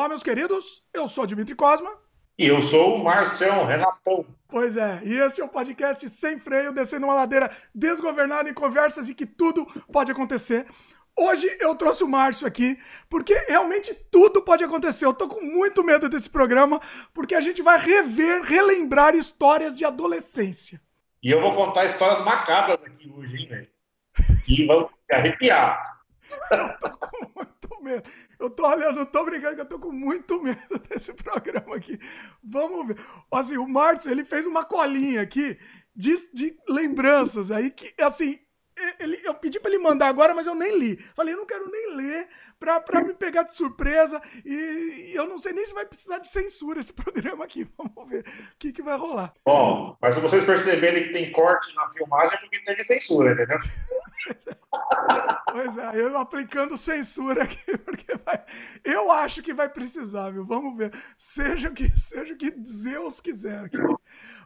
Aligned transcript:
Olá, 0.00 0.08
meus 0.08 0.22
queridos. 0.22 0.82
Eu 0.94 1.06
sou 1.06 1.26
Dimitri 1.26 1.54
Cosma. 1.54 1.90
E 2.38 2.46
eu 2.46 2.62
sou 2.62 2.96
o 2.96 3.04
Marcelo 3.04 3.66
Renatão. 3.66 4.24
Pois 4.48 4.74
é, 4.78 5.02
e 5.04 5.12
esse 5.20 5.42
é 5.42 5.44
o 5.44 5.48
podcast 5.48 6.08
sem 6.08 6.38
freio, 6.38 6.72
descendo 6.72 7.04
uma 7.04 7.14
ladeira 7.14 7.54
desgovernada 7.74 8.48
em 8.48 8.54
conversas 8.54 9.10
e 9.10 9.14
que 9.14 9.26
tudo 9.26 9.66
pode 9.92 10.10
acontecer. 10.10 10.66
Hoje 11.14 11.54
eu 11.60 11.74
trouxe 11.74 12.02
o 12.02 12.08
Márcio 12.08 12.46
aqui, 12.46 12.78
porque 13.10 13.34
realmente 13.46 13.92
tudo 14.10 14.40
pode 14.40 14.64
acontecer. 14.64 15.04
Eu 15.04 15.12
tô 15.12 15.28
com 15.28 15.44
muito 15.44 15.84
medo 15.84 16.08
desse 16.08 16.30
programa, 16.30 16.80
porque 17.12 17.34
a 17.34 17.40
gente 17.40 17.60
vai 17.60 17.78
rever, 17.78 18.40
relembrar 18.40 19.14
histórias 19.14 19.76
de 19.76 19.84
adolescência. 19.84 20.80
E 21.22 21.30
eu 21.30 21.42
vou 21.42 21.54
contar 21.54 21.84
histórias 21.84 22.24
macabras 22.24 22.82
aqui 22.82 23.12
hoje, 23.14 23.36
hein, 23.36 23.48
velho? 23.48 23.68
E 24.48 24.64
vão 24.64 24.88
arrepiar. 25.12 25.99
Eu 26.50 26.78
tô 26.78 26.90
com 26.98 27.30
muito 27.36 27.82
medo. 27.82 28.10
Eu 28.38 28.50
tô 28.50 28.66
olhando, 28.66 28.96
não 28.96 29.06
tô 29.06 29.24
brincando 29.24 29.56
que 29.56 29.60
eu 29.62 29.68
tô 29.68 29.78
com 29.78 29.92
muito 29.92 30.42
medo 30.42 30.78
desse 30.88 31.12
programa 31.12 31.76
aqui. 31.76 31.98
Vamos 32.42 32.88
ver. 32.88 32.98
Assim, 33.30 33.56
o 33.56 33.68
Márcio, 33.68 34.10
ele 34.10 34.24
fez 34.24 34.46
uma 34.46 34.64
colinha 34.64 35.22
aqui 35.22 35.58
de, 35.94 36.14
de 36.32 36.56
lembranças 36.68 37.50
aí 37.50 37.70
que, 37.70 37.94
assim, 38.02 38.38
ele, 38.98 39.20
eu 39.24 39.34
pedi 39.34 39.60
para 39.60 39.70
ele 39.70 39.82
mandar 39.82 40.08
agora, 40.08 40.34
mas 40.34 40.46
eu 40.46 40.54
nem 40.54 40.78
li. 40.78 40.96
Falei, 41.14 41.34
eu 41.34 41.38
não 41.38 41.46
quero 41.46 41.70
nem 41.70 41.96
ler 41.96 42.28
para 42.60 43.02
me 43.02 43.14
pegar 43.14 43.44
de 43.44 43.56
surpresa. 43.56 44.20
E, 44.44 44.54
e, 44.54 45.14
eu 45.14 45.26
não 45.26 45.38
sei 45.38 45.52
nem 45.52 45.64
se 45.64 45.72
vai 45.72 45.86
precisar 45.86 46.18
de 46.18 46.28
censura 46.28 46.80
esse 46.80 46.92
programa 46.94 47.44
aqui. 47.44 47.66
Vamos 47.76 48.08
ver 48.08 48.20
o 48.20 48.58
que, 48.58 48.72
que 48.72 48.82
vai 48.82 48.98
rolar. 48.98 49.32
Bom, 49.44 49.96
mas 50.00 50.14
se 50.14 50.20
vocês 50.20 50.44
perceberem 50.44 51.04
que 51.04 51.10
tem 51.10 51.32
corte 51.32 51.74
na 51.74 51.90
filmagem, 51.90 52.36
é 52.36 52.40
porque 52.40 52.60
teve 52.60 52.84
censura, 52.84 53.32
entendeu? 53.32 53.58
pois 55.50 55.76
é, 55.78 56.00
eu 56.00 56.18
aplicando 56.18 56.76
censura 56.76 57.44
aqui, 57.44 57.78
porque 57.78 58.14
vai, 58.24 58.44
eu 58.84 59.10
acho 59.10 59.42
que 59.42 59.54
vai 59.54 59.68
precisar, 59.68 60.30
viu? 60.30 60.44
Vamos 60.44 60.76
ver. 60.76 60.92
Seja 61.16 61.68
o 61.68 61.72
que, 61.72 61.90
seja 61.98 62.34
o 62.34 62.36
que 62.36 62.54
Zeus 62.66 63.20
quiser. 63.20 63.70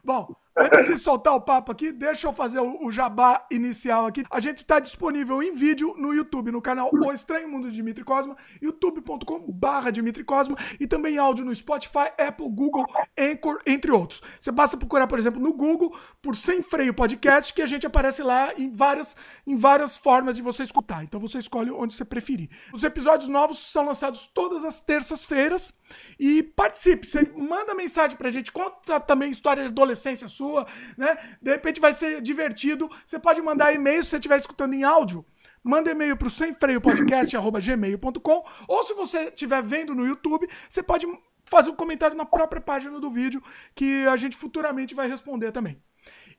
Bom, 0.05 0.35
antes 0.55 0.85
de 0.85 0.97
soltar 0.97 1.33
o 1.33 1.41
papo 1.41 1.71
aqui, 1.71 1.91
deixa 1.91 2.27
eu 2.27 2.33
fazer 2.33 2.59
o, 2.59 2.91
jabá 2.91 3.43
inicial 3.49 4.05
aqui. 4.05 4.23
A 4.29 4.39
gente 4.39 4.59
está 4.59 4.79
disponível 4.79 5.41
em 5.41 5.51
vídeo 5.51 5.95
no 5.97 6.13
YouTube, 6.13 6.51
no 6.51 6.61
canal 6.61 6.91
O 6.93 7.11
Estranho 7.11 7.49
Mundo 7.49 7.69
de 7.69 7.75
Dimitri 7.75 8.03
Cosma, 8.03 8.37
youtube.com 8.61 9.51
barra 9.51 9.89
Dimitri 9.89 10.23
Cosma 10.23 10.55
e 10.79 10.85
também 10.85 11.17
áudio 11.17 11.43
no 11.43 11.55
Spotify, 11.55 12.11
Apple, 12.19 12.47
Google, 12.49 12.85
Anchor, 13.17 13.59
entre 13.65 13.91
outros. 13.91 14.21
Você 14.39 14.51
basta 14.51 14.77
procurar, 14.77 15.07
por 15.07 15.17
exemplo, 15.17 15.41
no 15.41 15.51
Google 15.51 15.97
por 16.21 16.35
Sem 16.35 16.61
Freio 16.61 16.93
Podcast, 16.93 17.51
que 17.51 17.63
a 17.63 17.65
gente 17.65 17.87
aparece 17.87 18.21
lá 18.21 18.53
em 18.55 18.69
várias, 18.69 19.15
em 19.47 19.55
várias 19.55 19.97
formas 19.97 20.35
de 20.35 20.43
você 20.43 20.63
escutar. 20.63 21.03
Então 21.03 21.19
você 21.19 21.39
escolhe 21.39 21.71
onde 21.71 21.95
você 21.95 22.05
preferir. 22.05 22.49
Os 22.71 22.83
episódios 22.83 23.27
novos 23.27 23.57
são 23.57 23.85
lançados 23.85 24.27
todas 24.27 24.63
as 24.63 24.79
terças-feiras 24.79 25.73
e 26.19 26.43
participe. 26.43 27.07
Você 27.07 27.27
manda 27.35 27.73
mensagem 27.73 28.15
pra 28.15 28.29
gente, 28.29 28.51
conta 28.51 28.99
também 28.99 29.31
história 29.31 29.54
de 29.61 29.67
adolescência 29.67 30.27
sua, 30.27 30.65
né? 30.97 31.15
De 31.41 31.51
repente 31.51 31.79
vai 31.79 31.93
ser 31.93 32.21
divertido. 32.21 32.89
Você 33.05 33.17
pode 33.19 33.41
mandar 33.41 33.73
e-mail 33.73 34.03
se 34.03 34.09
você 34.09 34.17
estiver 34.17 34.37
escutando 34.37 34.73
em 34.73 34.83
áudio. 34.83 35.25
Manda 35.63 35.91
e-mail 35.91 36.15
para 36.15 36.27
o 36.27 36.31
semfreiopodcast.gmail.com 36.31 38.45
ou 38.67 38.83
se 38.83 38.93
você 38.93 39.29
estiver 39.29 39.63
vendo 39.63 39.95
no 39.95 40.05
YouTube, 40.05 40.47
você 40.69 40.83
pode 40.83 41.07
fazer 41.45 41.71
um 41.71 41.75
comentário 41.75 42.15
na 42.15 42.25
própria 42.25 42.61
página 42.61 42.99
do 42.99 43.09
vídeo 43.09 43.41
que 43.73 44.05
a 44.05 44.15
gente 44.15 44.37
futuramente 44.37 44.93
vai 44.93 45.07
responder 45.07 45.51
também. 45.51 45.81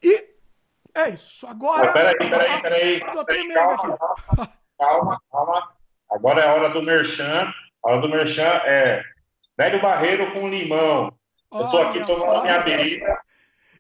E 0.03 0.37
é 0.95 1.11
isso. 1.11 1.47
Agora. 1.47 1.93
peraí, 1.93 2.17
peraí, 2.17 2.63
peraí. 2.63 3.01
Tô 3.13 3.23
peraí 3.25 3.53
calma, 3.53 3.77
calma, 3.77 3.99
calma, 4.79 5.21
calma. 5.31 5.77
Agora 6.11 6.41
é 6.41 6.49
a 6.49 6.55
hora 6.55 6.71
do 6.71 6.83
merchan. 6.83 7.53
A 7.85 7.91
hora 7.91 8.01
do 8.01 8.09
merchan 8.09 8.61
é 8.65 9.03
velho 9.59 9.81
barreiro 9.81 10.33
com 10.33 10.49
limão. 10.49 11.16
Eu 11.53 11.69
tô 11.69 11.79
aqui 11.79 12.05
tomando 12.05 12.43
minha 12.43 12.59
bebida. 12.61 13.21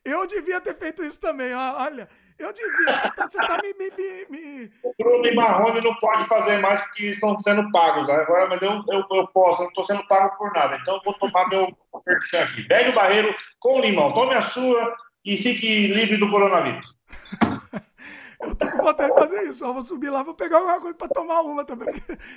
Eu 0.04 0.26
devia 0.26 0.60
ter 0.60 0.76
feito 0.76 1.02
isso 1.02 1.20
também. 1.20 1.52
Olha, 1.52 2.08
eu 2.38 2.52
devia. 2.52 2.96
Você 2.96 3.10
tá, 3.10 3.28
você 3.28 3.38
tá 3.38 3.58
me, 3.62 3.72
me, 3.74 4.26
me, 4.30 4.72
O 4.84 4.94
Bruno 4.98 5.26
e 5.26 5.34
Marrone 5.34 5.80
não 5.80 5.94
pode 5.96 6.24
fazer 6.28 6.58
mais 6.58 6.80
porque 6.82 7.06
estão 7.06 7.36
sendo 7.36 7.70
pagos 7.72 8.08
agora, 8.08 8.46
mas 8.46 8.62
eu, 8.62 8.82
eu, 8.88 9.04
eu 9.10 9.26
posso, 9.28 9.62
eu 9.62 9.64
não 9.64 9.68
estou 9.70 9.84
sendo 9.84 10.06
pago 10.06 10.36
por 10.36 10.52
nada. 10.52 10.76
Então 10.80 10.96
eu 10.96 11.00
vou 11.04 11.14
tomar 11.14 11.48
meu 11.48 11.76
merchan 12.06 12.42
aqui. 12.44 12.62
Velho 12.68 12.94
Barreiro 12.94 13.34
com 13.58 13.80
limão. 13.80 14.12
Tome 14.12 14.34
a 14.34 14.42
sua 14.42 14.96
e 15.24 15.36
fique 15.36 15.88
livre 15.88 16.18
do 16.18 16.30
coronavírus. 16.30 16.94
Eu 18.38 18.54
tô 18.54 18.70
com 18.70 18.82
vontade 18.84 19.12
de 19.12 19.18
fazer 19.18 19.48
isso. 19.48 19.64
Eu 19.64 19.72
vou 19.72 19.82
subir 19.82 20.10
lá, 20.10 20.22
vou 20.22 20.34
pegar 20.34 20.58
alguma 20.58 20.78
coisa 20.78 20.94
para 20.94 21.08
tomar 21.08 21.41
uma 21.41 21.64
também. 21.64 21.88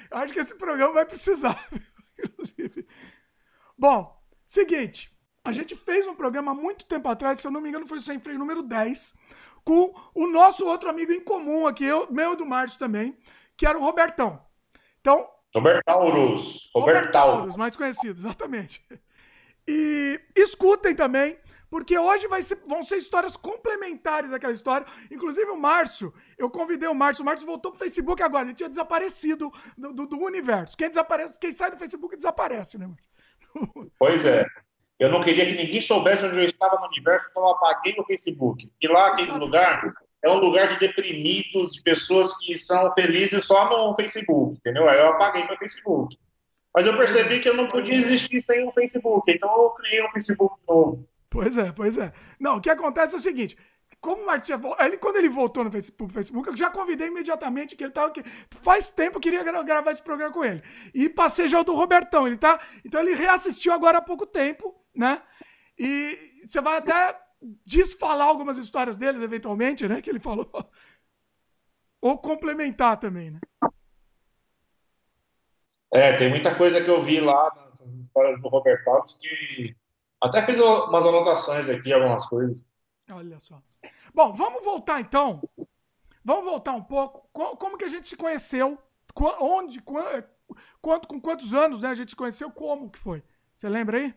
Eu 0.10 0.18
acho 0.18 0.34
que 0.34 0.40
esse 0.40 0.56
programa 0.56 0.94
vai 0.94 1.06
precisar. 1.06 1.62
Inclusive. 2.18 2.88
Bom, 3.78 4.18
seguinte. 4.46 5.14
A 5.44 5.52
gente 5.52 5.76
fez 5.76 6.06
um 6.06 6.16
programa 6.16 6.52
há 6.52 6.56
muito 6.56 6.86
tempo 6.86 7.08
atrás, 7.08 7.40
se 7.40 7.48
eu 7.48 7.52
não 7.52 7.62
me 7.62 7.70
engano, 7.70 7.88
foi 7.88 7.98
o 7.98 8.02
Sem 8.02 8.20
Freio 8.20 8.38
número 8.38 8.62
10, 8.62 9.14
com 9.64 9.94
o 10.14 10.28
nosso 10.28 10.66
outro 10.66 10.90
amigo 10.90 11.12
em 11.12 11.24
comum 11.24 11.66
aqui, 11.68 11.86
eu, 11.86 12.12
meu 12.12 12.34
e 12.34 12.36
do 12.36 12.46
Márcio 12.46 12.80
também, 12.80 13.18
que 13.56 13.66
era 13.66 13.78
o 13.78 13.82
Robertão. 13.82 14.42
Então. 15.00 15.28
Robertaurus. 15.56 16.70
Robertaurus, 16.76 17.56
mais 17.56 17.76
conhecido, 17.76 18.20
exatamente. 18.20 18.86
E 19.68 20.20
escutem 20.36 20.96
também, 20.96 21.38
porque 21.70 21.98
hoje 21.98 22.28
ser, 22.42 22.56
vão 22.68 22.84
ser 22.84 22.98
histórias 22.98 23.36
complementares 23.36 24.32
daquela 24.32 24.54
história. 24.54 24.88
Inclusive 25.12 25.50
o 25.52 25.58
Márcio, 25.58 26.14
eu 26.38 26.50
convidei 26.50 26.90
o 26.90 26.96
Márcio, 26.96 27.22
o 27.22 27.26
Márcio 27.26 27.46
voltou 27.46 27.72
pro 27.72 27.80
Facebook 27.80 28.22
agora, 28.22 28.46
ele 28.46 28.56
tinha 28.56 28.70
desaparecido 28.70 29.52
do, 29.78 29.94
do, 29.94 30.08
do 30.08 30.18
universo. 30.20 30.76
Quem 30.76 30.90
desaparece, 30.90 31.40
quem 31.40 31.52
sai 31.52 31.72
do 31.72 31.78
Facebook 31.78 32.16
desaparece, 32.16 32.78
né, 32.78 32.88
Márcio? 32.88 33.92
Pois 33.98 34.26
é. 34.26 34.46
Eu 35.00 35.10
não 35.10 35.22
queria 35.22 35.46
que 35.46 35.54
ninguém 35.54 35.80
soubesse 35.80 36.26
onde 36.26 36.40
eu 36.40 36.44
estava 36.44 36.78
no 36.80 36.88
universo, 36.88 37.28
então 37.32 37.44
eu 37.44 37.50
apaguei 37.52 37.96
o 37.98 38.04
Facebook. 38.04 38.70
E 38.82 38.88
lá, 38.88 39.08
aquele 39.08 39.32
lugar, 39.32 39.90
é 40.22 40.30
um 40.30 40.40
lugar 40.40 40.68
de 40.68 40.78
deprimidos, 40.78 41.74
de 41.74 41.82
pessoas 41.82 42.38
que 42.38 42.58
são 42.58 42.94
felizes 42.94 43.46
só 43.46 43.70
no 43.70 43.96
Facebook, 43.96 44.58
entendeu? 44.58 44.90
Aí 44.90 45.00
eu 45.00 45.08
apaguei 45.08 45.48
meu 45.48 45.58
Facebook. 45.58 46.18
Mas 46.76 46.86
eu 46.86 46.96
percebi 46.98 47.40
que 47.40 47.48
eu 47.48 47.56
não 47.56 47.68
podia 47.68 47.96
existir 47.96 48.42
sem 48.42 48.68
o 48.68 48.72
Facebook, 48.74 49.32
então 49.32 49.50
eu 49.50 49.70
criei 49.72 50.06
um 50.06 50.12
Facebook 50.12 50.56
novo. 50.68 51.08
Pois 51.30 51.58
é, 51.58 51.72
pois 51.72 51.98
é. 51.98 52.12
Não, 52.40 52.58
o 52.58 52.62
que 52.62 52.70
acontece 52.70 53.16
é 53.16 53.18
o 53.18 53.22
seguinte, 53.22 53.56
como 54.02 54.24
o 54.24 54.84
ele, 54.84 54.98
quando 54.98 55.16
ele 55.18 55.30
voltou 55.30 55.64
no 55.64 55.72
Facebook, 55.72 56.48
eu 56.48 56.56
já 56.56 56.70
convidei 56.70 57.08
imediatamente 57.08 57.76
que 57.76 57.84
ele 57.84 57.92
tava 57.92 58.08
aqui. 58.08 58.24
Faz 58.62 58.90
tempo 58.90 59.18
eu 59.18 59.22
queria 59.22 59.44
gravar 59.44 59.92
esse 59.92 60.02
programa 60.02 60.34
com 60.34 60.44
ele. 60.44 60.62
E 60.94 61.10
passei 61.10 61.48
já 61.48 61.60
o 61.60 61.64
do 61.64 61.74
Robertão, 61.74 62.28
ele 62.28 62.38
tá. 62.38 62.60
Então 62.86 63.02
ele 63.02 63.14
reassistiu 63.14 63.74
agora 63.74 63.98
há 63.98 64.02
pouco 64.02 64.26
tempo 64.26 64.76
né? 64.96 65.22
E 65.78 66.44
você 66.46 66.62
vai 66.62 66.78
até 66.78 67.20
desfalar 67.66 68.28
algumas 68.28 68.58
histórias 68.58 68.98
deles, 68.98 69.22
eventualmente, 69.22 69.88
né? 69.88 70.02
Que 70.02 70.10
ele 70.10 70.20
falou. 70.20 70.50
Ou 72.02 72.18
complementar 72.18 73.00
também, 73.00 73.32
né? 73.32 73.40
É, 75.92 76.16
tem 76.16 76.30
muita 76.30 76.56
coisa 76.56 76.84
que 76.84 76.90
eu 76.90 77.02
vi 77.02 77.20
lá 77.20 77.52
nas 77.56 77.82
histórias 78.00 78.40
do 78.42 78.48
Robert 78.48 78.82
Alves 78.88 79.14
que 79.14 79.76
até 80.22 80.46
fiz 80.46 80.60
umas 80.60 81.06
anotações 81.06 81.68
aqui, 81.68 81.92
algumas 81.92 82.26
coisas. 82.28 82.64
Olha 83.10 83.40
só. 83.40 83.62
Bom, 84.14 84.32
vamos 84.34 84.64
voltar 84.64 85.00
então. 85.02 85.42
Vamos 86.24 86.46
voltar 86.46 86.74
um 86.74 86.84
pouco. 86.84 87.28
Como 87.32 87.78
que 87.78 87.86
a 87.86 87.90
gente 87.90 88.08
se 88.08 88.16
conheceu? 88.16 88.78
Onde? 89.42 89.82
Quanto, 89.82 91.08
com 91.08 91.20
quantos 91.20 91.54
anos 91.54 91.82
né, 91.82 91.90
a 91.90 91.96
gente 91.96 92.10
se 92.10 92.16
conheceu? 92.16 92.52
Como 92.52 92.90
que 92.90 93.00
foi? 93.00 93.24
Você 93.56 93.68
lembra 93.68 93.98
aí? 93.98 94.14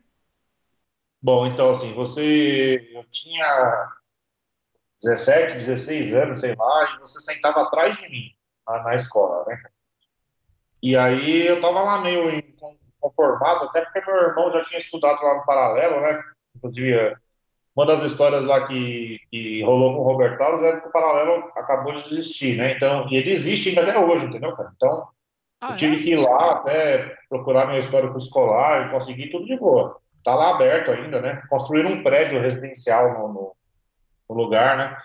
Bom, 1.22 1.47
então 1.47 1.71
assim, 1.71 1.94
você 1.94 2.91
eu 2.93 3.05
tinha 3.05 3.88
17, 5.05 5.55
16 5.59 6.15
anos, 6.15 6.41
sei 6.41 6.55
lá, 6.56 6.97
e 6.97 7.00
você 7.00 7.21
sentava 7.21 7.62
atrás 7.62 7.97
de 7.97 8.09
mim 8.09 8.31
na, 8.66 8.83
na 8.83 8.94
escola, 8.97 9.44
né? 9.47 9.62
E 10.82 10.96
aí 10.96 11.46
eu 11.46 11.61
tava 11.61 11.81
lá 11.81 12.00
meio 12.00 12.43
conformado, 12.99 13.67
até 13.67 13.82
porque 13.82 14.00
meu 14.05 14.20
irmão 14.20 14.52
já 14.52 14.64
tinha 14.64 14.81
estudado 14.81 15.23
lá 15.23 15.37
no 15.37 15.46
paralelo, 15.46 16.00
né? 16.00 16.20
Inclusive, 16.56 17.17
uma 17.75 17.87
das 17.87 18.02
histórias 18.02 18.44
lá 18.44 18.67
que, 18.67 19.20
que 19.31 19.62
rolou 19.62 19.94
com 19.94 20.00
o 20.00 20.05
Roberto 20.05 20.38
Carlos 20.38 20.62
é 20.62 20.81
que 20.81 20.88
o 20.88 20.93
paralelo 20.93 21.52
acabou 21.56 21.94
de 21.94 22.00
existir, 22.00 22.56
né? 22.56 22.73
Então, 22.76 23.08
e 23.08 23.17
ele 23.17 23.32
existe 23.32 23.69
ainda 23.69 23.82
até 23.82 23.96
hoje, 23.96 24.25
entendeu, 24.25 24.56
cara? 24.56 24.73
Então, 24.75 25.08
ah, 25.61 25.70
eu 25.70 25.76
tive 25.76 25.96
é? 25.96 26.02
que 26.02 26.11
ir 26.11 26.17
lá 26.17 26.55
até 26.55 27.17
procurar 27.29 27.67
meu 27.67 27.79
histórico 27.79 28.19
escolar 28.19 28.88
e 28.88 28.91
conseguir 28.91 29.31
tudo 29.31 29.46
de 29.46 29.56
boa 29.56 30.01
está 30.22 30.34
lá 30.34 30.50
aberto 30.50 30.92
ainda, 30.92 31.20
né? 31.20 31.42
Construíram 31.50 31.90
um 31.90 32.02
prédio 32.02 32.40
residencial 32.40 33.12
no, 33.12 33.28
no, 33.28 33.56
no, 34.30 34.34
lugar, 34.34 34.76
né? 34.76 34.96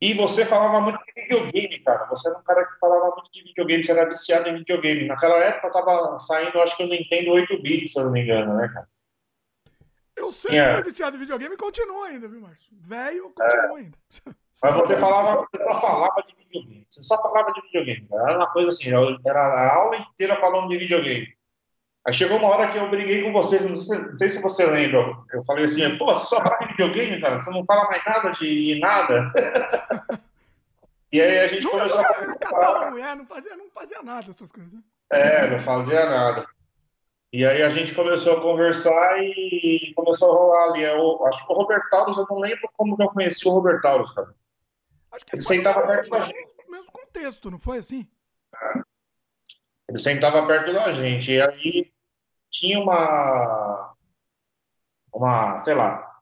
E 0.00 0.14
você 0.14 0.44
falava 0.44 0.80
muito 0.80 0.98
de 1.04 1.22
videogame, 1.22 1.80
cara. 1.80 2.06
Você 2.06 2.28
era 2.28 2.38
um 2.38 2.42
cara 2.42 2.64
que 2.64 2.78
falava 2.78 3.10
muito 3.10 3.30
de 3.30 3.42
videogame, 3.42 3.84
você 3.84 3.92
era 3.92 4.08
viciado 4.08 4.48
em 4.48 4.58
videogame. 4.58 5.06
Naquela 5.06 5.36
época 5.38 5.70
tava 5.70 6.18
saindo, 6.18 6.60
acho 6.60 6.76
que 6.76 6.84
o 6.84 6.88
Nintendo 6.88 7.32
8 7.32 7.62
bits, 7.62 7.92
se 7.92 7.98
eu 7.98 8.04
não 8.04 8.12
me 8.12 8.22
engano, 8.22 8.54
né, 8.54 8.68
cara? 8.72 8.88
Eu 10.16 10.32
sempre 10.32 10.56
yeah. 10.56 10.74
fui 10.76 10.90
viciado 10.90 11.16
em 11.16 11.20
videogame 11.20 11.54
e 11.54 11.58
continuo 11.58 12.02
ainda, 12.02 12.26
viu, 12.26 12.40
Márcio? 12.40 12.70
Velho, 12.72 13.30
continuo 13.30 13.78
é. 13.78 13.80
ainda. 13.80 13.98
Mas 14.60 14.74
você 14.74 14.96
falava, 14.96 15.46
você 15.52 15.62
só 15.62 15.80
falava 15.80 16.22
de 16.26 16.34
videogame. 16.34 16.86
Você 16.88 17.02
só 17.02 17.22
falava 17.22 17.52
de 17.52 17.60
videogame. 17.62 18.08
Era 18.10 18.36
uma 18.36 18.50
coisa 18.50 18.68
assim, 18.68 18.88
era 19.24 19.40
a 19.40 19.74
aula 19.76 19.96
inteira 19.96 20.40
falando 20.40 20.68
de 20.68 20.78
videogame. 20.78 21.37
Aí 22.08 22.14
chegou 22.14 22.38
uma 22.38 22.48
hora 22.48 22.72
que 22.72 22.78
eu 22.78 22.88
briguei 22.88 23.22
com 23.22 23.34
vocês, 23.34 23.62
não 23.68 23.76
sei, 23.76 23.98
não 23.98 24.16
sei 24.16 24.30
se 24.30 24.40
você 24.40 24.64
lembra. 24.64 25.14
Eu 25.30 25.42
falei 25.44 25.66
assim, 25.66 25.98
pô, 25.98 26.06
você 26.06 26.24
só 26.24 26.42
fala 26.42 26.56
de 26.60 26.68
videogame, 26.68 27.20
cara, 27.20 27.36
você 27.36 27.50
não 27.50 27.62
fala 27.66 27.84
mais 27.84 28.02
nada 28.02 28.30
de, 28.30 28.64
de 28.64 28.78
nada. 28.78 29.30
e 31.12 31.20
aí 31.20 31.40
a 31.40 31.46
gente 31.46 31.64
Não, 31.64 31.70
começou 31.70 32.00
a 32.00 32.26
não 32.26 32.38
catava 32.38 32.86
a 32.86 32.90
mulher, 32.90 33.14
não 33.14 33.26
fazia, 33.26 33.54
não 33.58 33.68
fazia 33.68 34.02
nada 34.02 34.30
essas 34.30 34.50
coisas. 34.50 34.72
É, 35.12 35.50
não 35.50 35.60
fazia 35.60 36.08
nada. 36.08 36.46
E 37.30 37.44
aí 37.44 37.60
a 37.60 37.68
gente 37.68 37.94
começou 37.94 38.38
a 38.38 38.40
conversar 38.40 39.18
e 39.20 39.92
começou 39.94 40.32
a 40.32 40.34
rolar 40.34 40.70
ali. 40.70 40.84
Eu, 40.84 41.26
acho 41.26 41.46
que 41.46 41.52
o 41.52 41.56
Robert 41.56 41.90
Taurus, 41.90 42.16
eu 42.16 42.26
não 42.30 42.38
lembro 42.38 42.70
como 42.74 42.96
que 42.96 43.02
eu 43.02 43.10
conheci 43.10 43.46
o 43.46 43.52
Robert 43.52 43.82
Taurus, 43.82 44.10
cara. 44.12 44.34
Acho 45.12 45.26
que 45.26 45.36
Ele 45.36 45.42
sentava 45.42 45.86
perto 45.86 46.08
da 46.08 46.20
gente. 46.22 46.48
no 46.64 46.72
mesmo 46.72 46.90
contexto, 46.90 47.50
não 47.50 47.58
foi 47.58 47.76
assim? 47.76 48.08
Ele 49.90 49.98
sentava 49.98 50.46
perto 50.46 50.72
da 50.72 50.90
gente. 50.90 51.32
E 51.32 51.42
aí 51.42 51.97
tinha 52.50 52.80
uma, 52.80 53.94
uma, 55.12 55.58
sei 55.58 55.74
lá, 55.74 56.20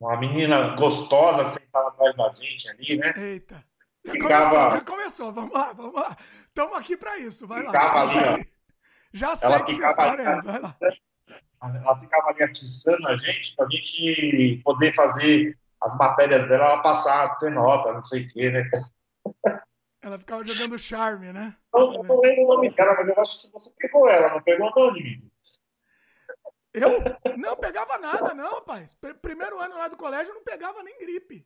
uma 0.00 0.16
menina 0.16 0.74
gostosa 0.76 1.44
que 1.44 1.50
sentava 1.50 1.88
atrás 1.88 2.16
da 2.16 2.32
gente 2.34 2.68
ali, 2.68 2.96
né? 2.96 3.12
Eita. 3.16 3.64
Já 4.04 4.12
Ficava- 4.12 4.50
começou, 4.50 4.70
já 4.70 4.80
começou. 4.80 5.32
Vamos 5.32 5.52
lá, 5.52 5.72
vamos 5.72 5.94
lá. 5.94 6.16
Estamos 6.48 6.74
aqui 6.74 6.96
para 6.96 7.18
isso. 7.18 7.46
Vai 7.46 7.62
lá. 7.62 7.70
Ficava 7.70 8.00
ali, 8.00 8.50
Já 9.12 9.26
Ela 9.28 9.36
segue 9.36 9.72
essa 9.72 9.72
ficava 9.74 10.10
ali, 10.12 10.22
aí. 10.26 10.40
Vai 10.42 10.60
lá. 10.60 10.76
Ela 11.62 12.00
ficava 12.00 12.28
ali 12.30 12.42
atiçando 12.42 13.06
a 13.08 13.16
gente 13.18 13.54
pra 13.54 13.66
gente 13.70 14.60
poder 14.64 14.94
fazer 14.94 15.58
as 15.82 15.96
matérias 15.98 16.48
dela, 16.48 16.64
ela 16.64 16.82
passar, 16.82 17.36
ter 17.36 17.50
nota, 17.50 17.92
não 17.92 18.02
sei 18.02 18.24
o 18.24 18.28
quê, 18.28 18.50
né? 18.50 18.70
Ela 20.02 20.18
ficava 20.18 20.42
jogando 20.44 20.78
charme, 20.78 21.32
né? 21.32 21.54
Eu 21.74 21.92
eu 21.92 22.02
não 22.04 22.20
lembro 22.20 22.44
o 22.44 22.54
nome 22.54 22.70
dela, 22.74 22.94
mas 22.96 23.08
eu 23.08 23.20
acho 23.20 23.42
que 23.42 23.52
você 23.52 23.70
pegou 23.78 24.08
ela, 24.08 24.30
não 24.30 24.42
pegou 24.42 24.70
não, 24.74 24.92
Dimitri? 24.92 25.30
Eu 26.72 27.02
não 27.36 27.56
pegava 27.56 27.98
nada, 27.98 28.32
não, 28.32 28.54
rapaz. 28.54 28.94
Pr- 28.94 29.14
Primeiro 29.20 29.58
ano 29.60 29.76
lá 29.76 29.88
do 29.88 29.96
colégio 29.96 30.30
eu 30.30 30.36
não 30.36 30.44
pegava 30.44 30.82
nem 30.82 30.98
gripe. 30.98 31.44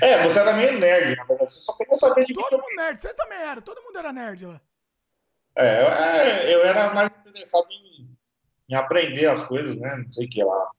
É, 0.00 0.22
você 0.22 0.38
era 0.38 0.54
meio 0.54 0.78
nerd, 0.78 1.16
na 1.16 1.24
verdade. 1.24 1.52
Você 1.52 1.60
só 1.60 1.76
queria 1.76 1.96
saber 1.96 2.24
de 2.24 2.32
Todo 2.32 2.58
mundo 2.58 2.76
nerd. 2.76 3.00
Você 3.00 3.12
também 3.14 3.38
era. 3.38 3.60
Todo 3.60 3.82
mundo 3.82 3.98
era 3.98 4.12
nerd 4.12 4.46
lá. 4.46 4.60
É, 5.54 5.82
eu, 5.82 5.88
é, 5.88 6.54
eu 6.54 6.64
era 6.64 6.94
mais 6.94 7.10
interessado 7.10 7.66
em, 7.70 8.16
em 8.68 8.74
aprender 8.74 9.26
as 9.26 9.42
coisas, 9.42 9.76
né? 9.76 9.96
Não 9.96 10.08
sei 10.08 10.26
o 10.26 10.30
que 10.30 10.42
lá. 10.42 10.70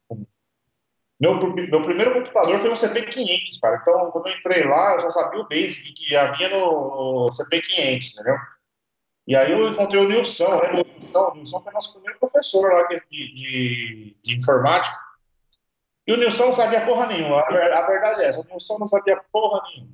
Meu, 1.20 1.38
meu 1.38 1.82
primeiro 1.84 2.14
computador 2.14 2.60
foi 2.60 2.70
um 2.72 2.74
CP500, 2.74 3.60
cara. 3.62 3.78
Então, 3.82 4.12
quando 4.12 4.28
eu 4.28 4.34
entrei 4.34 4.64
lá, 4.64 4.94
eu 4.94 5.02
já 5.02 5.12
sabia 5.12 5.42
o 5.42 5.48
basic 5.48 5.94
que 5.94 6.16
havia 6.16 6.50
no, 6.50 7.26
no 7.26 7.30
CP500, 7.30 8.12
entendeu? 8.14 8.36
E 9.26 9.36
aí 9.36 9.52
eu 9.52 9.70
encontrei 9.70 10.02
o 10.04 10.08
Nilson, 10.08 10.50
né? 10.62 10.72
O 10.82 11.00
Nilson, 11.00 11.20
o 11.32 11.36
Nilson 11.36 11.62
foi 11.62 11.74
nosso 11.74 11.94
primeiro 11.94 12.20
professor 12.20 12.74
lá 12.74 12.88
de, 12.88 12.98
de, 13.10 14.18
de 14.22 14.36
informática. 14.36 14.98
E 16.06 16.12
o 16.12 16.18
Nilson 16.18 16.48
não 16.48 16.54
sabia 16.54 16.86
porra 16.86 17.08
nenhuma. 17.08 17.40
A, 17.42 17.48
ver- 17.48 17.72
a 17.74 17.88
verdade 17.88 18.22
é 18.22 18.28
essa, 18.28 18.42
o 18.42 18.44
Nilson 18.44 18.78
não 18.80 18.88
sabia 18.88 19.22
porra 19.32 19.62
nenhuma. 19.70 19.94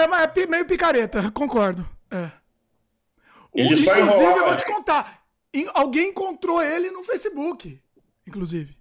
É, 0.00 0.02
é, 0.02 0.06
mas 0.08 0.36
é 0.36 0.46
meio 0.46 0.66
picareta, 0.66 1.30
concordo. 1.30 1.88
É. 2.10 2.32
Ele 3.54 3.66
inclusive, 3.66 3.90
eu 3.90 4.06
enrolava, 4.06 4.44
vou 4.46 4.56
te 4.56 4.64
contar. 4.64 5.22
Alguém 5.74 6.08
encontrou 6.10 6.62
ele 6.62 6.90
no 6.90 7.04
Facebook, 7.04 7.80
inclusive. 8.26 8.76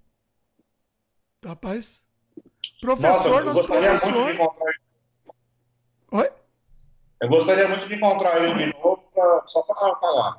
Rapaz. 1.46 2.04
Nossa, 2.38 2.80
Professor, 2.82 3.40
eu 3.40 3.46
nosso 3.46 3.60
gostaria 3.60 3.92
muito 3.92 4.32
de 4.32 4.38
professor. 4.38 4.74
Oi? 6.12 6.32
Eu 7.22 7.30
gostaria 7.30 7.68
muito 7.68 7.88
de 7.88 7.96
encontrar 7.96 8.44
ele 8.44 8.54
de 8.54 8.78
novo, 8.78 9.04
pra- 9.14 9.44
só 9.48 9.62
para 9.64 9.96
falar. 9.98 10.38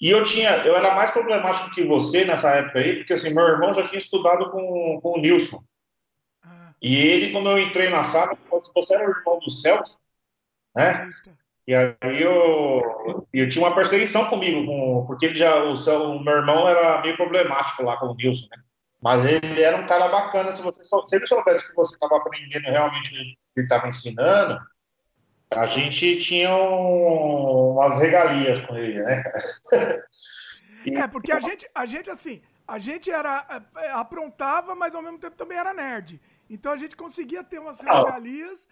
E 0.00 0.10
eu 0.10 0.22
tinha, 0.24 0.64
eu 0.64 0.74
era 0.76 0.94
mais 0.94 1.10
problemático 1.10 1.74
que 1.74 1.84
você 1.84 2.24
nessa 2.24 2.50
época 2.50 2.78
aí, 2.78 2.96
porque 2.96 3.12
assim, 3.12 3.34
meu 3.34 3.44
irmão 3.46 3.72
já 3.72 3.82
tinha 3.86 3.98
estudado 3.98 4.50
com, 4.50 4.98
com 5.02 5.18
o 5.18 5.20
Nilson. 5.20 5.62
Ah, 6.42 6.72
E 6.80 6.96
ele, 6.96 7.32
quando 7.32 7.50
eu 7.50 7.58
entrei 7.58 7.90
na 7.90 8.02
sala, 8.02 8.34
falou 8.44 8.58
assim, 8.58 8.72
você 8.74 8.94
era 8.94 9.06
o 9.06 9.10
irmão 9.10 9.38
do 9.38 9.50
Celso, 9.50 10.00
né? 10.74 11.06
eita. 11.06 11.38
E 11.68 11.74
aí 11.74 12.22
eu, 12.22 13.26
eu 13.32 13.48
tinha 13.48 13.64
uma 13.64 13.74
perseguição 13.74 14.24
comigo, 14.26 14.64
com, 14.66 15.04
porque 15.06 15.26
ele 15.26 15.36
já, 15.36 15.62
o, 15.64 15.76
Cel- 15.76 16.12
o 16.16 16.24
meu 16.24 16.34
irmão 16.34 16.68
era 16.68 17.00
meio 17.02 17.16
problemático 17.16 17.82
lá 17.84 17.96
com 17.98 18.06
o 18.06 18.14
Nilson, 18.14 18.46
né? 18.50 18.62
Mas 19.02 19.24
ele 19.24 19.62
era 19.62 19.76
um 19.76 19.86
cara 19.86 20.08
bacana, 20.08 20.54
se 20.54 20.62
você 20.62 20.82
se 20.84 21.16
ele 21.16 21.26
soubesse 21.26 21.68
que 21.68 21.74
você 21.74 21.94
estava 21.94 22.16
aprendendo 22.16 22.64
realmente 22.64 23.10
o 23.10 23.12
que 23.18 23.36
ele 23.56 23.66
estava 23.66 23.88
ensinando, 23.88 24.58
a 25.52 25.66
gente 25.66 26.20
tinha 26.20 26.54
um- 26.56 27.72
umas 27.72 27.98
regalias 27.98 28.60
com 28.62 28.76
ele, 28.76 29.02
né? 29.02 29.22
E- 30.86 30.94
É, 31.04 31.06
porque 31.06 31.30
a 31.32 31.40
gente, 31.40 31.68
a 31.74 31.84
gente 31.84 32.10
assim, 32.10 32.40
a 32.66 32.78
gente 32.78 33.10
era 33.10 33.44
é, 33.76 33.86
é, 33.86 33.90
aprontava, 33.90 34.74
mas 34.74 34.94
ao 34.94 35.02
mesmo 35.02 35.18
tempo 35.18 35.36
também 35.36 35.58
era 35.58 35.74
nerd. 35.74 36.20
Então 36.48 36.72
a 36.72 36.76
gente 36.76 36.96
conseguia 36.96 37.44
ter 37.44 37.58
umas 37.58 37.80
Não. 37.82 37.92
regalias. 38.04 38.66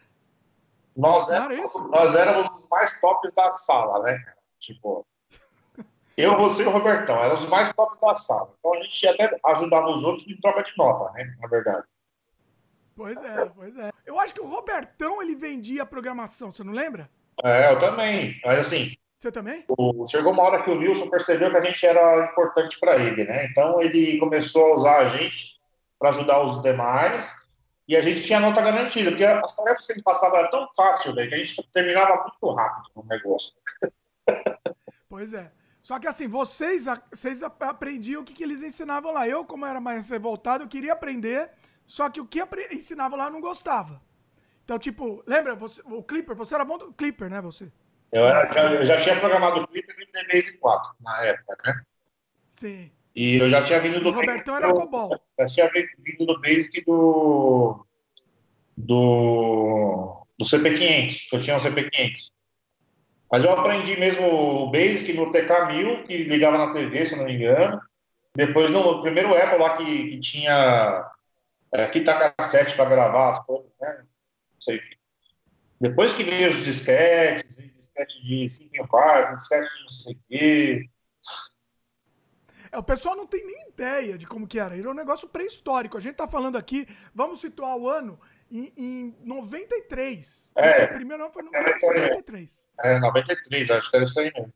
Nós 0.97 1.29
era 1.29 1.53
éramos, 1.53 1.75
nós 1.91 2.15
éramos 2.15 2.47
os 2.49 2.69
mais 2.71 2.99
tops 3.01 3.33
da 3.33 3.51
sala, 3.51 4.03
né? 4.03 4.25
Tipo, 4.59 5.07
eu, 6.17 6.37
você 6.39 6.63
e 6.65 6.67
o 6.67 6.71
Robertão, 6.71 7.17
éramos 7.19 7.45
os 7.45 7.49
mais 7.49 7.73
tops 7.73 8.01
da 8.01 8.15
sala. 8.15 8.53
Então 8.59 8.75
a 8.75 8.83
gente 8.83 9.07
até 9.07 9.39
ajudava 9.47 9.89
os 9.89 10.03
outros 10.03 10.27
em 10.27 10.41
troca 10.41 10.63
de 10.63 10.73
nota, 10.77 11.13
né? 11.13 11.37
Na 11.41 11.47
verdade. 11.49 11.87
Pois 12.99 13.23
é, 13.23 13.47
pois 13.55 13.77
é. 13.79 13.91
Eu 14.05 14.19
acho 14.19 14.35
que 14.35 14.41
o 14.41 14.47
Robertão 14.47 15.23
ele 15.23 15.37
vendia 15.37 15.87
programação, 15.87 16.51
você 16.51 16.65
não 16.65 16.73
lembra? 16.73 17.09
É, 17.45 17.71
eu 17.73 17.79
também. 17.79 18.35
Mas 18.45 18.59
assim, 18.59 18.93
Você 19.17 19.31
também? 19.31 19.65
o- 19.69 20.05
chegou 20.09 20.33
uma 20.33 20.43
hora 20.43 20.65
que 20.65 20.71
o 20.71 20.75
Nilson 20.75 21.09
percebeu 21.09 21.49
que 21.51 21.57
a 21.57 21.61
gente 21.61 21.87
era 21.87 22.25
importante 22.27 22.79
para 22.81 22.97
ele, 22.97 23.25
né? 23.25 23.47
Então 23.47 23.81
ele 23.81 24.19
começou 24.19 24.65
a 24.73 24.75
usar 24.77 24.99
a 24.99 25.05
gente 25.05 25.61
para 25.97 26.09
ajudar 26.11 26.43
os 26.45 26.61
demais 26.61 27.33
e 27.87 27.97
a 27.97 28.01
gente 28.01 28.25
tinha 28.25 28.41
nota 28.41 28.61
garantida, 28.61 29.11
porque 29.13 29.25
as 29.25 29.55
tarefas 29.55 29.87
que 29.87 29.93
ele 29.93 30.03
passava 30.03 30.39
eram 30.39 30.51
tão 30.51 30.69
fácil, 30.77 31.15
velho, 31.15 31.29
que 31.29 31.35
a 31.37 31.39
gente 31.39 31.71
terminava 31.73 32.17
muito 32.23 32.55
rápido 32.57 32.91
no 32.97 33.05
negócio. 33.05 33.53
Pois 35.09 35.33
é. 35.33 35.51
Só 35.83 35.99
que 35.99 36.07
assim, 36.07 36.29
vocês, 36.29 36.87
a- 36.87 37.01
vocês 37.11 37.43
a- 37.43 37.51
aprendiam 37.61 38.21
o 38.21 38.25
que, 38.25 38.35
que 38.35 38.43
eles 38.43 38.61
ensinavam 38.63 39.13
lá. 39.13 39.27
Eu, 39.27 39.45
como 39.45 39.65
era 39.65 39.81
mais 39.81 40.11
revoltado, 40.11 40.65
eu 40.65 40.69
queria 40.69 40.93
aprender, 40.93 41.51
só 41.89 42.09
que 42.11 42.21
o 42.21 42.27
que 42.27 42.39
ensinavam 42.71 43.19
lá 43.19 43.25
eu 43.25 43.31
não 43.33 43.41
gostava. 43.41 44.01
Então, 44.63 44.79
tipo, 44.79 45.25
lembra, 45.27 45.57
você, 45.57 45.81
o 45.87 46.03
Clipper, 46.03 46.37
você 46.37 46.55
era 46.55 46.65
bom 46.65 46.77
do 46.77 46.93
Clipper, 46.93 47.31
né, 47.31 47.41
você? 47.41 47.73
Eu, 48.13 48.27
era- 48.27 48.53
já, 48.53 48.73
eu 48.75 48.85
já 48.87 48.97
tinha 48.99 49.19
programado 49.19 49.61
o 49.61 49.67
clipe 49.67 49.93
no 49.95 50.03
InterBase 50.03 50.59
4 50.59 50.95
na 51.01 51.25
época, 51.25 51.57
né? 51.65 51.83
Sim. 52.45 52.91
E 53.17 53.37
eu 53.37 53.49
já 53.49 53.63
tinha 53.63 53.81
vindo 53.81 53.97
O 53.97 54.01
do 54.01 54.11
Robertão 54.11 54.55
Basic 54.55 54.71
era 54.71 54.75
COBOL. 54.75 55.21
Já 55.39 55.47
tinha 55.47 55.71
vindo 55.99 56.27
do 56.27 56.41
Basic 56.41 56.85
do 56.85 57.85
do 58.77 60.25
do 60.39 60.45
CP500, 60.45 61.27
que 61.29 61.37
eu 61.37 61.41
tinha 61.41 61.57
um 61.57 61.61
CP500. 61.61 62.31
Mas 63.33 63.45
eu 63.45 63.51
aprendi 63.51 63.99
mesmo 63.99 64.27
o 64.27 64.71
Basic 64.71 65.13
no 65.15 65.31
TK1000, 65.33 66.07
que 66.07 66.17
ligava 66.25 66.59
na 66.59 66.73
TV, 66.73 67.05
se 67.07 67.17
não 67.17 67.25
me 67.25 67.35
engano. 67.35 67.81
Depois 68.37 68.71
no 68.71 69.01
primeiro 69.01 69.35
Apple 69.35 69.59
lá 69.59 69.77
que, 69.77 69.85
que 70.11 70.21
tinha 70.21 71.05
é, 71.73 71.89
fita 71.89 72.33
cassete 72.33 72.77
para 72.77 72.91
gravar 72.91 73.31
as 73.31 73.39
coisas, 73.45 73.71
né? 73.81 73.99
Não 74.53 74.61
sei. 74.61 74.81
Depois 75.81 76.13
que 76.13 76.25
veio 76.25 76.49
os 76.49 76.65
disquetes, 76.65 77.45
disquete 77.77 78.23
de 78.23 78.51
5 78.51 78.77
em 78.77 78.87
4, 78.87 79.35
disquete 79.37 79.69
de 79.77 79.83
não 79.83 79.91
sei 79.91 80.15
o 80.15 80.19
quê. 80.29 80.91
É, 82.71 82.79
o 82.79 82.83
pessoal 82.83 83.17
não 83.17 83.27
tem 83.27 83.47
nem 83.47 83.69
ideia 83.69 84.19
de 84.19 84.27
como 84.27 84.47
que 84.47 84.59
era. 84.59 84.77
Era 84.77 84.91
um 84.91 84.95
negócio 84.95 85.29
pré-histórico. 85.29 85.97
A 85.97 86.01
gente 86.01 86.17
tá 86.17 86.29
falando 86.29 86.57
aqui, 86.57 86.87
vamos 87.15 87.41
situar 87.41 87.77
o 87.77 87.89
ano 87.89 88.21
em, 88.51 88.73
em 88.77 89.17
93. 89.25 90.53
É. 90.57 90.85
O 90.85 90.89
primeiro 90.95 91.23
ano 91.23 91.33
foi 91.33 91.43
no 91.43 91.55
é. 91.55 91.75
93. 91.75 92.69
É, 92.81 92.99
93, 92.99 93.71
acho 93.71 93.91
que 93.91 93.97
era 93.97 94.05
isso 94.05 94.21
aí 94.21 94.33
mesmo. 94.35 94.53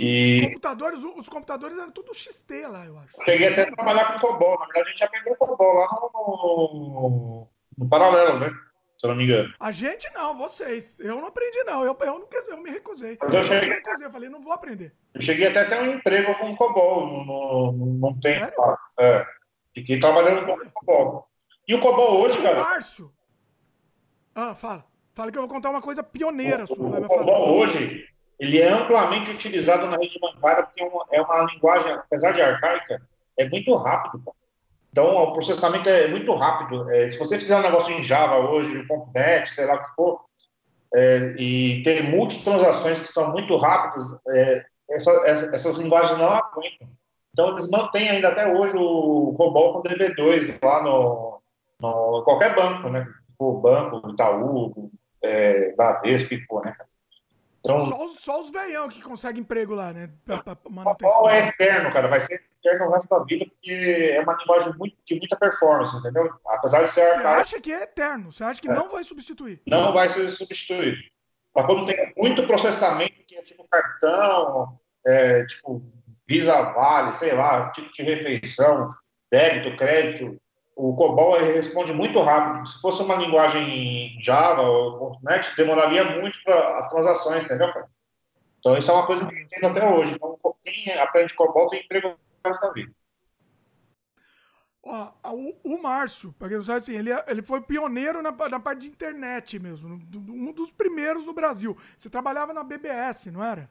E 0.00 0.42
Computadores, 0.46 1.02
os 1.02 1.28
computadores 1.28 1.76
eram 1.76 1.90
tudo 1.90 2.14
XT 2.14 2.66
lá, 2.68 2.86
eu 2.86 2.96
acho. 2.98 3.16
cheguei 3.24 3.48
até 3.48 3.62
a 3.62 3.72
trabalhar 3.72 4.12
com 4.12 4.26
COBOL. 4.28 4.58
Na 4.60 4.66
verdade, 4.66 4.86
a 4.86 4.90
gente 4.90 5.04
aprendeu 5.04 5.34
COBOL 5.34 5.72
lá 5.74 5.88
no, 5.90 7.48
no 7.76 7.88
paralelo, 7.88 8.38
né? 8.38 8.48
Se 8.96 9.06
eu 9.06 9.10
não 9.10 9.16
me 9.16 9.24
engano. 9.24 9.52
A 9.58 9.70
gente 9.72 10.08
não, 10.12 10.36
vocês. 10.36 11.00
Eu 11.00 11.16
não 11.20 11.26
aprendi, 11.28 11.62
não. 11.64 11.84
Eu, 11.84 11.96
eu, 12.00 12.18
não 12.18 12.28
eu 12.48 12.62
me 12.62 12.70
recusei. 12.70 13.16
Mas 13.20 13.32
eu 13.32 13.38
me 13.40 13.44
cheguei- 13.46 13.68
recusei. 13.70 14.06
Eu 14.06 14.10
falei, 14.12 14.28
não 14.28 14.40
vou 14.42 14.52
aprender. 14.52 14.92
Eu 15.14 15.20
cheguei 15.20 15.46
até 15.48 15.60
a 15.60 15.66
ter 15.68 15.80
um 15.80 15.92
emprego 15.94 16.34
com 16.36 16.54
COBOL 16.56 17.06
no, 17.06 17.24
no, 17.72 17.72
num 17.72 18.20
tempo. 18.20 18.44
Sério? 18.44 18.78
É. 19.00 19.26
Fiquei 19.74 19.98
trabalhando 20.00 20.46
com 20.46 20.70
COBOL. 20.70 21.28
E 21.66 21.74
o 21.74 21.80
COBOL 21.80 22.20
hoje, 22.22 22.38
O 22.38 22.42
cara, 22.42 22.60
Márcio. 22.60 23.12
Ah, 24.34 24.54
fala. 24.54 24.84
Fala 25.14 25.30
que 25.32 25.38
eu 25.38 25.42
vou 25.42 25.50
contar 25.50 25.70
uma 25.70 25.82
coisa 25.82 26.02
pioneira 26.02 26.66
sua. 26.66 26.76
o, 26.78 26.90
Vai 26.90 27.00
o 27.00 27.02
me 27.02 27.08
falar. 27.08 27.20
COBOL 27.24 27.58
hoje, 27.58 28.04
ele 28.38 28.60
é 28.60 28.70
amplamente 28.70 29.30
utilizado 29.30 29.86
na 29.86 29.96
rede 29.96 30.18
bancária 30.20 30.64
porque 30.64 30.82
é 30.82 30.86
uma, 30.86 31.04
é 31.10 31.20
uma 31.20 31.44
linguagem, 31.52 31.92
apesar 31.92 32.32
de 32.32 32.40
arcaica, 32.40 33.02
é 33.36 33.48
muito 33.48 33.74
rápido. 33.74 34.22
Então, 34.90 35.14
o 35.14 35.32
processamento 35.32 35.88
é 35.88 36.08
muito 36.08 36.34
rápido. 36.34 36.90
É, 36.90 37.08
se 37.10 37.18
você 37.18 37.38
fizer 37.38 37.56
um 37.56 37.62
negócio 37.62 37.92
em 37.92 38.02
Java 38.02 38.38
hoje, 38.38 38.86
.NET, 39.14 39.54
sei 39.54 39.66
lá 39.66 39.74
o 39.74 39.82
que 39.82 39.94
for, 39.94 40.20
é, 40.94 41.34
e 41.38 41.82
ter 41.82 42.02
multitransações 42.02 43.00
que 43.00 43.08
são 43.08 43.30
muito 43.30 43.56
rápidas, 43.56 44.06
é, 44.28 44.64
essa, 44.90 45.12
essas 45.52 45.76
linguagens 45.76 46.18
não 46.18 46.32
aguentam. 46.32 46.88
Então, 47.32 47.50
eles 47.50 47.70
mantêm 47.70 48.08
ainda 48.08 48.28
até 48.28 48.46
hoje 48.46 48.76
o 48.76 49.34
COBOL 49.36 49.74
com 49.74 49.88
DB2 49.88 50.58
lá 50.62 50.82
no, 50.82 51.40
no 51.80 52.22
qualquer 52.24 52.54
banco, 52.54 52.88
né? 52.88 53.06
For 53.36 53.60
banco, 53.60 54.10
Itaú, 54.10 54.90
é, 55.22 55.72
Bradesco, 55.76 56.30
que 56.30 56.44
for, 56.46 56.64
né? 56.64 56.74
Então, 57.60 57.80
só 57.80 58.04
os, 58.04 58.20
só 58.20 58.40
os 58.40 58.50
veião 58.50 58.88
que 58.88 59.02
conseguem 59.02 59.42
emprego 59.42 59.74
lá, 59.74 59.92
né? 59.92 60.10
Pra, 60.24 60.42
pra 60.42 60.56
manutenção. 60.70 61.22
O 61.22 61.28
é 61.28 61.48
eterno, 61.48 61.90
cara. 61.90 62.08
Vai 62.08 62.20
ser 62.20 62.42
eterno 62.64 62.86
o 62.86 62.92
resto 62.92 63.08
da 63.08 63.24
vida, 63.24 63.46
porque 63.46 64.12
é 64.14 64.20
uma 64.20 64.34
linguagem 64.34 64.72
muito, 64.78 64.96
de 65.04 65.16
muita 65.16 65.36
performance, 65.36 65.96
entendeu? 65.96 66.30
Apesar 66.46 66.82
de 66.82 66.90
ser. 66.90 67.04
Você 67.04 67.26
acha 67.26 67.60
que 67.60 67.72
é 67.72 67.82
eterno? 67.82 68.32
Você 68.32 68.44
acha 68.44 68.60
que 68.60 68.70
é. 68.70 68.74
não 68.74 68.88
vai 68.88 69.02
substituir? 69.04 69.60
Não 69.66 69.92
vai 69.92 70.08
ser 70.08 70.30
substituído. 70.30 70.96
Mas 71.54 71.66
quando 71.66 71.86
tem 71.86 72.12
muito 72.16 72.46
processamento, 72.46 73.14
que 73.26 73.36
é 73.36 73.42
tipo 73.42 73.66
cartão, 73.68 74.78
é, 75.04 75.44
tipo 75.44 75.82
Visa 76.28 76.62
Vale, 76.72 77.12
sei 77.14 77.34
lá, 77.34 77.70
tipo 77.70 77.90
de 77.92 78.02
refeição, 78.02 78.88
débito, 79.30 79.76
crédito, 79.76 80.40
o 80.78 80.94
COBOL 80.94 81.40
responde 81.40 81.92
muito 81.92 82.20
rápido. 82.22 82.64
Se 82.68 82.80
fosse 82.80 83.02
uma 83.02 83.16
linguagem 83.16 84.16
Java 84.22 84.62
ou 84.62 85.18
.NET, 85.22 85.56
demoraria 85.56 86.04
muito 86.04 86.40
para 86.44 86.78
as 86.78 86.86
transações, 86.86 87.42
entendeu, 87.42 87.72
cara? 87.72 87.88
Então, 88.60 88.78
isso 88.78 88.88
é 88.88 88.94
uma 88.94 89.04
coisa 89.04 89.26
que 89.26 89.34
eu 89.34 89.40
entendo 89.40 89.66
até 89.66 89.90
hoje. 89.90 90.14
Então, 90.14 90.38
quem 90.62 90.92
aprende 90.92 91.34
COBOL 91.34 91.66
tem 91.66 91.80
emprego 91.80 92.14
da 92.44 92.70
vida. 92.70 92.92
Ó, 94.84 95.10
o, 95.32 95.56
o 95.64 95.82
Márcio, 95.82 96.32
para 96.38 96.46
quem 96.46 96.56
não 96.58 96.64
sabe, 96.64 96.78
assim, 96.78 96.96
ele, 96.96 97.12
é, 97.12 97.24
ele 97.26 97.42
foi 97.42 97.60
pioneiro 97.60 98.22
na, 98.22 98.30
na 98.30 98.60
parte 98.60 98.82
de 98.82 98.86
internet 98.86 99.58
mesmo, 99.58 100.00
um 100.28 100.52
dos 100.52 100.70
primeiros 100.70 101.26
no 101.26 101.32
Brasil. 101.32 101.76
Você 101.98 102.08
trabalhava 102.08 102.54
na 102.54 102.62
BBS, 102.62 103.32
não 103.32 103.42
era? 103.42 103.68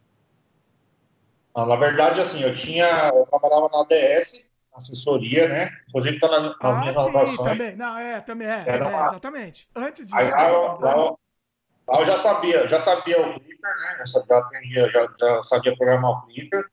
na 1.55 1.75
verdade, 1.75 2.21
assim, 2.21 2.43
eu 2.43 2.53
tinha, 2.53 3.11
eu 3.15 3.25
trabalhava 3.25 3.69
na 3.69 3.81
ADS, 3.81 4.51
assessoria, 4.77 5.47
né? 5.47 5.71
Inclusive 5.89 6.15
está 6.15 6.27
na, 6.27 6.39
nas 6.41 6.55
ah, 6.61 6.79
minhas 6.79 6.95
sim, 6.95 7.01
anotações. 7.01 7.37
também. 7.37 7.75
Não, 7.75 7.97
é, 7.97 8.21
também 8.21 8.47
é, 8.47 8.63
é 8.67 8.83
uma... 8.83 9.05
exatamente. 9.05 9.67
Antes 9.75 10.07
disso. 10.07 10.15
Aí, 10.15 10.29
lá, 10.29 10.77
lá, 10.77 10.95
lá, 10.95 11.99
eu 11.99 12.05
já 12.05 12.17
sabia, 12.17 12.67
já 12.69 12.79
sabia 12.79 13.19
o 13.21 13.33
Clipper, 13.33 13.75
né? 13.81 14.03
Já, 14.05 14.37
aprendia, 14.37 14.89
já, 14.89 15.07
já 15.19 15.43
sabia 15.43 15.75
programar 15.75 16.11
o 16.11 16.27
Clipper. 16.27 16.65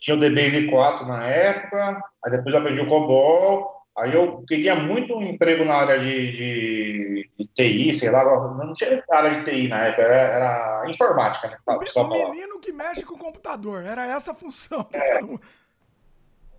Tinha 0.00 0.16
o 0.16 0.20
DBase 0.20 0.68
4 0.68 1.06
na 1.06 1.26
época, 1.26 2.00
aí 2.24 2.30
depois 2.30 2.54
eu 2.54 2.60
aprendi 2.60 2.80
o 2.80 2.88
COBOL, 2.88 3.82
aí 3.98 4.14
eu 4.14 4.44
queria 4.46 4.76
muito 4.76 5.12
um 5.16 5.22
emprego 5.22 5.64
na 5.64 5.74
área 5.74 5.98
de, 5.98 6.32
de, 6.32 7.30
de 7.36 7.46
TI, 7.48 7.92
sei 7.92 8.10
lá, 8.10 8.24
não 8.24 8.72
tinha 8.74 9.02
área 9.10 9.30
de 9.30 9.42
TI 9.42 9.66
na 9.66 9.86
época, 9.86 10.02
era, 10.02 10.14
era 10.14 10.90
informática, 10.90 11.48
né? 11.48 11.58
O, 11.66 12.00
o 12.00 12.30
menino 12.30 12.60
que 12.60 12.72
mexe 12.72 13.04
com 13.04 13.16
o 13.16 13.18
computador, 13.18 13.84
era 13.84 14.06
essa 14.06 14.30
a 14.30 14.34
função. 14.34 14.86
É. 14.92 15.18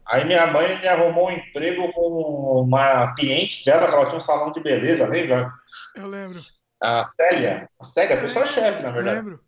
Aí 0.09 0.25
minha 0.25 0.47
mãe 0.47 0.79
me 0.79 0.87
arrumou 0.87 1.27
um 1.27 1.31
emprego 1.31 1.91
com 1.93 2.63
uma 2.63 3.13
cliente 3.13 3.63
dela, 3.63 3.87
que 3.87 3.93
ela 3.93 4.05
tinha 4.05 4.17
um 4.17 4.21
salão 4.21 4.51
de 4.51 4.59
beleza, 4.59 5.07
lembra? 5.07 5.51
Eu 5.95 6.07
lembro. 6.07 6.39
A 6.81 7.11
Célia. 7.15 7.69
A 7.79 7.83
Célia 7.83 8.17
foi 8.17 8.27
só 8.27 8.43
chefe, 8.43 8.81
na 8.81 8.91
verdade. 8.91 9.17
Eu 9.19 9.23
lembro. 9.23 9.39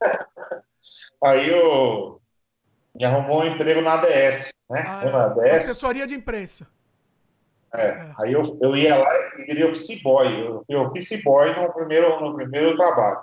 Aí 1.22 1.48
eu 1.48 2.22
me 2.94 3.04
arrumou 3.04 3.42
um 3.42 3.46
emprego 3.46 3.82
na 3.82 3.94
ADS, 3.94 4.48
né? 4.70 4.82
Ah, 4.86 5.04
na 5.04 5.24
ADS. 5.26 5.64
Assessoria 5.64 6.06
de 6.06 6.14
imprensa. 6.14 6.66
É. 7.74 7.86
é. 7.88 8.12
Aí 8.18 8.32
eu, 8.32 8.42
eu 8.62 8.74
ia 8.74 8.96
lá 8.96 9.14
e 9.38 9.44
queria 9.44 9.66
office 9.66 10.02
boy. 10.02 10.26
Eu 10.26 10.64
fui 10.64 10.76
office 10.76 11.22
boy 11.22 11.54
no 11.54 11.70
primeiro, 11.70 12.18
no 12.18 12.34
primeiro 12.34 12.76
trabalho. 12.76 13.20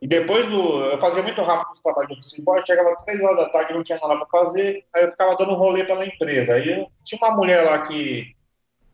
E 0.00 0.06
depois 0.06 0.46
do. 0.46 0.84
Eu 0.84 0.98
fazia 1.00 1.22
muito 1.22 1.42
rápido 1.42 1.72
os 1.72 1.80
trabalhos 1.80 2.08
do 2.08 2.50
office 2.50 2.66
chegava 2.66 2.96
três 3.04 3.20
horas 3.20 3.36
da 3.36 3.48
tarde, 3.48 3.72
não 3.72 3.82
tinha 3.82 3.98
nada 3.98 4.16
para 4.16 4.44
fazer, 4.44 4.84
aí 4.94 5.04
eu 5.04 5.10
ficava 5.10 5.36
dando 5.36 5.54
rolê 5.54 5.84
pela 5.84 6.06
empresa. 6.06 6.54
Aí 6.54 6.86
tinha 7.04 7.18
uma 7.20 7.36
mulher 7.36 7.64
lá 7.64 7.80
que, 7.80 8.32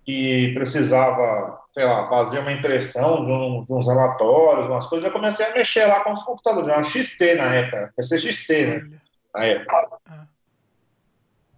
que 0.04 0.52
precisava, 0.54 1.60
sei 1.72 1.84
lá, 1.84 2.08
fazer 2.08 2.38
uma 2.38 2.52
impressão 2.52 3.22
de, 3.24 3.30
um, 3.30 3.64
de 3.64 3.74
uns 3.74 3.86
relatórios, 3.86 4.66
umas 4.66 4.86
coisas. 4.86 5.06
Eu 5.06 5.12
comecei 5.12 5.44
a 5.44 5.52
mexer 5.52 5.84
lá 5.84 6.00
com 6.00 6.12
os 6.12 6.22
computadores, 6.22 6.68
era 6.68 6.78
um 6.78 6.82
XT 6.82 7.34
na 7.34 7.54
época, 7.54 7.92
vai 7.94 8.04
ser 8.04 8.18
XT, 8.18 8.66
né? 8.66 8.98
Na 9.34 9.44
época. 9.44 9.98
Ah. 10.06 10.26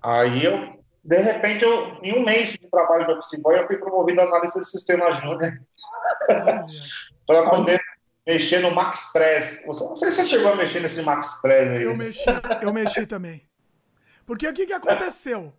Aí 0.02 0.44
eu, 0.44 0.76
de 1.04 1.20
repente, 1.20 1.64
eu, 1.64 1.98
em 2.02 2.18
um 2.18 2.24
mês 2.24 2.48
de 2.48 2.68
trabalho 2.68 3.06
de 3.06 3.12
office 3.12 3.40
boy, 3.40 3.56
eu 3.60 3.66
fui 3.68 3.76
promovido 3.76 4.20
a 4.20 4.24
analista 4.24 4.58
de 4.58 4.68
sistema 4.68 5.12
júnior. 5.12 5.52
para 7.26 7.50
poder 7.50 7.80
mexer 8.26 8.59
no 8.59 8.71
Max 8.71 9.12
Press. 9.12 9.62
Você, 9.64 9.85
não 9.85 9.97
sei 9.97 10.11
se 10.11 10.16
você 10.16 10.25
chegou 10.25 10.52
a 10.52 10.56
mexer 10.56 10.80
nesse 10.80 11.02
Max 11.02 11.40
Press 11.40 11.68
aí. 11.71 11.83
Eu 11.83 11.97
mexi, 11.97 12.25
eu 12.62 12.73
mexi 12.73 13.06
também. 13.06 13.47
Porque 14.26 14.49
o 14.49 14.52
que, 14.52 14.66
que 14.66 14.73
aconteceu? 14.73 15.52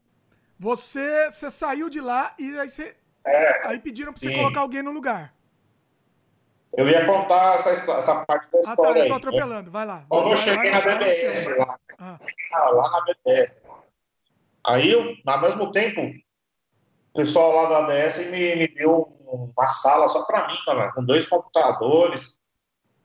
Você, 0.59 1.31
você 1.31 1.49
saiu 1.49 1.89
de 1.89 2.01
lá 2.01 2.33
e 2.37 2.59
aí, 2.59 2.69
você, 2.69 2.95
é, 3.25 3.67
aí 3.67 3.79
pediram 3.79 4.11
para 4.11 4.19
você 4.19 4.33
colocar 4.33 4.61
alguém 4.61 4.83
no 4.83 4.91
lugar. 4.91 5.33
Eu 6.75 6.87
ia 6.89 7.05
contar 7.05 7.55
essa, 7.55 7.71
essa 7.71 8.25
parte 8.25 8.51
da 8.51 8.59
história. 8.59 8.91
Ah, 8.91 8.93
tá, 8.93 8.99
eu 8.99 9.07
tô 9.07 9.13
atropelando, 9.13 9.71
vai 9.71 9.85
lá. 9.85 10.03
Quando 10.09 10.23
vai, 10.25 10.33
eu 10.33 10.37
cheguei 10.37 10.71
vai, 10.71 10.85
na 10.85 10.95
BBS, 10.95 11.45
vai, 11.45 11.57
lá, 11.57 11.79
ah. 11.97 12.19
ah. 12.53 12.69
lá 12.69 12.91
na 12.91 13.01
BBS. 13.05 13.57
Aí, 14.65 14.91
eu, 14.91 15.15
ao 15.25 15.41
mesmo 15.41 15.71
tempo, 15.71 16.01
o 16.01 17.13
pessoal 17.15 17.55
lá 17.55 17.69
da 17.69 17.93
ADS 17.93 18.17
me, 18.29 18.55
me 18.55 18.67
deu 18.67 19.17
uma 19.25 19.67
sala 19.67 20.07
só 20.09 20.23
para 20.23 20.47
mim, 20.47 20.57
cara, 20.65 20.91
com 20.91 21.03
dois 21.03 21.27
computadores, 21.27 22.39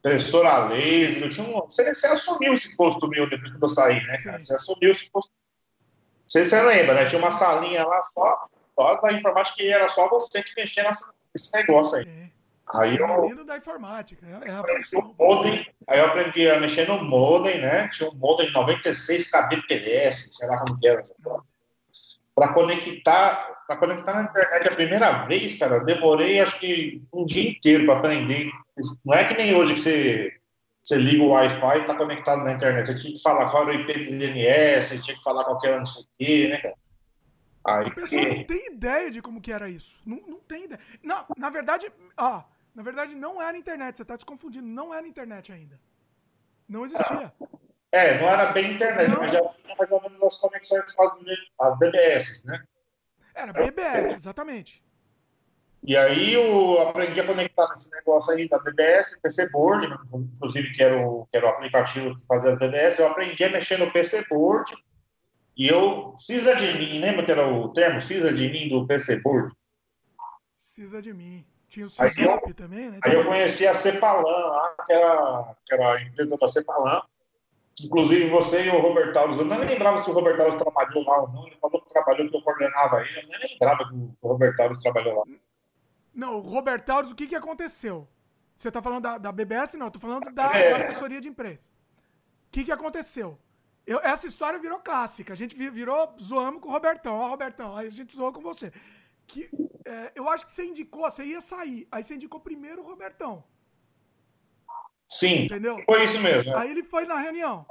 impressora 0.03 0.65
laser, 0.65 1.23
eu 1.23 1.29
tinha 1.29 1.47
um... 1.47 1.61
você, 1.61 1.93
você 1.93 2.07
assumiu 2.07 2.53
esse 2.53 2.75
posto 2.75 3.07
meu 3.07 3.29
depois 3.29 3.53
que 3.53 3.63
eu 3.63 3.69
saí, 3.69 4.05
né, 4.05 4.17
cara? 4.21 4.39
Você 4.39 4.53
assumiu 4.53 4.91
esse 4.91 5.09
posto. 5.09 5.31
Não 5.31 6.29
sei 6.29 6.43
se 6.43 6.51
você 6.51 6.61
lembra, 6.61 6.95
né? 6.95 7.05
Tinha 7.05 7.21
uma 7.21 7.31
salinha 7.31 7.85
lá 7.85 8.01
só, 8.01 8.47
só 8.75 8.95
da 8.95 9.13
informática 9.13 9.57
que 9.57 9.67
era 9.67 9.87
só 9.87 10.09
você 10.09 10.43
que 10.43 10.53
mexia 10.55 10.83
nesse 10.83 11.53
negócio 11.53 11.97
aí. 11.97 12.07
É. 12.07 12.23
Aí 12.73 12.97
eu. 12.97 13.45
da 13.45 13.57
informática, 13.57 14.25
é, 14.25 14.49
é 14.49 14.51
a 14.51 14.63
função. 14.63 15.13
Modem, 15.19 15.67
aí 15.87 15.99
eu 15.99 16.05
aprendi 16.05 16.49
a 16.49 16.59
mexer 16.59 16.87
no 16.87 17.03
modem, 17.03 17.61
né? 17.61 17.89
Tinha 17.89 18.09
um 18.09 18.15
modem 18.15 18.51
96 18.51 19.29
kbps, 19.29 20.35
sei 20.35 20.47
lá 20.47 20.57
como 20.59 20.77
que 20.79 20.87
era. 20.87 21.01
Para 22.33 22.53
conectar 22.53 23.62
para 23.73 23.87
conectar 23.87 24.13
na 24.13 24.23
internet 24.23 24.67
a 24.67 24.75
primeira 24.75 25.23
vez, 25.25 25.55
cara, 25.55 25.79
demorei 25.79 26.39
acho 26.39 26.59
que 26.59 27.01
um 27.11 27.25
dia 27.25 27.49
inteiro 27.49 27.85
para 27.85 27.97
aprender. 27.97 28.51
Não 29.03 29.13
é 29.13 29.23
que 29.25 29.35
nem 29.35 29.55
hoje 29.55 29.73
que 29.73 29.79
você, 29.79 30.33
você 30.81 30.95
liga 30.95 31.23
o 31.23 31.29
Wi-Fi 31.29 31.77
e 31.77 31.81
está 31.81 31.95
conectado 31.95 32.43
na 32.43 32.53
internet. 32.53 32.87
Você 32.87 32.95
tinha 32.95 33.13
que 33.13 33.21
falar 33.21 33.49
qual 33.49 33.69
era 33.69 33.77
o 33.77 33.81
IP 33.81 34.05
do 34.05 34.17
DNS, 34.17 35.01
tinha 35.01 35.17
que 35.17 35.23
falar 35.23 35.43
qual 35.43 35.59
era 35.63 35.77
não 35.77 35.85
sei 35.85 36.03
o 36.03 36.07
quê, 36.17 36.47
né, 36.49 36.57
cara? 36.57 36.75
Aí, 37.65 37.87
a 37.87 37.91
pessoa 37.91 38.21
não 38.21 38.43
tem 38.43 38.73
ideia 38.73 39.09
de 39.09 39.21
como 39.21 39.39
que 39.39 39.51
era 39.51 39.69
isso. 39.69 39.97
Não, 40.05 40.17
não 40.27 40.39
tem 40.39 40.65
ideia. 40.65 40.81
Não, 41.01 41.25
na 41.37 41.49
verdade, 41.49 41.91
ó, 42.17 42.43
na 42.75 42.83
verdade 42.83 43.15
não 43.15 43.41
era 43.41 43.57
internet, 43.57 43.95
você 43.95 44.01
está 44.01 44.17
se 44.17 44.25
confundindo, 44.25 44.67
não 44.67 44.93
era 44.93 45.07
internet 45.07 45.51
ainda. 45.51 45.79
Não 46.67 46.83
existia. 46.83 47.33
É, 47.91 48.19
não 48.19 48.27
era 48.27 48.51
bem 48.51 48.73
internet, 48.73 49.09
não. 49.09 49.19
mas 49.19 49.31
já 49.31 49.39
tinha 49.39 49.75
mais 49.77 49.91
ou 49.91 50.01
menos 50.01 50.21
as 50.23 50.35
conexões 50.37 50.83
as 51.59 51.79
BBS, 51.79 52.43
né? 52.45 52.63
Era 53.35 53.53
BBS, 53.53 54.15
exatamente. 54.15 54.83
E 55.85 55.97
aí 55.97 56.33
eu 56.33 56.81
aprendi 56.81 57.19
a 57.19 57.27
conectar 57.27 57.67
nesse 57.69 57.91
negócio 57.91 58.31
aí 58.33 58.47
da 58.47 58.57
BBS, 58.57 59.19
PC 59.21 59.49
Board, 59.49 59.87
né? 59.87 59.97
inclusive 60.13 60.71
que 60.73 60.81
era, 60.81 61.05
o, 61.05 61.27
que 61.29 61.35
era 61.35 61.45
o 61.45 61.49
aplicativo 61.49 62.15
que 62.15 62.25
fazia 62.25 62.53
a 62.53 62.55
BBS, 62.55 62.99
eu 62.99 63.07
aprendi 63.07 63.43
a 63.43 63.51
mexer 63.51 63.77
no 63.77 63.91
PC 63.91 64.25
Board 64.29 64.71
e 65.57 65.67
eu, 65.67 66.15
cisa 66.17 66.55
de 66.55 66.73
mim, 66.77 66.99
lembra 66.99 67.25
que 67.25 67.31
era 67.31 67.47
o 67.47 67.69
termo 67.73 68.01
cisa 68.01 68.33
de 68.33 68.49
mim 68.49 68.69
do 68.69 68.87
PC 68.87 69.19
Board? 69.19 69.53
Cisa 70.55 71.01
de 71.01 71.13
mim. 71.13 71.45
Tinha 71.67 71.85
o 71.85 71.89
Cisop 71.89 72.53
também, 72.53 72.91
né? 72.91 72.99
Aí 73.03 73.15
eu 73.15 73.25
conheci 73.25 73.65
a 73.65 73.73
Cepalan 73.73 74.21
lá, 74.21 74.75
que 74.85 74.93
era, 74.93 75.55
que 75.65 75.73
era 75.73 75.95
a 75.95 76.01
empresa 76.01 76.37
da 76.37 76.47
Cepalan, 76.47 77.01
Inclusive, 77.81 78.29
você 78.29 78.65
e 78.65 78.69
o 78.69 78.79
Roberto 78.79 79.17
Alves, 79.17 79.39
eu 79.39 79.45
nem 79.45 79.59
lembrava 79.59 79.97
se 79.97 80.09
o 80.09 80.13
Roberto 80.13 80.41
Alves 80.41 80.61
trabalhou 80.61 81.03
lá 81.03 81.21
ou 81.21 81.29
não. 81.29 81.47
Ele 81.47 81.57
falou 81.57 81.81
que 81.81 81.91
trabalhou, 81.91 82.29
que 82.29 82.37
eu 82.37 82.41
coordenava 82.41 83.01
ele. 83.01 83.19
Eu 83.19 83.27
nem 83.27 83.51
lembrava 83.51 83.89
que 83.89 83.95
o 84.21 84.27
Roberto 84.27 84.59
Alves 84.59 84.81
trabalhou 84.81 85.15
lá. 85.17 85.23
Não, 86.13 86.35
o 86.35 86.41
Roberto 86.41 86.89
Alves, 86.91 87.11
o 87.11 87.15
que, 87.15 87.25
que 87.25 87.35
aconteceu? 87.35 88.07
Você 88.55 88.67
está 88.67 88.81
falando 88.81 89.01
da, 89.01 89.17
da, 89.17 89.31
BBS? 89.31 89.73
Não, 89.75 89.87
eu 89.87 89.91
tô 89.91 89.99
falando 89.99 90.31
da, 90.31 90.55
é. 90.55 90.69
da, 90.69 90.77
assessoria 90.77 91.19
de 91.19 91.27
imprensa. 91.27 91.69
O 92.47 92.51
que, 92.51 92.63
que 92.63 92.71
aconteceu? 92.71 93.39
Eu, 93.85 93.99
essa 94.03 94.27
história 94.27 94.59
virou 94.59 94.79
clássica. 94.79 95.33
A 95.33 95.35
gente 95.35 95.55
virou, 95.55 96.15
zoamos 96.21 96.61
com 96.61 96.69
o 96.69 96.71
Robertão. 96.71 97.15
Ó, 97.15 97.27
Robertão, 97.27 97.75
aí 97.75 97.87
a 97.87 97.91
gente 97.91 98.15
zoou 98.15 98.31
com 98.31 98.41
você. 98.41 98.71
Que, 99.25 99.49
é, 99.85 100.11
eu 100.13 100.29
acho 100.29 100.45
que 100.45 100.53
você 100.53 100.65
indicou, 100.65 101.09
você 101.09 101.23
ia 101.23 101.41
sair. 101.41 101.87
Aí 101.91 102.03
você 102.03 102.13
indicou 102.13 102.39
primeiro 102.39 102.83
o 102.83 102.85
Robertão. 102.85 103.43
Sim. 105.19 105.45
Entendeu? 105.45 105.81
Foi 105.85 106.03
isso 106.03 106.19
mesmo. 106.19 106.55
Aí 106.57 106.71
ele 106.71 106.83
foi 106.83 107.05
na 107.05 107.17
reunião. 107.17 107.65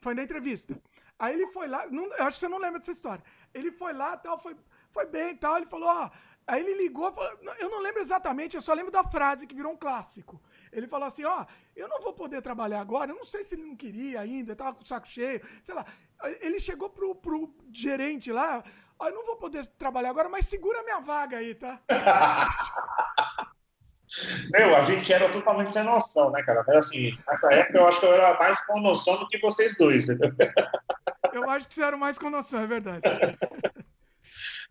Foi 0.00 0.14
na 0.14 0.22
entrevista. 0.22 0.78
Aí 1.18 1.34
ele 1.34 1.46
foi 1.46 1.66
lá, 1.66 1.86
não, 1.86 2.04
eu 2.04 2.24
acho 2.24 2.36
que 2.36 2.40
você 2.40 2.48
não 2.48 2.58
lembra 2.58 2.78
dessa 2.78 2.90
história. 2.92 3.24
Ele 3.52 3.70
foi 3.70 3.92
lá, 3.92 4.16
tal, 4.16 4.38
foi, 4.38 4.54
foi 4.90 5.06
bem, 5.06 5.36
tal. 5.36 5.56
Ele 5.56 5.66
falou, 5.66 5.88
ó. 5.88 6.10
Aí 6.46 6.60
ele 6.60 6.74
ligou, 6.74 7.10
falou, 7.10 7.32
eu 7.58 7.70
não 7.70 7.80
lembro 7.80 8.02
exatamente, 8.02 8.54
eu 8.54 8.60
só 8.60 8.74
lembro 8.74 8.92
da 8.92 9.02
frase 9.02 9.46
que 9.46 9.54
virou 9.54 9.72
um 9.72 9.78
clássico. 9.78 10.38
Ele 10.70 10.86
falou 10.86 11.08
assim: 11.08 11.24
ó, 11.24 11.46
eu 11.74 11.88
não 11.88 12.02
vou 12.02 12.12
poder 12.12 12.42
trabalhar 12.42 12.80
agora. 12.80 13.10
Eu 13.10 13.16
não 13.16 13.24
sei 13.24 13.42
se 13.42 13.54
ele 13.54 13.64
não 13.64 13.76
queria 13.76 14.20
ainda, 14.20 14.54
tava 14.54 14.74
com 14.74 14.82
o 14.82 14.86
saco 14.86 15.08
cheio, 15.08 15.40
sei 15.62 15.74
lá. 15.74 15.86
Ele 16.40 16.60
chegou 16.60 16.90
pro, 16.90 17.14
pro 17.14 17.54
gerente 17.72 18.30
lá: 18.30 18.62
ó, 18.98 19.08
eu 19.08 19.14
não 19.14 19.24
vou 19.24 19.36
poder 19.36 19.66
trabalhar 19.78 20.10
agora, 20.10 20.28
mas 20.28 20.46
segura 20.46 20.82
minha 20.82 21.00
vaga 21.00 21.38
aí, 21.38 21.54
tá? 21.54 21.80
Meu, 24.50 24.76
a 24.76 24.82
gente 24.82 25.12
era 25.12 25.28
totalmente 25.30 25.72
sem 25.72 25.82
noção, 25.82 26.30
né, 26.30 26.42
cara? 26.42 26.64
Mas 26.66 26.76
assim, 26.76 27.16
nessa 27.28 27.48
época 27.52 27.78
eu 27.78 27.86
acho 27.86 28.00
que 28.00 28.06
eu 28.06 28.12
era 28.12 28.38
mais 28.38 28.64
com 28.66 28.80
noção 28.80 29.16
do 29.18 29.28
que 29.28 29.38
vocês 29.40 29.76
dois, 29.76 30.08
entendeu? 30.08 30.32
Eu 31.32 31.50
acho 31.50 31.66
que 31.66 31.74
você 31.74 31.82
era 31.82 31.96
mais 31.96 32.18
com 32.18 32.30
noção, 32.30 32.60
é 32.60 32.66
verdade. 32.66 33.00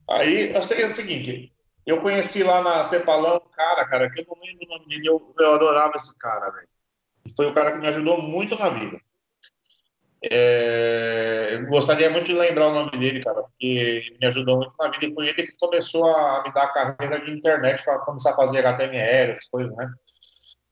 Aí, 0.09 0.53
eu 0.53 0.61
sei 0.61 0.83
é 0.83 0.87
o 0.87 0.95
seguinte, 0.95 1.53
eu 1.85 2.01
conheci 2.01 2.43
lá 2.43 2.61
na 2.61 2.83
Cepalão 2.83 3.37
um 3.37 3.49
cara, 3.51 3.85
cara, 3.85 4.09
que 4.09 4.21
eu 4.21 4.25
não 4.27 4.37
lembro 4.41 4.65
o 4.65 4.69
nome 4.69 4.87
dele, 4.87 5.07
eu, 5.07 5.33
eu 5.37 5.53
adorava 5.53 5.97
esse 5.97 6.17
cara, 6.17 6.49
velho. 6.49 6.67
Foi 7.35 7.45
o 7.45 7.53
cara 7.53 7.71
que 7.71 7.77
me 7.77 7.87
ajudou 7.87 8.21
muito 8.21 8.57
na 8.57 8.69
vida. 8.69 8.99
É, 10.31 11.49
eu 11.55 11.65
gostaria 11.67 12.09
muito 12.09 12.27
de 12.27 12.33
lembrar 12.33 12.69
o 12.69 12.73
nome 12.73 12.91
dele, 12.91 13.21
cara, 13.21 13.43
porque 13.43 13.65
ele 13.65 14.17
me 14.19 14.27
ajudou 14.27 14.57
muito 14.57 14.73
na 14.79 14.87
vida. 14.89 15.05
E 15.05 15.13
foi 15.13 15.27
ele 15.27 15.43
que 15.43 15.57
começou 15.57 16.05
a 16.05 16.43
me 16.43 16.53
dar 16.53 16.63
a 16.63 16.67
carreira 16.95 17.25
de 17.25 17.31
internet 17.31 17.83
para 17.83 17.99
começar 17.99 18.31
a 18.31 18.35
fazer 18.35 18.65
HTML, 18.65 19.31
essas 19.31 19.47
coisas, 19.47 19.75
né? 19.75 19.91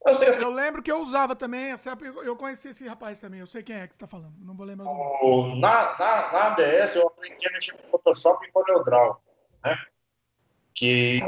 Eu, 0.04 0.14
sei, 0.14 0.28
assim, 0.28 0.42
eu, 0.42 0.50
lembro 0.50 0.82
que 0.82 0.90
eu 0.90 1.00
usava 1.00 1.36
também, 1.36 1.76
eu 2.24 2.34
conheci 2.34 2.70
esse 2.70 2.88
rapaz 2.88 3.20
também, 3.20 3.38
eu 3.38 3.46
sei 3.46 3.62
quem 3.62 3.76
é 3.76 3.86
que 3.86 3.94
está 3.94 4.06
falando, 4.06 4.34
não 4.40 4.56
vou 4.56 4.66
lembrar. 4.66 4.88
O, 4.90 5.54
na, 5.54 5.96
na, 5.96 6.32
na 6.32 6.46
ADS 6.48 6.96
eu 6.96 7.06
aprendi 7.06 7.48
a 7.48 7.52
mexer 7.52 7.72
com 7.74 7.88
Photoshop 7.88 8.44
e 8.44 8.50
CorelDRAW, 8.50 9.22
né? 9.64 9.76
Que, 10.74 11.20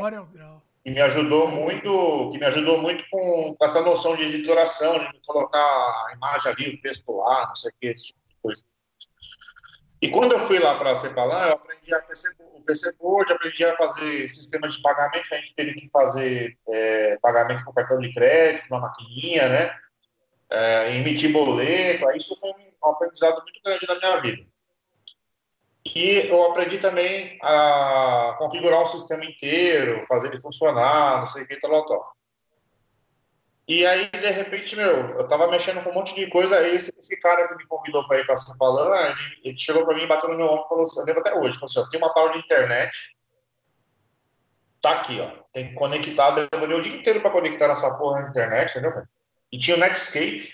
que 0.84 0.90
me 0.90 1.00
ajudou 1.00 1.48
muito, 1.48 2.30
que 2.30 2.38
me 2.38 2.44
ajudou 2.44 2.78
muito 2.78 3.04
com, 3.10 3.56
com 3.58 3.64
essa 3.64 3.80
noção 3.80 4.14
de 4.14 4.24
editoração, 4.24 4.98
de 4.98 5.20
colocar 5.26 5.58
a 5.58 6.12
imagem 6.14 6.52
ali, 6.52 6.74
o 6.74 6.82
texto 6.82 7.10
lá, 7.10 7.48
não 7.48 7.56
sei 7.56 7.70
o 7.70 7.74
que, 7.80 7.86
esse 7.86 8.06
tipo 8.08 8.18
de 8.28 8.36
coisa. 8.42 8.62
E 10.02 10.10
quando 10.10 10.32
eu 10.32 10.40
fui 10.40 10.58
lá 10.58 10.76
para 10.76 10.90
a 10.90 10.94
Cepalã, 10.94 11.46
eu 11.46 11.54
aprendi 11.54 11.94
a 11.94 12.00
PC, 12.00 12.28
o 12.38 12.60
PC 12.60 12.92
Board, 13.00 13.32
aprendi 13.32 13.64
a 13.64 13.74
fazer 13.74 14.28
sistemas 14.28 14.74
de 14.74 14.82
pagamento, 14.82 15.32
a 15.32 15.36
gente 15.36 15.54
teve 15.54 15.72
que 15.72 15.88
fazer 15.88 16.58
é, 16.68 17.16
pagamento 17.22 17.64
com 17.64 17.72
cartão 17.72 17.98
de 17.98 18.12
crédito, 18.12 18.66
na 18.68 18.80
maquininha, 18.80 19.48
né? 19.48 19.74
É, 20.50 20.96
emitir 20.96 21.32
boleto, 21.32 22.10
isso 22.14 22.38
foi 22.38 22.50
um 22.50 22.90
aprendizado 22.90 23.42
muito 23.42 23.60
grande 23.64 23.86
na 23.88 23.94
minha 23.98 24.20
vida. 24.20 24.53
E 25.86 26.28
eu 26.28 26.50
aprendi 26.50 26.78
também 26.78 27.38
a 27.42 28.36
configurar 28.38 28.80
o 28.80 28.86
sistema 28.86 29.24
inteiro, 29.24 30.04
fazer 30.08 30.28
ele 30.28 30.40
funcionar, 30.40 31.18
não 31.18 31.26
sei 31.26 31.42
o 31.42 31.46
que, 31.46 31.60
tal, 31.60 31.86
tal. 31.86 32.14
E 33.66 33.86
aí, 33.86 34.08
de 34.08 34.30
repente, 34.30 34.76
meu, 34.76 35.18
eu 35.18 35.26
tava 35.26 35.50
mexendo 35.50 35.82
com 35.82 35.90
um 35.90 35.94
monte 35.94 36.14
de 36.14 36.28
coisa, 36.28 36.58
aí 36.58 36.76
esse, 36.76 36.92
esse 36.98 37.16
cara 37.18 37.48
que 37.48 37.56
me 37.56 37.66
convidou 37.66 38.06
para 38.06 38.20
ir 38.20 38.26
para 38.26 38.36
São 38.36 38.56
Paulo, 38.58 38.94
ele, 38.94 39.14
ele 39.42 39.58
chegou 39.58 39.86
para 39.86 39.96
mim, 39.96 40.06
bateu 40.06 40.28
no 40.28 40.36
meu 40.36 40.46
ombro 40.46 40.64
e 40.64 40.68
falou 40.68 40.84
assim, 40.84 41.00
eu 41.00 41.06
lembro 41.06 41.20
até 41.20 41.34
hoje, 41.34 41.54
falou 41.54 41.70
assim, 41.70 41.80
ó, 41.80 41.88
tem 41.88 42.00
uma 42.00 42.12
tal 42.12 42.32
de 42.32 42.38
internet, 42.38 43.16
tá 44.82 44.92
aqui, 44.92 45.18
ó, 45.18 45.30
tem 45.50 45.68
que 45.68 45.74
conectar, 45.74 46.46
demorei 46.50 46.76
o 46.76 46.82
dia 46.82 46.94
inteiro 46.94 47.22
para 47.22 47.30
conectar 47.30 47.66
essa 47.66 47.94
porra 47.96 48.20
na 48.20 48.28
internet, 48.28 48.70
entendeu? 48.70 49.02
E 49.50 49.58
tinha 49.58 49.78
o 49.78 49.80
Netscape, 49.80 50.52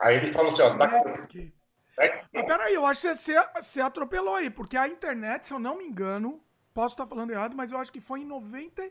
aí 0.00 0.16
ele 0.16 0.32
falou 0.32 0.48
assim, 0.48 0.62
ó, 0.62 0.76
tá 0.76 0.84
aqui. 0.84 1.54
Mas 1.96 2.46
peraí, 2.46 2.74
eu 2.74 2.86
acho 2.86 3.02
que 3.02 3.14
você, 3.14 3.34
você 3.54 3.80
atropelou 3.80 4.34
aí, 4.34 4.50
porque 4.50 4.76
a 4.76 4.88
internet, 4.88 5.46
se 5.46 5.52
eu 5.52 5.58
não 5.58 5.76
me 5.76 5.84
engano, 5.84 6.42
posso 6.72 6.94
estar 6.94 7.06
falando 7.06 7.30
errado, 7.30 7.56
mas 7.56 7.72
eu 7.72 7.78
acho 7.78 7.92
que 7.92 8.00
foi 8.00 8.20
em 8.20 8.26
90. 8.26 8.90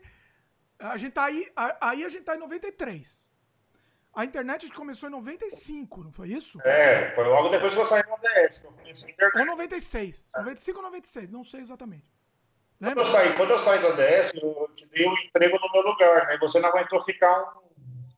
A 0.78 0.96
gente 0.96 1.12
tá 1.12 1.24
aí, 1.24 1.50
aí 1.80 2.04
a 2.04 2.08
gente 2.08 2.24
tá 2.24 2.36
em 2.36 2.38
93. 2.38 3.30
A 4.14 4.24
internet 4.24 4.70
começou 4.72 5.08
em 5.08 5.12
95, 5.12 6.04
não 6.04 6.12
foi 6.12 6.28
isso? 6.28 6.60
É, 6.62 7.12
foi 7.14 7.24
logo 7.24 7.48
depois 7.48 7.74
que 7.74 7.80
eu 7.80 7.84
saí 7.86 8.02
do 8.02 8.12
ODS, 8.12 8.58
que 8.58 8.66
eu 8.66 8.72
conheci 8.72 9.06
a 9.06 9.10
internet. 9.10 9.40
Ou 9.40 9.46
96. 9.46 10.32
É. 10.34 10.38
95 10.38 10.78
ou 10.78 10.84
96, 10.84 11.30
não 11.30 11.44
sei 11.44 11.60
exatamente. 11.60 12.04
Quando 12.78 12.98
eu, 12.98 13.04
saí, 13.04 13.36
quando 13.36 13.50
eu 13.50 13.58
saí 13.60 13.78
do 13.78 13.86
ODS, 13.86 14.32
eu 14.34 14.68
te 14.74 14.84
dei 14.86 15.08
um 15.08 15.14
emprego 15.16 15.56
no 15.56 15.72
meu 15.72 15.82
lugar, 15.82 16.26
né? 16.26 16.36
Você 16.38 16.58
não 16.58 16.68
aguentou 16.68 17.00
ficar 17.00 17.40
um, 17.40 17.61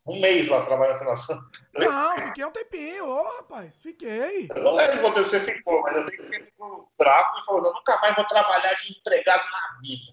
um 0.06 0.20
mês 0.20 0.48
lá 0.48 0.60
trabalhando 0.60 1.10
assim, 1.10 1.34
Não, 1.74 2.16
fiquei 2.18 2.44
um 2.44 2.50
tempinho, 2.50 3.06
ô 3.06 3.22
rapaz, 3.36 3.80
fiquei. 3.80 4.48
Eu 4.54 4.62
não 4.62 4.74
lembro 4.74 5.00
quando 5.00 5.22
você 5.22 5.40
ficou, 5.40 5.82
mas 5.82 5.96
eu 5.96 6.06
sei 6.06 6.16
que 6.16 6.24
você 6.24 6.40
ficou 6.40 6.88
bravo 6.98 7.38
e 7.38 7.44
falou: 7.46 7.64
eu 7.64 7.72
nunca 7.72 7.98
mais 8.00 8.14
vou 8.14 8.26
trabalhar 8.26 8.74
de 8.74 8.92
empregado 8.92 9.44
na 9.50 9.80
vida. 9.80 10.12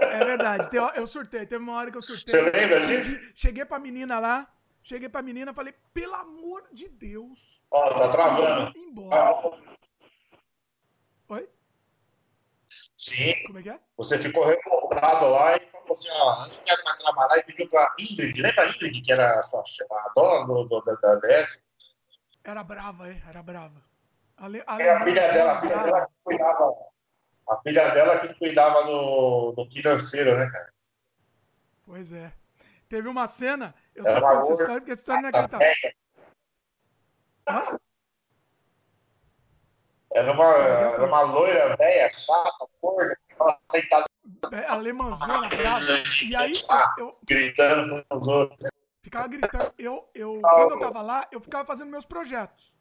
É 0.00 0.24
verdade. 0.24 0.68
Eu 0.94 1.06
surtei. 1.06 1.46
Teve 1.46 1.62
uma 1.62 1.74
hora 1.74 1.90
que 1.90 1.96
eu 1.96 2.02
surtei. 2.02 2.34
Você 2.34 2.50
lembra 2.50 2.86
disso? 2.86 3.18
Cheguei 3.34 3.64
pra 3.64 3.78
menina 3.78 4.18
lá. 4.18 4.46
Cheguei 4.82 5.08
pra 5.08 5.20
menina 5.20 5.50
e 5.50 5.54
falei, 5.54 5.74
pelo 5.92 6.14
amor 6.14 6.64
de 6.72 6.88
Deus. 6.88 7.62
Ó, 7.70 7.92
tá 7.92 8.08
travando. 8.08 8.72
Embora. 8.74 9.30
Ah. 9.30 9.77
Sim. 12.96 13.34
Como 13.46 13.58
é 13.58 13.62
que 13.62 13.70
é? 13.70 13.80
Você 13.96 14.18
ficou 14.18 14.44
revoltado 14.44 15.28
lá 15.28 15.56
e 15.56 15.60
falou 15.70 15.92
assim, 15.92 16.08
ó, 16.10 16.46
não 16.46 16.62
quero 16.62 16.84
mais 16.84 17.00
trabalhar 17.00 17.38
e 17.38 17.42
pediu 17.44 17.68
pra 17.68 17.94
Ingrid. 17.98 18.40
Lembra 18.40 18.64
a 18.64 18.68
Ingrid, 18.68 19.02
que 19.02 19.12
era 19.12 19.38
a, 19.38 19.42
sua, 19.42 19.62
a 19.62 20.12
dona 20.14 20.46
do, 20.46 20.64
do, 20.64 20.80
da, 20.82 20.94
da 20.94 21.14
DS? 21.16 21.60
Era 22.44 22.62
brava, 22.64 23.08
é, 23.10 23.22
era 23.28 23.42
brava. 23.42 23.82
A, 24.36 24.46
a, 24.46 24.82
é 24.82 24.90
a 24.90 25.04
filha 25.04 25.32
dela, 25.32 25.52
a 25.52 25.60
filha 25.60 25.82
dela 25.82 26.06
que 26.06 26.12
cuidava 26.24 26.88
a 27.48 27.56
filha 27.62 27.90
dela 27.90 28.18
que 28.20 28.34
cuidava 28.34 28.84
do, 28.84 29.52
do 29.52 29.70
financeiro, 29.70 30.38
né, 30.38 30.50
cara? 30.50 30.72
Pois 31.84 32.12
é. 32.12 32.32
Teve 32.88 33.08
uma 33.08 33.26
cena, 33.26 33.74
eu 33.94 34.04
só 34.04 34.20
conto 34.20 34.42
essa 34.42 34.52
história 34.52 34.80
porque 34.80 34.92
essa 34.92 35.00
história 35.00 35.22
não 35.22 35.28
é 35.28 35.30
acreditável. 35.30 35.92
Hã? 37.48 37.78
Era 40.14 40.32
uma, 40.32 40.44
era 40.44 41.06
uma 41.06 41.22
loira 41.22 41.76
velha, 41.76 42.10
chata, 42.18 42.66
gorda, 42.80 43.18
aceitada. 43.68 44.06
Alemãzona, 44.68 45.48
brava. 45.48 45.84
E 46.24 46.34
aí, 46.34 46.52
eu, 46.98 47.14
gritando 47.24 48.04
com 48.08 48.16
os 48.16 48.26
outros. 48.26 48.68
Ficava 49.02 49.28
gritando. 49.28 49.72
Eu, 49.78 50.08
eu, 50.14 50.40
quando 50.40 50.72
eu 50.72 50.78
tava 50.78 51.02
lá, 51.02 51.28
eu 51.30 51.40
ficava 51.40 51.64
fazendo 51.64 51.90
meus 51.90 52.04
projetos. 52.04 52.74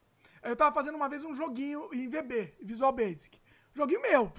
Eu 0.44 0.56
tava 0.56 0.74
fazendo 0.74 0.96
uma 0.96 1.10
vez 1.10 1.24
um 1.24 1.34
joguinho 1.34 1.90
em 1.94 2.08
VB, 2.08 2.56
Visual 2.62 2.92
Basic. 2.92 3.40
Joguinho 3.74 4.02
meu. 4.02 4.32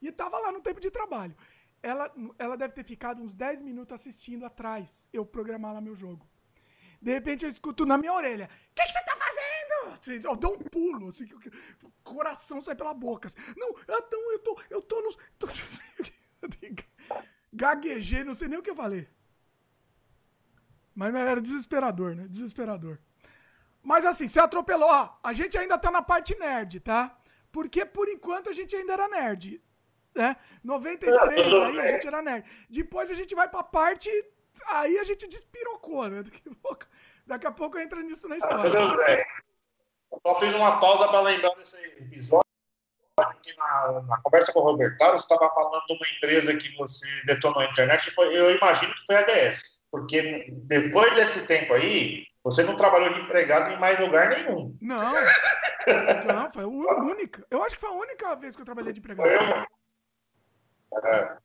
E 0.00 0.10
tava 0.10 0.38
lá 0.38 0.50
no 0.50 0.60
tempo 0.60 0.80
de 0.80 0.90
trabalho. 0.90 1.36
Ela, 1.82 2.12
ela 2.38 2.56
deve 2.56 2.74
ter 2.74 2.84
ficado 2.84 3.22
uns 3.22 3.34
10 3.34 3.60
minutos 3.60 3.92
assistindo 3.92 4.44
atrás 4.44 5.08
eu 5.12 5.24
programar 5.24 5.74
lá 5.74 5.80
meu 5.80 5.94
jogo. 5.94 6.26
De 7.00 7.12
repente 7.12 7.44
eu 7.44 7.48
escuto 7.48 7.86
na 7.86 7.96
minha 7.96 8.12
orelha: 8.12 8.46
O 8.46 8.74
que, 8.74 8.82
que, 8.82 8.92
você 8.92 9.04
tá 9.04 9.16
fazendo? 9.16 10.24
Eu 10.24 10.36
dou 10.36 10.54
um 10.54 10.58
pulo, 10.58 11.08
assim, 11.08 11.28
o 11.82 11.90
coração 12.02 12.60
sai 12.60 12.74
pela 12.74 12.94
boca. 12.94 13.28
Assim. 13.28 13.38
Não, 13.56 13.70
então 13.70 14.32
eu 14.32 14.38
tô, 14.40 14.60
eu 14.70 14.82
tô 14.82 15.00
no. 15.00 15.16
Tô, 15.38 15.48
gaguejei, 17.52 18.24
não 18.24 18.34
sei 18.34 18.48
nem 18.48 18.58
o 18.58 18.62
que 18.62 18.70
eu 18.70 18.76
falei. 18.76 19.08
Mas 20.94 21.14
era 21.14 21.40
desesperador, 21.40 22.16
né? 22.16 22.26
Desesperador. 22.28 22.98
Mas 23.82 24.04
assim, 24.04 24.26
você 24.26 24.40
atropelou. 24.40 24.88
Ó, 24.88 25.16
a 25.22 25.32
gente 25.32 25.56
ainda 25.56 25.78
tá 25.78 25.90
na 25.90 26.02
parte 26.02 26.36
nerd, 26.38 26.80
tá? 26.80 27.16
Porque 27.52 27.86
por 27.86 28.08
enquanto 28.08 28.50
a 28.50 28.52
gente 28.52 28.74
ainda 28.74 28.94
era 28.94 29.08
nerd. 29.08 29.62
Né? 30.14 30.36
93 30.64 31.28
aí 31.30 31.80
a 31.80 31.92
gente 31.92 32.06
era 32.06 32.20
nerd. 32.20 32.44
Depois 32.68 33.10
a 33.10 33.14
gente 33.14 33.34
vai 33.34 33.48
pra 33.48 33.62
parte. 33.62 34.10
Aí 34.66 34.98
a 34.98 35.04
gente 35.04 35.28
despirocou, 35.28 36.08
né? 36.08 36.22
Daqui 36.22 36.48
a 36.48 36.54
pouco, 36.62 36.86
daqui 37.26 37.46
a 37.46 37.52
pouco 37.52 37.78
entra 37.78 38.02
nisso 38.02 38.28
na 38.28 38.36
história. 38.36 39.26
Eu 40.10 40.20
só 40.26 40.40
fiz 40.40 40.54
uma 40.54 40.80
pausa 40.80 41.08
para 41.08 41.20
lembrar 41.20 41.54
desse 41.54 41.76
episódio. 41.76 42.46
Na, 43.56 44.02
na 44.02 44.20
conversa 44.22 44.52
com 44.52 44.60
o 44.60 44.62
Roberto, 44.62 44.98
você 44.98 45.16
estava 45.16 45.52
falando 45.52 45.84
de 45.86 45.92
uma 45.92 46.06
empresa 46.16 46.56
que 46.56 46.76
você 46.76 47.06
detonou 47.26 47.60
a 47.60 47.66
internet. 47.66 48.12
Eu 48.16 48.54
imagino 48.54 48.94
que 48.94 49.06
foi 49.06 49.16
a 49.16 49.22
DS. 49.22 49.78
Porque 49.90 50.46
depois 50.50 51.14
desse 51.14 51.46
tempo 51.46 51.72
aí, 51.74 52.24
você 52.44 52.62
não 52.62 52.76
trabalhou 52.76 53.12
de 53.12 53.20
empregado 53.20 53.72
em 53.72 53.80
mais 53.80 53.98
lugar 54.00 54.28
nenhum. 54.28 54.76
Não. 54.80 55.12
Não, 56.26 56.52
foi 56.52 56.64
a 56.64 56.66
única. 56.66 57.46
Eu 57.50 57.62
acho 57.62 57.74
que 57.74 57.80
foi 57.80 57.88
a 57.88 57.94
única 57.94 58.36
vez 58.36 58.54
que 58.54 58.60
eu 58.60 58.66
trabalhei 58.66 58.92
de 58.92 58.98
empregado. 58.98 59.66
Foi, 60.90 61.10
é, 61.10 61.36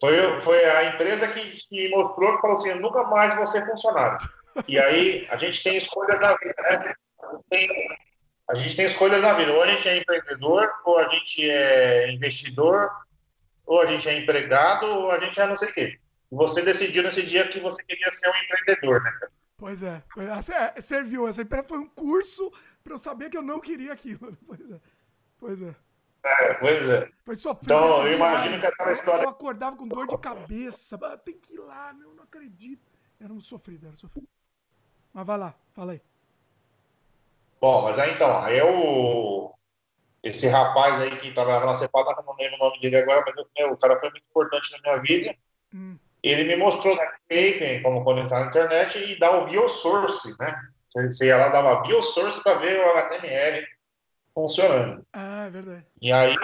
foi, 0.00 0.40
foi 0.40 0.64
a 0.64 0.84
empresa 0.94 1.28
que, 1.28 1.40
que 1.68 1.88
mostrou 1.90 2.34
que 2.34 2.40
falou 2.40 2.56
assim: 2.56 2.74
nunca 2.74 3.04
mais 3.04 3.34
vou 3.34 3.46
ser 3.46 3.66
funcionário. 3.66 4.18
E 4.66 4.78
aí 4.78 5.26
a 5.30 5.36
gente 5.36 5.62
tem 5.62 5.76
escolhas 5.76 6.18
na 6.20 6.34
vida, 6.36 6.54
né? 6.62 6.94
Tem, 7.50 7.68
a 8.48 8.54
gente 8.54 8.74
tem 8.76 8.86
escolhas 8.86 9.22
na 9.22 9.34
vida. 9.34 9.52
Ou 9.52 9.62
a 9.62 9.66
gente 9.66 9.88
é 9.88 9.98
empreendedor, 9.98 10.70
ou 10.84 10.98
a 10.98 11.06
gente 11.06 11.48
é 11.48 12.10
investidor, 12.10 12.90
ou 13.66 13.80
a 13.80 13.86
gente 13.86 14.08
é 14.08 14.18
empregado, 14.18 14.86
ou 14.86 15.10
a 15.10 15.18
gente 15.18 15.40
é 15.40 15.46
não 15.46 15.56
sei 15.56 15.68
o 15.68 15.72
quê. 15.72 15.98
Você 16.30 16.62
decidiu 16.62 17.02
nesse 17.02 17.22
dia 17.22 17.46
que 17.48 17.60
você 17.60 17.82
queria 17.82 18.10
ser 18.12 18.28
um 18.28 18.36
empreendedor, 18.36 19.02
né? 19.02 19.12
Pois 19.56 19.82
é, 19.82 20.02
é, 20.76 20.80
serviu. 20.80 21.28
Essa 21.28 21.42
empresa 21.42 21.68
foi 21.68 21.78
um 21.78 21.88
curso 21.88 22.50
para 22.82 22.94
eu 22.94 22.98
saber 22.98 23.28
que 23.28 23.36
eu 23.36 23.42
não 23.42 23.60
queria 23.60 23.92
aquilo. 23.92 24.36
Pois 24.46 24.70
é. 24.70 24.80
Pois 25.38 25.62
é. 25.62 25.74
É, 26.22 26.54
pois 26.54 26.88
é. 26.88 27.08
Foi 27.24 27.34
sofrido. 27.34 27.72
Então, 27.72 28.06
eu 28.06 28.12
imagino 28.12 28.60
que 28.60 28.66
aquela 28.66 28.92
história. 28.92 29.24
Eu 29.24 29.30
acordava 29.30 29.76
com 29.76 29.88
dor 29.88 30.06
de 30.06 30.18
cabeça. 30.18 30.98
Tem 31.24 31.38
que 31.38 31.54
ir 31.54 31.60
lá, 31.60 31.92
meu, 31.92 32.14
não 32.14 32.24
acredito. 32.24 32.82
Era 33.20 33.32
um 33.32 33.40
sofrido, 33.40 33.86
era 33.86 33.96
sofrido. 33.96 34.28
Mas 35.12 35.26
vai 35.26 35.38
lá, 35.38 35.54
fala 35.72 35.92
aí. 35.92 36.02
Bom, 37.60 37.82
mas 37.82 37.98
aí 37.98 38.14
então, 38.14 38.38
aí 38.38 38.58
eu. 38.58 39.54
Esse 40.22 40.48
rapaz 40.48 41.00
aí 41.00 41.16
que 41.16 41.32
trabalhava 41.32 41.66
na 41.66 41.74
Cepata, 41.74 42.14
eu 42.18 42.24
não 42.24 42.36
lembro 42.36 42.56
o 42.56 42.58
nome 42.58 42.80
dele 42.80 42.98
agora, 42.98 43.24
mas 43.24 43.34
meu, 43.58 43.72
o 43.72 43.78
cara 43.78 43.98
foi 43.98 44.10
muito 44.10 44.24
importante 44.28 44.70
na 44.72 44.78
minha 44.80 45.02
vida. 45.02 45.34
Hum. 45.74 45.96
Ele 46.22 46.44
me 46.44 46.56
mostrou 46.56 46.94
na 46.94 47.04
Maker 47.04 47.82
como 47.82 48.04
conectar 48.04 48.40
na 48.40 48.46
internet 48.46 48.98
e 48.98 49.18
dar 49.18 49.38
o 49.38 49.46
biosource, 49.46 50.36
né? 50.38 50.54
Você 50.94 51.26
ia 51.26 51.38
lá, 51.38 51.48
dava 51.48 51.80
biosource 51.80 52.42
para 52.42 52.58
ver 52.58 52.78
o 52.78 52.90
HTML 52.90 53.66
funcionando. 54.40 55.06
Ah, 55.12 55.46
é 55.46 55.50
verdade. 55.50 55.86
E 56.00 56.12
aí, 56.12 56.34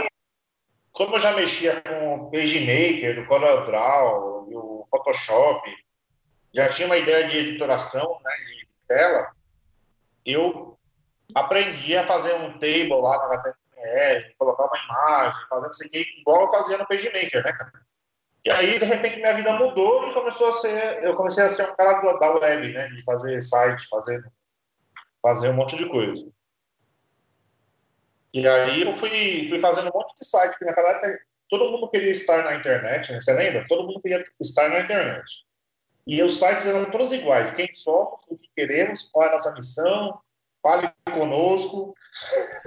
como 0.93 1.17
eu 1.17 1.19
já 1.19 1.33
mexia 1.33 1.81
com 1.83 2.15
o 2.15 2.31
PageMaker, 2.31 3.21
o 3.21 3.27
CorelDRAW, 3.27 4.49
o 4.51 4.87
Photoshop, 4.91 5.71
já 6.55 6.69
tinha 6.69 6.87
uma 6.87 6.97
ideia 6.97 7.27
de 7.27 7.37
editoração, 7.37 8.19
né, 8.25 8.31
de 8.47 8.69
tela, 8.89 9.31
eu 10.25 10.79
aprendi 11.35 11.97
a 11.97 12.07
fazer 12.07 12.35
um 12.35 12.53
table 12.59 13.01
lá 13.01 13.19
na 13.19 13.35
HTML, 13.35 14.35
colocar 14.39 14.65
uma 14.65 14.85
imagem, 14.85 15.41
fazer 15.49 15.71
isso 15.71 15.85
aqui, 15.85 16.07
igual 16.19 16.43
eu 16.43 16.51
fazia 16.51 16.79
no 16.79 16.87
PageMaker, 16.87 17.45
né, 17.45 17.53
cara? 17.53 17.73
E 18.45 18.51
aí, 18.51 18.79
de 18.79 18.85
repente, 18.85 19.17
minha 19.17 19.35
vida 19.35 19.53
mudou 19.53 20.09
e 20.09 20.15
começou 20.15 20.49
a 20.49 20.53
ser, 20.53 21.03
eu 21.03 21.15
comecei 21.15 21.45
a 21.45 21.49
ser 21.49 21.69
um 21.69 21.75
cara 21.75 22.01
da 22.01 22.35
web, 22.37 22.73
né, 22.73 22.89
de 22.89 23.03
fazer 23.03 23.41
site, 23.41 23.89
fazer, 23.89 24.25
fazer 25.21 25.51
um 25.51 25.55
monte 25.55 25.77
de 25.77 25.89
coisa. 25.89 26.25
E 28.37 28.47
aí 28.47 28.83
eu 28.83 28.95
fui, 28.95 29.49
fui 29.49 29.59
fazendo 29.59 29.89
um 29.89 29.99
monte 29.99 30.15
de 30.15 30.27
site, 30.27 30.51
porque 30.51 30.67
naquela 30.67 30.91
época 30.91 31.19
todo 31.49 31.71
mundo 31.71 31.89
queria 31.89 32.11
estar 32.11 32.45
na 32.45 32.55
internet, 32.55 33.11
né? 33.11 33.19
Você 33.19 33.33
lembra? 33.33 33.65
Todo 33.67 33.85
mundo 33.85 33.99
queria 33.99 34.23
estar 34.39 34.69
na 34.69 34.81
internet. 34.81 35.25
E 36.07 36.23
os 36.23 36.39
sites 36.39 36.67
eram 36.67 36.91
todos 36.91 37.13
iguais. 37.13 37.51
Quem 37.53 37.75
somos, 37.75 38.27
o 38.29 38.37
que 38.37 38.47
queremos, 38.55 39.09
qual 39.11 39.25
é 39.25 39.29
a 39.31 39.33
nossa 39.33 39.53
missão, 39.53 40.21
fale 40.63 40.93
conosco. 41.15 41.95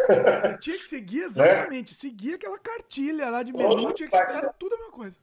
Você 0.08 0.58
tinha 0.58 0.78
que 0.80 0.86
seguir 0.86 1.20
né? 1.22 1.26
exatamente, 1.26 1.92
né? 1.94 1.98
seguir 2.00 2.34
aquela 2.34 2.58
cartilha 2.58 3.30
lá 3.30 3.44
de 3.44 3.54
menu, 3.54 3.94
tinha 3.94 4.10
que 4.10 4.16
era 4.16 4.52
tudo 4.54 4.74
a 4.74 4.78
mesma 4.78 4.92
coisa. 4.92 5.20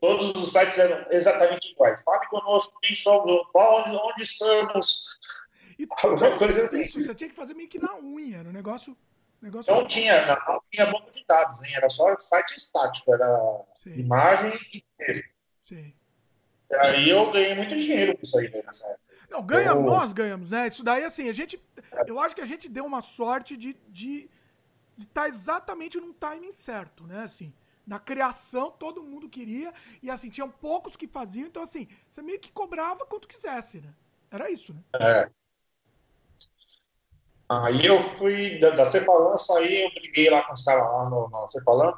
Todos 0.00 0.30
os 0.30 0.52
sites 0.52 0.78
eram 0.78 1.06
exatamente 1.10 1.72
iguais. 1.72 2.02
Fale 2.02 2.24
conosco, 2.28 2.78
quem 2.82 2.94
somos, 2.94 3.48
onde, 3.52 3.96
onde 3.96 4.22
estamos. 4.22 5.18
E 5.76 5.88
tudo 5.88 6.38
coisa 6.38 6.66
assim. 6.66 6.80
isso, 6.82 7.00
você 7.00 7.14
tinha 7.16 7.28
que 7.28 7.34
fazer 7.34 7.54
meio 7.54 7.68
que 7.68 7.80
na 7.80 7.96
unha, 7.96 8.38
era 8.38 8.48
um 8.48 8.52
negócio. 8.52 8.96
Negócio 9.44 9.72
não, 9.72 9.86
tinha, 9.86 10.26
não, 10.26 10.36
não, 10.46 10.62
tinha 10.70 10.86
banco 10.86 11.10
de 11.10 11.24
dados, 11.26 11.62
hein? 11.62 11.72
era 11.76 11.88
só 11.88 12.16
site 12.18 12.56
estático, 12.56 13.14
era 13.14 13.62
Sim. 13.76 13.94
imagem 13.94 14.58
e 14.72 14.84
texto. 14.98 15.28
Sim. 15.62 15.92
Aí 16.80 17.08
eu 17.08 17.30
ganhei 17.30 17.54
muito 17.54 17.76
dinheiro 17.78 18.16
com 18.16 18.22
isso 18.22 18.38
aí 18.38 18.50
né, 18.50 18.62
nessa 18.66 18.86
época. 18.86 19.04
Não, 19.30 19.42
ganhamos, 19.42 19.84
eu... 19.84 19.90
nós 19.90 20.12
ganhamos, 20.12 20.50
né? 20.50 20.68
Isso 20.68 20.82
daí, 20.82 21.04
assim, 21.04 21.28
a 21.28 21.32
gente. 21.32 21.62
Eu 22.06 22.18
acho 22.20 22.34
que 22.34 22.40
a 22.40 22.46
gente 22.46 22.68
deu 22.68 22.84
uma 22.84 23.00
sorte 23.00 23.56
de 23.56 23.70
estar 23.70 23.90
de, 23.90 24.30
de 24.96 25.06
tá 25.06 25.28
exatamente 25.28 26.00
num 26.00 26.12
timing 26.12 26.50
certo, 26.50 27.06
né? 27.06 27.22
Assim, 27.22 27.52
na 27.86 27.98
criação 27.98 28.70
todo 28.70 29.02
mundo 29.02 29.28
queria, 29.28 29.72
e 30.02 30.10
assim, 30.10 30.30
tinham 30.30 30.50
poucos 30.50 30.96
que 30.96 31.06
faziam, 31.06 31.46
então 31.46 31.62
assim, 31.62 31.86
você 32.08 32.22
meio 32.22 32.40
que 32.40 32.50
cobrava 32.50 33.04
quanto 33.06 33.28
quisesse, 33.28 33.80
né? 33.80 33.92
Era 34.30 34.50
isso, 34.50 34.72
né? 34.72 34.80
É. 34.94 35.30
Aí 37.48 37.84
eu 37.84 38.00
fui 38.00 38.58
da, 38.58 38.70
da 38.70 38.84
Cepalan, 38.84 39.36
saí, 39.36 39.82
eu 39.82 39.90
briguei 39.90 40.30
lá 40.30 40.42
com 40.42 40.54
os 40.54 40.62
caras 40.62 40.84
lá 40.84 41.10
no, 41.10 41.28
na 41.28 41.46
Cepalan. 41.48 41.94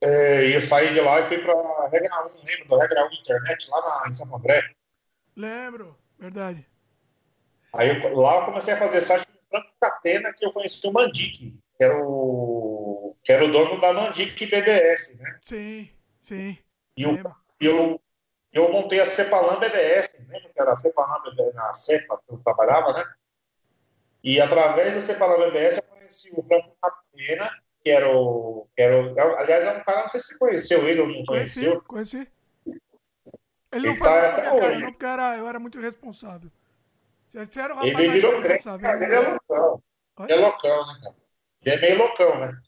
É, 0.00 0.48
e 0.48 0.54
eu 0.54 0.60
saí 0.60 0.92
de 0.92 1.00
lá 1.00 1.20
e 1.20 1.28
fui 1.28 1.38
para 1.38 1.88
Regra 1.88 2.26
1, 2.26 2.42
lembro 2.44 2.68
da 2.68 2.82
Regra 2.82 3.06
1 3.06 3.12
Internet, 3.12 3.70
lá 3.70 3.80
na, 3.80 4.10
em 4.10 4.14
São 4.14 4.34
André. 4.34 4.62
Lembro, 5.36 5.96
verdade. 6.18 6.66
Aí 7.74 7.88
eu, 7.88 8.16
lá 8.16 8.40
eu 8.40 8.46
comecei 8.46 8.74
a 8.74 8.78
fazer 8.78 9.00
site 9.02 9.26
com 9.26 9.38
Franco 9.48 9.70
Catena, 9.80 10.32
que 10.32 10.44
eu 10.44 10.52
conheci 10.52 10.84
o 10.86 10.92
Mandic, 10.92 11.56
que 11.76 11.84
era 11.84 11.96
o, 12.04 13.16
que 13.22 13.32
era 13.32 13.44
o 13.44 13.50
dono 13.50 13.80
da 13.80 13.92
Mandic 13.92 14.46
BBS, 14.46 15.14
né? 15.16 15.38
Sim, 15.42 15.88
sim. 16.18 16.58
E 16.96 17.02
eu, 17.04 17.16
eu, 17.60 18.00
eu 18.52 18.72
montei 18.72 19.00
a 19.00 19.06
Cepalan 19.06 19.60
BBS, 19.60 20.12
lembra 20.18 20.50
que 20.52 20.60
era 20.60 20.72
a 20.72 20.78
Cepalan 20.78 21.22
BBS, 21.22 21.54
na 21.54 21.72
Cepa, 21.74 22.20
que 22.26 22.34
eu 22.34 22.38
trabalhava, 22.38 22.92
né? 22.92 23.04
E 24.22 24.40
através 24.40 24.94
da 24.94 25.00
Cepalan 25.00 25.46
BBS 25.46 25.78
eu 25.78 25.82
conheci 25.82 26.30
o 26.34 26.42
Franco 26.42 26.76
Catena, 26.80 27.50
que 27.80 27.90
era 27.90 28.10
o. 28.10 28.68
Que 28.76 28.82
era 28.82 29.02
o 29.02 29.38
aliás, 29.38 29.64
é 29.64 29.72
um 29.72 29.84
cara, 29.84 30.02
não 30.02 30.08
sei 30.08 30.20
se 30.20 30.28
você 30.28 30.38
conheceu 30.38 30.88
ele 30.88 31.00
ou 31.00 31.08
não 31.08 31.24
conheceu. 31.24 31.80
Conheci, 31.82 32.16
conheci. 32.16 32.32
Ele 33.72 33.86
não 33.86 33.92
ele 33.92 33.96
foi 33.96 34.08
tá 34.08 34.28
até 34.28 34.42
cara, 34.42 34.54
hoje. 34.54 34.80
não, 34.80 34.90
porque 34.90 35.06
era, 35.06 35.38
eu 35.38 35.48
era 35.48 35.58
muito 35.58 35.78
irresponsável. 35.78 36.50
Você 37.26 37.60
era 37.60 37.72
um 37.72 37.76
rapaz 37.76 37.94
ele 37.94 38.08
virou 38.08 38.42
crente, 38.42 38.64
cara, 38.64 39.04
ele 39.04 39.14
é 39.14 39.20
loucão. 39.20 39.82
Ele 40.20 40.32
é 40.32 40.36
loucão, 40.36 40.86
né, 40.86 41.00
cara? 41.02 41.14
Ele 41.62 41.74
é 41.74 41.80
meio 41.80 41.98
loucão, 41.98 42.40
né? 42.40 42.58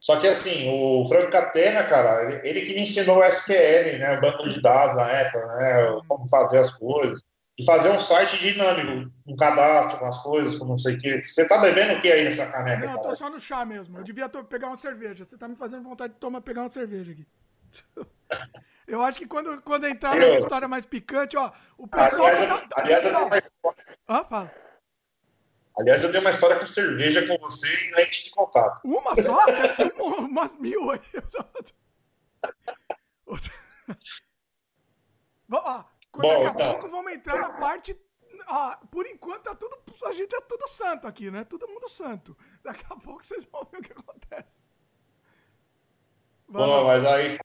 Só 0.00 0.18
que 0.18 0.26
assim, 0.26 0.66
o 0.72 1.06
Franco 1.06 1.30
Catena, 1.30 1.84
cara, 1.84 2.24
ele, 2.24 2.48
ele, 2.48 2.62
que 2.62 2.74
me 2.74 2.82
ensinou 2.82 3.18
o 3.18 3.24
SQL, 3.24 3.98
né? 3.98 4.16
O 4.16 4.20
banco 4.22 4.48
de 4.48 4.62
dados 4.62 4.96
na 4.96 5.10
época, 5.10 5.46
né? 5.56 6.00
Como 6.08 6.28
fazer 6.28 6.58
as 6.58 6.74
coisas 6.74 7.22
e 7.60 7.64
fazer 7.66 7.90
um 7.90 8.00
site 8.00 8.38
dinâmico, 8.38 9.12
um 9.26 9.36
cadastro 9.36 9.98
com 9.98 10.06
as 10.06 10.22
coisas, 10.22 10.56
com 10.56 10.64
não 10.64 10.78
sei 10.78 10.96
o 10.96 10.98
que. 10.98 11.22
Você 11.22 11.46
tá 11.46 11.58
bebendo 11.58 11.92
o 11.92 12.00
que 12.00 12.10
aí 12.10 12.24
nessa 12.24 12.50
caneca? 12.50 12.86
Não, 12.86 12.94
eu 12.94 12.98
tô 13.02 13.14
só 13.14 13.28
no 13.28 13.38
chá 13.38 13.66
mesmo. 13.66 13.98
Eu 13.98 14.02
devia 14.02 14.28
pegar 14.28 14.68
uma 14.68 14.78
cerveja. 14.78 15.26
Você 15.26 15.36
tá 15.36 15.46
me 15.46 15.56
fazendo 15.56 15.82
vontade 15.82 16.14
de 16.14 16.18
tomar, 16.18 16.40
pegar 16.40 16.62
uma 16.62 16.70
cerveja 16.70 17.12
aqui. 17.12 17.26
Eu 18.86 19.02
acho 19.02 19.18
que 19.18 19.26
quando, 19.26 19.62
quando 19.62 19.86
entrar 19.86 20.16
nessa 20.16 20.38
história 20.38 20.66
mais 20.66 20.84
picante, 20.84 21.36
ó, 21.36 21.52
o 21.78 21.86
pessoal. 21.86 22.26
Aliás, 22.26 22.60
tá, 22.68 22.82
aliás 22.82 23.04
eu 23.04 23.12
tenho 23.12 23.26
uma 23.26 23.38
história. 23.38 23.98
Ah, 24.08 24.24
fala. 24.24 24.52
Aliás, 25.78 26.02
eu 26.02 26.10
tenho 26.10 26.24
uma 26.24 26.30
história 26.30 26.58
com 26.58 26.66
cerveja 26.66 27.24
com 27.24 27.38
você 27.38 27.68
e 27.68 27.94
lente 27.94 28.24
de 28.24 28.30
contato. 28.30 28.80
Uma 28.84 29.14
só? 29.14 29.44
Tem 29.76 29.92
umas 29.96 30.50
mil 30.58 30.90
aí. 30.90 31.00
Vamos 35.48 35.84
Bom, 36.16 36.28
daqui 36.28 36.46
a 36.46 36.50
então. 36.50 36.72
pouco 36.72 36.88
vamos 36.90 37.12
entrar 37.12 37.38
na 37.38 37.50
parte. 37.50 37.96
Ah, 38.46 38.80
por 38.90 39.06
enquanto 39.06 39.44
tá 39.44 39.54
tudo. 39.54 39.78
A 40.06 40.12
gente 40.12 40.34
é 40.34 40.40
tudo 40.40 40.66
santo 40.68 41.06
aqui, 41.06 41.30
né? 41.30 41.44
Todo 41.44 41.68
mundo 41.68 41.88
santo. 41.88 42.36
Daqui 42.62 42.84
a 42.90 42.96
pouco 42.96 43.24
vocês 43.24 43.44
vão 43.44 43.66
ver 43.70 43.78
o 43.78 43.82
que 43.82 43.92
acontece. 43.92 44.62
Bom, 46.48 46.84
mas 46.84 47.04
aí 47.04 47.38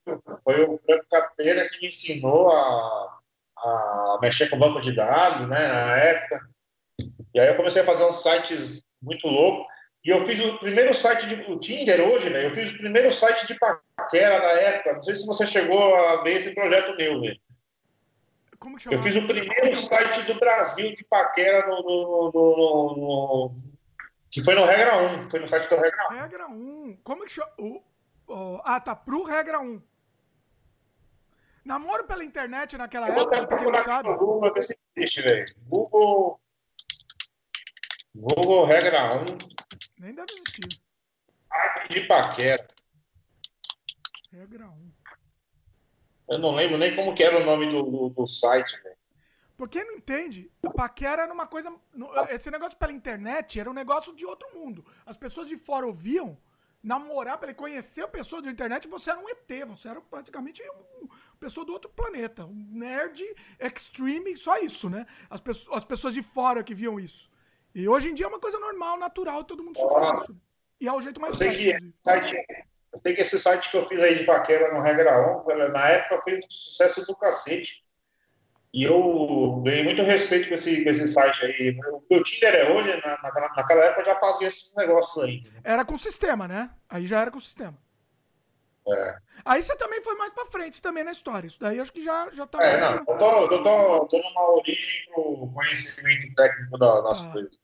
foi 0.43 0.63
o 0.63 0.79
Franco 0.79 1.05
Capeira 1.11 1.69
que 1.69 1.79
me 1.79 1.87
ensinou 1.87 2.51
a, 2.51 3.19
a 3.57 4.19
mexer 4.19 4.49
com 4.49 4.57
banco 4.57 4.81
de 4.81 4.95
dados, 4.95 5.47
né? 5.47 5.67
Na 5.67 5.97
época. 5.97 6.49
E 7.33 7.39
aí 7.39 7.47
eu 7.47 7.55
comecei 7.55 7.83
a 7.83 7.85
fazer 7.85 8.03
uns 8.05 8.23
sites 8.23 8.83
muito 9.01 9.27
loucos. 9.27 9.67
E 10.03 10.09
eu 10.09 10.25
fiz 10.25 10.39
o 10.39 10.57
primeiro 10.59 10.93
site 10.93 11.27
de 11.27 11.35
o 11.51 11.57
Tinder 11.57 11.99
hoje, 12.01 12.29
velho. 12.29 12.49
Eu 12.49 12.55
fiz 12.55 12.71
o 12.71 12.77
primeiro 12.77 13.11
site 13.11 13.47
de 13.47 13.55
paquera 13.59 14.39
na 14.39 14.51
época. 14.59 14.93
Não 14.93 15.03
sei 15.03 15.15
se 15.15 15.25
você 15.25 15.45
chegou 15.45 15.95
a 15.95 16.23
ver 16.23 16.37
esse 16.37 16.53
projeto 16.53 16.95
meu, 16.95 17.21
velho. 17.21 17.39
Como 18.65 18.77
que 18.77 18.91
Eu 18.91 18.99
fiz 18.99 19.15
o 19.15 19.27
primeiro 19.27 19.75
site 19.75 20.23
do 20.23 20.39
Brasil 20.39 20.91
de 20.91 21.03
paquera 21.03 21.67
no, 21.67 21.83
no, 21.83 22.31
no, 22.33 22.95
no, 22.97 23.55
que 24.31 24.43
foi 24.43 24.55
no 24.55 24.65
Regra 24.65 24.97
1. 24.97 25.29
Foi 25.29 25.39
no 25.39 25.47
site 25.47 25.69
do 25.69 25.75
Regra 25.75 26.07
1. 26.09 26.13
Regra 26.15 26.47
1. 26.47 26.97
Como 27.03 27.25
que 27.25 27.31
chama? 27.31 27.51
O, 27.59 27.83
o, 28.27 28.61
ah, 28.65 28.79
tá. 28.79 28.95
Pro 28.95 29.23
Regra 29.23 29.59
1. 29.59 29.79
Namoro 31.63 32.07
pela 32.07 32.23
internet 32.23 32.75
naquela 32.75 33.07
Eu 33.07 33.19
época, 33.19 33.55
quem 33.55 33.71
não 33.71 33.83
sabe. 33.83 34.09
Google, 34.15 34.51
ver 34.51 34.63
se 34.63 34.75
existe, 34.95 35.21
velho. 35.21 35.55
Google. 35.67 36.39
Google 38.15 38.65
Regra 38.65 39.13
1. 39.13 39.25
Nem 39.99 40.15
deve 40.15 40.33
existir. 40.33 40.81
Site 41.53 41.93
de 41.93 42.07
paquera. 42.07 42.67
Regra 44.31 44.67
1. 44.67 44.94
Eu 46.29 46.39
não 46.39 46.55
lembro 46.55 46.77
nem 46.77 46.95
como 46.95 47.13
que 47.13 47.23
era 47.23 47.39
o 47.39 47.45
nome 47.45 47.67
do, 47.67 47.83
do, 47.83 48.09
do 48.09 48.27
site, 48.27 48.79
velho. 48.83 48.95
Por 49.57 49.69
quem 49.69 49.85
não 49.85 49.95
entende, 49.95 50.51
o 50.61 50.71
paquera 50.71 51.23
era 51.23 51.33
uma 51.33 51.47
coisa. 51.47 51.73
Esse 52.29 52.51
negócio 52.51 52.77
pela 52.77 52.91
internet 52.91 53.59
era 53.59 53.69
um 53.69 53.73
negócio 53.73 54.13
de 54.13 54.25
outro 54.25 54.47
mundo. 54.53 54.85
As 55.05 55.15
pessoas 55.15 55.47
de 55.47 55.55
fora 55.55 55.85
ouviam 55.85 56.37
namorar, 56.83 57.37
para 57.37 57.49
ele 57.49 57.57
conhecer 57.57 58.03
a 58.03 58.07
pessoa 58.07 58.41
da 58.41 58.51
internet, 58.51 58.87
você 58.87 59.09
era 59.09 59.19
um 59.19 59.27
ET, 59.27 59.67
você 59.67 59.89
era 59.89 59.99
praticamente 60.01 60.61
uma 61.01 61.09
pessoa 61.39 61.65
do 61.65 61.73
outro 61.73 61.89
planeta. 61.89 62.45
Um 62.45 62.67
nerd 62.69 63.23
extreme, 63.59 64.37
só 64.37 64.59
isso, 64.59 64.89
né? 64.89 65.07
As, 65.29 65.41
pessoas, 65.41 65.77
as 65.77 65.85
pessoas 65.85 66.13
de 66.13 66.21
fora 66.21 66.63
que 66.63 66.75
viam 66.75 66.99
isso. 66.99 67.31
E 67.73 67.87
hoje 67.87 68.09
em 68.09 68.13
dia 68.13 68.25
é 68.25 68.29
uma 68.29 68.39
coisa 68.39 68.59
normal, 68.59 68.99
natural, 68.99 69.43
todo 69.43 69.63
mundo 69.63 69.79
faz 69.79 70.21
isso. 70.21 70.37
E 70.79 70.87
é 70.87 70.93
o 70.93 71.01
jeito 71.01 71.19
mais 71.19 71.37
fácil. 71.37 71.53
Que 71.55 71.93
site, 72.03 72.35
eu 72.95 72.99
sei 73.01 73.13
que 73.13 73.21
esse 73.21 73.37
site 73.37 73.69
que 73.69 73.77
eu 73.77 73.83
fiz 73.87 74.01
aí 74.01 74.15
de 74.15 74.23
paquera 74.23 74.73
no 74.73 74.81
Regra 74.81 75.43
1, 75.43 75.71
na 75.71 75.89
época 75.89 76.21
fez 76.23 76.45
um 76.45 76.49
sucesso 76.49 77.05
do 77.05 77.15
cacete. 77.15 77.83
E 78.73 78.83
eu 78.83 79.61
ganhei 79.63 79.83
muito 79.83 80.01
respeito 80.03 80.47
com 80.49 80.55
esse, 80.55 80.83
com 80.83 80.89
esse 80.89 81.07
site 81.07 81.43
aí. 81.45 81.77
O 81.91 82.15
o 82.15 82.23
Tinder 82.23 82.53
é 82.55 82.71
hoje, 82.71 82.91
na, 82.91 83.21
na, 83.21 83.53
naquela 83.55 83.85
época 83.85 84.05
já 84.05 84.19
fazia 84.19 84.47
esses 84.47 84.73
negócios 84.75 85.23
aí. 85.23 85.43
Era 85.63 85.83
com 85.85 85.97
sistema, 85.97 86.47
né? 86.47 86.69
Aí 86.89 87.05
já 87.05 87.21
era 87.21 87.31
com 87.31 87.39
sistema. 87.39 87.77
É. 88.87 89.15
Aí 89.43 89.61
você 89.61 89.75
também 89.77 90.01
foi 90.01 90.15
mais 90.15 90.31
pra 90.31 90.45
frente 90.45 90.81
também 90.81 91.03
na 91.03 91.11
história. 91.11 91.47
Isso 91.47 91.59
daí 91.59 91.79
acho 91.79 91.91
que 91.91 92.03
já, 92.03 92.29
já 92.31 92.45
tá. 92.45 92.63
É, 92.63 92.79
não, 92.79 92.91
eu 92.97 93.05
tô, 93.05 93.53
eu 93.55 93.63
tô, 93.63 94.05
tô 94.07 94.17
numa 94.19 94.51
origem 94.51 95.05
pro 95.13 95.49
conhecimento 95.53 96.33
técnico 96.35 96.77
da- 96.77 97.01
das 97.01 97.23
Ah. 97.23 97.31
coisas. 97.31 97.59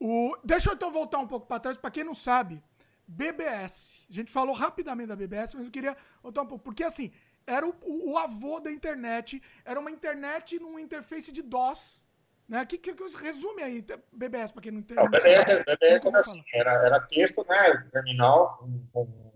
O... 0.00 0.36
Deixa 0.42 0.70
eu 0.70 0.74
então 0.74 0.90
voltar 0.90 1.18
um 1.18 1.26
pouco 1.28 1.46
para 1.46 1.60
trás, 1.60 1.76
para 1.76 1.90
quem 1.90 2.02
não 2.04 2.14
sabe, 2.14 2.62
BBS. 3.06 4.00
A 4.08 4.12
gente 4.12 4.30
falou 4.30 4.54
rapidamente 4.54 5.08
da 5.08 5.16
BBS, 5.16 5.54
mas 5.54 5.66
eu 5.66 5.70
queria 5.72 5.96
voltar 6.22 6.42
um 6.42 6.46
pouco, 6.46 6.64
porque 6.64 6.84
assim, 6.84 7.12
era 7.46 7.66
o, 7.66 7.74
o- 7.82 8.18
avô 8.18 8.60
da 8.60 8.70
internet, 8.70 9.42
era 9.64 9.78
uma 9.80 9.90
internet 9.90 10.58
num 10.58 10.78
interface 10.78 11.32
de 11.32 11.42
DOS, 11.42 12.04
né? 12.48 12.64
Que, 12.66 12.78
que, 12.78 12.94
que 12.94 13.16
resume 13.16 13.62
aí, 13.62 13.84
BBS, 14.12 14.52
para 14.52 14.62
quem 14.62 14.72
não 14.72 14.80
entende. 14.80 15.00
Não, 15.00 15.08
BBS, 15.10 15.64
BBS 15.64 16.06
era 16.06 16.20
assim, 16.20 16.44
era, 16.54 16.70
era 16.86 17.00
texto, 17.00 17.44
né? 17.48 17.88
Terminal, 17.90 18.58
com, 18.58 18.86
com, 18.92 19.32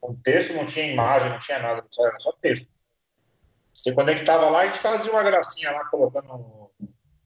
com 0.00 0.14
texto, 0.16 0.54
não 0.54 0.64
tinha 0.64 0.86
imagem, 0.90 1.30
não 1.30 1.38
tinha 1.38 1.58
nada, 1.58 1.84
só, 1.90 2.06
era 2.06 2.18
só 2.20 2.32
texto. 2.32 2.66
Você 3.72 3.92
conectava 3.92 4.48
lá 4.50 4.64
e 4.64 4.68
a 4.68 4.70
gente 4.72 4.80
fazia 4.80 5.10
uma 5.10 5.22
gracinha 5.22 5.70
lá, 5.72 5.84
colocando 5.86 6.70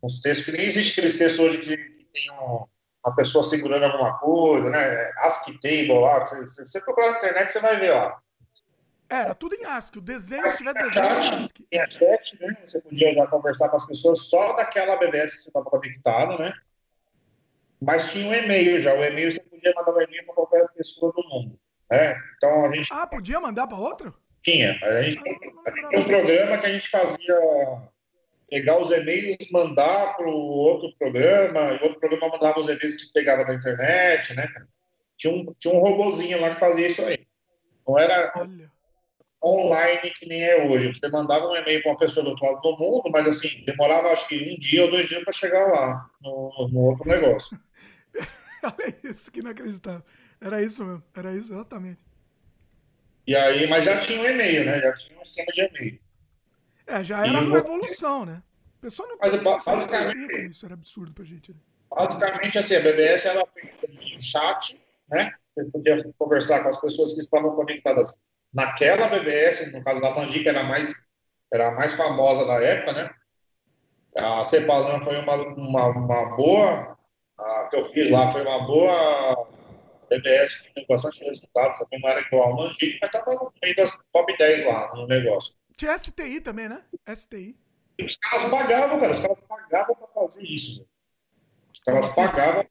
uns 0.02 0.20
textos, 0.20 0.46
que 0.46 0.52
nem 0.52 0.66
existe 0.66 0.92
aqueles 0.92 1.16
textos 1.18 1.38
hoje 1.44 1.58
que, 1.58 1.76
que 1.76 2.04
tem 2.12 2.30
um- 2.32 2.64
uma 3.08 3.16
pessoa 3.16 3.42
segurando 3.42 3.84
alguma 3.84 4.18
coisa, 4.18 4.70
né? 4.70 5.10
ASCII 5.18 5.58
table 5.60 5.98
lá, 6.00 6.24
se 6.26 6.46
se 6.46 6.64
você 6.66 6.80
procurar 6.80 7.10
na 7.12 7.16
internet, 7.16 7.50
você 7.50 7.60
vai 7.60 7.78
ver 7.78 7.90
lá. 7.92 8.18
Era 9.10 9.34
tudo 9.34 9.54
em 9.54 9.64
ASCII, 9.64 9.98
o 9.98 10.02
desenho, 10.02 10.46
se 10.50 10.58
tivesse 10.58 10.82
desenho 10.82 11.06
em 11.06 11.78
ASCII. 11.80 11.98
Chat, 11.98 12.40
né? 12.40 12.56
Você 12.66 12.80
podia 12.80 13.14
já 13.14 13.26
conversar 13.26 13.68
com 13.70 13.76
as 13.76 13.86
pessoas 13.86 14.20
só 14.28 14.54
daquela 14.54 14.96
BBS 14.96 15.34
que 15.34 15.40
você 15.42 15.48
estava 15.48 15.64
conectado, 15.64 16.38
né? 16.38 16.52
Mas 17.80 18.10
tinha 18.10 18.28
um 18.28 18.34
e-mail 18.34 18.78
já. 18.80 18.92
O 18.92 19.02
e-mail 19.02 19.32
você 19.32 19.40
podia 19.40 19.72
mandar 19.74 19.92
um 19.92 20.02
e-mail 20.02 20.24
para 20.26 20.34
qualquer 20.34 20.68
pessoa 20.76 21.12
do 21.12 21.22
mundo. 21.28 21.58
Né? 21.90 22.14
Então 22.36 22.66
a 22.66 22.72
gente 22.74 22.92
Ah, 22.92 23.06
podia 23.06 23.40
mandar 23.40 23.66
para 23.66 23.76
outro? 23.78 24.14
tinha. 24.42 24.78
A 24.82 25.02
gente 25.02 25.18
Ah, 25.66 25.70
não 25.94 26.02
um 26.02 26.04
programa 26.04 26.58
que 26.58 26.66
a 26.66 26.70
gente 26.72 26.88
fazia 26.90 27.34
pegar 28.50 28.80
os 28.80 28.90
e-mails, 28.90 29.36
mandar 29.50 30.16
para 30.16 30.28
o 30.28 30.34
outro 30.34 30.92
programa, 30.98 31.72
e 31.72 31.78
o 31.78 31.84
outro 31.84 32.00
programa 32.00 32.28
mandava 32.28 32.58
os 32.58 32.68
e-mails 32.68 32.94
que 32.94 33.12
pegava 33.12 33.44
da 33.44 33.54
internet, 33.54 34.34
né? 34.34 34.48
Tinha 35.16 35.34
um, 35.34 35.54
tinha 35.58 35.74
um 35.74 35.80
robozinho 35.80 36.40
lá 36.40 36.50
que 36.50 36.60
fazia 36.60 36.88
isso 36.88 37.04
aí. 37.04 37.26
Não 37.86 37.98
era 37.98 38.32
Olha. 38.36 38.70
online 39.44 40.10
que 40.10 40.26
nem 40.26 40.42
é 40.42 40.64
hoje. 40.64 40.88
Você 40.88 41.08
mandava 41.08 41.46
um 41.46 41.56
e-mail 41.56 41.82
para 41.82 41.92
uma 41.92 41.98
pessoa 41.98 42.24
do 42.24 42.30
outro 42.30 42.46
lado 42.46 42.60
do 42.60 42.76
mundo, 42.78 43.10
mas 43.10 43.26
assim, 43.26 43.64
demorava 43.64 44.08
acho 44.08 44.28
que 44.28 44.36
um 44.36 44.58
dia 44.58 44.84
ou 44.84 44.90
dois 44.90 45.08
dias 45.08 45.22
para 45.24 45.32
chegar 45.32 45.66
lá, 45.66 46.08
no, 46.22 46.68
no 46.72 46.80
outro 46.80 47.08
negócio. 47.08 47.58
Olha 48.62 48.94
isso, 49.04 49.30
que 49.30 49.40
inacreditável. 49.40 50.02
Era 50.40 50.62
isso 50.62 50.84
mesmo, 50.84 51.02
era 51.14 51.32
isso 51.32 51.52
exatamente. 51.52 52.00
E 53.26 53.36
aí, 53.36 53.66
mas 53.66 53.84
já 53.84 53.98
tinha 53.98 54.22
um 54.22 54.24
e-mail, 54.24 54.64
né? 54.64 54.80
Já 54.80 54.92
tinha 54.94 55.18
um 55.18 55.22
esquema 55.22 55.52
de 55.52 55.60
e-mail. 55.60 56.00
É, 56.88 57.04
já 57.04 57.26
E 57.26 57.28
era 57.28 57.40
uma 57.40 57.58
evolução, 57.58 58.24
né? 58.24 58.42
O 58.78 58.80
pessoal 58.80 59.08
não 59.08 59.18
Mas, 59.20 59.34
basicamente- 59.64 60.46
isso 60.48 60.64
era 60.64 60.74
absurdo 60.74 61.12
pra 61.12 61.24
gente. 61.24 61.52
Né? 61.52 61.58
Basicamente, 61.90 62.58
assim, 62.58 62.76
a 62.76 62.80
BBS 62.80 63.28
era 63.28 63.44
de 63.88 64.24
chat, 64.24 64.80
né? 65.08 65.32
Você 65.54 65.70
podia 65.70 66.12
conversar 66.18 66.62
com 66.62 66.68
as 66.68 66.80
pessoas 66.80 67.12
que 67.12 67.20
estavam 67.20 67.54
conectadas 67.54 68.16
naquela 68.54 69.08
BBS, 69.08 69.70
no 69.72 69.82
caso 69.82 70.00
da 70.00 70.14
Mandi, 70.14 70.40
que 70.40 70.48
era 70.48 70.60
a 70.60 70.64
mais, 70.64 70.94
era 71.52 71.68
a 71.68 71.70
mais 71.72 71.94
famosa 71.94 72.46
da 72.46 72.54
época, 72.62 72.92
né? 72.92 73.10
A 74.16 74.44
Cepalan 74.44 75.00
foi 75.02 75.16
uma, 75.18 75.34
uma, 75.34 75.86
uma 75.88 76.36
boa, 76.36 76.98
a 77.38 77.68
que 77.70 77.76
eu 77.76 77.84
fiz 77.84 78.10
lá 78.10 78.30
foi 78.32 78.42
uma 78.42 78.66
boa 78.66 79.48
BBS 80.08 80.62
que 80.62 80.74
tem 80.74 80.86
bastante 80.88 81.22
resultado, 81.24 81.78
também 81.78 82.00
não 82.00 82.08
era 82.08 82.20
igual 82.20 82.52
a 82.52 82.56
Mandi, 82.56 82.98
mas 83.00 83.10
estava 83.10 83.34
no 83.34 83.52
meio 83.62 83.76
das 83.76 83.98
top 84.12 84.36
10 84.38 84.64
lá 84.64 84.94
no 84.94 85.06
negócio. 85.06 85.54
Tinha 85.78 85.96
STI 85.96 86.40
também, 86.40 86.68
né? 86.68 86.82
STI. 87.14 87.56
Os 88.04 88.16
caras 88.16 88.44
pagavam, 88.46 89.00
cara, 89.00 89.12
os 89.12 89.20
caras 89.20 89.40
pagavam 89.42 89.94
para 89.94 90.08
fazer 90.08 90.42
isso. 90.42 90.72
velho. 90.74 90.88
Os 91.72 91.80
caras 91.84 92.14
pagavam 92.16 92.66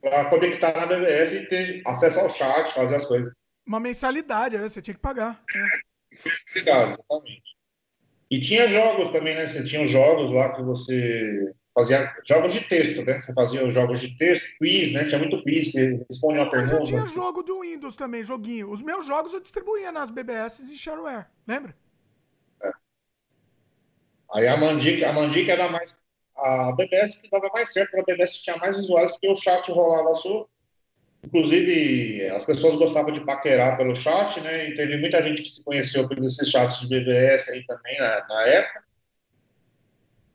para 0.00 0.24
conectar 0.30 0.72
na 0.74 0.86
BBS 0.86 1.34
e 1.34 1.46
ter 1.46 1.82
acesso 1.86 2.18
ao 2.18 2.30
chat, 2.30 2.72
fazer 2.72 2.96
as 2.96 3.04
coisas. 3.04 3.30
Uma 3.66 3.78
mensalidade, 3.78 4.56
né? 4.56 4.66
você 4.66 4.80
tinha 4.80 4.94
que 4.94 5.00
pagar. 5.00 5.44
É. 5.54 6.16
Flexibilidade, 6.16 6.92
exatamente. 6.92 7.56
E 8.30 8.40
tinha 8.40 8.66
jogos 8.66 9.10
também, 9.10 9.34
né? 9.34 9.46
Você 9.46 9.62
tinha 9.62 9.82
os 9.82 9.90
jogos 9.90 10.32
lá 10.32 10.54
que 10.54 10.62
você 10.62 11.52
fazia 11.74 12.10
jogos 12.26 12.54
de 12.54 12.60
texto, 12.62 13.04
né? 13.04 13.20
Você 13.20 13.34
fazia 13.34 13.66
os 13.66 13.74
jogos 13.74 14.00
de 14.00 14.16
texto, 14.16 14.46
quiz, 14.58 14.92
né? 14.94 15.04
Tinha 15.04 15.18
muito 15.18 15.42
quiz 15.42 15.72
que 15.72 15.78
responde 16.08 16.38
uma 16.38 16.46
Mas 16.50 16.72
eu 16.72 16.82
tinha 16.84 17.02
pergunta. 17.02 17.14
jogo 17.14 17.42
do 17.42 17.60
Windows 17.60 17.96
também, 17.96 18.24
joguinho. 18.24 18.70
Os 18.70 18.80
meus 18.80 19.06
jogos 19.06 19.34
eu 19.34 19.40
distribuía 19.40 19.92
nas 19.92 20.10
BBS 20.10 20.60
e 20.60 20.76
shareware, 20.76 21.26
lembra? 21.46 21.74
Aí 24.32 24.46
a 24.46 24.56
Mandic, 24.56 25.04
a 25.04 25.12
Mandic 25.12 25.50
era 25.50 25.68
mais. 25.68 25.98
A 26.36 26.72
BBS 26.72 27.16
que 27.20 27.28
dava 27.30 27.50
mais 27.52 27.72
certo, 27.72 27.98
a 27.98 28.02
BBS 28.02 28.38
tinha 28.38 28.56
mais 28.56 28.78
usuários 28.78 29.12
porque 29.12 29.28
o 29.28 29.36
chat 29.36 29.70
rolava 29.70 30.14
só. 30.14 30.46
Inclusive, 31.22 32.30
as 32.30 32.44
pessoas 32.44 32.76
gostavam 32.76 33.12
de 33.12 33.20
paquerar 33.20 33.76
pelo 33.76 33.94
chat, 33.94 34.40
né? 34.40 34.68
E 34.68 34.74
teve 34.74 34.96
muita 34.96 35.20
gente 35.20 35.42
que 35.42 35.50
se 35.50 35.62
conheceu 35.62 36.08
por 36.08 36.18
esses 36.24 36.48
chats 36.48 36.80
de 36.80 36.88
BBS 36.88 37.50
aí 37.50 37.64
também 37.66 37.98
na, 37.98 38.26
na 38.26 38.42
época. 38.46 38.84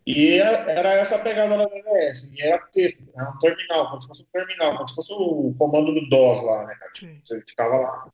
E 0.05 0.39
é- 0.39 0.77
era 0.77 0.91
essa 0.93 1.15
a 1.15 1.19
pegada 1.19 1.57
da 1.57 1.67
BBS. 1.67 2.29
E 2.31 2.41
era 2.43 2.59
texto, 2.67 3.03
era 3.17 3.31
um 3.31 3.39
terminal, 3.39 3.87
como 3.89 4.01
se 4.01 4.07
fosse 4.07 4.21
um 4.21 4.27
terminal, 4.31 4.75
como 4.77 4.87
se 4.87 4.95
fosse 4.95 5.11
o 5.13 5.55
comando 5.57 5.91
do 5.91 6.07
DOS 6.07 6.43
lá, 6.43 6.65
né? 6.65 6.75
Sim. 6.93 7.19
Você 7.23 7.41
ficava 7.47 7.77
lá. 7.77 8.07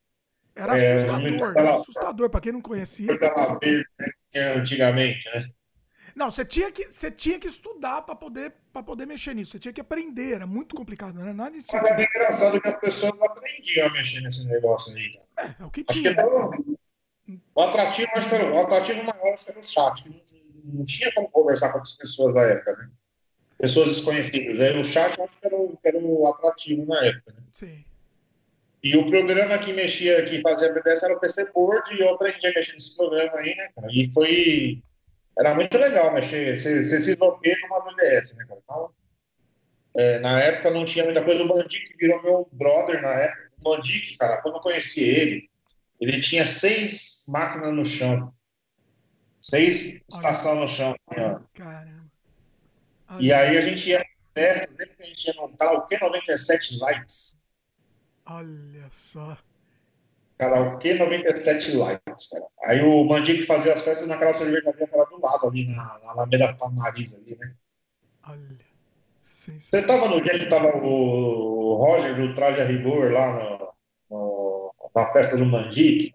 Era 0.54 0.78
É, 0.78 0.94
assustador, 0.94 1.54
era 1.58 1.74
assustador. 1.74 2.30
Pra 2.30 2.40
quem 2.40 2.52
não 2.52 2.62
conhecia. 2.62 3.18
Tela 3.18 3.58
verde, 3.60 3.86
né, 3.98 4.06
tinha 4.32 4.54
antigamente, 4.54 5.28
né? 5.34 5.44
Não, 6.14 6.30
você 6.30 6.44
tinha 6.44 6.70
que, 6.70 6.90
você 6.90 7.10
tinha 7.10 7.38
que 7.38 7.48
estudar 7.48 8.02
pra 8.02 8.14
poder, 8.14 8.52
pra 8.72 8.82
poder 8.82 9.06
mexer 9.06 9.34
nisso. 9.34 9.52
Você 9.52 9.58
tinha 9.58 9.72
que 9.72 9.80
aprender, 9.80 10.34
era 10.34 10.46
muito 10.46 10.74
complicado, 10.74 11.14
não 11.14 11.22
era 11.22 11.32
nada 11.32 11.50
de 11.50 11.64
Mas 11.72 11.84
era 11.84 12.02
engraçado 12.02 12.60
que 12.60 12.68
as 12.68 12.80
pessoas 12.80 13.12
não 13.18 13.24
aprendiam 13.24 13.88
a 13.88 13.92
mexer 13.92 14.20
nesse 14.20 14.46
negócio 14.46 14.94
aí, 14.94 15.12
cara. 15.12 15.26
É, 15.58 15.62
é 15.62 15.66
o 15.66 15.70
que 15.70 15.84
Acho 15.88 16.02
que 16.02 16.08
tinha. 16.08 16.20
era 16.20 16.28
o, 17.54 17.62
atrativo, 17.62 18.10
acho 18.14 18.28
que 18.28 18.34
era, 18.34 18.52
o 18.52 18.60
atrativo 18.60 19.04
maior 19.04 19.34
que 19.34 19.50
era 19.50 19.58
o 19.58 19.62
chat, 19.62 20.02
que 20.02 20.10
não, 20.10 20.74
não 20.74 20.84
tinha 20.84 21.12
como 21.12 21.28
conversar 21.30 21.72
com 21.72 21.78
as 21.78 21.92
pessoas 21.92 22.34
da 22.34 22.42
época, 22.42 22.76
né? 22.76 22.90
Pessoas 23.58 23.88
desconhecidas. 23.88 24.60
Aí 24.60 24.78
o 24.78 24.84
chat 24.84 25.20
acho 25.20 25.38
que 25.38 25.46
era 25.46 25.56
o, 25.56 25.76
que 25.76 25.88
era 25.88 25.98
o 25.98 26.28
atrativo 26.28 26.84
na 26.86 27.04
época, 27.04 27.32
né? 27.32 27.42
Sim. 27.52 27.84
E 28.82 28.96
o 28.96 29.06
programa 29.06 29.56
que 29.58 29.72
mexia, 29.72 30.24
que 30.24 30.40
fazia 30.40 30.72
BBS 30.72 31.04
era 31.04 31.14
o 31.16 31.20
PC 31.20 31.44
Board, 31.54 31.94
e 31.94 32.00
eu 32.00 32.10
aprendi 32.10 32.48
a 32.48 32.52
mexer 32.52 32.72
nesse 32.72 32.96
programa 32.96 33.38
aí, 33.38 33.54
né, 33.54 33.68
cara? 33.76 33.86
E 33.92 34.12
foi. 34.12 34.82
Era 35.38 35.54
muito 35.54 35.76
legal 35.78 36.12
mexer, 36.12 36.58
você, 36.58 36.82
você 36.82 37.00
se 37.00 37.06
desbloqueia 37.06 37.56
numa 37.62 37.80
BBS, 37.84 38.34
né, 38.34 38.44
cara? 38.46 38.60
Então, 38.62 38.90
é, 39.96 40.18
na 40.18 40.40
época 40.40 40.70
não 40.70 40.84
tinha 40.84 41.04
muita 41.04 41.24
coisa. 41.24 41.42
O 41.42 41.48
Mandic 41.48 41.96
virou 41.96 42.22
meu 42.22 42.48
brother 42.52 43.00
na 43.02 43.10
época. 43.10 43.50
O 43.64 43.70
Mandic, 43.70 44.16
cara, 44.16 44.40
quando 44.42 44.56
eu 44.56 44.60
conheci 44.60 45.02
ele, 45.02 45.50
ele 46.00 46.20
tinha 46.20 46.46
seis 46.46 47.24
máquinas 47.28 47.74
no 47.74 47.84
chão. 47.84 48.32
Seis 49.40 50.02
estações 50.08 50.60
no 50.60 50.68
chão. 50.68 50.94
assim. 51.08 51.44
Caramba. 51.54 52.02
E 53.20 53.32
aí 53.32 53.56
a 53.58 53.60
gente 53.60 53.90
ia 53.90 54.04
festa, 54.34 54.68
sempre 54.68 54.96
que 54.96 55.02
a 55.02 55.06
gente 55.06 55.26
ia 55.26 55.34
no 55.34 55.56
karaokê 55.56 55.98
97 55.98 56.78
likes. 56.78 57.36
Olha 58.24 58.88
só. 58.90 59.36
Karaokê 60.42 60.94
97 60.94 61.76
likes, 61.76 62.28
cara. 62.28 62.44
Aí 62.64 62.82
o 62.82 63.04
Mandic 63.04 63.44
fazia 63.44 63.74
as 63.74 63.82
festas 63.82 64.08
naquela 64.08 64.32
cervejaria 64.32 64.86
que 64.86 64.94
era 64.94 65.04
do 65.04 65.20
lado 65.20 65.46
ali, 65.46 65.66
na, 65.68 65.98
na 66.02 66.10
Alameda 66.10 66.56
Tamariz 66.58 67.14
ali, 67.14 67.36
né? 67.38 67.54
Olha. 68.28 68.58
Você 69.22 69.86
tava 69.86 70.08
no 70.08 70.20
dia 70.20 70.38
que 70.38 70.48
tava 70.48 70.76
o 70.76 71.74
Roger 71.76 72.16
do 72.16 72.34
Traje 72.34 72.60
a 72.60 72.64
Rigor 72.64 73.12
lá 73.12 73.32
no, 73.34 73.72
no- 74.10 74.74
na 74.94 75.12
festa 75.12 75.36
do 75.36 75.46
Mandic? 75.46 76.12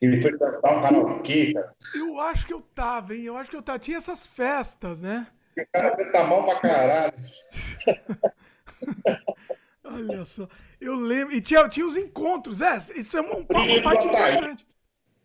Ele 0.00 0.20
foi 0.20 0.36
cantar 0.38 0.78
um 0.78 0.80
karaokê, 0.80 1.52
cara. 1.52 1.74
Eu 1.94 2.20
acho 2.20 2.46
que 2.46 2.52
eu 2.54 2.60
tava, 2.60 3.14
hein? 3.14 3.24
Eu 3.24 3.36
acho 3.36 3.50
que 3.50 3.56
eu 3.56 3.62
tava. 3.62 3.78
Tinha 3.78 3.98
essas 3.98 4.26
festas, 4.26 5.02
né? 5.02 5.26
O 5.58 5.66
cara 5.72 5.96
canta 5.96 6.24
mal 6.24 6.44
pra 6.44 6.60
caralho. 6.60 7.12
Olha 9.86 10.24
só. 10.24 10.48
Eu 10.80 10.94
lembro. 10.94 11.34
E 11.34 11.40
tinha, 11.40 11.68
tinha 11.68 11.86
os 11.86 11.96
encontros, 11.96 12.60
é. 12.60 12.76
Isso 12.96 13.16
é 13.16 13.20
uma, 13.20 13.36
uma 13.36 13.82
parte 13.82 14.08
do 14.08 14.16
Ataíde. 14.16 14.36
importante. 14.36 14.66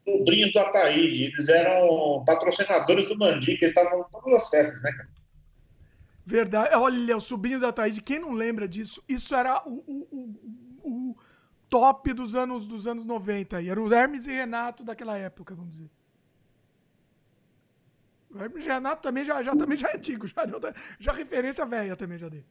Sobrinhos 0.06 0.54
do 0.54 0.60
Ataíde. 0.60 1.24
Eles 1.26 1.50
eram 1.50 2.24
patrocinadores 2.26 3.08
do 3.08 3.17
Mandic. 3.17 3.62
Eles 3.62 3.76
estavam 3.76 4.02
em 4.02 4.12
todas 4.12 4.41
as 4.41 4.50
festas, 4.50 4.82
né, 4.84 4.91
cara? 4.91 5.10
Verdade. 6.26 6.76
Olha, 6.76 7.17
o 7.17 7.21
sobrinho 7.21 7.60
da 7.60 7.71
Thaís, 7.74 8.00
quem 8.00 8.19
não 8.19 8.32
lembra 8.32 8.67
disso? 8.67 9.04
Isso 9.10 9.36
era 9.36 9.67
o, 9.67 9.84
o, 9.88 10.08
o, 10.84 10.89
o 10.89 11.17
top 11.69 12.13
dos 12.13 12.36
anos, 12.36 12.67
dos 12.67 12.86
anos 12.86 13.04
90 13.04 13.58
aí. 13.58 13.69
Era 13.69 13.82
o 13.82 13.91
Hermes 13.91 14.28
e 14.28 14.32
Renato 14.32 14.84
daquela 14.84 15.17
época, 15.17 15.56
vamos 15.56 15.71
dizer. 15.71 15.89
O 18.30 18.39
Hermes 18.39 18.63
e 18.63 18.67
Renato 18.67 19.02
também 19.02 19.26
já, 19.26 19.41
já, 19.41 19.56
também 19.56 19.78
já 19.78 19.89
é 19.89 19.97
antigo, 19.97 20.28
já, 20.28 20.45
já, 20.45 20.74
já 21.00 21.12
referência 21.12 21.65
velha 21.65 21.95
também 21.95 22.17
já 22.17 22.30
dei. 22.30 22.45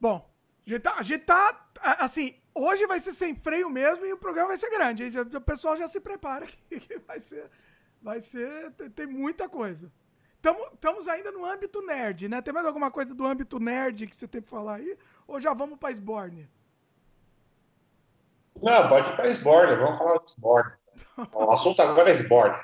Bom, 0.00 0.29
a 0.70 0.76
gente 0.76 0.82
tá, 0.82 0.94
a 0.98 1.02
gente 1.02 1.24
tá 1.24 1.66
assim, 1.98 2.36
hoje 2.54 2.86
vai 2.86 3.00
ser 3.00 3.12
sem 3.12 3.34
freio 3.34 3.68
mesmo 3.68 4.06
e 4.06 4.12
o 4.12 4.18
programa 4.18 4.48
vai 4.48 4.56
ser 4.56 4.70
grande. 4.70 5.18
O 5.18 5.40
pessoal 5.40 5.76
já 5.76 5.88
se 5.88 6.00
prepara 6.00 6.46
que 6.68 6.98
vai 7.06 7.18
ser. 7.18 7.50
Vai 8.02 8.20
ser. 8.20 8.70
Tem 8.94 9.06
muita 9.06 9.48
coisa. 9.48 9.90
Estamos 10.72 11.06
ainda 11.06 11.30
no 11.32 11.44
âmbito 11.44 11.82
nerd, 11.82 12.28
né? 12.28 12.40
Tem 12.40 12.54
mais 12.54 12.66
alguma 12.66 12.90
coisa 12.90 13.14
do 13.14 13.26
âmbito 13.26 13.58
nerd 13.58 14.06
que 14.06 14.16
você 14.16 14.26
tem 14.26 14.40
para 14.40 14.50
falar 14.50 14.74
aí? 14.76 14.96
Ou 15.26 15.40
já 15.40 15.52
vamos 15.52 15.78
para 15.78 15.92
Sborne? 15.92 16.48
Não, 18.62 18.88
pode 18.88 19.10
ir 19.10 19.16
para 19.16 19.28
Sborne. 19.30 19.76
Vamos 19.76 19.98
falar 19.98 20.18
de 20.18 20.30
Sborne. 20.30 20.72
O 21.32 21.52
assunto 21.52 21.80
agora 21.82 22.10
é 22.10 22.14
Sborne. 22.14 22.56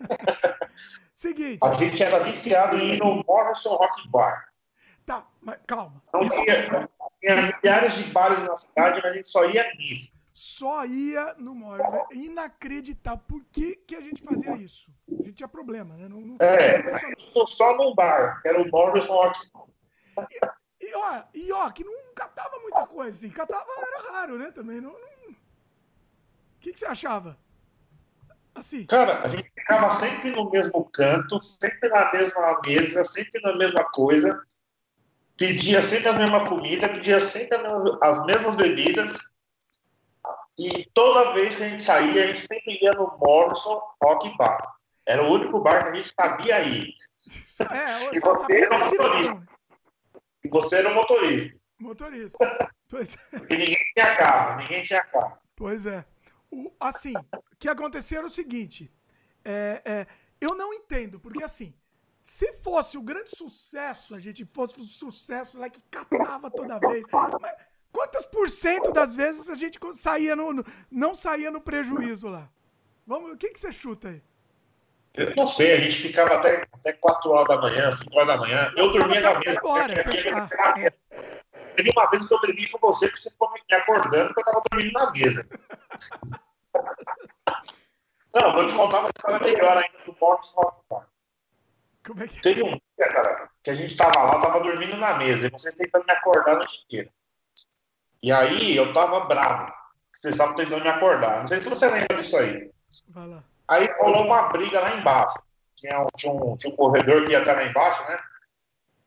Seguinte. 1.14 1.58
A 1.62 1.72
gente 1.74 2.02
era 2.02 2.18
viciado 2.20 2.76
em 2.76 2.94
ir 2.94 2.98
no 2.98 3.22
Morrison 3.28 3.74
Rock 3.74 4.08
Bar. 4.08 4.50
Tá, 5.04 5.26
mas 5.40 5.58
calma. 5.66 6.02
Não 6.14 6.28
tinha, 6.28 6.88
tinha 7.20 7.52
milhares 7.62 7.94
de 7.94 8.04
bares 8.04 8.42
na 8.42 8.56
cidade, 8.56 9.00
mas 9.02 9.12
a 9.12 9.14
gente 9.14 9.28
só 9.28 9.48
ia 9.48 9.74
nisso. 9.74 10.12
Só 10.32 10.86
ia 10.86 11.34
no 11.34 11.54
Morrison. 11.54 12.06
É 12.10 12.14
inacreditável. 12.14 13.22
Por 13.28 13.44
que, 13.52 13.76
que 13.76 13.94
a 13.94 14.00
gente 14.00 14.22
fazia 14.22 14.54
isso? 14.54 14.90
A 15.08 15.22
gente 15.22 15.34
tinha 15.34 15.48
problema, 15.48 15.96
né? 15.96 16.08
Não, 16.08 16.20
não 16.20 16.36
é, 16.40 16.98
só... 17.18 17.46
só 17.46 17.76
num 17.76 17.94
bar, 17.94 18.40
que 18.40 18.48
era 18.48 18.60
o 18.60 18.70
Rock 18.70 19.06
Bar. 19.06 20.28
E, 20.80 20.86
e, 20.86 20.94
ó, 20.94 21.22
e 21.34 21.52
ó, 21.52 21.70
que 21.70 21.84
não 21.84 21.94
catava 22.14 22.58
muita 22.58 22.86
coisa, 22.86 23.16
assim. 23.16 23.28
Catava 23.28 23.66
era 23.76 24.12
raro, 24.12 24.38
né? 24.38 24.50
Também. 24.50 24.80
Não, 24.80 24.92
não... 24.92 25.30
O 25.30 25.36
que, 26.60 26.72
que 26.72 26.78
você 26.78 26.86
achava? 26.86 27.36
Assim. 28.54 28.86
Cara, 28.86 29.22
a 29.22 29.28
gente 29.28 29.50
ficava 29.54 29.90
sempre 29.90 30.30
no 30.30 30.50
mesmo 30.50 30.84
canto, 30.86 31.40
sempre 31.40 31.88
na 31.88 32.10
mesma 32.12 32.60
mesa, 32.66 33.04
sempre 33.04 33.40
na 33.42 33.56
mesma 33.56 33.84
coisa, 33.84 34.42
pedia 35.40 35.80
sempre 35.80 36.10
a 36.10 36.12
mesma 36.12 36.46
comida, 36.46 36.86
pedia 36.86 37.18
sempre 37.18 37.56
as 38.02 38.22
mesmas 38.26 38.56
bebidas, 38.56 39.18
e 40.58 40.84
toda 40.92 41.32
vez 41.32 41.56
que 41.56 41.62
a 41.62 41.68
gente 41.70 41.82
saía, 41.82 42.24
a 42.24 42.26
gente 42.26 42.40
sempre 42.40 42.78
ia 42.82 42.92
no 42.92 43.16
Morrison 43.18 43.80
Rock 44.02 44.36
Bar. 44.36 44.76
Era 45.06 45.22
o 45.22 45.32
único 45.32 45.58
bar 45.60 45.84
que 45.84 45.88
a 45.88 45.94
gente 45.94 46.12
sabia 46.14 46.60
ir. 46.60 46.94
É, 47.60 48.14
e 48.14 48.20
você 48.20 48.52
era 48.52 48.76
o 48.76 48.84
motorista. 48.84 49.48
E 50.44 50.48
você 50.48 50.76
era 50.76 50.90
o 50.90 50.94
motorista. 50.94 51.58
Motorista. 51.78 52.74
Pois 52.90 53.14
é. 53.14 53.36
E 53.48 53.56
ninguém 53.56 53.84
tinha 53.94 54.16
carro, 54.16 54.60
ninguém 54.60 54.84
tinha 54.84 55.02
carro. 55.04 55.38
Pois 55.56 55.86
é. 55.86 56.04
O, 56.50 56.70
assim, 56.78 57.14
o 57.16 57.56
que 57.58 57.68
aconteceu 57.68 58.18
era 58.18 58.26
o 58.26 58.30
seguinte. 58.30 58.92
É, 59.42 59.80
é, 59.84 60.06
eu 60.38 60.54
não 60.54 60.74
entendo, 60.74 61.18
porque 61.18 61.42
assim, 61.42 61.72
se 62.20 62.52
fosse 62.52 62.98
o 62.98 63.02
grande 63.02 63.30
sucesso, 63.30 64.14
a 64.14 64.20
gente 64.20 64.44
fosse 64.44 64.78
o 64.80 64.84
sucesso 64.84 65.58
lá 65.58 65.70
que 65.70 65.80
catava 65.90 66.50
toda 66.50 66.78
vez. 66.78 67.02
Mas 67.40 67.54
quantas 67.90 68.26
por 68.26 68.48
cento 68.48 68.92
das 68.92 69.14
vezes 69.14 69.48
a 69.48 69.54
gente 69.54 69.78
saía 69.94 70.36
no, 70.36 70.52
no 70.52 70.64
não 70.90 71.14
saía 71.14 71.50
no 71.50 71.60
prejuízo 71.60 72.28
lá? 72.28 72.48
Vamos, 73.06 73.32
o 73.32 73.36
que, 73.36 73.50
que 73.50 73.58
você 73.58 73.72
chuta 73.72 74.08
aí? 74.08 74.22
Eu 75.14 75.34
não 75.34 75.48
sei, 75.48 75.72
a 75.72 75.80
gente 75.80 76.02
ficava 76.02 76.34
até, 76.36 76.64
até 76.72 76.92
4 76.92 77.30
horas 77.30 77.48
da 77.48 77.60
manhã, 77.60 77.90
5 77.90 78.14
horas 78.14 78.28
da 78.28 78.36
manhã. 78.36 78.72
Eu 78.76 78.92
dormia 78.92 79.20
na 79.20 79.38
mesa. 79.40 79.58
Agora, 79.58 80.04
Teve 81.76 81.90
uma 81.96 82.10
vez 82.10 82.26
que 82.26 82.34
eu 82.34 82.40
dormi 82.40 82.68
com 82.68 82.78
você, 82.78 83.08
que 83.08 83.18
você 83.18 83.30
ficou 83.30 83.50
me 83.50 83.76
acordando, 83.76 84.34
porque 84.34 84.40
eu 84.40 84.44
tava 84.44 84.62
dormindo 84.70 84.92
na 84.92 85.10
mesa. 85.10 85.46
Não, 88.32 88.54
vou 88.54 88.64
te 88.64 88.74
contar 88.74 89.00
uma 89.00 89.08
história 89.08 89.40
melhor 89.40 89.76
ainda 89.76 89.98
do 90.04 90.12
Box 90.12 90.52
Rock 90.54 90.80
Como 92.06 92.22
é 92.22 92.28
que 92.28 92.40
Teve 92.40 92.62
um 92.62 92.70
dia, 92.70 93.12
cara, 93.12 93.48
que 93.62 93.70
a 93.70 93.74
gente 93.74 93.96
tava 93.96 94.22
lá, 94.22 94.40
tava 94.40 94.60
dormindo 94.60 94.96
na 94.96 95.16
mesa, 95.18 95.46
e 95.46 95.50
vocês 95.50 95.74
tentando 95.74 96.06
me 96.06 96.12
acordar 96.12 96.52
a 96.52 96.56
noite 96.56 96.82
inteira. 96.84 97.10
E 98.22 98.32
aí 98.32 98.76
eu 98.76 98.92
tava 98.92 99.20
bravo, 99.20 99.72
vocês 100.12 100.34
estavam 100.34 100.54
tentando 100.54 100.82
me 100.82 100.88
acordar. 100.88 101.40
Não 101.40 101.48
sei 101.48 101.60
se 101.60 101.68
você 101.68 101.88
lembra 101.88 102.16
disso 102.16 102.36
aí. 102.36 102.70
Vai 103.08 103.26
lá. 103.26 103.42
Aí 103.68 103.88
rolou 104.00 104.24
uma 104.24 104.48
briga 104.48 104.80
lá 104.80 104.96
embaixo. 104.96 105.38
Tinha 105.76 106.00
um, 106.00 106.06
tinha 106.16 106.32
um, 106.32 106.56
tinha 106.56 106.72
um 106.72 106.76
corredor 106.76 107.24
que 107.24 107.32
ia 107.32 107.40
até 107.40 107.52
lá 107.52 107.64
embaixo, 107.64 108.02
né? 108.08 108.18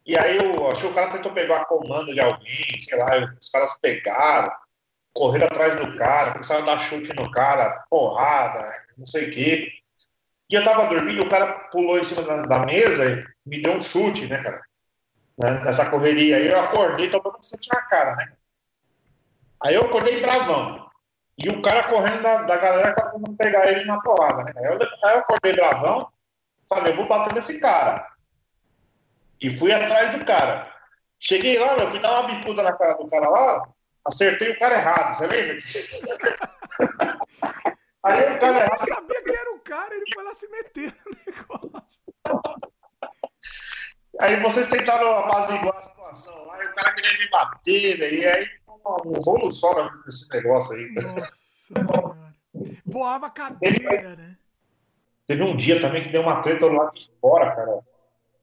E 0.05 0.17
aí 0.17 0.37
eu 0.37 0.69
acho 0.69 0.81
que 0.81 0.87
o 0.87 0.93
cara 0.93 1.11
tentou 1.11 1.31
pegar 1.31 1.61
a 1.61 1.65
comando 1.65 2.13
de 2.13 2.19
alguém, 2.19 2.81
sei 2.81 2.97
lá, 2.97 3.35
os 3.39 3.49
caras 3.49 3.79
pegaram 3.79 4.51
correram 5.13 5.45
atrás 5.45 5.75
do 5.75 5.95
cara, 5.95 6.31
começaram 6.31 6.63
a 6.63 6.65
dar 6.65 6.79
chute 6.79 7.13
no 7.13 7.31
cara, 7.31 7.85
porrada, 7.89 8.67
não 8.97 9.05
sei 9.05 9.27
o 9.27 9.31
quê. 9.31 9.71
E 10.49 10.55
eu 10.55 10.63
tava 10.63 10.87
dormindo, 10.87 11.23
o 11.23 11.29
cara 11.29 11.53
pulou 11.71 11.97
em 11.97 12.03
cima 12.03 12.21
da, 12.23 12.41
da 12.43 12.65
mesa 12.65 13.05
e 13.05 13.25
me 13.45 13.61
deu 13.61 13.73
um 13.73 13.81
chute, 13.81 14.27
né, 14.27 14.41
cara? 14.41 14.61
Né, 15.37 15.63
nessa 15.63 15.89
correria 15.89 16.37
aí, 16.37 16.47
eu 16.47 16.59
acordei 16.59 17.09
tomando 17.09 17.37
um 17.37 17.43
chute 17.43 17.69
na 17.73 17.81
cara, 17.83 18.15
né? 18.15 18.33
Aí 19.61 19.75
eu 19.75 19.85
acordei 19.85 20.21
bravão. 20.21 20.89
E 21.37 21.49
o 21.49 21.61
cara 21.61 21.87
correndo 21.87 22.21
da, 22.21 22.43
da 22.43 22.57
galera 22.57 22.93
tava 22.93 23.11
tentando 23.11 23.35
pegar 23.35 23.71
ele 23.71 23.85
na 23.85 23.99
porrada, 24.01 24.43
né? 24.43 24.53
Aí 24.57 24.65
eu, 24.65 24.73
aí 24.73 25.15
eu 25.15 25.19
acordei 25.19 25.53
bravão, 25.53 26.07
falei, 26.69 26.91
eu 26.91 26.97
vou 26.97 27.07
bater 27.07 27.33
nesse 27.33 27.59
cara. 27.59 28.07
E 29.41 29.57
fui 29.57 29.73
atrás 29.73 30.11
do 30.11 30.23
cara. 30.25 30.71
Cheguei 31.19 31.57
lá, 31.57 31.75
meu, 31.75 31.89
fui 31.89 31.99
dar 31.99 32.19
uma 32.19 32.27
bicuda 32.27 32.61
na 32.61 32.73
cara 32.73 32.93
do 32.93 33.07
cara 33.07 33.29
lá, 33.29 33.67
acertei 34.05 34.51
o 34.51 34.59
cara 34.59 34.75
errado, 34.75 35.17
você 35.17 35.27
lembra? 35.27 35.57
Aí 38.03 38.35
o 38.35 38.39
cara. 38.39 38.65
Eu 38.65 38.87
sabia 38.87 39.23
que 39.23 39.35
era 39.35 39.51
o 39.53 39.59
cara, 39.59 39.95
ele 39.95 40.05
foi 40.13 40.23
lá 40.23 40.33
se 40.33 40.47
meter 40.49 40.95
no 41.05 41.17
negócio. 41.25 42.03
Aí 44.19 44.39
vocês 44.41 44.67
tentaram 44.67 45.17
apaziguar 45.17 45.77
a 45.77 45.81
situação 45.81 46.45
lá, 46.45 46.63
e 46.63 46.67
o 46.67 46.75
cara 46.75 46.93
queria 46.93 47.17
me 47.17 47.29
bater, 47.29 47.99
né? 47.99 48.13
e 48.13 48.27
aí 48.27 48.47
um 48.85 49.21
rolo 49.21 49.51
só 49.51 49.89
nesse 50.05 50.29
negócio 50.29 50.75
aí. 50.75 50.93
Nossa. 50.93 52.23
Voava 52.85 53.29
cadeira, 53.29 54.15
né? 54.15 54.37
Teve 55.25 55.43
um 55.43 55.55
dia 55.55 55.79
também 55.79 56.03
que 56.03 56.09
deu 56.09 56.21
uma 56.21 56.41
treta 56.41 56.65
lá 56.67 56.91
de 56.91 57.09
fora, 57.19 57.55
cara. 57.55 57.79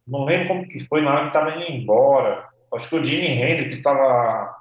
Não 0.07 0.25
lembro 0.25 0.49
como 0.49 0.69
que 0.69 0.79
foi, 0.87 1.03
na 1.03 1.11
hora 1.11 1.27
que 1.27 1.33
tava 1.33 1.51
indo 1.53 1.71
embora. 1.71 2.49
Acho 2.75 2.89
que 2.89 2.97
o 2.97 3.05
Jimi 3.05 3.29
Hendrix 3.29 3.77
estava 3.77 4.60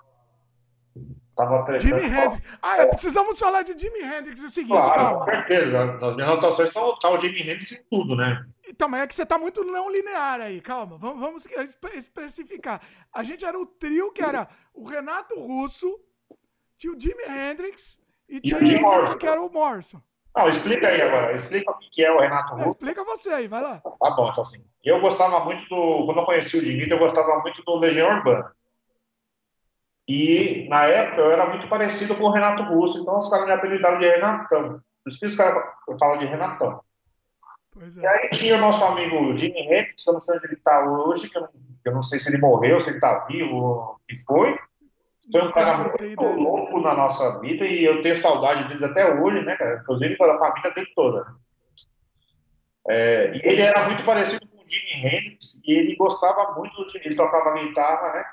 Tava 1.40 1.80
Jimi 1.80 2.02
Hendrix. 2.02 2.58
Ah, 2.62 2.82
é, 2.82 2.86
precisamos 2.88 3.40
falar 3.40 3.64
de 3.64 3.72
Jimi 3.80 4.02
Hendrix. 4.02 4.44
É 4.44 4.46
o 4.46 4.50
seguinte, 4.50 4.74
claro, 4.74 4.94
calma. 4.94 5.20
com 5.20 5.32
certeza. 5.32 5.86
Nas 5.86 6.16
minhas 6.18 6.30
anotações 6.30 6.68
estão 6.68 6.94
tá 6.96 7.10
o 7.12 7.18
Jimi 7.18 7.40
Hendrix 7.40 7.72
em 7.72 7.82
tudo, 7.90 8.14
né? 8.14 8.46
Então, 8.68 8.90
mas 8.90 9.04
é 9.04 9.08
que 9.08 9.16
você 9.16 9.26
tá 9.26 9.38
muito 9.38 9.64
não 9.64 9.90
linear 9.90 10.42
aí. 10.42 10.60
Calma, 10.60 10.98
vamos, 10.98 11.22
vamos 11.22 11.48
especificar. 11.94 12.82
A 13.14 13.24
gente 13.24 13.46
era 13.46 13.58
o 13.58 13.66
trio 13.66 14.12
que 14.12 14.22
era 14.22 14.50
o 14.74 14.84
Renato 14.84 15.40
Russo, 15.40 15.98
tinha 16.78 16.92
o 16.92 17.00
Jimi 17.00 17.24
Hendrix 17.24 17.98
e, 18.28 18.42
tinha 18.42 18.58
o 18.58 19.18
que 19.18 19.26
era 19.26 19.42
o 19.42 19.50
Morrison. 19.50 20.02
Não, 20.36 20.46
explica 20.46 20.90
aí 20.90 21.02
agora. 21.02 21.38
Explica 21.38 21.72
o 21.72 21.80
que 21.80 22.04
é 22.04 22.12
o 22.12 22.20
Renato 22.20 22.54
Russo. 22.56 22.68
explica 22.72 23.04
você 23.06 23.30
aí, 23.30 23.48
vai 23.48 23.62
lá. 23.62 23.80
Tá 23.80 24.12
bom, 24.12 24.28
então 24.28 24.42
assim. 24.42 24.62
Eu 24.84 25.00
gostava 25.00 25.44
muito 25.46 25.64
do. 25.70 26.06
Quando 26.06 26.20
eu 26.20 26.26
conheci 26.26 26.58
o 26.58 26.62
Jimi, 26.62 26.90
eu 26.90 27.00
gostava 27.00 27.40
muito 27.40 27.64
do 27.64 27.78
Legião 27.78 28.10
Urbana. 28.10 28.54
E, 30.10 30.68
na 30.68 30.86
época, 30.86 31.22
eu 31.22 31.32
era 31.32 31.48
muito 31.48 31.70
parecido 31.70 32.16
com 32.16 32.24
o 32.24 32.32
Renato 32.32 32.64
Russo, 32.64 32.98
então 32.98 33.20
os 33.20 33.30
caras 33.30 33.46
me 33.46 33.52
apelidaram 33.52 34.00
de 34.00 34.08
Renatão. 34.08 34.82
Por 35.04 35.10
isso 35.10 35.20
que 35.20 35.28
os 35.28 35.36
caras 35.36 35.64
falam 36.00 36.18
de 36.18 36.26
Renatão. 36.26 36.82
É. 37.80 37.86
E 38.02 38.08
aí 38.08 38.30
tinha 38.32 38.58
o 38.58 38.62
nosso 38.62 38.84
amigo 38.84 39.38
Jimmy 39.38 39.60
Hendrix, 39.60 40.04
que 40.04 40.10
eu 40.10 40.14
não 40.14 40.20
sei 40.20 40.38
onde 40.38 40.48
ele 40.48 40.56
está 40.56 40.84
hoje, 40.84 41.30
que 41.30 41.38
eu, 41.38 41.42
não, 41.44 41.50
eu 41.86 41.94
não, 41.94 42.02
sei 42.02 42.18
se 42.18 42.28
ele 42.28 42.40
morreu, 42.40 42.82
se 42.82 42.90
ele 42.90 42.98
está 42.98 43.24
vivo, 43.26 43.56
o 43.56 44.00
que 44.08 44.16
foi. 44.26 44.58
Foi 45.32 45.44
um 45.44 45.52
cara 45.52 45.78
muito 45.78 46.26
louco 46.26 46.80
na 46.82 46.96
nossa 46.96 47.40
vida 47.40 47.64
e 47.64 47.84
eu 47.84 48.02
tenho 48.02 48.16
saudade 48.16 48.64
deles 48.64 48.82
até 48.82 49.14
hoje, 49.14 49.46
né, 49.46 49.56
cara? 49.58 49.78
Inclusive 49.80 50.18
pela 50.18 50.40
família 50.40 50.72
dele 50.72 50.88
toda. 50.96 51.28
É, 52.90 53.32
e 53.36 53.42
ele 53.44 53.62
era 53.62 53.86
muito 53.86 54.04
parecido 54.04 54.48
com 54.48 54.58
o 54.58 54.68
Jimmy 54.68 55.06
Hendrix 55.06 55.62
e 55.64 55.72
ele 55.72 55.96
gostava 55.96 56.56
muito 56.56 56.76
do 56.76 56.90
Jimmy, 56.90 57.06
ele 57.06 57.16
tocava 57.16 57.54
guitarra, 57.54 58.12
né? 58.14 58.26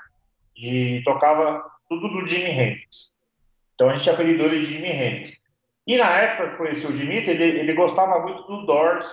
E 0.57 1.01
tocava 1.03 1.63
tudo 1.87 2.09
do 2.09 2.27
Jimi 2.27 2.49
Hendrix. 2.49 3.13
Então 3.75 3.89
a 3.89 3.97
gente 3.97 4.09
apelidou 4.09 4.47
ele 4.47 4.59
de 4.59 4.65
Jimi 4.65 4.89
Hendrix. 4.89 5.47
E 5.85 5.97
na 5.97 6.09
época 6.17 6.49
que 6.49 6.57
conheci 6.57 6.85
o 6.85 6.95
Jimi, 6.95 7.17
ele, 7.17 7.43
ele 7.43 7.73
gostava 7.73 8.19
muito 8.19 8.43
do 8.43 8.65
Doors, 8.65 9.07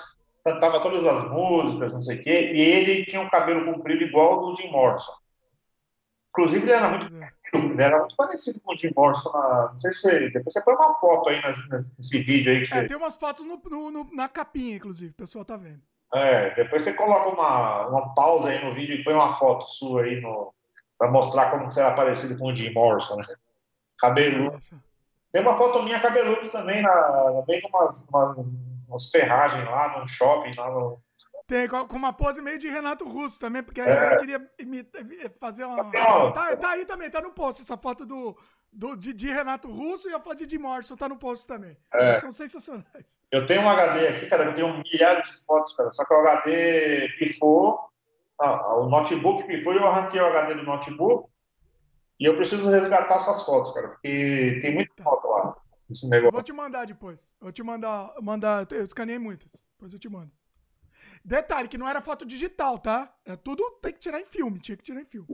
cantava 0.44 0.80
todas 0.80 1.06
as 1.06 1.30
músicas, 1.30 1.92
não 1.92 2.02
sei 2.02 2.18
o 2.18 2.22
quê, 2.22 2.52
e 2.52 2.60
ele 2.60 3.04
tinha 3.04 3.20
um 3.20 3.28
cabelo 3.28 3.64
comprido 3.64 4.02
igual 4.02 4.32
ao 4.32 4.46
do 4.46 4.56
Jim 4.56 4.70
Morrison. 4.70 5.12
Inclusive, 6.30 6.64
ele 6.64 6.72
era 6.72 6.88
muito, 6.88 7.14
ele 7.54 7.82
era 7.82 7.98
muito 8.00 8.16
parecido 8.16 8.60
com 8.60 8.74
o 8.74 8.76
Jim 8.76 8.90
Morrison. 8.96 9.30
Na, 9.32 9.70
não 9.70 9.78
sei 9.78 9.92
se 9.92 10.00
você, 10.00 10.30
depois 10.30 10.52
você 10.52 10.60
põe 10.62 10.74
uma 10.74 10.94
foto 10.94 11.28
aí 11.28 11.40
nesse 11.70 12.18
vídeo 12.18 12.50
aí. 12.50 12.62
Que 12.62 12.74
é, 12.74 12.80
você... 12.80 12.86
tem 12.86 12.96
umas 12.96 13.16
fotos 13.16 13.46
no, 13.46 13.60
no, 13.70 13.90
no, 13.90 14.08
na 14.12 14.28
capinha, 14.28 14.76
inclusive, 14.76 15.12
o 15.12 15.16
pessoal 15.16 15.44
tá 15.44 15.56
vendo. 15.56 15.80
É, 16.12 16.54
depois 16.54 16.82
você 16.82 16.94
coloca 16.94 17.30
uma, 17.30 17.88
uma 17.88 18.14
pausa 18.14 18.48
aí 18.48 18.64
no 18.64 18.72
vídeo 18.72 18.94
e 18.94 19.04
põe 19.04 19.14
uma 19.14 19.34
foto 19.34 19.66
sua 19.66 20.04
aí 20.04 20.20
no, 20.20 20.53
para 20.98 21.10
mostrar 21.10 21.50
como 21.50 21.70
você 21.70 21.80
era 21.80 21.92
parecido 21.92 22.36
com 22.38 22.50
o 22.50 22.54
Jim 22.54 22.72
Morrison, 22.72 23.16
né? 23.16 23.24
Cabeludo. 23.98 24.58
Tem 25.32 25.42
uma 25.42 25.56
foto 25.56 25.82
minha 25.82 26.00
cabeludo 26.00 26.48
também, 26.48 26.80
na, 26.80 27.42
bem 27.46 27.60
com 27.60 27.68
umas, 27.68 28.06
umas, 28.08 28.56
umas 28.88 29.10
ferragens 29.10 29.64
lá 29.64 29.98
no 29.98 30.06
shopping, 30.06 30.54
lá 30.54 30.70
no, 30.70 31.02
Tem, 31.46 31.68
com 31.68 31.96
uma 31.96 32.12
pose 32.12 32.40
meio 32.40 32.58
de 32.58 32.68
Renato 32.68 33.08
Russo 33.08 33.40
também, 33.40 33.62
porque 33.62 33.80
aí 33.80 33.88
é. 33.88 34.14
ele 34.14 34.16
queria 34.16 35.32
fazer 35.40 35.64
uma. 35.64 35.90
Tá, 36.32 36.56
tá, 36.56 36.70
aí 36.70 36.84
também, 36.84 37.10
tá 37.10 37.20
no 37.20 37.32
post 37.32 37.62
essa 37.62 37.76
foto 37.76 38.06
do, 38.06 38.36
do 38.72 38.96
Didi 38.96 39.26
Renato 39.26 39.68
Russo 39.68 40.08
e 40.08 40.14
a 40.14 40.20
foto 40.20 40.36
de 40.36 40.46
Didi 40.46 40.58
Morrison 40.58 40.96
tá 40.96 41.08
no 41.08 41.16
post 41.16 41.46
também. 41.46 41.76
É. 41.92 42.20
São 42.20 42.30
sensacionais. 42.30 43.18
Eu 43.32 43.44
tenho 43.44 43.62
um 43.62 43.68
HD 43.68 44.06
aqui, 44.06 44.26
cara, 44.26 44.44
eu 44.44 44.54
tenho 44.54 44.68
um 44.68 44.82
milhares 44.82 45.28
de 45.30 45.44
fotos, 45.44 45.74
cara, 45.74 45.92
só 45.92 46.04
que 46.04 46.14
o 46.14 46.18
HD 46.18 47.08
pifou, 47.18 47.80
ah, 48.40 48.76
o 48.76 48.88
notebook 48.88 49.44
pifou 49.44 49.72
e 49.72 49.76
eu 49.76 49.86
arranquei 49.86 50.20
o 50.20 50.26
HD 50.26 50.54
do 50.54 50.64
notebook 50.64 51.28
e 52.18 52.24
eu 52.26 52.34
preciso 52.34 52.68
resgatar 52.68 53.16
essas 53.16 53.42
fotos, 53.44 53.72
cara, 53.72 53.88
porque 53.88 54.58
tem 54.62 54.74
muita 54.74 55.02
foto 55.02 55.28
lá. 55.28 55.56
Esse 55.90 56.08
negócio. 56.08 56.32
Vou 56.32 56.42
te 56.42 56.52
mandar 56.52 56.86
depois. 56.86 57.30
Vou 57.40 57.52
te 57.52 57.62
mandar, 57.62 58.14
mandar. 58.22 58.66
Eu 58.70 58.84
escaneei 58.84 59.18
muitas. 59.18 59.50
Depois 59.72 59.92
eu 59.92 59.98
te 59.98 60.08
mando. 60.08 60.30
Detalhe 61.24 61.68
que 61.68 61.78
não 61.78 61.88
era 61.88 62.00
foto 62.00 62.24
digital, 62.24 62.78
tá? 62.78 63.14
É 63.24 63.36
tudo 63.36 63.62
tem 63.82 63.92
que 63.92 63.98
tirar 63.98 64.20
em 64.20 64.24
filme, 64.24 64.58
tinha 64.58 64.76
que 64.76 64.82
tirar 64.82 65.00
em 65.00 65.04
filme. 65.04 65.28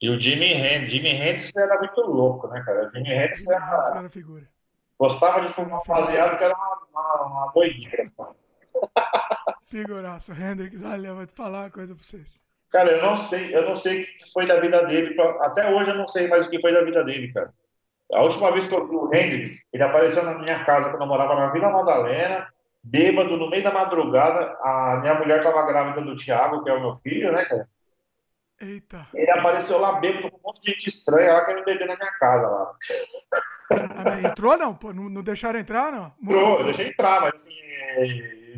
E 0.00 0.10
o 0.10 0.18
Jimmy 0.18 0.52
Hendrix, 0.52 0.92
Jimmy 0.92 1.10
Hendrix 1.10 1.56
era 1.56 1.78
muito 1.78 2.00
louco, 2.00 2.48
né, 2.48 2.62
cara? 2.64 2.88
O 2.88 2.92
Jimmy 2.92 3.10
Hendrix 3.10 3.48
era... 3.48 3.92
era 3.96 4.10
figura. 4.10 4.48
Gostava 4.98 5.40
de 5.46 5.52
fumar 5.52 5.80
um 5.80 5.88
baseado 5.88 6.36
que 6.36 6.44
era 6.44 6.54
uma, 6.54 6.86
uma, 6.90 7.26
uma 7.26 7.52
doideira. 7.52 8.04
Figuraço, 9.66 10.32
Hendrix, 10.32 10.82
olha, 10.82 11.14
vou 11.14 11.26
te 11.26 11.32
falar 11.32 11.60
uma 11.60 11.70
coisa 11.70 11.94
pra 11.94 12.04
vocês. 12.04 12.42
Cara, 12.70 12.90
eu 12.90 13.02
não 13.02 13.16
sei, 13.16 13.54
eu 13.54 13.68
não 13.68 13.76
sei 13.76 14.02
o 14.02 14.04
que 14.04 14.32
foi 14.32 14.46
da 14.46 14.58
vida 14.58 14.84
dele. 14.86 15.14
Até 15.40 15.70
hoje 15.70 15.90
eu 15.90 15.94
não 15.94 16.08
sei 16.08 16.26
mais 16.26 16.46
o 16.46 16.50
que 16.50 16.60
foi 16.60 16.72
da 16.72 16.82
vida 16.82 17.04
dele, 17.04 17.32
cara. 17.32 17.52
A 18.12 18.22
última 18.22 18.50
vez 18.50 18.66
que 18.66 18.74
eu 18.74 18.88
vi 18.88 18.94
o 18.94 19.14
Hendrix, 19.14 19.66
ele 19.72 19.82
apareceu 19.82 20.22
na 20.22 20.38
minha 20.38 20.64
casa 20.64 20.90
quando 20.90 21.02
eu 21.02 21.08
morava 21.08 21.34
na 21.34 21.50
Vila 21.50 21.70
Madalena, 21.70 22.48
bêbado, 22.82 23.36
no 23.36 23.48
meio 23.48 23.62
da 23.62 23.72
madrugada. 23.72 24.56
A 24.62 24.98
minha 25.00 25.14
mulher 25.14 25.38
estava 25.38 25.66
grávida 25.66 26.00
do 26.02 26.16
Thiago, 26.16 26.62
que 26.64 26.70
é 26.70 26.74
o 26.74 26.80
meu 26.80 26.94
filho, 26.94 27.32
né, 27.32 27.44
cara? 27.44 27.68
Eita. 28.60 29.06
Ele 29.14 29.30
apareceu 29.30 29.78
lá 29.78 29.98
bêbado 29.98 30.30
com 30.30 30.36
um 30.36 30.40
monte 30.44 30.60
de 30.60 30.70
gente 30.70 30.88
estranha 30.88 31.32
lá 31.32 31.44
querendo 31.44 31.64
beber 31.64 31.86
na 31.86 31.96
minha 31.96 32.12
casa 32.12 32.46
lá. 32.48 32.72
Ah, 33.70 34.28
entrou 34.28 34.56
não? 34.56 34.78
não? 34.94 35.08
Não 35.08 35.22
deixaram 35.22 35.58
entrar, 35.58 35.90
não? 35.90 36.12
Entrou, 36.22 36.58
eu 36.58 36.64
deixei 36.64 36.88
entrar, 36.88 37.20
mas 37.22 37.34
assim, 37.34 37.54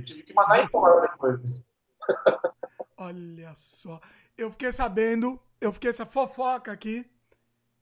tive 0.03 0.22
que 0.22 0.34
mandar 0.34 0.64
embora 0.64 1.09
depois. 1.09 1.64
Olha 2.97 3.55
só. 3.57 4.01
Eu 4.36 4.51
fiquei 4.51 4.72
sabendo, 4.72 5.40
eu 5.61 5.72
fiquei 5.72 5.90
essa 5.90 6.07
fofoca 6.07 6.72
aqui, 6.72 7.09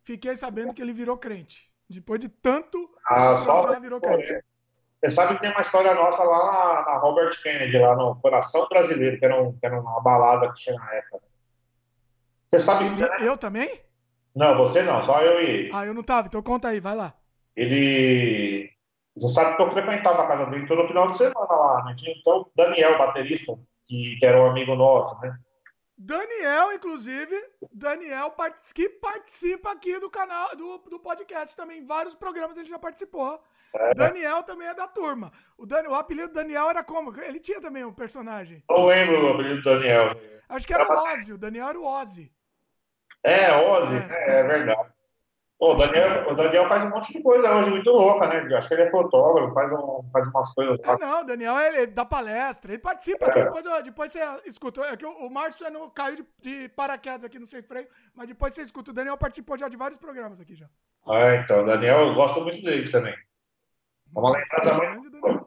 fiquei 0.03 0.37
sabendo 0.37 0.75
que 0.75 0.83
ele 0.83 0.93
virou 0.93 1.17
crente. 1.17 1.71
Depois 1.89 2.21
de 2.21 2.29
tanto, 2.29 2.91
ah, 3.07 3.37
só 3.37 3.79
virou 3.81 4.01
crente. 4.01 4.45
Você 5.03 5.11
sabe 5.11 5.35
que 5.35 5.41
tem 5.41 5.51
uma 5.51 5.61
história 5.61 5.95
nossa 5.95 6.23
lá 6.23 6.39
na, 6.47 6.85
na, 6.87 6.99
Robert 6.99 7.31
Kennedy, 7.43 7.77
lá 7.77 7.97
no 7.97 8.15
Coração 8.21 8.69
Brasileiro, 8.69 9.19
que 9.19 9.25
era, 9.25 9.43
um, 9.43 9.53
que 9.53 9.67
era 9.67 9.81
uma 9.81 10.01
balada 10.01 10.53
que 10.53 10.61
tinha 10.61 10.77
na 10.77 10.95
época. 10.95 11.25
Você 12.49 12.61
sabe 12.61 12.95
que. 12.95 13.03
Eu 13.25 13.37
também? 13.37 13.81
Não, 14.35 14.57
você 14.57 14.83
não, 14.83 15.03
só 15.03 15.21
eu 15.21 15.41
e 15.41 15.45
ele. 15.45 15.71
Ah, 15.75 15.85
eu 15.85 15.93
não 15.93 16.05
tava, 16.05 16.29
então 16.29 16.41
conta 16.41 16.69
aí, 16.69 16.79
vai 16.79 16.95
lá. 16.95 17.15
Ele. 17.57 18.71
Você 19.17 19.29
sabe 19.29 19.57
que 19.57 19.63
eu 19.63 19.71
frequentava 19.71 20.23
a 20.23 20.27
casa 20.27 20.47
dele 20.47 20.67
todo 20.67 20.87
final 20.87 21.07
de 21.07 21.19
semana 21.19 21.55
lá, 21.55 21.85
né? 21.85 21.95
Tinha 21.97 22.15
então 22.17 22.41
o 22.41 22.51
Daniel, 22.57 22.97
baterista, 22.97 23.59
que, 23.87 24.17
que 24.19 24.27
era 24.27 24.41
um 24.43 24.47
amigo 24.47 24.75
nosso, 24.75 25.21
né? 25.21 25.37
Daniel, 25.97 26.73
inclusive, 26.73 27.37
Daniel 27.73 28.35
que 28.75 28.89
participa 28.89 29.71
aqui 29.71 30.01
do 30.01 30.11
canal, 30.11 30.57
do, 30.57 30.79
do 30.79 30.99
podcast 30.99 31.55
também. 31.55 31.85
Vários 31.85 32.15
programas 32.15 32.57
ele 32.57 32.69
já 32.69 32.79
participou. 32.79 33.41
É. 33.75 33.95
Daniel 33.95 34.43
também 34.43 34.67
é 34.67 34.75
da 34.75 34.89
turma. 34.89 35.33
O, 35.57 35.65
Dan, 35.65 35.89
o 35.89 35.95
apelido 35.95 36.29
do 36.29 36.35
Daniel 36.35 36.69
era 36.69 36.83
como? 36.83 37.19
Ele 37.21 37.39
tinha 37.39 37.61
também 37.61 37.85
um 37.85 37.93
personagem. 37.93 38.63
Não 38.69 38.87
lembro 38.87 39.25
o 39.25 39.33
apelido 39.33 39.63
do 39.63 39.63
Daniel. 39.63 40.17
Acho 40.49 40.67
que 40.67 40.75
era 40.75 40.93
o 40.93 41.05
Ozzy. 41.05 41.33
O 41.35 41.39
Daniel 41.39 41.69
era 41.69 41.79
o 41.79 41.85
Ozzy. 41.85 42.33
É, 43.23 43.53
Ozzy, 43.53 43.97
é, 43.97 44.41
é 44.41 44.43
verdade. 44.43 44.92
Pô, 45.63 45.75
o, 45.75 45.77
Daniel, 45.77 46.27
o 46.29 46.35
Daniel 46.35 46.69
faz 46.69 46.85
um 46.85 46.91
monte 46.91 47.13
de 47.13 47.23
coisa 47.23 47.55
hoje 47.55 47.71
muito 47.71 47.89
louca, 47.89 48.27
né? 48.27 48.57
Acho 48.57 48.67
que 48.67 48.75
ele 48.75 48.83
é 48.83 48.91
fotógrafo, 48.91 49.55
faz, 49.55 49.73
um, 49.73 50.03
faz 50.13 50.27
umas 50.27 50.53
coisas. 50.55 50.77
É, 50.83 50.99
não, 50.99 51.21
o 51.21 51.25
Daniel 51.25 51.57
ele, 51.61 51.87
dá 51.87 52.05
palestra, 52.05 52.73
ele 52.73 52.83
participa 52.83 53.27
aqui, 53.27 53.45
depois, 53.45 53.85
depois 53.85 54.13
você 54.13 54.21
escuta. 54.45 54.81
É 54.81 54.97
que 54.97 55.07
o, 55.07 55.11
o 55.11 55.31
Márcio 55.31 55.71
não 55.71 55.89
caiu 55.89 56.17
de, 56.17 56.27
de, 56.41 56.69
paraquedas 56.71 57.23
aqui 57.23 57.39
no 57.39 57.47
Sem 57.47 57.63
Freio, 57.63 57.87
mas 58.13 58.27
depois 58.27 58.53
você 58.53 58.63
escuta. 58.63 58.91
O 58.91 58.95
Daniel 58.95 59.17
participou 59.17 59.57
já 59.57 59.69
de 59.69 59.77
vários 59.77 60.01
programas 60.01 60.41
aqui 60.41 60.57
já. 60.57 60.67
Ah, 61.07 61.37
então, 61.37 61.63
o 61.63 61.65
Daniel, 61.65 62.09
eu 62.09 62.15
gosto 62.15 62.41
muito 62.41 62.61
dele 62.61 62.91
também. 62.91 63.15
Vamos 64.13 64.33
lembrar 64.33 64.63
também. 64.63 65.47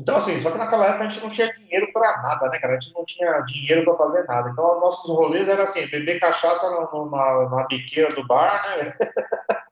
Então, 0.00 0.16
assim, 0.16 0.40
só 0.40 0.50
que 0.50 0.56
naquela 0.56 0.86
época 0.86 1.04
a 1.04 1.08
gente 1.08 1.22
não 1.22 1.28
tinha 1.28 1.52
dinheiro 1.52 1.92
para 1.92 2.22
nada, 2.22 2.48
né, 2.48 2.58
cara? 2.58 2.74
A 2.74 2.80
gente 2.80 2.94
não 2.94 3.04
tinha 3.04 3.40
dinheiro 3.40 3.84
para 3.84 3.96
fazer 3.98 4.24
nada. 4.24 4.48
Então, 4.48 4.80
nossos 4.80 5.08
rolês 5.08 5.46
eram 5.46 5.62
assim: 5.62 5.86
beber 5.88 6.18
cachaça 6.18 6.70
na, 6.70 7.04
na, 7.04 7.50
na 7.50 7.66
biqueira 7.66 8.14
do 8.14 8.26
bar, 8.26 8.78
né? 8.78 8.96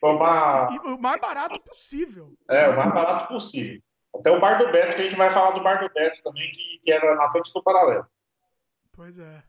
Tomar. 0.00 0.72
E 0.72 0.78
o 0.78 0.98
mais 0.98 1.20
barato 1.20 1.60
possível. 1.60 2.32
É, 2.48 2.68
o 2.68 2.76
mais 2.76 2.94
barato 2.94 3.28
possível. 3.28 3.80
Até 4.14 4.30
o 4.30 4.40
Bar 4.40 4.58
do 4.58 4.70
Beto, 4.70 4.96
que 4.96 5.00
a 5.00 5.04
gente 5.04 5.16
vai 5.16 5.30
falar 5.30 5.52
do 5.52 5.62
Bar 5.62 5.80
do 5.80 5.92
Beto 5.92 6.20
também, 6.22 6.50
que, 6.50 6.80
que 6.82 6.92
era 6.92 7.14
na 7.14 7.30
frente 7.30 7.52
do 7.52 7.62
Paralelo. 7.62 8.06
Pois 8.92 9.18
é. 9.18 9.42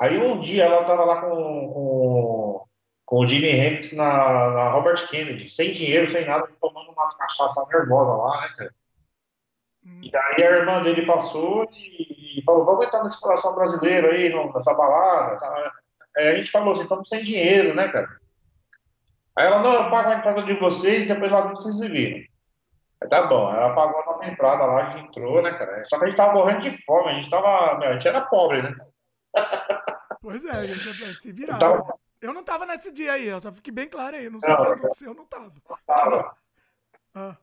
Aí 0.00 0.18
um 0.18 0.40
dia 0.40 0.64
ela 0.64 0.82
tava 0.84 1.04
lá 1.04 1.20
com, 1.20 1.28
com, 1.28 2.64
com 3.04 3.18
o 3.18 3.26
Jimi 3.26 3.50
Hendrix 3.50 3.92
na, 3.92 4.50
na 4.50 4.70
Robert 4.70 5.06
Kennedy, 5.08 5.48
sem 5.48 5.72
dinheiro, 5.72 6.10
sem 6.10 6.26
nada, 6.26 6.48
tomando 6.60 6.90
umas 6.90 7.16
cachaças 7.16 7.68
nervosas 7.68 8.18
lá, 8.18 8.40
né, 8.40 8.54
cara? 8.56 8.74
E 9.84 10.10
aí 10.16 10.44
a 10.44 10.58
irmã 10.58 10.82
dele 10.82 11.04
passou 11.06 11.68
e, 11.72 12.38
e 12.38 12.42
falou, 12.44 12.64
vamos 12.64 12.86
entrar 12.86 13.02
nesse 13.02 13.20
coração 13.20 13.54
brasileiro 13.54 14.10
aí, 14.10 14.32
nessa 14.52 14.74
balada. 14.74 15.38
Tá? 15.38 15.72
Aí 16.16 16.28
a 16.28 16.36
gente 16.36 16.50
falou 16.50 16.72
assim, 16.72 16.82
estamos 16.82 17.08
sem 17.08 17.22
dinheiro, 17.22 17.74
né, 17.74 17.88
cara? 17.88 18.08
Aí 19.36 19.46
ela, 19.46 19.60
não, 19.62 19.72
eu 19.72 19.90
pago 19.90 20.10
a 20.10 20.14
entrada 20.16 20.42
de 20.42 20.54
vocês 20.54 21.04
e 21.04 21.08
depois 21.08 21.32
lá 21.32 21.40
vocês 21.40 21.76
se 21.76 21.88
viram. 21.88 22.18
Aí 23.02 23.08
tá 23.08 23.26
bom, 23.26 23.52
ela 23.52 23.74
pagou 23.74 24.00
a 24.00 24.06
nossa 24.06 24.26
entrada 24.26 24.64
lá, 24.64 24.84
a 24.84 24.86
gente 24.86 25.06
entrou, 25.06 25.42
né, 25.42 25.52
cara? 25.52 25.84
Só 25.86 25.98
que 25.98 26.04
a 26.04 26.06
gente 26.08 26.16
tava 26.16 26.34
morrendo 26.34 26.60
de 26.60 26.70
fome, 26.84 27.10
a 27.10 27.14
gente 27.14 27.30
tava, 27.30 27.78
a 27.78 27.92
gente 27.92 28.06
era 28.06 28.20
pobre, 28.20 28.62
né? 28.62 28.74
Pois 30.20 30.44
é, 30.44 30.50
a 30.50 30.64
gente 30.64 31.20
se 31.20 31.32
virava. 31.32 31.58
Tava... 31.58 31.94
Eu 32.20 32.32
não 32.32 32.44
tava 32.44 32.64
nesse 32.66 32.92
dia 32.92 33.14
aí, 33.14 33.26
eu 33.26 33.40
só 33.40 33.50
fiquei 33.50 33.72
bem 33.72 33.88
claro 33.88 34.14
aí, 34.14 34.30
não 34.30 34.38
sei 34.38 34.52
o 34.52 34.56
que 34.56 34.62
aconteceu, 34.62 35.08
eu 35.08 35.14
não 35.14 35.26
tava. 35.26 35.52
Não 35.68 35.76
tava. 35.84 36.36
Ah. 37.14 37.36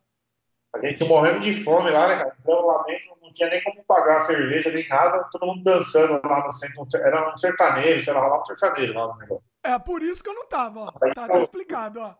A 0.74 0.80
gente 0.80 1.04
morrendo 1.04 1.40
de 1.40 1.52
fome 1.64 1.90
lá, 1.90 2.08
né, 2.08 2.18
cara? 2.18 2.36
Entramos 2.40 2.66
lá 2.66 2.84
dentro, 2.84 3.18
não 3.22 3.32
tinha 3.32 3.50
nem 3.50 3.64
como 3.64 3.84
pagar 3.86 4.18
a 4.18 4.22
cerveja, 4.22 4.72
nem 4.72 4.88
nada, 4.88 5.28
todo 5.32 5.48
mundo 5.48 5.64
dançando 5.64 6.22
lá 6.24 6.46
no 6.46 6.52
centro. 6.52 6.86
Era 6.96 7.34
um 7.34 7.38
sertanejo, 7.38 8.06
sei 8.06 8.14
lá, 8.14 8.40
um 8.40 8.46
sertanejo 8.46 8.94
lá 8.94 9.08
no 9.08 9.18
negócio. 9.18 9.44
É, 9.64 9.80
por 9.80 10.04
isso 10.04 10.24
que 10.24 10.30
eu 10.30 10.36
não 10.36 10.48
tava, 10.48 10.82
ó. 10.82 10.92
Aí, 11.02 11.14
tá, 11.14 11.28
tá 11.28 11.40
explicado, 11.40 12.00
ó. 12.00 12.16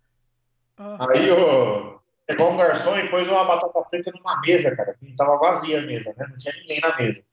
Aí, 0.98 1.30
ó, 1.30 1.98
pegou 2.26 2.50
um 2.50 2.56
garçom 2.56 2.96
e 2.98 3.08
pôs 3.08 3.28
uma 3.28 3.44
batata 3.44 3.84
frita 3.88 4.12
numa 4.14 4.40
mesa, 4.40 4.74
cara. 4.76 4.94
Que 4.94 5.14
tava 5.16 5.38
vazia 5.38 5.78
a 5.78 5.82
mesa, 5.82 6.14
né? 6.16 6.26
Não 6.28 6.36
tinha 6.36 6.54
ninguém 6.54 6.80
na 6.80 6.96
mesa. 6.96 7.24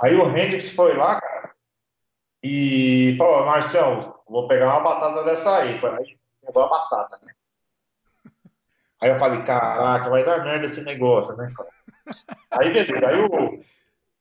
Aí 0.00 0.14
o 0.14 0.36
Hendrix 0.36 0.70
foi 0.70 0.96
lá, 0.96 1.20
cara, 1.20 1.54
e 2.42 3.14
falou, 3.16 3.46
Marcelo, 3.46 4.18
vou 4.28 4.48
pegar 4.48 4.66
uma 4.66 4.80
batata 4.80 5.22
dessa 5.24 5.58
aí. 5.58 5.74
Aí 5.74 6.18
pegou 6.44 6.64
a 6.64 6.68
batata, 6.68 7.20
né? 7.24 7.32
Aí 9.02 9.10
eu 9.10 9.18
falei, 9.18 9.42
caraca, 9.42 10.08
vai 10.08 10.24
dar 10.24 10.44
merda 10.44 10.68
esse 10.68 10.80
negócio, 10.84 11.36
né? 11.36 11.52
Aí 12.52 12.72
beleza, 12.72 13.04
aí 13.04 13.20
o, 13.20 13.60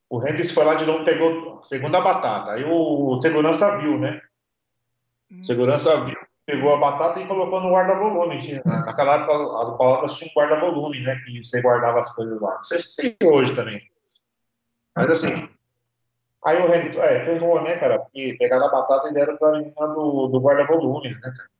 o 0.09 0.27
Hendrix 0.27 0.51
foi 0.51 0.65
lá 0.65 0.73
de 0.73 0.87
novo, 0.87 1.05
pegou 1.05 1.59
a 1.59 1.63
segunda 1.63 2.01
batata. 2.01 2.53
Aí 2.53 2.63
o 2.65 3.19
segurança 3.21 3.77
viu, 3.77 3.99
né? 3.99 4.19
Hum. 5.31 5.43
segurança 5.43 6.03
viu, 6.03 6.17
pegou 6.47 6.73
a 6.73 6.77
batata 6.77 7.19
e 7.19 7.27
colocou 7.27 7.61
no 7.61 7.69
guarda-volume. 7.69 8.59
Naquela 8.65 9.17
época 9.17 9.33
as 9.33 9.77
palavras 9.77 10.13
tinham 10.15 10.33
guarda-volume, 10.35 10.99
né? 11.03 11.15
Que 11.25 11.43
você 11.43 11.61
guardava 11.61 11.99
as 11.99 12.11
coisas 12.15 12.41
lá. 12.41 12.55
Não 12.55 12.63
sei 12.63 12.79
se 12.79 12.95
tem 12.95 13.29
hoje 13.29 13.53
também. 13.53 13.87
Mas 14.95 15.09
assim. 15.09 15.47
Aí 16.43 16.57
o 16.59 16.73
Hendrix, 16.73 16.97
é, 16.97 17.39
um 17.39 17.61
né, 17.61 17.77
cara? 17.77 18.03
E 18.15 18.33
pegaram 18.33 18.65
a 18.65 18.71
batata 18.71 19.09
e 19.09 19.13
deram 19.13 19.37
pra 19.37 19.51
menina 19.51 19.87
do, 19.89 20.27
do 20.27 20.39
guarda-volumes, 20.39 21.21
né, 21.21 21.31
cara? 21.37 21.51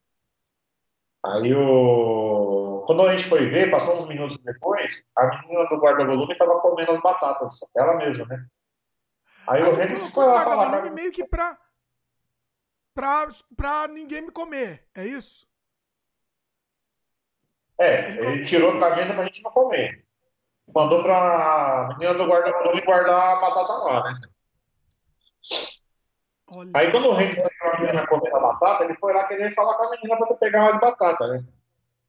Aí 1.24 1.54
o. 1.54 2.61
Quando 2.86 3.08
a 3.08 3.12
gente 3.12 3.28
foi 3.28 3.48
ver, 3.48 3.70
passou 3.70 4.02
uns 4.02 4.08
minutos 4.08 4.38
depois, 4.38 5.04
a 5.16 5.28
menina 5.28 5.68
do 5.68 5.78
guarda-volume 5.78 6.32
estava 6.32 6.60
comendo 6.60 6.92
as 6.92 7.02
batatas, 7.02 7.60
ela 7.76 7.96
mesma, 7.98 8.26
né? 8.26 8.46
Aí, 9.48 9.62
Aí 9.62 9.70
o 9.70 9.82
Henrique 9.82 10.12
foi 10.12 10.26
lá 10.26 10.44
falar. 10.44 10.92
meio 10.92 11.12
que 11.12 11.26
pra, 11.26 11.58
pra, 12.94 13.28
pra 13.56 13.88
ninguém 13.88 14.22
me 14.22 14.32
comer, 14.32 14.86
é 14.96 15.06
isso? 15.06 15.48
É, 17.80 18.12
ele, 18.12 18.44
tirou 18.44 18.80
da 18.80 18.96
mesa 18.96 19.14
pra 19.14 19.26
gente 19.26 19.42
não 19.44 19.52
comer. 19.52 20.06
Mandou 20.74 21.02
pra 21.02 21.96
menina 21.98 22.14
do 22.14 22.26
guarda-volume 22.26 22.82
guardar 22.82 23.38
a 23.38 23.42
batata 23.42 23.74
lá, 23.74 24.04
né? 24.04 24.20
Olha. 26.56 26.72
Aí 26.76 26.92
quando 26.92 27.10
o 27.10 27.20
Henrique 27.20 27.42
viu 27.42 27.72
a 27.72 27.80
menina 27.80 28.08
comendo 28.08 28.36
a 28.36 28.40
batata, 28.40 28.84
ele 28.84 28.96
foi 28.96 29.14
lá 29.14 29.28
querer 29.28 29.52
falar 29.54 29.74
com 29.76 29.84
a 29.86 29.92
menina 29.92 30.18
pra 30.18 30.36
pegar 30.36 30.62
mais 30.62 30.80
batata, 30.80 31.28
né? 31.28 31.44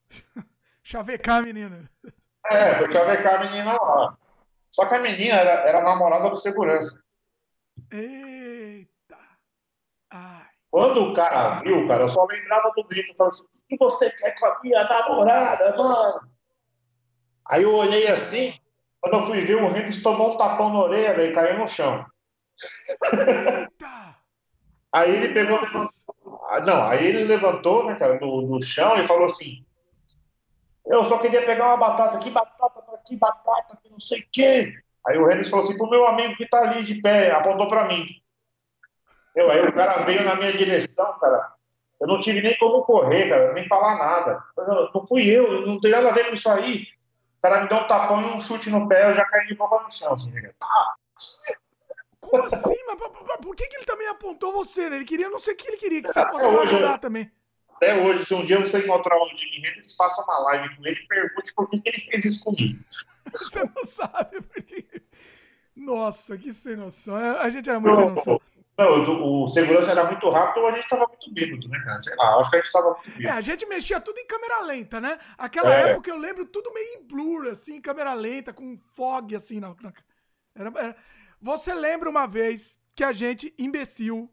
chavecar 0.83 1.37
a 1.37 1.41
menina. 1.41 1.89
É, 2.51 2.75
foi 2.77 2.91
chavecar 2.91 3.35
a 3.35 3.45
menina 3.45 3.73
lá. 3.73 4.17
Só 4.69 4.85
que 4.85 4.95
a 4.95 4.99
menina 4.99 5.35
era, 5.35 5.67
era 5.67 5.81
namorada 5.81 6.29
do 6.29 6.35
segurança. 6.35 6.99
Eita! 7.91 9.17
Ai. 10.11 10.45
Quando 10.69 11.03
o 11.03 11.13
cara 11.13 11.59
viu, 11.61 11.87
cara, 11.87 12.03
eu 12.03 12.09
só 12.09 12.25
lembrava 12.25 12.71
do 12.75 12.83
grito. 12.83 13.15
Falava 13.15 13.35
assim, 13.35 13.43
o 13.43 13.67
que 13.67 13.77
você 13.77 14.11
quer 14.11 14.37
com 14.39 14.47
a 14.47 14.59
minha 14.63 14.83
namorada, 14.83 15.77
mano? 15.77 16.21
Aí 17.45 17.63
eu 17.63 17.75
olhei 17.75 18.07
assim, 18.07 18.57
quando 18.99 19.19
eu 19.19 19.25
fui 19.27 19.41
ver, 19.41 19.55
o 19.55 19.67
Hendrix 19.67 20.01
tomou 20.01 20.33
um 20.33 20.37
tapão 20.37 20.73
na 20.73 20.79
orelha 20.79 21.23
e 21.23 21.33
caiu 21.33 21.59
no 21.59 21.67
chão. 21.67 22.05
Eita! 23.13 24.15
Aí 24.91 25.15
ele 25.15 25.33
pegou. 25.33 25.59
Ah, 26.49 26.59
Não, 26.61 26.83
aí 26.83 27.05
ele 27.05 27.23
levantou, 27.25 27.85
né, 27.85 27.95
cara, 27.95 28.17
do, 28.17 28.41
do 28.43 28.61
chão 28.65 28.95
e 28.97 29.07
falou 29.07 29.25
assim: 29.25 29.63
Eu 30.85 31.05
só 31.05 31.17
queria 31.17 31.45
pegar 31.45 31.67
uma 31.67 31.77
batata, 31.77 32.17
que 32.19 32.29
batata, 32.29 32.83
que 33.05 33.17
batata, 33.17 33.77
que 33.81 33.89
não 33.89 33.99
sei 33.99 34.19
o 34.19 34.27
quê. 34.31 34.73
Aí 35.07 35.17
o 35.17 35.29
Hendrix 35.29 35.49
falou 35.49 35.65
assim: 35.65 35.77
Pro 35.77 35.89
meu 35.89 36.05
amigo 36.07 36.35
que 36.35 36.47
tá 36.47 36.59
ali 36.59 36.83
de 36.83 37.01
pé, 37.01 37.31
apontou 37.31 37.67
pra 37.67 37.87
mim. 37.87 38.05
Eu, 39.35 39.49
aí 39.49 39.61
o 39.61 39.73
cara 39.73 40.03
veio 40.03 40.23
na 40.23 40.35
minha 40.35 40.53
direção, 40.55 41.17
cara. 41.19 41.53
Eu 41.99 42.07
não 42.07 42.19
tive 42.19 42.41
nem 42.41 42.57
como 42.57 42.83
correr, 42.83 43.29
cara, 43.29 43.53
nem 43.53 43.67
falar 43.67 43.97
nada. 43.97 44.43
Eu, 44.57 44.91
não 44.93 45.07
fui 45.07 45.25
eu, 45.25 45.65
não 45.65 45.79
tem 45.79 45.91
nada 45.91 46.09
a 46.09 46.13
ver 46.13 46.27
com 46.27 46.35
isso 46.35 46.49
aí. 46.49 46.85
O 47.37 47.41
cara 47.41 47.61
me 47.61 47.69
deu 47.69 47.77
um 47.79 47.87
tapão 47.87 48.21
e 48.21 48.25
um 48.25 48.39
chute 48.39 48.69
no 48.69 48.87
pé, 48.87 49.09
eu 49.09 49.13
já 49.15 49.25
caí 49.25 49.47
de 49.47 49.55
boca 49.55 49.83
no 49.83 49.91
chão. 49.91 50.13
Assim, 50.13 50.31
tá. 50.59 50.95
Como 52.19 52.43
assim? 52.43 52.75
Mas 52.87 52.97
por- 52.97 53.55
que, 53.55 53.67
que 53.67 53.75
ele 53.75 53.85
também 53.85 54.07
apontou 54.07 54.51
você, 54.51 54.89
né? 54.89 54.97
Ele 54.97 55.05
queria, 55.05 55.29
não 55.29 55.39
sei 55.39 55.53
o 55.53 55.57
que 55.57 55.67
ele 55.67 55.77
queria, 55.77 56.01
que 56.01 56.11
você 56.11 56.19
Até 56.19 56.31
fosse 56.31 56.45
ajudar 56.45 56.97
também. 56.99 57.31
Até 57.83 58.01
hoje, 58.01 58.25
se 58.25 58.33
um 58.33 58.45
dia 58.45 58.59
você 58.59 58.79
encontrar 58.79 59.17
o 59.17 59.27
Jimmy 59.29 59.57
Hendrix, 59.57 59.95
faça 59.95 60.21
uma 60.23 60.39
live 60.39 60.75
com 60.77 60.85
ele 60.87 60.99
e 60.99 61.07
pergunte 61.07 61.53
por 61.53 61.69
que, 61.69 61.81
ele 61.85 61.99
fez 61.99 62.25
isso 62.25 62.43
comigo. 62.45 62.79
Você 63.33 63.63
não 63.63 63.83
sabe 63.85 64.41
porque. 64.41 64.85
Nossa, 65.75 66.37
que 66.37 66.53
sem 66.53 66.75
noção. 66.75 67.17
É, 67.17 67.39
A 67.39 67.49
gente 67.49 67.69
era 67.69 67.79
muito 67.79 67.95
sem 67.95 68.09
noção. 68.09 68.39
Não, 68.77 69.43
o, 69.43 69.47
segurança 69.47 69.91
era 69.91 70.05
muito 70.05 70.27
rápido 70.29 70.61
ou 70.63 70.67
a 70.67 70.71
gente 70.71 70.87
tava 70.87 71.05
muito 71.07 71.31
bêbado, 71.31 71.67
né, 71.67 71.79
cara? 71.83 71.97
Sei 71.99 72.15
lá, 72.15 72.39
acho 72.39 72.49
que 72.49 72.55
a 72.57 72.61
gente 72.61 72.71
tava 72.71 72.89
muito 72.91 73.09
É, 73.09 73.17
bêbado. 73.17 73.37
a 73.37 73.41
gente 73.41 73.65
mexia 73.67 73.99
tudo 73.99 74.17
em 74.17 74.25
câmera 74.27 74.61
lenta, 74.61 74.99
né? 75.01 75.19
Aquela 75.37 75.71
É. 75.73 75.91
época 75.91 76.09
eu 76.09 76.17
lembro 76.17 76.45
tudo 76.45 76.73
meio 76.73 76.99
em 76.99 77.03
blur, 77.03 77.47
assim, 77.47 77.81
câmera 77.81 78.13
lenta, 78.13 78.53
com 78.53 78.77
fog, 78.77 79.35
assim. 79.35 79.59
Na, 79.59 79.75
na- 79.81 79.93
era, 80.55 80.69
era- 80.79 80.95
Você 81.41 81.73
lembra 81.73 82.09
uma 82.09 82.25
vez 82.25 82.79
que 82.95 83.03
a 83.03 83.11
gente, 83.11 83.53
imbecil, 83.57 84.29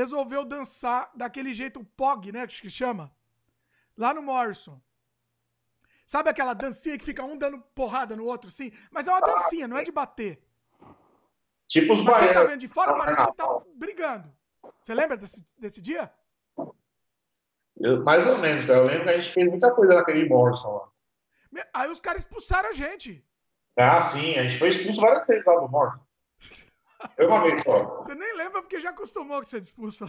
resolveu 0.00 0.44
dançar 0.44 1.10
daquele 1.14 1.52
jeito 1.54 1.84
POG, 1.96 2.32
né? 2.32 2.46
Que 2.46 2.70
chama? 2.70 3.14
Lá 3.96 4.14
no 4.14 4.22
Morrison. 4.22 4.80
Sabe 6.06 6.28
aquela 6.30 6.54
dancinha 6.54 6.98
que 6.98 7.04
fica 7.04 7.22
um 7.22 7.36
dando 7.38 7.60
porrada 7.74 8.16
no 8.16 8.24
outro, 8.24 8.48
assim? 8.48 8.72
Mas 8.90 9.06
é 9.06 9.12
uma 9.12 9.20
dancinha, 9.20 9.68
não 9.68 9.76
é 9.76 9.82
de 9.84 9.92
bater. 9.92 10.42
Tipo 11.68 11.92
os 11.92 12.04
tá 12.04 12.10
baianos. 12.10 12.48
vendo 12.50 12.60
de 12.60 12.68
fora, 12.68 12.96
parece 12.96 13.24
que 13.24 13.32
tá 13.34 13.46
brigando. 13.74 14.32
Você 14.80 14.92
lembra 14.92 15.16
desse, 15.16 15.46
desse 15.56 15.80
dia? 15.80 16.12
Eu- 17.76 18.02
Mais 18.02 18.26
ou 18.26 18.38
menos, 18.38 18.64
cara. 18.64 18.80
Eu 18.80 18.84
lembro 18.86 19.04
que 19.04 19.10
a 19.10 19.18
gente 19.20 19.32
fez 19.32 19.48
muita 19.48 19.72
coisa 19.72 19.94
naquele 19.94 20.28
Morrison 20.28 20.72
lá. 21.52 21.62
Aí 21.72 21.88
os 21.90 22.00
caras 22.00 22.22
expulsaram 22.22 22.68
a 22.70 22.72
gente. 22.72 23.24
Ah, 23.76 24.00
sim, 24.00 24.36
a 24.36 24.42
gente 24.42 24.58
foi 24.58 24.68
expulso 24.70 25.00
várias 25.00 25.26
vezes 25.26 25.44
lá 25.44 25.60
do 25.60 25.68
Morrison. 25.68 26.04
Eu 27.16 27.28
uma 27.28 27.42
vez 27.42 27.62
só. 27.62 27.96
Você 27.98 28.14
nem 28.14 28.36
lembra 28.36 28.62
porque 28.62 28.80
já 28.80 28.90
acostumou 28.90 29.38
com 29.40 29.46
ser 29.46 29.62
expulso. 29.62 30.06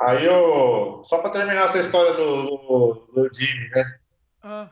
Aí 0.00 0.24
eu. 0.24 1.02
Só 1.04 1.18
pra 1.18 1.30
terminar 1.30 1.64
essa 1.66 1.78
história 1.78 2.14
do, 2.14 2.46
do, 2.46 2.94
do 3.14 3.34
Jimmy, 3.34 3.68
né? 3.70 3.98
Ah, 4.42 4.68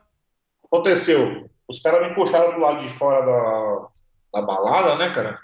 aconteceu? 0.65 1.49
Os 1.67 1.81
caras 1.81 2.07
me 2.07 2.13
puxaram 2.15 2.53
do 2.53 2.59
lado 2.59 2.81
de 2.81 2.89
fora 2.89 3.25
da, 3.25 3.87
da 4.39 4.45
balada, 4.45 4.95
né, 4.97 5.13
cara? 5.13 5.39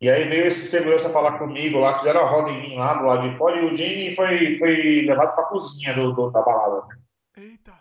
E 0.00 0.10
aí 0.10 0.28
veio 0.28 0.46
esse 0.46 0.66
segurança 0.66 1.10
falar 1.10 1.38
comigo 1.38 1.78
lá, 1.78 1.96
fizeram 1.98 2.20
a 2.20 2.28
roda 2.28 2.50
em 2.50 2.60
mim 2.60 2.76
lá 2.76 2.94
do 2.94 3.04
lado 3.04 3.28
de 3.30 3.36
fora, 3.36 3.56
e 3.56 3.64
o 3.70 3.74
Jimmy 3.74 4.14
foi, 4.14 4.58
foi 4.58 5.02
levado 5.06 5.34
pra 5.34 5.44
cozinha 5.46 5.94
do, 5.94 6.12
do- 6.12 6.30
da 6.30 6.42
balada. 6.42 6.86
né? 6.88 6.96
eita. 7.36 7.72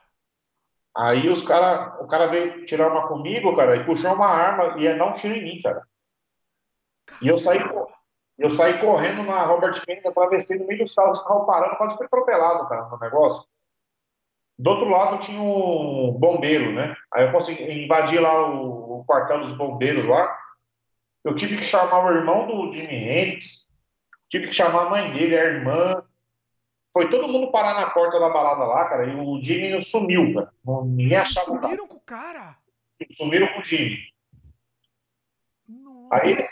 Aí 0.96 1.28
os 1.30 1.42
cara, 1.42 1.98
o 2.02 2.08
cara 2.08 2.28
veio 2.28 2.66
tirar 2.66 2.92
uma 2.92 3.08
comigo, 3.08 3.56
cara, 3.56 3.76
e 3.76 3.86
puxou 3.86 4.14
uma 4.14 4.28
arma 4.28 4.76
e 4.78 4.84
ia 4.84 4.96
dar 4.98 5.06
um 5.06 5.14
tiro 5.14 5.34
em 5.36 5.44
mim, 5.44 5.62
cara. 5.62 5.82
E 7.22 7.28
eu 7.28 7.38
saí, 7.38 7.60
eu 8.38 8.50
saí 8.50 8.80
correndo 8.80 9.24
na 9.24 9.44
Robert 9.44 9.80
Kennedy, 9.86 10.08
atravessei 10.08 10.58
no 10.58 10.68
meio 10.68 10.84
dos 10.84 10.94
carros, 10.94 11.20
os 11.20 11.26
carros 11.26 11.46
parando, 11.46 11.78
quase 11.78 11.98
fui 11.98 12.06
atropelado, 12.06 12.68
cara, 12.68 12.88
no 12.88 13.00
negócio. 13.00 13.44
Do 14.58 14.70
outro 14.70 14.90
lado 14.90 15.18
tinha 15.18 15.42
um 15.42 16.12
bombeiro, 16.12 16.72
né? 16.72 16.96
Aí 17.12 17.26
eu 17.26 17.32
consegui 17.32 17.64
invadir 17.84 18.20
lá 18.20 18.48
o, 18.48 19.00
o 19.00 19.06
quartel 19.06 19.42
dos 19.42 19.54
bombeiros 19.54 20.06
lá. 20.06 20.38
Eu 21.24 21.36
tive 21.36 21.58
que 21.58 21.64
chamar 21.64 22.06
o 22.06 22.12
irmão 22.12 22.48
do 22.48 22.72
Jimi 22.72 22.94
Hendrix, 22.94 23.70
tive 24.30 24.48
que 24.48 24.54
chamar 24.54 24.88
a 24.88 24.90
mãe 24.90 25.12
dele, 25.12 25.38
a 25.38 25.44
irmã. 25.44 26.04
Foi 26.94 27.10
todo 27.10 27.28
mundo 27.28 27.52
parar 27.52 27.74
na 27.74 27.90
porta 27.90 28.20
da 28.20 28.30
balada 28.30 28.66
lá, 28.66 28.88
cara, 28.90 29.08
e 29.08 29.16
o 29.16 29.42
Jimmy 29.42 29.82
sumiu, 29.82 30.34
cara. 30.34 30.52
Ninguém 30.86 31.18
achava 31.18 31.46
sumiram 31.46 31.88
com 31.88 31.98
o 31.98 32.02
cara. 32.02 32.58
Sumiram 33.12 33.48
com 33.54 33.62
o 33.62 33.64
Jimmy. 33.64 33.98
Aí, 36.12 36.48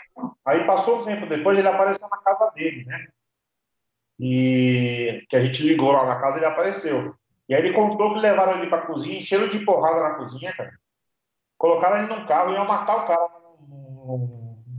aí 0.46 0.66
passou 0.66 1.00
um 1.00 1.04
tempo 1.04 1.26
depois, 1.26 1.58
ele 1.58 1.68
apareceu 1.68 2.08
na 2.08 2.18
casa 2.18 2.50
dele, 2.52 2.84
né? 2.84 3.06
E 4.18 5.24
que 5.28 5.36
a 5.36 5.42
gente 5.42 5.62
ligou 5.62 5.92
lá 5.92 6.04
na 6.04 6.20
casa, 6.20 6.38
ele 6.38 6.46
apareceu. 6.46 7.14
E 7.48 7.54
aí 7.54 7.62
ele 7.64 7.74
contou 7.74 8.14
que 8.14 8.20
levaram 8.20 8.58
ele 8.58 8.68
pra 8.68 8.86
cozinha, 8.86 9.18
encheram 9.18 9.48
de 9.48 9.64
porrada 9.64 10.00
na 10.02 10.14
cozinha, 10.14 10.54
cara. 10.54 10.72
Colocaram 11.58 11.98
ele 11.98 12.06
num 12.14 12.26
carro 12.26 12.52
e 12.52 12.54
iam 12.54 12.66
matar 12.66 12.96
o 12.96 13.06
cara. 13.06 13.28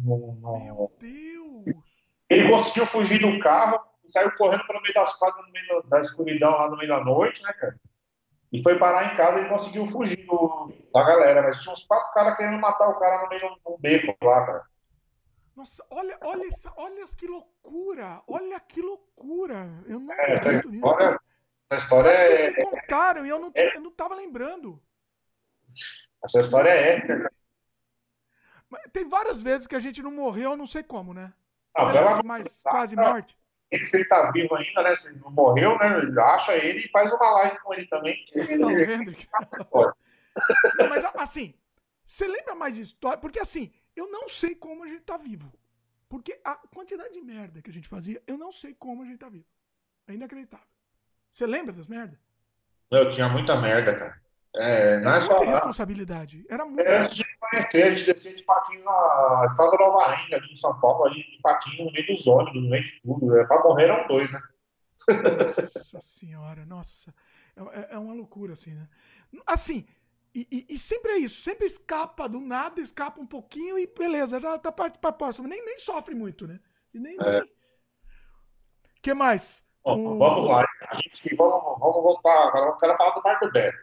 Meu 0.03 0.91
Deus. 0.99 2.11
Ele 2.29 2.49
conseguiu 2.49 2.85
fugir 2.85 3.19
do 3.19 3.39
carro 3.39 3.79
e 4.05 4.11
saiu 4.11 4.31
correndo 4.35 4.65
pelo 4.65 4.81
meio 4.81 4.93
das 4.93 5.15
quadras, 5.17 5.45
no 5.45 5.51
meio 5.51 5.83
da 5.83 6.01
escuridão, 6.01 6.51
lá 6.51 6.69
no 6.69 6.77
meio 6.77 6.89
da 6.89 7.03
noite, 7.03 7.43
né, 7.43 7.51
cara? 7.53 7.75
E 8.51 8.61
foi 8.63 8.77
parar 8.77 9.11
em 9.11 9.15
casa 9.15 9.39
e 9.41 9.49
conseguiu 9.49 9.85
fugir 9.85 10.25
do- 10.25 10.71
da 10.93 11.03
galera. 11.03 11.41
Mas 11.41 11.61
tinha 11.61 11.73
uns 11.73 11.85
quatro 11.85 12.13
caras 12.13 12.37
querendo 12.37 12.59
matar 12.59 12.89
o 12.89 12.99
cara 12.99 13.23
no 13.23 13.29
meio 13.29 13.39
de 13.39 13.45
um 13.47 13.77
beco 13.79 14.15
lá, 14.25 14.45
cara. 14.45 14.70
Nossa, 15.55 15.85
olha, 15.89 16.17
olha, 16.21 16.47
essa, 16.47 16.71
olha 16.77 17.05
que 17.07 17.27
loucura. 17.27 18.21
Olha 18.27 18.59
que 18.59 18.81
loucura. 18.81 19.67
Eu 19.85 19.99
não 19.99 20.13
É, 20.13 20.33
essa 20.33 20.53
história, 20.53 21.19
essa 21.69 21.83
história 21.83 22.09
é, 22.09 22.49
me 22.51 22.65
contaram 22.65 23.25
e 23.25 23.29
eu 23.29 23.39
não, 23.39 23.51
tinha- 23.51 23.73
eu 23.75 23.81
não 23.81 23.91
tava 23.91 24.15
lembrando. 24.15 24.81
essa 26.23 26.39
história 26.39 26.69
é 26.69 26.97
épica, 26.97 27.31
Tem 28.93 29.07
várias 29.07 29.41
vezes 29.41 29.67
que 29.67 29.75
a 29.75 29.79
gente 29.79 30.01
não 30.01 30.11
morreu, 30.11 30.51
eu 30.51 30.57
não 30.57 30.67
sei 30.67 30.81
como, 30.83 31.13
né? 31.13 31.33
Ah, 31.75 31.91
Deus, 31.91 32.61
quase 32.63 32.95
morte? 32.95 33.37
Se 33.83 33.97
ele 33.97 34.05
tá 34.07 34.31
vivo 34.31 34.55
ainda, 34.55 34.83
né? 34.83 34.95
Se 34.95 35.09
ele 35.09 35.19
não 35.19 35.31
morreu, 35.31 35.77
né? 35.77 35.87
Acha 36.21 36.55
ele 36.55 36.79
e 36.79 36.89
faz 36.89 37.11
uma 37.11 37.31
live 37.31 37.59
com 37.59 37.73
ele 37.73 37.87
também. 37.87 38.25
Não, 38.57 38.69
Hendrick. 38.71 39.27
Não, 40.77 40.87
mas 40.89 41.03
assim, 41.15 41.53
você 42.05 42.25
lembra 42.27 42.55
mais 42.55 42.77
história? 42.77 43.17
Porque 43.17 43.39
assim, 43.39 43.71
eu 44.01 44.11
não 44.11 44.27
sei 44.27 44.55
como 44.55 44.83
a 44.83 44.87
gente 44.87 45.01
tá 45.03 45.17
vivo. 45.17 45.51
Porque 46.09 46.39
a 46.43 46.55
quantidade 46.55 47.13
de 47.13 47.21
merda 47.21 47.61
que 47.61 47.69
a 47.69 47.73
gente 47.73 47.87
fazia, 47.87 48.21
eu 48.27 48.37
não 48.37 48.51
sei 48.51 48.73
como 48.73 49.03
a 49.03 49.05
gente 49.05 49.19
tá 49.19 49.29
vivo. 49.29 49.45
É 50.07 50.13
inacreditável. 50.13 50.67
Você 51.31 51.45
lembra 51.45 51.71
das 51.73 51.87
merdas? 51.87 52.19
Eu 52.89 53.09
tinha 53.11 53.29
muita 53.29 53.59
merda, 53.61 53.97
cara. 53.97 54.21
É, 54.53 54.99
não 54.99 55.11
é 55.11 55.15
Era 55.15 55.21
só 55.21 55.29
muita 55.37 55.45
lá. 55.45 55.51
responsabilidade. 55.53 56.45
Era 56.49 56.65
muito. 56.65 56.81
É, 56.85 56.97
antes 57.03 57.15
de 57.15 57.25
conhecer, 57.39 57.83
a 57.83 57.89
gente 57.95 58.03
descia 58.05 58.35
de 58.35 58.43
patinho 58.43 58.83
na 58.83 59.45
estrada 59.47 59.71
da 59.71 59.77
Nova 59.77 60.07
Rainha, 60.07 60.35
ali 60.37 60.51
em 60.51 60.55
São 60.55 60.77
Paulo, 60.81 61.05
ali 61.05 61.23
de 61.23 61.39
patinho 61.41 61.85
no 61.85 61.91
meio 61.93 62.05
dos 62.07 62.27
ônibus, 62.27 62.61
no 62.61 62.69
meio 62.69 62.83
de 62.83 63.01
tudo. 63.01 63.37
É, 63.37 63.45
pra 63.47 63.63
morrer 63.63 63.85
eram 63.85 64.07
dois, 64.09 64.29
né? 64.33 64.39
Nossa 65.07 66.01
senhora, 66.01 66.65
nossa. 66.65 67.13
É, 67.55 67.61
é- 67.79 67.87
é 67.95 67.97
uma 67.97 68.13
loucura, 68.13 68.53
assim, 68.53 68.73
né? 68.73 68.89
Assim, 69.47 69.87
e, 70.33 70.47
e- 70.51 70.65
e 70.75 70.77
sempre 70.79 71.11
é 71.13 71.17
isso. 71.17 71.41
Sempre 71.41 71.65
escapa 71.65 72.27
do 72.27 72.39
nada, 72.39 72.79
escapa 72.81 73.19
um 73.21 73.25
pouquinho 73.25 73.77
e 73.77 73.87
beleza, 73.87 74.39
já 74.39 74.57
tá 74.57 74.71
parte 74.71 74.97
pra 74.99 75.11
próxima. 75.11 75.47
Nem, 75.47 75.63
nem 75.65 75.77
sofre 75.77 76.15
muito, 76.15 76.47
né? 76.47 76.59
E 76.93 76.99
nem. 76.99 77.15
É. 77.19 77.41
nem... 77.41 77.51
que 79.01 79.13
mais? 79.13 79.63
Bom, 79.83 80.15
O- 80.15 80.17
vamos 80.17 80.47
lá. 80.47 80.65
A 80.89 80.95
gente, 80.95 81.35
vamos, 81.35 81.79
vamos 81.79 82.03
voltar. 82.03 82.47
Agora 82.47 82.67
eu 82.69 82.77
quero 82.77 82.97
falar 82.97 83.39
do 83.39 83.51
Beto. 83.51 83.77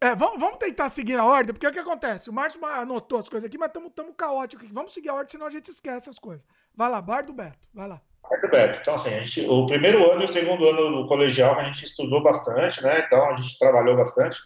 É, 0.00 0.14
vamos, 0.14 0.38
vamos 0.38 0.58
tentar 0.58 0.88
seguir 0.90 1.16
a 1.16 1.24
ordem, 1.24 1.52
porque 1.52 1.66
o 1.66 1.72
que 1.72 1.78
acontece? 1.80 2.30
O 2.30 2.32
Márcio 2.32 2.64
anotou 2.64 3.18
as 3.18 3.28
coisas 3.28 3.48
aqui, 3.48 3.58
mas 3.58 3.68
estamos 3.74 4.14
caóticos 4.16 4.64
aqui. 4.64 4.72
Vamos 4.72 4.94
seguir 4.94 5.08
a 5.08 5.14
ordem, 5.14 5.28
senão 5.32 5.46
a 5.46 5.50
gente 5.50 5.70
esquece 5.72 6.08
as 6.08 6.20
coisas. 6.20 6.44
Vai 6.72 6.88
lá, 6.88 7.02
Bar 7.02 7.22
do 7.22 7.32
Beto, 7.32 7.58
vai 7.74 7.88
lá. 7.88 8.00
Bar 8.22 8.40
do 8.40 8.48
Beto. 8.48 8.78
Então, 8.80 8.94
assim, 8.94 9.08
a 9.12 9.22
gente, 9.22 9.44
o 9.48 9.66
primeiro 9.66 10.08
ano 10.12 10.22
e 10.22 10.24
o 10.26 10.28
segundo 10.28 10.68
ano 10.68 11.02
do 11.02 11.08
colegial 11.08 11.58
a 11.58 11.64
gente 11.64 11.84
estudou 11.86 12.22
bastante, 12.22 12.80
né? 12.80 13.00
Então 13.00 13.20
a 13.28 13.36
gente 13.36 13.58
trabalhou 13.58 13.96
bastante. 13.96 14.38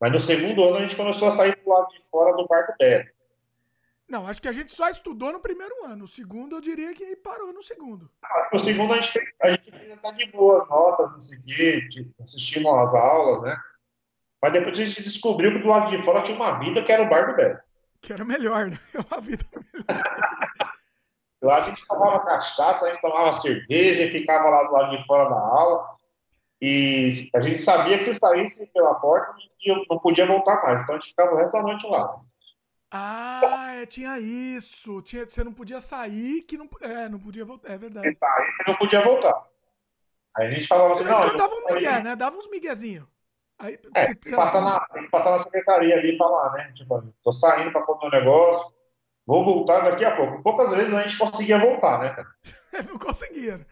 Mas 0.00 0.12
no 0.12 0.20
segundo 0.20 0.64
ano 0.64 0.76
a 0.76 0.80
gente 0.80 0.96
começou 0.96 1.28
a 1.28 1.30
sair 1.30 1.54
do 1.62 1.70
lado 1.70 1.88
de 1.88 2.02
fora 2.08 2.34
do 2.34 2.46
Bar 2.46 2.66
do 2.66 2.74
Beto. 2.78 3.10
Não, 4.08 4.26
acho 4.26 4.42
que 4.42 4.48
a 4.48 4.52
gente 4.52 4.72
só 4.72 4.88
estudou 4.88 5.32
no 5.32 5.38
primeiro 5.38 5.84
ano. 5.84 6.04
O 6.04 6.08
segundo, 6.08 6.56
eu 6.56 6.60
diria 6.60 6.92
que 6.94 7.14
parou 7.16 7.52
no 7.52 7.62
segundo. 7.62 8.10
No 8.52 8.58
segundo 8.58 8.92
a 8.92 8.96
gente 8.96 9.12
fez, 9.12 9.28
a 9.40 9.50
gente 9.50 9.70
fez 9.70 9.92
até 9.92 10.12
de 10.12 10.26
boas 10.32 10.68
notas, 10.68 11.12
não 11.12 11.20
sei 11.20 11.38
o 11.38 11.42
quê, 11.42 11.88
assistimos 12.20 12.74
às 12.74 12.94
aulas, 12.94 13.42
né? 13.42 13.56
Mas 14.42 14.52
depois 14.52 14.78
a 14.78 14.84
gente 14.84 15.02
descobriu 15.02 15.52
que 15.52 15.58
do 15.58 15.68
lado 15.68 15.90
de 15.90 16.02
fora 16.02 16.22
tinha 16.22 16.36
uma 16.36 16.58
vida 16.58 16.82
que 16.82 16.90
era 16.90 17.02
o 17.02 17.08
Bar 17.08 17.30
do 17.30 17.36
Beto. 17.36 17.62
Que 18.00 18.12
era 18.12 18.24
melhor, 18.24 18.66
né? 18.66 18.80
Uma 19.10 19.20
vida 19.20 19.44
melhor. 19.52 20.02
Lá 21.42 21.56
a 21.56 21.60
gente 21.68 21.86
tomava 21.86 22.24
cachaça, 22.24 22.86
a 22.86 22.88
gente 22.90 23.00
tomava 23.00 23.30
cerveja 23.32 24.04
e 24.04 24.10
ficava 24.10 24.48
lá 24.48 24.64
do 24.64 24.72
lado 24.72 24.96
de 24.96 25.06
fora 25.06 25.28
da 25.28 25.36
aula. 25.36 25.99
E 26.60 27.30
a 27.34 27.40
gente 27.40 27.60
sabia 27.60 27.96
que 27.96 28.04
se 28.04 28.14
saísse 28.14 28.66
pela 28.66 28.94
porta, 28.96 29.32
a 29.32 29.38
gente 29.38 29.86
não 29.88 29.98
podia 29.98 30.26
voltar 30.26 30.62
mais. 30.62 30.82
Então 30.82 30.94
a 30.94 30.98
gente 30.98 31.10
ficava 31.10 31.34
o 31.34 31.36
resto 31.36 31.52
da 31.52 31.62
noite 31.62 31.86
lá. 31.86 32.20
Ah, 32.90 33.72
é, 33.76 33.86
tinha 33.86 34.18
isso. 34.18 35.00
Tinha, 35.02 35.26
você 35.26 35.42
não 35.42 35.52
podia 35.52 35.80
sair, 35.80 36.42
que 36.42 36.58
não, 36.58 36.68
é, 36.82 37.08
não 37.08 37.18
podia 37.18 37.44
voltar. 37.44 37.70
É 37.72 37.78
verdade. 37.78 38.08
Aí 38.08 38.46
não 38.66 38.74
podia 38.74 39.02
voltar. 39.02 39.46
Aí 40.36 40.48
a 40.48 40.50
gente 40.50 40.66
falava 40.66 40.92
assim, 40.92 41.04
não. 41.04 41.36
dava 41.36 41.54
um 41.54 41.74
migué, 41.74 42.02
né? 42.02 42.14
Dava 42.16 42.36
uns 42.36 42.50
miguezinhos. 42.50 43.06
Aí, 43.58 43.78
é, 43.94 44.06
tem 44.06 44.14
que, 44.16 44.30
passar 44.34 44.62
na, 44.62 44.80
tem 44.86 45.04
que 45.04 45.10
passar 45.10 45.30
na 45.30 45.38
secretaria 45.38 45.94
ali 45.94 46.14
e 46.14 46.18
falar, 46.18 46.52
né? 46.52 46.72
Tipo, 46.74 47.02
tô 47.22 47.32
saindo 47.32 47.70
para 47.70 47.82
comer 47.82 48.06
um 48.06 48.10
negócio, 48.10 48.72
vou 49.26 49.44
voltar 49.44 49.80
daqui 49.80 50.04
a 50.04 50.16
pouco. 50.16 50.42
Poucas 50.42 50.72
vezes 50.72 50.94
a 50.94 51.02
gente 51.02 51.18
conseguia 51.18 51.58
voltar, 51.58 52.00
né, 52.00 52.10
cara? 52.10 52.28
não 52.88 52.98
conseguia. 52.98 53.66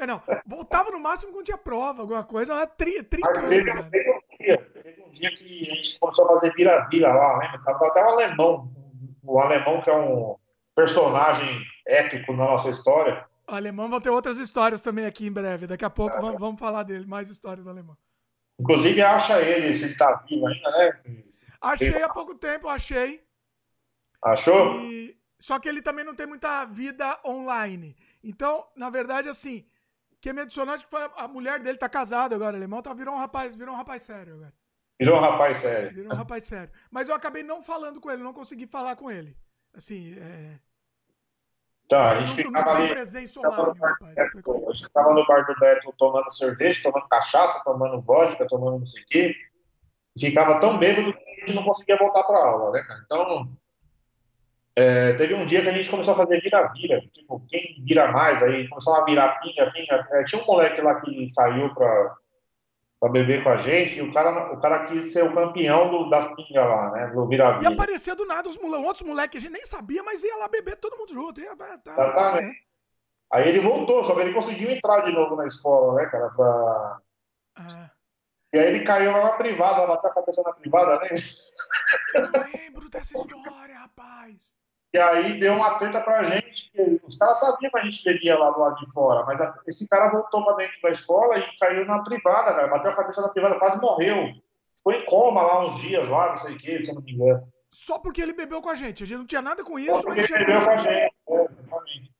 É, 0.00 0.06
não. 0.06 0.22
Voltava 0.46 0.90
no 0.90 0.98
máximo 0.98 1.30
quando 1.30 1.44
tinha 1.44 1.58
prova, 1.58 2.00
alguma 2.00 2.24
coisa, 2.24 2.54
mas 2.54 2.70
tri, 2.78 3.02
tri 3.02 3.20
Mas 3.20 3.42
teve, 3.42 3.72
né? 3.72 3.82
teve, 3.90 4.10
um 4.10 4.20
dia, 4.40 4.70
teve 4.82 5.02
um 5.02 5.10
dia 5.10 5.30
que 5.34 5.70
a 5.70 5.74
gente 5.74 5.98
começou 5.98 6.24
a 6.24 6.28
fazer 6.28 6.54
vira-vira 6.54 7.12
lá, 7.12 7.36
lembra? 7.36 7.62
Tava 7.62 7.86
até 7.86 8.02
o 8.02 8.08
alemão, 8.08 8.72
o 9.22 9.38
alemão 9.38 9.82
que 9.82 9.90
é 9.90 9.94
um 9.94 10.36
personagem 10.74 11.62
épico 11.86 12.32
na 12.32 12.46
nossa 12.46 12.70
história. 12.70 13.26
O 13.46 13.54
alemão 13.54 13.90
vão 13.90 14.00
ter 14.00 14.08
outras 14.08 14.38
histórias 14.38 14.80
também 14.80 15.04
aqui 15.04 15.26
em 15.26 15.32
breve. 15.32 15.66
Daqui 15.66 15.84
a 15.84 15.90
pouco 15.90 16.16
é. 16.16 16.20
vamos, 16.20 16.40
vamos 16.40 16.58
falar 16.58 16.82
dele, 16.84 17.04
mais 17.04 17.28
histórias 17.28 17.62
do 17.62 17.70
alemão. 17.70 17.94
Inclusive, 18.58 19.02
acha 19.02 19.42
ele, 19.42 19.74
se 19.74 19.84
ele 19.84 19.96
tá 19.96 20.24
vivo 20.26 20.46
ainda, 20.46 20.70
né? 20.70 21.00
Achei 21.60 22.02
há 22.02 22.08
pouco 22.08 22.34
tempo, 22.34 22.68
achei. 22.68 23.22
Achou? 24.22 24.80
E... 24.80 25.14
Só 25.38 25.58
que 25.58 25.68
ele 25.68 25.82
também 25.82 26.04
não 26.04 26.14
tem 26.14 26.26
muita 26.26 26.64
vida 26.66 27.18
online. 27.24 27.96
Então, 28.22 28.66
na 28.76 28.90
verdade, 28.90 29.28
assim, 29.28 29.64
quem 30.20 30.32
me 30.32 30.42
adicionou 30.42 30.74
acho 30.74 30.84
que 30.84 30.90
foi 30.90 31.08
a 31.16 31.26
mulher 31.26 31.60
dele, 31.60 31.78
tá 31.78 31.88
casado 31.88 32.34
agora, 32.34 32.56
alemão, 32.56 32.82
tá, 32.82 32.92
virou 32.92 33.14
um 33.14 33.18
rapaz, 33.18 33.54
virou 33.54 33.74
um 33.74 33.78
rapaz 33.78 34.02
sério 34.02 34.34
agora. 34.34 34.52
Virou 34.98 35.16
um 35.16 35.20
rapaz 35.20 35.56
sério. 35.56 35.94
Virou 35.94 36.12
um 36.12 36.16
rapaz 36.16 36.44
sério. 36.44 36.70
Mas 36.90 37.08
eu 37.08 37.14
acabei 37.14 37.42
não 37.42 37.62
falando 37.62 38.00
com 38.00 38.10
ele, 38.10 38.22
não 38.22 38.34
consegui 38.34 38.66
falar 38.66 38.96
com 38.96 39.10
ele. 39.10 39.34
Assim, 39.74 40.14
é... 40.18 40.58
Tá, 41.88 42.12
a 42.12 42.24
gente 42.24 42.36
ficava 42.36 42.70
ali. 42.70 42.88
Presença 42.88 43.40
online, 43.40 43.78
rapaz, 43.80 44.16
a 44.16 44.24
gente 44.24 44.84
ficava 44.84 45.14
no 45.14 45.26
bar 45.26 45.46
do 45.46 45.58
Beto 45.58 45.92
tomando 45.98 46.30
cerveja, 46.30 46.82
tomando 46.82 47.08
cachaça, 47.08 47.62
tomando 47.64 48.00
vodka, 48.00 48.46
tomando 48.46 48.78
não 48.78 48.86
sei 48.86 49.02
o 49.02 49.06
quê. 49.06 49.34
Ficava 50.18 50.58
tão 50.60 50.78
bêbado 50.78 51.12
que 51.12 51.18
a 51.18 51.46
gente 51.46 51.54
não 51.54 51.64
conseguia 51.64 51.96
voltar 51.96 52.22
para 52.24 52.38
aula, 52.38 52.70
né, 52.72 52.82
cara? 52.82 53.00
Então, 53.04 53.56
é, 54.80 55.12
teve 55.14 55.34
um 55.34 55.44
dia 55.44 55.62
que 55.62 55.68
a 55.68 55.72
gente 55.72 55.90
começou 55.90 56.14
a 56.14 56.16
fazer 56.16 56.40
vira-vira, 56.40 57.00
tipo, 57.12 57.42
quem 57.48 57.82
vira 57.84 58.10
mais, 58.10 58.42
aí 58.42 58.68
começou 58.68 58.94
a 58.94 59.04
virar 59.04 59.40
pinga, 59.40 59.70
pinga. 59.70 60.08
É, 60.12 60.24
tinha 60.24 60.42
um 60.42 60.46
moleque 60.46 60.80
lá 60.80 61.00
que 61.00 61.28
saiu 61.30 61.74
para 61.74 62.16
pra 62.98 63.08
beber 63.08 63.42
com 63.42 63.48
a 63.48 63.56
gente, 63.56 63.98
e 63.98 64.02
o 64.02 64.12
cara, 64.12 64.52
o 64.52 64.60
cara 64.60 64.84
quis 64.84 65.10
ser 65.10 65.24
o 65.24 65.34
campeão 65.34 65.90
do, 65.90 66.10
das 66.10 66.26
pingas 66.34 66.66
lá, 66.66 66.90
né? 66.90 67.06
Do 67.08 67.26
vira-vira. 67.26 67.70
E 67.70 67.74
aparecia 67.74 68.14
do 68.14 68.26
nada 68.26 68.48
os 68.48 68.58
mole... 68.58 68.84
outros 68.84 69.06
moleques 69.06 69.30
que 69.30 69.38
a 69.38 69.40
gente 69.40 69.52
nem 69.52 69.64
sabia, 69.64 70.02
mas 70.02 70.22
ia 70.22 70.36
lá 70.36 70.48
beber 70.48 70.76
todo 70.76 70.98
mundo 70.98 71.14
junto. 71.14 71.40
Ia, 71.40 71.56
tá, 71.56 71.92
Exatamente. 71.92 72.58
Aí 73.32 73.48
ele 73.48 73.60
voltou, 73.60 74.04
só 74.04 74.14
que 74.14 74.20
ele 74.20 74.34
conseguiu 74.34 74.70
entrar 74.70 75.00
de 75.00 75.12
novo 75.12 75.34
na 75.34 75.46
escola, 75.46 75.94
né, 75.94 76.10
cara? 76.10 76.28
Pra... 76.28 77.00
Ah. 77.56 77.90
E 78.52 78.58
aí 78.58 78.66
ele 78.66 78.84
caiu 78.84 79.12
lá 79.12 79.24
na 79.24 79.32
privada, 79.32 79.86
bateu 79.86 80.10
a 80.10 80.14
cabeça 80.14 80.42
na 80.42 80.52
privada, 80.52 80.98
né? 81.00 81.08
Eu 82.14 82.30
lembro 82.52 82.88
dessa 82.90 83.16
história, 83.16 83.78
rapaz. 83.78 84.59
E 84.92 84.98
aí 84.98 85.38
deu 85.38 85.54
uma 85.54 85.76
treta 85.76 86.00
pra 86.00 86.24
gente, 86.24 86.68
os 87.04 87.16
caras 87.16 87.38
sabiam 87.38 87.70
que 87.70 87.78
a 87.78 87.84
gente 87.84 88.02
bebia 88.02 88.36
lá 88.36 88.50
do 88.50 88.58
lado 88.58 88.74
de 88.84 88.92
fora, 88.92 89.24
mas 89.24 89.40
a, 89.40 89.56
esse 89.68 89.88
cara 89.88 90.10
voltou 90.10 90.44
pra 90.44 90.56
dentro 90.56 90.82
da 90.82 90.90
escola 90.90 91.38
e 91.38 91.58
caiu 91.58 91.86
na 91.86 92.02
privada, 92.02 92.52
cara, 92.52 92.66
bateu 92.66 92.90
a 92.90 92.96
cabeça 92.96 93.22
na 93.22 93.28
privada, 93.28 93.58
quase 93.58 93.80
morreu. 93.80 94.34
Ficou 94.76 94.92
em 94.92 95.04
coma 95.04 95.42
lá 95.42 95.64
uns 95.64 95.80
dias 95.80 96.08
lá, 96.08 96.30
não 96.30 96.36
sei 96.36 96.54
o 96.54 96.58
que, 96.58 96.84
se 96.84 96.90
eu 96.90 96.96
não 96.96 97.02
me 97.02 97.12
engano. 97.12 97.52
Só 97.70 98.00
porque 98.00 98.20
ele 98.20 98.32
bebeu 98.32 98.60
com 98.60 98.68
a 98.68 98.74
gente, 98.74 99.04
a 99.04 99.06
gente 99.06 99.18
não 99.18 99.26
tinha 99.26 99.42
nada 99.42 99.62
com 99.62 99.78
isso. 99.78 99.94
Só 99.94 100.02
porque 100.02 100.20
ele 100.20 100.44
bebeu 100.44 100.64
com 100.64 100.70
a 100.70 100.76
gente, 100.76 101.14
é, 101.28 101.44
exatamente. 101.44 102.12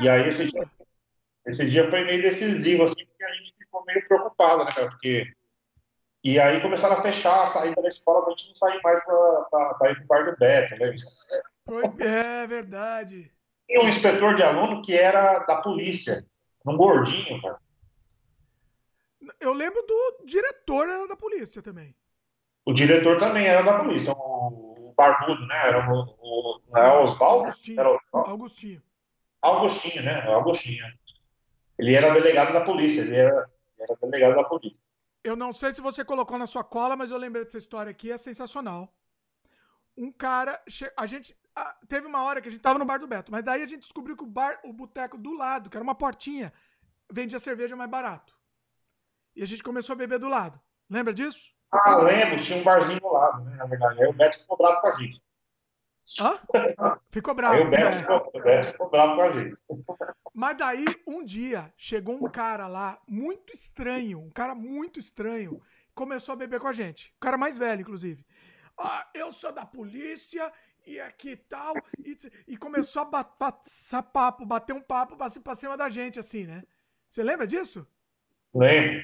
E 0.00 0.08
aí 0.08 0.28
esse 0.28 0.50
dia, 0.50 0.70
esse 1.46 1.70
dia 1.70 1.88
foi 1.88 2.04
meio 2.04 2.20
decisivo, 2.20 2.82
assim, 2.82 3.06
porque 3.06 3.24
a 3.24 3.34
gente 3.34 3.54
ficou 3.56 3.84
meio 3.84 4.08
preocupado, 4.08 4.64
né, 4.64 4.72
cara, 4.72 4.88
porque... 4.88 5.32
E 6.24 6.40
aí 6.40 6.60
começaram 6.60 6.96
a 6.96 7.02
fechar 7.02 7.44
a 7.44 7.46
saída 7.46 7.80
da 7.80 7.86
escola 7.86 8.22
pra 8.22 8.30
gente 8.30 8.48
não 8.48 8.54
sair 8.56 8.80
mais 8.82 9.02
pra, 9.04 9.46
pra, 9.48 9.74
pra 9.74 9.90
ir 9.92 9.96
pro 9.98 10.06
bar 10.06 10.24
do 10.24 10.36
Beto, 10.36 10.74
né? 11.68 11.94
É 12.44 12.46
verdade. 12.46 13.30
Tinha 13.66 13.82
um 13.82 13.88
inspetor 13.88 14.34
de 14.34 14.42
aluno 14.42 14.82
que 14.82 14.96
era 14.96 15.40
da 15.40 15.56
polícia, 15.56 16.26
um 16.66 16.76
gordinho, 16.76 17.40
cara. 17.42 17.58
Eu 19.40 19.52
lembro 19.52 19.82
do 19.82 20.24
diretor 20.24 20.88
era 20.88 21.06
da 21.06 21.16
polícia 21.16 21.60
também. 21.60 21.94
O 22.64 22.72
diretor 22.72 23.18
também 23.18 23.46
era 23.46 23.62
da 23.62 23.78
polícia, 23.78 24.12
o, 24.12 24.94
barbudo, 24.96 25.46
né? 25.46 25.56
Era 25.66 25.92
o, 25.92 26.16
o, 26.20 26.60
não 26.68 26.76
era 26.76 27.00
Oswaldo? 27.00 27.44
Augustinho. 27.44 27.80
Era 27.80 28.00
Augustinho. 28.12 28.82
Augustinho, 29.40 30.02
né? 30.02 30.22
Augustinho. 30.26 30.84
Ele 31.78 31.94
era 31.94 32.10
delegado 32.10 32.52
da 32.52 32.64
polícia, 32.64 33.02
ele 33.02 33.16
era, 33.16 33.48
ele 33.78 33.86
era 33.90 33.96
delegado 34.02 34.34
da 34.34 34.44
polícia. 34.44 34.78
Eu 35.22 35.36
não 35.36 35.52
sei 35.52 35.72
se 35.72 35.80
você 35.80 36.04
colocou 36.04 36.38
na 36.38 36.46
sua 36.46 36.64
cola, 36.64 36.96
mas 36.96 37.10
eu 37.10 37.18
lembrei 37.18 37.44
dessa 37.44 37.58
história 37.58 37.90
aqui, 37.90 38.10
é 38.10 38.18
sensacional. 38.18 38.92
Um 39.96 40.10
cara, 40.10 40.60
a 40.96 41.06
gente, 41.06 41.36
teve 41.88 42.06
uma 42.06 42.22
hora 42.22 42.40
que 42.40 42.48
a 42.48 42.50
gente 42.50 42.60
tava 42.60 42.78
no 42.78 42.84
bar 42.84 42.98
do 42.98 43.06
Beto, 43.06 43.32
mas 43.32 43.44
daí 43.44 43.62
a 43.62 43.66
gente 43.66 43.80
descobriu 43.80 44.16
que 44.16 44.24
o 44.24 44.26
bar, 44.26 44.60
o 44.64 44.72
boteco 44.72 45.16
do 45.16 45.32
lado, 45.32 45.70
que 45.70 45.76
era 45.76 45.84
uma 45.84 45.94
portinha, 45.94 46.52
vendia 47.10 47.38
cerveja 47.38 47.76
mais 47.76 47.90
barato. 47.90 48.36
E 49.34 49.42
a 49.42 49.46
gente 49.46 49.62
começou 49.62 49.92
a 49.92 49.96
beber 49.96 50.18
do 50.18 50.28
lado. 50.28 50.60
Lembra 50.90 51.12
disso? 51.12 51.54
Ah, 51.70 51.96
lembro, 51.96 52.42
tinha 52.42 52.58
um 52.58 52.64
barzinho 52.64 53.00
do 53.00 53.12
lado, 53.12 53.44
né? 53.44 53.56
Na 53.56 53.66
verdade. 53.66 54.02
Aí 54.02 54.08
o 54.08 54.12
Beto 54.12 54.38
ficou 54.38 54.56
bravo 54.56 54.80
com 54.80 54.86
a 54.86 54.90
gente. 54.92 55.22
Hã? 56.20 56.38
Ficou 57.10 57.34
bravo. 57.34 57.54
Aí 57.54 57.60
o 57.62 57.70
Beto, 57.70 57.84
né? 57.84 57.92
ficou, 57.92 58.30
o 58.34 58.42
Beto 58.42 58.68
ficou 58.68 58.90
bravo 58.90 59.16
com 59.16 59.22
a 59.22 59.30
gente. 59.32 59.62
Mas 60.34 60.56
daí, 60.56 60.84
um 61.06 61.22
dia, 61.22 61.72
chegou 61.76 62.14
um 62.14 62.30
cara 62.30 62.66
lá, 62.66 62.98
muito 63.06 63.52
estranho, 63.52 64.18
um 64.20 64.30
cara 64.30 64.54
muito 64.54 64.98
estranho, 64.98 65.60
começou 65.94 66.32
a 66.32 66.36
beber 66.36 66.60
com 66.60 66.68
a 66.68 66.72
gente. 66.72 67.12
O 67.16 67.20
cara 67.20 67.36
mais 67.36 67.58
velho, 67.58 67.82
inclusive. 67.82 68.24
Ah, 68.78 69.06
eu 69.12 69.32
sou 69.32 69.52
da 69.52 69.66
polícia 69.66 70.50
e 70.88 70.98
aqui 71.00 71.36
tal, 71.36 71.74
e, 72.02 72.16
e 72.48 72.56
começou 72.56 73.02
a 73.02 73.24
passar 73.24 74.02
papo, 74.02 74.46
bater 74.46 74.72
um 74.72 74.80
papo 74.80 75.16
pra, 75.16 75.54
cima 75.54 75.76
da 75.76 75.90
gente, 75.90 76.18
assim, 76.18 76.46
né? 76.46 76.64
Você 77.10 77.22
lembra 77.22 77.46
disso? 77.46 77.86
Lembro. 78.54 79.02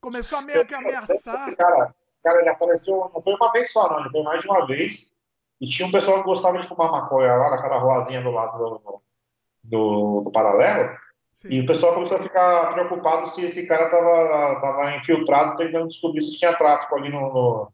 Começou 0.00 0.38
a 0.38 0.42
meio 0.42 0.64
que 0.64 0.74
ameaçar. 0.74 1.54
Cara, 1.56 1.94
cara, 2.22 2.40
ele 2.40 2.48
apareceu, 2.48 3.10
não 3.12 3.20
foi 3.20 3.34
uma 3.34 3.52
vez 3.52 3.72
só, 3.72 3.88
não, 3.90 4.00
ele 4.00 4.10
foi 4.10 4.22
mais 4.22 4.42
de 4.42 4.48
uma 4.48 4.66
vez. 4.66 5.12
E 5.60 5.66
tinha 5.66 5.86
um 5.88 5.92
pessoal 5.92 6.18
que 6.18 6.24
gostava 6.24 6.58
de 6.58 6.66
fumar 6.66 6.90
maconha 6.92 7.34
lá 7.34 7.50
naquela 7.50 7.78
ruazinha 7.78 8.22
do 8.22 8.30
lado 8.30 8.58
do, 8.58 9.02
do, 9.64 10.20
do 10.22 10.30
paralelo. 10.30 10.96
Sim. 11.32 11.48
E 11.50 11.60
o 11.60 11.66
pessoal 11.66 11.94
começou 11.94 12.18
a 12.18 12.22
ficar 12.22 12.72
preocupado 12.72 13.28
se 13.30 13.42
esse 13.42 13.66
cara 13.66 13.88
tava, 13.88 14.60
tava 14.60 14.96
infiltrado, 14.96 15.56
tentando 15.56 15.88
descobrir 15.88 16.20
se 16.20 16.38
tinha 16.38 16.56
tráfico 16.56 16.94
ali 16.94 17.10
no, 17.10 17.20
no, 17.20 17.72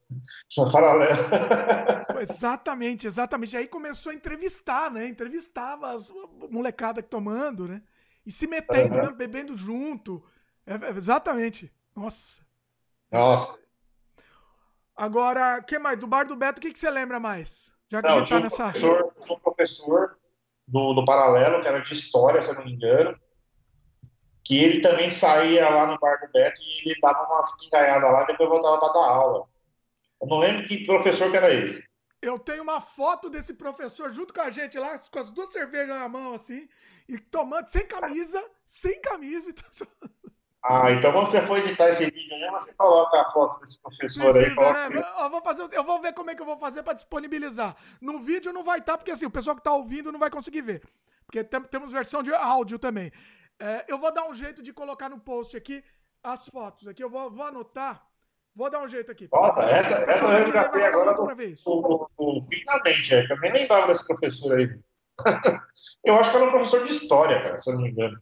no 0.57 0.73
paralelo. 0.73 1.19
exatamente, 2.23 3.07
exatamente. 3.07 3.57
Aí 3.57 3.67
começou 3.67 4.13
a 4.13 4.15
entrevistar, 4.15 4.91
né? 4.91 5.09
Entrevistava 5.09 5.93
a 5.93 5.99
molecada 6.49 7.03
tomando, 7.03 7.67
né? 7.67 7.83
E 8.25 8.31
se 8.31 8.47
metendo, 8.47 8.95
uhum. 8.95 9.03
né? 9.07 9.13
bebendo 9.13 9.57
junto. 9.57 10.23
É, 10.65 10.75
é, 10.75 10.91
exatamente. 10.97 11.73
Nossa. 11.97 12.43
Nossa. 13.11 13.59
Agora, 14.97 15.63
que 15.63 15.79
mais? 15.79 15.99
Do 15.99 16.07
bar 16.07 16.27
do 16.27 16.37
Beto, 16.37 16.59
o 16.59 16.63
que, 16.63 16.73
que 16.73 16.79
você 16.79 16.91
lembra 16.91 17.19
mais? 17.19 17.73
Já 17.89 18.03
que 18.03 18.09
Não, 18.09 18.19
gente 18.19 18.29
tá 18.29 18.37
um 18.37 18.41
nessa. 18.41 18.71
Professor, 18.71 19.15
um 19.31 19.39
professor 19.39 20.19
do, 20.67 20.95
do 20.95 21.05
paralelo, 21.05 21.61
que 21.61 21.69
era 21.69 21.81
de 21.81 21.93
história, 21.93 22.41
se 22.41 22.51
eu 22.51 22.55
não 22.55 22.65
me 22.65 22.73
engano 22.73 23.19
que 24.49 24.57
ele 24.57 24.81
também 24.81 25.11
saía 25.11 25.69
lá 25.69 25.87
no 25.87 25.99
bar 25.99 26.19
do 26.23 26.33
Beto 26.33 26.59
e 26.63 26.89
ele 26.89 27.01
dava 27.03 27.23
umas 27.27 27.55
pingaiadas 27.59 28.11
lá 28.11 28.25
depois 28.25 28.49
voltava 28.49 28.79
para 28.79 28.93
dar 28.95 29.07
aula. 29.07 29.47
Eu 30.23 30.27
não 30.27 30.39
lembro 30.39 30.65
que 30.65 30.87
professor 30.87 31.31
que 31.31 31.37
era 31.37 31.53
esse. 31.53 31.87
Eu 32.23 32.39
tenho 32.39 32.63
uma 32.63 32.81
foto 32.81 33.29
desse 33.29 33.53
professor 33.53 34.11
junto 34.11 34.33
com 34.33 34.41
a 34.41 34.49
gente 34.49 34.79
lá, 34.79 34.99
com 34.99 35.19
as 35.19 35.29
duas 35.29 35.51
cervejas 35.51 35.95
na 35.95 36.09
mão, 36.09 36.33
assim, 36.33 36.67
e 37.07 37.19
tomando 37.19 37.69
sem 37.69 37.87
camisa, 37.87 38.43
sem 38.65 38.99
camisa. 39.03 39.55
Ah, 40.71 40.91
então 40.91 41.13
quando 41.13 41.31
você 41.31 41.41
for 41.41 41.57
editar 41.59 41.89
esse 41.89 42.05
vídeo 42.07 42.35
aí, 42.35 42.51
você 42.51 42.73
coloca 42.75 43.17
a 43.17 43.31
foto 43.31 43.61
desse 43.61 43.79
professor 43.79 44.33
Precisa, 44.33 44.51
aí. 44.51 44.55
Coloca... 44.55 44.91
Né? 44.91 45.03
Eu, 45.19 45.31
vou 45.31 45.41
fazer, 45.41 45.69
eu 45.73 45.85
vou 45.85 46.01
ver 46.01 46.13
como 46.13 46.31
é 46.31 46.35
que 46.35 46.43
eu 46.43 46.47
vou 46.47 46.59
fazer 46.59 46.83
para 46.83 46.95
disponibilizar. 46.95 47.77
No 48.01 48.19
vídeo 48.19 48.53
não 48.53 48.65
vai 48.65 48.81
estar, 48.81 48.93
tá, 48.93 48.99
porque 48.99 49.13
assim, 49.13 49.25
o 49.25 49.31
pessoal 49.31 49.55
que 49.55 49.61
está 49.61 49.73
ouvindo 49.73 50.11
não 50.11 50.19
vai 50.19 50.29
conseguir 50.29 50.63
ver. 50.63 50.83
Porque 51.25 51.45
tem, 51.45 51.63
temos 51.63 51.93
versão 51.93 52.25
de 52.25 52.35
áudio 52.35 52.77
também. 52.77 53.13
É, 53.61 53.85
eu 53.89 53.99
vou 53.99 54.13
dar 54.13 54.29
um 54.29 54.35
jeito 54.35 54.63
de 54.63 54.73
colocar 54.73 55.09
no 55.09 55.19
post 55.19 55.57
aqui 55.57 55.83
as 56.23 56.49
fotos. 56.49 56.87
Aqui 56.87 57.03
eu 57.03 57.11
vou, 57.11 57.31
vou 57.31 57.47
anotar. 57.47 58.07
Vou 58.55 58.71
dar 58.71 58.83
um 58.83 58.89
jeito 58.89 59.11
aqui. 59.11 59.29
Nossa, 59.33 59.63
essa, 59.63 59.95
essa 60.11 60.25
eu 60.25 60.45
resgatei 60.45 60.85
agora 60.85 61.15
do, 61.15 61.27
do, 61.27 62.11
do, 62.19 62.43
finalmente. 62.49 63.15
É, 63.15 63.27
eu 63.31 63.41
nem 63.41 63.53
lembrava 63.53 63.89
desse 63.89 64.07
professor 64.07 64.59
aí. 64.59 64.81
eu 66.05 66.15
acho 66.17 66.31
que 66.31 66.37
era 66.37 66.47
um 66.47 66.51
professor 66.51 66.85
de 66.85 66.93
história, 66.93 67.43
cara, 67.43 67.59
se 67.59 67.71
eu 67.71 67.75
não 67.75 67.83
me 67.83 67.91
engano. 67.91 68.21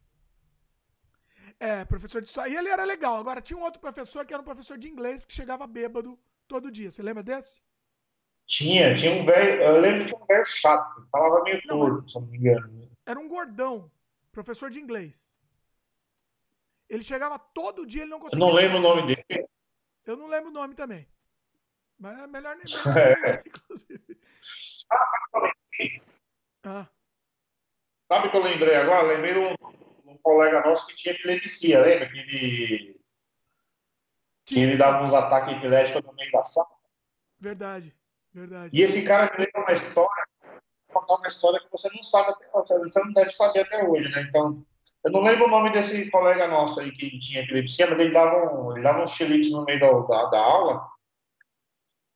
É, 1.59 1.85
professor 1.85 2.21
de 2.21 2.29
história. 2.29 2.51
E 2.51 2.57
ele 2.57 2.69
era 2.69 2.85
legal. 2.85 3.17
Agora, 3.17 3.41
tinha 3.41 3.59
um 3.59 3.63
outro 3.63 3.81
professor 3.81 4.27
que 4.27 4.35
era 4.35 4.43
um 4.43 4.45
professor 4.45 4.77
de 4.77 4.89
inglês 4.89 5.25
que 5.25 5.33
chegava 5.33 5.67
bêbado 5.67 6.19
todo 6.47 6.71
dia. 6.71 6.91
Você 6.91 7.03
lembra 7.03 7.23
desse? 7.23 7.61
Tinha, 8.47 8.95
tinha 8.95 9.13
um 9.13 9.25
velho. 9.25 9.63
Eu 9.63 9.81
lembro 9.81 10.01
que 10.01 10.07
tinha 10.07 10.23
um 10.23 10.27
velho 10.27 10.45
chato. 10.45 11.09
Falava 11.11 11.43
meio 11.45 11.61
torto, 11.63 12.11
se 12.11 12.19
eu 12.19 12.23
não 12.23 12.29
me 12.29 12.39
engano. 12.39 12.91
Era 13.07 13.19
um 13.19 13.29
gordão, 13.29 13.91
professor 14.37 14.71
de 14.71 14.79
inglês. 14.79 15.35
Ele 16.91 17.03
chegava 17.03 17.39
todo 17.39 17.87
dia, 17.87 18.03
ele 18.03 18.11
não 18.11 18.21
conseguia. 18.21 18.45
Eu 18.45 18.47
não 18.47 18.55
lembro 18.55 18.79
o 18.79 18.81
nome 18.83 19.07
dele. 19.07 19.49
Eu 20.05 20.17
não 20.17 20.27
lembro 20.27 20.51
o 20.51 20.53
nome 20.53 20.75
também. 20.75 21.09
Mas 21.99 22.19
é 22.19 22.27
melhor 22.27 22.55
nem 22.55 22.67
lembrar, 22.95 23.43
inclusive. 23.47 24.21
Ah. 26.63 26.87
Sabe 28.13 28.29
o 28.29 28.31
que 28.31 28.37
eu 28.37 28.43
lembrei 28.43 28.75
agora? 28.77 29.09
Lembrei 29.09 29.33
de 29.33 29.39
um, 29.39 29.55
um, 30.05 30.19
colega 30.19 30.61
nosso 30.61 30.87
que 30.87 30.95
tinha 30.95 31.15
epilepsia, 31.15 31.81
lembra? 31.81 32.09
Que 32.11 32.19
ele, 32.19 33.01
que 34.45 34.61
ele 34.61 34.77
dava 34.77 35.03
uns 35.03 35.15
ataques 35.15 35.55
epiléticos 35.55 36.03
no 36.03 36.13
meio 36.13 36.31
da 36.31 36.45
sala. 36.45 36.69
Verdade, 37.41 37.97
verdade. 38.33 38.77
E 38.77 38.83
esse 38.83 39.03
cara 39.03 39.33
me 39.33 39.45
lembra 39.45 39.63
uma 39.63 39.73
história, 39.73 40.26
contar 40.93 41.15
uma 41.15 41.27
história 41.27 41.61
que 41.61 41.71
você 41.71 41.89
não 41.95 42.03
sabe 42.03 42.31
até 42.31 42.79
você 42.79 43.01
não 43.01 43.13
deve 43.13 43.31
saber 43.31 43.61
até 43.61 43.85
hoje, 43.85 44.09
né? 44.11 44.23
Então, 44.23 44.65
eu 45.05 45.11
não 45.11 45.21
lembro 45.21 45.47
o 45.47 45.51
nome 45.51 45.73
desse 45.73 46.11
colega 46.11 46.49
nosso 46.49 46.81
aí 46.81 46.91
que 46.91 47.19
tinha 47.19 47.43
epilepsia, 47.43 47.89
mas 47.89 47.99
ele 48.01 48.13
dava 48.13 48.55
um, 48.55 48.73
ele 48.73 48.83
dava 48.83 49.03
um 49.03 49.07
xilite 49.07 49.51
no 49.51 49.65
meio 49.65 49.81
da, 49.81 49.91
da, 49.91 50.31
da 50.31 50.41
aula, 50.41 50.89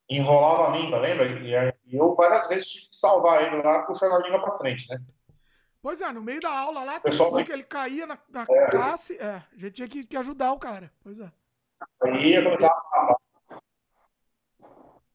enrolava 0.09 0.69
a 0.69 0.79
língua, 0.79 0.99
lembra? 0.99 1.27
E, 1.27 1.53
e 1.87 1.97
eu 1.97 2.15
várias 2.15 2.49
vezes 2.49 2.69
tive 2.69 2.87
que 2.87 2.97
salvar 2.97 3.43
ele 3.43 3.63
lá, 3.63 3.83
puxando 3.83 4.15
a 4.15 4.19
língua 4.19 4.41
para 4.41 4.59
frente, 4.59 4.89
né? 4.89 5.01
Pois 5.83 6.01
é, 6.01 6.13
no 6.13 6.21
meio 6.21 6.41
da 6.41 6.51
aula 6.51 6.85
lá, 6.85 7.01
Pessoal, 7.01 7.33
que 7.43 7.53
ele 7.53 7.63
caía 7.63 8.07
na, 8.07 8.19
na 8.29 8.45
é, 8.49 8.71
classe, 8.71 9.17
é, 9.17 9.37
a 9.37 9.57
gente 9.57 9.73
tinha 9.73 9.89
que, 9.89 10.07
que, 10.07 10.17
ajudar 10.17 10.53
o 10.53 10.59
cara. 10.59 10.93
Pois 11.03 11.19
é. 11.19 11.33
Aí 12.03 12.43
começava 12.43 12.75
a 12.75 12.99
babar. 12.99 13.17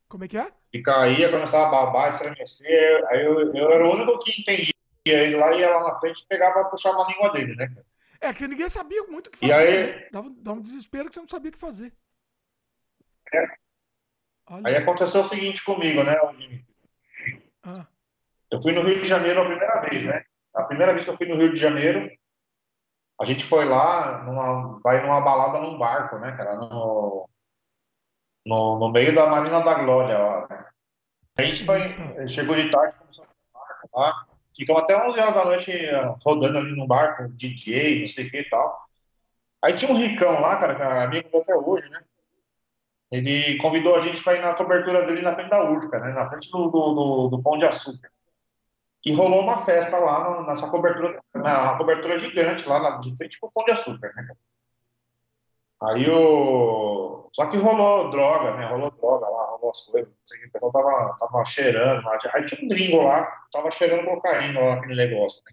Como 0.08 0.24
é 0.24 0.28
que 0.28 0.38
é? 0.38 0.52
E 0.72 0.82
caía, 0.82 1.30
começava 1.30 1.66
a 1.66 1.70
babar, 1.70 2.10
estremecer. 2.10 3.06
Aí 3.08 3.26
eu, 3.26 3.54
eu 3.54 3.72
era 3.72 3.86
o 3.86 3.94
único 3.94 4.20
que 4.20 4.40
entendia 4.40 4.74
ele 5.06 5.36
lá, 5.36 5.54
ia 5.54 5.70
lá 5.70 5.84
na 5.92 6.00
frente 6.00 6.22
e 6.22 6.28
pegava, 6.28 6.70
puxava 6.70 7.04
a 7.04 7.08
língua 7.08 7.32
dele, 7.32 7.56
né? 7.56 7.76
É, 8.20 8.34
que 8.34 8.48
ninguém 8.48 8.70
sabia 8.70 9.04
muito 9.04 9.28
o 9.28 9.32
que 9.32 9.38
fazer. 9.40 9.52
E 9.52 9.56
aí... 9.56 9.88
Né? 9.88 10.08
Dava, 10.12 10.30
dava 10.38 10.60
um 10.60 10.62
desespero 10.62 11.10
que 11.10 11.16
você 11.16 11.22
não 11.22 11.28
sabia 11.28 11.50
o 11.50 11.54
que 11.54 11.60
fazer. 11.60 11.94
É. 13.34 13.46
Aí 14.64 14.76
aconteceu 14.76 15.22
o 15.22 15.26
seguinte 15.26 15.64
comigo, 15.64 16.04
né, 16.04 16.16
ah. 17.64 17.88
Eu 18.52 18.62
fui 18.62 18.72
no 18.74 18.84
Rio 18.84 19.02
de 19.02 19.08
Janeiro 19.08 19.42
a 19.42 19.46
primeira 19.46 19.82
vez, 19.82 20.06
né? 20.06 20.24
A 20.54 20.64
primeira 20.64 20.92
vez 20.92 21.04
que 21.04 21.10
eu 21.10 21.18
fui 21.18 21.26
no 21.26 21.36
Rio 21.36 21.52
de 21.52 21.60
Janeiro, 21.60 22.10
a 23.20 23.26
gente 23.26 23.44
foi 23.44 23.66
lá, 23.66 24.24
numa, 24.24 24.80
vai 24.84 25.02
numa 25.02 25.20
balada 25.22 25.60
num 25.60 25.78
barco, 25.78 26.20
né, 26.20 26.36
cara? 26.38 26.56
No, 26.56 27.28
no, 28.46 28.80
no 28.80 28.90
meio 28.90 29.14
da 29.14 29.28
Marina 29.28 29.62
da 29.62 29.74
Glória 29.74 30.18
lá, 30.18 30.48
né? 30.50 30.66
A 31.38 31.44
gente 31.44 31.66
foi, 31.66 32.28
chegou 32.28 32.56
de 32.56 32.70
tarde, 32.72 32.98
começou 32.98 33.26
a 33.26 33.60
barco 33.60 33.90
lá. 33.94 34.26
Ficamos 34.56 34.84
até 34.84 34.96
11 34.96 35.20
horas 35.20 35.34
da 35.34 35.46
noite 35.46 35.72
eh, 35.72 36.16
rodando 36.24 36.58
ali 36.60 36.76
no 36.76 36.88
barco, 36.88 37.28
DJ, 37.28 38.02
não 38.02 38.08
sei 38.08 38.28
o 38.28 38.32
que 38.32 38.38
e 38.38 38.50
tal. 38.50 38.86
Aí 39.62 39.74
tinha 39.74 39.92
um 39.92 39.98
ricão 39.98 40.40
lá, 40.40 40.58
cara, 40.58 40.76
que 40.76 40.82
é 40.82 41.04
amigo 41.04 41.38
até 41.38 41.56
hoje, 41.56 41.90
né? 41.90 42.00
Ele 43.12 43.58
convidou 43.58 43.96
a 43.96 44.00
gente 44.00 44.24
para 44.24 44.38
ir 44.38 44.42
na 44.42 44.54
cobertura 44.54 45.06
dele 45.06 45.22
na 45.22 45.36
frente 45.36 45.50
da 45.50 45.64
Urca, 45.64 46.00
né? 46.00 46.14
Na 46.14 46.30
frente 46.30 46.50
do, 46.50 46.70
do, 46.70 46.94
do, 46.94 47.28
do 47.30 47.44
Pão 47.44 47.58
de 47.58 47.66
Açúcar. 47.66 48.10
E 49.06 49.14
rolou 49.14 49.42
uma 49.42 49.58
festa 49.58 49.98
lá 49.98 50.42
nessa 50.44 50.70
cobertura, 50.70 51.22
na 51.34 51.78
cobertura 51.78 52.18
gigante, 52.18 52.68
lá 52.68 52.98
de 52.98 53.16
frente 53.18 53.40
pro 53.40 53.52
Pão 53.52 53.66
de 53.66 53.72
Açúcar, 53.72 54.14
né? 54.16 54.28
Aí 55.88 56.10
o. 56.10 57.30
Só 57.34 57.48
que 57.48 57.58
rolou 57.58 58.10
droga, 58.10 58.56
né? 58.56 58.68
Rolou 58.68 58.92
droga 58.92 59.28
lá, 59.28 59.46
rolou 59.52 59.72
as 59.72 59.82
coisas. 59.82 60.10
Não 60.10 60.26
sei 60.26 60.38
o 60.38 60.42
que, 60.42 60.48
o 60.48 60.52
pessoal 60.52 60.72
tava, 60.72 61.16
tava 61.20 61.46
cheirando. 61.46 62.04
Lá. 62.04 62.18
Aí 62.34 62.46
tinha 62.46 62.66
um 62.66 62.70
gringo 62.70 63.04
lá, 63.04 63.26
tava 63.52 63.70
cheirando 63.72 64.06
cocaína 64.06 64.60
lá 64.60 64.76
naquele 64.76 64.96
negócio. 64.96 65.44
Né? 65.46 65.52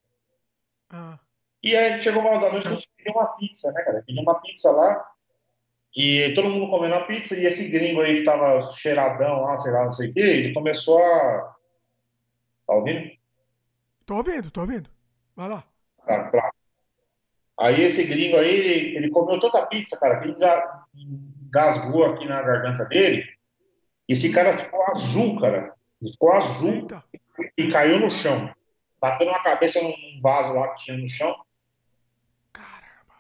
Ah. 0.91 1.19
E 1.63 1.77
aí 1.77 2.01
chegou 2.03 2.23
uma 2.23 2.41
da 2.41 2.53
noite 2.53 2.69
a 2.69 2.73
gente 2.73 2.89
pediu 2.97 3.13
uma 3.13 3.27
pizza, 3.37 3.73
né, 3.73 3.83
cara? 3.83 4.03
Pediu 4.07 4.23
uma 4.23 4.41
pizza 4.41 4.71
lá. 4.71 5.09
E 5.95 6.33
todo 6.35 6.49
mundo 6.49 6.71
comendo 6.71 6.95
a 6.95 7.05
pizza. 7.05 7.37
E 7.37 7.47
esse 7.47 7.69
gringo 7.69 8.01
aí 8.01 8.21
que 8.21 8.25
tava 8.25 8.71
cheiradão 8.73 9.43
lá, 9.43 9.59
sei 9.59 9.73
lá, 9.73 9.85
não 9.85 9.93
sei 9.93 10.11
o 10.11 10.15
que, 10.15 10.21
ele 10.21 10.55
começou 10.55 10.99
a. 11.03 11.57
Tá 12.67 12.75
ouvindo? 12.75 13.11
Tô 14.07 14.17
ouvindo, 14.17 14.51
tô 14.51 14.61
ouvindo. 14.63 14.89
Vai 15.37 15.49
lá. 15.49 15.65
Tá, 16.07 16.31
tá. 16.31 16.53
Aí 17.59 17.83
esse 17.83 18.05
gringo 18.05 18.37
aí, 18.37 18.49
ele, 18.49 18.97
ele 18.97 19.11
comeu 19.11 19.39
tanta 19.39 19.67
pizza, 19.67 19.97
cara, 19.97 20.21
que 20.21 20.35
engasgou 21.47 22.05
aqui 22.05 22.27
na 22.27 22.43
garganta 22.43 22.85
dele. 22.87 23.25
Esse 24.09 24.33
cara 24.33 24.53
ficou 24.53 24.83
azul, 24.89 25.41
cara. 25.41 25.75
Ele 26.01 26.11
ficou 26.11 26.33
azul 26.33 26.75
Eita. 26.75 27.05
e 27.57 27.69
caiu 27.69 28.01
no 28.01 28.11
chão. 28.11 28.53
Bateu 29.01 29.27
uma 29.29 29.43
cabeça 29.43 29.81
num 29.83 29.95
vaso 30.21 30.53
lá 30.53 30.69
que 30.69 30.85
tinha 30.85 30.97
no 30.97 31.09
chão. 31.09 31.35
Caramba. 32.53 33.15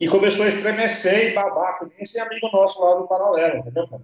E 0.00 0.08
começou 0.08 0.44
a 0.44 0.48
estremecer 0.48 1.30
e 1.30 1.34
babar, 1.34 1.78
com 1.78 1.90
esse 1.98 2.18
amigo 2.18 2.50
nosso 2.52 2.82
lá 2.82 2.96
do 2.96 3.06
paralelo, 3.06 3.58
entendeu, 3.58 3.88
cara? 3.88 4.02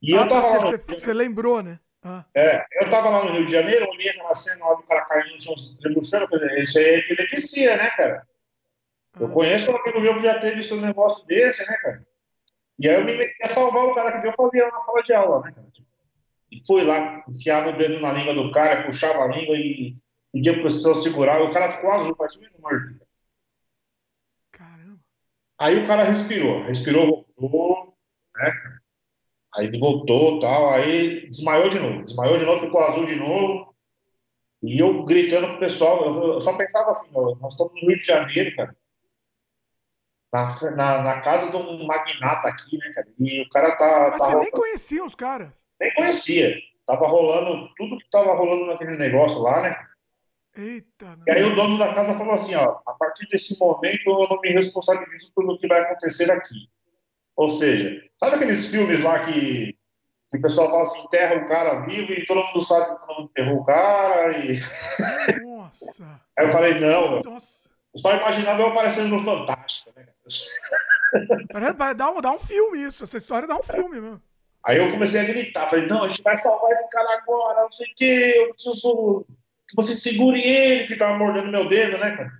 E 0.00 0.14
ah, 0.14 0.20
eu 0.20 0.28
tava 0.28 0.48
tá, 0.48 0.58
você, 0.60 0.76
no... 0.76 1.00
você 1.00 1.12
lembrou, 1.12 1.62
né? 1.62 1.80
Ah. 2.02 2.24
É, 2.34 2.64
eu 2.80 2.88
tava 2.88 3.08
lá 3.10 3.24
no 3.24 3.32
Rio 3.32 3.46
de 3.46 3.52
Janeiro, 3.52 3.88
olhei 3.90 4.10
aquela 4.10 4.34
cena 4.34 4.64
lá 4.64 4.74
do 4.74 4.84
cara 4.84 5.04
caindo 5.04 5.32
no 5.32 5.40
chão, 5.40 5.58
se 5.58 5.74
eu 5.82 6.28
falei, 6.28 6.62
isso 6.62 6.78
aí 6.78 6.84
é 6.84 6.98
epilepsia, 6.98 7.76
né, 7.76 7.90
cara? 7.90 8.27
Eu 9.18 9.28
conheço 9.30 9.70
um 9.70 9.76
amigo 9.76 10.00
meu 10.00 10.14
que 10.14 10.22
já 10.22 10.38
teve 10.38 10.60
esse 10.60 10.74
negócio 10.76 11.26
desse, 11.26 11.66
né, 11.66 11.76
cara? 11.78 12.06
E 12.78 12.88
aí 12.88 12.94
eu 12.94 13.04
me 13.04 13.16
meti 13.16 13.42
a 13.42 13.48
salvar 13.48 13.84
o 13.86 13.94
cara 13.94 14.12
que 14.12 14.22
deu 14.22 14.32
fazia 14.32 14.68
na 14.68 14.80
sala 14.80 15.02
de 15.02 15.12
aula, 15.12 15.42
né, 15.42 15.52
cara? 15.52 15.68
E 16.50 16.66
fui 16.66 16.82
lá, 16.82 17.24
enfiava 17.28 17.70
o 17.70 17.76
dedo 17.76 18.00
na 18.00 18.12
língua 18.12 18.34
do 18.34 18.50
cara, 18.52 18.84
puxava 18.84 19.24
a 19.24 19.26
língua 19.26 19.56
e 19.56 19.94
pedia 20.32 20.54
pro 20.54 20.62
pessoal 20.62 20.94
segurar. 20.94 21.40
E 21.40 21.44
o 21.44 21.50
cara 21.50 21.70
ficou 21.70 21.90
azul, 21.92 22.16
mas 22.18 22.36
meio 22.36 22.52
morto. 22.60 23.06
Caramba. 24.52 24.98
Aí 25.58 25.76
o 25.76 25.86
cara 25.86 26.04
respirou, 26.04 26.62
respirou, 26.62 27.26
voltou, 27.36 27.94
né? 28.36 28.52
Aí 29.56 29.66
ele 29.66 29.78
voltou 29.78 30.38
tal, 30.38 30.70
aí 30.72 31.28
desmaiou 31.28 31.68
de 31.68 31.78
novo, 31.80 32.04
desmaiou 32.04 32.38
de 32.38 32.44
novo, 32.44 32.64
ficou 32.64 32.80
azul 32.82 33.04
de 33.04 33.16
novo. 33.16 33.74
E 34.62 34.80
eu 34.80 35.04
gritando 35.04 35.48
pro 35.48 35.60
pessoal, 35.60 36.04
eu 36.04 36.40
só 36.40 36.56
pensava 36.56 36.90
assim, 36.90 37.10
nós 37.12 37.52
estamos 37.52 37.72
no 37.74 37.88
Rio 37.88 37.98
de 37.98 38.06
Janeiro, 38.06 38.56
cara 38.56 38.74
na, 40.32 40.70
na, 40.72 41.02
na, 41.02 41.20
casa 41.20 41.50
de 41.50 41.56
um 41.56 41.86
magnata 41.86 42.48
aqui, 42.48 42.76
né, 42.76 42.92
cara? 42.94 43.08
E 43.18 43.42
o 43.42 43.48
cara 43.48 43.76
tá. 43.76 44.08
Mas 44.10 44.18
tá 44.18 44.24
você 44.26 44.36
nem 44.36 44.50
conhecia 44.50 45.04
os 45.04 45.14
caras? 45.14 45.62
Nem 45.80 45.92
conhecia. 45.94 46.56
Tava 46.86 47.06
rolando 47.06 47.68
tudo 47.76 47.96
que 47.98 48.10
tava 48.10 48.34
rolando 48.34 48.66
naquele 48.66 48.96
negócio 48.96 49.38
lá, 49.40 49.62
né? 49.62 49.88
Eita, 50.56 51.16
e 51.24 51.30
aí 51.30 51.44
o 51.44 51.54
dono 51.54 51.78
da 51.78 51.94
casa 51.94 52.14
falou 52.14 52.34
assim, 52.34 52.52
ó, 52.56 52.80
a 52.84 52.92
partir 52.94 53.28
desse 53.28 53.56
momento 53.60 54.00
eu 54.06 54.28
não 54.28 54.40
me 54.40 54.50
responsabilizo 54.50 55.32
pelo 55.32 55.56
que 55.56 55.68
vai 55.68 55.82
acontecer 55.82 56.32
aqui. 56.32 56.68
Ou 57.36 57.48
seja, 57.48 58.02
sabe 58.18 58.36
aqueles 58.36 58.66
filmes 58.66 59.00
lá 59.00 59.20
que, 59.20 59.76
que 60.28 60.36
o 60.36 60.42
pessoal 60.42 60.68
fala 60.68 60.82
assim, 60.82 61.02
enterra 61.02 61.36
o 61.36 61.46
cara 61.46 61.86
vivo 61.86 62.10
e 62.10 62.26
todo 62.26 62.44
mundo 62.44 62.60
sabe 62.62 62.86
que 62.86 63.06
todo 63.06 63.16
mundo 63.16 63.30
enterrou 63.30 63.60
o 63.60 63.64
cara 63.64 64.36
e... 64.36 64.58
Nossa! 65.44 66.20
aí 66.36 66.46
eu 66.46 66.50
falei, 66.50 66.80
não, 66.80 67.22
Nossa. 67.22 67.57
Eu 67.98 68.00
só 68.00 68.16
imaginava 68.16 68.62
eu 68.62 68.68
aparecendo 68.68 69.08
no 69.08 69.24
Fantástico, 69.24 69.92
né? 69.98 70.06
Vai 71.76 71.94
dar 71.94 72.10
um, 72.10 72.20
dar 72.20 72.32
um 72.32 72.38
filme 72.38 72.82
isso, 72.82 73.02
essa 73.02 73.16
história 73.16 73.48
dá 73.48 73.56
um 73.56 73.62
filme 73.62 74.00
mesmo. 74.00 74.22
Aí 74.64 74.78
eu 74.78 74.90
comecei 74.90 75.20
a 75.20 75.24
gritar, 75.24 75.68
falei, 75.68 75.86
não, 75.86 76.04
a 76.04 76.08
gente 76.08 76.22
vai 76.22 76.36
salvar 76.36 76.70
esse 76.72 76.88
cara 76.90 77.18
agora, 77.18 77.62
não 77.62 77.72
sei 77.72 77.86
o 77.86 77.94
quê, 77.96 78.34
eu 78.36 78.50
preciso 78.50 79.26
que 79.68 79.76
você 79.76 79.94
segure 79.94 80.40
ele, 80.40 80.86
que 80.86 80.96
tava 80.96 81.16
mordendo 81.16 81.50
meu 81.50 81.68
dedo, 81.68 81.98
né, 81.98 82.16
cara? 82.16 82.32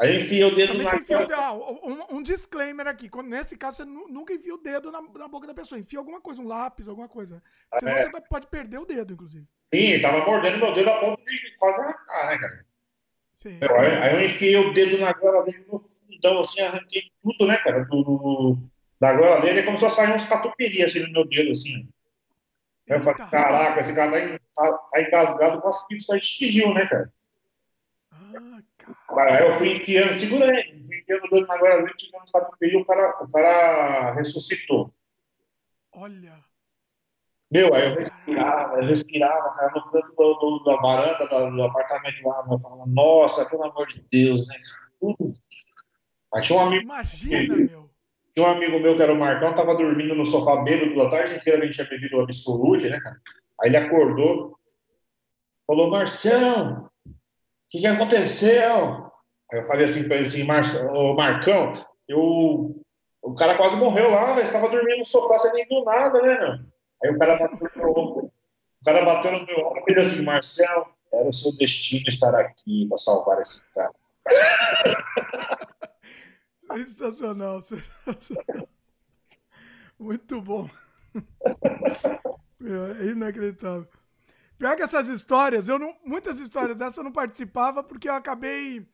Aí 0.00 0.14
eu 0.14 0.20
enfiei 0.20 0.44
o 0.44 0.54
dedo 0.54 0.72
Também 0.72 0.86
na 0.86 0.94
enfia, 0.94 1.26
ah, 1.34 1.52
um, 1.52 2.18
um, 2.18 2.22
disclaimer 2.22 2.86
aqui, 2.86 3.10
nesse 3.24 3.56
caso 3.56 3.78
você 3.78 3.84
nunca 3.84 4.32
enfia 4.32 4.54
o 4.54 4.62
dedo 4.62 4.92
na, 4.92 5.02
na, 5.02 5.26
boca 5.26 5.46
da 5.46 5.54
pessoa, 5.54 5.78
enfia 5.78 5.98
alguma 5.98 6.20
coisa, 6.20 6.40
um 6.40 6.46
lápis, 6.46 6.88
alguma 6.88 7.08
coisa. 7.08 7.42
Senão 7.78 7.92
é. 7.92 8.02
você 8.02 8.20
pode 8.28 8.46
perder 8.46 8.78
o 8.78 8.86
dedo, 8.86 9.12
inclusive. 9.12 9.46
Sim, 9.74 10.00
tava 10.00 10.24
mordendo 10.24 10.58
meu 10.58 10.72
dedo 10.72 10.90
a 10.90 11.00
ponto 11.00 11.22
de 11.24 11.56
quase 11.58 11.80
arrancar, 11.80 12.26
né, 12.28 12.38
cara? 12.38 12.67
Sim. 13.38 13.58
Aí, 13.62 13.96
aí 14.02 14.14
eu 14.14 14.26
enfiei 14.26 14.56
o 14.56 14.72
dedo 14.72 14.98
na 14.98 15.12
goela 15.12 15.44
dele 15.44 15.64
no 15.70 15.78
fundão, 15.78 16.40
assim, 16.40 16.60
arranquei 16.60 17.02
tudo, 17.22 17.46
né, 17.46 17.56
cara, 17.58 17.84
do, 17.84 18.02
do 18.02 18.58
da 19.00 19.14
goela 19.16 19.40
dele, 19.40 19.60
e 19.60 19.64
começou 19.64 19.86
a 19.86 19.90
sair 19.92 20.12
uns 20.12 20.24
catupiry, 20.24 20.82
assim, 20.82 21.00
no 21.00 21.12
meu 21.12 21.28
dedo, 21.28 21.52
assim. 21.52 21.88
Aí 22.90 22.96
eu 22.96 23.00
falei, 23.00 23.26
caraca, 23.30 23.80
esse 23.80 23.94
cara 23.94 24.10
tá, 24.10 24.40
tá, 24.56 24.78
tá 24.90 25.02
engasgado 25.02 25.60
com 25.60 25.68
as 25.68 25.86
pizzas 25.86 26.06
que 26.06 26.12
a 26.12 26.16
gente 26.16 26.38
pediu, 26.38 26.74
né, 26.74 26.86
cara? 26.86 27.12
Ah, 28.10 28.58
cara. 29.06 29.34
Aí 29.36 29.48
eu 29.48 29.56
fui 29.56 29.72
enfiando, 29.72 30.18
segura 30.18 30.50
aí, 30.50 30.84
fui 30.84 30.98
enfiando 30.98 31.24
o 31.26 31.30
dedo 31.30 31.46
na 31.46 31.58
goela 31.58 31.82
dele, 31.82 31.94
tirando 31.96 32.24
os 32.24 32.32
catupiry, 32.32 32.76
o 32.76 32.84
cara, 32.84 33.22
o 33.22 33.30
cara 33.30 34.14
ressuscitou. 34.14 34.92
Olha. 35.92 36.47
Meu, 37.50 37.74
aí 37.74 37.90
eu 37.90 37.94
respirava, 37.94 38.76
eu 38.76 38.86
respirava, 38.86 39.50
cara, 39.54 39.72
no 39.74 39.90
canto 39.90 40.14
do, 40.16 40.62
da 40.64 40.76
varanda 40.76 41.26
do, 41.26 41.56
do 41.56 41.62
apartamento 41.62 42.22
lá, 42.22 42.46
eu 42.50 42.58
falava, 42.58 42.84
nossa, 42.86 43.46
pelo 43.46 43.64
amor 43.64 43.86
de 43.86 44.04
Deus, 44.12 44.46
né, 44.46 44.54
cara? 44.54 45.32
Aí 46.34 46.42
tinha 46.42 46.58
um 46.58 46.62
amigo. 46.62 46.82
Imagina, 46.82 47.54
que, 47.54 47.62
meu. 47.64 47.90
Tinha 48.34 48.48
um 48.48 48.50
amigo 48.50 48.78
meu 48.78 48.94
que 48.94 49.02
era 49.02 49.12
o 49.12 49.18
Marcão, 49.18 49.54
tava 49.54 49.74
dormindo 49.74 50.14
no 50.14 50.26
sofá 50.26 50.62
bêbado 50.62 51.00
a 51.00 51.08
tarde 51.08 51.36
inteira, 51.36 51.62
a 51.62 51.64
gente 51.64 51.74
tinha 51.74 51.88
bebido 51.88 52.18
o 52.18 52.20
absolute, 52.20 52.88
né, 52.88 53.00
cara? 53.00 53.16
Aí 53.60 53.70
ele 53.70 53.78
acordou, 53.78 54.58
falou, 55.66 55.90
Marcão, 55.90 56.88
o 57.06 57.70
que, 57.70 57.78
que 57.78 57.86
aconteceu? 57.86 59.10
Aí 59.50 59.60
eu 59.60 59.64
falei 59.64 59.86
assim 59.86 60.06
pra 60.06 60.16
ele 60.16 60.26
assim, 60.26 60.44
Mar... 60.44 60.62
Ô, 60.94 61.14
Marcão, 61.14 61.72
eu. 62.06 62.76
O 63.20 63.34
cara 63.34 63.56
quase 63.56 63.76
morreu 63.76 64.10
lá, 64.10 64.34
velho. 64.34 64.42
Estava 64.42 64.68
dormindo 64.68 64.98
no 64.98 65.04
sofá 65.04 65.38
sem 65.38 65.52
nem 65.52 65.66
do 65.66 65.84
nada, 65.84 66.22
né, 66.22 66.38
meu? 66.38 66.58
Aí 67.02 67.10
o 67.10 67.18
cara 67.18 67.38
bateu 67.38 67.70
no 67.74 67.82
meu 67.82 67.90
ombro. 67.90 68.26
O 68.26 68.84
cara 68.84 69.04
bateu 69.04 69.32
no 69.32 69.46
meu 69.46 69.58
ombro 69.66 69.82
e 69.88 69.94
fez 69.94 70.12
assim, 70.12 70.22
Marcelo, 70.22 70.86
era 71.12 71.28
o 71.28 71.32
seu 71.32 71.56
destino 71.56 72.08
estar 72.08 72.34
aqui 72.34 72.86
para 72.88 72.98
salvar 72.98 73.40
esse 73.40 73.62
cara. 73.72 73.94
Sensacional, 76.58 77.62
sensacional. 77.62 78.68
Muito 79.98 80.40
bom. 80.40 80.68
É 82.60 83.04
inacreditável. 83.04 83.86
Pior 84.58 84.74
que 84.74 84.82
essas 84.82 85.06
histórias, 85.06 85.68
eu 85.68 85.78
não, 85.78 85.94
muitas 86.04 86.40
histórias 86.40 86.76
dessas 86.76 86.96
eu 86.96 87.04
não 87.04 87.12
participava 87.12 87.84
porque 87.84 88.08
eu 88.08 88.14
acabei 88.14 88.84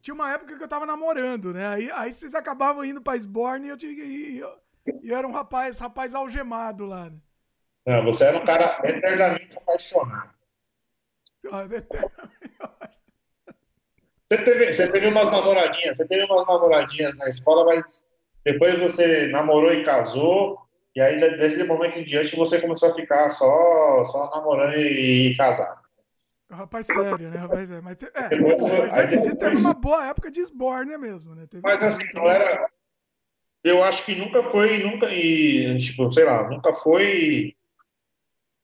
tinha 0.00 0.14
uma 0.14 0.32
época 0.32 0.56
que 0.56 0.62
eu 0.62 0.68
tava 0.68 0.86
namorando, 0.86 1.52
né? 1.52 1.66
Aí, 1.68 1.90
aí 1.92 2.12
vocês 2.12 2.34
acabavam 2.34 2.84
indo 2.84 3.00
pra 3.00 3.16
Sborne 3.16 3.66
e 3.66 3.70
eu, 3.70 3.76
tinha, 3.76 3.92
e, 3.92 4.38
eu, 4.38 4.52
eu 5.02 5.16
era 5.16 5.26
um 5.26 5.32
rapaz, 5.32 5.78
rapaz 5.78 6.14
algemado 6.14 6.86
lá, 6.86 7.10
né? 7.10 7.16
Não, 7.86 8.04
você 8.04 8.24
era 8.24 8.38
um 8.38 8.44
cara 8.44 8.80
eternamente 8.84 9.56
apaixonado. 9.56 10.30
Ah, 11.52 11.66
você 14.30 14.44
teve, 14.44 14.72
você 14.72 14.90
teve 14.90 15.06
umas 15.08 15.30
namoradinhas, 15.30 15.98
você 15.98 16.06
teve 16.06 16.24
umas 16.24 16.46
namoradinhas 16.46 17.16
na 17.18 17.28
escola, 17.28 17.66
mas 17.66 18.06
depois 18.44 18.78
você 18.78 19.28
namorou 19.28 19.72
e 19.72 19.84
casou, 19.84 20.58
e 20.96 21.00
aí 21.00 21.18
desse 21.36 21.62
momento 21.64 21.98
em 21.98 22.04
diante 22.04 22.36
você 22.36 22.60
começou 22.60 22.88
a 22.88 22.94
ficar 22.94 23.28
só, 23.30 24.04
só 24.06 24.30
namorando 24.30 24.76
e, 24.76 25.32
e 25.32 25.36
casado. 25.36 25.84
Rapaz 26.50 26.86
sério, 26.86 27.30
né? 27.30 27.38
Rapaz 27.38 27.68
sério. 27.68 27.82
Mas, 27.82 28.02
é, 28.02 28.10
mas 28.38 28.94
antes 28.96 29.22
disso 29.22 29.36
teve 29.36 29.56
uma 29.56 29.74
boa 29.74 30.06
época 30.06 30.30
de 30.30 30.40
esbórnia 30.40 30.96
mesmo, 30.96 31.34
né? 31.34 31.46
Teve 31.46 31.62
mas 31.62 31.82
assim, 31.82 32.04
não 32.14 32.28
era. 32.28 32.68
Eu 33.62 33.82
acho 33.82 34.04
que 34.04 34.14
nunca 34.14 34.42
foi, 34.42 34.78
nunca, 34.78 35.08
e, 35.10 35.76
tipo, 35.78 36.10
sei 36.12 36.24
lá, 36.24 36.48
nunca 36.48 36.72
foi. 36.72 37.56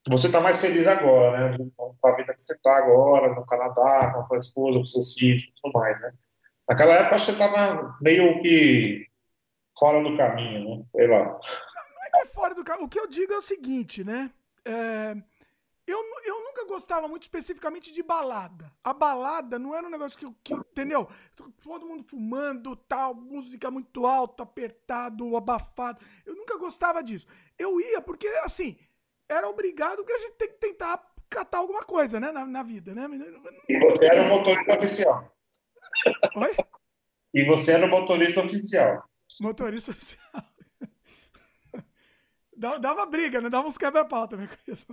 Você 0.09 0.31
tá 0.31 0.41
mais 0.41 0.59
feliz 0.59 0.87
agora, 0.87 1.51
né? 1.51 1.71
Com 1.77 2.09
a 2.09 2.17
vida 2.17 2.35
que 2.35 2.41
você 2.41 2.57
tá 2.59 2.77
agora, 2.79 3.35
no 3.35 3.45
Canadá, 3.45 4.13
com 4.13 4.21
a 4.21 4.27
sua 4.27 4.37
esposa, 4.39 4.79
com 4.79 5.03
filhos 5.03 5.43
e 5.43 5.53
tudo 5.63 5.73
mais, 5.73 6.01
né? 6.01 6.13
Naquela 6.69 6.95
época 6.95 7.19
você 7.19 7.37
tava 7.37 7.97
meio 8.01 8.41
que 8.41 9.07
fora 9.79 10.03
do 10.03 10.17
caminho, 10.17 10.79
né? 10.79 10.85
Sei 10.93 11.07
lá. 11.07 11.25
Não, 11.25 11.33
não 11.35 12.05
é 12.07 12.11
que 12.11 12.19
é 12.19 12.27
fora 12.27 12.55
do 12.55 12.65
caminho. 12.65 12.87
O 12.87 12.89
que 12.89 12.99
eu 12.99 13.09
digo 13.09 13.33
é 13.33 13.37
o 13.37 13.43
seguinte, 13.43 14.03
né? 14.03 14.31
É 14.65 15.17
eu, 15.91 15.99
eu 16.25 16.45
nunca 16.45 16.65
gostava 16.67 17.09
muito 17.09 17.23
especificamente 17.23 17.93
de 17.93 18.03
balada. 18.03 18.73
A 18.83 18.93
balada 18.93 19.59
não 19.59 19.75
era 19.75 19.87
um 19.87 19.91
negócio 19.91 20.19
que, 20.19 20.33
que 20.45 20.55
entendeu? 20.55 21.09
Todo 21.63 21.87
mundo 21.87 22.05
fumando, 22.05 22.77
tal, 22.77 23.15
música 23.15 23.71
muito 23.71 24.07
alta, 24.07 24.45
apertado, 24.45 25.37
abafado. 25.37 26.01
Eu 26.25 26.37
nunca 26.37 26.57
gostava 26.59 27.03
disso. 27.03 27.27
Eu 27.59 27.81
ia 27.81 28.01
porque, 28.01 28.29
assim, 28.45 28.79
era 29.31 29.49
obrigado 29.49 29.99
porque 29.99 30.13
a 30.13 30.19
gente 30.19 30.35
tem 30.35 30.49
que 30.49 30.59
tentar 30.59 31.01
catar 31.29 31.59
alguma 31.59 31.83
coisa, 31.83 32.19
né, 32.19 32.33
na, 32.33 32.45
na 32.45 32.63
vida, 32.63 32.93
né? 32.95 33.07
E 33.69 33.79
você 33.79 34.07
era 34.07 34.23
o 34.23 34.29
motorista 34.29 34.77
oficial. 34.77 35.37
Oi? 36.35 36.57
E 37.33 37.45
você 37.45 37.73
era 37.73 37.87
o 37.87 37.89
motorista 37.89 38.43
oficial. 38.43 39.05
Motorista 39.41 39.93
oficial. 39.93 40.45
Dava 42.81 43.07
briga, 43.07 43.41
né? 43.41 43.49
Dava 43.49 43.69
uns 43.69 43.79
quebra-pau 43.79 44.27
também 44.27 44.49
com 44.49 44.73
isso. 44.73 44.87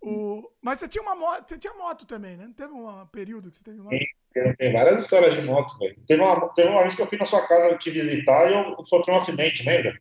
O... 0.00 0.52
Mas 0.60 0.78
você 0.78 0.86
tinha 0.86 1.02
uma 1.02 1.16
moto, 1.16 1.48
você 1.48 1.58
tinha 1.58 1.74
moto 1.74 2.06
também, 2.06 2.36
né? 2.36 2.46
Não 2.46 2.52
teve 2.52 2.72
um 2.72 3.06
período 3.06 3.50
que 3.50 3.56
você 3.56 3.64
teve 3.64 3.78
moto? 3.78 3.96
Tem, 4.32 4.54
tem 4.54 4.72
várias 4.72 5.02
histórias 5.02 5.34
de 5.34 5.42
moto, 5.42 5.76
velho. 5.78 6.00
Teve 6.06 6.22
uma, 6.22 6.48
teve 6.50 6.68
uma 6.68 6.82
vez 6.82 6.94
que 6.94 7.02
eu 7.02 7.06
fui 7.06 7.18
na 7.18 7.24
sua 7.24 7.46
casa 7.48 7.76
te 7.78 7.90
visitar 7.90 8.50
e 8.50 8.54
eu 8.54 8.84
sofri 8.84 9.12
um 9.12 9.16
acidente, 9.16 9.64
lembra? 9.64 9.98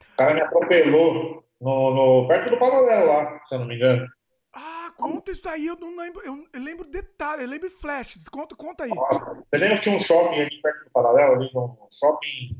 O 0.00 0.16
cara 0.16 0.34
me 0.34 0.40
atropelou 0.40 1.43
no, 1.60 1.94
no, 1.94 2.28
perto 2.28 2.50
do 2.50 2.58
paralelo 2.58 3.06
lá, 3.06 3.40
se 3.46 3.54
eu 3.54 3.60
não 3.60 3.66
me 3.66 3.76
engano. 3.76 4.06
Ah, 4.52 4.92
conta 4.96 5.32
isso 5.32 5.42
daí, 5.42 5.66
eu 5.66 5.76
não 5.76 5.96
lembro, 5.96 6.22
eu, 6.22 6.46
lembro 6.62 6.86
detalhes, 6.86 7.44
eu 7.44 7.50
lembro 7.50 7.68
flashes, 7.68 8.28
conta, 8.28 8.54
conta 8.54 8.84
aí. 8.84 8.90
Nossa, 8.90 9.24
você 9.24 9.58
lembra 9.58 9.76
que 9.76 9.82
tinha 9.82 9.96
um 9.96 10.00
shopping 10.00 10.40
ali 10.40 10.62
perto 10.62 10.84
do 10.84 10.90
paralelo, 10.90 11.34
ali, 11.34 11.50
um 11.54 11.88
shopping, 11.90 12.56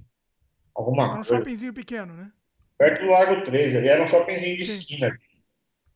alguma 0.75 1.05
um 1.05 1.15
coisa? 1.15 1.35
Um 1.35 1.37
shoppingzinho 1.39 1.73
pequeno, 1.73 2.15
né? 2.15 2.33
Perto 2.77 3.05
do 3.05 3.11
Largo 3.11 3.45
13, 3.45 3.79
ali 3.79 3.89
era 3.89 4.03
um 4.03 4.07
shoppingzinho 4.07 4.57
de 4.57 4.67
Sim. 4.67 4.79
esquina. 4.79 5.17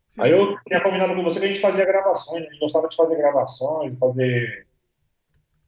Sim. 0.06 0.22
Aí 0.22 0.30
eu 0.30 0.56
tinha 0.66 0.82
combinado 0.82 1.14
com 1.14 1.22
você 1.22 1.38
que 1.38 1.44
a 1.44 1.48
gente 1.48 1.60
fazia 1.60 1.84
gravações, 1.84 2.42
a 2.42 2.46
gente 2.46 2.60
gostava 2.60 2.88
de 2.88 2.96
fazer 2.96 3.16
gravações, 3.16 3.98
fazer, 3.98 4.66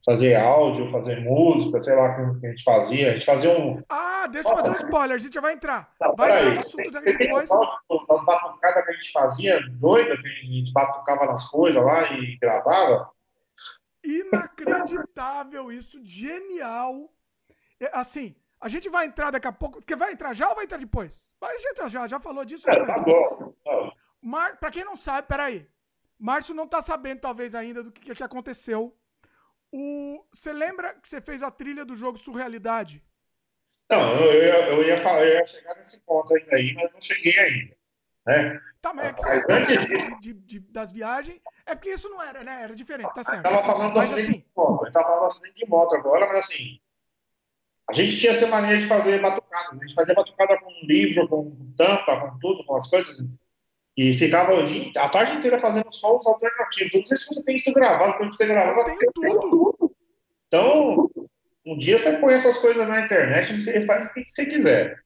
fazer 0.04 0.36
áudio, 0.36 0.90
fazer 0.90 1.20
música, 1.20 1.80
sei 1.80 1.94
lá 1.94 2.22
o 2.22 2.40
que 2.40 2.46
a 2.46 2.50
gente 2.50 2.64
fazia. 2.64 3.10
A 3.10 3.12
gente 3.12 3.26
fazia 3.26 3.50
um. 3.50 3.82
Ah, 3.88 4.09
deixa 4.26 4.48
eu 4.48 4.56
fazer 4.56 4.70
um 4.70 4.86
spoiler, 4.86 5.16
a 5.16 5.18
gente 5.18 5.34
já 5.34 5.40
vai 5.40 5.54
entrar. 5.54 5.92
Não, 6.00 6.14
vai 6.14 6.30
entrar 6.30 6.54
no 6.54 6.60
assunto 6.60 6.90
depois. 6.90 7.48
Das 7.48 8.24
batucadas 8.24 8.84
que 8.84 8.90
a 8.90 8.94
gente 8.94 9.12
fazia, 9.12 9.60
doida, 9.72 10.16
que 10.16 10.28
a 10.28 10.30
gente 10.30 10.72
batucava 10.72 11.26
nas 11.26 11.48
coisas 11.48 11.82
lá 11.82 12.12
e 12.12 12.36
gravava. 12.36 13.10
Inacreditável 14.04 15.70
isso, 15.70 16.04
genial. 16.04 17.12
É, 17.78 17.90
assim, 17.92 18.34
a 18.60 18.68
gente 18.68 18.88
vai 18.88 19.06
entrar 19.06 19.30
daqui 19.30 19.48
a 19.48 19.52
pouco. 19.52 19.78
Porque 19.78 19.96
vai 19.96 20.12
entrar 20.12 20.34
já 20.34 20.48
ou 20.48 20.54
vai 20.54 20.64
entrar 20.64 20.78
depois? 20.78 21.32
Vai 21.40 21.54
entrar 21.56 21.88
já, 21.88 22.06
já 22.06 22.20
falou 22.20 22.44
disso. 22.44 22.68
É, 22.68 22.86
tá 22.86 22.98
bom. 22.98 23.54
Tá. 23.64 23.92
Mar... 24.22 24.56
Para 24.58 24.70
quem 24.70 24.84
não 24.84 24.96
sabe, 24.96 25.28
peraí. 25.28 25.68
Márcio 26.18 26.54
não 26.54 26.66
tá 26.66 26.82
sabendo, 26.82 27.20
talvez, 27.20 27.54
ainda 27.54 27.82
do 27.82 27.90
que, 27.90 28.14
que 28.14 28.22
aconteceu. 28.22 28.94
O... 29.72 30.22
Você 30.30 30.52
lembra 30.52 30.94
que 30.94 31.08
você 31.08 31.20
fez 31.20 31.42
a 31.42 31.50
trilha 31.50 31.84
do 31.84 31.96
jogo 31.96 32.18
Surrealidade? 32.18 33.02
Não, 33.90 34.14
eu, 34.14 34.32
eu, 34.32 34.54
eu, 34.74 34.82
ia, 34.84 35.02
falar, 35.02 35.24
eu 35.24 35.34
ia 35.34 35.46
chegar 35.46 35.74
nesse 35.74 36.00
ponto 36.00 36.32
aí, 36.52 36.72
mas 36.74 36.92
não 36.92 37.00
cheguei 37.00 37.36
ainda. 37.36 37.76
Né? 38.26 38.60
Tá, 38.80 38.94
mas 38.94 39.08
é 39.08 39.12
que 39.12 39.22
você 39.22 39.52
antes 39.52 40.20
de, 40.20 40.32
de, 40.32 40.60
das 40.60 40.92
viagens. 40.92 41.40
É 41.66 41.74
porque 41.74 41.90
isso 41.90 42.08
não 42.08 42.22
era, 42.22 42.44
né? 42.44 42.62
Era 42.62 42.74
diferente, 42.74 43.12
tá 43.14 43.24
certo. 43.24 43.44
Eu 43.44 43.50
tava 43.50 43.66
falando 43.66 43.92
do 43.92 43.98
acidente 43.98 44.30
assim... 44.30 44.38
de 44.38 44.46
moto. 44.56 44.86
Eu 44.86 44.92
tava 44.92 45.06
falando 45.06 45.20
do 45.22 45.26
acidente 45.26 45.64
de 45.64 45.70
moto 45.70 45.94
agora, 45.96 46.26
mas 46.28 46.38
assim. 46.38 46.80
A 47.88 47.92
gente 47.92 48.16
tinha 48.16 48.30
essa 48.30 48.46
maneira 48.46 48.78
de 48.78 48.86
fazer 48.86 49.20
batucada. 49.20 49.70
A 49.72 49.82
gente 49.82 49.94
fazia 49.94 50.14
batucada 50.14 50.56
com 50.60 50.70
livro, 50.84 51.28
com 51.28 51.72
tampa, 51.76 52.20
com 52.20 52.38
tudo, 52.38 52.64
com 52.64 52.76
as 52.76 52.86
coisas. 52.86 53.18
E 53.96 54.12
ficava 54.12 54.52
a 54.96 55.08
tarde 55.08 55.32
inteira 55.32 55.58
fazendo 55.58 55.92
sons 55.92 56.24
alternativos. 56.26 56.94
Eu 56.94 57.00
não 57.00 57.06
sei 57.06 57.16
se 57.16 57.26
você 57.26 57.44
tem 57.44 57.56
isso 57.56 57.72
gravado, 57.72 58.16
quando 58.16 58.34
você 58.34 58.46
gravava. 58.46 58.84
Tem 58.84 58.96
tudo. 59.12 59.92
Então, 60.46 61.10
um 61.70 61.76
dia 61.76 61.96
você 61.96 62.18
põe 62.18 62.34
essas 62.34 62.56
coisas 62.56 62.86
na 62.88 63.00
internet 63.00 63.70
e 63.70 63.80
faz 63.82 64.06
o 64.06 64.12
que 64.12 64.28
você 64.28 64.44
quiser. 64.44 65.00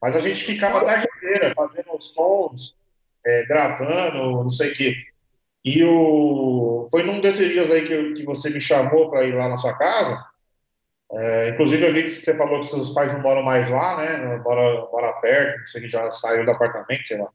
Mas 0.00 0.14
a 0.14 0.20
gente 0.20 0.44
ficava 0.44 0.80
a 0.80 0.84
tarde 0.84 1.08
inteira 1.16 1.54
fazendo 1.54 2.00
sons, 2.00 2.76
é, 3.24 3.44
gravando, 3.46 4.42
não 4.42 4.48
sei 4.50 4.70
o 4.70 4.74
quê. 4.74 4.94
E 5.64 5.82
o... 5.84 6.86
foi 6.90 7.02
num 7.02 7.20
desses 7.20 7.48
dias 7.48 7.70
aí 7.70 7.84
que, 7.84 8.12
que 8.12 8.24
você 8.24 8.50
me 8.50 8.60
chamou 8.60 9.10
para 9.10 9.24
ir 9.24 9.34
lá 9.34 9.48
na 9.48 9.56
sua 9.56 9.76
casa. 9.76 10.22
É, 11.10 11.48
inclusive, 11.48 11.86
eu 11.86 11.92
vi 11.92 12.04
que 12.04 12.10
você 12.10 12.36
falou 12.36 12.60
que 12.60 12.66
seus 12.66 12.90
pais 12.90 13.12
não 13.14 13.22
moram 13.22 13.42
mais 13.42 13.68
lá, 13.68 13.96
né? 13.96 14.36
Mora, 14.44 14.86
mora 14.92 15.12
perto, 15.14 15.58
não 15.58 15.66
sei 15.66 15.80
que 15.80 15.88
já 15.88 16.10
saiu 16.10 16.44
do 16.44 16.50
apartamento, 16.50 17.06
sei 17.08 17.18
lá. 17.18 17.30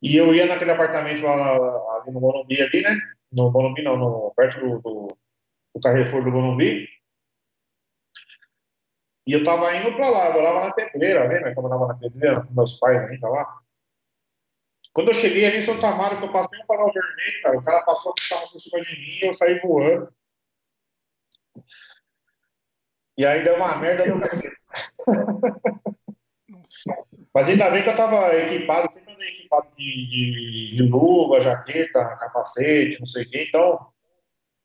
E 0.00 0.16
eu 0.16 0.32
ia 0.32 0.46
naquele 0.46 0.70
apartamento 0.70 1.22
lá 1.22 1.56
ali 1.96 2.12
no 2.12 2.20
Morumbi, 2.20 2.62
ali, 2.62 2.82
né? 2.82 2.96
No 3.32 3.50
Morumbi, 3.50 3.82
não, 3.82 3.96
no, 3.96 4.32
perto 4.36 4.60
do, 4.60 4.78
do, 4.80 5.18
do 5.74 5.80
Carrefour 5.82 6.22
do 6.24 6.30
Morumbi. 6.30 6.88
E 9.26 9.32
eu 9.32 9.42
tava 9.42 9.74
indo 9.74 9.94
pra 9.96 10.08
lá, 10.08 10.28
eu 10.28 10.34
morava 10.34 10.66
na 10.66 10.72
pedreira, 10.72 11.26
lembra? 11.26 11.52
Quando 11.54 11.66
eu 11.66 11.70
morava 11.70 11.92
na 11.92 11.98
pedreira, 11.98 12.46
com 12.46 12.54
meus 12.54 12.74
pais 12.78 13.02
ainda 13.02 13.28
lá. 13.28 13.60
Quando 14.92 15.08
eu 15.08 15.14
cheguei 15.14 15.44
ali 15.44 15.58
em 15.58 15.62
Santa 15.62 15.88
Amaro, 15.88 16.18
que 16.18 16.24
eu 16.24 16.32
passei 16.32 16.58
um 16.58 16.64
farol 16.64 16.92
vermelho, 16.92 17.42
cara, 17.42 17.58
o 17.58 17.62
cara 17.62 17.82
passou 17.82 18.12
o 18.12 18.28
carro 18.28 18.50
por 18.50 18.60
cima 18.60 18.80
de 18.82 18.96
mim 18.98 19.18
e 19.22 19.26
eu 19.26 19.34
saí 19.34 19.60
voando. 19.60 20.08
E 23.18 23.26
aí 23.26 23.42
deu 23.42 23.56
uma 23.56 23.76
merda 23.78 24.06
no 24.06 24.20
cacete. 24.20 24.56
Mas 27.34 27.48
ainda 27.50 27.70
bem 27.70 27.82
que 27.82 27.88
eu 27.88 27.92
estava 27.92 28.34
equipado, 28.34 28.90
sempre 28.90 29.12
andei 29.12 29.28
equipado 29.28 29.68
de, 29.76 29.84
de, 29.84 30.76
de, 30.76 30.82
luva, 30.84 31.40
jaqueta, 31.40 32.16
capacete, 32.16 32.98
não 32.98 33.06
sei 33.06 33.24
o 33.24 33.26
quê. 33.26 33.44
Então, 33.48 33.92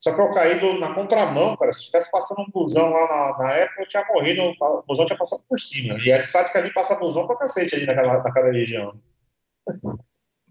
Só 0.01 0.15
que 0.15 0.19
eu 0.19 0.31
caí 0.31 0.59
do, 0.59 0.79
na 0.79 0.95
contramão, 0.95 1.55
cara. 1.55 1.71
Se 1.73 1.85
tivesse 1.85 2.09
passando 2.09 2.41
um 2.41 2.49
busão 2.49 2.89
lá 2.89 3.07
na, 3.07 3.37
na 3.37 3.53
época, 3.53 3.83
eu 3.83 3.87
tinha 3.87 4.03
morrido, 4.09 4.41
o 4.59 4.81
busão 4.81 5.05
tinha 5.05 5.17
passado 5.17 5.43
por 5.47 5.59
cima. 5.59 5.93
E 6.03 6.11
a 6.11 6.17
estática 6.17 6.57
ali 6.57 6.73
passa 6.73 6.95
busão 6.95 7.27
pra 7.27 7.37
cacete 7.37 7.75
ali 7.75 7.85
naquela, 7.85 8.17
naquela 8.17 8.51
região. 8.51 8.99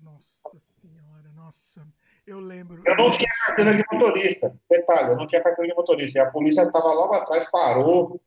Nossa 0.01 0.57
senhora, 0.61 1.33
nossa. 1.35 1.85
Eu 2.25 2.39
lembro. 2.39 2.81
Eu 2.87 2.97
não 2.97 3.11
tinha 3.11 3.29
carteira 3.45 3.75
de 3.75 3.85
motorista. 3.91 4.57
Detalhe, 4.71 5.11
eu 5.11 5.17
não 5.17 5.27
tinha 5.27 5.43
carteira 5.43 5.69
de 5.69 5.77
motorista. 5.77 6.19
E 6.21 6.23
a 6.23 6.31
polícia 6.31 6.63
estava 6.63 6.93
logo 6.93 7.15
atrás, 7.15 7.51
parou. 7.51 8.21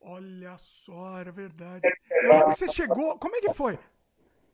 Olha 0.00 0.56
só, 0.56 1.18
era 1.18 1.30
verdade. 1.30 1.86
Eu, 2.10 2.48
você 2.48 2.66
chegou. 2.68 3.18
Como 3.18 3.36
é 3.36 3.40
que 3.42 3.52
foi? 3.52 3.78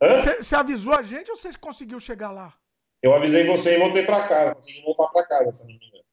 Você, 0.01 0.43
você 0.43 0.57
avisou 0.57 0.93
a 0.93 1.03
gente 1.03 1.31
ou 1.31 1.37
você 1.37 1.57
conseguiu 1.57 2.01
chegar 2.01 2.33
lá? 2.33 2.53
Eu 3.03 3.15
avisei 3.15 3.47
você 3.47 3.77
e 3.77 3.79
voltei 3.79 4.05
para 4.05 4.29
casa. 4.29 4.55
Consegui 4.55 4.83
voltar 4.83 5.09
para 5.09 5.27
casa, 5.27 5.53
se 5.53 5.63
não 5.63 5.69
me 5.69 5.87
engano. 5.87 6.05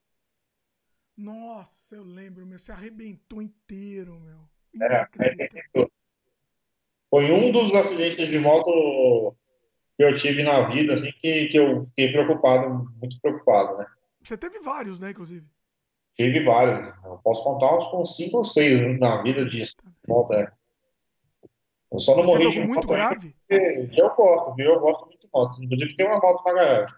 Nossa, 1.15 1.95
eu 1.95 2.03
lembro, 2.03 2.45
meu. 2.45 2.57
Você 2.57 2.71
arrebentou 2.71 3.41
inteiro, 3.41 4.19
meu. 4.19 4.39
É, 4.81 5.07
Foi 7.09 7.31
um 7.31 7.51
dos 7.51 7.71
acidentes 7.73 8.27
de 8.27 8.39
moto 8.39 9.35
que 9.95 10.03
eu 10.03 10.13
tive 10.15 10.41
na 10.41 10.67
vida, 10.69 10.93
assim, 10.93 11.11
que, 11.19 11.47
que 11.47 11.57
eu 11.57 11.85
fiquei 11.85 12.11
preocupado, 12.11 12.89
muito 12.99 13.19
preocupado, 13.21 13.77
né? 13.77 13.85
Você 14.21 14.35
teve 14.35 14.59
vários, 14.59 14.99
né, 14.99 15.11
inclusive? 15.11 15.45
Tive 16.15 16.43
vários. 16.43 16.87
Eu 17.03 17.19
posso 17.23 17.43
contar 17.43 17.77
uns 17.77 17.87
com 17.87 18.03
cinco 18.05 18.37
ou 18.37 18.43
seis 18.43 18.81
na 18.99 19.21
vida 19.21 19.45
disso. 19.45 19.75
Moto, 20.07 20.33
é. 20.33 20.51
Eu 21.91 21.99
só 21.99 22.15
não 22.15 22.23
morri 22.23 22.49
de 22.49 22.59
moto. 22.59 22.69
muito 22.69 22.87
grave? 22.87 23.35
Eu 23.47 24.15
gosto, 24.15 24.55
viu? 24.55 24.71
Eu 24.71 24.79
gosto 24.79 25.12
moto. 25.33 25.63
Inclusive 25.63 25.95
tem 25.95 26.05
uma 26.05 26.19
moto 26.19 26.43
na 26.45 26.53
garagem. 26.53 26.95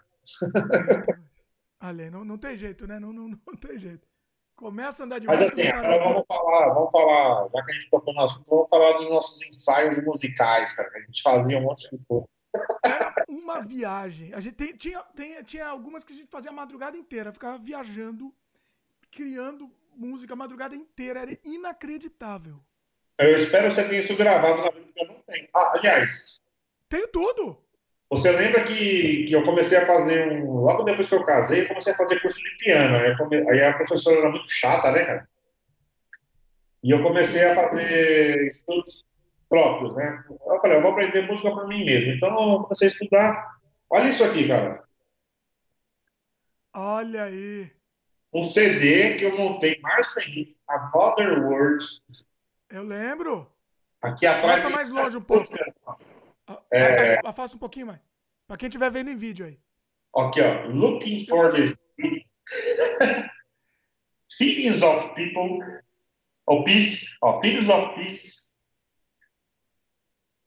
Ali, 1.80 2.10
não, 2.10 2.24
não 2.24 2.38
tem 2.38 2.56
jeito, 2.56 2.86
né? 2.86 2.98
Não, 2.98 3.12
não, 3.12 3.28
não 3.28 3.56
tem 3.56 3.78
jeito. 3.78 4.06
Começa 4.56 5.02
a 5.02 5.06
andar 5.06 5.18
de 5.18 5.26
moto. 5.26 5.38
Mas 5.38 5.52
assim, 5.52 5.68
agora 5.68 6.02
vamos 6.02 6.24
falar, 6.26 6.74
vamos 6.74 6.90
falar, 6.90 7.48
já 7.48 7.62
que 7.62 7.70
a 7.70 7.74
gente 7.74 7.90
tocou 7.90 8.14
no 8.14 8.22
assunto, 8.22 8.48
vamos 8.48 8.66
falar 8.70 8.92
dos 8.98 9.10
nossos 9.10 9.42
ensaios 9.42 10.02
musicais, 10.02 10.72
cara. 10.72 10.90
A 10.94 11.00
gente 11.00 11.22
fazia 11.22 11.58
um 11.58 11.62
monte 11.62 11.90
de 11.90 12.02
coisa. 12.06 12.26
Era 12.82 13.14
uma 13.28 13.60
viagem. 13.60 14.32
A 14.32 14.40
gente 14.40 14.54
tem, 14.54 14.72
tinha, 14.74 15.02
tem, 15.14 15.42
tinha 15.44 15.66
algumas 15.68 16.04
que 16.04 16.12
a 16.12 16.16
gente 16.16 16.30
fazia 16.30 16.50
a 16.50 16.54
madrugada 16.54 16.96
inteira, 16.96 17.32
ficava 17.32 17.58
viajando, 17.58 18.34
criando 19.10 19.70
música 19.94 20.32
a 20.32 20.36
madrugada 20.36 20.74
inteira. 20.74 21.20
Era 21.20 21.38
inacreditável. 21.44 22.58
Eu 23.18 23.34
espero 23.34 23.68
que 23.68 23.74
você 23.74 23.84
tenha 23.84 24.00
isso 24.00 24.16
gravado 24.16 24.62
na 24.62 24.70
vida, 24.70 24.86
porque 24.86 25.02
eu 25.02 25.08
não 25.08 25.20
tenho. 25.22 25.48
Ah, 25.54 25.72
aliás. 25.74 26.40
Tenho 26.88 27.08
tudo. 27.08 27.65
Você 28.08 28.30
lembra 28.30 28.62
que, 28.62 29.24
que 29.24 29.32
eu 29.32 29.42
comecei 29.42 29.78
a 29.78 29.86
fazer 29.86 30.28
um. 30.28 30.52
Logo 30.52 30.84
depois 30.84 31.08
que 31.08 31.14
eu 31.14 31.24
casei, 31.24 31.62
eu 31.62 31.68
comecei 31.68 31.92
a 31.92 31.96
fazer 31.96 32.20
curso 32.20 32.40
de 32.40 32.56
piano. 32.58 32.96
Aí, 32.96 33.16
come... 33.16 33.36
aí 33.50 33.64
a 33.64 33.72
professora 33.72 34.18
era 34.18 34.30
muito 34.30 34.48
chata, 34.48 34.92
né, 34.92 35.04
cara? 35.04 35.28
E 36.82 36.90
eu 36.90 37.02
comecei 37.02 37.44
a 37.44 37.54
fazer 37.54 38.46
estudos 38.46 39.04
próprios, 39.48 39.94
né? 39.96 40.24
Eu 40.30 40.60
falei, 40.60 40.78
eu 40.78 40.82
vou 40.82 40.92
aprender 40.92 41.26
música 41.26 41.52
para 41.52 41.66
mim 41.66 41.84
mesmo. 41.84 42.12
Então 42.12 42.28
eu 42.28 42.62
comecei 42.62 42.86
a 42.86 42.90
estudar. 42.90 43.56
Olha 43.90 44.08
isso 44.08 44.22
aqui, 44.22 44.46
cara. 44.46 44.84
Olha 46.72 47.24
aí. 47.24 47.72
Um 48.32 48.44
CD 48.44 49.14
que 49.14 49.24
eu 49.24 49.36
montei, 49.36 49.80
Marcia 49.80 50.22
Henrique, 50.22 50.56
Another 50.68 51.42
World. 51.44 51.84
Eu 52.70 52.84
lembro. 52.84 53.50
Aqui 54.00 54.26
atrás. 54.26 54.62
Passa 54.62 54.74
mais 54.74 54.90
longe 54.90 55.16
um 55.16 55.22
pouco. 55.22 55.46
É... 56.72 57.20
Afasta 57.26 57.56
um 57.56 57.60
pouquinho 57.60 57.86
mais. 57.86 58.00
Para 58.46 58.56
quem 58.56 58.68
estiver 58.68 58.90
vendo 58.90 59.10
em 59.10 59.16
vídeo 59.16 59.46
aí. 59.46 59.58
Aqui, 60.16 60.40
ó. 60.40 60.66
Looking 60.68 61.26
for 61.26 61.52
the 61.52 61.74
feelings 64.38 64.82
of 64.82 65.14
people. 65.14 65.58
Of 66.48 66.64
peace. 66.64 67.06
Oh, 67.22 67.40
feelings 67.40 67.68
of 67.68 67.94
peace. 67.96 68.56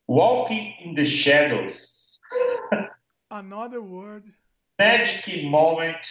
Walking 0.07 0.75
in 0.79 0.95
the 0.95 1.05
shadows. 1.05 2.19
Another 3.29 3.81
word. 3.81 4.33
Magic 4.79 5.43
moment. 5.43 6.07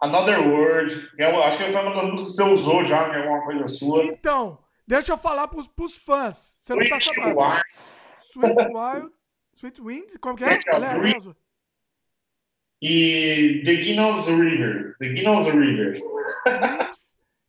Another 0.00 0.40
word. 0.40 1.10
Eu 1.18 1.42
acho 1.42 1.58
que 1.58 1.72
foi 1.72 1.82
uma 1.82 1.94
das 1.94 2.08
músicas 2.08 2.30
que 2.30 2.36
você 2.36 2.42
usou 2.42 2.84
já 2.84 3.08
em 3.08 3.22
alguma 3.22 3.44
coisa 3.44 3.66
sua. 3.66 4.04
Então, 4.04 4.58
deixa 4.86 5.12
eu 5.12 5.18
falar 5.18 5.48
pros, 5.48 5.68
pros 5.68 5.98
fãs. 5.98 6.36
Você 6.36 6.74
não 6.74 6.88
tá 6.88 7.00
sabendo. 7.00 7.36
Sweet 8.32 8.72
Wild, 8.72 9.12
Sweet 9.54 9.80
Winds, 9.80 10.16
como 10.16 10.36
que 10.36 10.44
é? 10.44 10.54
é 10.54 10.58
e 12.80 13.62
The 13.64 13.74
Guinness 13.76 14.26
River. 14.26 14.96
The 14.98 15.08
Guinness 15.10 15.46
River. 15.54 16.00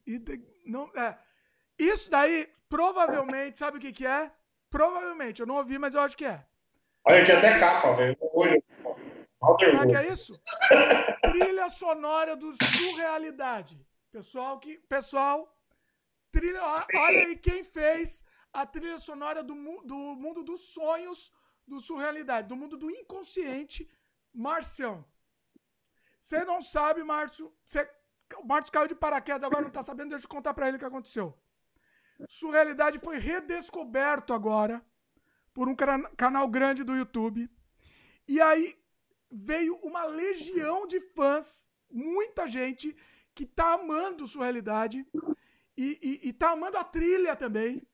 e 0.06 0.20
the, 0.20 0.40
não, 0.66 0.92
é. 0.96 1.18
Isso 1.80 2.12
daí, 2.12 2.48
provavelmente, 2.70 3.58
sabe 3.58 3.78
o 3.78 3.82
que, 3.82 3.92
que 3.92 4.06
é? 4.06 4.30
Provavelmente, 4.70 5.40
eu 5.40 5.48
não 5.48 5.56
ouvi, 5.56 5.80
mas 5.80 5.96
eu 5.96 6.02
acho 6.02 6.18
que 6.18 6.26
é. 6.26 6.44
Olha, 7.06 7.24
tinha 7.24 7.38
até 7.38 7.60
capa, 7.60 7.96
velho. 7.96 8.18
Sabe 9.40 9.86
o 9.86 9.88
que 9.88 9.96
é 9.96 10.12
isso? 10.12 10.40
trilha 11.32 11.70
sonora 11.70 12.36
do 12.36 12.54
Surrealidade. 12.64 13.80
Pessoal, 14.12 14.60
que, 14.60 14.78
pessoal, 14.88 15.58
trilha, 16.32 16.62
olha 16.62 17.20
aí 17.26 17.36
quem 17.38 17.64
fez 17.64 18.24
a 18.54 18.66
trilha 18.66 18.98
sonora 18.98 19.42
do, 19.44 19.56
do 19.92 19.98
mundo 20.24 20.44
dos 20.44 20.62
sonhos, 20.78 21.34
do 21.68 21.80
surrealidade, 21.80 22.48
do 22.48 22.56
mundo 22.56 22.78
do 22.78 22.90
inconsciente, 22.92 23.90
Marcião. 24.34 25.04
Você 26.20 26.44
não 26.46 26.62
sabe, 26.62 27.04
Márcio. 27.04 27.52
Você, 27.66 27.90
o 28.38 28.46
Márcio 28.46 28.72
caiu 28.72 28.88
de 28.88 28.96
paraquedas, 28.96 29.44
agora 29.44 29.62
não 29.62 29.68
está 29.70 29.82
sabendo, 29.82 30.12
deixa 30.12 30.26
eu 30.26 30.30
contar 30.30 30.54
para 30.54 30.68
ele 30.68 30.78
o 30.78 30.80
que 30.80 30.86
aconteceu. 30.86 31.38
Surrealidade 32.28 33.00
foi 33.00 33.18
redescoberto 33.18 34.34
agora 34.34 34.84
por 35.54 35.68
um 35.68 35.76
canal 35.76 36.48
grande 36.48 36.84
do 36.84 36.96
YouTube. 36.96 37.50
E 38.28 38.40
aí 38.40 38.78
veio 39.30 39.76
uma 39.78 40.06
legião 40.06 40.88
de 40.88 41.00
fãs, 41.00 41.68
muita 41.92 42.48
gente 42.48 42.96
que 43.36 43.46
tá 43.46 43.74
amando 43.74 44.28
Surrealidade 44.28 45.06
e, 45.76 46.00
e, 46.02 46.30
e 46.30 46.34
tá 46.34 46.52
amando 46.52 46.78
a 46.78 46.84
trilha 46.84 47.36
também. 47.36 47.86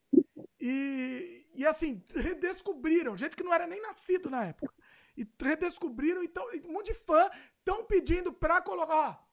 E, 0.59 1.47
e 1.53 1.65
assim, 1.65 2.03
redescobriram, 2.13 3.15
gente 3.15 3.35
que 3.35 3.43
não 3.43 3.53
era 3.53 3.65
nem 3.65 3.81
nascido 3.81 4.29
na 4.29 4.45
época. 4.45 4.73
E 5.15 5.27
redescobriram, 5.41 6.23
então, 6.23 6.45
um 6.65 6.73
monte 6.73 6.87
de 6.87 6.93
fã 6.93 7.29
estão 7.57 7.85
pedindo 7.85 8.31
para 8.33 8.61
colocar. 8.61 9.25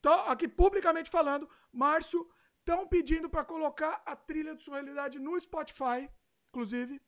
Tô 0.00 0.10
aqui 0.10 0.46
publicamente 0.46 1.10
falando, 1.10 1.48
Márcio, 1.72 2.28
estão 2.58 2.86
pedindo 2.86 3.28
para 3.28 3.44
colocar 3.44 4.02
a 4.04 4.14
trilha 4.14 4.54
de 4.54 4.62
sua 4.62 4.76
realidade 4.76 5.18
no 5.18 5.38
Spotify, 5.40 6.10
inclusive. 6.48 7.00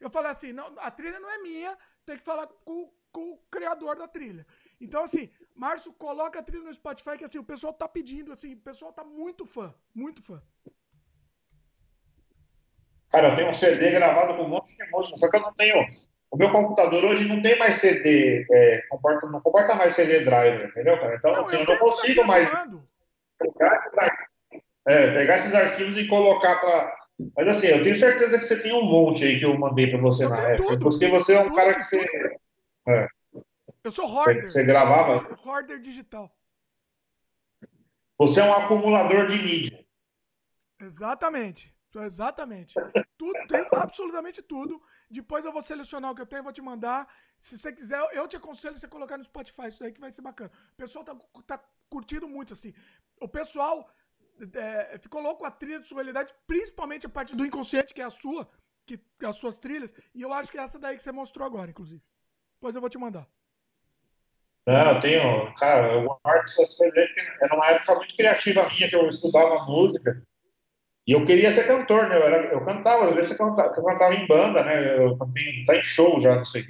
Eu 0.00 0.10
falei 0.10 0.30
assim, 0.30 0.52
não, 0.52 0.66
a 0.78 0.90
trilha 0.90 1.20
não 1.20 1.30
é 1.30 1.38
minha, 1.38 1.76
tem 2.06 2.16
que 2.16 2.24
falar 2.24 2.46
com, 2.46 2.92
com 3.12 3.32
o 3.32 3.38
criador 3.50 3.96
da 3.96 4.08
trilha. 4.08 4.46
Então, 4.80 5.04
assim, 5.04 5.30
Márcio, 5.54 5.92
coloca 5.92 6.38
a 6.38 6.42
trilha 6.42 6.64
no 6.64 6.72
Spotify, 6.72 7.18
que 7.18 7.24
assim, 7.24 7.38
o 7.38 7.44
pessoal 7.44 7.72
tá 7.72 7.86
pedindo, 7.86 8.32
assim, 8.32 8.54
o 8.54 8.60
pessoal 8.60 8.92
tá 8.92 9.04
muito 9.04 9.44
fã, 9.44 9.74
muito 9.94 10.22
fã. 10.22 10.42
Cara, 13.10 13.28
eu 13.28 13.34
tenho 13.34 13.48
um 13.48 13.54
CD 13.54 13.90
gravado 13.90 14.36
com 14.36 14.44
um 14.44 14.48
monte 14.48 14.76
de 14.76 14.90
música, 14.90 15.16
só 15.16 15.28
que 15.28 15.36
eu 15.36 15.40
não 15.40 15.52
tenho. 15.54 15.86
O 16.30 16.36
meu 16.36 16.52
computador 16.52 17.04
hoje 17.04 17.26
não 17.26 17.42
tem 17.42 17.58
mais 17.58 17.74
CD, 17.74 18.46
é, 18.50 18.82
comporta, 18.88 19.26
não 19.26 19.40
comporta 19.40 19.74
mais 19.74 19.94
CD 19.94 20.20
driver, 20.20 20.68
entendeu, 20.68 20.98
cara? 21.00 21.16
Então, 21.16 21.32
não, 21.32 21.40
assim, 21.40 21.56
eu, 21.56 21.62
eu 21.62 21.66
não 21.66 21.78
consigo 21.78 22.24
mais 22.24 22.48
pegar, 23.38 24.28
é, 24.86 25.14
pegar 25.14 25.34
esses 25.34 25.54
arquivos 25.54 25.98
e 25.98 26.06
colocar 26.06 26.60
para. 26.60 27.00
Mas 27.36 27.48
assim, 27.48 27.66
eu 27.66 27.82
tenho 27.82 27.96
certeza 27.96 28.38
que 28.38 28.44
você 28.44 28.60
tem 28.60 28.72
um 28.72 28.84
monte 28.84 29.24
aí 29.24 29.38
que 29.38 29.44
eu 29.44 29.58
mandei 29.58 29.88
para 29.88 30.00
você 30.00 30.24
eu 30.24 30.30
na 30.30 30.40
época. 30.50 30.68
Tudo, 30.68 30.88
porque 30.88 31.08
você 31.08 31.34
é 31.34 31.40
um 31.40 31.44
tudo, 31.44 31.56
cara 31.56 31.74
que 31.74 31.84
você. 31.84 32.06
É, 32.88 33.08
eu 33.82 33.90
sou 33.90 34.06
hoarder. 34.06 34.42
Você, 34.42 34.48
você 34.48 34.64
gravava? 34.64 35.38
Hoarder 35.44 35.80
digital. 35.80 36.30
Você 38.18 38.40
é 38.40 38.44
um 38.44 38.52
acumulador 38.52 39.26
de 39.26 39.42
mídia. 39.42 39.84
Exatamente. 40.78 41.74
Exatamente. 41.96 42.74
Tudo, 43.18 43.46
tem 43.48 43.66
absolutamente 43.72 44.42
tudo. 44.42 44.80
Depois 45.10 45.44
eu 45.44 45.52
vou 45.52 45.62
selecionar 45.62 46.12
o 46.12 46.14
que 46.14 46.22
eu 46.22 46.26
tenho 46.26 46.42
vou 46.42 46.52
te 46.52 46.62
mandar. 46.62 47.08
Se 47.40 47.58
você 47.58 47.72
quiser, 47.72 48.00
eu 48.12 48.28
te 48.28 48.36
aconselho 48.36 48.76
você 48.76 48.86
colocar 48.86 49.16
no 49.16 49.24
Spotify 49.24 49.68
isso 49.68 49.80
daí 49.80 49.92
que 49.92 50.00
vai 50.00 50.12
ser 50.12 50.22
bacana. 50.22 50.50
O 50.72 50.76
pessoal 50.76 51.04
tá, 51.04 51.16
tá 51.46 51.64
curtindo 51.88 52.28
muito, 52.28 52.52
assim. 52.52 52.72
O 53.20 53.28
pessoal 53.28 53.90
é, 54.54 54.98
ficou 54.98 55.20
louco 55.20 55.44
a 55.44 55.50
trilha 55.50 55.80
de 55.80 55.86
sua 55.86 55.96
realidade, 55.96 56.32
principalmente 56.46 57.06
a 57.06 57.10
parte 57.10 57.34
do 57.34 57.44
inconsciente, 57.44 57.92
que 57.92 58.00
é 58.00 58.04
a 58.04 58.10
sua, 58.10 58.48
que 58.86 59.00
as 59.24 59.36
suas 59.36 59.58
trilhas. 59.58 59.92
E 60.14 60.22
eu 60.22 60.32
acho 60.32 60.50
que 60.50 60.58
é 60.58 60.62
essa 60.62 60.78
daí 60.78 60.96
que 60.96 61.02
você 61.02 61.12
mostrou 61.12 61.46
agora, 61.46 61.70
inclusive. 61.70 62.02
Depois 62.54 62.74
eu 62.74 62.80
vou 62.80 62.90
te 62.90 62.98
mandar. 62.98 63.26
Não, 64.66 64.94
eu 64.94 65.00
tenho, 65.00 65.54
cara, 65.54 65.94
eu 65.94 66.04
guardo 66.04 66.44
essas 66.44 66.76
coisas 66.76 66.94
era 67.42 67.56
uma 67.56 67.70
época 67.70 67.94
muito 67.96 68.14
criativa 68.14 68.68
minha, 68.68 68.88
que 68.88 68.94
eu 68.94 69.08
estudava 69.08 69.64
música. 69.64 70.22
E 71.10 71.12
eu 71.12 71.24
queria 71.24 71.50
ser 71.50 71.66
cantor, 71.66 72.08
né? 72.08 72.16
Eu, 72.16 72.22
era, 72.22 72.52
eu 72.52 72.64
cantava, 72.64 73.08
às 73.08 73.14
vezes 73.14 73.32
eu 73.32 73.36
cantava, 73.36 73.74
eu 73.76 73.84
cantava 73.84 74.14
em 74.14 74.28
banda, 74.28 74.62
né? 74.62 74.96
Eu 75.04 75.18
cantei 75.18 75.64
tá 75.64 75.74
em 75.76 75.82
show 75.82 76.20
já, 76.20 76.36
não 76.36 76.44
sei. 76.44 76.64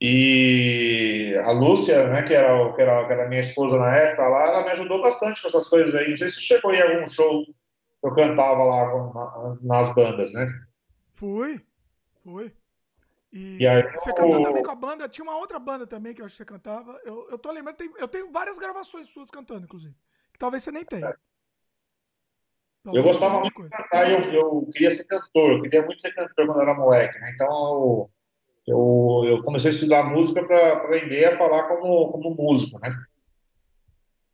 E 0.00 1.34
a 1.44 1.50
Lúcia, 1.50 2.08
né, 2.10 2.22
que 2.22 2.32
era, 2.32 2.72
que, 2.72 2.80
era, 2.80 3.06
que 3.08 3.12
era 3.12 3.28
minha 3.28 3.40
esposa 3.40 3.76
na 3.76 3.96
época 3.96 4.28
lá, 4.28 4.42
ela 4.46 4.62
me 4.62 4.70
ajudou 4.70 5.02
bastante 5.02 5.42
com 5.42 5.48
essas 5.48 5.66
coisas 5.66 5.92
aí. 5.96 6.10
Não 6.10 6.16
sei 6.16 6.28
se 6.28 6.40
chegou 6.40 6.72
em 6.72 6.80
algum 6.80 7.08
show 7.08 7.44
que 7.44 7.52
eu 8.04 8.14
cantava 8.14 8.62
lá 8.62 9.56
nas 9.60 9.92
bandas, 9.92 10.32
né? 10.32 10.46
Fui, 11.14 11.60
fui. 12.22 12.52
E, 13.32 13.58
E 13.62 13.66
aí 13.66 13.82
você 13.98 14.10
eu- 14.10 14.14
cantou 14.14 14.40
também 14.44 14.62
com 14.62 14.70
a 14.70 14.76
banda? 14.76 15.08
Tinha 15.08 15.24
uma 15.24 15.36
outra 15.38 15.58
banda 15.58 15.88
também 15.88 16.14
que 16.14 16.22
eu 16.22 16.26
acho 16.26 16.34
que 16.34 16.44
você 16.44 16.44
cantava. 16.44 17.00
Eu, 17.04 17.26
eu 17.32 17.36
tô 17.36 17.50
lembrando, 17.50 17.78
eu 17.98 18.06
tenho 18.06 18.30
várias 18.30 18.60
gravações 18.60 19.08
suas 19.08 19.28
cantando, 19.28 19.64
inclusive. 19.64 19.96
Que 20.32 20.38
talvez 20.38 20.62
você 20.62 20.70
nem 20.70 20.84
tenha. 20.84 21.16
Eu 22.92 23.02
gostava 23.02 23.40
muito 23.40 23.62
de 23.62 23.70
cantar, 23.70 24.10
eu, 24.10 24.32
eu 24.32 24.68
queria 24.72 24.90
ser 24.90 25.04
cantor, 25.04 25.52
eu 25.52 25.60
queria 25.60 25.82
muito 25.82 26.02
ser 26.02 26.12
cantor 26.12 26.46
quando 26.46 26.58
eu 26.58 26.62
era 26.62 26.74
moleque, 26.74 27.18
né? 27.18 27.30
Então 27.34 27.48
eu, 27.48 28.10
eu, 28.66 29.22
eu 29.26 29.42
comecei 29.42 29.70
a 29.70 29.74
estudar 29.74 30.04
música 30.04 30.44
para 30.44 30.74
aprender 30.74 31.24
a 31.24 31.38
falar 31.38 31.64
como, 31.68 32.12
como 32.12 32.34
músico, 32.34 32.78
né? 32.80 32.94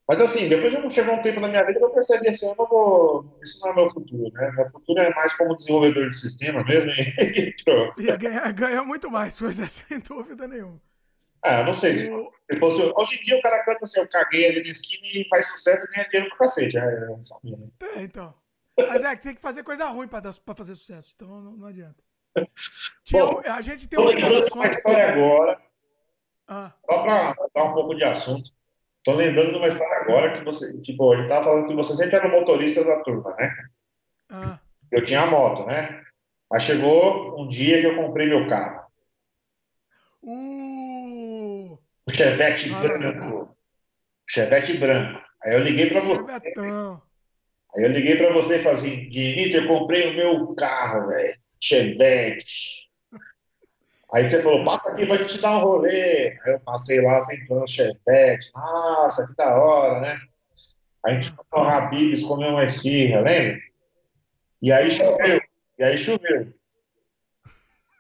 Mas 0.09 0.21
assim, 0.23 0.49
depois 0.49 0.75
eu 0.75 0.91
chegou 0.91 1.15
um 1.15 1.23
tempo 1.23 1.39
na 1.39 1.47
minha 1.47 1.65
vida 1.65 1.79
que 1.79 1.85
eu 1.85 1.91
percebi 1.91 2.29
assim, 2.29 2.47
eu 2.47 2.57
não 2.59 2.67
vou, 2.67 3.39
isso 3.45 3.61
não 3.61 3.71
é 3.71 3.77
meu 3.77 3.91
futuro, 3.91 4.33
né? 4.33 4.51
Meu 4.57 4.69
futuro 4.71 4.99
é 4.99 5.15
mais 5.15 5.33
como 5.35 5.55
desenvolvedor 5.55 6.09
de 6.09 6.17
sistema 6.17 6.65
mesmo 6.65 6.91
e 6.91 7.55
pronto. 7.65 8.03
Ganhar, 8.19 8.53
ganhar 8.53 8.83
muito 8.83 9.09
mais, 9.09 9.39
pois 9.39 9.61
é, 9.61 9.69
sem 9.71 10.01
dúvida 10.01 10.49
nenhuma. 10.49 10.81
Ah, 11.43 11.61
eu 11.61 11.65
não 11.67 11.75
sei 11.75 11.95
se, 11.95 12.07
se 12.07 12.59
fosse, 12.59 12.83
hoje 12.95 13.19
em 13.19 13.23
dia 13.23 13.39
o 13.39 13.43
cara 13.43 13.65
canta 13.65 13.85
assim, 13.85 13.99
eu 14.01 14.09
caguei 14.09 14.47
ali 14.47 14.63
na 14.63 14.71
esquina 14.71 15.07
e 15.07 15.27
faz 15.29 15.49
sucesso 15.49 15.87
e 15.87 15.95
ganha 15.95 16.09
dinheiro 16.09 16.29
pro 16.31 16.39
cacete, 16.39 16.77
é, 16.77 16.95
eu 17.05 17.09
não 17.17 17.23
sabia, 17.25 17.57
né? 17.57 17.67
É, 17.97 18.03
então. 18.03 18.35
Mas 18.77 19.03
é 19.03 19.17
que 19.17 19.23
tem 19.23 19.35
que 19.35 19.41
fazer 19.41 19.63
coisa 19.63 19.87
ruim 19.89 20.09
pra, 20.09 20.21
dar- 20.21 20.35
pra 20.45 20.55
fazer 20.55 20.75
sucesso, 20.75 21.13
então 21.17 21.29
não, 21.29 21.53
não 21.53 21.67
adianta. 21.67 22.03
Tinha- 23.05 23.25
Bom, 23.25 23.41
a 23.45 23.61
gente 23.61 23.89
tem 23.89 23.99
Tô 23.99 24.05
umas 24.05 24.15
lembrando 24.15 24.47
de 24.47 24.53
uma 24.53 24.67
história 24.67 25.09
agora, 25.13 25.61
Ah, 26.47 26.73
Só 26.85 27.03
para 27.03 27.35
dar 27.55 27.65
um 27.65 27.75
pouco 27.75 27.95
de 27.95 28.05
assunto, 28.05 28.51
tô 29.05 29.13
lembrando 29.13 29.51
de 29.53 29.57
uma 29.57 29.69
história 29.69 29.97
agora 30.03 30.33
que 30.35 30.45
você, 30.45 30.81
tipo, 30.83 31.17
gente 31.17 31.29
tava 31.29 31.45
falando 31.45 31.67
que 31.67 31.75
você 31.75 31.95
sempre 31.95 32.17
era 32.17 32.29
o 32.29 32.31
motorista 32.31 32.85
da 32.85 33.03
turma, 33.03 33.35
né? 33.37 33.51
ah. 34.31 34.59
Eu 34.93 35.05
tinha 35.05 35.21
a 35.23 35.27
moto, 35.31 35.67
né? 35.67 36.03
Mas 36.51 36.65
chegou 36.65 37.41
um 37.41 37.47
dia 37.47 37.81
que 37.81 37.87
eu 37.87 37.97
comprei 37.97 38.27
meu 38.29 38.49
carro, 38.49 38.81
Uh, 40.23 40.29
o 40.29 40.60
Chevette 42.21 42.71
Ah. 42.75 42.81
branco, 42.81 43.57
Chevette 44.29 44.77
branco. 44.77 45.21
Aí 45.43 45.55
eu 45.55 45.61
liguei 45.61 45.87
para 45.87 46.01
você, 46.03 46.23
Chevetão. 46.23 47.03
aí 47.75 47.85
eu 47.85 47.89
liguei 47.89 48.17
para 48.17 48.31
você 48.35 48.57
e 48.57 48.59
falei 48.59 48.79
assim, 48.79 49.09
Dieter, 49.09 49.63
eu 49.63 49.69
comprei 49.69 50.11
o 50.11 50.15
meu 50.15 50.55
carro, 50.55 51.09
velho, 51.09 51.39
Chevette. 51.59 52.91
Aí 54.13 54.29
você 54.29 54.43
falou, 54.43 54.65
passa 54.65 54.91
aqui, 54.91 55.07
vai 55.07 55.25
te 55.25 55.41
dar 55.41 55.59
um 55.59 55.61
rolê. 55.63 56.37
Aí 56.45 56.53
eu 56.53 56.61
passei 56.61 57.01
lá, 57.01 57.21
sentando 57.23 57.61
no 57.61 57.67
Chevette. 57.67 58.51
Nossa, 58.55 59.27
que 59.27 59.35
da 59.37 59.59
hora, 59.59 60.01
né? 60.01 60.21
A 61.07 61.13
gente 61.15 61.31
foi 61.31 61.45
no 61.63 61.69
Habib's, 61.69 62.23
comeu 62.25 62.51
uma 62.51 62.65
esfirra, 62.65 63.21
lembra? 63.21 63.59
E 64.61 64.71
aí 64.73 64.91
choveu. 64.91 65.41
E 65.79 65.83
aí 65.85 65.97
choveu. 65.97 66.53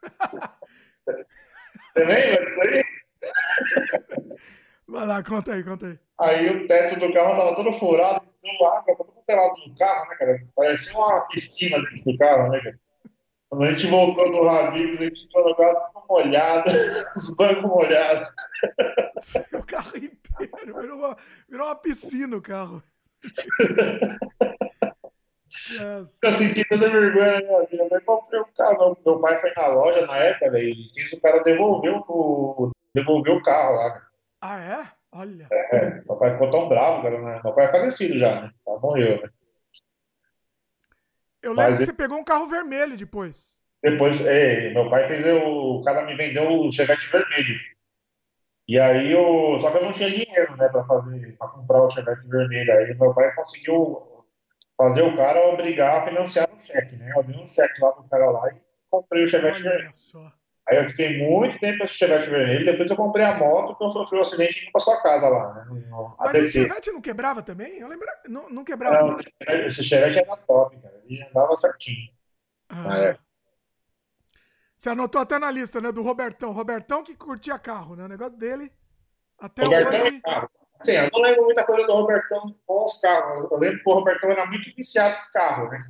Você 1.96 2.04
lembra 2.04 2.44
disso 2.44 2.60
aí? 2.60 2.84
Vai 4.88 5.06
lá, 5.06 5.22
conta 5.22 5.54
aí, 5.54 5.62
conta 5.62 5.86
aí. 5.86 5.98
Aí 6.18 6.50
o 6.50 6.66
teto 6.66 6.98
do 6.98 7.12
carro 7.12 7.36
tava 7.36 7.54
todo 7.54 7.72
furado, 7.72 8.26
entrou 8.42 8.68
água 8.68 8.96
pra 8.96 9.04
todo 9.04 9.14
lado 9.28 9.54
do 9.54 9.76
carro, 9.76 10.08
né, 10.11 10.16
cara? 10.16 10.46
Parecia 10.56 10.98
uma 10.98 11.20
piscina 11.28 11.78
dentro 11.78 12.12
do 12.12 12.18
carro, 12.18 12.50
né, 12.50 12.61
cara? 12.61 12.80
Quando 13.48 13.64
a 13.64 13.72
gente 13.72 13.86
voltou 13.88 14.30
no 14.30 14.48
Habib's, 14.48 15.00
a 15.00 15.04
gente 15.04 15.24
entrou 15.24 15.48
no 15.48 15.56
carro 15.56 15.76
tudo 15.92 16.06
molhado, 16.08 16.70
os 17.16 17.36
bancos 17.36 17.62
molhados. 17.62 18.28
O 19.52 19.64
carro 19.64 19.96
inteiro 19.96 20.80
virou 20.80 20.98
uma, 20.98 21.16
virou 21.48 21.66
uma 21.66 21.76
piscina 21.76 22.36
o 22.36 22.42
carro. 22.42 22.82
Yes. 25.72 26.18
Eu 26.22 26.32
senti 26.32 26.64
tanta 26.64 26.88
vergonha 26.88 27.32
na 27.32 27.40
minha 27.40 27.66
vida. 27.66 27.88
Mas 27.90 28.04
comprei 28.04 28.40
o 28.40 28.46
carro. 28.56 28.78
Meu, 28.78 28.96
meu 29.04 29.20
pai 29.20 29.36
foi 29.38 29.52
na 29.56 29.66
loja 29.68 30.06
na 30.06 30.16
época, 30.16 30.50
velho, 30.50 30.70
e 30.70 30.90
fez 30.94 31.12
o 31.12 31.20
cara 31.20 31.42
devolver 31.42 31.92
o, 32.08 32.70
devolver 32.95 33.34
o 33.34 33.43
carro 33.43 33.76
lá. 33.76 33.91
cara. 33.93 34.07
Ah, 34.41 34.61
é? 34.61 34.88
Olha. 35.12 35.49
É, 35.53 36.03
meu 36.05 36.16
pai 36.16 36.32
ficou 36.32 36.51
tão 36.51 36.68
bravo, 36.68 37.03
cara. 37.03 37.20
Né? 37.20 37.41
Meu 37.43 37.53
pai 37.55 37.66
é 37.66 37.70
falecido 37.70 38.16
já, 38.18 38.43
né? 38.43 38.51
Já 38.66 38.72
morreu, 38.78 39.22
né? 39.22 39.30
Eu 41.43 41.53
lembro 41.53 41.64
Mas 41.64 41.76
que 41.78 41.82
ele- 41.82 41.84
você 41.86 41.93
pegou 41.93 42.18
um 42.18 42.24
carro 42.24 42.47
vermelho 42.47 42.97
depois. 42.97 43.59
Depois, 43.82 44.20
é, 44.26 44.70
meu 44.74 44.91
pai 44.91 45.09
fez 45.09 45.24
o, 45.26 45.78
o 45.78 45.82
cara 45.82 46.05
me 46.05 46.14
vendeu 46.14 46.51
o 46.53 46.70
Chevette 46.70 47.11
vermelho. 47.11 47.59
E 48.68 48.78
aí 48.78 49.11
eu, 49.11 49.59
só 49.59 49.70
que 49.70 49.78
eu 49.78 49.84
não 49.84 49.93
tinha 49.93 50.11
dinheiro, 50.11 50.57
né, 50.57 50.68
para 50.68 50.84
fazer, 50.84 51.36
para 51.38 51.49
comprar 51.49 51.82
o 51.82 51.88
Chevette 51.88 52.28
vermelho. 52.28 52.72
Aí 52.72 52.95
meu 52.95 53.14
pai 53.14 53.34
conseguiu 53.34 54.24
fazer 54.76 55.03
o 55.03 55.16
cara 55.16 55.49
obrigar 55.49 55.97
a 55.99 56.05
financiar 56.05 56.49
um 56.55 56.59
cheque, 56.59 56.95
né? 56.97 57.12
Eu 57.16 57.22
dei 57.22 57.36
um 57.36 57.47
cheque 57.47 57.80
lá 57.80 57.91
pro 57.93 58.05
cara 58.05 58.30
lá 58.30 58.53
e 58.53 58.61
comprei 58.91 59.24
o 59.24 59.28
Chevette 59.28 59.62
vermelho. 59.62 59.86
Olha 59.86 59.97
só. 59.97 60.32
Aí 60.70 60.76
eu 60.76 60.88
fiquei 60.88 61.18
muito 61.18 61.58
tempo 61.58 61.78
com 61.78 61.84
esse 61.84 61.94
Chevette 61.94 62.30
vermelho. 62.30 62.64
Depois 62.64 62.88
eu 62.88 62.96
comprei 62.96 63.24
a 63.24 63.36
moto 63.36 63.76
que 63.76 63.82
eu 63.82 63.90
sofri 63.90 64.18
um 64.18 64.20
acidente 64.20 64.60
e 64.60 64.62
indo 64.62 64.70
pra 64.70 64.80
sua 64.80 65.02
casa 65.02 65.28
lá, 65.28 65.52
né? 65.54 65.64
no 65.68 66.14
Mas 66.16 66.26
o 66.26 66.38
ADT. 66.38 66.48
Chevette 66.48 66.92
não 66.92 67.00
quebrava 67.00 67.42
também? 67.42 67.78
Eu 67.78 67.88
lembro. 67.88 68.06
Não, 68.28 68.48
não 68.48 68.64
quebrava. 68.64 69.02
Não, 69.02 69.18
esse 69.66 69.82
Chevette 69.82 70.20
era 70.20 70.36
top, 70.36 70.80
cara. 70.80 71.02
Ele 71.04 71.24
andava 71.24 71.56
certinho. 71.56 72.08
Ah. 72.68 72.98
é. 72.98 73.18
Você 74.78 74.90
anotou 74.90 75.20
até 75.20 75.40
na 75.40 75.50
lista, 75.50 75.80
né? 75.80 75.90
Do 75.90 76.02
Robertão. 76.02 76.52
Robertão 76.52 77.02
que 77.02 77.16
curtia 77.16 77.58
carro, 77.58 77.96
né? 77.96 78.04
O 78.04 78.08
negócio 78.08 78.38
dele. 78.38 78.72
Até 79.40 79.64
Robertão 79.64 80.02
hoje. 80.02 80.16
é 80.16 80.20
carro. 80.20 80.50
Assim, 80.78 80.92
eu 80.92 81.10
não 81.12 81.20
lembro 81.20 81.44
muita 81.44 81.66
coisa 81.66 81.84
do 81.84 81.92
Robertão 81.92 82.56
com 82.64 82.84
os 82.84 83.00
carros. 83.00 83.44
Eu 83.50 83.58
lembro 83.58 83.82
que 83.82 83.90
o 83.90 83.92
Robertão 83.92 84.30
era 84.30 84.46
muito 84.46 84.72
viciado 84.76 85.16
em 85.16 85.30
carro, 85.32 85.68
né? 85.68 85.80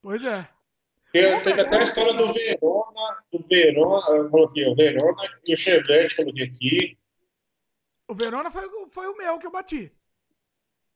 Pois 0.00 0.24
é. 0.24 0.48
Porque 1.12 1.40
teve 1.42 1.60
até 1.60 1.76
a 1.78 1.82
história 1.82 2.14
do 2.14 2.32
Verona, 2.32 3.24
do 3.30 3.46
Verona, 3.46 4.16
eu 4.16 4.30
coloquei 4.30 4.66
o 4.66 4.74
Verona 4.74 5.22
e 5.46 5.52
o 5.52 5.56
Chevette, 5.56 6.16
coloquei 6.16 6.44
aqui. 6.46 6.98
O 8.08 8.14
Verona 8.14 8.50
foi, 8.50 8.66
o- 8.66 8.88
foi 8.88 9.06
o 9.08 9.16
meu 9.16 9.38
que 9.38 9.46
eu 9.46 9.50
bati. 9.50 9.92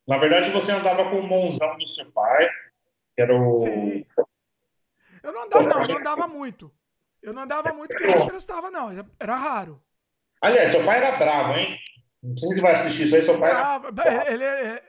Na 0.09 0.17
verdade, 0.17 0.51
você 0.51 0.73
andava 0.73 1.11
com 1.11 1.19
o 1.21 1.23
Monzão 1.27 1.77
do 1.77 1.89
seu 1.89 2.11
pai, 2.13 2.49
que 3.15 3.23
era 3.23 3.35
o. 3.35 3.59
Sim. 3.59 4.07
Eu 5.23 5.33
não 5.33 5.43
andava, 5.45 5.63
não, 5.69 5.83
eu 5.83 5.89
não 5.89 5.97
andava 5.99 6.29
muito. 6.29 6.73
Eu 7.23 7.33
não 7.33 7.43
andava 7.43 7.73
muito 7.73 7.89
porque 7.91 8.05
ele 8.05 8.15
não 8.15 8.27
prestava, 8.27 8.71
não. 8.71 8.89
Era 9.21 9.37
raro. 9.37 9.83
Aliás, 10.41 10.71
seu 10.71 10.85
pai 10.85 10.99
era 10.99 11.17
bravo, 11.19 11.55
hein? 11.59 11.77
Não 12.23 12.37
sei 12.37 12.49
se 12.49 12.55
ele 12.55 12.63
vai 12.63 12.73
assistir 12.73 13.03
isso 13.05 13.17
aí, 13.17 13.23
seu 13.23 13.39
pai 13.39 13.51
era. 13.51 13.79
Brava. 13.91 14.31
Ele, 14.31 14.45
ele- 14.45 14.83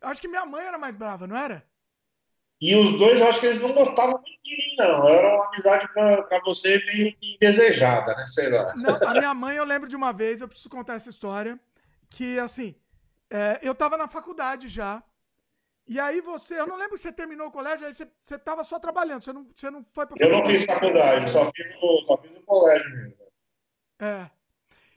eu 0.00 0.08
acho 0.08 0.20
que 0.20 0.28
minha 0.28 0.46
mãe 0.46 0.64
era 0.64 0.78
mais 0.78 0.94
brava, 0.94 1.26
não 1.26 1.36
era? 1.36 1.68
E 2.60 2.76
os 2.76 2.98
dois, 2.98 3.20
eu 3.20 3.26
acho 3.26 3.40
que 3.40 3.46
eles 3.46 3.60
não 3.60 3.72
gostavam 3.72 4.20
muito 4.20 4.42
de 4.42 4.54
mim, 4.54 4.76
não. 4.76 5.08
Era 5.08 5.34
uma 5.34 5.48
amizade 5.48 5.90
pra, 5.94 6.22
pra 6.24 6.40
você 6.40 6.78
meio 6.84 7.16
indesejada, 7.22 8.14
né? 8.14 8.26
Sei 8.26 8.50
lá. 8.50 8.74
Não, 8.76 9.08
a 9.08 9.14
minha 9.14 9.32
mãe, 9.32 9.56
eu 9.56 9.64
lembro 9.64 9.88
de 9.88 9.96
uma 9.96 10.12
vez, 10.12 10.40
eu 10.40 10.48
preciso 10.48 10.68
contar 10.68 10.94
essa 10.94 11.08
história, 11.08 11.58
que 12.10 12.38
assim, 12.38 12.74
é, 13.30 13.58
eu 13.62 13.74
tava 13.74 13.96
na 13.96 14.06
faculdade 14.06 14.68
já, 14.68 15.02
e 15.86 15.98
aí 15.98 16.20
você, 16.20 16.60
eu 16.60 16.66
não 16.66 16.76
lembro 16.76 16.96
se 16.98 17.04
você 17.04 17.12
terminou 17.12 17.48
o 17.48 17.50
colégio, 17.50 17.86
aí 17.86 17.94
você, 17.94 18.06
você 18.20 18.38
tava 18.38 18.62
só 18.62 18.78
trabalhando, 18.78 19.24
você 19.24 19.32
não, 19.32 19.48
você 19.56 19.70
não 19.70 19.84
foi 19.92 20.06
pra 20.06 20.16
Eu 20.20 20.30
não 20.30 20.44
fiz 20.44 20.64
faculdade, 20.64 21.30
só 21.30 21.50
fiz 21.50 21.66
o, 21.82 22.04
só 22.06 22.18
fiz 22.18 22.30
o 22.36 22.42
colégio 22.42 22.90
mesmo. 22.90 23.14
É. 23.98 24.30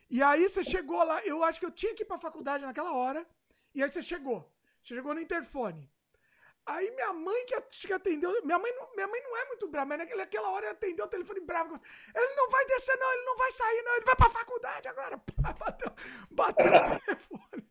E 0.10 0.22
aí 0.22 0.48
você 0.48 0.64
chegou 0.64 1.02
lá, 1.04 1.26
eu 1.26 1.44
acho 1.44 1.60
que 1.60 1.66
eu 1.66 1.72
tinha 1.72 1.96
que 1.96 2.04
ir 2.04 2.06
pra 2.06 2.20
faculdade 2.20 2.66
naquela 2.66 2.94
hora, 2.94 3.26
e 3.74 3.82
aí 3.82 3.90
você 3.90 4.02
chegou. 4.02 4.48
Você 4.84 4.96
chegou 4.96 5.14
no 5.14 5.22
interfone. 5.22 5.90
Aí 6.66 6.90
minha 6.92 7.12
mãe 7.12 7.46
que, 7.46 7.92
atendeu, 7.92 8.32
minha 8.44 8.58
mãe, 8.58 8.72
não, 8.76 8.96
minha 8.96 9.08
mãe 9.08 9.22
não 9.22 9.38
é 9.38 9.46
muito 9.48 9.68
brava, 9.68 9.88
mas 9.88 9.98
naquela, 10.00 10.22
naquela 10.22 10.50
hora 10.50 10.66
ela 10.68 10.74
atendeu 10.74 11.06
o 11.06 11.10
telefone 11.10 11.42
bravo. 11.42 11.76
Ele 12.16 12.36
não 12.36 12.50
vai 12.50 12.66
descer 12.68 12.98
não, 12.98 13.14
ele 13.14 13.26
não 13.26 13.38
vai 13.38 13.52
sair 13.52 13.84
não, 13.84 13.96
ele 13.96 14.06
vai 14.06 14.16
pra 14.16 14.30
faculdade 14.30 14.88
agora. 14.88 15.18
Pá, 15.44 15.54
Bateu, 15.54 15.92
bateu 16.32 16.66
o 16.66 17.00
telefone. 17.00 17.68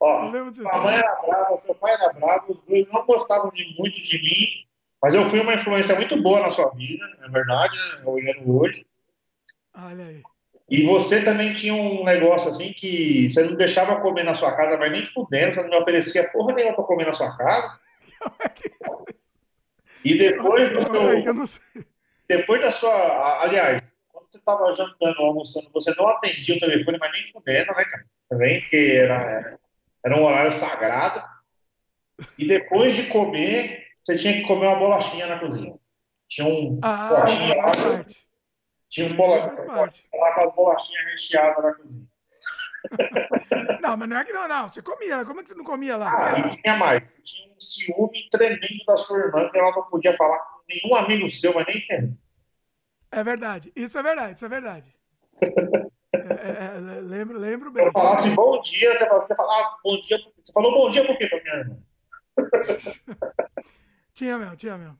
Ó, 0.00 0.52
sua 0.52 0.82
mãe 0.82 0.94
era 0.96 1.14
brava, 1.16 1.58
seu 1.58 1.74
pai 1.74 1.92
era 1.92 2.12
bravo, 2.12 2.52
os 2.52 2.62
dois 2.62 2.88
não 2.92 3.04
gostavam 3.06 3.50
de, 3.50 3.74
muito 3.78 3.98
de 4.00 4.18
mim, 4.18 4.68
mas 5.02 5.14
eu 5.14 5.28
fui 5.28 5.40
uma 5.40 5.54
influência 5.54 5.94
muito 5.94 6.20
boa 6.22 6.40
na 6.40 6.50
sua 6.50 6.70
vida, 6.70 7.04
na 7.18 7.28
verdade, 7.28 7.76
né, 7.76 8.04
olhando 8.06 8.58
hoje. 8.58 8.86
Olha 9.74 10.06
aí. 10.06 10.22
E 10.68 10.84
você 10.84 11.22
também 11.22 11.54
tinha 11.54 11.74
um 11.74 12.04
negócio 12.04 12.50
assim 12.50 12.74
que 12.74 13.28
você 13.30 13.42
não 13.42 13.54
deixava 13.56 14.00
comer 14.00 14.24
na 14.24 14.34
sua 14.34 14.52
casa, 14.54 14.76
mas 14.76 14.92
nem 14.92 15.04
fudendo, 15.06 15.54
você 15.54 15.62
não 15.62 15.70
me 15.70 15.76
oferecia 15.76 16.30
porra 16.30 16.54
nenhuma 16.54 16.74
pra 16.74 16.84
comer 16.84 17.06
na 17.06 17.12
sua 17.12 17.34
casa. 17.36 17.78
E 20.04 20.18
depois 20.18 20.70
do 20.70 20.82
seu, 20.82 21.84
depois 22.28 22.60
da 22.60 22.70
sua. 22.70 23.42
Aliás, 23.42 23.82
quando 24.12 24.26
você 24.30 24.38
estava 24.38 24.72
jantando, 24.74 25.20
almoçando, 25.20 25.70
você 25.72 25.94
não 25.96 26.08
atendia 26.08 26.56
o 26.56 26.60
telefone, 26.60 26.98
mas 26.98 27.12
nem 27.12 27.32
fudendo, 27.32 27.72
né, 27.72 27.84
cara? 27.84 28.04
Também, 28.28 28.60
porque 28.60 28.92
era, 28.94 29.58
era 30.04 30.16
um 30.16 30.24
horário 30.24 30.52
sagrado. 30.52 31.22
E 32.38 32.46
depois 32.46 32.94
de 32.94 33.04
comer, 33.04 33.86
você 34.04 34.16
tinha 34.16 34.34
que 34.34 34.42
comer 34.42 34.66
uma 34.66 34.78
bolachinha 34.78 35.26
na 35.26 35.38
cozinha. 35.38 35.74
Tinha 36.28 36.46
um 36.46 36.78
Ah, 36.82 37.08
potinho 37.08 37.56
lá. 37.56 37.72
Tinha 38.88 39.12
um 39.12 39.16
polar 39.16 39.54
com 39.54 40.40
as 40.40 40.54
bolachinhas 40.54 41.04
recheadas 41.04 41.62
na 41.62 41.74
cozinha. 41.74 42.06
Não, 43.82 43.96
mas 43.96 44.08
não 44.08 44.18
é 44.18 44.24
que 44.24 44.32
não, 44.32 44.48
não. 44.48 44.68
Você 44.68 44.82
comia, 44.82 45.24
como 45.24 45.40
é 45.40 45.42
que 45.42 45.50
tu 45.50 45.56
não 45.56 45.64
comia 45.64 45.96
lá? 45.96 46.12
Ah, 46.12 46.38
e 46.38 46.56
tinha 46.56 46.76
mais. 46.76 47.14
Tinha 47.22 47.52
um 47.52 47.60
ciúme 47.60 48.28
tremendo 48.30 48.84
da 48.86 48.96
sua 48.96 49.18
irmã 49.18 49.48
que 49.50 49.58
ela 49.58 49.70
não 49.72 49.84
podia 49.86 50.16
falar 50.16 50.38
com 50.38 50.62
nenhum 50.68 50.94
amigo 50.94 51.28
seu, 51.28 51.54
mas 51.54 51.66
nem 51.66 51.80
ferro. 51.80 52.16
É 53.10 53.24
verdade, 53.24 53.72
isso 53.74 53.98
é 53.98 54.02
verdade, 54.02 54.34
isso 54.34 54.44
é 54.44 54.48
verdade. 54.48 54.94
é, 55.42 56.18
é, 56.18 56.76
é, 56.76 57.00
lembro, 57.00 57.38
lembro 57.38 57.70
bem. 57.70 57.86
Eu 57.86 57.92
falasse 57.92 58.30
bom 58.30 58.60
dia, 58.60 58.92
você 59.08 59.34
falava 59.34 59.62
ah, 59.62 59.76
bom 59.82 59.98
dia, 60.00 60.18
você 60.42 60.52
falou 60.52 60.72
bom 60.72 60.88
dia 60.88 61.06
por 61.06 61.16
quê 61.16 61.26
pra 61.26 61.42
minha 61.42 61.54
irmã? 61.56 61.78
tinha 64.12 64.38
mesmo, 64.38 64.56
tinha 64.56 64.76
mesmo. 64.76 64.98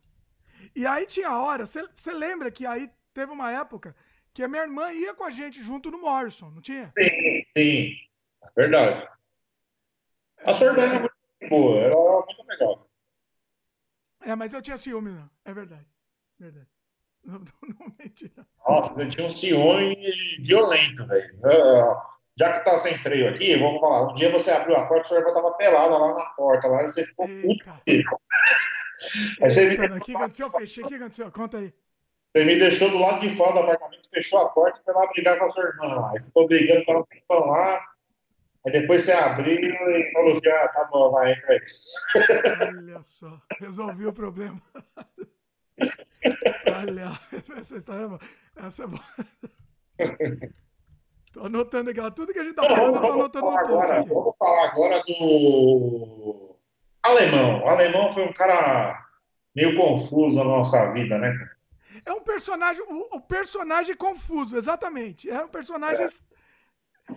E 0.75 0.87
aí 0.87 1.07
tinha 1.07 1.37
hora, 1.37 1.67
você 1.67 2.13
lembra 2.13 2.51
que 2.51 2.67
aí 2.67 2.91
teve 3.19 3.33
uma 3.33 3.51
época 3.51 3.97
que 4.33 4.45
a 4.45 4.49
minha 4.49 4.63
irmã 4.63 4.93
ia 4.93 5.13
com 5.13 5.25
a 5.25 5.31
gente 5.31 5.61
junto 5.61 5.91
no 5.91 6.01
Morrison, 6.01 6.51
não 6.51 6.63
tinha? 6.63 6.93
Sim, 6.97 7.45
sim. 7.57 7.93
É 8.43 8.49
verdade. 8.55 9.09
A 10.45 10.65
irmã 10.65 10.83
era 10.83 11.01
muito 11.01 11.15
boa, 11.49 11.81
era 11.81 11.95
muito 11.97 12.47
legal. 12.47 12.89
É, 14.21 14.37
mas 14.37 14.53
eu 14.53 14.63
tinha 14.63 14.77
ciúme, 14.77 15.11
não. 15.11 15.29
É 15.45 15.53
verdade. 15.53 15.87
Verdade. 16.39 16.69
Não, 17.29 17.41
não, 17.41 17.95
mentira. 17.99 18.47
Nossa, 18.67 18.95
você 18.95 19.07
tinha 19.09 19.27
um 19.27 19.29
ciúme 19.29 19.97
violento, 20.43 21.07
velho. 21.07 21.39
Já 22.39 22.53
que 22.53 22.65
tá 22.65 22.75
sem 22.77 22.97
freio 22.97 23.29
aqui, 23.29 23.59
vamos 23.59 23.81
falar. 23.81 24.13
Um 24.13 24.15
dia 24.15 24.33
você 24.33 24.51
abriu 24.51 24.77
a 24.77 24.87
porta, 24.87 25.03
a 25.03 25.05
sua 25.05 25.19
irmã 25.19 25.35
tava 25.35 25.53
pelada 25.55 25.99
lá 25.99 26.15
na 26.15 26.25
porta, 26.31 26.69
lá, 26.69 26.85
e 26.85 26.89
você 26.89 27.05
ficou 27.05 27.27
puto. 27.27 27.71
Aí 29.43 29.51
você 29.51 29.71
Eita. 29.71 29.95
O 29.95 30.01
que 30.01 30.15
aconteceu? 30.15 30.51
Fechei, 30.51 30.85
o 30.85 30.87
que 30.87 30.95
aconteceu? 30.95 31.31
Conta 31.33 31.59
aí. 31.59 31.75
Você 32.35 32.45
me 32.45 32.59
deixou 32.59 32.91
do 32.91 32.99
lado 32.99 33.21
de 33.21 33.35
fora 33.35 33.53
do 33.55 33.61
apartamento, 33.61 34.09
fechou 34.11 34.41
a 34.41 34.51
porta 34.51 34.81
e 34.81 34.85
foi 34.85 34.95
lá 34.95 35.07
brigar 35.09 35.39
com 35.39 35.45
a 35.45 35.49
sua 35.49 35.65
irmã 35.65 35.95
lá. 35.95 36.13
Aí 36.13 36.25
ficou 36.25 36.47
brigando 36.47 36.85
para 36.85 36.99
um 37.01 37.05
tempão 37.05 37.47
lá. 37.47 37.81
Aí 38.67 38.73
depois 38.73 39.03
você 39.03 39.13
abriu 39.13 39.59
e 39.59 40.13
falou 40.13 40.33
assim: 40.33 40.49
ah, 40.49 40.69
tá 40.69 40.85
bom, 40.85 41.11
vai, 41.11 41.33
entra 41.33 41.53
aí. 41.53 41.61
Olha 42.77 43.03
só, 43.03 43.41
resolvi 43.59 44.07
o 44.07 44.13
problema. 44.13 44.61
Olha, 46.77 47.19
essa 47.59 47.77
história 47.77 48.19
é 48.57 48.67
essa 48.67 48.85
é 48.85 48.87
boa. 48.87 49.05
Tô 51.33 51.45
anotando 51.45 51.91
aqui, 51.91 52.01
tudo 52.13 52.33
que 52.33 52.39
a 52.39 52.45
gente 52.45 52.55
tá 52.55 52.63
falando, 52.65 52.97
eu 52.97 53.01
tô 53.01 53.13
anotando 53.13 53.51
no 53.51 53.53
post 53.53 53.73
agora, 53.73 54.03
Vamos 54.03 54.37
falar 54.39 54.69
agora 54.69 55.03
do 55.07 56.57
Alemão. 57.03 57.63
O 57.63 57.69
Alemão 57.69 58.13
foi 58.13 58.25
um 58.25 58.33
cara 58.33 59.07
meio 59.55 59.77
confuso 59.77 60.39
na 60.39 60.45
nossa 60.45 60.93
vida, 60.93 61.19
né? 61.19 61.33
É 62.05 62.13
um 62.13 62.21
personagem, 62.21 62.83
o, 62.89 63.17
o 63.17 63.21
personagem 63.21 63.97
confuso, 63.97 64.57
exatamente. 64.57 65.31
É 65.31 65.43
um 65.43 65.49
personagem. 65.49 66.05
É. 66.05 66.09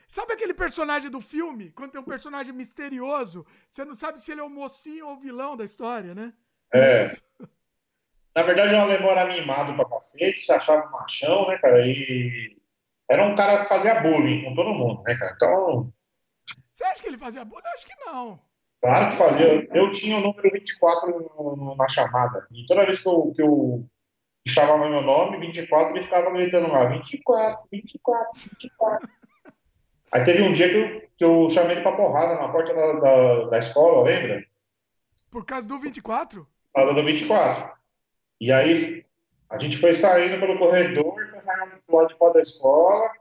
Sabe 0.07 0.33
aquele 0.33 0.53
personagem 0.53 1.09
do 1.09 1.19
filme? 1.19 1.71
Quando 1.71 1.91
tem 1.91 2.01
um 2.01 2.05
personagem 2.05 2.53
misterioso, 2.53 3.45
você 3.67 3.83
não 3.83 3.93
sabe 3.93 4.21
se 4.21 4.31
ele 4.31 4.41
é 4.41 4.43
o 4.43 4.49
mocinho 4.49 5.07
ou 5.07 5.13
o 5.13 5.19
vilão 5.19 5.57
da 5.57 5.65
história, 5.65 6.15
né? 6.15 6.33
É. 6.73 7.07
Na 8.33 8.43
verdade, 8.43 8.73
o 8.73 8.79
alemão 8.79 9.11
era 9.11 9.25
mimado 9.25 9.75
pra 9.75 9.89
cacete, 9.89 10.39
se 10.39 10.53
achava 10.53 10.87
um 10.87 10.91
machão, 10.91 11.49
né, 11.49 11.57
cara? 11.57 11.85
E 11.85 12.57
era 13.09 13.25
um 13.25 13.35
cara 13.35 13.61
que 13.61 13.67
fazia 13.67 13.99
bullying 13.99 14.45
com 14.45 14.55
todo 14.55 14.73
mundo, 14.73 15.03
né, 15.03 15.13
cara? 15.15 15.33
Então. 15.35 15.93
Você 16.71 16.83
acha 16.85 17.01
que 17.01 17.09
ele 17.09 17.17
fazia 17.17 17.43
bullying? 17.43 17.65
Eu 17.65 17.73
acho 17.73 17.85
que 17.85 18.05
não. 18.05 18.39
Claro 18.81 19.09
que 19.11 19.17
fazia. 19.17 19.67
Eu 19.73 19.91
tinha 19.91 20.17
o 20.17 20.21
número 20.21 20.49
24 20.49 21.09
no, 21.09 21.55
no, 21.57 21.75
na 21.75 21.87
chamada. 21.89 22.47
E 22.51 22.65
toda 22.65 22.85
vez 22.85 22.99
que 22.99 23.07
eu, 23.07 23.33
que 23.35 23.41
eu 23.41 23.85
chamava 24.49 24.89
meu 24.89 25.01
nome, 25.01 25.37
24, 25.37 25.93
ele 25.93 26.03
ficava 26.03 26.31
gritando 26.31 26.71
lá, 26.71 26.85
24, 26.85 27.63
24, 27.71 28.49
24. 28.59 29.09
Aí 30.11 30.23
teve 30.23 30.41
um 30.41 30.51
dia 30.51 30.67
que 30.67 30.75
eu, 30.75 31.01
que 31.17 31.23
eu 31.23 31.49
chamei 31.49 31.73
ele 31.73 31.81
pra 31.81 31.95
porrada 31.95 32.35
na 32.35 32.49
porta 32.49 32.73
da, 32.73 32.93
da, 32.93 33.45
da 33.45 33.57
escola, 33.59 34.03
lembra? 34.03 34.43
Por 35.29 35.45
causa 35.45 35.67
do 35.67 35.79
24? 35.79 36.43
Por 36.43 36.81
causa 36.81 36.93
do 36.93 37.05
24. 37.05 37.71
E 38.41 38.51
aí 38.51 39.05
a 39.49 39.59
gente 39.59 39.77
foi 39.77 39.93
saindo 39.93 40.39
pelo 40.39 40.57
corredor, 40.57 41.13
foi 41.13 41.41
saindo 41.41 41.81
do 41.87 41.95
lado 41.95 42.07
de 42.09 42.17
fora 42.17 42.33
da 42.33 42.41
escola, 42.41 43.11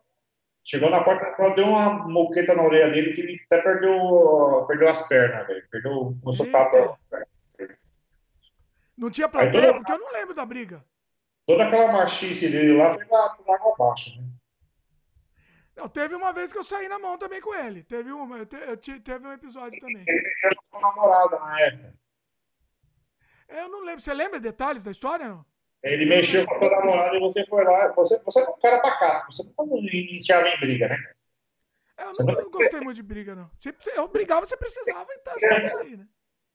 chegou 0.64 0.90
na 0.90 1.04
porta 1.04 1.24
da 1.24 1.30
escola, 1.32 1.54
deu 1.54 1.66
uma 1.66 2.08
moqueta 2.08 2.54
na 2.54 2.62
orelha 2.62 2.90
dele 2.90 3.12
que 3.12 3.20
ele 3.20 3.40
até 3.44 3.62
perdeu, 3.62 4.64
perdeu 4.66 4.88
as 4.88 5.06
pernas, 5.06 5.46
velho. 5.46 5.68
Perdeu, 5.70 6.16
começou 6.22 6.44
a 6.44 6.46
ficar... 6.46 6.98
Não 8.96 9.10
tinha 9.10 9.28
plateia? 9.28 9.74
Porque 9.74 9.92
eu 9.92 9.98
não 9.98 10.12
lembro 10.12 10.34
da 10.34 10.44
briga 10.44 10.82
toda 11.50 11.64
aquela 11.64 11.92
machice 11.92 12.48
dele 12.48 12.76
lá 12.76 12.94
foi 12.94 13.04
lá 13.10 13.36
água 13.48 13.74
abaixo, 13.74 14.16
né? 14.20 14.28
Não, 15.74 15.88
teve 15.88 16.14
uma 16.14 16.32
vez 16.32 16.52
que 16.52 16.58
eu 16.58 16.62
saí 16.62 16.88
na 16.88 16.98
mão 16.98 17.18
também 17.18 17.40
com 17.40 17.54
ele. 17.54 17.82
Teve 17.82 18.12
uma, 18.12 18.38
eu, 18.38 18.46
te, 18.46 18.56
eu 18.56 18.76
te, 18.76 19.00
teve 19.00 19.26
um 19.26 19.32
episódio 19.32 19.80
também. 19.80 20.04
Ele 20.06 20.22
mexeu 20.22 20.50
com 20.56 20.62
sua 20.62 20.80
namorada 20.80 21.38
na 21.40 21.60
época. 21.60 21.94
Eu 23.48 23.68
não 23.68 23.80
lembro. 23.80 24.00
Você 24.00 24.14
lembra 24.14 24.38
detalhes 24.38 24.84
da 24.84 24.90
história, 24.90 25.26
não? 25.28 25.44
Ele 25.82 26.04
mexeu 26.04 26.46
com 26.46 26.54
a 26.54 26.58
sua 26.58 26.70
namorada 26.70 27.16
e 27.16 27.20
você 27.20 27.44
foi 27.46 27.64
lá. 27.64 27.92
Você, 27.94 28.18
você 28.18 28.40
é 28.40 28.44
um 28.44 28.58
cara 28.58 28.80
pacato. 28.80 29.32
Você 29.32 29.42
não 29.58 29.78
iniciava 29.78 30.48
em 30.48 30.60
briga, 30.60 30.88
né? 30.88 30.96
É, 31.96 32.04
eu 32.04 32.26
não, 32.26 32.34
não, 32.34 32.50
gostei 32.50 32.80
muito 32.80 32.96
de 32.96 33.02
briga, 33.02 33.34
não. 33.34 33.50
Eu 33.96 34.06
brigava, 34.06 34.46
você 34.46 34.56
precisava, 34.56 35.08
então 35.14 35.34
estamos 35.34 35.72
aí, 35.80 35.96
né? 35.96 36.06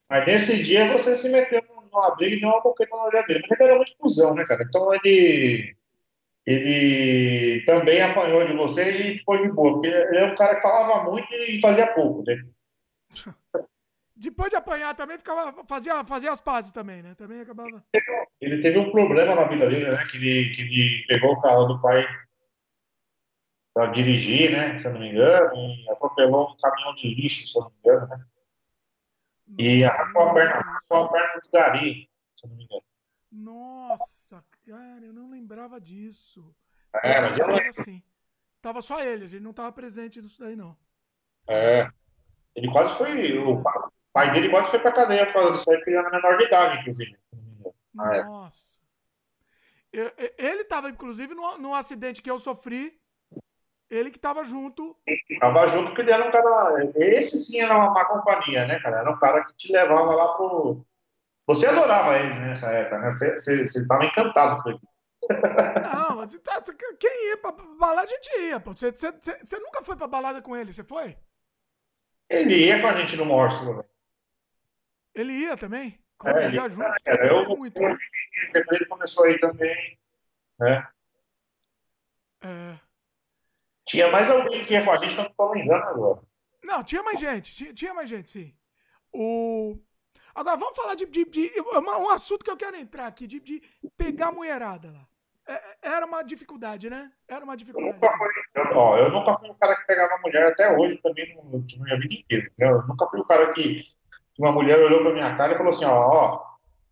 Mas 0.10 0.26
nesse 0.26 0.64
dia 0.64 0.92
você 0.92 1.16
se 1.16 1.28
meteu 1.30 1.62
numa 1.96 2.16
briga 2.16 2.36
e 2.36 2.40
deu 2.40 2.50
uma 2.50 2.62
boqueta 2.62 2.96
na 2.96 3.06
orelha 3.06 3.26
dele. 3.26 3.46
Mas 3.50 3.60
ele 3.60 3.70
era 3.70 3.78
muito 3.78 3.98
cuzão, 3.98 4.36
né, 4.36 4.44
cara? 4.46 4.64
Então 4.64 4.94
ele. 4.94 5.76
Ele 6.48 7.64
também 7.66 8.00
apanhou 8.02 8.46
de 8.46 8.54
você 8.54 8.88
e 8.88 9.18
ficou 9.18 9.36
de 9.42 9.52
boa, 9.52 9.74
porque 9.74 9.88
ele 9.88 10.18
é 10.18 10.26
um 10.26 10.36
cara 10.36 10.56
que 10.56 10.62
falava 10.62 11.10
muito 11.10 11.34
e 11.34 11.60
fazia 11.60 11.88
pouco, 11.88 12.24
né? 12.24 12.38
Depois 14.18 14.50
de 14.50 14.56
apanhar 14.56 14.96
também 14.96 15.18
ficava, 15.18 15.66
fazia, 15.68 16.06
fazia 16.06 16.32
as 16.32 16.40
pazes 16.40 16.72
também, 16.72 17.02
né? 17.02 17.16
Também 17.16 17.42
acabava. 17.42 17.84
Ele 18.40 18.62
teve 18.62 18.78
um 18.80 18.92
problema 18.92 19.36
na 19.36 19.46
vida 19.46 19.68
dele, 19.68 19.92
né? 19.92 20.06
Que 20.10 20.18
ele, 20.18 20.56
que 20.56 20.62
ele 20.62 21.06
pegou 21.08 21.32
o 21.32 21.42
carro 21.42 21.66
do 21.66 21.82
pai 21.82 22.08
para 23.74 23.88
dirigir, 23.88 24.52
né? 24.52 24.80
Se 24.80 24.88
eu 24.88 24.94
não 24.94 25.02
me 25.02 25.10
engano, 25.10 25.54
e 25.56 25.90
atropelou 25.90 26.50
um 26.50 26.58
caminhão 26.58 26.96
de 26.96 27.14
lixo, 27.14 27.48
se 27.48 27.58
eu 27.58 27.64
não 27.64 27.72
me 27.72 27.78
engano, 27.80 28.08
né? 28.08 28.26
E 29.58 29.84
arrancou 29.84 30.24
a 30.24 30.34
perna, 30.34 30.56
arrancou 30.56 30.98
a 30.98 31.12
perna 31.12 31.42
do 31.42 31.50
Gari, 31.52 32.10
se 32.36 32.48
não 32.48 32.56
me 32.56 32.64
engano. 32.64 32.84
Nossa, 33.32 34.44
cara, 34.66 35.06
eu 35.06 35.14
não 35.14 35.30
lembrava 35.30 35.80
disso. 35.80 36.56
É, 37.04 37.22
mas 37.22 37.38
eu 37.38 37.48
lembro. 37.48 37.70
Assim. 37.70 38.02
Tava 38.62 38.82
só 38.82 39.00
ele, 39.02 39.26
a 39.26 39.28
gente 39.28 39.44
não 39.44 39.54
tava 39.54 39.72
presente 39.72 40.22
nisso 40.22 40.40
daí, 40.40 40.56
não. 40.56 40.76
É. 41.48 41.88
Ele 42.56 42.72
quase 42.72 42.98
foi. 42.98 43.38
O 43.38 43.62
pai 44.12 44.32
dele 44.32 44.50
quase 44.50 44.72
foi 44.72 44.80
pra 44.80 44.92
cadeia 44.92 45.26
por 45.28 45.34
causa 45.34 45.52
disso 45.52 45.70
aí, 45.70 45.78
porque 45.78 45.92
ele 45.92 45.98
era 45.98 46.10
menor 46.10 46.38
de 46.38 46.46
idade, 46.46 46.80
inclusive. 46.80 47.20
Nossa. 47.94 48.80
Ele 49.92 50.66
tava, 50.66 50.90
inclusive, 50.90 51.36
no, 51.36 51.58
no 51.58 51.76
acidente 51.76 52.22
que 52.22 52.32
eu 52.32 52.40
sofri 52.40 53.00
ele 53.90 54.12
que 54.12 54.18
estava 54.18 54.44
junto. 54.44 54.96
Tava 55.40 55.68
junto 55.68 55.88
porque 55.88 56.02
ele 56.02 56.12
era 56.12 56.28
um 56.28 56.32
cara. 56.32 56.92
Esse 56.96 57.38
sim 57.38 57.60
era 57.60 57.78
uma 57.78 57.92
má 57.92 58.06
companhia, 58.06 58.66
né, 58.66 58.80
cara? 58.80 59.00
Era 59.00 59.12
um 59.12 59.20
cara 59.20 59.44
que 59.46 59.56
te 59.56 59.72
levava 59.72 60.14
lá 60.14 60.34
pro. 60.34 60.86
Você 61.48 61.68
adorava 61.68 62.18
ele 62.18 62.34
nessa 62.40 62.72
época, 62.72 63.00
né? 63.00 63.12
Você, 63.12 63.34
você, 63.34 63.68
você 63.68 63.88
tava 63.88 64.06
encantado 64.06 64.64
com 64.64 64.70
ele. 64.70 64.80
Não, 65.94 66.18
mas 66.18 66.34
tá, 66.36 66.62
quem 67.00 67.30
ia 67.30 67.38
pra 67.38 67.52
balada, 67.52 68.04
a 68.04 68.06
gente 68.06 68.30
ia, 68.42 68.60
pô. 68.60 68.74
Você, 68.74 68.92
você, 68.92 69.12
você 69.12 69.60
nunca 69.60 69.84
foi 69.84 69.96
pra 69.96 70.08
balada 70.08 70.42
com 70.42 70.56
ele, 70.56 70.74
você 70.74 70.84
foi? 70.84 71.18
Ele 72.30 72.66
ia 72.66 72.82
com 72.82 72.88
a 72.88 72.94
gente 72.94 73.16
no 73.16 73.26
Morso, 73.26 73.86
Ele 75.14 75.34
ia 75.34 75.56
também? 75.56 76.00
Como 76.18 76.36
é, 76.36 76.46
ele, 76.46 76.56
ia 76.56 76.70
junto? 76.70 76.96
Era, 77.06 77.28
eu, 77.28 77.46
muito. 77.46 77.80
Depois 78.54 78.82
ele 78.82 78.86
começou 78.86 79.26
aí 79.26 79.40
também, 79.40 80.00
né? 80.60 80.88
É. 82.42 82.85
Tinha 83.86 84.12
mais 84.12 84.30
alguém 84.30 84.64
que 84.64 84.74
ia 84.74 84.84
com 84.84 84.92
a 84.92 84.98
gente, 84.98 85.16
não 85.16 85.26
estou 85.26 85.52
lembrando 85.52 85.84
agora. 85.84 86.22
Não, 86.64 86.84
tinha 86.84 87.04
mais 87.04 87.20
gente, 87.20 87.54
tinha, 87.54 87.74
tinha, 87.74 87.94
mais 87.94 88.10
gente, 88.10 88.30
sim. 88.30 88.54
O... 89.14 89.78
Agora, 90.34 90.58
vamos 90.58 90.76
falar 90.76 90.96
de, 90.96 91.06
de, 91.06 91.24
de, 91.24 91.52
um 91.62 92.10
assunto 92.10 92.44
que 92.44 92.50
eu 92.50 92.58
quero 92.58 92.76
entrar 92.76 93.06
aqui, 93.06 93.28
de, 93.28 93.40
de 93.40 93.62
pegar 93.96 94.28
a 94.28 94.32
mulherada 94.32 94.92
lá. 94.92 95.08
É, 95.48 95.54
é 95.54 95.76
era 95.84 96.06
uma 96.06 96.24
dificuldade, 96.24 96.90
né? 96.90 97.12
Era 97.28 97.46
uma 97.46 97.56
dificuldade. 97.56 97.94
Eu 97.94 98.02
nunca 98.02 98.18
fui, 98.18 98.28
eu, 98.56 98.78
ó, 98.78 98.98
eu 98.98 99.12
nunca 99.12 99.38
fui 99.38 99.50
um 99.50 99.54
cara 99.54 99.76
que 99.76 99.86
pegava 99.86 100.22
mulher 100.24 100.48
até 100.48 100.76
hoje, 100.76 100.98
também 100.98 101.36
no, 101.36 101.60
na 101.60 101.84
minha 101.84 102.00
vida 102.00 102.16
inteira. 102.16 102.52
Eu 102.58 102.82
nunca 102.88 103.08
fui 103.08 103.20
o 103.20 103.26
cara 103.26 103.54
que 103.54 103.84
uma 104.40 104.52
mulher 104.52 104.80
olhou 104.80 105.02
pra 105.04 105.14
minha 105.14 105.36
cara 105.36 105.54
e 105.54 105.58
falou 105.58 105.72
assim, 105.72 105.86
ó, 105.86 105.94
ó, 105.94 106.44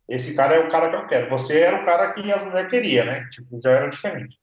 esse 0.08 0.36
cara 0.36 0.56
é 0.56 0.60
o 0.60 0.70
cara 0.70 0.90
que 0.90 0.96
eu 0.96 1.08
quero. 1.08 1.30
Você 1.32 1.60
era 1.60 1.82
o 1.82 1.86
cara 1.86 2.14
que 2.14 2.32
as 2.32 2.44
mulheres 2.44 2.70
queriam, 2.70 3.06
né? 3.06 3.28
Tipo, 3.32 3.60
já 3.60 3.72
era 3.72 3.90
diferente. 3.90 4.40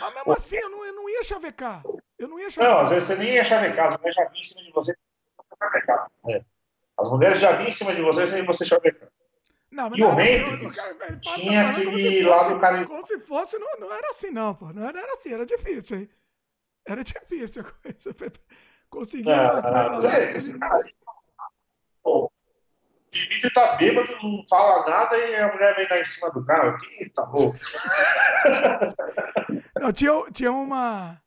Mas 0.00 0.14
mesmo 0.14 0.32
assim, 0.32 0.56
eu 0.56 0.70
não, 0.70 0.84
eu 0.84 0.92
não 0.92 1.08
ia 1.08 1.22
chavecar. 1.22 1.82
Eu 2.18 2.28
não 2.28 2.38
ia 2.38 2.50
chavecar. 2.50 2.76
Não, 2.76 2.84
às 2.84 2.90
vezes 2.90 3.08
você 3.08 3.16
nem 3.16 3.34
ia 3.34 3.44
chavecar, 3.44 3.86
as 3.88 3.96
mulheres 3.96 4.14
já 4.14 4.24
vinham 4.24 4.40
em 4.40 4.44
cima 4.44 4.62
de 4.62 4.72
você. 4.72 4.96
É. 6.28 6.44
As 6.98 7.10
mulheres 7.10 7.40
já 7.40 7.52
vinham 7.52 7.68
em 7.68 7.72
cima 7.72 7.94
de 7.94 8.02
você 8.02 8.26
sem 8.26 8.44
você 8.44 8.64
chavecar. 8.64 9.08
Não, 9.70 9.90
mas 9.90 9.98
e 9.98 10.04
o 10.04 10.20
Hendrix 10.20 10.76
tinha 11.20 11.74
que 11.74 11.80
ir 11.80 12.26
lá 12.26 12.48
do 12.48 12.58
cara. 12.58 12.86
Como 12.86 13.04
se 13.04 13.18
fosse, 13.18 13.58
não, 13.58 13.78
não 13.78 13.92
era 13.92 14.08
assim, 14.10 14.30
não, 14.30 14.54
pô. 14.54 14.72
Não 14.72 14.86
era, 14.86 14.98
era 14.98 15.12
assim, 15.12 15.32
era 15.32 15.44
difícil, 15.44 15.98
hein? 15.98 16.10
Era 16.86 17.02
difícil 17.04 17.62
a 17.62 17.82
coisa. 17.82 18.14
Conseguir 18.88 19.32
uma 19.32 19.62
coisa 19.62 19.70
lá. 19.70 20.80
Dimitri 23.16 23.52
tá 23.52 23.76
bêbado, 23.76 24.16
não 24.22 24.44
fala 24.48 24.88
nada 24.88 25.16
e 25.16 25.36
a 25.36 25.52
mulher 25.52 25.76
vem 25.76 25.88
dar 25.88 26.00
em 26.00 26.04
cima 26.04 26.30
do 26.30 26.44
cara. 26.44 26.76
Que 26.76 27.12
tá 27.12 27.24
louco? 27.24 27.58
Não, 29.80 29.92
tinha, 29.92 30.12
tinha 30.32 30.52
uma. 30.52 31.20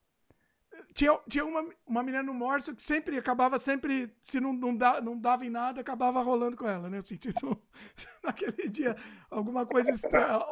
Tinha, 0.93 1.17
tinha 1.29 1.45
uma, 1.45 1.63
uma 1.85 2.03
menina 2.03 2.23
no 2.23 2.33
Morso 2.33 2.75
que 2.75 2.81
sempre 2.81 3.17
acabava 3.17 3.59
sempre, 3.59 4.13
se 4.21 4.39
não, 4.39 4.51
não, 4.51 4.75
dá, 4.75 4.99
não 4.99 5.17
dava 5.17 5.45
em 5.45 5.49
nada, 5.49 5.79
acabava 5.79 6.21
rolando 6.21 6.57
com 6.57 6.67
ela, 6.67 6.89
né? 6.89 6.97
Assim, 6.97 7.15
tipo, 7.15 7.61
naquele 8.23 8.67
dia, 8.67 8.97
alguma 9.29 9.65
coisa 9.65 9.91
estranha, 9.91 10.43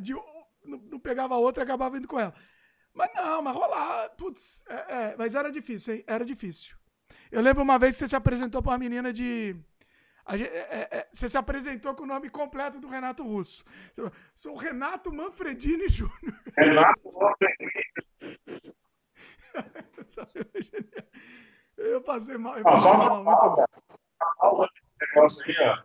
de, 0.00 0.12
não, 0.12 0.78
não 0.90 0.98
pegava 0.98 1.36
outra, 1.36 1.62
acabava 1.62 1.96
indo 1.96 2.08
com 2.08 2.18
ela. 2.18 2.34
Mas 2.92 3.10
não, 3.14 3.40
mas 3.40 3.54
rolar, 3.54 4.10
putz, 4.16 4.62
é, 4.68 4.74
é, 4.74 5.14
mas 5.16 5.34
era 5.34 5.50
difícil, 5.50 5.94
hein? 5.94 6.04
Era 6.06 6.24
difícil. 6.24 6.76
Eu 7.30 7.40
lembro 7.40 7.62
uma 7.62 7.78
vez 7.78 7.94
que 7.94 8.00
você 8.00 8.08
se 8.08 8.16
apresentou 8.16 8.62
para 8.62 8.72
uma 8.72 8.78
menina 8.78 9.12
de 9.12 9.56
Gente, 10.30 10.50
é, 10.50 10.58
é, 10.58 10.88
é, 10.98 11.08
você 11.12 11.28
se 11.28 11.38
apresentou 11.38 11.94
com 11.94 12.02
o 12.02 12.06
nome 12.06 12.28
completo 12.28 12.80
do 12.80 12.88
Renato 12.88 13.22
Russo. 13.22 13.62
Sou 14.34 14.56
Renato 14.56 15.12
Manfredini 15.12 15.88
Júnior. 15.88 16.40
Renato 16.56 17.00
Manfredini. 17.04 18.74
eu 21.78 22.00
passei 22.00 22.36
mal. 22.36 22.56
Eu 22.56 22.66
ah, 22.66 22.72
passei 22.72 22.90
ah, 22.90 22.96
mal, 22.96 23.24
muito 23.24 23.64
negócio 25.00 25.44
aí, 25.46 25.54
ó. 25.60 25.78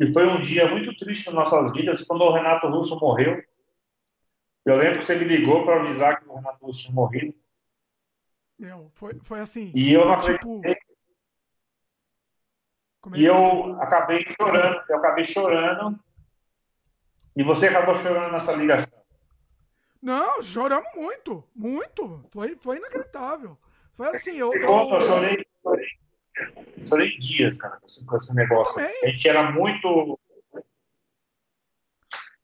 E 0.00 0.12
foi 0.12 0.26
um 0.26 0.40
dia 0.40 0.70
muito 0.70 0.96
triste 0.96 1.26
nas 1.26 1.34
nossas 1.34 1.72
vidas 1.72 2.04
quando 2.04 2.22
o 2.22 2.32
Renato 2.32 2.68
Russo 2.68 2.98
morreu. 2.98 3.42
Eu 4.64 4.76
lembro 4.76 4.98
que 4.98 5.04
você 5.04 5.16
me 5.16 5.24
ligou 5.24 5.64
para 5.64 5.80
avisar 5.80 6.20
que 6.20 6.28
o 6.28 6.34
Renato 6.34 6.64
Russo 6.64 6.82
tinha 6.82 6.94
morrido. 6.94 7.34
Meu, 8.58 8.90
foi, 8.94 9.18
foi 9.20 9.40
assim. 9.40 9.72
E 9.74 9.92
eu 9.92 10.04
não 10.04 10.20
tipo... 10.20 10.60
E 13.14 13.24
eu 13.24 13.80
acabei 13.80 14.24
chorando, 14.26 14.82
eu 14.88 14.96
acabei 14.96 15.24
chorando. 15.24 15.98
E 17.36 17.42
você 17.42 17.68
acabou 17.68 17.96
chorando 17.96 18.32
nessa 18.32 18.52
ligação. 18.52 18.98
Não, 20.02 20.42
choramos 20.42 20.88
muito, 20.94 21.44
muito. 21.54 22.24
Foi, 22.30 22.56
foi 22.56 22.78
inacreditável. 22.78 23.56
Foi 23.94 24.08
assim, 24.08 24.36
eu. 24.36 24.52
Eu, 24.52 24.70
eu 24.70 25.00
chorei, 25.00 25.46
chorei, 25.62 25.86
chorei 26.88 27.18
dias, 27.18 27.58
cara, 27.58 27.78
com 27.78 28.16
esse, 28.16 28.34
negócio. 28.34 28.80
A 28.84 29.06
gente 29.06 29.28
era 29.28 29.50
muito. 29.50 30.18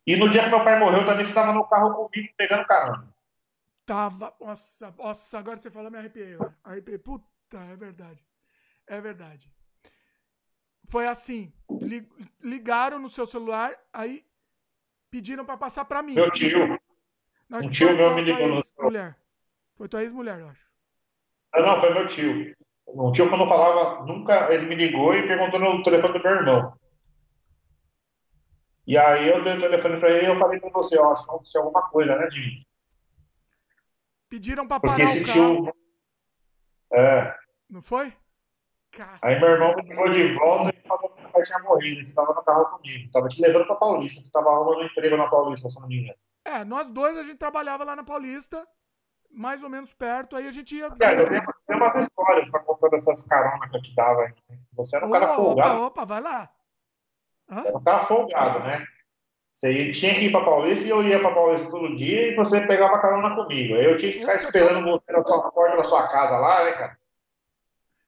E 0.07 0.16
no 0.16 0.28
dia 0.28 0.45
que 0.45 0.51
meu 0.51 0.65
pai 0.65 0.78
morreu, 0.78 1.05
também 1.05 1.24
estava 1.24 1.53
no 1.53 1.66
carro 1.66 1.95
comigo, 1.95 2.32
pegando 2.36 2.66
carona. 2.66 3.09
Tava. 3.86 4.35
Nossa, 4.41 4.95
nossa, 4.99 5.39
agora 5.39 5.57
você 5.57 5.70
falou, 5.70 5.91
me 5.91 5.99
arrepiei. 5.99 6.36
Arrepiei. 6.62 6.99
Puta, 6.99 7.59
é 7.59 7.77
verdade. 7.77 8.24
É 8.86 9.01
verdade 9.01 9.51
foi 10.86 11.06
assim: 11.06 11.52
ligaram 12.43 12.98
no 12.98 13.09
seu 13.09 13.27
celular, 13.27 13.74
aí 13.93 14.24
pediram 15.11 15.44
para 15.44 15.56
passar 15.56 15.85
para 15.85 16.02
mim. 16.02 16.15
Meu 16.15 16.31
tio. 16.31 16.78
Um 17.51 17.70
tio 17.70 17.97
meu 17.97 18.15
me 18.15 18.23
ligou 18.23 18.48
no 18.48 18.61
mulher. 18.81 19.16
Foi 19.77 19.89
tua 19.89 20.02
ex-mulher, 20.02 20.40
eu 20.40 20.48
acho. 20.48 20.65
Não, 21.55 21.66
não, 21.66 21.81
foi 21.81 21.94
meu 21.94 22.06
tio. 22.06 22.55
Um 22.86 23.12
tio 23.12 23.28
que 23.28 23.35
eu 23.35 23.39
não 23.39 23.48
falava, 23.48 24.05
nunca, 24.05 24.52
ele 24.52 24.66
me 24.66 24.74
ligou 24.74 25.15
e 25.15 25.27
perguntou 25.27 25.59
no 25.59 25.82
telefone 25.82 26.19
do 26.19 26.23
meu 26.23 26.32
irmão. 26.32 26.78
E 28.86 28.98
aí 28.98 29.28
eu 29.28 29.43
dei 29.43 29.56
o 29.56 29.61
telefone 29.61 29.98
para 29.98 30.11
ele 30.11 30.27
e 30.27 30.31
eu 30.31 30.39
falei 30.39 30.61
para 30.61 30.70
você, 30.70 30.98
ó, 30.98 31.12
acho 31.12 31.24
que 31.24 31.31
aconteceu 31.31 31.62
alguma 31.62 31.82
coisa, 31.89 32.16
né, 32.16 32.31
Jimmy? 32.31 32.66
Pediram 34.28 34.66
para 34.66 34.81
parar 34.81 34.97
Porque 34.97 35.11
esse 35.11 35.23
o 35.23 35.27
carro. 35.27 35.62
Tio... 35.65 35.74
É. 36.93 37.36
Não 37.70 37.82
foi? 37.82 38.12
Aí 39.23 39.39
meu 39.41 39.51
irmão 39.51 39.75
me 39.75 39.83
ligou 39.83 40.09
de 40.11 40.35
volta 40.35 40.75
e 40.77 40.89
falou 40.89 41.09
que 41.11 41.21
meu 41.21 41.31
pai 41.31 41.43
tinha 41.43 41.59
morrido. 41.61 41.97
Ele 41.97 42.03
estava 42.03 42.35
no 42.35 42.43
carro 42.43 42.65
comigo. 42.66 43.05
Estava 43.07 43.29
te 43.29 43.43
levando 43.43 43.66
para 43.66 43.77
Paulista. 43.77 44.21
Você 44.21 44.27
estava 44.27 44.51
arrumando 44.51 44.79
um 44.79 44.85
emprego 44.85 45.16
na 45.16 45.29
Paulista, 45.29 45.69
se 45.69 45.81
não 45.81 45.89
me 45.89 46.01
engano. 46.01 46.19
É, 46.45 46.65
nós 46.65 46.91
dois 46.91 47.16
a 47.16 47.23
gente 47.23 47.39
trabalhava 47.39 47.85
lá 47.85 47.97
na 47.97 48.05
Paulista, 48.05 48.66
mais 49.31 49.62
ou 49.62 49.71
menos 49.71 49.93
perto. 49.95 50.37
Aí 50.37 50.47
a 50.47 50.53
gente 50.53 50.77
ia. 50.77 50.87
É, 50.87 51.21
eu 51.21 51.29
tenho, 51.29 51.43
tenho 51.66 51.79
umas 51.79 52.01
histórias 52.01 52.51
para 52.51 52.61
contar 52.61 52.89
dessas 52.89 53.27
caronas 53.27 53.71
que 53.71 53.77
eu 53.77 53.83
te 53.83 53.95
dava. 53.95 54.33
Você 54.75 54.97
era 54.97 55.07
um 55.07 55.09
opa, 55.09 55.21
cara 55.21 55.35
folgado. 55.35 55.75
Opa, 55.77 55.87
opa, 55.87 56.05
vai 56.05 56.21
lá. 56.21 56.51
Hã? 57.51 57.65
Era 57.66 57.79
um 57.79 57.83
cara 57.83 58.05
folgado, 58.05 58.61
né? 58.61 58.85
Você 59.51 59.93
tinha 59.93 60.15
que 60.15 60.27
ir 60.27 60.33
para 60.33 60.45
Paulista 60.45 60.85
e 60.85 60.91
eu 60.91 61.03
ia 61.03 61.21
para 61.21 61.33
Paulista 61.33 61.71
todo 61.71 61.95
dia 61.95 62.29
e 62.29 62.35
você 62.35 62.66
pegava 62.66 63.01
carona 63.01 63.37
comigo. 63.37 63.75
Aí 63.75 63.85
eu 63.85 63.97
tinha 63.97 64.12
que 64.12 64.19
ficar 64.19 64.33
eu 64.33 64.37
esperando 64.37 64.85
você 64.85 65.12
na 65.12 65.23
sua 65.23 65.51
porta 65.51 65.77
da 65.77 65.85
sua 65.85 66.09
casa 66.09 66.37
lá, 66.39 66.65
né, 66.65 66.73
cara? 66.73 66.99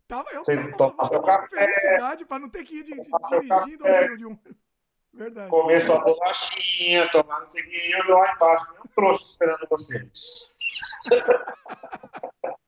Tava, 0.08 0.30
eu 0.30 0.44
Vocês 0.44 0.60
tava 0.76 0.94
uma 0.94 1.48
felicidade 1.48 2.24
para 2.24 2.38
não 2.38 2.48
ter 2.48 2.62
que 2.64 2.76
ir 2.78 2.84
de, 2.84 2.92
de, 2.92 3.10
dirigindo 3.40 4.16
de 4.16 4.26
um. 4.26 4.38
Verdade. 5.12 5.50
Comer 5.50 5.80
sua 5.80 6.00
bolachinha, 6.00 7.10
tomar 7.10 7.40
não 7.40 7.46
sei 7.46 7.62
o 7.62 7.66
que, 7.68 7.90
eu 7.92 8.16
lá 8.16 8.32
embaixo, 8.34 8.74
um 8.84 8.88
trouxa 8.88 9.24
esperando 9.24 9.66
você. 9.68 10.08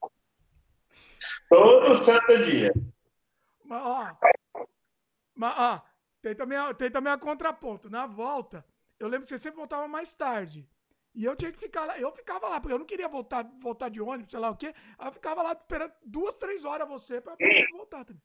Todo 1.49 1.95
santo 1.95 2.43
dia. 2.43 2.73
Mas, 3.65 3.83
ó, 3.83 4.17
mas, 5.35 5.55
ó 5.59 5.83
tem, 6.23 6.35
também, 6.35 6.59
tem 6.75 6.91
também 6.91 7.13
a 7.13 7.19
contraponto. 7.19 7.89
Na 7.89 8.07
volta, 8.07 8.65
eu 8.99 9.09
lembro 9.09 9.25
que 9.25 9.31
você 9.31 9.39
sempre 9.39 9.59
voltava 9.59 9.87
mais 9.87 10.13
tarde. 10.13 10.69
E 11.19 11.25
eu 11.25 11.35
tinha 11.35 11.51
que 11.51 11.59
ficar 11.59 11.85
lá, 11.85 11.99
eu 11.99 12.13
ficava 12.13 12.49
lá, 12.49 12.61
porque 12.61 12.73
eu 12.73 12.79
não 12.79 12.87
queria 12.87 13.09
voltar, 13.09 13.45
voltar 13.59 13.89
de 13.89 14.01
ônibus, 14.01 14.31
sei 14.31 14.39
lá 14.39 14.51
o 14.51 14.57
quê. 14.57 14.73
Aí 14.97 15.09
eu 15.09 15.13
ficava 15.13 15.43
lá 15.43 15.51
esperando 15.51 15.93
duas, 16.07 16.37
três 16.37 16.65
horas 16.65 16.89
você 16.89 17.21
pra 17.21 17.35
voltar 17.73 18.05
também. 18.05 18.23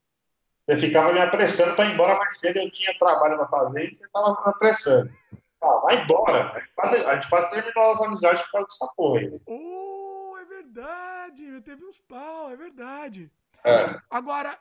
Você 0.67 0.77
ficava 0.77 1.11
me 1.11 1.19
apressando 1.19 1.75
para 1.75 1.89
ir 1.89 1.95
embora 1.95 2.19
mais 2.19 2.37
cedo, 2.37 2.57
eu 2.57 2.69
tinha 2.69 2.95
trabalho 2.99 3.35
para 3.37 3.47
fazer 3.47 3.91
e 3.91 3.95
você 3.95 4.07
tava 4.09 4.29
me 4.29 4.37
apressando. 4.45 5.11
Ah, 5.59 5.79
vai 5.79 6.03
embora. 6.03 6.67
A 6.77 7.15
gente 7.15 7.29
quase 7.29 7.49
terminou 7.49 7.93
as 7.93 7.99
amizades 7.99 8.43
por 8.43 8.51
causa 8.51 8.67
dessa 8.67 8.87
porra 8.95 9.19
aí. 9.21 9.41
Oh, 9.47 10.37
é 10.39 10.45
verdade. 10.45 11.61
Teve 11.61 11.83
uns 11.85 11.99
pau, 11.99 12.51
é 12.51 12.55
verdade. 12.55 13.31
É. 13.65 13.99
Agora, 14.07 14.55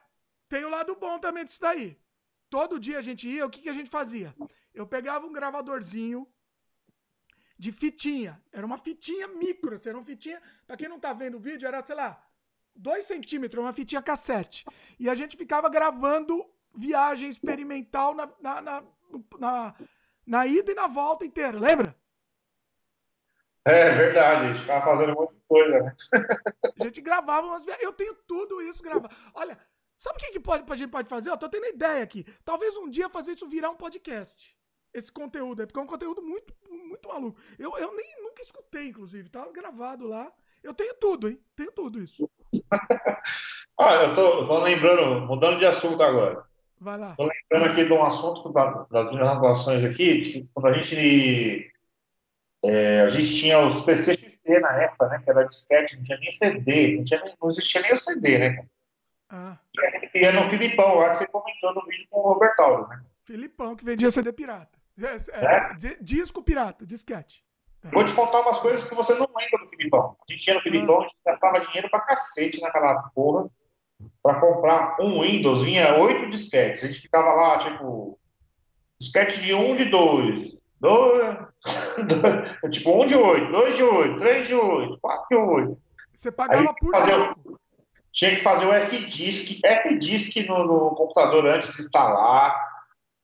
tem 0.49 0.65
o 0.65 0.71
lado 0.71 0.97
bom 0.97 1.19
também 1.19 1.45
disso 1.45 1.61
daí. 1.61 1.99
Todo 2.49 2.81
dia 2.81 2.99
a 2.99 3.03
gente 3.03 3.29
ia, 3.29 3.45
o 3.45 3.51
que, 3.51 3.61
que 3.61 3.69
a 3.69 3.75
gente 3.75 3.91
fazia? 3.91 4.35
Eu 4.73 4.87
pegava 4.87 5.27
um 5.27 5.33
gravadorzinho 5.35 6.27
de 7.63 7.71
fitinha. 7.71 8.43
Era 8.53 8.67
uma 8.67 8.77
fitinha 8.77 9.29
micro, 9.29 9.75
assim, 9.75 9.91
era 9.91 9.97
uma 9.97 10.05
fitinha, 10.05 10.43
para 10.67 10.77
quem 10.77 10.89
não 10.89 10.99
tá 10.99 11.13
vendo 11.13 11.37
o 11.37 11.41
vídeo, 11.41 11.69
era, 11.69 11.81
sei 11.85 11.95
lá, 11.95 12.21
2 12.75 13.05
centímetros, 13.05 13.63
uma 13.63 13.73
fitinha 13.73 14.03
cassete. 14.03 14.65
E 14.99 15.09
a 15.09 15.15
gente 15.15 15.37
ficava 15.37 15.69
gravando 15.69 16.45
viagem 16.75 17.29
experimental 17.29 18.17
na, 18.17 18.29
na, 18.41 18.61
na, 18.61 18.83
na, 19.39 19.75
na 20.27 20.47
ida 20.47 20.73
e 20.73 20.75
na 20.75 20.89
volta 20.89 21.25
inteira, 21.25 21.57
lembra? 21.57 21.95
É 23.65 23.95
verdade, 23.95 24.45
a 24.45 24.47
gente 24.49 24.61
ficava 24.63 24.85
fazendo 24.85 25.13
um 25.13 25.21
monte 25.21 25.35
de 25.37 25.43
coisa, 25.47 25.79
né? 25.83 25.95
a 26.81 26.85
gente 26.85 27.01
gravava 27.01 27.47
umas 27.47 27.65
viagens. 27.65 27.85
Eu 27.85 27.93
tenho 27.93 28.17
tudo 28.27 28.61
isso 28.61 28.83
gravado. 28.83 29.15
Olha, 29.35 29.57
sabe 29.97 30.17
o 30.17 30.19
que, 30.19 30.33
que 30.33 30.41
pode, 30.41 30.65
a 30.69 30.77
gente 30.77 30.91
pode 30.91 31.09
fazer? 31.09 31.31
Eu 31.31 31.37
tô 31.37 31.49
tendo 31.49 31.67
ideia 31.67 32.03
aqui. 32.03 32.27
Talvez 32.45 32.77
um 32.77 32.91
dia 32.91 33.09
fazer 33.09 33.37
isso 33.37 33.47
virar 33.47 33.71
um 33.71 33.77
podcast 33.77 34.53
esse 34.95 35.11
conteúdo, 35.11 35.63
é 35.63 35.67
porque 35.67 35.79
é 35.79 35.83
um 35.83 35.87
conteúdo 35.87 36.23
muito, 36.23 36.55
muito 36.71 37.09
maluco. 37.09 37.39
Eu, 37.59 37.77
eu 37.79 37.95
nem 37.97 38.23
nunca 38.23 38.43
escutei, 38.43 38.89
inclusive, 38.89 39.29
tá 39.29 39.47
gravado 39.53 40.07
lá. 40.07 40.31
Eu 40.63 40.75
tenho 40.75 40.95
tudo, 40.95 41.29
hein? 41.29 41.41
Tenho 41.57 41.73
tudo 41.73 42.01
isso. 42.01 42.31
ah, 43.79 43.95
eu 43.95 44.15
tô, 44.15 44.47
tô 44.47 44.59
lembrando, 44.63 45.27
mudando 45.27 45.59
de 45.59 45.67
assunto 45.67 46.03
agora. 46.03 46.45
Vai 46.79 46.99
lá. 46.99 47.15
Tô 47.17 47.25
lembrando 47.25 47.73
aqui 47.73 47.85
de 47.85 47.93
um 47.93 48.03
assunto 48.03 48.53
das 48.91 49.11
minhas 49.11 49.29
relações 49.29 49.85
aqui, 49.85 50.23
que 50.23 50.49
quando 50.53 50.67
a 50.67 50.73
gente. 50.73 51.71
É, 52.65 53.01
a 53.01 53.09
gente 53.09 53.41
tinha 53.41 53.59
os 53.59 53.81
PCXT 53.81 54.61
na 54.61 54.83
época, 54.83 55.09
né? 55.09 55.21
Que 55.25 55.31
era 55.31 55.45
disquete, 55.45 55.97
não 55.97 56.03
tinha 56.05 56.19
nem 56.19 56.31
CD, 56.31 56.97
não, 56.97 57.05
tinha, 57.05 57.21
não 57.41 57.51
existia 57.51 57.83
nem 57.83 57.93
o 57.93 57.97
CD, 57.97 58.39
né? 58.39 58.67
Ah. 59.29 59.59
E 60.15 60.21
ia 60.21 60.33
no 60.33 60.49
Filipão 60.49 60.97
lá 60.97 61.11
que 61.11 61.17
você 61.17 61.27
comentou 61.27 61.75
no 61.75 61.85
vídeo 61.87 62.07
com 62.09 62.21
o 62.21 62.33
Robertaldo, 62.35 62.89
né? 62.89 63.03
Filipão 63.25 63.75
que 63.75 63.85
vendia 63.85 64.11
CD 64.11 64.33
pirata. 64.33 64.82
É, 64.99 65.17
é, 65.37 65.97
disco 66.01 66.43
pirata, 66.43 66.85
disquete. 66.85 67.43
Vou 67.93 68.05
te 68.05 68.15
contar 68.15 68.41
umas 68.41 68.61
coisas 68.61 68.89
que 68.89 68.95
você 68.95 69.13
não 69.15 69.27
lembra 69.27 69.65
do 69.65 69.69
Filipão. 69.69 70.17
A 70.29 70.33
gente 70.33 70.45
tinha 70.45 70.55
no 70.55 70.63
Filipão, 70.63 71.01
a 71.01 71.03
gente 71.03 71.17
gastava 71.27 71.61
dinheiro 71.61 71.91
pra 71.91 72.01
cacete 72.01 72.61
naquela 72.61 73.03
porra 73.15 73.51
pra 74.23 74.41
comprar 74.41 74.97
um 75.01 75.23
Windows, 75.23 75.63
vinha 75.63 75.97
oito 75.99 76.31
disquetes. 76.31 76.85
A 76.85 76.87
gente 76.87 77.01
ficava 77.01 77.33
lá, 77.33 77.59
tipo, 77.59 78.19
disquete 79.01 79.41
de 79.43 79.55
um 79.55 79.75
de 79.75 79.87
dois, 79.87 80.63
dois, 80.81 81.39
dois 82.07 82.71
tipo, 82.73 83.03
um 83.03 83.05
de 83.05 83.17
oito, 83.17 83.53
dois 83.53 83.77
de 83.77 83.83
oito, 83.83 84.17
três 84.19 84.47
de 84.47 84.55
oito, 84.55 84.99
quatro 85.01 85.27
de 85.31 85.37
oito. 85.37 85.79
Você 86.13 86.31
pagava 86.31 86.75
por 86.75 86.93
disco. 87.03 87.61
Tinha 88.13 88.37
que 88.37 88.43
fazer 88.43 88.67
o 88.67 88.73
F-Disk, 88.73 89.65
F-Disk 89.65 90.47
no, 90.47 90.67
no 90.67 90.95
computador 90.95 91.47
antes 91.47 91.75
de 91.75 91.81
instalar, 91.81 92.55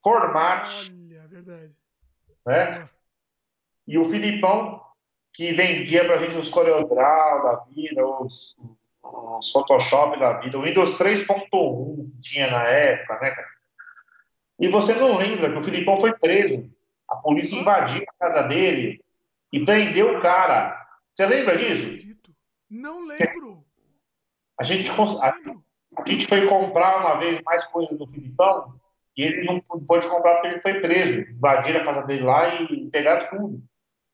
formate. 0.03 0.91
Né? 2.47 2.89
E 3.87 3.99
o 3.99 4.09
Filipão, 4.09 4.83
que 5.33 5.53
vendia 5.53 6.05
pra 6.05 6.19
gente 6.19 6.37
os 6.37 6.49
CorelDRAW 6.49 7.43
da 7.43 7.57
vida, 7.71 8.07
os, 8.07 8.57
os 9.03 9.53
Photoshop 9.53 10.19
da 10.19 10.41
vida, 10.41 10.59
o 10.59 10.63
Windows 10.63 10.99
3.1 10.99 12.11
que 12.11 12.21
tinha 12.21 12.51
na 12.51 12.65
época, 12.65 13.19
né, 13.21 13.31
cara? 13.31 13.49
E 14.59 14.69
você 14.69 14.95
não 14.95 15.17
lembra 15.17 15.53
que 15.53 15.59
o 15.59 15.63
Filipão 15.63 16.01
foi 16.01 16.13
preso. 16.19 16.69
A 17.09 17.17
polícia 17.17 17.57
invadiu 17.57 18.03
a 18.03 18.19
casa 18.19 18.49
dele 18.49 19.03
e 19.53 19.65
prendeu 19.65 20.17
o 20.17 20.21
cara. 20.21 20.77
Você 21.13 21.25
lembra 21.27 21.57
disso? 21.57 22.17
Não 22.69 23.07
lembro. 23.07 23.65
A 24.59 24.65
gente, 24.65 24.91
a, 24.91 25.35
a 25.97 26.09
gente 26.09 26.27
foi 26.27 26.47
comprar 26.49 27.01
uma 27.01 27.15
vez 27.15 27.41
mais 27.43 27.65
coisas 27.65 27.97
do 27.97 28.09
Filipão 28.09 28.75
e 29.19 29.23
ele 29.25 29.45
não 29.45 29.61
pôde 29.61 30.09
comprar 30.09 30.35
porque 30.35 30.47
ele 30.47 30.63
foi 30.63 30.81
preso. 30.81 31.21
Invadiram 31.23 31.81
a 31.81 31.85
casa 31.85 32.03
dele 32.03 32.23
lá 32.23 32.55
e 32.55 32.89
pegaram 32.89 33.29
tudo. 33.29 33.63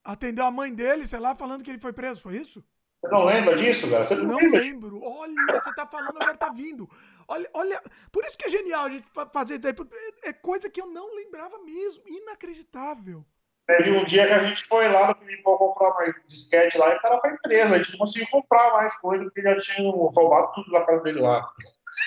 Atendeu 0.03 0.47
a 0.47 0.51
mãe 0.51 0.75
dele, 0.75 1.07
sei 1.07 1.19
lá, 1.19 1.35
falando 1.35 1.63
que 1.63 1.71
ele 1.71 1.81
foi 1.81 1.93
preso, 1.93 2.23
foi 2.23 2.39
isso? 2.39 2.65
Você 3.03 3.09
não 3.13 3.25
lembra 3.25 3.55
disso, 3.55 3.91
cara? 3.91 4.03
Você 4.03 4.15
não, 4.15 4.25
não 4.25 4.39
lembra? 4.39 4.61
lembro. 4.61 5.03
Olha, 5.03 5.35
você 5.53 5.75
tá 5.75 5.87
falando, 5.87 6.17
agora 6.17 6.37
tá 6.39 6.49
vindo. 6.49 6.89
Olha, 7.29 7.49
olha, 7.53 7.83
por 8.11 8.25
isso 8.25 8.39
que 8.39 8.47
é 8.47 8.51
genial 8.51 8.87
a 8.87 8.89
gente 8.89 9.07
fazer 9.31 9.59
isso 9.59 9.67
aí. 9.67 9.75
É 10.23 10.33
coisa 10.33 10.71
que 10.71 10.81
eu 10.81 10.87
não 10.87 11.15
lembrava 11.15 11.59
mesmo. 11.59 12.03
Inacreditável. 12.09 13.25
Teve 13.67 13.93
um 13.93 14.05
dia 14.05 14.27
que 14.27 14.33
a 14.33 14.47
gente 14.47 14.67
foi 14.67 14.89
lá 14.89 15.09
no 15.09 15.17
Filipão 15.17 15.57
comprar 15.59 15.91
mais 15.95 16.15
disquete 16.27 16.79
lá 16.79 16.95
e 16.95 16.97
o 16.97 17.01
cara 17.01 17.21
foi 17.21 17.37
preso. 17.39 17.75
A 17.75 17.77
gente 17.77 17.93
não 17.93 17.99
conseguiu 17.99 18.29
comprar 18.31 18.73
mais 18.73 18.95
coisa 18.97 19.25
porque 19.25 19.43
já 19.43 19.57
tinham 19.59 19.91
roubado 19.91 20.53
tudo 20.55 20.71
da 20.71 20.85
casa 20.85 21.03
dele 21.03 21.21
lá. 21.21 21.47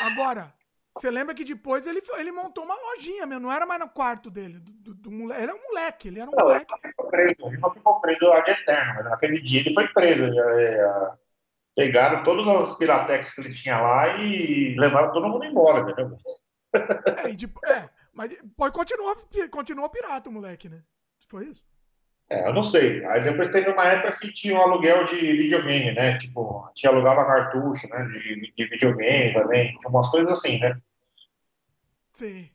Agora, 0.01 0.53
você 0.97 1.11
lembra 1.11 1.35
que 1.35 1.43
depois 1.43 1.85
ele, 1.85 2.01
ele 2.17 2.31
montou 2.31 2.63
uma 2.63 2.75
lojinha 2.75 3.25
mesmo, 3.25 3.43
não 3.43 3.51
era 3.51 3.65
mais 3.65 3.79
no 3.79 3.89
quarto 3.89 4.29
dele. 4.29 4.59
Do, 4.59 4.93
do, 4.93 4.95
do. 4.95 5.33
Ele 5.33 5.33
era 5.33 5.55
um 5.55 5.63
moleque, 5.69 6.07
ele 6.07 6.19
era 6.19 6.29
um 6.29 6.35
não, 6.35 6.45
moleque. 6.45 6.73
Ele 6.73 6.91
ficou 6.91 7.09
preso, 7.09 7.35
ele 7.47 7.57
ficou 7.57 8.01
preso 8.01 8.19
de 8.19 8.51
eterno, 8.51 8.93
mas 8.95 9.05
naquele 9.05 9.41
dia 9.41 9.61
ele 9.61 9.73
foi 9.73 9.87
preso. 9.89 10.23
É, 10.23 11.11
pegaram 11.75 12.23
todas 12.23 12.47
as 12.47 12.77
piratex 12.77 13.33
que 13.33 13.41
ele 13.41 13.53
tinha 13.53 13.79
lá 13.79 14.17
e 14.17 14.75
levaram 14.77 15.11
todo 15.11 15.27
mundo 15.27 15.45
embora, 15.45 15.81
entendeu? 15.81 16.17
É, 17.23 17.35
tipo, 17.35 17.65
é 17.65 17.89
mas 18.17 18.35
pode 18.57 18.73
continuar, 18.73 19.15
continua 19.51 19.89
pirata 19.89 20.27
o 20.27 20.33
moleque, 20.33 20.67
né? 20.67 20.81
Foi 21.29 21.45
isso? 21.45 21.63
É, 22.31 22.47
eu 22.47 22.53
não 22.53 22.63
sei. 22.63 23.05
Aí 23.05 23.21
depois 23.21 23.49
teve 23.49 23.69
uma 23.69 23.85
época 23.85 24.17
que 24.19 24.33
tinha 24.33 24.55
um 24.55 24.61
aluguel 24.61 25.03
de 25.03 25.15
videogame, 25.15 25.93
né? 25.93 26.17
Tipo, 26.17 26.67
tinha 26.73 26.91
alugava 26.91 27.27
cartucho, 27.27 27.87
né? 27.87 28.05
De, 28.05 28.53
de 28.57 28.65
videogame 28.69 29.33
também, 29.35 29.77
umas 29.85 30.09
coisas 30.09 30.31
assim, 30.31 30.59
né? 30.59 30.81
Sim. 32.17 32.49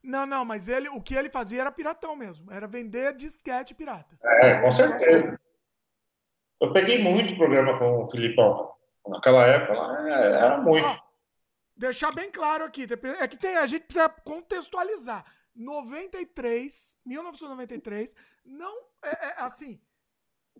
Não, 0.00 0.24
não, 0.24 0.44
mas 0.44 0.68
ele, 0.68 0.88
o 0.88 1.02
que 1.02 1.14
ele 1.14 1.28
fazia 1.28 1.60
era 1.62 1.72
piratão 1.72 2.14
mesmo. 2.14 2.52
Era 2.52 2.68
vender 2.68 3.16
disquete 3.16 3.74
pirata. 3.74 4.16
É, 4.22 4.60
com 4.60 4.70
certeza. 4.70 5.38
Eu 6.60 6.72
peguei 6.72 7.02
muito 7.02 7.36
programa 7.36 7.76
com 7.78 8.04
o 8.04 8.06
Filipão. 8.06 8.72
Naquela 9.08 9.44
época, 9.44 10.08
é, 10.08 10.36
era 10.36 10.58
muito. 10.58 10.86
Deixar 11.76 12.12
bem 12.12 12.30
claro 12.30 12.64
aqui. 12.64 12.86
É 13.18 13.26
que 13.26 13.36
tem, 13.36 13.56
a 13.56 13.66
gente 13.66 13.86
precisa 13.86 14.08
contextualizar. 14.08 15.24
93, 15.56 16.96
1993, 17.04 18.14
não 18.44 18.78
é, 19.02 19.08
é, 19.08 19.34
assim. 19.38 19.80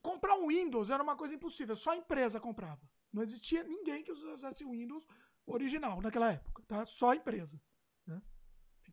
Comprar 0.03 0.35
um 0.35 0.49
Windows 0.49 0.91
era 0.91 1.03
uma 1.03 1.17
coisa 1.17 1.35
impossível, 1.35 1.77
só 1.77 1.93
a 1.93 1.97
empresa 1.97 2.41
comprava. 2.41 2.81
Não 3.13 3.23
existia 3.23 3.63
ninguém 3.63 4.03
que 4.03 4.11
usasse 4.11 4.65
o 4.65 4.73
Windows 4.73 5.07
original 5.47 6.01
naquela 6.01 6.33
época, 6.33 6.63
tá? 6.67 6.85
Só 6.87 7.11
a 7.11 7.17
empresa. 7.17 7.61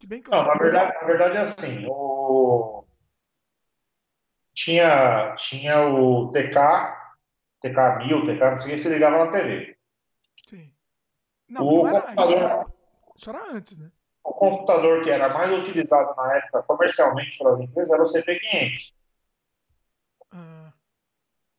Né? 0.05 0.07
Fique 0.07 0.07
bem 0.07 0.21
claro. 0.21 0.47
Não, 0.47 0.53
na 0.53 0.59
verdade, 0.61 0.93
na 0.93 1.07
verdade 1.07 1.37
é 1.37 1.39
assim. 1.39 1.85
O... 1.89 2.85
Tinha, 4.53 5.35
tinha 5.35 5.87
o 5.87 6.31
TK, 6.31 6.55
TK1000, 7.63 8.25
TK, 8.25 8.39
não 8.39 8.57
sei 8.57 8.67
o 8.67 8.75
que, 8.75 8.79
se 8.79 8.89
ligava 8.89 9.25
na 9.25 9.31
TV. 9.31 9.77
Sim. 10.47 10.71
Não, 11.49 11.65
o 11.65 11.83
não 11.83 11.87
era, 11.89 12.01
computador... 12.01 12.71
isso 13.15 13.29
era 13.29 13.51
antes, 13.51 13.77
né? 13.77 13.91
o 14.23 14.33
computador 14.33 15.03
que 15.03 15.11
era 15.11 15.31
mais 15.31 15.53
utilizado 15.53 16.15
na 16.15 16.37
época 16.37 16.63
comercialmente 16.63 17.37
pelas 17.37 17.59
empresas 17.59 17.93
era 17.93 18.01
o 18.01 18.05
CP500. 18.05 18.93
Ah. 20.31 20.73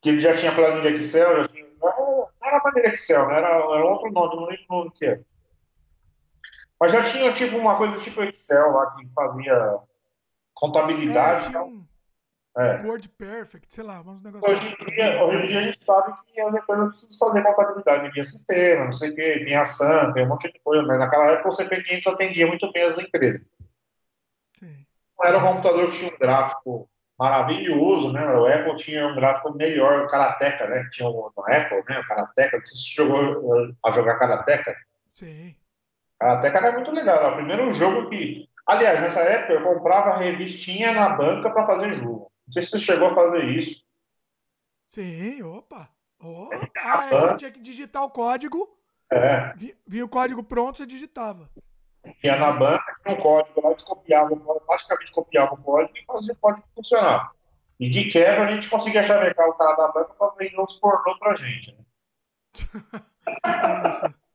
Que 0.01 0.09
ele 0.09 0.19
já 0.19 0.33
tinha 0.33 0.53
planilha 0.53 0.89
Excel, 0.89 1.37
já 1.37 1.45
tinha, 1.45 1.65
não 1.79 2.27
era 2.41 2.59
planilha 2.59 2.93
Excel, 2.93 3.25
né? 3.27 3.37
era, 3.37 3.47
era 3.47 3.85
outro 3.85 4.11
nome, 4.11 4.35
não 4.35 4.45
lembro 4.45 4.65
o 4.69 4.75
nome 4.79 4.91
que 4.91 5.05
era. 5.05 5.23
Mas 6.79 6.91
já 6.91 7.03
tinha 7.03 7.31
tipo 7.33 7.57
uma 7.57 7.77
coisa 7.77 7.97
tipo 7.97 8.23
Excel 8.23 8.71
lá 8.71 8.91
que 8.95 9.07
fazia 9.13 9.79
contabilidade. 10.53 11.55
É, 11.55 11.59
um... 11.59 11.85
É. 12.57 12.81
Word 12.81 13.07
Perfect, 13.09 13.71
sei 13.71 13.83
lá, 13.83 14.01
uns 14.01 14.21
negócios. 14.23 14.59
Hoje 14.59 14.75
em, 14.81 14.85
dia, 14.85 15.23
hoje 15.23 15.43
em 15.43 15.47
dia 15.47 15.59
a 15.59 15.61
gente 15.61 15.79
sabe 15.85 16.13
que 16.25 16.41
as 16.41 16.55
empresas 16.55 16.89
precisam 16.89 17.27
fazer 17.27 17.43
contabilidade 17.43 18.11
via 18.11 18.23
sistema, 18.23 18.85
não 18.85 18.91
sei 18.91 19.11
o 19.11 19.15
que, 19.15 19.45
tem 19.45 19.55
ação, 19.55 20.11
tem 20.13 20.25
um 20.25 20.29
monte 20.29 20.51
de 20.51 20.59
coisa, 20.59 20.81
mas 20.87 20.97
naquela 20.97 21.33
época 21.33 21.49
o 21.49 21.51
CP500 21.51 22.13
atendia 22.13 22.47
muito 22.47 22.71
bem 22.71 22.83
as 22.83 22.97
empresas. 22.97 23.45
Sim. 24.59 24.85
Não 25.19 25.27
era 25.27 25.37
um 25.37 25.41
computador 25.41 25.89
que 25.89 25.97
tinha 25.97 26.11
um 26.11 26.17
gráfico 26.17 26.89
maravilhoso, 27.17 28.11
né? 28.11 28.25
O 28.25 28.47
Apple 28.47 28.75
tinha 28.75 29.07
um 29.07 29.15
gráfico 29.15 29.53
melhor, 29.53 30.05
o 30.05 30.07
Karateka, 30.07 30.67
né? 30.67 30.87
Tinha 30.91 31.07
o, 31.07 31.31
no 31.35 31.43
Apple, 31.43 31.83
né? 31.87 31.99
O 31.99 32.07
Karateka, 32.07 32.57
não 32.57 32.65
sei 32.65 32.75
se 32.75 32.83
você 32.83 32.95
jogou 32.95 33.75
a 33.85 33.91
jogar 33.91 34.17
Karateka. 34.17 34.75
Sim. 35.11 35.55
Karateka 36.19 36.57
era 36.57 36.71
muito 36.73 36.91
legal, 36.91 37.17
era 37.17 37.31
o 37.31 37.35
primeiro 37.35 37.71
jogo 37.71 38.09
que... 38.09 38.49
Aliás, 38.65 38.99
nessa 38.99 39.21
época 39.21 39.53
eu 39.53 39.63
comprava 39.63 40.17
revistinha 40.17 40.91
na 40.93 41.09
banca 41.09 41.49
para 41.49 41.65
fazer 41.65 41.91
jogo. 41.91 42.31
Não 42.45 42.51
sei 42.51 42.63
se 42.63 42.71
você 42.71 42.79
chegou 42.79 43.09
a 43.09 43.15
fazer 43.15 43.45
isso. 43.45 43.81
Sim, 44.85 45.41
opa. 45.43 45.89
opa. 46.19 46.69
Ah, 46.77 47.05
é, 47.05 47.19
você 47.19 47.37
tinha 47.37 47.51
que 47.51 47.59
digitar 47.59 48.03
o 48.03 48.09
código. 48.09 48.67
É. 49.11 49.53
Vinha 49.85 50.05
o 50.05 50.09
código 50.09 50.43
pronto, 50.43 50.77
você 50.77 50.85
digitava. 50.85 51.49
Ia 52.23 52.37
na 52.37 52.53
banca, 52.53 52.95
tinha 53.03 53.17
um 53.17 53.21
código 53.21 53.61
lá, 53.61 53.75
copiava, 53.85 54.35
praticamente 54.65 55.11
copiava 55.11 55.53
o 55.53 55.57
código 55.57 55.97
e 55.97 56.05
fazia 56.05 56.33
o 56.33 56.37
código 56.37 56.67
funcionar. 56.75 57.31
E 57.79 57.89
de 57.89 58.09
quebra 58.09 58.47
a 58.47 58.51
gente 58.51 58.69
conseguia 58.69 59.03
chavecar 59.03 59.47
o 59.47 59.53
cara 59.53 59.75
da 59.75 59.91
banca 59.91 60.13
para 60.13 60.33
vender 60.35 60.59
uns 60.59 60.73
pornô 60.73 61.17
pra 61.19 61.35
gente. 61.35 61.73
Né? 61.73 61.83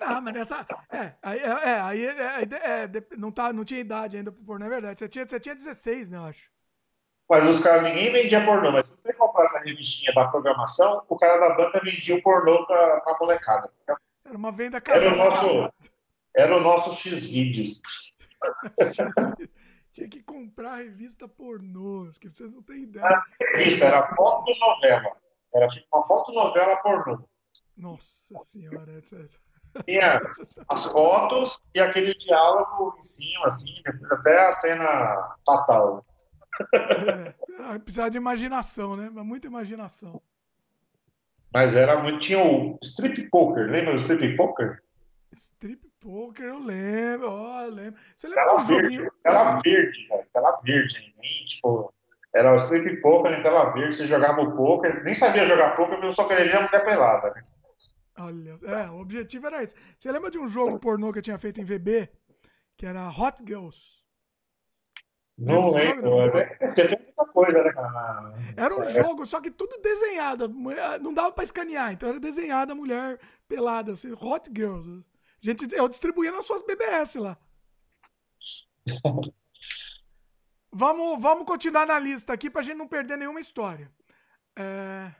Ah, 0.00 0.20
mas 0.20 0.34
nessa. 0.34 0.66
É, 0.90 1.12
aí, 1.22 1.38
é, 1.38 1.44
é 1.44 1.80
aí 1.80 2.06
é, 2.06 2.42
é, 2.42 2.88
não, 3.16 3.30
tá, 3.30 3.52
não 3.52 3.64
tinha 3.64 3.80
idade 3.80 4.16
ainda 4.16 4.32
pro 4.32 4.44
pornô, 4.44 4.66
é 4.66 4.68
verdade. 4.68 4.98
Você 4.98 5.08
tinha, 5.08 5.26
você 5.26 5.40
tinha 5.40 5.54
16, 5.54 6.10
né, 6.10 6.18
eu 6.18 6.24
acho. 6.24 6.50
Mas 7.28 7.48
os 7.48 7.60
caras, 7.60 7.88
ninguém 7.88 8.12
vendia 8.12 8.44
pornô. 8.44 8.70
Mas 8.72 8.86
se 8.86 8.92
você 9.02 9.12
comprasse 9.14 9.56
a 9.56 9.60
revistinha 9.60 10.12
da 10.14 10.28
programação, 10.28 11.02
o 11.08 11.16
cara 11.16 11.38
da 11.38 11.54
banca 11.54 11.80
vendia 11.82 12.16
o 12.16 12.22
pornô 12.22 12.66
pra, 12.66 13.00
pra 13.00 13.16
molecada. 13.20 13.72
Era 14.24 14.36
uma 14.36 14.52
venda 14.52 14.80
casada. 14.80 15.06
Era 15.06 15.14
o 15.14 15.18
nosso, 15.18 15.72
era 16.36 16.56
o 16.56 16.60
nosso 16.60 16.92
X-Vídeos. 16.94 17.80
Tinha 19.92 20.08
que 20.08 20.22
comprar 20.22 20.72
a 20.72 20.76
revista 20.78 21.28
pornô, 21.28 22.10
que 22.20 22.28
vocês 22.28 22.52
não 22.52 22.62
têm 22.62 22.82
ideia. 22.82 23.04
Era 23.06 23.24
revista, 23.40 23.84
era 23.84 24.14
foto 24.14 24.52
novela. 24.58 25.16
Era 25.54 25.68
tipo 25.68 25.86
uma 25.94 26.04
foto 26.04 26.32
novela 26.32 26.76
pornô. 26.78 27.24
Nossa 27.76 28.38
senhora, 28.40 28.98
essa, 28.98 29.16
essa... 29.16 29.38
Tinha 29.84 30.20
as 30.68 30.86
fotos 30.86 31.58
e 31.74 31.80
aquele 31.80 32.14
diálogo 32.14 32.94
em 32.96 33.02
cima, 33.02 33.46
assim, 33.46 33.74
depois 33.84 34.12
até 34.12 34.48
a 34.48 34.52
cena 34.52 35.36
fatal. 35.44 36.06
É, 37.72 37.78
precisava 37.78 38.10
de 38.10 38.16
imaginação, 38.16 38.96
né? 38.96 39.10
Muita 39.10 39.48
imaginação. 39.48 40.22
Mas 41.52 41.74
era 41.74 42.00
muito. 42.00 42.20
Tinha 42.20 42.44
o 42.44 42.78
Strip 42.82 43.28
Poker, 43.30 43.68
lembra 43.68 43.94
do 43.94 43.98
Strip 43.98 44.36
Poker? 44.36 44.80
Strip 45.32 45.88
Poker, 46.00 46.46
eu 46.46 46.58
lembro, 46.60 47.30
ó, 47.30 47.64
oh, 47.64 47.70
lembro. 47.70 47.98
Você 48.14 48.28
lembra 48.28 48.44
tela 48.44 48.60
do 48.60 48.66
verde, 48.66 48.82
joguinho? 48.94 49.12
Tela 49.22 49.60
verde, 49.64 50.08
tela 50.32 50.60
verde. 50.62 51.14
Tipo, 51.46 51.92
era 52.34 52.52
o 52.52 52.56
Strip 52.56 53.00
Poker 53.00 53.32
em 53.32 53.42
tela 53.42 53.72
verde, 53.72 53.94
você 53.94 54.06
jogava 54.06 54.40
o 54.40 54.54
poker, 54.54 55.02
nem 55.02 55.14
sabia 55.14 55.46
jogar 55.46 55.74
poker, 55.74 55.98
eu 56.02 56.12
só 56.12 56.24
queria 56.26 56.60
mulher 56.60 56.84
pelada, 56.84 57.30
né? 57.30 57.44
Olha, 58.16 58.58
é, 58.62 58.90
o 58.90 59.00
objetivo 59.00 59.46
era 59.46 59.62
esse. 59.62 59.74
Você 59.96 60.10
lembra 60.10 60.30
de 60.30 60.38
um 60.38 60.46
jogo 60.46 60.78
pornô 60.78 61.12
que 61.12 61.18
eu 61.18 61.22
tinha 61.22 61.38
feito 61.38 61.60
em 61.60 61.64
VB? 61.64 62.08
Que 62.76 62.86
era 62.86 63.08
Hot 63.08 63.42
Girls? 63.44 64.04
Não 65.36 65.72
lembro. 65.72 66.10
Você 66.60 66.88
fez 66.88 67.02
muita 67.02 67.26
coisa, 67.32 67.62
né, 67.64 67.72
Era 68.56 68.74
um 68.74 68.84
jogo, 68.84 69.26
só 69.26 69.40
que 69.40 69.50
tudo 69.50 69.80
desenhado. 69.80 70.48
Não 71.00 71.12
dava 71.12 71.32
pra 71.32 71.42
escanear, 71.42 71.92
então 71.92 72.08
era 72.08 72.20
desenhada 72.20 72.72
a 72.72 72.76
mulher 72.76 73.18
pelada, 73.48 73.92
assim, 73.92 74.12
Hot 74.12 74.48
Girls. 74.54 75.04
Gente, 75.40 75.68
eu 75.74 75.88
distribuía 75.88 76.30
nas 76.30 76.44
suas 76.44 76.62
BBS 76.62 77.16
lá. 77.16 77.36
vamos, 80.72 81.20
vamos 81.20 81.46
continuar 81.46 81.86
na 81.86 81.98
lista 81.98 82.32
aqui 82.32 82.48
pra 82.48 82.62
gente 82.62 82.76
não 82.76 82.86
perder 82.88 83.18
nenhuma 83.18 83.40
história. 83.40 83.90
É... 84.56 85.12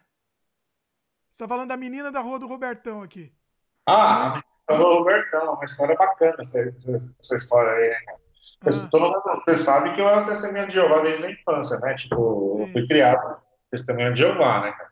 Você 1.35 1.43
tá 1.43 1.49
falando 1.49 1.69
da 1.69 1.77
menina 1.77 2.13
da 2.13 2.21
rua 2.21 2.39
do 2.39 2.47
Robertão 2.47 3.03
aqui. 3.03 3.33
Ah, 3.89 4.15
a 4.15 4.29
menina 4.29 4.45
da 4.69 4.77
rua 4.77 4.89
do 4.89 4.99
Robertão, 4.99 5.55
uma 5.55 5.65
história 5.65 5.97
bacana 5.97 6.37
essa, 6.39 6.61
essa 6.61 7.37
história 7.37 7.73
aí, 7.73 7.91
né? 7.91 8.15
Ah. 8.63 8.89
Todo 8.89 9.03
mundo, 9.03 9.43
você 9.45 9.57
sabe 9.57 9.93
que 9.95 10.01
eu 10.01 10.07
era 10.07 10.25
testemunha 10.25 10.65
de 10.65 10.75
Jeová 10.75 11.01
desde 11.01 11.27
a 11.27 11.31
infância, 11.33 11.77
né? 11.81 11.95
Tipo, 11.95 12.53
Sim. 12.53 12.63
eu 12.63 12.69
fui 12.69 12.87
criado 12.87 13.37
testemunha 13.69 14.13
de 14.13 14.21
Jeová, 14.21 14.61
né, 14.61 14.73
cara? 14.73 14.91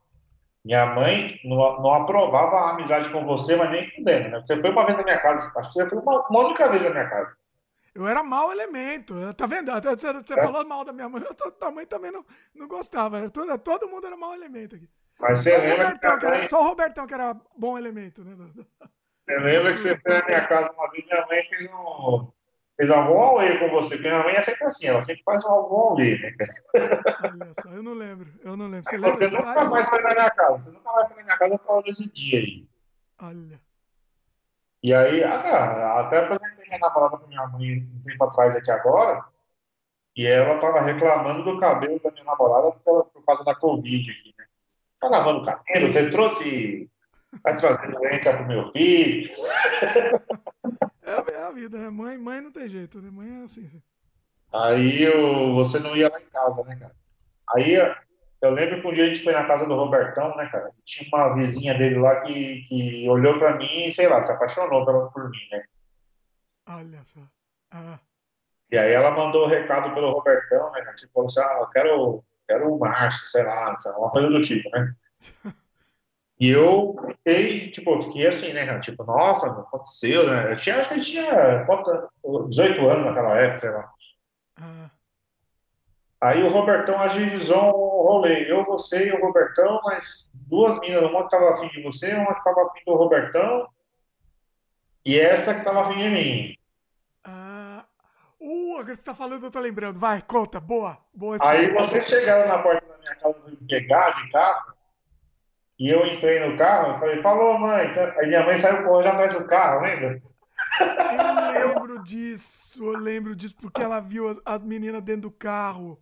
Minha 0.64 0.86
mãe 0.86 1.40
não, 1.44 1.80
não, 1.80 1.92
aprovava 1.92 2.56
a 2.56 2.70
amizade 2.72 3.08
com 3.10 3.24
você, 3.24 3.54
mas 3.54 3.70
nem 3.70 3.88
fudendo, 3.92 4.30
né? 4.30 4.40
Você 4.40 4.60
foi 4.60 4.70
uma 4.70 4.84
vez 4.84 4.98
na 4.98 5.04
minha 5.04 5.22
casa, 5.22 5.52
acho 5.56 5.72
que 5.72 5.78
você 5.78 5.88
foi 5.88 5.98
uma, 6.00 6.26
uma 6.28 6.44
única 6.46 6.68
vez 6.70 6.82
na 6.82 6.90
minha 6.90 7.08
casa. 7.08 7.36
Eu 7.94 8.08
era 8.08 8.24
mau 8.24 8.50
elemento, 8.50 9.14
tá 9.34 9.46
vendo? 9.46 9.70
Você, 9.70 10.12
você 10.12 10.34
é. 10.34 10.42
falou 10.42 10.66
mal 10.66 10.84
da 10.84 10.92
minha 10.92 11.08
mãe, 11.08 11.22
a 11.30 11.50
tua 11.52 11.70
mãe 11.70 11.86
também 11.86 12.10
não, 12.10 12.26
não 12.52 12.66
gostava. 12.66 13.30
Todo, 13.30 13.56
todo 13.58 13.88
mundo 13.88 14.08
era 14.08 14.16
mau 14.16 14.34
elemento 14.34 14.74
aqui. 14.74 14.88
Mas 15.20 15.38
você 15.38 15.54
só 15.54 15.62
lembra 15.62 15.84
Robertão, 15.84 16.18
que, 16.18 16.26
era, 16.26 16.48
Só 16.48 16.60
o 16.60 16.64
Robertão 16.64 17.06
que 17.06 17.14
era 17.14 17.36
bom 17.56 17.78
elemento, 17.78 18.24
né? 18.24 18.34
Você 19.24 19.38
lembra 19.38 19.72
que 19.72 19.78
você 19.78 19.96
foi 19.98 20.12
na 20.12 20.26
minha 20.26 20.46
casa 20.46 20.72
uma 20.72 20.90
vez, 20.90 21.04
minha 21.06 21.26
mãe 21.26 21.42
fez 21.48 21.70
um, 21.70 22.32
fez 22.76 22.90
algum 22.90 23.18
auê 23.18 23.58
com 23.58 23.70
você, 23.70 23.96
porque 23.96 24.08
minha 24.08 24.22
mãe 24.24 24.34
é 24.34 24.42
sempre 24.42 24.64
assim, 24.64 24.86
ela 24.86 25.00
sempre 25.00 25.22
faz 25.22 25.44
um 25.44 25.48
algum 25.48 25.92
auê, 25.92 26.18
né? 26.18 26.34
Olha 27.22 27.54
só, 27.62 27.68
eu 27.70 27.82
não 27.82 27.94
lembro, 27.94 28.32
eu 28.42 28.56
não 28.56 28.66
lembro. 28.66 28.90
Você, 28.90 28.96
lembra 28.96 29.14
você 29.14 29.28
nunca 29.28 29.64
mais 29.64 29.88
foi 29.88 30.02
na 30.02 30.10
minha 30.10 30.30
casa, 30.30 30.58
você 30.58 30.70
nunca 30.72 30.92
mais 30.92 31.06
foi 31.06 31.16
na 31.18 31.22
minha 31.22 31.38
casa 31.38 31.58
por 31.58 31.66
causa 31.66 31.82
desse 31.84 32.12
dia 32.12 32.40
aí. 32.40 32.68
Olha. 33.20 33.60
E 34.82 34.92
aí, 34.92 35.22
até 35.22 36.18
apresentei 36.18 36.66
minha 36.66 36.78
namorada 36.80 37.16
com 37.16 37.28
minha 37.28 37.46
mãe 37.46 37.78
um 37.78 38.02
tempo 38.02 38.24
atrás 38.24 38.56
aqui 38.56 38.70
agora, 38.72 39.24
e 40.16 40.26
ela 40.26 40.58
tava 40.58 40.80
reclamando 40.82 41.44
do 41.44 41.60
cabelo 41.60 42.00
da 42.02 42.10
minha 42.10 42.24
namorada 42.24 42.72
por 42.72 43.24
causa 43.24 43.44
da 43.44 43.54
Covid 43.54 44.10
aqui, 44.10 44.34
né? 44.36 44.44
Tá 45.02 45.08
lavando 45.08 45.40
o 45.40 45.44
cabelo? 45.44 45.92
Você 45.92 46.10
trouxe. 46.10 46.88
Vai 47.42 47.56
trazer 47.56 47.90
doença 47.90 48.36
pro 48.36 48.46
meu 48.46 48.70
filho? 48.70 49.30
É, 51.04 51.34
é, 51.34 51.42
a 51.42 51.50
vida, 51.50 51.76
né? 51.76 51.90
Mãe, 51.90 52.16
mãe 52.16 52.40
não 52.40 52.52
tem 52.52 52.68
jeito, 52.68 53.02
né? 53.02 53.10
Mãe 53.10 53.42
é 53.42 53.44
assim. 53.44 53.68
Aí 54.52 55.02
eu, 55.02 55.52
você 55.52 55.78
não 55.80 55.96
ia 55.96 56.08
lá 56.08 56.18
em 56.18 56.26
casa, 56.26 56.62
né, 56.62 56.76
cara? 56.76 56.94
Aí 57.50 57.74
eu 58.40 58.50
lembro 58.50 58.80
que 58.80 58.86
um 58.86 58.92
dia 58.94 59.04
a 59.04 59.08
gente 59.08 59.22
foi 59.22 59.32
na 59.34 59.44
casa 59.44 59.66
do 59.66 59.74
Robertão, 59.74 60.34
né, 60.36 60.48
cara? 60.50 60.70
Tinha 60.84 61.10
uma 61.12 61.34
vizinha 61.34 61.76
dele 61.76 61.98
lá 61.98 62.20
que, 62.20 62.62
que 62.62 63.06
olhou 63.10 63.38
pra 63.38 63.56
mim 63.56 63.88
e, 63.88 63.92
sei 63.92 64.08
lá, 64.08 64.22
se 64.22 64.30
apaixonou 64.30 64.86
por 64.86 65.28
mim, 65.28 65.48
né? 65.50 65.64
Olha 66.68 67.02
só. 67.04 67.20
Ah. 67.72 67.98
E 68.70 68.78
aí 68.78 68.92
ela 68.92 69.10
mandou 69.10 69.42
o 69.42 69.46
um 69.46 69.50
recado 69.50 69.92
pelo 69.92 70.12
Robertão, 70.12 70.70
né? 70.70 70.94
Tipo, 70.96 71.12
falou 71.12 71.26
assim, 71.26 71.40
ah, 71.40 71.58
eu 71.60 71.66
quero, 71.66 72.24
quero 72.52 72.74
o 72.74 72.78
Márcio, 72.78 73.26
sei 73.28 73.44
lá, 73.44 73.74
uma 73.96 74.10
coisa 74.10 74.30
do 74.30 74.42
tipo, 74.42 74.68
né? 74.70 74.94
E 76.38 76.50
eu 76.50 76.96
fiquei, 77.06 77.70
tipo, 77.70 78.02
fiquei 78.02 78.26
assim, 78.26 78.52
né, 78.52 78.66
cara? 78.66 78.80
Tipo, 78.80 79.04
nossa, 79.04 79.46
aconteceu, 79.46 80.28
né? 80.28 80.52
Eu 80.52 80.56
tinha, 80.56 80.80
acho 80.80 80.88
que 80.88 80.98
eu 80.98 81.02
tinha 81.02 81.66
18 82.48 82.88
anos 82.88 83.06
naquela 83.06 83.38
época, 83.38 83.58
sei 83.58 83.70
lá. 83.70 83.92
Ah. 84.56 84.90
Aí 86.20 86.42
o 86.42 86.50
Robertão 86.50 86.98
agilizou 86.98 87.58
um 87.58 88.08
rolê. 88.08 88.50
Eu, 88.50 88.64
você 88.64 89.08
e 89.08 89.12
o 89.12 89.20
Robertão, 89.20 89.80
mas 89.84 90.32
duas 90.34 90.78
meninas, 90.80 91.04
uma 91.04 91.24
que 91.24 91.30
tava 91.30 91.50
afim 91.50 91.68
de 91.68 91.82
você, 91.82 92.14
uma 92.14 92.34
que 92.34 92.44
tava 92.44 92.62
afim 92.62 92.80
do 92.86 92.94
Robertão, 92.94 93.68
e 95.04 95.18
essa 95.18 95.54
que 95.54 95.64
tava 95.64 95.82
afim 95.82 95.98
de 95.98 96.08
mim. 96.10 96.58
Uh, 98.44 98.80
agora 98.80 98.96
você 98.96 99.02
tá 99.02 99.14
falando, 99.14 99.46
eu 99.46 99.50
tô 99.52 99.60
lembrando. 99.60 100.00
Vai, 100.00 100.20
conta, 100.20 100.58
boa. 100.58 100.98
boa 101.14 101.38
Aí 101.42 101.72
você 101.72 102.02
chegaram 102.02 102.48
na 102.48 102.60
porta 102.60 102.84
da 102.84 102.98
minha 102.98 103.14
casa 103.14 103.36
me 103.46 103.56
pegar 103.68 104.10
de 104.10 104.32
carro, 104.32 104.74
e 105.78 105.88
eu 105.88 106.04
entrei 106.06 106.44
no 106.44 106.58
carro 106.58 106.96
e 106.96 106.98
falei, 106.98 107.22
falou, 107.22 107.56
mãe. 107.56 107.86
Aí 108.18 108.26
minha 108.26 108.44
mãe 108.44 108.58
saiu 108.58 108.82
correndo 108.82 109.12
atrás 109.12 109.34
do 109.34 109.44
carro, 109.44 109.82
lembra? 109.82 110.20
Eu 111.60 111.68
lembro 111.68 112.02
disso, 112.02 112.84
eu 112.84 112.98
lembro 112.98 113.36
disso, 113.36 113.54
porque 113.60 113.80
ela 113.80 114.00
viu 114.00 114.28
as, 114.28 114.38
as 114.44 114.60
meninas 114.60 115.02
dentro 115.02 115.22
do 115.22 115.30
carro. 115.30 115.96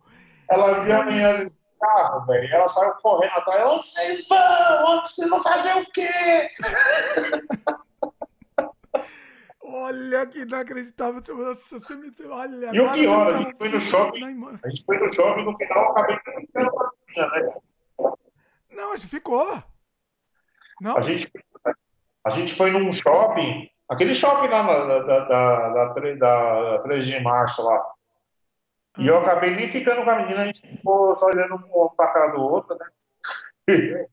Ela 0.49 0.83
viu 0.83 0.99
a 0.99 1.05
menina 1.05 1.33
dentro 1.33 1.49
do 1.49 1.79
carro, 1.79 2.25
velho. 2.25 2.55
Ela 2.55 2.67
saiu 2.69 2.93
correndo 3.03 3.33
atrás. 3.33 3.67
Onde 3.67 3.85
vocês 3.85 4.27
vão? 4.27 4.85
Onde 4.87 5.09
vocês 5.09 5.29
vão 5.29 5.43
fazer 5.43 5.75
o 5.75 5.85
quê? 5.91 6.49
Olha 9.73 10.25
que 10.27 10.41
inacreditável. 10.41 11.21
Nossa, 11.35 11.79
você 11.79 11.95
me. 11.95 12.11
Olha, 12.29 12.71
e 12.73 12.79
o 12.79 12.91
pior, 12.91 13.33
a 13.33 13.37
gente 13.37 13.57
foi 13.57 13.69
no 13.69 13.81
shopping. 13.81 14.59
A 14.63 14.69
gente 14.69 14.85
foi 14.85 14.97
no 14.97 15.13
shopping 15.13 15.45
no 15.45 15.57
final 15.57 15.91
acabei 15.91 16.17
ficando 16.17 16.71
com 16.71 16.83
a 16.83 16.91
né? 17.39 17.53
Não, 18.71 18.89
mas 18.89 19.05
ficou. 19.05 19.63
Não? 20.81 20.97
A 20.97 21.01
gente, 21.01 21.31
a 22.25 22.29
gente 22.31 22.55
foi 22.55 22.71
num 22.71 22.91
shopping, 22.91 23.69
aquele 23.87 24.13
shopping 24.13 24.47
lá 24.47 24.63
da, 24.63 24.99
da, 24.99 25.19
da, 25.19 25.69
da, 25.69 26.77
da 26.77 26.79
3 26.81 27.05
de 27.05 27.19
março 27.21 27.63
lá. 27.63 27.93
E 28.97 29.07
eu 29.07 29.19
acabei 29.19 29.55
nem 29.55 29.71
ficando 29.71 30.03
com 30.03 30.09
a 30.09 30.17
menina, 30.17 30.41
a 30.41 30.45
gente 30.45 30.67
ficou 30.67 31.15
só 31.15 31.27
olhando 31.27 31.55
um 31.55 31.89
pra 31.95 32.11
cara 32.11 32.33
do 32.33 32.41
outro, 32.41 32.77
né? 32.77 32.87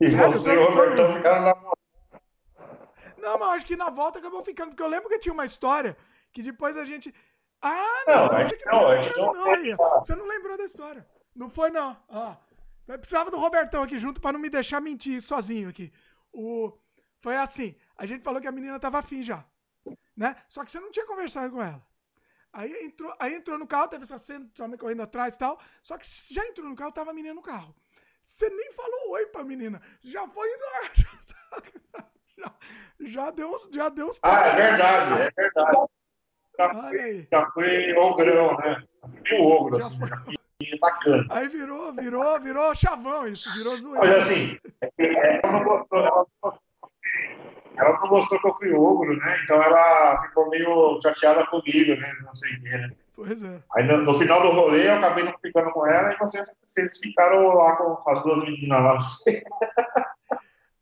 e 0.00 0.10
Sério? 0.10 0.32
você 0.32 0.52
e 0.52 0.56
o 0.56 0.66
Robertão 0.66 1.14
ficaram 1.14 1.44
lá. 1.44 1.74
Não, 3.24 3.38
mas 3.38 3.56
acho 3.56 3.66
que 3.66 3.76
na 3.76 3.88
volta 3.88 4.18
acabou 4.18 4.42
ficando, 4.42 4.70
porque 4.70 4.82
eu 4.82 4.86
lembro 4.88 5.08
que 5.08 5.18
tinha 5.18 5.32
uma 5.32 5.46
história 5.46 5.96
que 6.30 6.42
depois 6.42 6.76
a 6.76 6.84
gente. 6.84 7.12
Ah, 7.62 8.04
não, 8.06 8.28
não, 8.28 8.44
você, 8.44 8.58
não, 8.66 8.80
não, 8.80 9.32
não, 9.32 9.56
não, 9.56 10.04
você 10.04 10.14
não 10.14 10.26
lembrou 10.26 10.58
da 10.58 10.64
história. 10.64 11.08
Não 11.34 11.48
foi, 11.48 11.70
não. 11.70 11.96
Ah, 12.10 12.36
eu 12.86 12.98
precisava 12.98 13.30
do 13.30 13.38
Robertão 13.38 13.82
aqui 13.82 13.98
junto 13.98 14.20
para 14.20 14.32
não 14.34 14.40
me 14.40 14.50
deixar 14.50 14.80
mentir 14.80 15.22
sozinho 15.22 15.70
aqui. 15.70 15.90
O... 16.32 16.70
Foi 17.18 17.34
assim, 17.36 17.74
a 17.96 18.04
gente 18.04 18.22
falou 18.22 18.42
que 18.42 18.46
a 18.46 18.52
menina 18.52 18.78
tava 18.78 18.98
afim 18.98 19.22
já, 19.22 19.42
né? 20.14 20.36
Só 20.46 20.62
que 20.62 20.70
você 20.70 20.78
não 20.78 20.90
tinha 20.90 21.06
conversado 21.06 21.50
com 21.50 21.62
ela. 21.62 21.82
Aí 22.52 22.70
entrou, 22.84 23.14
aí 23.18 23.34
entrou 23.34 23.58
no 23.58 23.66
carro, 23.66 23.88
teve 23.88 24.02
essa 24.02 24.18
cena, 24.18 24.46
sua 24.54 24.68
mãe 24.68 24.76
correndo 24.76 25.02
atrás 25.02 25.34
e 25.34 25.38
tal. 25.38 25.58
Só 25.82 25.96
que 25.96 26.06
já 26.30 26.46
entrou 26.46 26.68
no 26.68 26.76
carro, 26.76 26.92
tava 26.92 27.10
a 27.10 27.14
menina 27.14 27.34
no 27.34 27.42
carro. 27.42 27.74
Você 28.22 28.50
nem 28.50 28.70
falou 28.72 29.12
oi 29.12 29.26
pra 29.26 29.42
menina. 29.42 29.80
Você 29.98 30.10
já 30.10 30.28
foi 30.28 30.46
indo 30.46 30.64
lá. 30.64 32.10
Já, 33.00 33.08
já, 33.10 33.30
deu 33.30 33.50
uns. 33.50 33.68
Já 33.72 33.88
deu 33.88 34.08
uns 34.08 34.18
ah, 34.22 34.46
é 34.46 34.56
verdade, 34.56 35.22
é 35.22 35.30
verdade. 35.36 35.76
Já 36.58 36.70
foi, 36.72 37.28
já 37.30 37.50
foi 37.50 37.92
ogrão, 37.94 38.56
né? 38.58 38.84
Foi 39.28 39.38
o 39.38 39.44
ogro, 39.44 39.80
já 39.80 39.86
assim. 39.86 39.98
Foi 39.98 40.78
bacana. 40.80 41.26
Aí 41.30 41.48
virou, 41.48 41.92
virou, 41.92 42.40
virou 42.40 42.74
chavão 42.74 43.26
isso, 43.26 43.52
virou 43.54 43.76
zoeira. 43.76 44.00
Mas 44.00 44.22
assim, 44.22 44.58
ela 44.98 45.52
não 45.52 45.64
gostou, 45.64 45.98
ela 45.98 46.26
não, 46.42 46.58
ela 47.76 48.00
não 48.00 48.08
gostou 48.08 48.40
que 48.40 48.48
eu 48.48 48.54
fui 48.54 48.72
ogro, 48.72 49.16
né? 49.16 49.40
Então 49.42 49.60
ela 49.62 50.22
ficou 50.22 50.48
meio 50.48 51.00
chateada 51.02 51.44
comigo, 51.46 52.00
né? 52.00 52.12
Não 52.22 52.34
sei 52.34 52.52
o 52.52 52.62
que, 52.62 52.78
né? 52.78 52.90
Pois 53.16 53.42
é. 53.42 53.60
Aí 53.76 53.84
no, 53.84 53.98
no, 53.98 54.14
final 54.14 54.42
do 54.42 54.50
rolê 54.50 54.88
eu 54.88 54.94
acabei 54.94 55.24
não 55.24 55.34
ficando 55.38 55.70
com 55.70 55.86
ela 55.86 56.12
e 56.12 56.18
vocês, 56.18 56.50
vocês 56.64 56.98
ficaram 56.98 57.46
lá 57.48 57.76
com 57.76 58.10
as 58.10 58.22
duas 58.22 58.42
meninas 58.42 58.82
lá. 58.82 58.98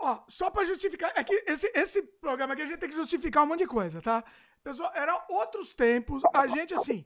Ó, 0.04 0.18
só 0.26 0.50
para 0.50 0.64
justificar, 0.64 1.12
é 1.14 1.22
que 1.22 1.44
esse, 1.46 1.70
esse 1.76 2.02
programa 2.02 2.54
aqui 2.54 2.62
a 2.62 2.66
gente 2.66 2.80
tem 2.80 2.88
que 2.88 2.96
justificar 2.96 3.44
um 3.44 3.46
monte 3.46 3.60
de 3.60 3.68
coisa, 3.68 4.02
tá? 4.02 4.24
Pessoal, 4.64 4.90
eram 4.96 5.22
outros 5.28 5.74
tempos, 5.74 6.24
a 6.34 6.48
gente 6.48 6.74
assim, 6.74 7.04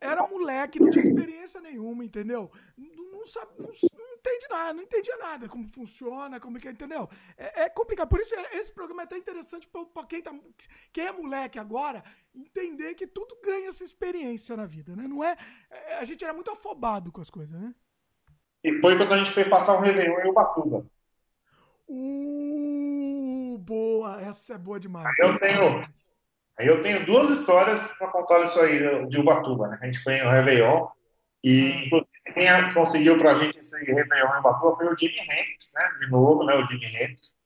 era 0.00 0.26
moleque, 0.26 0.80
não 0.80 0.90
tinha 0.90 1.04
experiência 1.04 1.60
nenhuma, 1.60 2.04
entendeu? 2.04 2.50
Não, 2.76 3.12
não 3.12 3.24
sabe, 3.24 3.52
não, 3.58 3.68
não, 3.68 4.14
entende 4.16 4.48
nada, 4.50 4.72
não 4.72 4.82
entendia 4.82 5.16
nada 5.18 5.48
como 5.48 5.68
funciona, 5.68 6.40
como 6.40 6.58
que 6.58 6.66
é, 6.66 6.72
entendeu? 6.72 7.08
É, 7.36 7.62
é 7.62 7.68
complicado. 7.68 8.08
Por 8.08 8.18
isso 8.18 8.34
esse 8.54 8.72
programa 8.72 9.02
é 9.02 9.06
tão 9.06 9.16
interessante 9.16 9.68
para 9.68 10.06
quem, 10.06 10.20
tá, 10.20 10.34
quem 10.92 11.06
é 11.06 11.12
moleque 11.12 11.60
agora 11.60 12.02
entender 12.34 12.96
que 12.96 13.06
tudo 13.06 13.38
ganha 13.40 13.68
essa 13.68 13.84
experiência 13.84 14.56
na 14.56 14.66
vida, 14.66 14.96
né? 14.96 15.06
Não 15.06 15.22
é, 15.22 15.36
é, 15.70 15.98
a 15.98 16.04
gente 16.04 16.24
era 16.24 16.34
muito 16.34 16.50
afobado 16.50 17.12
com 17.12 17.20
as 17.20 17.30
coisas, 17.30 17.56
né? 17.56 17.72
E 18.64 18.80
foi 18.80 18.96
quando 18.96 19.12
a 19.12 19.18
gente 19.18 19.30
fez 19.30 19.46
passar 19.46 19.78
um 19.78 19.80
Réveillon 19.80 20.18
em 20.18 20.28
Ubatuba. 20.28 20.84
Uh, 21.92 23.58
boa, 23.58 24.22
essa 24.22 24.54
é 24.54 24.58
boa 24.58 24.78
demais. 24.78 25.12
Eu 25.18 25.36
tenho, 25.38 25.84
Aí 26.60 26.66
eu 26.66 26.82
tenho 26.82 27.06
duas 27.06 27.30
histórias 27.30 27.82
para 27.96 28.08
contar 28.08 28.42
isso 28.42 28.60
aí 28.60 29.06
de 29.08 29.18
Ubatuba, 29.18 29.66
né? 29.68 29.78
A 29.80 29.86
gente 29.86 29.98
foi 30.02 30.18
no 30.18 30.30
Réveillon 30.30 30.88
e 31.42 31.88
quem 32.34 32.74
conseguiu 32.74 33.16
para 33.16 33.32
a 33.32 33.34
gente 33.34 33.58
esse 33.58 33.76
Réveillon 33.78 34.36
em 34.36 34.38
Ubatuba 34.40 34.76
foi 34.76 34.86
o 34.86 34.94
Jimi 34.94 35.18
Hendrix, 35.18 35.72
né? 35.74 35.90
De 36.00 36.10
novo, 36.10 36.44
né? 36.44 36.54
O 36.56 36.66
Jimi 36.66 36.84
Hendrix. 36.84 37.38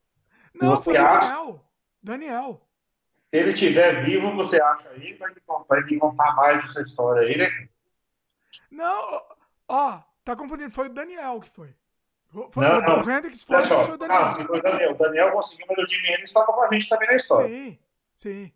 Não, 0.52 0.76
foi 0.76 0.94
o 0.94 0.96
Daniel. 0.96 1.64
Daniel. 2.02 2.68
Se 3.32 3.40
ele 3.40 3.50
estiver 3.52 4.04
vivo, 4.04 4.34
você 4.34 4.60
acha 4.60 4.90
aí, 4.90 5.14
vai 5.14 5.32
me 5.32 5.40
contar, 5.46 5.80
me 5.84 5.96
contar 5.96 6.34
mais 6.34 6.60
dessa 6.60 6.80
história 6.80 7.22
aí, 7.22 7.38
né? 7.38 7.48
Não, 8.68 9.22
ó, 9.68 10.00
tá 10.24 10.34
confundindo, 10.34 10.70
foi 10.70 10.88
o 10.88 10.92
Daniel 10.92 11.40
que 11.40 11.50
foi. 11.50 11.72
Foi 12.50 12.64
não, 12.66 12.78
o 12.78 12.82
não. 12.82 13.10
Hendrix 13.10 13.42
foi, 13.42 13.56
o 13.56 13.96
Daniel. 13.96 14.08
Ah, 14.10 14.30
sim, 14.30 14.44
foi 14.44 14.58
o 14.58 14.62
Daniel. 14.62 14.92
O 14.92 14.96
Daniel 14.96 15.32
conseguiu, 15.32 15.66
mas 15.68 15.78
o 15.78 15.86
Jimi 15.86 16.08
Hendrix 16.08 16.30
estava 16.30 16.46
com 16.46 16.62
a 16.62 16.68
gente 16.68 16.88
também 16.88 17.08
na 17.08 17.14
história. 17.14 17.48
Sim, 17.48 17.78
sim. 18.16 18.52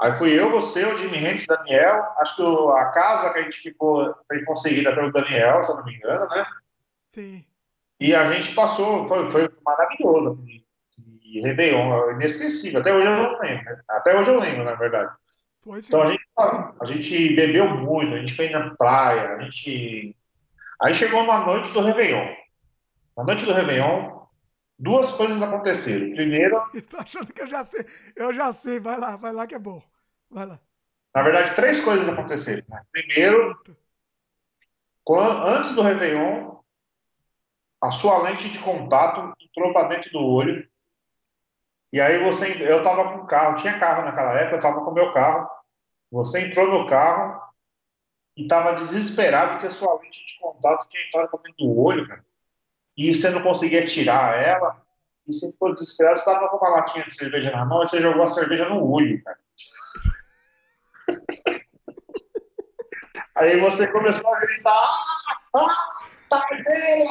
Aí 0.00 0.16
fui 0.16 0.38
eu, 0.38 0.50
você, 0.50 0.84
o 0.84 0.96
Jimmy 0.96 1.18
Hendrix, 1.18 1.46
Daniel. 1.46 2.02
Acho 2.18 2.36
que 2.36 2.42
a 2.42 2.86
casa 2.86 3.30
que 3.30 3.38
a 3.38 3.42
gente 3.42 3.58
ficou 3.58 4.14
foi 4.26 4.42
conseguida 4.44 4.94
pelo 4.94 5.12
Daniel, 5.12 5.62
se 5.62 5.70
eu 5.70 5.76
não 5.76 5.84
me 5.84 5.94
engano, 5.94 6.26
né? 6.28 6.44
Sim. 7.04 7.44
E 8.00 8.14
a 8.14 8.24
gente 8.32 8.54
passou, 8.54 9.06
foi, 9.06 9.30
foi 9.30 9.48
maravilhoso. 9.64 10.42
E 11.22 11.40
Réveillon, 11.40 12.12
inesquecível. 12.12 12.80
Até 12.80 12.92
hoje 12.92 13.06
eu 13.06 13.16
não 13.16 13.38
lembro. 13.38 13.64
Né? 13.64 13.82
Até 13.88 14.18
hoje 14.18 14.30
eu 14.30 14.40
lembro, 14.40 14.64
na 14.64 14.74
verdade. 14.74 15.12
Foi 15.62 15.80
sim. 15.80 15.88
Então 15.88 16.02
a 16.02 16.06
gente, 16.06 16.24
a 16.80 16.84
gente 16.84 17.36
bebeu 17.36 17.68
muito, 17.68 18.14
a 18.14 18.18
gente 18.18 18.34
foi 18.34 18.48
na 18.50 18.74
praia, 18.74 19.36
a 19.36 19.42
gente. 19.42 20.16
Aí 20.80 20.94
chegou 20.94 21.22
uma 21.22 21.46
noite 21.46 21.70
do 21.72 21.80
Réveillon. 21.80 22.41
Na 23.16 23.24
noite 23.24 23.44
do 23.44 23.52
Réveillon, 23.52 24.26
duas 24.78 25.10
coisas 25.12 25.42
aconteceram. 25.42 26.14
Primeiro, 26.14 26.60
Tô 26.88 26.96
achando 26.98 27.32
que 27.32 27.42
eu 27.42 27.46
já 27.46 27.62
sei. 27.64 27.84
Eu 28.16 28.32
já 28.32 28.52
sei. 28.52 28.80
Vai 28.80 28.98
lá, 28.98 29.16
vai 29.16 29.32
lá 29.32 29.46
que 29.46 29.54
é 29.54 29.58
bom. 29.58 29.82
Vai 30.30 30.46
lá. 30.46 30.58
na 31.14 31.22
verdade, 31.22 31.54
três 31.54 31.80
coisas 31.80 32.08
aconteceram. 32.08 32.64
né? 32.68 32.82
Primeiro, 32.90 33.54
quan- 35.04 35.44
antes 35.46 35.72
do 35.74 35.82
Réveillon, 35.82 36.56
a 37.82 37.90
sua 37.90 38.22
lente 38.22 38.48
de 38.50 38.58
contato 38.60 39.32
entrou 39.40 39.72
para 39.72 39.88
dentro 39.88 40.10
do 40.12 40.24
olho. 40.24 40.66
E 41.92 42.00
aí 42.00 42.24
você, 42.24 42.56
eu 42.62 42.82
tava 42.82 43.12
com 43.18 43.26
carro, 43.26 43.56
tinha 43.56 43.78
carro 43.78 44.04
naquela 44.04 44.32
época, 44.40 44.56
eu 44.56 44.60
tava 44.60 44.82
com 44.82 44.90
o 44.90 44.94
meu 44.94 45.12
carro. 45.12 45.46
Você 46.10 46.40
entrou 46.40 46.66
no 46.68 46.88
carro 46.88 47.42
e 48.36 48.46
tava 48.46 48.74
desesperado 48.74 49.60
que 49.60 49.66
a 49.66 49.70
sua 49.70 49.94
lente 50.00 50.24
de 50.24 50.38
contato 50.40 50.88
tinha 50.88 51.06
entrado 51.06 51.28
para 51.30 51.40
dentro 51.42 51.66
do 51.66 51.78
olho, 51.78 52.08
cara. 52.08 52.24
E 52.96 53.14
você 53.14 53.30
não 53.30 53.42
conseguia 53.42 53.84
tirar 53.84 54.40
ela. 54.42 54.82
E 55.26 55.32
você 55.32 55.50
ficou 55.52 55.72
desesperado, 55.72 56.18
você 56.18 56.24
tava 56.24 56.48
com 56.48 56.56
uma 56.56 56.76
latinha 56.76 57.04
de 57.04 57.14
cerveja 57.14 57.50
na 57.52 57.64
mão 57.64 57.84
e 57.84 57.88
você 57.88 58.00
jogou 58.00 58.24
a 58.24 58.28
cerveja 58.28 58.68
no 58.68 58.84
olho, 58.90 59.22
cara. 59.22 59.38
Aí 63.36 63.58
você 63.60 63.86
começou 63.86 64.34
a 64.34 64.40
gritar, 64.40 64.98
ah, 65.56 65.76
tardeira! 66.28 67.10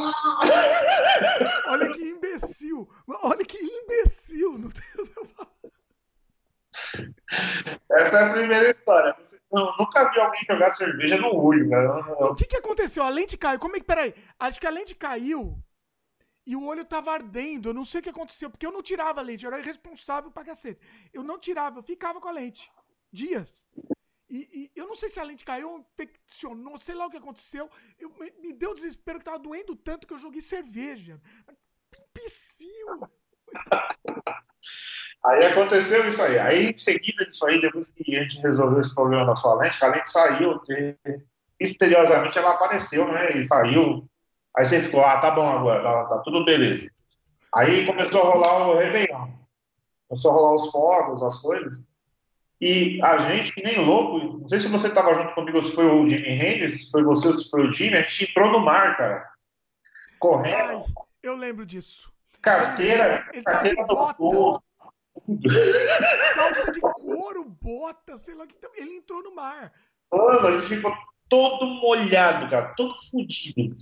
Olha 1.68 1.90
que 1.90 2.04
imbecil. 2.04 2.90
Olha 3.24 3.46
que 3.46 3.58
imbecil. 3.58 4.58
Não 4.58 4.70
tem... 4.70 4.84
Essa 7.92 8.20
é 8.20 8.24
a 8.24 8.30
primeira 8.32 8.70
história. 8.70 9.16
Eu 9.52 9.74
nunca 9.80 10.12
vi 10.12 10.20
alguém 10.20 10.42
jogar 10.50 10.70
cerveja 10.70 11.18
no 11.18 11.34
olho, 11.36 11.70
cara. 11.70 12.30
O 12.30 12.36
que 12.36 12.46
que 12.46 12.58
aconteceu? 12.58 13.04
A 13.04 13.10
lente 13.10 13.38
caiu. 13.38 13.60
Como 13.60 13.76
é 13.76 13.80
que. 13.80 13.86
Peraí. 13.86 14.14
Acho 14.40 14.60
que 14.60 14.68
a 14.68 14.72
lente 14.72 14.96
caiu 14.96 15.58
e 16.46 16.56
o 16.56 16.64
olho 16.64 16.86
tava 16.86 17.12
ardendo. 17.12 17.70
Eu 17.70 17.74
não 17.74 17.86
sei 17.86 18.00
o 18.00 18.04
que 18.04 18.10
aconteceu, 18.10 18.50
porque 18.50 18.66
eu 18.66 18.72
não 18.72 18.82
tirava 18.82 19.20
a 19.20 19.24
lente. 19.24 19.46
Eu 19.46 19.52
era 19.52 19.62
irresponsável 19.62 20.32
pra 20.32 20.46
cacete. 20.46 20.82
Eu 21.14 21.24
não 21.24 21.40
tirava, 21.40 21.80
eu 21.80 21.84
ficava 21.84 22.20
com 22.20 22.28
a 22.28 22.32
lente. 22.32 22.70
Dias. 23.12 23.68
E, 24.30 24.72
e 24.76 24.80
eu 24.80 24.88
não 24.88 24.96
sei 24.96 25.10
se 25.10 25.20
a 25.20 25.24
lente 25.24 25.44
caiu, 25.44 25.86
infeccionou, 25.94 26.78
sei 26.78 26.96
lá 26.96 27.06
o 27.06 27.10
que 27.10 27.18
aconteceu. 27.18 27.70
Eu, 28.00 28.10
me, 28.18 28.32
me 28.40 28.54
deu 28.54 28.74
desespero 28.74 29.20
que 29.20 29.26
tava 29.26 29.40
doendo 29.40 29.76
tanto 29.76 30.08
que 30.08 30.14
eu 30.14 30.20
joguei 30.20 30.42
cerveja. 30.42 31.22
Imbecil! 32.16 33.10
Aí 35.24 35.46
aconteceu 35.46 36.08
isso 36.08 36.22
aí. 36.22 36.40
Aí, 36.40 36.72
em 36.72 36.78
seguida 36.78 37.26
disso 37.26 37.46
aí, 37.46 37.62
depois 37.62 37.90
que 37.90 38.16
a 38.16 38.24
gente 38.24 38.40
resolveu 38.40 38.82
esse 38.82 38.94
problema 38.94 39.24
da 39.24 39.36
sua 39.36 39.54
lente, 39.54 39.84
a 39.84 39.88
lente 39.88 40.10
saiu, 40.10 40.60
misteriosamente 41.60 42.40
ela 42.40 42.56
apareceu, 42.56 43.08
né? 43.08 43.30
E 43.38 43.44
saiu. 43.44 44.10
Aí 44.58 44.66
você 44.66 44.82
ficou, 44.82 45.02
ah, 45.02 45.20
tá 45.20 45.32
bom 45.32 45.48
agora, 45.48 45.82
tá, 45.84 46.06
tá 46.06 46.18
tudo 46.20 46.44
beleza. 46.46 46.90
Aí 47.56 47.86
começou 47.86 48.22
a 48.22 48.26
rolar 48.26 48.68
o 48.70 48.78
Réveillon. 48.78 49.30
Começou 50.08 50.32
a 50.32 50.34
rolar 50.34 50.56
os 50.56 50.70
fogos, 50.72 51.24
as 51.24 51.40
coisas. 51.42 51.82
E 52.60 53.02
a 53.02 53.18
gente, 53.18 53.54
que 53.54 53.64
nem 53.64 53.84
louco, 53.84 54.38
não 54.40 54.48
sei 54.48 54.60
se 54.60 54.68
você 54.68 54.88
estava 54.88 55.14
junto 55.14 55.34
comigo, 55.34 55.66
se 55.66 55.72
foi 55.74 55.86
o 55.88 56.06
Jimi 56.06 56.30
Hendrix, 56.30 56.86
se 56.86 56.92
foi 56.92 57.04
você 57.04 57.28
ou 57.30 57.38
se 57.38 57.50
foi 57.50 57.68
o 57.68 57.72
Jimmy, 57.72 57.98
a 57.98 58.02
gente 58.02 58.30
entrou 58.30 58.52
no 58.52 58.60
mar, 58.60 58.98
cara. 58.98 59.28
Correndo, 60.20 60.84
Ai, 60.86 60.86
eu 61.24 61.36
lembro 61.36 61.66
disso. 61.66 62.12
carteira, 62.42 63.28
Ele 63.34 63.42
tá 63.44 63.52
de 63.54 63.58
carteira 63.76 63.82
no 63.82 63.88
bota. 63.88 64.18
bolso. 64.20 64.62
Calça 66.36 66.72
de 66.72 66.80
couro, 66.80 67.46
bota, 67.62 68.18
sei 68.18 68.36
lá 68.36 68.44
o 68.44 68.48
que. 68.48 68.56
Ele 68.76 68.98
entrou 68.98 69.24
no 69.24 69.34
mar. 69.34 69.72
Mano, 70.12 70.48
a 70.48 70.52
gente 70.60 70.68
ficou 70.68 70.94
todo 71.28 71.66
molhado, 71.66 72.50
cara, 72.50 72.74
todo 72.76 72.94
fudido. 73.10 73.76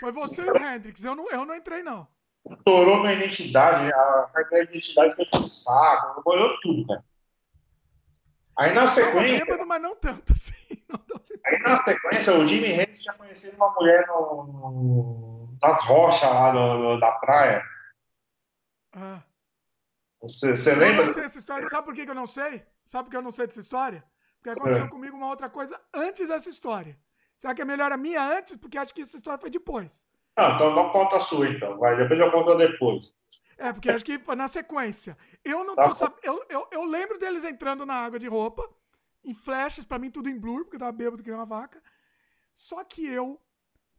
Foi 0.00 0.12
você 0.12 0.42
e 0.42 0.50
o 0.50 0.56
Hendrix. 0.56 1.04
Eu 1.04 1.14
não, 1.14 1.30
eu 1.30 1.44
não 1.44 1.54
entrei, 1.54 1.82
não. 1.82 2.06
Estourou 2.50 3.00
minha 3.00 3.12
identidade, 3.12 3.92
a 3.92 4.30
carteira 4.32 4.64
de 4.66 4.72
identidade 4.72 5.14
foi 5.14 5.26
pro 5.26 5.48
saco, 5.48 6.22
molhou 6.24 6.58
tudo, 6.62 6.86
cara. 6.86 7.04
Aí 8.58 8.74
na 8.74 8.86
sequência, 8.86 9.44
bêbado, 9.44 9.66
mas 9.66 9.80
não 9.82 9.94
tanto 9.96 10.32
assim. 10.32 10.54
Não 10.88 11.00
aí 11.46 11.58
na 11.60 11.82
sequência, 11.84 12.34
o 12.34 12.44
Jimmy 12.46 12.66
Hendrix 12.72 13.00
tinha 13.00 13.14
conhecido 13.14 13.56
uma 13.56 13.72
mulher 13.74 14.06
no, 14.08 14.44
no- 14.46 15.58
nas 15.62 15.82
rochas 15.84 16.28
lá 16.28 16.50
do- 16.50 16.78
do- 16.94 17.00
da 17.00 17.12
praia. 17.12 17.62
Ah. 18.92 19.22
Você, 20.20 20.56
você 20.56 20.72
Eu 20.72 20.76
lembra? 20.78 21.06
não 21.06 21.12
sei 21.14 21.24
essa 21.24 21.38
história. 21.38 21.68
Sabe 21.68 21.84
por 21.86 21.94
que 21.94 22.04
que 22.04 22.10
eu 22.10 22.14
não 22.14 22.26
sei? 22.26 22.62
Sabe 22.84 23.04
por 23.04 23.10
que 23.12 23.16
eu 23.16 23.22
não 23.22 23.30
sei 23.30 23.46
dessa 23.46 23.60
história? 23.60 24.04
Porque 24.36 24.50
aconteceu 24.50 24.84
É. 24.84 24.88
comigo 24.88 25.16
uma 25.16 25.28
outra 25.28 25.48
coisa 25.48 25.80
antes 25.94 26.26
dessa 26.28 26.48
história. 26.50 26.98
Será 27.40 27.54
que 27.54 27.62
é 27.62 27.64
melhor 27.64 27.90
a 27.90 27.96
minha 27.96 28.22
antes? 28.36 28.58
Porque 28.58 28.76
acho 28.76 28.92
que 28.92 29.00
essa 29.00 29.16
história 29.16 29.40
foi 29.40 29.48
depois. 29.48 30.06
Não, 30.36 30.54
então 30.54 30.74
não 30.74 30.90
conta 30.90 31.16
a 31.16 31.20
sua, 31.20 31.48
então. 31.48 31.78
Vai, 31.78 31.96
depois 31.96 32.20
eu 32.20 32.30
conto 32.30 32.54
depois. 32.54 33.16
É, 33.58 33.72
porque 33.72 33.88
acho 33.88 34.04
que 34.04 34.18
foi 34.18 34.36
na 34.36 34.46
sequência. 34.46 35.16
Eu 35.42 35.64
não 35.64 35.74
Tá 35.74 35.88
tô 35.88 35.94
sabendo. 35.94 36.20
Eu, 36.22 36.44
eu, 36.50 36.68
eu 36.70 36.84
lembro 36.84 37.18
deles 37.18 37.42
entrando 37.42 37.86
na 37.86 37.94
água 37.94 38.18
de 38.18 38.26
roupa, 38.26 38.68
em 39.24 39.32
flashes, 39.32 39.86
pra 39.86 39.98
mim 39.98 40.10
tudo 40.10 40.28
em 40.28 40.38
blur, 40.38 40.64
porque 40.64 40.76
eu 40.76 40.80
tava 40.80 40.92
bêbado 40.92 41.22
que 41.22 41.30
nem 41.30 41.38
uma 41.38 41.46
vaca. 41.46 41.82
Só 42.54 42.84
que 42.84 43.06
eu, 43.06 43.40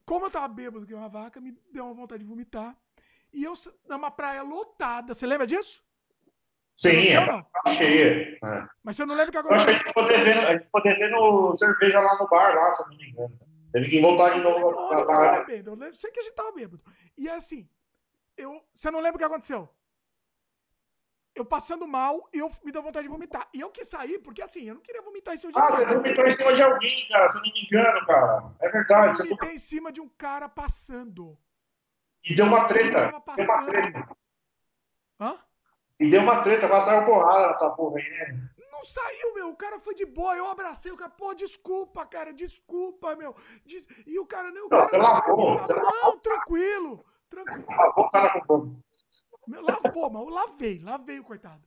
como 0.06 0.28
eu 0.28 0.30
tava 0.30 0.48
bêbado 0.48 0.86
que 0.86 0.94
nem 0.94 1.02
uma 1.02 1.10
vaca, 1.10 1.42
me 1.42 1.58
deu 1.74 1.86
uma 1.86 1.96
vontade 1.96 2.22
de 2.22 2.30
vomitar. 2.30 2.78
E 3.34 3.44
eu, 3.44 3.54
numa 3.90 4.12
praia 4.12 4.44
lotada, 4.44 5.16
você 5.16 5.26
lembra 5.26 5.48
disso? 5.48 5.84
Sim, 6.82 7.10
é 7.10 7.26
tá 7.28 7.72
cheia. 7.72 8.40
É. 8.44 8.68
Mas 8.84 8.98
você 8.98 9.06
não 9.06 9.14
lembra 9.14 9.30
o 9.30 9.44
que 9.44 9.50
Eu 9.50 9.54
acho 9.56 9.66
que 9.66 9.72
a 9.72 9.74
gente 9.76 9.88
ficou 9.88 10.08
devendo, 10.08 10.48
a 10.48 10.52
gente 10.54 10.64
ficou 10.64 10.82
devendo 10.82 11.56
cerveja 11.56 12.00
lá 12.00 12.18
no 12.18 12.28
bar, 12.28 12.56
lá, 12.56 12.72
se 12.72 12.82
eu 12.82 12.88
não 12.90 12.98
me 12.98 13.08
engano. 13.08 13.40
Teve 13.72 13.90
que 13.90 14.02
voltar 14.02 14.30
de 14.32 14.40
novo 14.40 14.68
onde 14.68 15.06
na 15.06 15.46
eu. 15.48 15.76
Eu 15.86 15.94
sei 15.94 16.10
que 16.10 16.20
a 16.20 16.24
gente 16.24 16.34
tava 16.34 16.52
bêbado. 16.52 16.82
E 17.16 17.30
é 17.30 17.36
assim, 17.36 17.70
eu, 18.36 18.60
você 18.74 18.90
não 18.90 19.00
lembra 19.00 19.18
o 19.18 19.20
que 19.20 19.24
aconteceu? 19.24 19.70
Eu 21.36 21.46
passando 21.46 21.88
mal 21.88 22.28
e 22.34 22.40
eu 22.40 22.52
me 22.66 22.72
deu 22.72 22.82
vontade 22.82 23.08
de 23.08 23.14
vomitar. 23.14 23.48
E 23.54 23.62
eu 23.62 23.70
quis 23.70 23.88
sair, 23.88 24.18
porque 24.18 24.42
assim, 24.42 24.68
eu 24.68 24.74
não 24.74 24.82
queria 24.82 25.04
vomitar 25.04 25.36
em 25.36 25.38
cima 25.38 25.54
de 25.54 25.60
Ah, 25.60 25.68
você 25.68 25.86
ninguém. 25.86 26.02
vomitou 26.02 26.26
em 26.26 26.32
cima 26.32 26.54
de 26.54 26.64
alguém, 26.64 27.08
cara, 27.10 27.30
se 27.30 27.38
eu 27.38 27.44
não 27.44 27.52
me 27.54 27.62
engano, 27.64 28.08
cara. 28.08 28.54
É 28.60 28.70
verdade. 28.70 29.08
Eu 29.10 29.14
Você 29.14 29.24
vomitei 29.26 29.56
em 29.56 29.60
cima 29.60 29.92
de 29.92 30.02
um 30.02 30.10
cara 30.10 30.50
passando. 30.50 31.38
E 32.26 32.34
deu 32.34 32.48
uma 32.48 32.66
treta. 32.66 33.12
Deu 33.36 33.46
uma 33.46 33.66
treta. 33.68 34.21
E 36.02 36.10
deu 36.10 36.22
uma 36.22 36.42
treta, 36.42 36.68
quase 36.68 36.88
saiu 36.88 37.06
porrada 37.06 37.48
nessa 37.50 37.70
porra 37.70 38.00
aí, 38.00 38.10
né? 38.10 38.50
Não 38.72 38.84
saiu, 38.84 39.34
meu. 39.36 39.50
O 39.50 39.56
cara 39.56 39.80
foi 39.80 39.94
de 39.94 40.06
boa. 40.06 40.36
Eu 40.36 40.48
abracei 40.50 40.92
o 40.92 40.98
cara. 40.98 41.12
Pô, 41.12 41.34
desculpa, 41.36 42.04
cara. 42.08 42.34
Desculpa, 42.34 43.16
meu. 43.16 43.36
Des- 43.64 43.86
E 44.08 44.18
o 44.18 44.26
cara, 44.26 44.50
não, 44.52 44.62
o 44.66 44.70
Não, 44.70 44.70
cara 44.70 44.90
tava 44.90 45.04
lavou, 45.04 45.60
você 45.60 45.74
lavou. 45.74 45.92
Não, 45.92 46.18
tranquilo. 46.20 47.06
Tranquilo. 47.30 47.66
Lavou 47.70 48.06
o 48.06 48.10
cara 48.10 48.30
com 48.32 48.46
fogo. 48.46 48.76
Meu, 49.48 49.62
Lavou, 49.62 50.10
mas 50.10 50.22
eu 50.24 50.30
lavei, 50.30 50.80
lavei 50.84 51.20
o 51.20 51.24
coitado. 51.24 51.62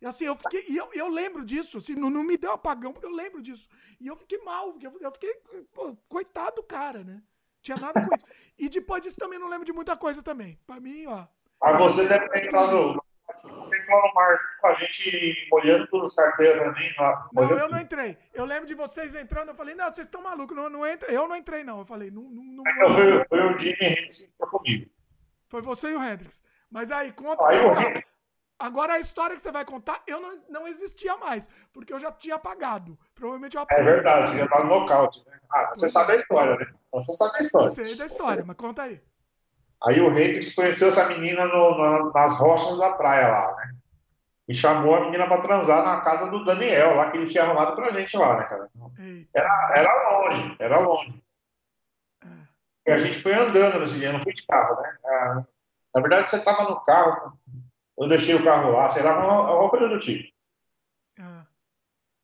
E 0.00 0.06
assim, 0.06 0.24
eu 0.24 0.36
fiquei. 0.36 0.64
E 0.68 0.76
eu, 0.76 0.88
eu 0.94 1.08
lembro 1.08 1.44
disso, 1.44 1.76
assim, 1.78 1.94
não, 1.94 2.08
não 2.10 2.22
me 2.22 2.36
deu 2.38 2.52
apagão, 2.52 2.92
porque 2.92 3.06
eu 3.06 3.10
lembro 3.14 3.42
disso. 3.42 3.68
E 4.00 4.06
eu 4.06 4.16
fiquei 4.16 4.38
mal, 4.42 4.72
porque 4.72 4.86
eu, 4.86 4.96
eu 5.00 5.12
fiquei. 5.12 5.34
Pô, 5.74 5.94
coitado 6.08 6.56
do 6.56 6.62
cara, 6.62 7.04
né? 7.04 7.22
Tinha 7.62 7.76
nada 7.80 8.06
com 8.06 8.14
isso. 8.14 8.24
E 8.58 8.68
depois 8.70 9.02
disso 9.02 9.16
também 9.16 9.38
não 9.38 9.48
lembro 9.48 9.64
de 9.66 9.72
muita 9.72 9.96
coisa 9.96 10.22
também. 10.22 10.58
Pra 10.66 10.80
mim, 10.80 11.06
ó. 11.06 11.26
Mas 11.60 11.78
você 11.78 12.06
deve 12.06 12.28
ter 12.30 12.46
entrado. 12.46 13.02
Você 13.54 13.76
entrou 13.78 14.00
no 14.02 14.14
mar 14.14 14.36
junto 14.36 14.60
com 14.60 14.66
a 14.68 14.74
gente, 14.74 15.48
molhando 15.50 15.86
todas 15.88 16.10
as 16.10 16.16
carteiras 16.16 16.62
também. 16.62 16.94
Lá, 16.98 17.28
Não, 17.32 17.50
eu 17.58 17.68
não 17.68 17.80
entrei. 17.80 18.18
Eu 18.32 18.44
lembro 18.44 18.66
de 18.66 18.74
vocês 18.74 19.14
entrando, 19.14 19.48
eu 19.48 19.54
falei, 19.54 19.74
não, 19.74 19.86
vocês 19.86 20.06
estão 20.06 20.22
malucos, 20.22 20.56
não, 20.56 20.68
não 20.68 20.86
entra. 20.86 21.10
Eu 21.10 21.26
não 21.26 21.36
entrei, 21.36 21.64
não. 21.64 21.80
Eu 21.80 21.84
falei, 21.86 22.10
não, 22.10 22.22
não, 22.22 22.42
não 22.42 22.64
Então 22.66 22.94
foi, 22.94 23.24
foi 23.28 23.40
o 23.54 23.58
Jimmy 23.58 23.76
Hendrix 23.80 24.18
que 24.18 24.24
entrou 24.26 24.50
comigo. 24.50 24.90
Foi 25.48 25.62
você 25.62 25.90
e 25.90 25.96
o 25.96 26.02
Hendrix. 26.02 26.42
Mas 26.70 26.90
aí, 26.90 27.12
conta. 27.12 27.46
Aí 27.46 27.58
agora, 27.58 28.04
agora 28.58 28.92
a 28.94 28.98
história 28.98 29.36
que 29.36 29.42
você 29.42 29.52
vai 29.52 29.64
contar, 29.64 30.02
eu 30.06 30.20
não, 30.20 30.36
não 30.48 30.68
existia 30.68 31.16
mais, 31.16 31.48
porque 31.72 31.92
eu 31.92 31.98
já 31.98 32.10
tinha 32.12 32.34
apagado. 32.34 32.98
Provavelmente 33.14 33.56
eu 33.56 33.60
É 33.60 33.64
apaguei. 33.64 33.84
verdade, 33.84 34.30
você 34.30 34.38
já 34.38 34.48
tá 34.48 34.64
no 34.64 34.70
nocaute, 34.80 35.22
né? 35.26 35.38
Ah, 35.52 35.70
você 35.74 35.88
sabe 35.88 36.12
a 36.12 36.16
história, 36.16 36.56
né? 36.56 36.66
Você 36.92 37.12
sabe 37.12 37.36
a 37.36 37.40
história. 37.40 37.70
Sei 37.70 37.96
da 37.96 38.06
história, 38.06 38.44
mas 38.44 38.56
conta 38.56 38.82
aí. 38.82 39.00
Aí 39.84 40.00
o 40.00 40.08
Hendrix 40.10 40.54
conheceu 40.54 40.88
essa 40.88 41.06
menina 41.08 41.44
no- 41.46 41.78
na- 41.78 42.10
nas 42.12 42.38
rochas 42.38 42.78
da 42.78 42.92
praia 42.92 43.28
lá, 43.28 43.56
né? 43.56 43.74
E 44.48 44.54
chamou 44.54 44.94
a 44.94 45.00
menina 45.00 45.26
pra 45.26 45.40
transar 45.40 45.84
na 45.84 46.00
casa 46.00 46.30
do 46.30 46.44
Daniel, 46.44 46.94
lá 46.94 47.10
que 47.10 47.18
ele 47.18 47.26
tinha 47.28 47.44
arrumado 47.44 47.74
pra 47.74 47.92
gente 47.92 48.16
lá, 48.16 48.36
né, 48.38 48.44
cara? 48.44 48.68
Era, 49.34 49.72
era 49.76 50.10
longe, 50.10 50.56
era 50.58 50.78
longe. 50.78 51.22
E 52.86 52.90
a 52.92 52.96
gente 52.96 53.20
foi 53.20 53.34
andando 53.34 53.80
nesse 53.80 53.98
dia, 53.98 54.12
não 54.12 54.20
fui 54.22 54.32
de 54.32 54.46
carro, 54.46 54.80
né? 54.80 54.96
Ah, 55.04 55.44
na 55.94 56.00
verdade, 56.00 56.28
você 56.30 56.38
tava 56.40 56.64
no 56.64 56.80
carro, 56.84 57.36
eu 57.98 58.08
deixei 58.08 58.34
o 58.36 58.44
carro 58.44 58.70
lá, 58.72 58.88
sei 58.88 59.02
lá, 59.02 59.12
alguma 59.14 59.68
coisa 59.70 59.88
do 59.88 59.98
tipo. 59.98 60.32
Ah, 61.18 61.44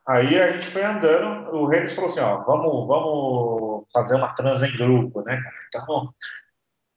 Aí 0.07 0.41
a 0.41 0.53
gente 0.53 0.67
foi 0.67 0.83
andando, 0.85 1.51
o 1.55 1.73
Hendrix 1.73 1.95
falou 1.95 2.11
assim, 2.11 2.21
ó, 2.21 2.39
vamos, 2.45 2.87
vamos 2.87 3.87
fazer 3.93 4.17
uma 4.17 4.33
trans 4.35 4.63
em 4.63 4.77
grupo, 4.77 5.23
né, 5.23 5.41
cara? 5.43 5.55
Então, 5.69 6.15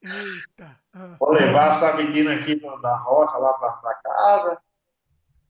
Eita. 0.06 0.80
Ah, 0.94 1.16
vou 1.20 1.32
levar 1.32 1.70
essa 1.70 1.94
menina 1.96 2.36
aqui 2.36 2.56
da 2.82 2.96
rocha 2.98 3.38
lá 3.38 3.54
pra, 3.56 3.72
pra 3.72 3.96
casa. 3.96 4.58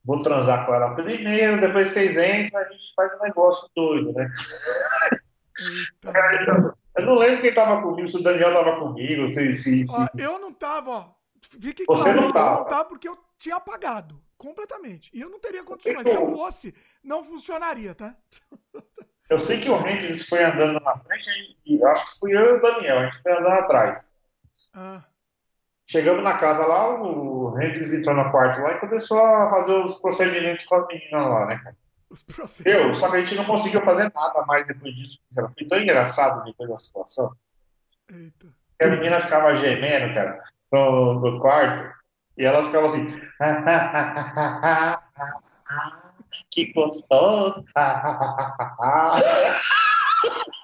vou 0.03 0.21
transar 0.21 0.65
com 0.65 0.73
ela 0.73 0.95
primeiro, 0.95 1.59
depois 1.59 1.91
vocês 1.91 2.15
entram, 2.17 2.61
a 2.61 2.63
gente 2.63 2.93
faz 2.95 3.13
um 3.19 3.23
negócio 3.23 3.69
doido, 3.75 4.13
né? 4.13 4.31
Eita. 5.59 6.75
Eu 6.97 7.05
não 7.05 7.15
lembro 7.15 7.41
quem 7.41 7.53
tava 7.53 7.81
comigo, 7.81 8.07
se 8.07 8.15
o 8.15 8.23
Daniel 8.23 8.53
tava 8.53 8.79
comigo, 8.79 9.29
se, 9.33 9.53
se, 9.53 9.83
se... 9.83 9.93
Ó, 9.93 10.07
eu 10.17 10.39
não 10.39 10.53
tava, 10.53 10.89
ó. 10.91 11.09
Fique 11.41 11.83
Você 11.85 12.03
claro, 12.03 12.21
não 12.21 12.31
tava. 12.31 12.55
eu 12.55 12.59
não 12.59 12.67
tava 12.67 12.85
porque 12.85 13.09
eu 13.09 13.17
tinha 13.37 13.57
apagado 13.57 14.21
completamente. 14.37 15.09
E 15.13 15.19
eu 15.19 15.29
não 15.29 15.39
teria 15.39 15.63
condições. 15.63 16.07
Se 16.07 16.15
eu 16.15 16.31
fosse, 16.31 16.73
não 17.03 17.23
funcionaria, 17.23 17.93
tá? 17.93 18.15
Eu 19.29 19.39
sei 19.39 19.59
que 19.59 19.69
o 19.69 19.75
Hendrix 19.85 20.27
foi 20.27 20.43
andando 20.43 20.79
na 20.79 20.97
frente 20.99 21.57
e 21.65 21.83
acho 21.83 22.13
que 22.13 22.19
fui 22.19 22.35
eu 22.35 22.41
e 22.41 22.57
o 22.57 22.61
Daniel, 22.61 22.99
a 22.99 23.05
gente 23.05 23.21
foi 23.21 23.31
andando 23.33 23.47
atrás. 23.49 24.14
Ah, 24.75 25.01
Chegamos 25.87 26.23
na 26.23 26.37
casa 26.37 26.65
lá, 26.65 26.99
o 26.99 27.55
Hendrix 27.59 27.93
entrou 27.93 28.15
no 28.15 28.31
quarto 28.31 28.59
lá 28.59 28.73
e 28.73 28.79
começou 28.79 29.23
a 29.23 29.51
fazer 29.51 29.73
os 29.73 29.93
procedimentos 29.95 30.65
com 30.65 30.75
as 30.75 30.87
meninas 30.87 31.29
lá, 31.29 31.45
né, 31.45 31.59
cara? 31.59 31.75
Eu, 32.65 32.95
só 32.95 33.09
que 33.09 33.17
a 33.17 33.19
gente 33.19 33.35
não 33.35 33.45
conseguiu 33.45 33.83
fazer 33.83 34.11
nada 34.13 34.43
mais 34.47 34.65
depois 34.65 34.95
disso, 34.95 35.19
cara. 35.35 35.49
Foi 35.49 35.67
tão 35.67 35.79
engraçado 35.79 36.43
depois 36.43 36.69
da 36.69 36.77
situação. 36.77 37.31
Eita. 38.11 38.47
que 38.79 38.85
a 38.85 38.89
menina 38.89 39.19
ficava 39.19 39.53
gemendo, 39.53 40.13
cara, 40.13 40.43
no, 40.71 41.19
no 41.19 41.39
quarto, 41.39 41.83
e 42.37 42.45
ela 42.45 42.65
ficava 42.65 42.87
assim, 42.87 43.05
que 46.49 46.73
gostoso. 46.73 47.63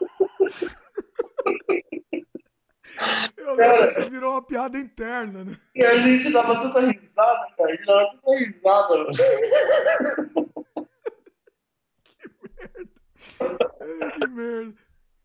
Que 3.55 3.85
isso 3.85 4.09
virou 4.09 4.31
uma 4.31 4.41
piada 4.41 4.77
interna, 4.77 5.43
né? 5.43 5.57
E 5.75 5.83
a 5.83 5.99
gente 5.99 6.31
dava 6.31 6.61
tanta 6.61 6.79
risada, 6.81 7.47
cara, 7.57 7.69
a 7.69 7.71
gente 7.71 7.85
dava 7.85 8.11
tanta 8.11 8.37
risada. 8.37 9.07
Ai, 13.79 14.11
que 14.19 14.27
merda. 14.27 14.73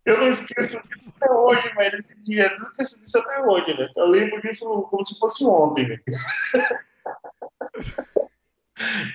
Eu 0.05 0.19
não 0.19 0.29
esqueço 0.29 0.81
disso 0.83 1.13
até 1.17 1.33
hoje, 1.33 1.69
velho, 1.75 1.99
esse 1.99 2.15
dia, 2.23 2.47
eu 2.47 2.59
não 2.59 2.71
esqueço 2.71 3.01
disso 3.01 3.19
até 3.19 3.41
hoje, 3.41 3.75
velho. 3.75 3.91
Eu 3.97 4.07
lembro 4.07 4.41
disso 4.41 4.65
como 4.65 5.05
se 5.05 5.19
fosse 5.19 5.45
ontem, 5.45 5.87
velho. 5.87 6.03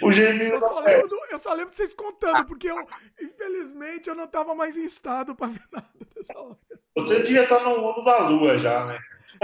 O 0.02 0.12
Eu 0.12 0.60
só, 0.60 0.80
lembro 0.80 1.10
eu 1.30 1.40
só 1.40 1.54
lembro 1.54 1.70
de 1.70 1.76
vocês 1.76 1.94
contando, 1.94 2.46
porque 2.46 2.70
eu, 2.70 2.88
infelizmente, 3.22 4.10
eu 4.10 4.16
não 4.16 4.28
tava 4.28 4.56
mais 4.56 4.76
em 4.76 4.84
estado 4.84 5.36
pra 5.36 5.48
ver 5.48 5.64
nada 5.72 5.88
dessa 6.16 6.40
hora. 6.40 6.58
Você 6.98 7.22
devia 7.22 7.44
estar 7.44 7.64
no 7.64 7.80
mundo 7.80 8.04
da 8.04 8.28
lua 8.28 8.58
já, 8.58 8.86
né? 8.86 9.00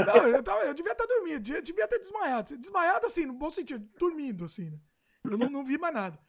Não, 0.05 0.27
eu, 0.27 0.43
tava- 0.43 0.63
eu 0.63 0.73
devia 0.73 0.91
estar 0.91 1.05
dormindo, 1.05 1.39
devia, 1.39 1.61
devia 1.61 1.87
ter 1.87 1.99
desmaiado. 1.99 2.57
Desmaiado 2.57 3.05
assim, 3.05 3.25
no 3.25 3.33
bom 3.33 3.49
sentido, 3.51 3.87
dormindo 3.97 4.45
assim, 4.45 4.71
né? 4.71 4.79
Eu 5.23 5.37
não, 5.37 5.49
não 5.49 5.63
vi 5.63 5.77
mais 5.77 5.93
nada. 5.93 6.19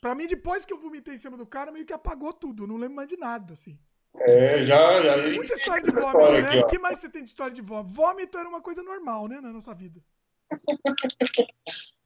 Pra 0.00 0.14
mim, 0.14 0.26
depois 0.26 0.64
que 0.64 0.72
eu 0.72 0.78
vomitei 0.78 1.14
em 1.14 1.18
cima 1.18 1.36
do 1.36 1.46
cara, 1.46 1.70
meio 1.70 1.84
que 1.84 1.92
apagou 1.92 2.32
tudo. 2.32 2.62
Eu 2.64 2.66
não 2.66 2.76
lembro 2.76 2.96
mais 2.96 3.08
de 3.08 3.16
nada, 3.18 3.52
assim. 3.52 3.78
É, 4.16 4.64
já, 4.64 5.02
já. 5.02 5.16
Muita 5.34 5.54
história 5.54 5.82
de 5.82 5.90
vômito, 5.90 6.08
história 6.18 6.42
né? 6.42 6.60
O 6.60 6.66
que 6.66 6.78
mais 6.78 6.98
você 6.98 7.08
tem 7.08 7.22
de 7.22 7.28
história 7.28 7.54
de 7.54 7.60
vômito? 7.60 7.94
Vômito 7.94 8.38
era 8.38 8.48
uma 8.48 8.60
coisa 8.62 8.82
normal, 8.82 9.28
né, 9.28 9.40
na 9.40 9.52
nossa 9.52 9.74
vida. 9.74 10.02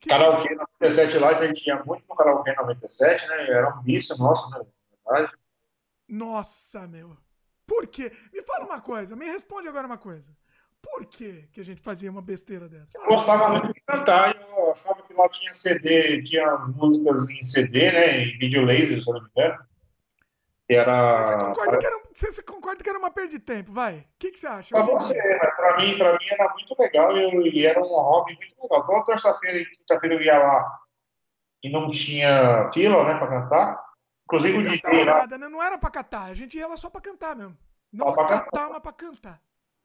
Que- 0.00 0.08
Karaokê 0.08 0.54
97 0.54 1.18
lá, 1.18 1.28
a 1.30 1.46
gente 1.46 1.66
ia 1.66 1.82
muito 1.84 2.04
no 2.08 2.16
Karaokê 2.16 2.52
97, 2.54 3.26
né? 3.28 3.50
Era 3.50 3.76
um 3.78 3.82
vício 3.82 4.16
nosso, 4.16 4.48
né? 4.50 4.60
Na 5.06 5.12
verdade. 5.12 5.36
Nossa, 6.08 6.86
meu. 6.86 7.16
Por 7.66 7.86
quê? 7.86 8.10
Me 8.32 8.42
fala 8.42 8.64
uma 8.64 8.80
coisa, 8.80 9.14
me 9.14 9.26
responde 9.26 9.68
agora 9.68 9.86
uma 9.86 9.98
coisa. 9.98 10.26
Por 10.82 11.04
que 11.04 11.46
que 11.52 11.60
a 11.60 11.64
gente 11.64 11.82
fazia 11.82 12.10
uma 12.10 12.22
besteira 12.22 12.66
dessa? 12.68 12.96
Eu 12.98 13.04
gostava 13.04 13.50
muito 13.50 13.72
de 13.74 13.80
cantar, 13.82 14.34
eu 14.40 14.70
achava 14.72 15.02
que 15.02 15.12
lá 15.12 15.28
tinha 15.28 15.52
CD, 15.52 16.22
tinha 16.22 16.50
as 16.54 16.68
músicas 16.74 17.28
em 17.28 17.42
CD, 17.42 17.92
né? 17.92 18.20
Em 18.22 18.38
vídeo 18.38 18.64
laser, 18.64 19.02
se 19.02 19.08
eu 19.10 19.14
não 19.14 19.22
me 19.22 19.28
engano. 19.36 19.54
Mas 19.58 19.66
Você 20.66 20.74
era. 20.76 21.44
concorda, 21.46 21.78
que 21.78 21.86
era, 21.86 21.99
você, 22.18 22.32
você 22.32 22.42
concorda 22.42 22.82
que 22.82 22.88
era 22.90 22.98
uma 22.98 23.10
perda 23.10 23.30
de 23.30 23.38
tempo, 23.38 23.72
vai? 23.72 23.98
O 23.98 24.04
que, 24.18 24.30
que 24.32 24.40
você 24.40 24.46
acha? 24.46 24.68
Pra 24.70 24.82
você, 24.82 25.14
né? 25.14 25.38
Pra 25.56 25.76
mim, 25.78 25.98
pra 25.98 26.12
mim 26.12 26.26
era 26.30 26.52
muito 26.52 26.76
legal 26.78 27.16
e, 27.16 27.66
era 27.66 27.80
um 27.80 27.88
hobby 27.88 28.36
muito 28.36 28.62
legal. 28.62 28.86
Toda 28.86 29.04
terça-feira 29.04 29.58
e 29.58 29.66
quinta-feira 29.66 30.14
eu 30.16 30.22
ia 30.22 30.38
lá 30.38 30.78
e 31.62 31.70
não 31.70 31.90
tinha 31.90 32.68
fila, 32.72 33.04
né, 33.04 33.18
pra 33.18 33.28
cantar. 33.28 33.84
Inclusive 34.24 34.58
o 34.58 34.62
Não 34.62 34.70
DJ 34.70 35.04
lá. 35.04 35.18
nada, 35.18 35.38
né? 35.38 35.48
Não 35.48 35.62
era 35.62 35.76
pra 35.76 35.90
cantar, 35.90 36.24
a 36.24 36.34
gente 36.34 36.56
ia 36.56 36.66
lá 36.66 36.76
só 36.76 36.88
pra 36.88 37.00
cantar 37.00 37.34
mesmo. 37.36 37.56
Não 37.92 38.06
Só 38.06 38.12
pra 38.12 38.24
pra 38.24 38.40
cantar, 38.40 38.70
mas 38.70 38.80
pra 38.80 38.92
cantar. 38.92 39.42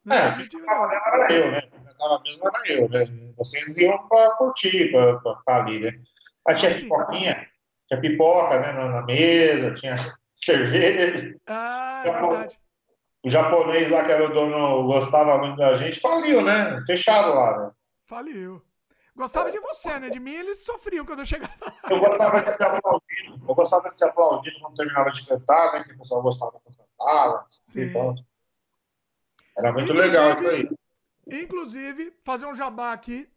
É, 0.08 0.18
a 0.18 0.34
gente 0.36 0.56
cantava 0.56 0.86
mesmo 0.88 1.04
era 1.06 1.32
eu, 1.32 1.50
né? 1.50 1.60
Cantava 1.62 2.22
mesmo 2.22 2.48
era 2.48 2.72
eu, 2.72 2.88
né? 2.88 3.32
Vocês 3.36 3.76
iam 3.76 4.08
pra 4.08 4.30
curtir, 4.36 4.92
pra, 4.92 5.18
pra 5.18 5.36
ficar 5.36 5.62
ali, 5.62 5.80
né? 5.80 6.00
Aí 6.46 6.54
tinha 6.54 6.72
Sim. 6.72 6.82
pipoquinha, 6.82 7.48
tinha 7.88 8.00
pipoca, 8.00 8.60
né, 8.60 8.72
na, 8.72 8.88
na 8.88 9.02
mesa, 9.02 9.74
tinha 9.74 9.96
cerveja. 10.36 11.34
Ah, 11.46 12.02
é 12.04 12.12
verdade. 12.12 12.60
O 13.24 13.30
japonês 13.30 13.90
lá, 13.90 14.04
que 14.04 14.12
era 14.12 14.24
o 14.24 14.32
dono, 14.32 14.84
gostava 14.86 15.38
muito 15.38 15.56
da 15.56 15.74
gente, 15.76 15.98
faliu, 15.98 16.42
né? 16.42 16.80
Fecharam 16.86 17.34
lá, 17.34 17.58
né? 17.58 17.70
Faliu. 18.04 18.62
Gostava 19.16 19.50
de 19.50 19.58
você, 19.58 19.98
né? 19.98 20.10
De 20.10 20.20
mim 20.20 20.34
eles 20.34 20.62
sofriam 20.64 21.04
quando 21.04 21.20
eu 21.20 21.26
chegava. 21.26 21.52
Eu 21.90 21.98
gostava 21.98 22.42
de 22.42 22.52
ser 22.52 22.64
aplaudido, 22.64 23.40
eu 23.48 23.54
gostava 23.54 23.88
de 23.88 23.96
ser 23.96 24.04
aplaudido 24.04 24.60
quando 24.60 24.76
terminava 24.76 25.10
de 25.10 25.26
cantar, 25.26 25.72
né? 25.72 25.84
Que 25.84 25.92
o 25.92 25.98
pessoal 25.98 26.22
gostava 26.22 26.52
quando 26.52 26.76
cantava. 26.76 27.46
Sim. 27.50 27.84
Então, 27.84 28.14
era 29.58 29.72
muito 29.72 29.90
Inclusive- 29.90 30.06
legal 30.18 30.30
isso 30.38 30.48
aí. 30.48 30.68
Inclusive, 31.42 32.12
fazer 32.24 32.46
um 32.46 32.54
jabá 32.54 32.92
aqui. 32.92 33.28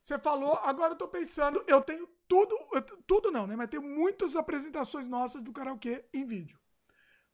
Você 0.00 0.18
falou, 0.18 0.54
agora 0.62 0.94
eu 0.94 0.98
tô 0.98 1.06
pensando, 1.06 1.62
eu 1.66 1.80
tenho 1.82 2.08
tudo, 2.26 2.56
eu 2.72 2.82
tudo 3.06 3.30
não, 3.30 3.46
né? 3.46 3.54
Mas 3.54 3.68
tenho 3.68 3.82
muitas 3.82 4.34
apresentações 4.34 5.06
nossas 5.06 5.42
do 5.42 5.52
karaokê 5.52 6.04
em 6.12 6.24
vídeo. 6.24 6.58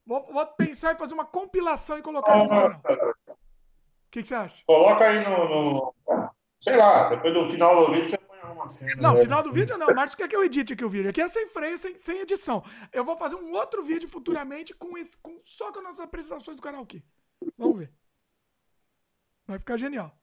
Vou, 0.05 0.23
vou 0.33 0.47
pensar 0.47 0.95
em 0.95 0.99
fazer 0.99 1.15
uma 1.15 1.25
compilação 1.25 1.99
e 1.99 2.03
colocar 2.03 2.33
aqui 2.33 2.49
no 2.49 2.49
canal. 2.49 2.81
O 3.29 4.11
que, 4.11 4.23
que 4.23 4.29
você 4.29 4.35
acha? 4.35 4.65
Coloca 4.67 5.09
aí 5.09 5.23
no, 5.25 5.49
no- 5.49 5.95
Sei 6.61 6.77
lá, 6.77 7.09
depois 7.11 7.35
do 7.35 7.49
final 7.51 7.87
do 7.87 7.93
vídeo 7.93 8.09
você 8.09 8.19
põe 8.19 8.39
uma 8.41 8.69
cena. 8.69 8.95
Não, 9.01 9.15
né? 9.15 9.21
final 9.21 9.43
do 9.43 9.53
vídeo 9.53 9.77
não. 9.77 9.93
Márcio 9.93 10.17
quer 10.17 10.29
que 10.29 10.35
eu 10.35 10.43
edite 10.45 10.73
aqui 10.73 10.85
o 10.85 10.89
vídeo. 10.91 11.11
Aqui 11.11 11.21
é 11.21 11.29
sem 11.29 11.47
freio, 11.49 11.77
sem, 11.77 11.99
sem 11.99 12.21
edição. 12.21 12.65
Eu 12.93 13.05
vou 13.05 13.17
fazer 13.17 13.37
um 13.37 13.53
outro 13.53 13.85
vídeo 13.85 14.09
futuramente 14.09 14.75
com 14.75 14.97
esse, 14.97 15.19
com, 15.19 15.41
só 15.45 15.71
com 15.71 15.79
as 15.79 15.85
nossas 15.85 16.01
apresentações 16.01 16.57
do 16.57 16.63
karaokê. 16.63 17.03
Vamos 17.59 17.79
ver. 17.79 17.93
Vai 19.47 19.59
ficar 19.59 19.77
genial. 19.77 20.17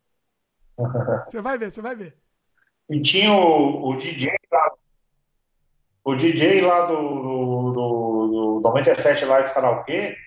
Você 1.27 1.39
vai 1.39 1.57
ver, 1.57 1.71
você 1.71 1.81
vai 1.81 1.95
ver. 1.95 2.17
E 2.89 3.01
tinha 3.01 3.33
o, 3.33 3.89
o 3.89 3.97
DJ 3.97 4.31
lá. 4.51 4.71
O 6.03 6.15
DJ 6.15 6.61
lá 6.61 6.85
do, 6.87 6.95
do, 6.97 7.71
do, 7.71 8.27
do 8.27 8.61
97 8.61 9.23
lá 9.25 9.41
de 9.41 9.53
karaokê, 9.53 10.17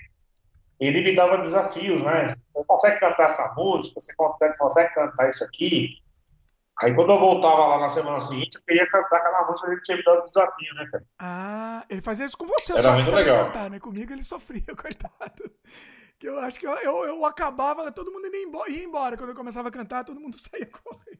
ele 0.81 1.03
me 1.03 1.15
dava 1.15 1.39
desafios, 1.39 2.03
né? 2.03 2.35
Você 2.55 2.65
consegue 2.65 3.01
cantar 3.01 3.27
essa 3.27 3.53
música? 3.55 4.01
Você 4.01 4.15
consegue, 4.15 4.57
consegue 4.57 4.95
cantar 4.95 5.29
isso 5.29 5.45
aqui? 5.45 5.99
Aí 6.79 6.95
quando 6.95 7.11
eu 7.13 7.19
voltava 7.19 7.67
lá 7.67 7.79
na 7.79 7.89
semana 7.89 8.21
seguinte, 8.21 8.57
eu 8.57 8.63
queria 8.63 8.87
cantar 8.91 9.17
aquela 9.17 9.51
música, 9.51 9.71
ele 9.71 9.81
tinha 9.83 9.97
me 9.97 10.05
dado 10.05 10.27
desafio, 10.27 10.75
né, 10.75 10.89
cara? 10.93 11.05
Ah, 11.19 11.85
ele 11.89 12.03
fazia 12.03 12.27
isso 12.27 12.37
com 12.37 12.47
você, 12.47 12.73
Era 12.73 12.83
só 12.83 12.91
que 12.91 12.97
muito 12.97 13.15
legal. 13.15 13.47
cantar, 13.47 13.71
né? 13.71 13.79
Comigo 13.81 14.13
ele 14.13 14.23
sofria, 14.23 14.63
coitado. 14.77 15.51
Que 16.19 16.29
eu 16.29 16.39
acho 16.39 16.59
que 16.59 16.67
eu, 16.67 16.73
eu, 16.77 17.05
eu 17.07 17.25
acabava, 17.25 17.91
todo 17.93 18.13
mundo 18.13 18.27
ia 18.27 18.43
embora, 18.43 18.71
ia 18.71 18.85
embora. 18.85 19.17
Quando 19.17 19.31
eu 19.31 19.37
começava 19.37 19.69
a 19.69 19.73
cantar, 19.73 20.05
todo 20.05 20.21
mundo 20.21 20.37
saía 20.41 20.67
correndo. 20.67 21.16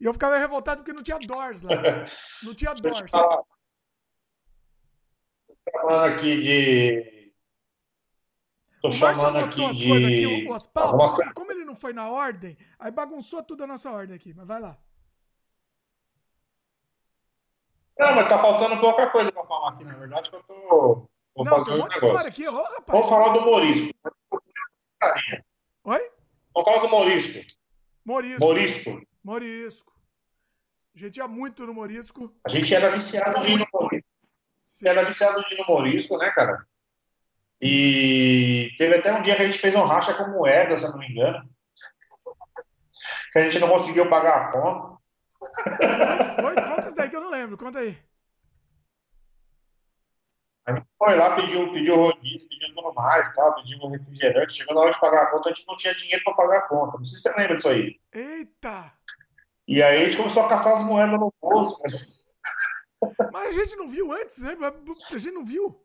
E 0.00 0.04
eu 0.06 0.12
ficava 0.14 0.38
revoltado 0.38 0.80
porque 0.82 0.92
não 0.94 1.02
tinha 1.02 1.18
doors 1.18 1.62
lá. 1.62 1.70
Não 2.42 2.54
tinha 2.54 2.72
doors. 2.74 3.10
falar. 3.10 3.42
Falando 5.72 6.14
aqui 6.14 6.40
de. 6.42 7.32
Tô 8.80 8.90
chamando 8.90 9.36
aqui 9.38 9.62
aqui, 9.64 9.74
de. 9.76 10.48
o- 10.48 10.54
as 10.54 10.66
pautas, 10.66 11.32
como 11.34 11.52
ele 11.52 11.66
não 11.66 11.76
foi 11.76 11.92
na 11.92 12.08
ordem, 12.08 12.56
aí 12.78 12.90
bagunçou 12.90 13.42
tudo 13.42 13.64
a 13.64 13.66
nossa 13.66 13.90
ordem 13.90 14.16
aqui. 14.16 14.32
Mas 14.32 14.46
vai 14.46 14.58
lá. 14.60 14.78
Não, 17.98 18.14
mas 18.14 18.28
tá 18.28 18.38
faltando 18.40 18.80
pouca 18.80 19.10
coisa 19.10 19.30
pra 19.30 19.44
falar 19.44 19.72
aqui, 19.74 19.84
na 19.84 19.94
verdade, 19.94 20.30
que 20.30 20.36
eu 20.36 20.42
tô. 20.44 21.06
Vou 21.36 21.44
não, 21.44 21.56
fazer 21.56 21.74
tem 21.74 21.84
um 21.84 21.88
negócio. 21.88 22.28
aqui. 22.28 22.44
Vamos 22.46 23.08
falar 23.10 23.32
do 23.34 23.40
humorístico. 23.40 23.94
Oi? 25.84 26.10
Vamos 26.54 26.68
falar 26.68 26.78
do 26.80 26.86
humorístico. 26.86 27.52
Morisco. 28.04 28.42
Humorístico. 28.44 29.06
Morisco. 29.22 29.89
A 30.94 30.98
gente 30.98 31.16
ia 31.16 31.28
muito 31.28 31.66
no 31.66 31.74
Morisco. 31.74 32.34
A 32.44 32.48
gente 32.48 32.74
era 32.74 32.90
viciado 32.90 33.40
de 33.40 33.52
ir 33.52 33.58
no. 33.58 33.66
Sim. 34.64 34.88
Era 34.88 35.04
viciado 35.04 35.42
de 35.44 35.54
ir 35.54 35.58
no 35.58 35.64
humorístico, 35.64 36.16
né, 36.18 36.30
cara? 36.30 36.66
E 37.60 38.72
teve 38.78 38.96
até 38.96 39.12
um 39.12 39.20
dia 39.20 39.36
que 39.36 39.42
a 39.42 39.44
gente 39.44 39.58
fez 39.58 39.74
um 39.74 39.84
racha 39.84 40.14
com 40.14 40.30
moeda, 40.30 40.76
se 40.76 40.84
eu 40.84 40.90
não 40.90 40.98
me 40.98 41.08
engano. 41.08 41.48
Que 43.32 43.38
a 43.38 43.42
gente 43.42 43.58
não 43.58 43.68
conseguiu 43.68 44.08
pagar 44.08 44.36
a 44.36 44.52
conta. 44.52 44.98
Foi? 46.40 46.54
Conta 46.54 46.86
isso 46.86 46.96
daí 46.96 47.10
que 47.10 47.16
eu 47.16 47.20
não 47.20 47.30
lembro. 47.30 47.56
Conta 47.56 47.78
aí. 47.78 47.96
A 50.66 50.72
gente 50.72 50.86
foi 50.98 51.16
lá, 51.16 51.36
pediu, 51.36 51.72
pediu 51.72 51.96
rodízio, 51.96 52.48
pediu 52.48 52.74
tudo 52.74 52.92
mais, 52.94 53.34
tal, 53.34 53.54
pediu 53.56 53.78
um 53.82 53.90
refrigerante. 53.90 54.52
Chegou 54.54 54.74
na 54.74 54.82
hora 54.82 54.90
de 54.90 55.00
pagar 55.00 55.22
a 55.22 55.30
conta, 55.30 55.48
a 55.48 55.52
gente 55.52 55.66
não 55.66 55.76
tinha 55.76 55.94
dinheiro 55.94 56.22
para 56.24 56.34
pagar 56.34 56.58
a 56.58 56.68
conta. 56.68 56.98
Não 56.98 57.04
sei 57.04 57.16
se 57.16 57.22
você 57.22 57.38
lembra 57.38 57.56
disso 57.56 57.68
aí. 57.68 58.00
Eita! 58.12 58.92
E 59.70 59.80
aí 59.84 60.02
a 60.02 60.04
gente 60.04 60.16
começou 60.16 60.42
a 60.42 60.48
caçar 60.48 60.74
as 60.74 60.82
moedas 60.82 61.20
no 61.20 61.32
bolso. 61.40 61.80
Mas 63.32 63.50
a 63.50 63.52
gente 63.52 63.76
não 63.76 63.88
viu 63.88 64.12
antes, 64.12 64.42
né? 64.42 64.56
A 64.60 65.16
gente 65.16 65.30
não 65.30 65.44
viu. 65.44 65.80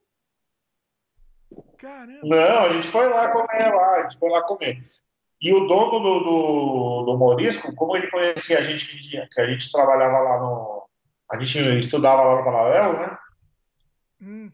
Caramba. 1.77 2.19
Não, 2.23 2.63
a 2.63 2.69
gente 2.69 2.87
foi 2.87 3.07
lá 3.07 3.31
comer 3.31 3.71
lá, 3.71 3.97
a 3.97 4.01
gente 4.01 4.17
foi 4.17 4.29
lá 4.31 4.41
comer. 4.41 4.81
E 5.39 5.53
o 5.53 5.67
dono 5.67 5.99
do, 5.99 6.19
do, 6.21 7.03
do 7.03 7.17
Morisco, 7.19 7.75
como 7.75 7.95
ele 7.95 8.09
conhecia 8.09 8.57
a 8.57 8.61
gente 8.61 8.87
que 8.97 9.39
a 9.39 9.45
gente 9.45 9.71
trabalhava 9.71 10.17
lá 10.17 10.39
no. 10.39 10.89
A 11.31 11.37
gente 11.37 11.85
estudava 11.85 12.23
lá 12.23 12.37
no 12.37 12.43
paralelo, 12.43 12.93
né? 12.93 13.17
Hum. 14.19 14.51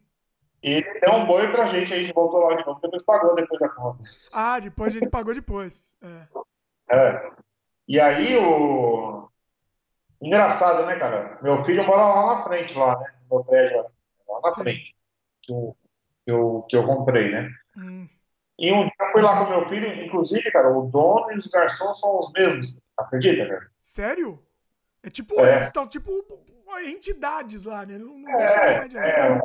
E 0.61 0.71
ele 0.71 0.99
deu 0.99 1.13
um 1.13 1.25
boi 1.25 1.49
pra 1.53 1.67
gente, 1.67 1.93
a 1.93 1.97
gente 1.97 2.11
voltou 2.11 2.41
lá 2.41 2.55
de 2.55 2.65
novo, 2.65 2.81
depois 2.81 3.03
pagou 3.03 3.33
depois 3.33 3.61
da 3.61 3.69
conta. 3.69 3.99
Ah, 4.33 4.59
depois 4.59 4.93
a 4.93 4.99
gente 4.99 5.09
pagou 5.09 5.33
depois. 5.33 5.95
É. 6.01 6.27
é. 6.89 7.31
E 7.91 7.99
aí 7.99 8.37
o. 8.37 9.29
Engraçado, 10.21 10.85
né, 10.85 10.97
cara? 10.97 11.37
Meu 11.41 11.61
filho 11.65 11.85
mora 11.85 12.05
lá 12.05 12.35
na 12.37 12.41
frente, 12.41 12.77
lá, 12.77 12.97
né? 12.97 13.13
No 13.29 13.35
meu 13.35 13.43
prédio, 13.43 13.85
lá 14.29 14.39
na 14.41 14.55
frente. 14.55 14.95
Que 15.41 15.51
eu, 15.51 15.77
que 16.23 16.31
eu, 16.31 16.65
que 16.69 16.77
eu 16.77 16.85
comprei, 16.85 17.29
né? 17.29 17.49
Hum. 17.75 18.07
E 18.57 18.71
um 18.71 18.83
dia 18.83 18.93
eu 18.97 19.11
fui 19.11 19.21
lá 19.21 19.43
com 19.43 19.49
meu 19.49 19.67
filho, 19.67 20.05
inclusive, 20.05 20.49
cara, 20.51 20.71
o 20.71 20.83
dono 20.83 21.33
e 21.33 21.35
os 21.35 21.47
garçons 21.47 21.99
são 21.99 22.17
os 22.17 22.31
mesmos. 22.31 22.79
Acredita, 22.95 23.45
cara? 23.45 23.69
Sério? 23.77 24.41
É 25.03 25.09
tipo, 25.09 25.37
é. 25.41 25.55
eles 25.55 25.65
estão 25.65 25.85
tipo 25.85 26.11
entidades 26.85 27.65
lá, 27.65 27.85
né? 27.85 27.97
Não, 27.97 28.17
não 28.19 28.39
é, 28.39 28.87
é, 28.87 29.41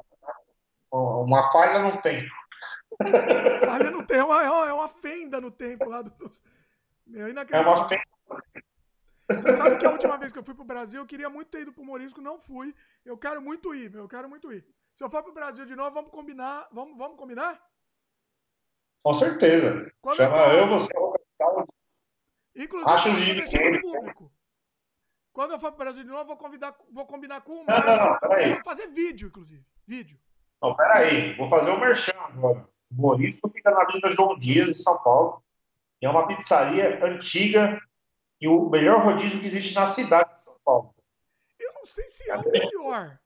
uma 0.92 1.50
falha 1.50 1.80
não 1.80 1.96
tem. 2.00 2.28
falha 3.64 3.90
não 3.90 4.04
tem, 4.04 4.18
é 4.18 4.24
uma, 4.24 4.68
é 4.68 4.72
uma 4.72 4.88
fenda 4.88 5.40
no 5.40 5.50
tempo 5.50 5.88
lá 5.88 6.02
do. 6.02 6.12
Meu, 7.04 7.26
é 7.26 7.60
uma 7.60 7.88
fenda. 7.88 8.15
Você 9.28 9.56
sabe 9.56 9.76
que 9.76 9.86
a 9.86 9.90
última 9.90 10.16
vez 10.16 10.32
que 10.32 10.38
eu 10.38 10.44
fui 10.44 10.54
pro 10.54 10.64
Brasil, 10.64 11.00
eu 11.00 11.06
queria 11.06 11.28
muito 11.28 11.50
ter 11.50 11.62
ido 11.62 11.72
pro 11.72 11.84
Morisco, 11.84 12.20
não 12.20 12.38
fui. 12.38 12.74
Eu 13.04 13.18
quero 13.18 13.42
muito 13.42 13.74
ir, 13.74 13.90
meu, 13.90 14.02
eu 14.02 14.08
quero 14.08 14.28
muito 14.28 14.52
ir. 14.52 14.64
Se 14.94 15.02
eu 15.02 15.10
for 15.10 15.22
pro 15.22 15.34
Brasil 15.34 15.64
de 15.66 15.74
novo, 15.74 15.92
vamos 15.92 16.10
combinar. 16.10 16.68
Vamos, 16.72 16.96
vamos 16.96 17.18
combinar? 17.18 17.60
Com 19.02 19.14
certeza. 19.14 19.92
Quando 20.00 20.16
Chama 20.16 20.38
eu, 20.54 20.64
eu 20.64 20.68
você, 20.68 20.92
Inclusive, 22.56 22.90
Acho 22.90 23.08
eu 23.08 23.80
público. 23.82 24.32
Quando 25.32 25.52
eu 25.52 25.60
for 25.60 25.70
pro 25.72 25.84
Brasil 25.84 26.02
de 26.02 26.08
novo, 26.08 26.24
vou 26.24 26.36
convidar, 26.38 26.74
vou 26.90 27.04
combinar 27.04 27.42
com 27.42 27.60
o 27.60 27.66
Márcio. 27.66 27.84
Não, 27.84 27.96
não, 27.96 28.10
não, 28.12 28.18
peraí. 28.18 28.54
Vou 28.54 28.64
fazer 28.64 28.86
vídeo, 28.88 29.28
inclusive. 29.28 29.62
Vídeo. 29.86 30.18
Não, 30.62 30.74
peraí. 30.74 31.36
Vou 31.36 31.50
fazer 31.50 31.70
o 31.70 31.74
um 31.74 31.80
merchan 31.80 32.18
agora. 32.18 32.66
O 32.90 32.94
Morisco 32.94 33.50
fica 33.50 33.70
na 33.70 33.82
Avenida 33.82 34.10
João 34.10 34.38
Dias, 34.38 34.70
em 34.70 34.82
São 34.82 35.02
Paulo. 35.02 35.42
É 36.00 36.08
uma 36.08 36.26
pizzaria 36.26 37.04
antiga 37.04 37.78
e 38.40 38.48
o 38.48 38.68
melhor 38.68 39.02
rodízio 39.02 39.40
que 39.40 39.46
existe 39.46 39.74
na 39.74 39.86
cidade 39.86 40.34
de 40.34 40.42
São 40.42 40.56
Paulo. 40.64 40.94
Eu 41.58 41.72
não 41.74 41.84
sei 41.84 42.08
se 42.08 42.30
é 42.30 42.36
o 42.36 42.50
melhor. 42.50 43.18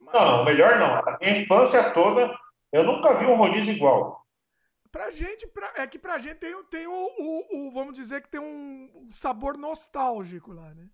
Mas... 0.00 0.14
Não, 0.14 0.42
o 0.42 0.44
melhor 0.44 0.78
não. 0.78 0.94
A 0.94 1.18
minha 1.20 1.38
infância 1.40 1.92
toda, 1.92 2.32
eu 2.72 2.84
nunca 2.84 3.14
vi 3.18 3.26
um 3.26 3.36
rodízio 3.36 3.74
igual. 3.74 4.24
Pra 4.90 5.10
gente, 5.10 5.46
pra, 5.48 5.72
é 5.76 5.86
que 5.86 5.98
pra 5.98 6.18
gente 6.18 6.36
tem, 6.36 6.64
tem 6.64 6.86
o, 6.86 6.92
o, 6.92 7.68
o, 7.68 7.70
vamos 7.70 7.94
dizer 7.94 8.22
que 8.22 8.28
tem 8.28 8.40
um 8.40 9.10
sabor 9.12 9.58
nostálgico 9.58 10.52
lá, 10.52 10.72
né? 10.74 10.88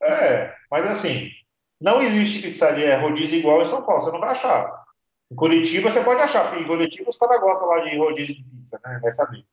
É, 0.00 0.54
mas 0.70 0.86
assim, 0.86 1.30
não 1.80 2.00
existe 2.02 2.40
pizzaria 2.40 2.98
rodízio 3.00 3.38
igual 3.38 3.60
em 3.60 3.64
São 3.64 3.84
Paulo, 3.84 4.02
você 4.02 4.12
não 4.12 4.20
vai 4.20 4.30
achar. 4.30 4.84
Em 5.30 5.34
Curitiba 5.34 5.90
você 5.90 6.02
pode 6.02 6.20
achar, 6.20 6.48
porque 6.48 6.62
em 6.62 6.66
Curitiba 6.66 7.10
os 7.10 7.18
caras 7.18 7.40
gostam 7.40 7.68
lá 7.68 7.80
de 7.80 7.98
rodízio 7.98 8.34
de 8.34 8.44
pizza, 8.44 8.80
né? 8.84 8.98
Vai 9.02 9.12
saber. 9.12 9.44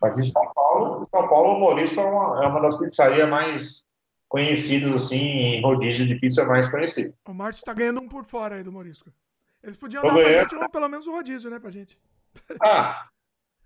Mas 0.00 0.18
em 0.18 0.24
São 0.24 0.52
Paulo, 0.54 1.04
São 1.12 1.28
Paulo, 1.28 1.56
o 1.56 1.60
Morisco 1.60 2.00
é 2.00 2.04
uma, 2.04 2.44
é 2.44 2.46
uma 2.46 2.60
das 2.60 2.76
pizzarias 2.76 3.28
mais 3.28 3.86
conhecidas, 4.28 4.94
assim, 4.94 5.18
em 5.18 5.62
rodízio 5.62 6.06
de 6.06 6.14
pizza 6.14 6.44
mais 6.44 6.68
conhecido. 6.68 7.12
O 7.26 7.34
Márcio 7.34 7.64
tá 7.64 7.74
ganhando 7.74 8.00
um 8.00 8.08
por 8.08 8.24
fora 8.24 8.54
aí 8.54 8.62
do 8.62 8.70
Morisco. 8.70 9.10
Eles 9.62 9.76
podiam 9.76 10.02
Tô 10.02 10.08
dar 10.08 10.14
ganhando. 10.14 10.48
pra 10.48 10.58
gente 10.58 10.70
pelo 10.70 10.88
menos 10.88 11.06
um 11.08 11.12
rodízio, 11.12 11.50
né, 11.50 11.58
pra 11.58 11.70
gente. 11.70 11.98
Ah, 12.62 13.08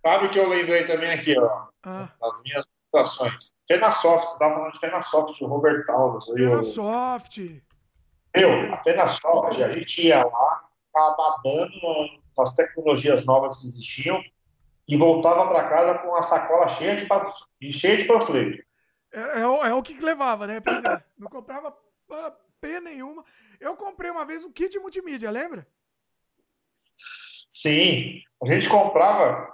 sabe 0.04 0.26
o 0.26 0.30
que 0.30 0.38
eu 0.38 0.48
lembrei 0.48 0.86
também 0.86 1.12
aqui, 1.12 1.38
ó, 1.38 1.66
ah. 1.82 2.08
nas 2.20 2.42
minhas 2.42 2.66
situações. 2.86 3.54
Fenasoft, 3.68 4.32
você 4.32 4.38
tava 4.38 4.54
falando 4.54 4.72
de 4.72 4.78
Fenasoft, 4.78 5.44
o 5.44 5.46
Robert 5.46 5.84
Alves. 5.90 6.26
Fenasoft. 6.26 7.62
Eu, 8.32 8.72
a 8.72 8.82
Fenasoft, 8.82 9.62
a 9.62 9.68
gente 9.68 10.06
ia 10.06 10.24
lá, 10.24 10.64
tava 10.92 11.16
babando 11.16 11.70
as 12.38 12.54
tecnologias 12.54 13.24
novas 13.24 13.56
que 13.56 13.66
existiam, 13.66 14.22
e 14.88 14.96
voltava 14.96 15.48
para 15.48 15.68
casa 15.68 15.98
com 15.98 16.08
uma 16.08 16.22
sacola 16.22 16.68
cheia 16.68 16.96
de, 16.96 17.72
cheia 17.72 17.96
de 17.96 18.04
panfleto. 18.04 18.62
É, 19.12 19.20
é, 19.20 19.40
é, 19.40 19.74
o 19.74 19.82
que 19.82 19.98
levava, 20.00 20.46
né? 20.46 20.60
Não 21.18 21.28
comprava 21.28 21.76
pena 22.60 22.90
nenhuma. 22.90 23.24
Eu 23.60 23.76
comprei 23.76 24.10
uma 24.10 24.24
vez 24.24 24.44
um 24.44 24.52
kit 24.52 24.78
multimídia, 24.78 25.30
lembra? 25.30 25.66
Sim, 27.48 28.20
a 28.42 28.52
gente 28.52 28.68
comprava. 28.68 29.52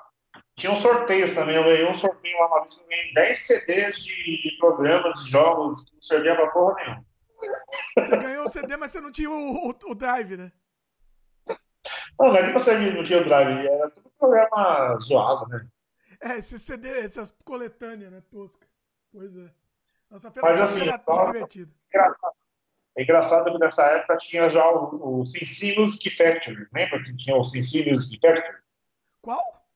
Tinha 0.56 0.72
um 0.72 0.76
sorteios 0.76 1.32
também. 1.32 1.56
Eu 1.56 1.64
ganhei 1.64 1.86
um 1.86 1.94
sorteio 1.94 2.38
lá 2.38 2.46
uma 2.46 2.60
vez 2.60 2.74
que 2.74 2.82
eu 2.82 2.86
ganhei 2.86 3.12
10 3.14 3.46
CDs 3.46 4.04
de 4.04 4.56
programas, 4.58 5.22
de 5.22 5.30
jogos, 5.30 5.84
que 5.84 5.94
não 5.94 6.02
servia 6.02 6.34
pra 6.34 6.50
porra 6.50 6.74
nenhuma. 6.76 7.04
Você 7.98 8.16
ganhou 8.16 8.44
o 8.44 8.48
CD, 8.48 8.76
mas 8.76 8.90
você 8.90 9.00
não 9.00 9.12
tinha 9.12 9.30
o, 9.30 9.68
o, 9.68 9.74
o 9.86 9.94
drive, 9.94 10.36
né? 10.36 10.52
Não, 12.20 12.28
não 12.28 12.36
é 12.36 12.46
que 12.46 12.52
você 12.52 12.78
não 12.78 13.02
tinha 13.02 13.22
o 13.22 13.24
drive, 13.24 13.66
era 13.66 13.90
tudo 13.90 14.10
programa 14.18 14.98
zoado, 14.98 15.48
né? 15.48 15.66
É, 16.20 16.36
esse 16.36 16.58
CD, 16.58 16.86
essas 17.00 17.34
coletâneas, 17.44 18.12
né? 18.12 18.22
Tosca. 18.30 18.66
Pois 19.10 19.34
é. 19.34 19.50
Nossa, 20.10 20.30
Mas 20.42 20.60
assim, 20.60 20.82
era 20.82 20.98
divertido. 21.24 21.72
É 22.94 23.02
engraçado 23.02 23.50
que 23.50 23.58
nessa 23.58 23.84
época 23.84 24.18
tinha 24.18 24.50
já 24.50 24.68
o, 24.70 25.20
o 25.20 25.26
Cincy 25.26 25.78
Music 25.78 26.14
Factory. 26.16 26.68
Lembra 26.74 27.02
que 27.02 27.16
tinha 27.16 27.36
o 27.36 27.44
Cincy 27.44 27.88
Music 27.88 28.18
Factory? 28.20 28.58
Qual? 29.22 29.66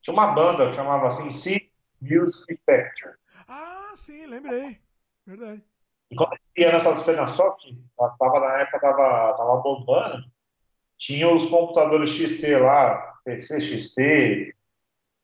Tinha 0.00 0.14
uma 0.14 0.32
banda 0.34 0.70
que 0.70 0.76
chamava 0.76 1.10
Cincy 1.10 1.70
Music 2.00 2.58
Factory. 2.64 3.14
Ah, 3.46 3.92
sim, 3.96 4.24
lembrei. 4.24 4.80
Verdade. 5.26 5.62
E 6.10 6.16
quando 6.16 6.32
eu 6.32 6.64
ia 6.64 6.72
nessas 6.72 7.02
Fenasoft, 7.02 7.76
tava, 7.96 8.40
na 8.40 8.60
época 8.60 8.80
tava, 8.80 9.34
tava 9.36 9.56
bombando, 9.56 10.24
tinha 10.98 11.28
os 11.28 11.46
computadores 11.46 12.10
XT 12.10 12.58
lá, 12.58 13.14
PC 13.24 13.60
XT, 13.60 14.54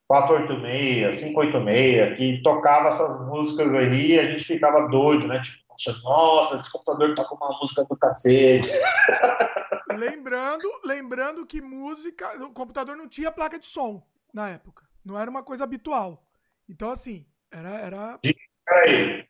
486, 0.08 1.20
586, 1.20 2.16
que 2.16 2.42
tocava 2.42 2.88
essas 2.88 3.20
músicas 3.26 3.74
aí 3.74 4.12
e 4.12 4.18
a 4.18 4.24
gente 4.24 4.44
ficava 4.44 4.88
doido, 4.88 5.28
né? 5.28 5.40
Tipo, 5.40 5.60
nossa, 6.02 6.56
esse 6.56 6.70
computador 6.70 7.14
tá 7.14 7.24
com 7.24 7.36
uma 7.36 7.58
música 7.60 7.84
do 7.84 7.96
cacete. 7.96 8.70
Lembrando, 9.96 10.68
lembrando 10.84 11.44
que 11.44 11.60
música, 11.60 12.40
o 12.44 12.52
computador 12.52 12.96
não 12.96 13.08
tinha 13.08 13.30
placa 13.30 13.58
de 13.58 13.66
som 13.66 14.02
na 14.32 14.48
época. 14.48 14.84
Não 15.04 15.18
era 15.18 15.28
uma 15.28 15.42
coisa 15.42 15.64
habitual. 15.64 16.24
Então, 16.68 16.90
assim, 16.90 17.26
era. 17.50 17.70
era... 17.70 18.18
Peraí. 18.64 19.26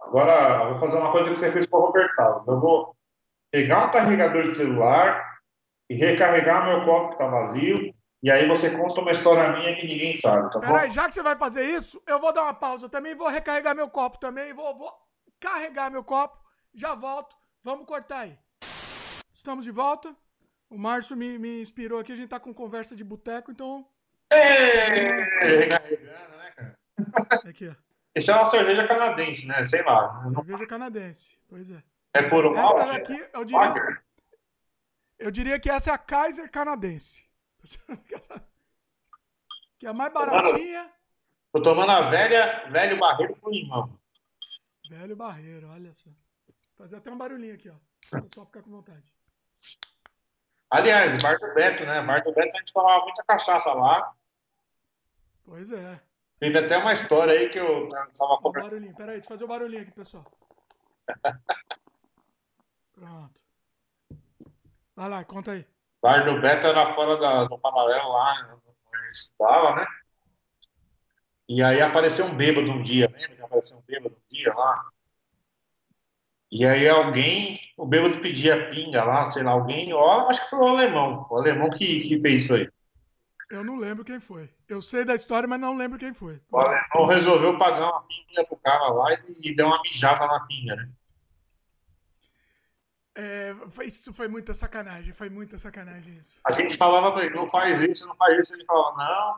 Agora, 0.00 0.64
eu 0.64 0.70
vou 0.70 0.78
fazer 0.78 0.98
uma 0.98 1.12
coisa 1.12 1.30
que 1.30 1.38
você 1.38 1.52
fez 1.52 1.66
com 1.66 1.76
o 1.76 1.80
Roberto. 1.86 2.44
Eu 2.46 2.60
vou 2.60 2.96
pegar 3.50 3.86
um 3.86 3.90
carregador 3.90 4.42
de 4.42 4.54
celular, 4.54 5.23
e 5.88 5.94
recarregar 5.94 6.66
meu 6.66 6.84
copo 6.84 7.10
que 7.10 7.18
tá 7.18 7.26
vazio. 7.26 7.94
E 8.22 8.30
aí 8.30 8.48
você 8.48 8.70
conta 8.70 9.00
uma 9.00 9.10
história 9.10 9.52
minha 9.52 9.76
que 9.76 9.86
ninguém 9.86 10.16
sabe, 10.16 10.50
tá 10.50 10.58
Peraí, 10.58 10.90
já 10.90 11.06
que 11.06 11.14
você 11.14 11.22
vai 11.22 11.36
fazer 11.36 11.62
isso, 11.64 12.02
eu 12.06 12.18
vou 12.18 12.32
dar 12.32 12.44
uma 12.44 12.54
pausa 12.54 12.88
também, 12.88 13.14
vou 13.14 13.28
recarregar 13.28 13.76
meu 13.76 13.88
copo 13.90 14.18
também, 14.18 14.54
vou, 14.54 14.74
vou 14.78 14.90
carregar 15.38 15.90
meu 15.90 16.02
copo, 16.02 16.38
já 16.74 16.94
volto, 16.94 17.36
vamos 17.62 17.86
cortar 17.86 18.20
aí. 18.20 18.38
Estamos 19.34 19.64
de 19.64 19.70
volta. 19.70 20.16
O 20.70 20.78
Márcio 20.78 21.14
me, 21.14 21.38
me 21.38 21.60
inspirou 21.60 22.00
aqui, 22.00 22.12
a 22.12 22.16
gente 22.16 22.30
tá 22.30 22.40
com 22.40 22.54
conversa 22.54 22.96
de 22.96 23.04
boteco, 23.04 23.50
então. 23.50 23.86
É, 24.30 25.20
recarregando, 25.42 26.36
né, 26.38 26.52
cara? 26.56 26.76
Aqui, 27.46 27.68
ó. 27.68 27.74
Esse 28.14 28.30
é 28.30 28.34
uma 28.34 28.44
cerveja 28.46 28.86
canadense, 28.86 29.46
né? 29.46 29.64
Sei 29.64 29.82
lá. 29.82 30.22
Cerveja 30.34 30.66
canadense, 30.66 31.38
pois 31.46 31.70
é. 31.70 31.82
É 32.14 32.22
por 32.22 32.46
um 32.46 32.56
Essa 32.56 32.86
daqui, 32.86 33.26
eu 33.34 33.44
diria, 33.44 34.02
eu 35.18 35.30
diria 35.30 35.60
que 35.60 35.70
essa 35.70 35.90
é 35.90 35.94
a 35.94 35.98
Kaiser 35.98 36.50
canadense. 36.50 37.24
que 39.78 39.86
é 39.86 39.90
a 39.90 39.94
mais 39.94 40.12
baratinha. 40.12 40.92
Tô 41.52 41.62
tomando 41.62 41.90
a 41.90 42.10
velha, 42.10 42.68
velho 42.68 42.98
barreiro 42.98 43.36
com 43.36 43.50
limão. 43.50 43.98
Velho 44.88 45.16
barreiro, 45.16 45.70
olha 45.70 45.92
só. 45.92 46.10
Fazer 46.76 46.96
até 46.96 47.10
um 47.10 47.16
barulhinho 47.16 47.54
aqui, 47.54 47.70
ó. 47.70 47.74
Pessoal 48.20 48.46
ficar 48.46 48.62
com 48.62 48.70
vontade. 48.70 49.14
Aliás, 50.70 51.22
Bar 51.22 51.38
do 51.38 51.54
Beto, 51.54 51.84
né? 51.84 52.02
Bar 52.02 52.24
do 52.24 52.32
Beto 52.32 52.56
a 52.56 52.58
gente 52.58 52.72
tomava 52.72 53.04
muita 53.04 53.22
cachaça 53.22 53.72
lá. 53.72 54.12
Pois 55.44 55.70
é. 55.70 56.00
Teve 56.40 56.58
até 56.58 56.76
uma 56.76 56.92
história 56.92 57.32
aí 57.32 57.48
que 57.48 57.58
eu 57.58 57.88
tava 57.88 58.38
com. 58.38 58.48
Um 58.48 58.52
barulhinho, 58.52 58.94
peraí, 58.94 59.14
deixa 59.14 59.26
eu 59.26 59.28
fazer 59.28 59.44
o 59.44 59.46
um 59.46 59.50
barulhinho 59.50 59.82
aqui, 59.82 59.92
pessoal. 59.92 60.24
Pronto. 62.92 63.43
Vai 64.96 65.08
lá, 65.08 65.24
conta 65.24 65.52
aí. 65.52 65.66
Bar 66.02 66.24
do 66.24 66.40
Beto 66.40 66.66
era 66.66 66.94
fora 66.94 67.16
da, 67.16 67.44
do 67.44 67.58
paralelo 67.58 68.12
lá, 68.12 68.48
onde 68.52 69.10
estava, 69.10 69.76
né? 69.76 69.86
E 71.48 71.62
aí 71.62 71.80
apareceu 71.80 72.26
um 72.26 72.34
bêbado 72.34 72.70
um 72.70 72.82
dia, 72.82 73.10
lembra 73.10 73.36
que 73.36 73.42
apareceu 73.42 73.78
um 73.78 73.82
bêbado 73.86 74.14
um 74.14 74.34
dia 74.34 74.54
lá? 74.54 74.84
E 76.52 76.64
aí 76.64 76.88
alguém, 76.88 77.58
o 77.76 77.86
bêbado 77.86 78.20
pedia 78.20 78.68
pinga 78.68 79.02
lá, 79.02 79.30
sei 79.30 79.42
lá, 79.42 79.52
alguém, 79.52 79.92
ó, 79.92 80.28
acho 80.28 80.44
que 80.44 80.50
foi 80.50 80.58
o 80.60 80.68
alemão, 80.68 81.26
o 81.28 81.36
alemão 81.36 81.70
que, 81.70 82.00
que 82.00 82.20
fez 82.20 82.44
isso 82.44 82.54
aí. 82.54 82.70
Eu 83.50 83.64
não 83.64 83.76
lembro 83.76 84.04
quem 84.04 84.20
foi. 84.20 84.48
Eu 84.68 84.80
sei 84.80 85.04
da 85.04 85.14
história, 85.14 85.48
mas 85.48 85.60
não 85.60 85.76
lembro 85.76 85.98
quem 85.98 86.14
foi. 86.14 86.40
O 86.50 86.58
alemão 86.58 87.06
resolveu 87.06 87.58
pagar 87.58 87.90
uma 87.90 88.02
pinga 88.02 88.44
pro 88.46 88.56
cara 88.56 88.88
lá 88.88 89.12
e, 89.14 89.50
e 89.50 89.54
deu 89.56 89.66
uma 89.66 89.82
mijada 89.82 90.26
na 90.26 90.40
pinga, 90.46 90.76
né? 90.76 90.88
É, 93.16 93.54
isso 93.84 94.12
foi 94.12 94.26
muita 94.26 94.54
sacanagem, 94.54 95.12
foi 95.12 95.30
muita 95.30 95.56
sacanagem 95.56 96.16
isso. 96.16 96.40
A 96.44 96.52
gente 96.52 96.76
falava 96.76 97.12
pra 97.12 97.24
ele, 97.24 97.34
não 97.34 97.48
faz 97.48 97.80
isso, 97.80 98.06
não 98.06 98.16
faz 98.16 98.40
isso. 98.40 98.54
Ele 98.54 98.64
falava, 98.64 98.96
não, 98.96 99.36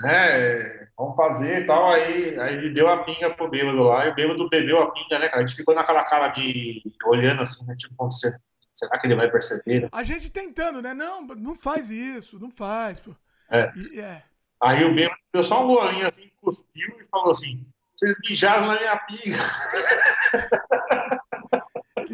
né, 0.00 0.88
vamos 0.96 1.16
fazer 1.16 1.62
e 1.62 1.66
tal. 1.66 1.90
Aí, 1.90 2.38
aí 2.40 2.54
ele 2.54 2.70
deu 2.70 2.88
a 2.88 3.04
pinga 3.04 3.30
pro 3.30 3.48
bêbado 3.48 3.84
lá, 3.84 4.06
e 4.06 4.10
o 4.10 4.14
bêbado 4.14 4.48
bebeu 4.48 4.82
a 4.82 4.90
pinga, 4.90 5.18
né, 5.18 5.28
cara? 5.28 5.44
A 5.44 5.46
gente 5.46 5.56
ficou 5.56 5.74
naquela 5.74 6.04
cara 6.04 6.28
de 6.28 6.82
olhando 7.04 7.42
assim, 7.42 7.64
né? 7.64 7.76
Tipo, 7.76 7.94
você, 8.10 8.36
será 8.74 8.98
que 8.98 9.06
ele 9.06 9.14
vai 9.14 9.30
perceber? 9.30 9.82
Né? 9.82 9.88
A 9.92 10.02
gente 10.02 10.28
tentando, 10.30 10.82
né? 10.82 10.92
Não, 10.92 11.22
não 11.22 11.54
faz 11.54 11.88
isso, 11.88 12.40
não 12.40 12.50
faz. 12.50 12.98
Pô. 12.98 13.14
É. 13.48 13.72
E, 13.76 14.00
é. 14.00 14.22
Aí 14.60 14.84
o 14.84 14.94
bêbado 14.94 15.20
deu 15.32 15.44
só 15.44 15.62
um 15.62 15.68
golinho 15.68 16.06
assim, 16.06 16.30
cuspiu 16.40 16.88
e 17.00 17.04
falou 17.10 17.30
assim: 17.30 17.64
vocês 17.94 18.16
mijaram 18.28 18.66
na 18.66 18.78
minha 18.80 18.96
pinga. 18.96 19.38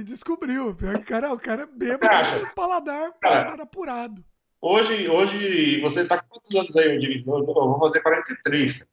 Que 0.08 0.14
descobriu. 0.14 0.70
O 0.70 1.04
cara, 1.04 1.32
o 1.34 1.38
cara 1.38 1.66
bêbado, 1.66 2.42
o 2.42 2.54
paladar, 2.54 3.12
paladar 3.20 3.60
apurado. 3.60 4.24
Hoje, 4.60 5.06
hoje, 5.06 5.80
você 5.82 6.04
tá 6.06 6.18
com 6.18 6.28
quantos 6.30 6.54
anos 6.56 6.76
aí, 6.76 7.22
eu, 7.26 7.38
eu 7.38 7.44
vou 7.44 7.78
fazer 7.78 8.00
43. 8.00 8.84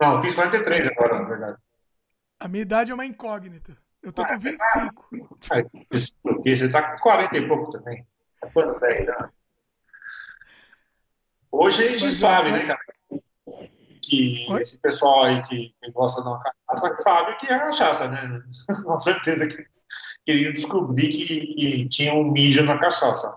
Não, 0.00 0.14
eu 0.14 0.18
fiz 0.20 0.34
43 0.34 0.88
agora, 0.88 1.20
na 1.20 1.28
verdade. 1.28 1.58
A 2.40 2.48
minha 2.48 2.62
idade 2.62 2.90
é 2.90 2.94
uma 2.94 3.04
incógnita. 3.04 3.76
Eu 4.02 4.10
tô 4.10 4.24
com 4.24 4.38
25. 4.38 5.10
Porque 6.22 6.56
você 6.56 6.68
tá 6.68 6.82
com 6.92 7.02
40 7.02 7.36
e 7.36 7.46
pouco 7.46 7.70
também. 7.70 8.06
Tá 8.40 8.48
quanto 8.50 8.80
10 8.80 9.06
né? 9.06 9.30
Hoje 11.52 11.82
a 11.82 11.90
gente 11.90 12.04
Mas 12.04 12.14
sabe, 12.14 12.52
né, 12.52 12.64
cara? 12.64 12.80
Que 14.08 14.46
Oi? 14.50 14.62
esse 14.62 14.78
pessoal 14.78 15.24
aí 15.24 15.42
que, 15.42 15.74
que 15.82 15.90
gosta 15.92 16.22
de 16.22 16.28
uma 16.28 16.40
cachaça 16.40 16.96
sabe 17.02 17.36
que 17.36 17.46
é 17.46 17.58
cachaça, 17.58 18.08
né? 18.08 18.20
Com 18.84 18.98
certeza 18.98 19.46
que 19.46 19.56
eles 19.56 19.86
queriam 20.24 20.52
descobrir 20.52 21.10
que, 21.10 21.54
que 21.54 21.88
tinha 21.88 22.14
um 22.14 22.30
mijo 22.30 22.64
na 22.64 22.78
cachaça. 22.78 23.36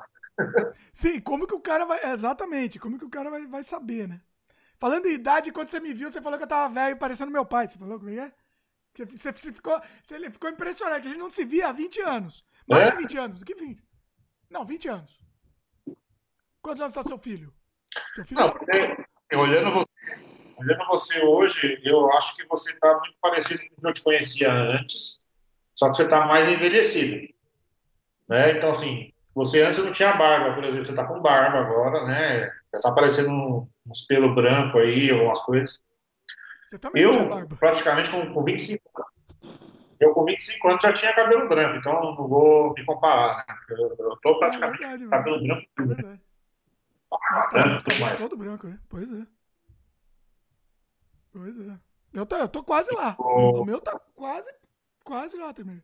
Sim, 0.94 1.20
como 1.20 1.46
que 1.46 1.54
o 1.54 1.60
cara 1.60 1.86
vai. 1.86 2.12
Exatamente, 2.12 2.80
como 2.80 2.98
que 2.98 3.06
o 3.06 3.10
cara 3.10 3.30
vai, 3.30 3.46
vai 3.46 3.64
saber, 3.64 4.08
né? 4.08 4.22
Falando 4.80 5.06
em 5.08 5.14
idade, 5.14 5.52
quando 5.52 5.70
você 5.70 5.80
me 5.80 5.94
viu, 5.94 6.10
você 6.10 6.22
falou 6.22 6.38
que 6.38 6.44
eu 6.44 6.50
tava 6.50 6.74
velho 6.74 6.98
parecendo 6.98 7.32
meu 7.32 7.46
pai. 7.46 7.68
Você 7.68 7.78
falou 7.78 8.00
como 8.00 8.10
é? 8.10 8.32
Você, 8.94 9.32
você, 9.32 9.54
ficou, 9.54 9.80
você 10.02 10.32
ficou 10.32 10.50
impressionante. 10.50 11.08
A 11.08 11.12
gente 11.12 11.20
não 11.20 11.32
se 11.32 11.46
via 11.46 11.68
há 11.68 11.72
20 11.72 12.02
anos. 12.02 12.44
Mais 12.68 12.88
é? 12.88 12.92
de 12.92 12.98
20 12.98 13.18
anos. 13.18 13.40
Do 13.40 13.46
que 13.46 13.54
20? 13.54 13.84
Não, 14.50 14.66
20 14.66 14.88
anos. 14.88 15.22
Quantos 16.62 16.82
anos 16.82 16.96
está 16.96 17.04
seu 17.04 17.18
filho? 17.18 17.54
Seu 18.14 18.26
filho? 18.26 18.42
Não, 18.42 18.52
porque, 18.52 19.06
olhando 19.36 19.72
você, 19.72 19.98
olhando 20.62 20.88
você 20.88 21.20
hoje, 21.22 21.82
eu 21.84 22.12
acho 22.14 22.36
que 22.36 22.46
você 22.48 22.72
está 22.72 22.94
muito 22.94 23.16
parecido 23.22 23.60
com 23.60 23.66
o 23.66 23.82
que 23.82 23.88
eu 23.88 23.94
te 23.94 24.04
conhecia 24.04 24.52
antes, 24.52 25.20
só 25.74 25.90
que 25.90 25.98
você 25.98 26.04
está 26.04 26.26
mais 26.26 26.48
envelhecido. 26.48 27.28
Né? 28.30 28.52
Então, 28.52 28.70
assim, 28.70 29.12
você 29.34 29.62
antes 29.62 29.80
não 29.80 29.92
tinha 29.92 30.14
barba, 30.14 30.54
por 30.54 30.64
exemplo, 30.64 30.86
você 30.86 30.96
tá 30.96 31.06
com 31.06 31.22
barba 31.22 31.60
agora, 31.60 32.06
né? 32.06 32.52
Já 32.74 32.80
tá 32.82 32.90
aparecendo 32.90 33.68
uns 33.86 34.02
pelos 34.08 34.34
brancos 34.36 34.82
aí, 34.82 35.10
algumas 35.10 35.40
coisas. 35.40 35.84
Você 36.68 36.78
também 36.78 37.04
eu, 37.04 37.12
tinha 37.12 37.26
barba. 37.26 37.56
praticamente, 37.58 38.12
com, 38.12 38.34
com 38.34 38.44
25 38.44 38.82
anos. 38.96 39.12
Eu, 40.00 40.14
com 40.14 40.26
25 40.26 40.68
anos, 40.68 40.82
já 40.82 40.94
tinha 40.94 41.14
cabelo 41.14 41.48
branco, 41.48 41.78
então 41.78 42.16
não 42.16 42.28
vou 42.28 42.74
me 42.74 42.86
comparar, 42.86 43.46
né? 43.48 43.56
Eu, 43.70 43.96
eu 44.00 44.18
tô 44.22 44.40
praticamente 44.40 44.86
é 44.86 44.90
verdade, 44.90 45.04
com 45.04 45.10
cabelo 45.10 45.44
branco. 45.44 45.68
É 45.78 45.84
verdade. 45.84 46.22
Ah, 47.14 47.50
branco, 47.52 47.84
tudo 47.84 48.00
mais. 48.02 48.18
Todo 48.18 48.38
branco, 48.38 48.68
né? 48.68 48.80
Pois 48.90 49.12
é. 49.12 49.26
Pois 51.32 51.60
é. 51.60 51.78
Eu 52.14 52.26
tô, 52.26 52.36
eu 52.36 52.48
tô 52.48 52.64
quase 52.64 52.94
lá. 52.94 53.16
O 53.18 53.64
meu 53.64 53.80
tá 53.80 54.00
quase, 54.16 54.52
quase 55.04 55.38
lá 55.38 55.54
também. 55.54 55.82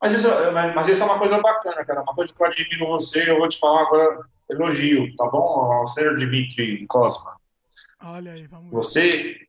Mas 0.00 0.12
isso, 0.12 0.28
mas 0.52 0.88
isso 0.88 1.02
é 1.02 1.06
uma 1.06 1.18
coisa 1.18 1.38
bacana, 1.38 1.84
cara. 1.84 2.02
Uma 2.02 2.14
coisa 2.14 2.32
que 2.32 2.40
eu 2.40 2.46
admiro 2.46 2.86
você, 2.86 3.28
eu 3.28 3.38
vou 3.38 3.48
te 3.48 3.58
falar 3.58 3.82
agora, 3.82 4.28
elogio, 4.50 5.14
tá 5.16 5.26
bom? 5.26 5.72
Ao 5.72 5.86
senhor 5.88 6.14
Dimitri 6.14 6.86
Cosma. 6.86 7.40
Olha 8.02 8.32
aí, 8.32 8.46
vamos 8.46 8.70
ver. 8.70 8.76
Você. 8.76 9.46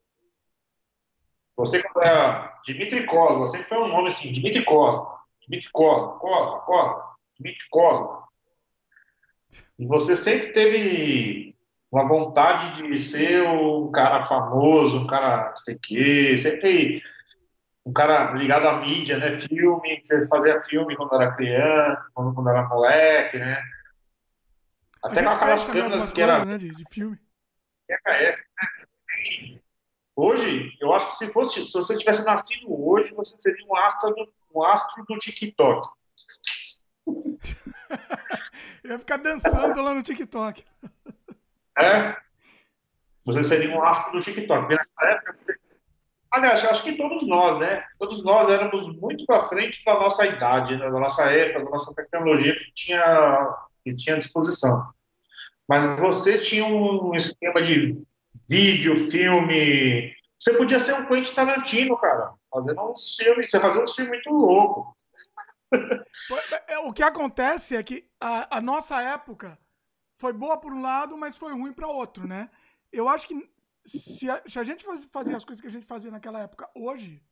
Você, 1.58 1.80
é, 1.80 2.52
Dimitri 2.64 3.06
Cosma, 3.06 3.48
sempre 3.48 3.68
foi 3.68 3.80
um 3.80 3.88
nome 3.88 4.10
assim, 4.10 4.32
Dimitri 4.32 4.64
Cosma. 4.64 5.18
Dimitri 5.42 5.70
Cosma, 5.72 6.18
Cosma, 6.20 6.60
Cosma, 6.62 7.16
Dimitri 7.36 7.68
Cosma. 7.70 8.28
E 9.80 9.86
você 9.86 10.16
sempre 10.16 10.52
teve 10.52 11.47
uma 11.98 12.08
vontade 12.08 12.74
de 12.74 13.00
ser 13.00 13.42
um 13.44 13.92
cara 13.92 14.22
famoso, 14.22 15.00
um 15.00 15.08
cara 15.08 15.54
sei 15.56 15.76
que, 15.76 16.38
sempre 16.38 17.02
um 17.84 17.92
cara 17.92 18.34
ligado 18.34 18.68
à 18.68 18.80
mídia, 18.82 19.18
né? 19.18 19.32
Filme, 19.32 20.02
você 20.04 20.28
fazia 20.28 20.62
filme 20.62 20.96
quando 20.96 21.16
era 21.16 21.36
criança, 21.36 22.06
quando, 22.14 22.36
quando 22.36 22.50
era 22.50 22.68
moleque, 22.68 23.40
né? 23.40 23.60
Até 25.04 25.24
com 25.24 25.30
aquelas 25.30 25.66
câmeras 25.66 26.12
que 26.12 26.22
era. 26.22 26.46
Né, 26.46 26.58
de, 26.58 26.70
de 26.70 26.84
filme. 26.92 27.18
VHS, 27.90 28.38
né? 28.38 29.60
Hoje, 30.16 30.76
eu 30.82 30.94
acho 30.94 31.08
que 31.10 31.16
se 31.16 31.32
fosse, 31.32 31.66
se 31.66 31.74
você 31.74 31.98
tivesse 31.98 32.26
nascido 32.26 32.68
hoje, 32.68 33.14
você 33.14 33.36
seria 33.38 33.66
um 33.68 33.76
astro 33.78 34.14
do, 34.14 34.34
um 34.54 34.64
astro 34.64 35.06
do 35.06 35.18
TikTok. 35.18 35.88
eu 38.84 38.92
ia 38.92 39.00
ficar 39.00 39.18
dançando 39.18 39.82
lá 39.82 39.94
no 39.94 40.04
TikTok. 40.04 40.64
É? 41.80 42.16
Você 43.26 43.44
seria 43.44 43.76
um 43.76 43.84
astro 43.84 44.14
do 44.14 44.22
TikTok. 44.24 44.74
Época, 44.74 45.38
Aliás, 46.32 46.64
acho 46.66 46.84
que 46.84 46.98
todos 46.98 47.26
nós, 47.26 47.58
né? 47.58 47.84
Todos 47.98 48.24
nós 48.24 48.50
éramos 48.50 48.88
muito 48.98 49.26
para 49.26 49.40
frente 49.40 49.84
da 49.86 49.94
nossa 49.96 50.26
idade, 50.26 50.78
né? 50.78 50.90
da 50.90 51.00
nossa 51.00 51.24
época, 51.32 51.64
da 51.64 51.72
nossa 51.72 51.94
tecnologia 51.94 52.54
que 52.54 52.72
tinha, 52.74 53.56
que 53.84 53.96
tinha 53.96 54.16
à 54.16 54.18
disposição. 54.18 54.90
Mas 55.68 55.86
você 56.00 56.38
tinha 56.38 56.66
um 56.66 57.14
esquema 57.16 57.62
de 57.62 57.98
vídeo, 58.50 59.10
filme. 59.10 60.14
Você 60.38 60.54
podia 60.54 60.80
ser 60.80 60.94
um 60.94 61.06
Quentin 61.06 61.34
Tarantino, 61.34 61.98
cara, 61.98 62.34
fazendo 62.52 62.82
um 62.82 62.94
filme. 62.96 63.48
Você 63.48 63.60
fazia 63.60 63.84
um 63.84 63.88
filme 63.88 64.12
muito 64.12 64.30
louco. 64.30 64.96
É, 66.68 66.78
o 66.80 66.94
que 66.94 67.04
acontece 67.04 67.76
é 67.76 67.84
que 67.84 68.06
a, 68.22 68.58
a 68.58 68.62
nossa 68.62 69.02
época 69.02 69.58
foi 70.18 70.34
boa 70.34 70.58
por 70.58 70.74
um 70.74 70.82
lado, 70.82 71.18
mas 71.18 71.38
foi 71.38 71.54
ruim 71.54 71.74
para 71.74 71.88
outro, 71.88 72.28
né? 72.28 72.50
Eu 72.92 73.08
acho 73.08 73.28
que 73.28 73.50
se 73.86 74.30
a, 74.30 74.42
se 74.46 74.60
a 74.60 74.64
gente 74.64 74.86
fazia 75.12 75.38
as 75.38 75.46
coisas 75.46 75.62
que 75.62 75.68
a 75.68 75.72
gente 75.72 75.86
fazia 75.86 76.12
naquela 76.12 76.42
época 76.42 76.70
hoje, 76.76 77.24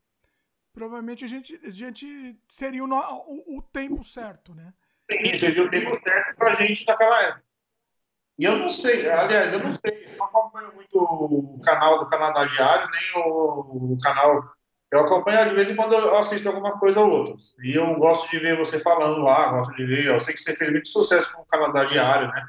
provavelmente 0.73 1.25
a 1.25 1.27
gente, 1.27 1.59
a 1.63 1.69
gente 1.69 2.37
seria 2.49 2.83
o, 2.83 2.87
o, 2.87 3.57
o 3.57 3.61
tempo 3.61 4.03
certo, 4.03 4.53
né? 4.53 4.73
Sim, 5.11 5.33
seria 5.33 5.63
o 5.63 5.69
tempo 5.69 5.99
certo 6.01 6.35
pra 6.37 6.53
gente 6.53 6.85
naquela 6.87 7.21
época. 7.23 7.45
E 8.37 8.43
eu 8.43 8.57
não 8.57 8.69
sei, 8.69 9.09
aliás, 9.09 9.53
eu 9.53 9.59
não 9.59 9.73
sei, 9.73 10.07
eu 10.11 10.17
não 10.17 10.25
acompanho 10.25 10.73
muito 10.75 10.97
o 10.97 11.61
canal 11.61 11.99
do 11.99 12.07
Canadá 12.07 12.45
Diário, 12.45 12.89
nem 12.91 13.23
o, 13.23 13.93
o 13.93 13.97
canal. 14.01 14.43
Eu 14.91 14.99
acompanho 14.99 15.45
de 15.47 15.55
vez 15.55 15.69
em 15.69 15.75
quando 15.75 15.93
eu 15.93 16.17
assisto 16.17 16.47
alguma 16.47 16.77
coisa 16.77 16.99
ou 16.99 17.09
outra. 17.09 17.35
E 17.63 17.75
eu 17.75 17.95
gosto 17.95 18.29
de 18.29 18.39
ver 18.39 18.57
você 18.57 18.79
falando 18.79 19.21
lá, 19.21 19.51
gosto 19.51 19.73
de 19.75 19.85
ver. 19.85 20.05
Eu 20.05 20.19
sei 20.19 20.33
que 20.33 20.41
você 20.41 20.55
fez 20.55 20.69
muito 20.69 20.87
sucesso 20.87 21.33
com 21.33 21.41
o 21.41 21.47
Canadá 21.47 21.85
Diário, 21.85 22.27
né? 22.27 22.45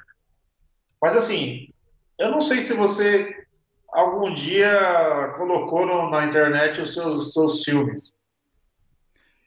Mas 1.01 1.17
assim, 1.17 1.73
eu 2.19 2.31
não 2.31 2.41
sei 2.41 2.61
se 2.61 2.75
você 2.75 3.47
algum 3.89 4.33
dia 4.33 5.33
colocou 5.37 5.87
no, 5.87 6.11
na 6.11 6.25
internet 6.25 6.81
os 6.81 6.95
seus, 6.95 7.33
seus 7.33 7.63
filmes? 7.63 8.15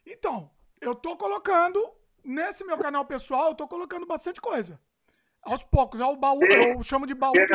Então, 0.06 0.50
eu 0.80 0.94
tô 0.94 1.16
colocando, 1.16 1.92
nesse 2.24 2.64
meu 2.64 2.78
canal 2.78 3.04
pessoal, 3.04 3.48
eu 3.48 3.54
tô 3.54 3.68
colocando 3.68 4.06
bastante 4.06 4.40
coisa. 4.40 4.80
Aos 5.42 5.62
poucos, 5.62 6.00
é 6.00 6.04
o 6.04 6.16
baú, 6.16 6.42
é, 6.42 6.74
eu 6.74 6.82
chamo 6.82 7.06
de 7.06 7.14
baú. 7.14 7.32
É 7.36 7.46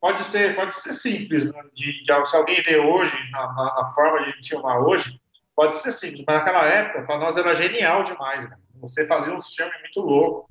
pode 0.00 0.22
ser, 0.22 0.54
pode 0.54 0.76
ser 0.76 0.92
simples, 0.92 1.52
né? 1.52 1.62
de, 1.74 2.04
de, 2.04 2.26
se 2.26 2.36
alguém 2.36 2.62
vê 2.62 2.76
hoje, 2.78 3.16
na, 3.30 3.52
na, 3.54 3.74
na, 3.76 3.86
forma 3.86 4.24
de 4.24 4.48
filmar 4.48 4.78
hoje, 4.80 5.20
pode 5.54 5.76
ser 5.76 5.92
simples, 5.92 6.22
mas 6.26 6.36
naquela 6.36 6.66
época, 6.66 7.02
para 7.02 7.18
nós 7.18 7.36
era 7.36 7.54
genial 7.54 8.02
demais. 8.02 8.48
Né? 8.48 8.56
Você 8.80 9.06
fazia 9.06 9.32
um 9.32 9.40
filme 9.40 9.72
muito 9.80 10.00
louco. 10.00 10.50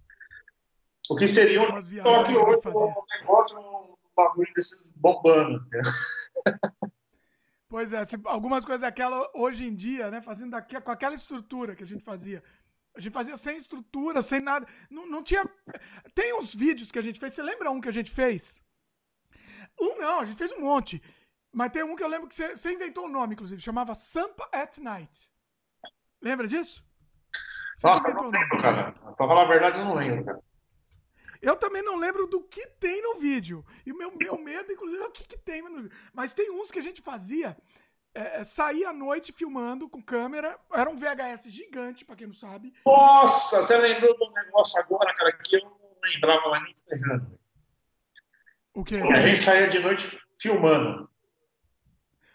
O 1.10 1.16
que 1.16 1.28
seria 1.28 1.62
um 1.62 1.68
toque 2.04 2.36
hoje, 2.36 2.68
um 2.68 3.20
negócio, 3.20 3.98
bagulho 4.16 4.52
desses 4.56 4.92
bombando. 4.92 5.60
Pois 7.68 7.92
é, 7.92 8.04
algumas 8.26 8.64
coisas 8.64 8.88
aquela 8.88 9.30
hoje 9.34 9.68
em 9.68 9.76
dia, 9.76 10.10
né, 10.10 10.22
fazendo 10.22 10.52
daqui, 10.52 10.80
com 10.80 10.92
aquela 10.92 11.16
estrutura 11.16 11.76
que 11.76 11.84
a 11.84 11.88
gente 11.88 12.04
fazia. 12.04 12.42
A 12.96 13.02
gente 13.02 13.12
fazia 13.12 13.36
sem 13.36 13.58
estrutura, 13.58 14.22
sem 14.22 14.40
nada. 14.40 14.66
Não, 14.90 15.06
não 15.06 15.22
tinha. 15.22 15.44
Tem 16.14 16.34
uns 16.40 16.56
vídeos 16.56 16.92
que 16.92 17.00
a 17.00 17.02
gente 17.02 17.20
fez. 17.20 17.34
Você 17.34 17.44
lembra 17.44 17.70
um 17.70 17.82
que 17.82 17.90
a 17.90 17.92
gente 17.92 18.10
fez? 18.10 18.64
Um 19.78 19.98
não, 19.98 20.22
a 20.22 20.26
gente 20.26 20.38
fez 20.38 20.54
um 20.54 20.62
monte. 20.62 21.02
Mas 21.52 21.72
tem 21.72 21.84
um 21.84 21.96
que 21.96 22.04
eu 22.04 22.08
lembro 22.08 22.30
que 22.30 22.36
você, 22.36 22.56
você 22.56 22.72
inventou 22.72 23.06
o 23.06 23.08
um 23.08 23.12
nome, 23.12 23.34
inclusive, 23.34 23.62
chamava 23.62 23.94
Sampa 23.94 24.48
at 24.54 24.78
Night. 24.78 25.30
Lembra 26.22 26.48
disso? 26.48 26.82
Você 27.76 27.88
Nossa, 27.88 28.08
eu 28.08 28.14
não 28.14 28.30
lembro, 28.30 28.62
cara. 28.62 28.92
Pra 28.94 29.28
falar 29.28 29.44
a 29.44 29.48
verdade, 29.48 29.80
eu 29.80 29.86
não 29.86 29.96
lembro, 29.96 30.24
cara. 30.24 30.40
Eu 31.46 31.56
também 31.56 31.84
não 31.84 31.96
lembro 31.96 32.26
do 32.26 32.42
que 32.42 32.66
tem 32.80 33.04
no 33.04 33.20
vídeo. 33.20 33.64
E 33.86 33.92
o 33.92 33.98
meu, 33.98 34.12
meu 34.18 34.36
medo, 34.36 34.72
inclusive, 34.72 35.04
é 35.04 35.06
o 35.06 35.12
que, 35.12 35.28
que 35.28 35.38
tem 35.38 35.62
no 35.62 35.84
vídeo. 35.84 35.92
Mas 36.12 36.34
tem 36.34 36.50
uns 36.50 36.72
que 36.72 36.80
a 36.80 36.82
gente 36.82 37.04
fazia. 37.04 37.56
É, 38.16 38.42
é 38.42 38.86
à 38.88 38.92
noite 38.92 39.32
filmando 39.32 39.88
com 39.88 40.02
câmera. 40.02 40.60
Era 40.74 40.90
um 40.90 40.96
VHS 40.96 41.52
gigante, 41.52 42.04
pra 42.04 42.16
quem 42.16 42.26
não 42.26 42.34
sabe. 42.34 42.74
Nossa, 42.84 43.62
você 43.62 43.78
lembrou 43.78 44.18
do 44.18 44.32
negócio 44.32 44.80
agora, 44.80 45.14
cara, 45.14 45.32
que 45.34 45.58
eu 45.58 45.62
não 45.62 45.78
lembrava 46.04 46.50
mais 46.50 46.64
nem 46.64 46.74
ferrando. 46.90 47.40
O 48.74 48.84
quê? 48.84 49.00
A 49.00 49.20
gente 49.20 49.40
saía 49.40 49.68
de 49.68 49.78
noite 49.78 50.20
filmando. 50.36 51.08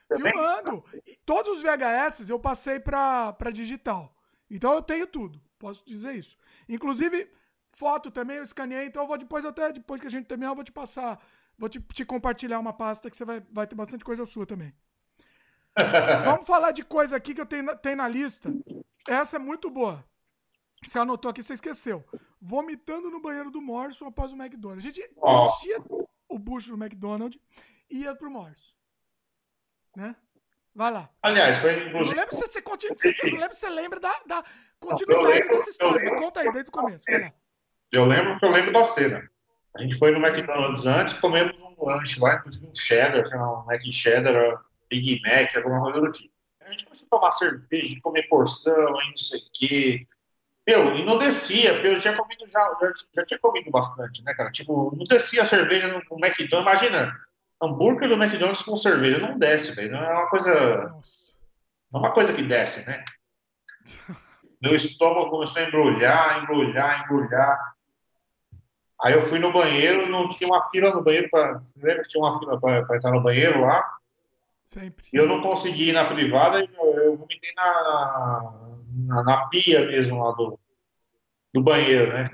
Filmando. 0.06 0.84
E 1.04 1.16
todos 1.26 1.56
os 1.56 1.62
VHS 1.62 2.30
eu 2.30 2.38
passei 2.38 2.78
pra 2.78 3.34
digital. 3.52 4.14
Então 4.48 4.72
eu 4.72 4.82
tenho 4.82 5.08
tudo. 5.08 5.42
Posso 5.58 5.84
dizer 5.84 6.14
isso. 6.14 6.36
Inclusive, 6.68 7.28
foto 7.72 8.10
também 8.10 8.36
eu 8.36 8.42
escaneei, 8.42 8.86
então 8.86 9.02
eu 9.02 9.08
vou 9.08 9.18
depois 9.18 9.44
até, 9.44 9.72
depois 9.72 10.00
que 10.00 10.06
a 10.06 10.10
gente 10.10 10.26
terminar, 10.26 10.50
eu 10.50 10.54
vou 10.54 10.64
te 10.64 10.72
passar, 10.72 11.20
vou 11.58 11.68
te, 11.68 11.80
te 11.80 12.04
compartilhar 12.04 12.58
uma 12.58 12.72
pasta 12.72 13.10
que 13.10 13.16
você 13.16 13.24
vai, 13.24 13.40
vai 13.50 13.66
ter 13.66 13.74
bastante 13.74 14.04
coisa 14.04 14.26
sua 14.26 14.46
também. 14.46 14.74
Vamos 16.24 16.46
falar 16.46 16.72
de 16.72 16.84
coisa 16.84 17.16
aqui 17.16 17.34
que 17.34 17.40
eu 17.40 17.46
tenho, 17.46 17.76
tenho 17.78 17.96
na 17.96 18.08
lista. 18.08 18.50
Essa 19.08 19.36
é 19.36 19.38
muito 19.38 19.70
boa. 19.70 20.04
Você 20.82 20.98
anotou 20.98 21.30
aqui, 21.30 21.42
você 21.42 21.54
esqueceu. 21.54 22.04
Vomitando 22.40 23.10
no 23.10 23.20
banheiro 23.20 23.50
do 23.50 23.60
Morrison 23.60 24.06
após 24.06 24.32
o 24.32 24.36
McDonald's. 24.36 24.84
A 24.84 24.88
gente 24.88 25.10
oh. 25.16 25.46
enchia 25.46 25.78
o 26.28 26.38
bucho 26.38 26.74
do 26.74 26.82
McDonald's 26.82 27.38
e 27.90 28.02
ia 28.02 28.14
pro 28.14 28.30
Morrison. 28.30 28.72
Né? 29.94 30.16
Vai 30.74 30.92
lá. 30.92 31.10
Aliás, 31.22 31.58
foi 31.58 31.88
inclusive. 31.88 32.16
Não 32.16 32.22
lembro 32.22 32.34
se 32.34 32.40
você, 32.40 33.12
se, 33.12 33.30
não 33.30 33.38
lembro 33.40 33.54
se 33.54 33.60
você 33.60 33.68
lembra 33.68 34.00
da, 34.00 34.20
da 34.26 34.44
continuidade 34.78 35.40
não, 35.40 35.48
dessa 35.48 35.70
história. 35.70 36.16
Conta 36.16 36.40
aí 36.40 36.52
desde 36.52 36.70
o 36.70 36.72
começo. 36.72 37.04
Vai 37.06 37.20
lá. 37.20 37.34
Eu 37.92 38.04
lembro 38.04 38.38
que 38.38 38.44
eu 38.44 38.50
lembro 38.50 38.72
da 38.72 38.84
cena. 38.84 39.28
A 39.76 39.82
gente 39.82 39.96
foi 39.96 40.10
no 40.10 40.24
McDonald's 40.24 40.86
antes, 40.86 41.14
comemos 41.14 41.62
um 41.62 41.74
lanche 41.84 42.20
lá, 42.20 42.34
inclusive 42.34 42.66
um 42.66 42.74
cheddar, 42.74 43.24
um 43.36 43.64
Mac 43.66 43.80
cheddar, 43.92 44.60
Big 44.88 45.20
Mac, 45.22 45.56
alguma 45.56 45.80
coisa 45.82 46.00
do 46.00 46.10
tipo. 46.10 46.32
A 46.60 46.70
gente 46.70 46.84
começou 46.84 47.06
a 47.06 47.18
tomar 47.18 47.32
cerveja, 47.32 47.96
comer 48.02 48.28
porção, 48.28 48.98
aí 48.98 49.08
não 49.08 49.16
sei 49.16 49.38
o 49.38 49.42
quê. 49.52 50.06
Meu, 50.66 50.96
e 50.96 51.04
não 51.04 51.18
descia, 51.18 51.72
porque 51.72 51.88
eu 51.88 51.98
já 51.98 52.16
comido 52.16 52.46
já, 52.48 52.60
já, 52.80 52.92
já, 53.16 53.24
tinha 53.24 53.40
comido 53.40 53.70
bastante, 53.70 54.22
né, 54.22 54.34
cara? 54.34 54.50
Tipo, 54.50 54.94
não 54.94 55.04
descia 55.04 55.42
a 55.42 55.44
cerveja 55.44 55.88
no, 55.88 55.94
no 55.94 56.24
McDonald's. 56.24 56.82
Imagina, 56.82 57.16
hambúrguer 57.60 58.08
do 58.08 58.22
McDonald's 58.22 58.62
com 58.62 58.76
cerveja 58.76 59.18
não 59.18 59.38
desce, 59.38 59.72
velho. 59.72 59.92
Não 59.92 60.02
é 60.02 60.12
uma 60.12 60.28
coisa. 60.28 60.94
Não 61.90 62.00
é 62.00 62.04
uma 62.04 62.12
coisa 62.12 62.32
que 62.32 62.42
desce, 62.42 62.86
né? 62.86 63.04
Meu 64.62 64.76
estômago 64.76 65.30
começou 65.30 65.62
a 65.62 65.64
embrulhar, 65.64 66.42
embrulhar, 66.42 67.04
embrulhar. 67.04 67.69
Aí 69.02 69.14
eu 69.14 69.22
fui 69.22 69.38
no 69.38 69.52
banheiro, 69.52 70.08
não 70.08 70.28
tinha 70.28 70.48
uma 70.48 70.62
fila 70.70 70.90
no 70.92 71.02
banheiro 71.02 71.28
para. 71.30 71.54
Você 71.54 71.78
lembra 71.82 72.02
que 72.02 72.08
tinha 72.08 72.22
uma 72.22 72.38
fila 72.38 72.60
para 72.60 72.96
entrar 72.96 73.10
no 73.10 73.22
banheiro 73.22 73.60
lá? 73.62 73.82
Sempre. 74.64 75.06
E 75.12 75.16
eu 75.16 75.26
não 75.26 75.40
consegui 75.40 75.88
ir 75.88 75.92
na 75.92 76.04
privada 76.04 76.60
eu, 76.60 77.00
eu 77.00 77.16
vomitei 77.16 77.50
na, 77.56 78.52
na, 79.06 79.22
na, 79.24 79.46
pia 79.46 79.84
mesmo 79.86 80.22
lá 80.22 80.30
do, 80.32 80.60
do 81.52 81.62
banheiro, 81.62 82.12
né? 82.12 82.30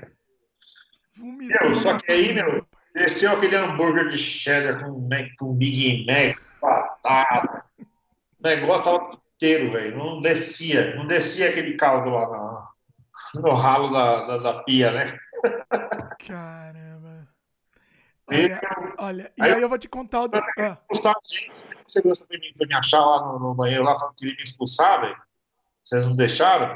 Meu, 1.17 1.73
só 1.73 1.97
que 1.97 2.11
aí, 2.11 2.33
meu, 2.33 2.63
desceu 2.93 3.31
aquele 3.31 3.55
hambúrguer 3.55 4.07
de 4.09 4.17
cheddar 4.17 4.83
com, 4.83 5.07
Mac, 5.09 5.29
com 5.39 5.53
Big 5.55 6.05
Mac, 6.05 6.37
batata. 6.61 7.63
O 7.79 8.47
negócio 8.47 8.83
tava 8.83 9.17
inteiro, 9.35 9.71
velho. 9.71 9.97
Não 9.97 10.19
descia, 10.19 10.95
não 10.95 11.07
descia 11.07 11.49
aquele 11.49 11.73
caldo 11.73 12.11
lá 12.11 12.67
no, 13.33 13.41
no 13.41 13.53
ralo 13.55 13.89
da, 13.89 14.25
da, 14.25 14.37
da 14.37 14.63
pia, 14.63 14.91
né? 14.91 15.17
Caramba. 16.27 17.27
Olha, 18.29 18.61
olha, 18.97 19.33
e 19.37 19.41
aí, 19.41 19.53
aí 19.53 19.61
eu 19.61 19.69
vou 19.69 19.77
te 19.77 19.87
contar 19.87 20.23
o. 20.23 20.29
Ah. 20.59 20.77
Você 21.87 22.01
gosta 22.01 22.27
de 22.29 22.37
me, 22.37 22.51
de 22.51 22.67
me 22.67 22.75
achar 22.75 22.99
lá 22.99 23.25
no, 23.25 23.39
no, 23.39 23.55
banheiro 23.55 23.83
lá 23.85 23.97
falando 23.97 24.15
que 24.15 24.25
queria 24.25 24.35
me 24.35 24.43
expulsar, 24.43 24.99
velho? 24.99 25.17
Vocês 25.85 26.09
não 26.09 26.15
deixaram? 26.17 26.75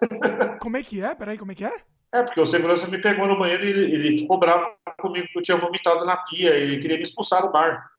Como 0.60 0.76
é 0.76 0.82
que 0.82 1.02
é? 1.02 1.14
Peraí, 1.14 1.38
como 1.38 1.52
é 1.52 1.54
que 1.54 1.64
é? 1.64 1.82
É, 2.12 2.22
porque 2.22 2.40
o 2.40 2.46
segurança 2.46 2.86
me 2.86 3.00
pegou 3.00 3.26
no 3.26 3.38
banheiro 3.38 3.64
e 3.64 3.68
ele, 3.68 3.94
ele 3.94 4.18
ficou 4.18 4.38
bravo 4.38 4.74
comigo 4.98 5.28
que 5.28 5.38
eu 5.38 5.42
tinha 5.42 5.56
vomitado 5.56 6.04
na 6.04 6.16
pia 6.16 6.58
e 6.58 6.80
queria 6.80 6.96
me 6.96 7.02
expulsar 7.02 7.42
do 7.42 7.52
bar. 7.52 7.90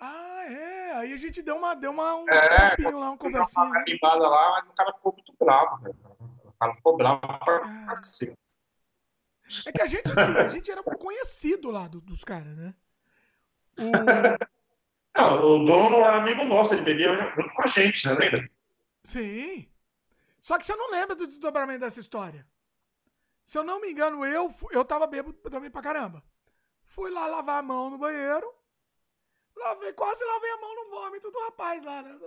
Ah, 0.00 0.44
é. 0.48 0.92
Aí 0.94 1.12
a 1.12 1.16
gente 1.16 1.42
deu 1.42 1.56
uma, 1.56 1.74
deu 1.74 1.90
uma 1.90 2.16
um 2.16 2.28
é, 2.28 2.70
papinho 2.70 2.98
lá, 2.98 3.10
um 3.10 3.16
conversinho. 3.16 3.66
Uma 3.66 4.14
lá, 4.14 4.50
mas 4.52 4.70
o 4.70 4.74
cara 4.74 4.92
ficou 4.92 5.12
muito 5.12 5.34
bravo, 5.38 5.82
velho. 5.82 5.96
O 6.44 6.52
cara 6.58 6.74
ficou 6.74 6.96
bravo 6.96 7.20
pra 7.20 7.62
ah. 7.64 7.94
É 9.66 9.72
que 9.72 9.82
a 9.82 9.86
gente, 9.86 10.10
assim, 10.10 10.36
a 10.36 10.48
gente 10.48 10.70
era 10.70 10.82
conhecido 10.82 11.70
lá 11.70 11.88
do, 11.88 12.00
dos 12.00 12.24
caras, 12.24 12.56
né? 12.56 12.74
O... 13.78 13.90
Não, 15.14 15.34
o 15.36 15.66
dono 15.66 15.96
era 15.96 16.16
amigo 16.16 16.44
nosso, 16.44 16.72
ele 16.72 16.82
bebia 16.82 17.14
junto 17.14 17.52
com 17.52 17.62
a 17.62 17.66
gente, 17.66 18.06
né? 18.06 18.14
Lembra? 18.14 18.50
Sim. 19.04 19.68
Só 20.40 20.58
que 20.58 20.64
você 20.64 20.74
não 20.74 20.90
lembra 20.90 21.14
do 21.14 21.26
desdobramento 21.26 21.80
dessa 21.80 22.00
história. 22.00 22.46
Se 23.44 23.58
eu 23.58 23.62
não 23.62 23.80
me 23.80 23.90
engano, 23.90 24.24
eu, 24.24 24.52
eu 24.70 24.84
tava 24.84 25.06
bêbado 25.06 25.34
também 25.34 25.70
pra 25.70 25.82
caramba. 25.82 26.22
Fui 26.86 27.10
lá 27.10 27.26
lavar 27.26 27.58
a 27.58 27.62
mão 27.62 27.90
no 27.90 27.98
banheiro. 27.98 28.52
Lavei, 29.56 29.92
quase 29.92 30.24
lavei 30.24 30.50
a 30.50 30.56
mão 30.56 30.74
no 30.74 30.90
vômito 30.90 31.30
do 31.30 31.38
rapaz 31.40 31.84
lá, 31.84 32.02
né? 32.02 32.18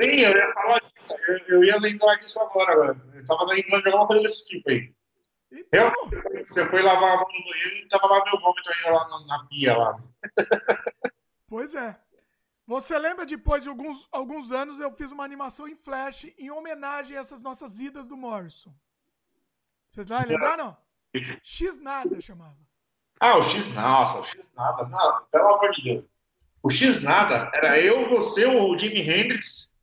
Sim, 0.00 0.20
eu 0.20 0.30
ia 0.30 0.52
falar, 0.54 0.80
eu, 1.28 1.38
eu 1.48 1.64
ia 1.64 1.76
lembrar 1.78 2.14
disso 2.16 2.38
agora, 2.40 2.72
agora. 2.72 3.02
Eu 3.14 3.24
tava 3.24 3.44
lembrando 3.44 3.82
de 3.82 3.88
alguma 3.88 4.06
coisa 4.06 4.22
desse 4.22 4.46
tipo 4.46 4.70
aí. 4.70 4.94
Então... 5.50 5.92
Eu, 6.10 6.44
você 6.44 6.66
foi 6.66 6.82
lavar 6.82 7.14
a 7.14 7.16
mão 7.16 7.26
no 7.26 7.50
banheiro 7.50 7.76
e 7.76 7.88
tava 7.88 8.06
lá 8.06 8.24
meu 8.24 8.40
vômito 8.40 8.70
ainda 8.70 8.90
lá 8.90 9.08
na, 9.08 9.26
na 9.26 9.46
pia 9.46 9.76
lá. 9.76 9.94
Pois 11.48 11.74
é. 11.74 11.96
Você 12.66 12.98
lembra 12.98 13.24
depois 13.24 13.62
de 13.62 13.68
alguns, 13.68 14.08
alguns 14.10 14.50
anos 14.50 14.80
eu 14.80 14.90
fiz 14.90 15.12
uma 15.12 15.24
animação 15.24 15.68
em 15.68 15.76
Flash 15.76 16.26
em 16.36 16.50
homenagem 16.50 17.16
a 17.16 17.20
essas 17.20 17.42
nossas 17.42 17.78
idas 17.78 18.06
do 18.06 18.16
Morrison. 18.16 18.74
Vocês 19.86 20.08
vão 20.08 20.18
lembrar, 20.26 20.56
não? 20.56 20.76
X 21.42 21.78
nada 21.78 22.20
chamava. 22.20 22.56
Ah, 23.20 23.38
o 23.38 23.42
X 23.42 23.72
nossa, 23.72 24.18
o 24.18 24.24
X 24.24 24.50
nada, 24.54 24.84
não, 24.88 25.24
pelo 25.30 25.54
amor 25.54 25.70
de 25.70 25.82
Deus. 25.82 26.04
O 26.62 26.68
X 26.68 27.00
nada 27.02 27.50
era 27.54 27.78
eu, 27.80 28.08
você, 28.10 28.44
o 28.44 28.76
Jimi 28.76 29.00
Hendrix 29.00 29.76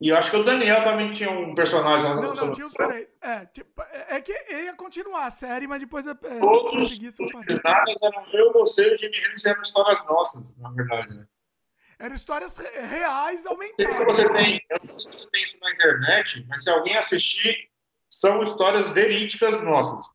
e 0.00 0.10
eu 0.10 0.16
acho 0.16 0.30
que 0.30 0.36
o 0.36 0.44
Daniel 0.44 0.84
também 0.84 1.12
tinha 1.12 1.30
um 1.30 1.54
personagem 1.54 2.08
lá. 2.08 2.14
Não, 2.14 2.32
não, 2.32 2.52
tinha 2.52 2.66
os 2.66 2.72
três. 2.72 3.07
É, 3.20 3.46
tipo, 3.46 3.82
é, 3.82 4.16
é 4.16 4.20
que 4.20 4.32
ia 4.52 4.74
continuar 4.74 5.26
a 5.26 5.30
série, 5.30 5.66
mas 5.66 5.80
depois 5.80 6.06
é, 6.06 6.14
Todos 6.14 6.92
os 6.92 7.62
nadas 7.64 8.02
eram 8.02 8.26
eu, 8.32 8.52
você 8.52 8.88
e 8.88 8.94
o 8.94 8.96
Jimi 8.96 9.18
Hendrix 9.18 9.44
eram 9.44 9.62
histórias 9.62 10.06
nossas, 10.06 10.56
na 10.56 10.70
verdade, 10.70 11.16
né? 11.16 11.26
Eram 11.98 12.14
histórias 12.14 12.58
reais 12.58 13.44
aumentadas. 13.44 13.96
Se 13.96 14.04
você 14.04 14.32
tem, 14.32 14.64
eu 14.70 14.78
não 14.84 14.98
sei 14.98 15.16
se 15.16 15.22
você 15.22 15.30
tem 15.30 15.42
isso 15.42 15.58
na 15.60 15.72
internet, 15.72 16.46
mas 16.48 16.62
se 16.62 16.70
alguém 16.70 16.96
assistir, 16.96 17.70
são 18.08 18.40
histórias 18.42 18.88
verídicas 18.90 19.60
nossas. 19.64 20.06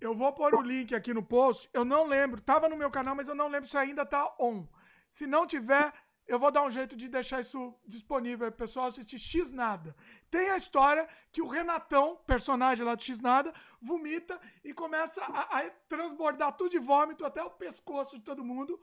Eu 0.00 0.14
vou 0.14 0.32
pôr 0.32 0.54
o 0.54 0.62
link 0.62 0.94
aqui 0.94 1.12
no 1.12 1.22
post. 1.22 1.68
Eu 1.74 1.84
não 1.84 2.06
lembro, 2.06 2.40
tava 2.40 2.68
no 2.68 2.76
meu 2.76 2.90
canal, 2.90 3.14
mas 3.14 3.28
eu 3.28 3.34
não 3.34 3.48
lembro 3.48 3.68
se 3.68 3.76
ainda 3.76 4.06
tá 4.06 4.34
on. 4.38 4.66
Se 5.10 5.26
não 5.26 5.46
tiver, 5.46 5.92
eu 6.26 6.38
vou 6.38 6.50
dar 6.50 6.62
um 6.62 6.70
jeito 6.70 6.96
de 6.96 7.08
deixar 7.08 7.40
isso 7.40 7.74
disponível 7.86 8.48
o 8.48 8.52
pessoal 8.52 8.86
assistir 8.86 9.18
X 9.18 9.50
Nada. 9.50 9.94
Tem 10.30 10.50
a 10.50 10.56
história 10.56 11.08
que 11.30 11.42
o 11.42 11.48
Renatão, 11.48 12.18
personagem 12.26 12.86
lá 12.86 12.94
do 12.94 13.02
X 13.02 13.20
Nada, 13.20 13.52
vomita 13.80 14.40
e 14.64 14.72
começa 14.72 15.22
a, 15.24 15.58
a 15.58 15.70
transbordar 15.88 16.52
tudo 16.56 16.70
de 16.70 16.78
vômito 16.78 17.26
até 17.26 17.42
o 17.42 17.50
pescoço 17.50 18.18
de 18.18 18.24
todo 18.24 18.44
mundo. 18.44 18.80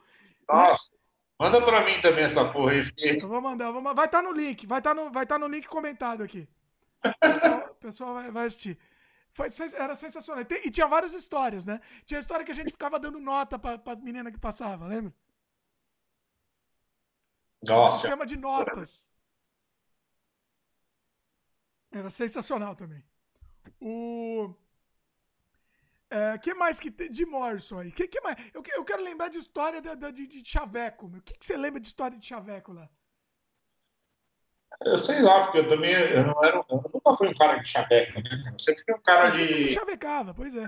Nossa. 0.48 0.92
Né? 0.92 1.00
Manda 1.40 1.62
para 1.62 1.86
mim 1.86 2.02
também 2.02 2.26
essa 2.26 2.52
porra 2.52 2.74
aí. 2.74 2.82
Eu 3.22 3.28
vou 3.28 3.42
mandar, 3.42 3.72
vou 3.72 3.82
mandar. 3.82 3.96
vai 3.96 4.06
estar 4.06 4.22
tá 4.22 4.24
no 4.24 4.34
link, 4.34 4.68
vai 4.68 4.80
estar 4.80 4.94
tá 4.94 5.02
no, 5.02 5.12
vai 5.12 5.26
tá 5.26 5.40
no 5.40 5.48
link 5.48 5.68
comentado 5.68 6.24
aqui. 6.24 6.48
O 7.02 7.14
pessoal, 7.18 7.70
o 7.70 7.76
pessoal 7.76 8.14
vai, 8.14 8.32
vai, 8.32 8.46
assistir. 8.46 8.78
Foi, 9.32 9.48
era 9.74 9.96
sensacional. 9.96 10.44
E 10.66 10.70
tinha 10.70 10.86
várias 10.86 11.14
histórias, 11.14 11.66
né? 11.66 11.80
Tinha 12.06 12.20
história 12.20 12.44
que 12.44 12.52
a 12.52 12.56
gente 12.56 12.72
ficava 12.72 13.00
dando 13.00 13.22
nota 13.22 13.58
para 13.58 13.80
as 13.86 14.02
meninas 14.02 14.34
que 14.34 14.40
passavam, 14.40 14.90
lembra? 14.90 15.14
Nossa. 17.68 17.90
Um 17.90 18.00
sistema 18.00 18.26
de 18.26 18.38
notas. 18.38 19.12
Era 21.92 22.10
sensacional 22.12 22.76
também. 22.76 23.04
O 23.80 24.54
é, 26.10 26.38
que 26.40 26.54
mais 26.56 26.80
que 26.80 26.90
de 26.90 27.26
Morrison 27.26 27.80
aí? 27.80 27.92
Que, 27.92 28.08
que 28.08 28.20
mais? 28.22 28.36
Eu, 28.54 28.64
eu 28.76 28.84
quero 28.84 29.04
lembrar 29.04 29.30
de 29.30 29.38
história 29.38 29.82
de, 29.82 30.12
de, 30.12 30.28
de 30.28 30.50
Chaveco. 30.50 31.06
O 31.06 31.22
que, 31.22 31.34
que 31.38 31.46
você 31.46 31.56
lembra 31.56 31.80
de 31.80 31.88
história 31.88 32.18
de 32.18 32.26
Chaveco 32.26 32.74
lá? 32.74 32.90
Eu 34.82 34.98
sei 34.98 35.22
lá, 35.22 35.44
porque 35.44 35.60
eu 35.60 35.68
também 35.68 35.92
eu 35.92 36.26
não 36.26 36.44
era, 36.44 36.64
eu 36.70 36.92
nunca 36.94 37.14
fui 37.16 37.28
um 37.28 37.34
cara 37.34 37.58
de 37.58 37.68
chaveco, 37.68 38.22
né? 38.22 38.52
Eu 38.54 38.60
sempre 38.60 38.84
fui 38.84 38.94
um 38.94 39.02
cara 39.02 39.30
de. 39.30 39.68
Chavecava, 39.70 40.34
pois 40.34 40.56
é. 40.56 40.68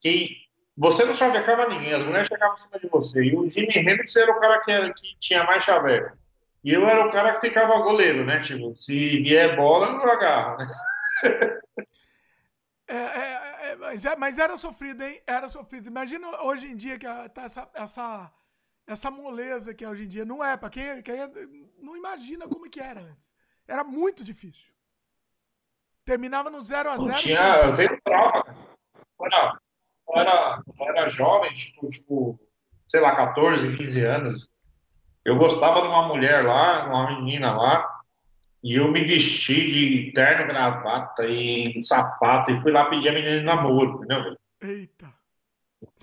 Que 0.00 0.30
você 0.76 1.04
não 1.04 1.12
chavecava 1.12 1.68
ninguém, 1.68 1.92
as 1.92 2.02
mulheres 2.02 2.28
chegavam 2.28 2.54
em 2.54 2.58
cima 2.58 2.78
de 2.78 2.88
você. 2.88 3.22
E 3.22 3.36
o 3.36 3.48
Jimi 3.48 3.76
Hendrix 3.76 4.16
era 4.16 4.32
o 4.32 4.40
cara 4.40 4.60
que, 4.60 4.70
era, 4.70 4.92
que 4.92 5.16
tinha 5.18 5.44
mais 5.44 5.62
chaveco. 5.62 6.16
E 6.64 6.72
eu 6.72 6.86
era 6.86 7.06
o 7.06 7.10
cara 7.10 7.34
que 7.34 7.40
ficava 7.40 7.82
goleiro, 7.82 8.24
né? 8.24 8.40
Tipo, 8.40 8.74
se 8.76 9.20
vier 9.22 9.56
bola, 9.56 9.88
eu 9.88 9.98
não 9.98 10.10
agarro, 10.10 10.58
né? 10.58 10.68
É, 12.88 12.96
é, 12.96 13.70
é, 13.70 13.76
mas, 13.76 14.04
é, 14.04 14.16
mas 14.16 14.38
era 14.38 14.54
sofrido, 14.56 15.02
hein? 15.02 15.22
Era 15.26 15.48
sofrido. 15.48 15.86
Imagina 15.86 16.42
hoje 16.42 16.66
em 16.66 16.76
dia 16.76 16.98
que 16.98 17.06
tá 17.30 17.42
essa, 17.44 17.70
essa, 17.72 18.30
essa 18.86 19.10
moleza 19.10 19.72
que 19.72 19.82
é 19.82 19.88
hoje 19.88 20.04
em 20.04 20.08
dia. 20.08 20.26
Não 20.26 20.44
é, 20.44 20.58
pra 20.58 20.68
quem, 20.68 21.00
quem 21.00 21.16
não 21.78 21.96
imagina 21.96 22.46
como 22.46 22.68
que 22.68 22.80
era 22.80 23.00
antes. 23.00 23.34
Era 23.66 23.82
muito 23.82 24.22
difícil. 24.22 24.72
Terminava 26.04 26.50
no 26.50 26.60
0 26.60 26.90
a 26.90 26.98
0 26.98 27.14
tinha, 27.14 27.60
Eu 27.64 27.76
tenho 27.76 28.00
trauma. 28.02 28.44
Era, 30.14 30.62
era, 30.80 30.98
era 30.98 31.08
jovem, 31.08 31.52
tipo, 31.54 31.86
tipo, 31.88 32.40
sei 32.88 33.00
lá, 33.00 33.14
14, 33.14 33.76
15 33.76 34.04
anos. 34.04 34.50
Eu 35.24 35.36
gostava 35.36 35.82
de 35.82 35.88
uma 35.88 36.08
mulher 36.08 36.44
lá, 36.44 36.86
uma 36.86 37.16
menina 37.16 37.54
lá, 37.54 37.88
e 38.62 38.76
eu 38.76 38.90
me 38.90 39.04
vesti 39.04 39.54
de 39.54 40.12
terno, 40.12 40.46
gravata 40.46 41.24
e 41.26 41.82
sapato 41.82 42.52
e 42.52 42.60
fui 42.60 42.72
lá 42.72 42.88
pedir 42.90 43.08
a 43.08 43.12
menina 43.12 43.38
de 43.38 43.44
namoro, 43.44 43.96
entendeu? 43.96 44.36
Eita. 44.60 45.12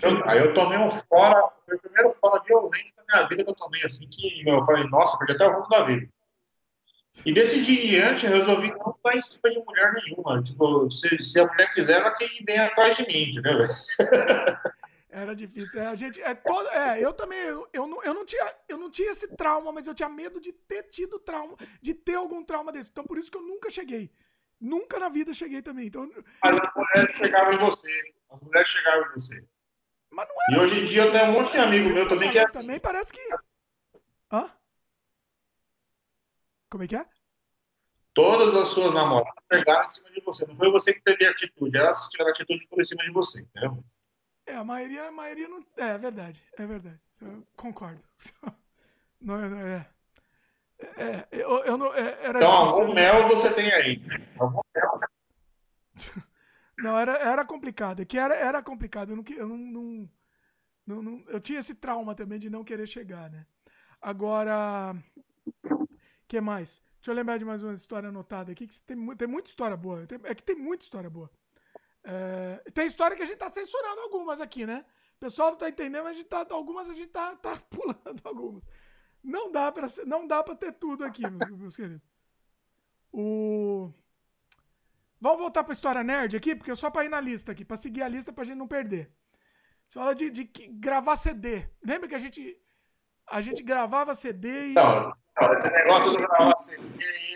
Eu, 0.02 0.30
aí 0.30 0.40
eu 0.40 0.54
tomei 0.54 0.78
um 0.78 0.90
fora, 0.90 1.42
foi 1.66 1.76
o 1.76 1.80
primeiro 1.80 2.10
fora 2.10 2.44
violento 2.44 2.94
da 2.98 3.04
minha 3.08 3.28
vida 3.30 3.44
que 3.44 3.50
eu 3.50 3.56
tomei, 3.56 3.82
assim, 3.86 4.08
que 4.08 4.48
eu 4.48 4.66
falei, 4.66 4.84
nossa, 4.90 5.18
perdi 5.18 5.36
até 5.36 5.48
o 5.48 5.54
rumo 5.54 5.70
da 5.70 5.84
vida. 5.86 6.10
E 7.26 7.34
desse 7.34 7.61
dia 7.61 7.84
em 7.84 7.88
diante 7.88 8.26
eu 8.26 8.31
resolvi 8.31 8.72
não 8.72 8.91
estar 8.91 9.18
em 9.18 9.22
cima 9.22 9.49
de 9.49 9.60
mulher 9.65 9.94
nenhuma. 9.94 10.41
Tipo, 10.41 10.90
se, 10.90 11.22
se 11.22 11.40
a 11.40 11.45
mulher 11.45 11.72
quiser, 11.73 11.99
ela 11.99 12.11
que 12.11 12.44
vem 12.45 12.60
atrás 12.60 12.95
de 12.95 13.06
mim, 13.07 13.30
entendeu? 13.30 13.60
Era 15.10 15.36
difícil. 15.36 15.81
É, 15.81 15.88
a 15.88 15.95
gente, 15.95 16.22
é, 16.22 16.36
todo, 16.36 16.69
é, 16.69 17.03
eu 17.03 17.11
também, 17.11 17.40
eu, 17.40 17.68
eu, 17.73 17.88
não, 17.88 18.03
eu, 18.03 18.14
não 18.14 18.26
tinha, 18.26 18.53
eu 18.68 18.77
não 18.77 18.91
tinha 18.91 19.11
esse 19.11 19.27
trauma, 19.36 19.72
mas 19.72 19.88
eu 19.88 19.95
tinha 19.95 20.07
medo 20.07 20.40
de 20.40 20.53
ter 20.53 20.84
tido 20.84 21.19
trauma, 21.19 21.57
de 21.81 21.94
ter 21.95 22.15
algum 22.15 22.44
trauma 22.44 22.72
desse. 22.72 22.91
Então 22.91 23.03
por 23.03 23.18
isso 23.18 23.31
que 23.31 23.38
eu 23.38 23.41
nunca 23.41 23.69
cheguei. 23.69 24.11
Nunca 24.61 24.99
na 24.99 25.10
vida 25.10 25.34
cheguei 25.34 25.61
também. 25.61 25.88
Então... 25.88 26.10
Mas 26.44 26.60
as 26.60 26.73
mulheres 26.76 27.15
chegavam 27.18 27.53
em 27.53 27.57
você. 27.57 27.90
As 28.30 28.41
mulheres 28.41 28.69
chegavam 28.69 29.07
em 29.07 29.14
você. 29.14 29.44
Mas 30.11 30.27
não 30.27 30.36
era. 30.36 30.57
E 30.57 30.64
hoje 30.64 30.80
em 30.80 30.86
dia 30.86 31.03
eu 31.03 31.11
tenho 31.11 31.26
um 31.26 31.34
monte 31.34 31.52
de 31.52 31.57
amigo 31.57 31.90
meu 31.90 32.07
também 32.07 32.30
que 32.30 32.38
é 32.38 32.44
assim. 32.44 32.61
Também 32.61 32.80
parece 32.80 33.11
que. 33.11 33.19
Hã? 34.31 34.52
Como 36.70 36.84
é 36.84 36.88
que 36.88 36.96
é? 36.96 37.06
Todas 38.14 38.56
as 38.56 38.68
suas 38.70 38.94
namoradas 38.94 39.34
pegaram 39.48 39.86
em 39.86 39.90
cima 39.90 40.12
de 40.12 40.22
você. 40.22 40.46
Não 40.46 40.56
foi 40.56 40.72
você 40.72 40.94
que 40.94 41.02
teve 41.02 41.26
atitude. 41.26 41.78
Elas 41.78 42.08
tiveram 42.10 42.32
atitude 42.32 42.68
por 42.68 42.86
cima 42.86 43.04
de 43.04 43.12
você, 43.12 43.41
entendeu? 43.41 43.84
É, 44.46 44.56
a 44.56 44.64
maioria, 44.64 45.08
a 45.08 45.12
maioria 45.12 45.48
não. 45.48 45.64
É, 45.78 45.90
é 45.90 45.98
verdade, 45.98 46.44
é 46.58 46.66
verdade. 46.66 47.00
Eu 47.22 47.46
concordo. 47.56 48.02
Não, 49.22 49.36
é. 49.36 49.86
É, 50.96 51.28
eu, 51.32 51.58
eu 51.66 51.78
não. 51.78 51.94
É, 51.94 52.18
era 52.24 52.38
então, 52.38 52.52
algum 52.52 52.94
mel 52.94 53.28
você 53.28 53.54
tem 53.54 53.70
aí. 53.74 54.02
Algum 54.40 54.62
mel. 54.74 55.00
Não, 56.78 56.98
era, 56.98 57.18
era 57.18 57.44
complicado. 57.44 58.02
É 58.02 58.06
que 58.06 58.18
era, 58.18 58.34
era 58.34 58.64
complicado. 58.64 59.10
Eu, 59.10 59.18
não, 59.18 59.24
eu 59.36 59.50
não, 59.50 59.58
não, 59.58 60.10
não, 60.88 61.02
não, 61.02 61.24
Eu 61.28 61.41
tinha 61.41 61.60
esse 61.60 61.76
trauma 61.76 62.16
também 62.16 62.40
de 62.40 62.50
não 62.50 62.64
querer 62.64 62.88
chegar, 62.88 63.30
né? 63.30 63.46
Agora. 64.02 64.96
Que 66.30 66.39
mais? 66.39 66.81
Deixa 66.97 67.10
eu 67.10 67.15
lembrar 67.15 67.39
de 67.39 67.43
mais 67.43 67.64
uma 67.64 67.73
história 67.73 68.07
anotada 68.07 68.51
aqui, 68.51 68.68
que 68.68 68.80
tem, 68.84 69.15
tem 69.15 69.27
muita 69.27 69.49
história 69.49 69.76
boa. 69.76 70.06
Tem, 70.06 70.19
é 70.23 70.35
que 70.35 70.43
tem 70.43 70.56
muita 70.56 70.84
história 70.84 71.10
boa. 71.10 71.30
É, 72.03 72.61
tem 72.72 72.85
história 72.85 73.18
que 73.18 73.23
a 73.23 73.26
gente 73.26 73.39
tá 73.39 73.49
censurando 73.49 74.01
algumas 74.01 74.39
aqui, 74.39 74.64
né? 74.64 74.85
O 75.15 75.19
pessoal 75.19 75.49
não 75.49 75.57
tá 75.57 75.68
entendendo, 75.68 76.03
mas 76.03 76.11
a 76.15 76.19
gente 76.19 76.30
tá, 76.30 76.45
algumas 76.51 76.88
a 76.88 76.93
gente 76.93 77.10
tá, 77.10 77.35
tá 77.35 77.57
pulando 77.72 78.22
algumas. 78.23 78.64
Não 79.23 79.51
dá 79.51 79.72
para 79.72 79.88
não 80.06 80.27
dá 80.27 80.43
para 80.43 80.56
ter 80.56 80.72
tudo 80.73 81.03
aqui, 81.03 81.23
meus, 81.27 81.76
queridos. 81.76 82.07
O 83.11 83.91
Vamos 85.19 85.39
voltar 85.39 85.64
para 85.64 85.73
história 85.73 86.03
nerd 86.03 86.38
aqui, 86.38 86.56
porque 86.56 86.72
é 86.72 86.76
só 86.76 86.91
para 86.91 87.06
ir 87.06 87.10
na 87.10 87.19
lista 87.19 87.51
aqui, 87.51 87.65
para 87.65 87.76
seguir 87.76 88.03
a 88.03 88.07
lista 88.07 88.31
pra 88.31 88.43
gente 88.43 88.57
não 88.57 88.68
perder. 88.68 89.11
Você 89.88 89.97
fala 89.97 90.14
de, 90.14 90.30
de 90.30 90.43
gravar 90.69 91.15
CD. 91.15 91.68
Lembra 91.84 92.07
que 92.07 92.15
a 92.15 92.19
gente 92.19 92.56
a 93.27 93.41
gente 93.41 93.64
gravava 93.64 94.15
CD 94.15 94.69
e 94.69 94.73
Não, 94.73 95.14
não 95.41 95.57
esse 95.57 95.72
negócio 95.72 96.11
de 96.11 96.18
gravar 96.18 96.57
CD 96.57 97.30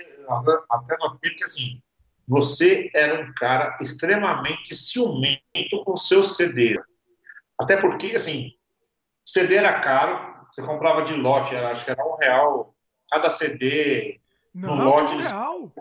até 0.70 0.98
no 0.98 1.20
que 1.20 1.44
assim, 1.44 1.82
você 2.28 2.90
era 2.94 3.22
um 3.22 3.34
cara 3.34 3.78
extremamente 3.82 4.76
ciumento 4.76 5.84
com 5.86 5.96
seu 5.96 6.24
CD. 6.24 6.82
Até 7.60 7.78
porque, 7.78 8.16
assim, 8.16 8.52
CD 9.26 9.56
era 9.56 9.80
caro, 9.80 10.44
você 10.46 10.62
comprava 10.62 11.04
de 11.04 11.14
lote, 11.14 11.56
acho 11.56 11.86
que 11.86 11.92
era 11.92 12.06
um 12.06 12.16
real 12.18 12.76
cada 13.10 13.30
CD. 13.30 14.20
Não, 14.54 14.76
no 14.76 14.84
lote 14.86 15.16
um 15.16 15.18
real. 15.18 15.74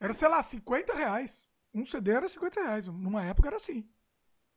Era, 0.00 0.14
sei 0.14 0.28
lá, 0.28 0.42
50 0.42 0.94
reais. 0.94 1.48
Um 1.74 1.84
CD 1.84 2.12
era 2.12 2.28
50 2.28 2.60
reais. 2.60 2.86
Numa 2.86 3.24
época 3.24 3.48
era 3.48 3.56
assim. 3.56 3.88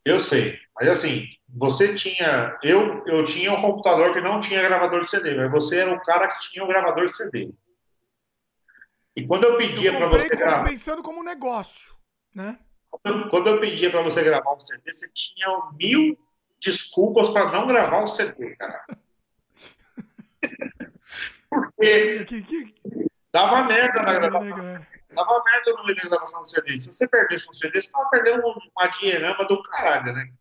Eu 0.06 0.20
sei, 0.20 0.60
mas 0.76 0.88
assim, 0.88 1.26
você 1.50 1.96
tinha. 1.96 2.56
Eu, 2.62 3.04
eu 3.08 3.24
tinha 3.24 3.52
um 3.52 3.60
computador 3.60 4.14
que 4.14 4.22
não 4.22 4.40
tinha 4.40 4.62
gravador 4.62 5.04
de 5.04 5.10
CD, 5.10 5.36
mas 5.36 5.50
você 5.50 5.80
era 5.80 5.92
o 5.92 6.04
cara 6.04 6.28
que 6.28 6.52
tinha 6.52 6.64
o 6.64 6.68
um 6.68 6.70
gravador 6.70 7.08
de 7.08 7.18
CD. 7.18 7.52
E 9.16 9.26
quando 9.26 9.46
eu 9.46 9.58
pedia 9.58 9.98
para 9.98 10.08
você 10.08 10.30
gravar. 10.30 10.70
pensando 10.70 11.02
como 11.02 11.22
um 11.22 11.24
negócio, 11.24 11.92
né? 12.34 12.60
Quando 13.30 13.48
eu 13.48 13.60
pedia 13.60 13.90
para 13.90 14.04
você 14.04 14.24
gravar 14.24 14.54
um 14.54 14.60
CD, 14.60 14.94
você 14.94 15.10
tinha 15.12 15.48
mil 15.74 16.16
desculpas 16.60 17.30
para 17.30 17.52
não 17.52 17.66
gravar 17.66 18.04
o 18.04 18.08
CD, 18.08 18.56
cara. 18.58 18.86
Porque 21.50 22.26
dava 23.32 23.64
merda 23.64 24.02
na 24.04 24.14
gravação. 24.14 24.86
Dava 25.16 25.44
merda 25.44 25.74
no 25.74 25.86
meio 25.86 25.96
da 25.96 26.10
gravação 26.10 26.42
do 26.42 26.48
CD. 26.48 26.80
Se 26.80 26.92
você 26.92 27.08
perdesse 27.08 27.50
um 27.50 27.54
CD, 27.54 27.82
você 27.82 27.88
estava 27.88 28.10
perdendo 28.10 28.44
uma 28.46 28.88
dinheirama 28.88 29.46
do 29.46 29.62
caralho, 29.64 30.14
né? 30.14 30.32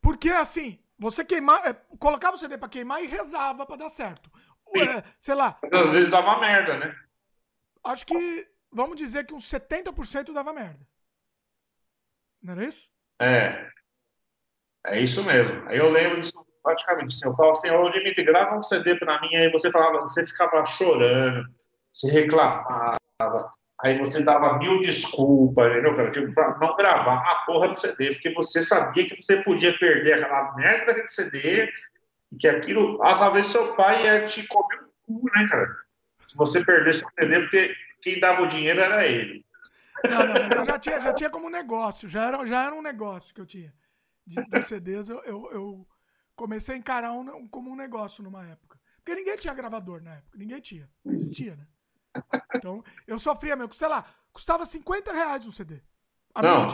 Porque 0.00 0.30
assim, 0.30 0.78
você 0.98 1.24
queimar, 1.24 1.66
é, 1.66 1.72
colocava 1.98 2.36
o 2.36 2.38
CD 2.38 2.58
para 2.58 2.68
queimar 2.68 3.02
e 3.02 3.06
rezava 3.06 3.64
para 3.64 3.76
dar 3.76 3.88
certo 3.88 4.30
é, 4.82 5.04
sei 5.18 5.34
lá. 5.34 5.58
Às 5.72 5.92
vezes 5.92 6.10
dava 6.10 6.40
merda, 6.40 6.76
né? 6.76 6.94
Acho 7.84 8.04
que, 8.06 8.48
vamos 8.72 8.96
dizer 8.96 9.26
que 9.26 9.34
uns 9.34 9.48
70% 9.48 10.32
dava 10.32 10.52
merda. 10.52 10.80
Não 12.42 12.52
era 12.52 12.64
isso? 12.64 12.88
É. 13.20 13.68
É 14.86 15.00
isso 15.00 15.22
mesmo. 15.24 15.66
Aí 15.68 15.78
eu 15.78 15.90
lembro 15.90 16.20
disso 16.20 16.44
praticamente. 16.62 17.14
Assim, 17.14 17.26
eu 17.26 17.34
falava 17.34 17.52
assim, 17.52 17.70
ô 17.70 17.90
Dimitri, 17.90 18.24
grava 18.24 18.56
um 18.56 18.62
CD 18.62 18.96
pra 18.96 19.20
mim, 19.20 19.34
aí 19.36 19.50
você 19.50 19.70
falava, 19.70 20.00
você 20.00 20.26
ficava 20.26 20.64
chorando, 20.64 21.46
você 21.94 22.10
reclamava, 22.10 22.96
aí 23.80 23.96
você 23.98 24.24
dava 24.24 24.58
mil 24.58 24.80
desculpas, 24.80 25.70
entendeu, 25.70 25.94
cara? 25.94 26.10
Tipo, 26.10 26.34
pra 26.34 26.58
não 26.58 26.76
gravar 26.76 27.18
a 27.18 27.34
porra 27.46 27.68
do 27.68 27.76
CD, 27.76 28.08
porque 28.10 28.34
você 28.34 28.60
sabia 28.60 29.06
que 29.06 29.14
você 29.14 29.40
podia 29.42 29.78
perder 29.78 30.14
aquela 30.14 30.52
merda 30.56 30.94
de 30.94 31.08
CD 31.08 31.72
que 32.40 32.48
aquilo, 32.48 33.00
às 33.00 33.32
vezes 33.32 33.52
seu 33.52 33.76
pai 33.76 34.04
ia 34.04 34.24
te 34.24 34.44
comer 34.48 34.80
o 35.06 35.20
cu, 35.20 35.30
né, 35.36 35.46
cara? 35.48 35.76
Se 36.26 36.36
você 36.36 36.64
perdesse 36.64 37.04
o 37.04 37.08
CD, 37.16 37.40
porque 37.42 37.76
quem 38.02 38.18
dava 38.18 38.42
o 38.42 38.46
dinheiro 38.48 38.80
era 38.80 39.06
ele. 39.06 39.44
Não, 40.10 40.26
não, 40.26 40.58
eu 40.58 40.64
já 40.64 40.78
tinha, 40.78 41.00
já 41.00 41.12
tinha 41.14 41.30
como 41.30 41.48
negócio, 41.48 42.08
já 42.08 42.26
era, 42.26 42.44
já 42.44 42.66
era 42.66 42.74
um 42.74 42.82
negócio 42.82 43.32
que 43.32 43.40
eu 43.40 43.46
tinha. 43.46 43.72
De, 44.26 44.42
de 44.44 44.62
CDs 44.64 45.08
eu, 45.08 45.22
eu, 45.24 45.48
eu, 45.52 45.88
comecei 46.34 46.74
a 46.74 46.78
encarar 46.78 47.12
um, 47.12 47.46
como 47.46 47.70
um 47.70 47.76
negócio 47.76 48.24
numa 48.24 48.44
época. 48.44 48.80
Porque 48.96 49.14
ninguém 49.14 49.36
tinha 49.36 49.54
gravador 49.54 50.02
na 50.02 50.14
época, 50.14 50.36
ninguém 50.36 50.60
tinha. 50.60 50.90
Não 51.04 51.12
existia, 51.12 51.54
né? 51.54 51.66
Então, 52.54 52.82
eu 53.06 53.18
sofria 53.18 53.56
mesmo, 53.56 53.72
sei 53.72 53.88
lá, 53.88 54.04
custava 54.32 54.64
50 54.64 55.12
reais 55.12 55.46
um 55.46 55.52
CD. 55.52 55.80
Não, 56.42 56.66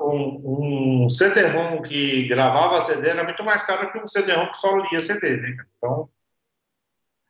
um, 0.00 1.04
um 1.04 1.10
CD-ROM 1.10 1.82
que 1.82 2.26
gravava 2.28 2.80
CD 2.80 3.10
era 3.10 3.22
muito 3.22 3.44
mais 3.44 3.62
caro 3.62 3.92
que 3.92 3.98
um 3.98 4.06
CD-ROM 4.06 4.46
que 4.50 4.56
só 4.56 4.74
lia 4.76 5.00
CD, 5.00 5.36
né? 5.36 5.54
Então, 5.76 6.08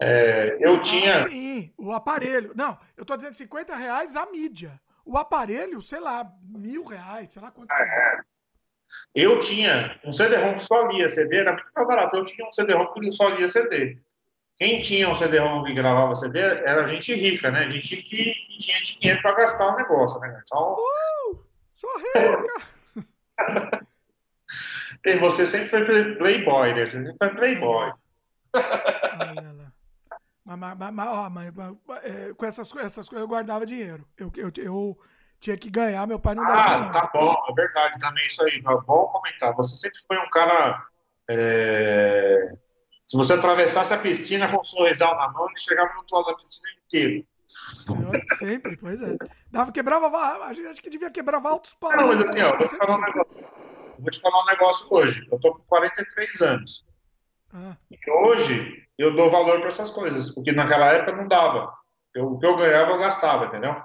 é, 0.00 0.58
eu 0.60 0.80
tinha... 0.80 1.24
Ah, 1.24 1.28
sim, 1.28 1.72
o 1.76 1.92
aparelho. 1.92 2.52
Não, 2.54 2.78
eu 2.96 3.04
tô 3.04 3.16
dizendo 3.16 3.34
50 3.34 3.74
reais 3.74 4.14
a 4.14 4.26
mídia. 4.26 4.80
O 5.04 5.18
aparelho, 5.18 5.82
sei 5.82 5.98
lá, 5.98 6.30
mil 6.40 6.84
reais, 6.84 7.32
sei 7.32 7.42
lá 7.42 7.50
quanto. 7.50 7.72
É. 7.72 8.20
Eu 9.14 9.38
tinha 9.38 9.98
um 10.04 10.12
CD-ROM 10.12 10.54
que 10.54 10.64
só 10.64 10.86
lia 10.86 11.08
CD, 11.08 11.38
era 11.38 11.52
muito 11.52 11.68
mais 11.74 11.88
barato. 11.88 12.16
Eu 12.16 12.24
tinha 12.24 12.46
um 12.46 12.52
CD-ROM 12.52 12.92
que 12.92 13.10
só 13.10 13.28
lia 13.28 13.48
CD. 13.48 13.98
Quem 14.56 14.80
tinha 14.80 15.08
um 15.08 15.14
CD-ROM 15.14 15.64
que 15.64 15.74
gravava 15.74 16.14
CD 16.14 16.38
era 16.40 16.86
gente 16.86 17.14
rica, 17.14 17.50
né? 17.50 17.68
Gente 17.68 17.96
que 17.96 18.34
tinha 18.58 18.80
dinheiro 18.82 19.22
para 19.22 19.36
gastar 19.36 19.68
o 19.68 19.76
negócio, 19.76 20.20
né? 20.20 20.40
Então... 20.42 20.76
Uh! 20.78 21.44
Sou 21.74 21.90
rica! 21.98 22.62
e 25.04 25.18
você 25.18 25.46
sempre 25.46 25.68
foi 25.68 26.14
playboy, 26.16 26.74
né? 26.74 26.86
Você 26.86 27.02
sempre 27.02 27.16
foi 27.18 27.30
playboy. 27.30 27.92
Olha 28.54 29.52
lá. 29.52 29.72
Mas, 30.44 30.58
mas, 30.76 30.92
mas, 30.92 31.08
ó, 31.08 31.30
mas, 31.30 31.54
mas 31.54 31.76
é, 32.02 32.34
com 32.34 32.46
essas, 32.46 32.74
essas 32.76 33.08
coisas 33.08 33.22
eu 33.22 33.28
guardava 33.28 33.64
dinheiro. 33.64 34.06
Eu, 34.16 34.30
eu, 34.36 34.52
eu 34.56 34.98
tinha 35.38 35.56
que 35.56 35.70
ganhar, 35.70 36.06
meu 36.06 36.20
pai 36.20 36.34
não 36.34 36.46
dava. 36.46 36.86
Ah, 36.86 36.90
tá 36.90 37.10
bom, 37.12 37.36
é 37.48 37.52
verdade 37.52 37.98
também 37.98 38.26
isso 38.26 38.42
aí. 38.44 38.58
É 38.58 38.60
bom 38.60 39.08
comentar. 39.08 39.54
Você 39.54 39.74
sempre 39.76 39.98
foi 40.06 40.18
um 40.18 40.30
cara. 40.30 40.86
É... 41.28 42.56
Se 43.12 43.18
você 43.18 43.34
atravessasse 43.34 43.92
a 43.92 43.98
piscina 43.98 44.50
com 44.50 44.62
um 44.62 44.64
sorrisal 44.64 45.14
na 45.18 45.28
mão, 45.28 45.46
ele 45.46 45.58
chegava 45.58 45.92
no 45.92 45.98
outro 45.98 46.16
lado 46.16 46.28
da 46.28 46.34
piscina 46.34 46.66
inteiro. 46.86 47.26
Sempre, 48.38 48.74
pois 48.78 49.02
é. 49.02 49.18
Dava, 49.50 49.70
quebrava, 49.70 50.06
acho 50.46 50.80
que 50.80 50.88
devia 50.88 51.10
quebrar 51.10 51.44
altos 51.44 51.74
paus. 51.74 51.94
Não, 51.94 52.06
mas 52.06 52.22
assim, 52.22 52.40
ó, 52.40 52.56
vou 52.56 52.66
te, 52.66 52.74
falar 52.74 52.96
um 52.96 53.00
negócio, 53.02 53.46
vou 53.98 54.10
te 54.10 54.18
falar 54.18 54.42
um 54.42 54.46
negócio 54.46 54.86
hoje. 54.90 55.28
Eu 55.30 55.38
tô 55.38 55.52
com 55.52 55.62
43 55.64 56.40
anos. 56.40 56.86
Ah. 57.52 57.76
E 57.90 58.10
hoje 58.10 58.82
eu 58.96 59.14
dou 59.14 59.30
valor 59.30 59.58
para 59.58 59.68
essas 59.68 59.90
coisas, 59.90 60.30
porque 60.30 60.50
naquela 60.50 60.86
época 60.86 61.14
não 61.14 61.28
dava. 61.28 61.70
Eu, 62.14 62.32
o 62.32 62.38
que 62.38 62.46
eu 62.46 62.56
ganhava, 62.56 62.92
eu 62.92 62.98
gastava, 62.98 63.44
entendeu? 63.44 63.76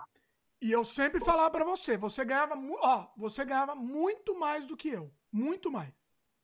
E 0.61 0.71
eu 0.71 0.85
sempre 0.85 1.19
falava 1.19 1.51
para 1.51 1.65
você, 1.65 1.97
você 1.97 2.23
ganhava, 2.23 2.55
ó, 2.79 3.07
você 3.17 3.43
ganhava 3.43 3.75
muito 3.75 4.39
mais 4.39 4.67
do 4.67 4.77
que 4.77 4.87
eu, 4.87 5.11
muito 5.29 5.69
mais. 5.69 5.93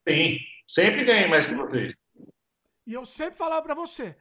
Sim, 0.06 0.36
sempre 0.68 1.02
ganhei 1.06 1.28
mais 1.28 1.46
que 1.46 1.54
vocês. 1.54 1.94
E 2.86 2.92
eu 2.92 3.04
sempre 3.04 3.36
falava 3.36 3.62
para 3.62 3.74
você, 3.74 4.16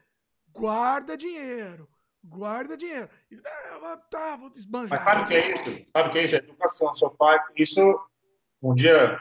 guarda 0.51 1.17
dinheiro, 1.17 1.89
guarda 2.23 2.77
dinheiro. 2.77 3.09
E, 3.29 3.41
ah, 3.45 3.97
tá, 4.09 4.35
vou 4.37 4.49
desbanjar. 4.49 5.03
Mas 5.03 5.03
sabe 5.03 5.23
o 5.23 5.27
que 5.27 5.35
é 5.35 5.51
isso? 5.51 5.91
Sabe 5.91 6.09
o 6.09 6.11
que 6.11 6.17
é 6.19 6.25
isso? 6.25 6.35
Educação. 6.35 6.93
Seu 6.93 7.09
pai, 7.11 7.39
isso 7.55 8.09
um 8.61 8.73
dia 8.73 9.19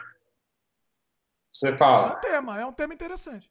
você 1.51 1.73
fala. 1.73 2.13
É 2.13 2.15
um 2.15 2.19
tema, 2.19 2.61
é 2.61 2.65
um 2.65 2.73
tema 2.73 2.93
interessante. 2.93 3.49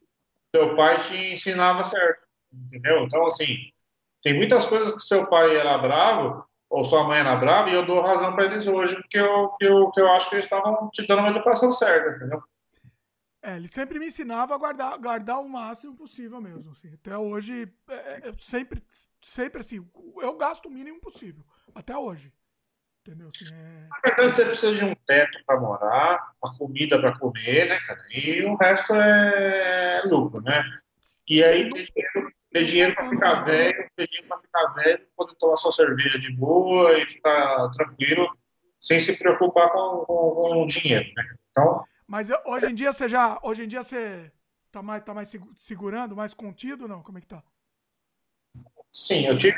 Seu 0.55 0.75
pai 0.75 0.97
te 0.97 1.15
ensinava 1.31 1.83
certo, 1.83 2.27
entendeu? 2.51 3.03
Então, 3.03 3.25
assim, 3.25 3.57
tem 4.21 4.35
muitas 4.35 4.65
coisas 4.65 4.91
que 4.91 5.01
seu 5.01 5.27
pai 5.27 5.55
era 5.55 5.77
bravo 5.77 6.45
ou 6.69 6.83
sua 6.83 7.03
mãe 7.03 7.19
era 7.19 7.35
brava 7.35 7.69
e 7.69 7.73
eu 7.73 7.85
dou 7.85 8.01
razão 8.01 8.33
para 8.33 8.45
eles 8.45 8.67
hoje, 8.67 8.95
porque 8.95 9.19
eu, 9.19 9.49
que 9.59 9.65
eu, 9.65 9.91
que 9.91 10.01
eu 10.01 10.11
acho 10.11 10.29
que 10.29 10.35
eles 10.35 10.45
estavam 10.45 10.89
te 10.91 11.05
dando 11.05 11.19
uma 11.19 11.29
educação 11.29 11.71
certa, 11.71 12.15
entendeu? 12.15 12.43
É, 13.43 13.57
ele 13.57 13.67
sempre 13.67 13.99
me 13.99 14.07
ensinava 14.07 14.55
a 14.55 14.57
guardar, 14.57 14.97
guardar 14.97 15.41
o 15.41 15.49
máximo 15.49 15.97
possível 15.97 16.39
mesmo. 16.39 16.71
Assim. 16.71 16.93
Até 16.93 17.17
hoje, 17.17 17.67
é, 17.89 17.93
é, 17.93 18.21
eu 18.23 18.39
sempre, 18.39 18.81
sempre 19.21 19.59
assim, 19.59 19.85
eu 20.21 20.37
gasto 20.37 20.67
o 20.67 20.71
mínimo 20.71 21.01
possível. 21.01 21.43
Até 21.75 21.97
hoje. 21.97 22.31
Entendeu? 23.01 23.27
Assim, 23.27 23.53
é... 23.53 23.87
Na 23.89 23.99
verdade, 24.05 24.33
você 24.33 24.45
precisa 24.45 24.77
de 24.77 24.85
um 24.85 24.95
teto 25.05 25.37
para 25.45 25.59
morar, 25.59 26.31
uma 26.41 26.57
comida 26.57 26.97
para 26.97 27.19
comer, 27.19 27.67
né, 27.67 27.77
cara? 27.85 28.01
E 28.11 28.45
o 28.45 28.55
resto 28.55 28.93
é 28.95 30.03
lucro, 30.05 30.41
né? 30.41 30.63
E 31.27 31.43
aí 31.43 31.69
tem 31.69 31.83
dinheiro 31.83 32.33
ter 32.49 32.63
dinheiro 32.63 32.95
para 32.95 33.09
ficar 33.09 33.41
velho, 33.43 33.89
ter 33.97 34.07
dinheiro 34.07 34.27
para 34.29 34.39
ficar 34.39 34.73
velho, 34.75 35.07
poder 35.17 35.35
tomar 35.35 35.57
sua 35.57 35.71
cerveja 35.73 36.17
de 36.17 36.31
boa 36.31 36.97
e 36.97 37.05
ficar 37.05 37.69
tranquilo, 37.71 38.29
sem 38.79 39.01
se 39.01 39.17
preocupar 39.17 39.69
com, 39.69 40.05
com, 40.05 40.31
com 40.31 40.63
o 40.63 40.65
dinheiro, 40.65 41.11
né? 41.13 41.35
Então. 41.49 41.83
Mas 42.07 42.29
hoje 42.45 42.67
em 42.67 42.73
dia 42.73 42.91
você 42.91 43.07
já, 43.07 43.39
hoje 43.41 43.63
em 43.63 43.67
dia 43.67 43.83
você 43.83 44.31
tá 44.71 44.81
mais, 44.81 45.03
tá 45.03 45.13
mais 45.13 45.31
segurando, 45.55 46.15
mais 46.15 46.33
contido, 46.33 46.87
não? 46.87 47.01
Como 47.01 47.17
é 47.17 47.21
que 47.21 47.27
tá? 47.27 47.43
Sim, 48.91 49.25
eu 49.25 49.35
tive, 49.35 49.57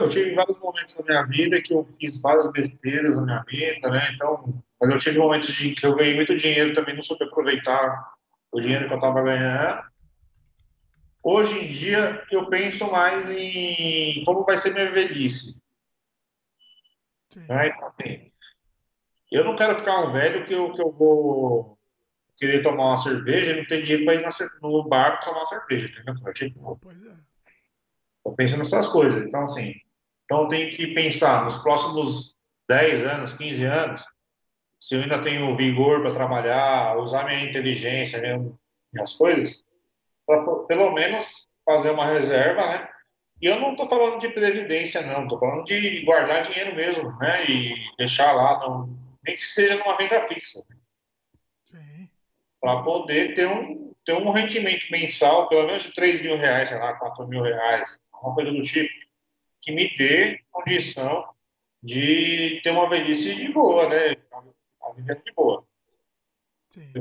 eu 0.00 0.08
tive 0.08 0.34
vários 0.34 0.58
momentos 0.60 0.96
na 0.96 1.04
minha 1.04 1.22
vida 1.24 1.60
que 1.60 1.74
eu 1.74 1.84
fiz 1.84 2.20
várias 2.20 2.50
besteiras 2.52 3.16
na 3.16 3.24
minha 3.24 3.44
vida, 3.44 3.90
né? 3.90 4.12
Então, 4.14 4.62
mas 4.80 4.90
eu 4.90 4.98
tive 4.98 5.18
momentos 5.18 5.52
de, 5.52 5.74
que 5.74 5.84
eu 5.84 5.96
ganhei 5.96 6.14
muito 6.14 6.36
dinheiro 6.36 6.74
também, 6.74 6.94
não 6.94 7.02
soube 7.02 7.24
aproveitar 7.24 8.14
o 8.52 8.60
dinheiro 8.60 8.86
que 8.86 8.92
eu 8.92 8.96
estava 8.96 9.22
ganhando. 9.22 9.82
Hoje 11.22 11.64
em 11.64 11.68
dia, 11.68 12.24
eu 12.30 12.48
penso 12.48 12.88
mais 12.88 13.28
em 13.28 14.22
como 14.24 14.44
vai 14.44 14.56
ser 14.56 14.72
minha 14.72 14.92
velhice. 14.92 15.60
Né? 17.34 17.68
Então, 17.68 17.88
assim, 17.88 18.30
eu 19.32 19.44
não 19.44 19.56
quero 19.56 19.76
ficar 19.76 20.00
um 20.04 20.12
velho 20.12 20.46
que 20.46 20.54
eu, 20.54 20.72
que 20.72 20.80
eu 20.80 20.92
vou 20.92 21.75
querer 22.36 22.62
tomar 22.62 22.88
uma 22.88 22.96
cerveja 22.96 23.52
e 23.52 23.56
não 23.56 23.66
ter 23.66 23.82
dinheiro 23.82 24.04
para 24.04 24.14
ir 24.14 24.50
no 24.62 24.88
bar 24.88 25.20
tomar 25.20 25.38
uma 25.38 25.46
cerveja, 25.46 25.88
entendeu? 25.88 26.32
Tipo, 26.32 26.78
pois 26.82 27.06
é. 27.06 27.14
Eu 28.24 28.32
penso 28.32 28.56
nessas 28.56 28.86
coisas. 28.88 29.24
Então, 29.24 29.44
assim, 29.44 29.74
então 30.24 30.42
eu 30.42 30.48
tenho 30.48 30.70
que 30.74 30.88
pensar 30.88 31.44
nos 31.44 31.56
próximos 31.56 32.36
10 32.68 33.04
anos, 33.04 33.32
15 33.32 33.64
anos, 33.64 34.04
se 34.80 34.94
eu 34.94 35.02
ainda 35.02 35.22
tenho 35.22 35.56
vigor 35.56 36.02
para 36.02 36.12
trabalhar, 36.12 36.96
usar 36.98 37.24
minha 37.24 37.44
inteligência, 37.44 38.20
minhas 38.92 39.12
coisas, 39.14 39.64
para 40.26 40.44
pelo 40.66 40.92
menos 40.92 41.48
fazer 41.64 41.90
uma 41.90 42.06
reserva, 42.06 42.66
né? 42.66 42.88
E 43.40 43.46
eu 43.46 43.60
não 43.60 43.72
estou 43.72 43.88
falando 43.88 44.18
de 44.18 44.30
previdência, 44.30 45.02
não, 45.02 45.24
estou 45.24 45.38
falando 45.38 45.64
de 45.64 46.02
guardar 46.04 46.42
dinheiro 46.42 46.74
mesmo, 46.74 47.16
né? 47.18 47.44
E 47.48 47.74
deixar 47.98 48.32
lá, 48.32 48.58
no, 48.60 48.88
nem 49.24 49.36
que 49.36 49.42
seja 49.42 49.76
numa 49.76 49.96
renda 49.96 50.22
fixa. 50.22 50.60
Para 52.60 52.82
poder 52.82 53.34
ter 53.34 53.46
um, 53.46 53.94
ter 54.04 54.14
um 54.14 54.30
rendimento 54.30 54.86
mensal, 54.90 55.48
pelo 55.48 55.66
menos 55.66 55.84
de 55.84 55.94
3 55.94 56.20
mil 56.22 56.36
reais, 56.36 56.68
sei 56.68 56.78
lá, 56.78 56.94
4 56.94 57.26
mil 57.26 57.42
reais, 57.42 58.00
uma 58.22 58.34
coisa 58.34 58.50
do 58.50 58.62
tipo, 58.62 58.92
que 59.60 59.72
me 59.72 59.94
dê 59.96 60.40
condição 60.50 61.28
de 61.82 62.60
ter 62.62 62.70
uma 62.70 62.88
velhice 62.88 63.34
de 63.34 63.52
boa, 63.52 63.88
né? 63.88 64.16
A 64.82 64.92
vida 64.92 65.20
de 65.24 65.32
boa. 65.32 65.64
Sim 66.70 66.92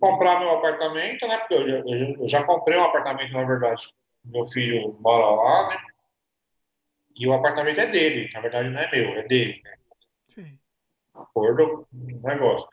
comprar 0.00 0.40
meu 0.40 0.50
apartamento, 0.50 1.28
né? 1.28 1.36
Porque 1.36 1.54
eu 1.54 1.68
já, 1.68 1.76
eu 1.76 2.28
já, 2.28 2.44
comprei 2.44 2.78
um 2.78 2.84
apartamento, 2.84 3.32
na 3.32 3.44
verdade. 3.44 3.92
Meu 4.24 4.44
filho 4.46 4.96
mora 5.00 5.26
lá, 5.26 5.68
né? 5.68 5.86
E 7.14 7.28
o 7.28 7.34
apartamento 7.34 7.78
é 7.78 7.86
dele, 7.86 8.30
na 8.32 8.40
verdade 8.40 8.70
não 8.70 8.80
é 8.80 8.90
meu, 8.90 9.10
é 9.18 9.22
dele. 9.24 9.60
Né? 9.62 9.76
Sim. 10.28 10.58
Acordo 11.14 11.86
negócio. 11.92 12.66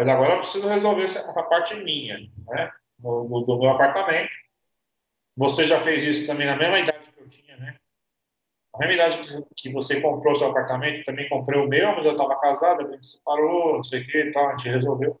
Mas 0.00 0.08
agora 0.08 0.32
eu 0.32 0.38
preciso 0.38 0.66
resolver 0.66 1.04
essa, 1.04 1.18
essa 1.18 1.42
parte 1.42 1.74
minha, 1.82 2.18
né? 2.48 2.72
No, 2.98 3.28
no, 3.28 3.42
do 3.42 3.58
meu 3.58 3.68
apartamento. 3.68 4.34
Você 5.36 5.64
já 5.64 5.78
fez 5.78 6.02
isso 6.02 6.26
também 6.26 6.46
na 6.46 6.56
mesma 6.56 6.80
idade 6.80 7.12
que 7.12 7.20
eu 7.20 7.28
tinha, 7.28 7.54
né? 7.58 7.76
Na 8.72 8.86
mesma 8.86 8.94
idade 8.94 9.44
que 9.54 9.70
você 9.70 10.00
comprou 10.00 10.34
seu 10.34 10.48
apartamento, 10.48 11.04
também 11.04 11.28
comprei 11.28 11.60
o 11.60 11.68
meu, 11.68 11.94
mas 11.94 12.06
eu 12.06 12.12
estava 12.12 12.40
casado, 12.40 12.86
a 12.86 12.90
gente 12.92 13.06
separou, 13.08 13.74
não 13.74 13.84
sei 13.84 14.00
o 14.00 14.06
que 14.06 14.30
tal, 14.30 14.48
a 14.48 14.50
gente 14.56 14.70
resolveu 14.70 15.20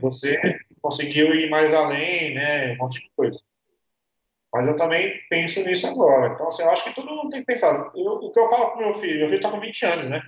você 0.00 0.36
conseguiu 0.82 1.32
ir 1.32 1.48
mais 1.48 1.72
além, 1.72 2.34
né? 2.34 2.72
Um 2.72 2.78
monte 2.78 3.00
de 3.00 3.08
coisa. 3.16 3.38
Mas 4.52 4.66
eu 4.66 4.76
também 4.76 5.20
penso 5.30 5.62
nisso 5.62 5.86
agora. 5.86 6.32
Então, 6.34 6.48
assim, 6.48 6.64
eu 6.64 6.70
acho 6.70 6.82
que 6.82 6.92
todo 6.92 7.14
mundo 7.14 7.28
tem 7.28 7.38
que 7.38 7.46
pensar. 7.46 7.92
Eu, 7.94 8.14
o 8.14 8.32
que 8.32 8.40
eu 8.40 8.48
falo 8.48 8.72
pro 8.72 8.80
meu 8.80 8.94
filho, 8.94 9.20
meu 9.20 9.28
filho 9.28 9.40
tá 9.40 9.48
com 9.48 9.60
20 9.60 9.86
anos, 9.86 10.08
né? 10.08 10.20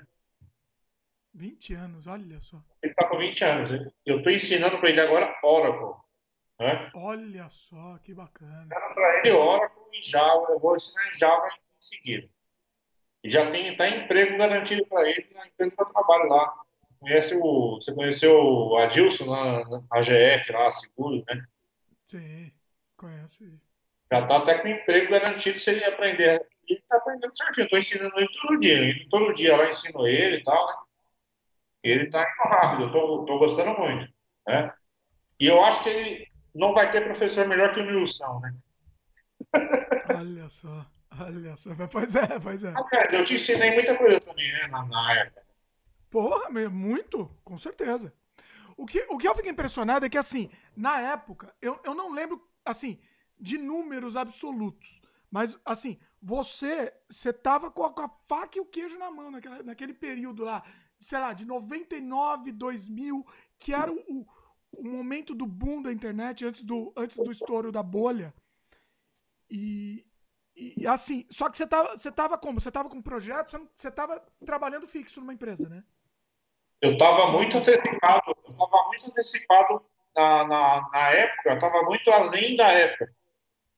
20 1.39 1.74
anos, 1.74 2.06
olha 2.06 2.40
só. 2.40 2.62
Ele 2.82 2.93
tá 2.94 3.09
com 3.09 3.19
20 3.19 3.44
anos. 3.44 3.70
Eu 4.05 4.23
tô 4.23 4.31
ensinando 4.31 4.78
para 4.78 4.90
ele 4.90 5.01
agora 5.01 5.35
Oracle. 5.43 6.01
Né? 6.60 6.90
Olha 6.94 7.48
só, 7.48 7.98
que 7.98 8.12
bacana. 8.12 8.66
Para 8.69 9.20
ele 9.20 9.32
Oracle 9.32 9.82
e 9.93 10.02
Java, 10.02 10.47
eu 10.51 10.59
vou 10.59 10.77
ensinar 10.77 11.12
Java 11.12 11.47
em 11.47 11.60
seguida. 11.81 12.28
E 13.24 13.31
já 13.31 13.51
tem 13.51 13.77
tá 13.77 13.89
emprego 13.89 14.36
garantido 14.36 14.85
para 14.86 15.09
ele 15.09 15.28
na 15.35 15.47
empresa 15.47 15.74
que 15.74 15.82
eu 15.82 15.86
trabalho 15.86 16.28
lá 16.28 16.65
conhece 16.98 17.36
o, 17.36 17.77
você 17.77 17.94
conheceu 17.94 18.36
o 18.36 18.77
Adilson 18.77 19.27
na, 19.27 19.65
na 19.69 19.82
AGF, 19.90 20.52
lá, 20.52 20.70
seguro, 20.70 21.24
né? 21.28 21.44
Sim, 22.05 22.52
conheço. 22.97 23.44
Já 24.12 24.27
tá 24.27 24.39
até 24.39 24.59
com 24.59 24.69
emprego 24.69 25.12
garantido 25.12 25.59
se 25.59 25.70
ele 25.70 25.85
aprender. 25.85 26.47
Ele 26.66 26.82
tá 26.86 26.97
aprendendo 26.97 27.36
certinho, 27.36 27.69
tô 27.69 27.77
ensinando 27.77 28.15
ele 28.16 28.28
todo 28.40 28.59
dia. 28.59 29.06
Todo 29.10 29.32
dia 29.32 29.56
lá 29.56 29.69
ensino 29.69 30.06
ele 30.06 30.36
e 30.39 30.43
tal, 30.43 30.66
né? 30.66 30.74
Ele 31.83 32.11
tá 32.11 32.21
indo 32.23 32.51
rápido, 32.51 32.83
eu 32.85 32.93
tô, 32.93 33.25
tô 33.25 33.39
gostando 33.39 33.79
muito, 33.79 34.13
né? 34.47 34.69
E 35.41 35.47
eu 35.47 35.63
acho 35.63 35.83
que 35.83 35.89
ele 35.89 36.29
não 36.55 36.75
vai 36.75 36.91
ter 36.91 37.05
professor 37.05 37.47
melhor 37.47 37.73
que 37.73 37.81
o 37.81 37.85
Nilson, 37.85 38.41
né? 38.41 38.55
Olha 40.17 40.49
só, 40.49 40.87
olha 41.21 41.57
só. 41.57 41.71
Pois 41.91 42.15
é, 42.17 42.39
pois 42.41 42.65
é. 42.65 42.75
eu 43.13 43.25
te 43.25 43.35
ensinei 43.35 43.75
muita 43.75 43.97
coisa 43.97 44.19
também, 44.19 44.51
né, 44.53 44.67
na, 44.67 44.85
na 44.85 45.13
época. 45.21 45.43
Porra, 46.11 46.51
muito, 46.69 47.31
com 47.45 47.59
certeza. 47.59 48.13
O 48.77 48.87
que, 48.87 49.05
o 49.11 49.19
que 49.19 49.29
eu 49.29 49.35
fico 49.35 49.49
impressionado 49.49 50.07
é 50.07 50.09
que, 50.09 50.17
assim, 50.17 50.51
na 50.77 51.01
época, 51.01 51.55
eu, 51.61 51.79
eu 51.85 51.95
não 51.95 52.13
lembro, 52.13 52.41
assim, 52.65 52.99
de 53.39 53.59
números 53.59 54.17
absolutos. 54.17 55.01
Mas, 55.31 55.59
assim, 55.65 55.99
você, 56.23 56.93
você 57.09 57.33
tava 57.33 57.71
com 57.71 57.85
a, 57.85 57.93
com 57.93 58.03
a 58.03 58.09
faca 58.27 58.57
e 58.57 58.61
o 58.61 58.65
queijo 58.65 58.99
na 58.99 59.11
mão 59.11 59.31
naquela, 59.31 59.63
naquele 59.63 59.93
período 59.93 60.45
lá, 60.45 60.65
sei 60.99 61.19
lá, 61.19 61.33
de 61.33 61.45
99, 61.45 62.53
2000, 62.53 63.27
que 63.59 63.75
era 63.75 63.93
o, 63.93 64.27
o 64.73 64.89
momento 64.89 65.35
do 65.35 65.47
boom 65.47 65.83
da 65.83 65.93
internet, 65.93 66.45
antes 66.45 66.62
do, 66.62 66.93
antes 66.97 67.16
do 67.16 67.31
estouro 67.31 67.70
da 67.70 67.83
bolha. 67.83 68.35
E, 69.51 70.05
e 70.55 70.87
assim, 70.87 71.27
só 71.31 71.49
que 71.49 71.57
você 71.57 71.66
tava, 71.66 71.97
você 71.97 72.12
tava 72.12 72.37
como? 72.37 72.61
Você 72.61 72.70
tava 72.70 72.89
com 72.89 72.99
um 72.99 73.03
projeto, 73.03 73.69
você 73.75 73.91
tava 73.91 74.20
trabalhando 74.45 74.87
fixo 74.87 75.20
numa 75.20 75.35
empresa, 75.35 75.69
né? 75.69 75.83
eu 76.81 76.93
estava 76.93 77.33
muito 77.33 77.59
antecipado, 77.59 78.23
eu 78.47 78.53
estava 78.53 78.85
muito 78.87 79.07
antecipado 79.11 79.83
na, 80.16 80.45
na, 80.45 80.89
na 80.93 81.11
época, 81.11 81.51
eu 81.51 81.55
estava 81.55 81.83
muito 81.83 82.11
além 82.11 82.55
da 82.55 82.69
época. 82.69 83.12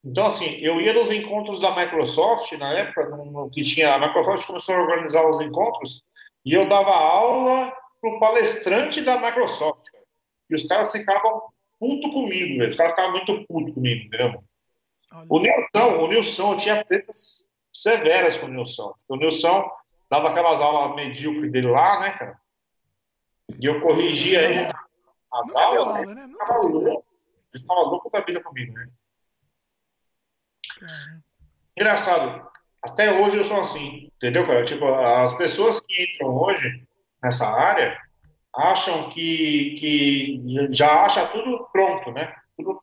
Então, 0.04 0.26
assim, 0.26 0.56
eu 0.60 0.80
ia 0.80 0.94
nos 0.94 1.10
encontros 1.10 1.60
da 1.60 1.74
Microsoft, 1.76 2.52
na 2.52 2.72
época, 2.72 3.08
no, 3.10 3.24
no, 3.26 3.50
que 3.50 3.62
tinha, 3.62 3.94
a 3.94 3.98
Microsoft 3.98 4.46
começou 4.46 4.74
a 4.74 4.80
organizar 4.82 5.28
os 5.28 5.40
encontros, 5.40 6.02
E 6.44 6.54
eu 6.54 6.68
dava 6.68 6.90
aula 6.90 7.72
pro 8.00 8.18
palestrante 8.18 9.02
da 9.02 9.20
Microsoft, 9.20 9.90
cara. 9.90 10.04
E 10.48 10.54
os 10.54 10.66
caras 10.66 10.90
ficavam 10.90 11.42
puto 11.78 12.10
comigo, 12.10 12.58
velho. 12.58 12.68
Os 12.68 12.76
caras 12.76 12.92
ficavam 12.92 13.12
muito 13.12 13.46
puto 13.46 13.72
comigo, 13.74 14.06
entendeu? 14.06 14.42
O 15.28 15.38
Nilson, 15.38 15.98
o 15.98 16.08
Nilson, 16.08 16.52
eu 16.52 16.56
tinha 16.56 16.84
tretas 16.84 17.48
severas 17.72 18.36
com 18.36 18.46
o 18.46 18.48
Nilson. 18.48 18.94
O 19.08 19.16
Nilson 19.16 19.70
dava 20.08 20.30
aquelas 20.30 20.60
aulas 20.60 20.94
medíocres 20.96 21.50
dele 21.50 21.68
lá, 21.68 22.00
né, 22.00 22.16
cara? 22.16 22.40
E 23.58 23.66
eu 23.66 23.80
corrigia 23.80 24.42
ele 24.42 24.72
nas 25.32 25.54
aulas. 25.54 25.96
Aula, 25.96 26.14
né? 26.14 26.22
Ele 26.24 26.32
ficava 26.32 26.62
louco. 26.62 27.06
Ele 27.52 27.62
ficava 27.62 27.80
louco 27.80 28.10
da 28.10 28.20
vida 28.20 28.42
comigo, 28.42 28.72
né? 28.72 28.88
Engraçado. 31.76 32.50
Até 32.82 33.12
hoje 33.12 33.36
eu 33.36 33.44
sou 33.44 33.60
assim, 33.60 34.10
entendeu, 34.16 34.46
cara? 34.46 34.64
Tipo, 34.64 34.86
as 34.86 35.32
pessoas 35.36 35.80
que 35.80 36.02
entram 36.02 36.34
hoje 36.34 36.82
nessa 37.22 37.46
área 37.46 37.98
acham 38.54 39.10
que, 39.10 39.76
que 39.78 40.68
já 40.70 41.04
acha 41.04 41.26
tudo 41.26 41.68
pronto, 41.72 42.10
né? 42.10 42.34
Tudo 42.56 42.82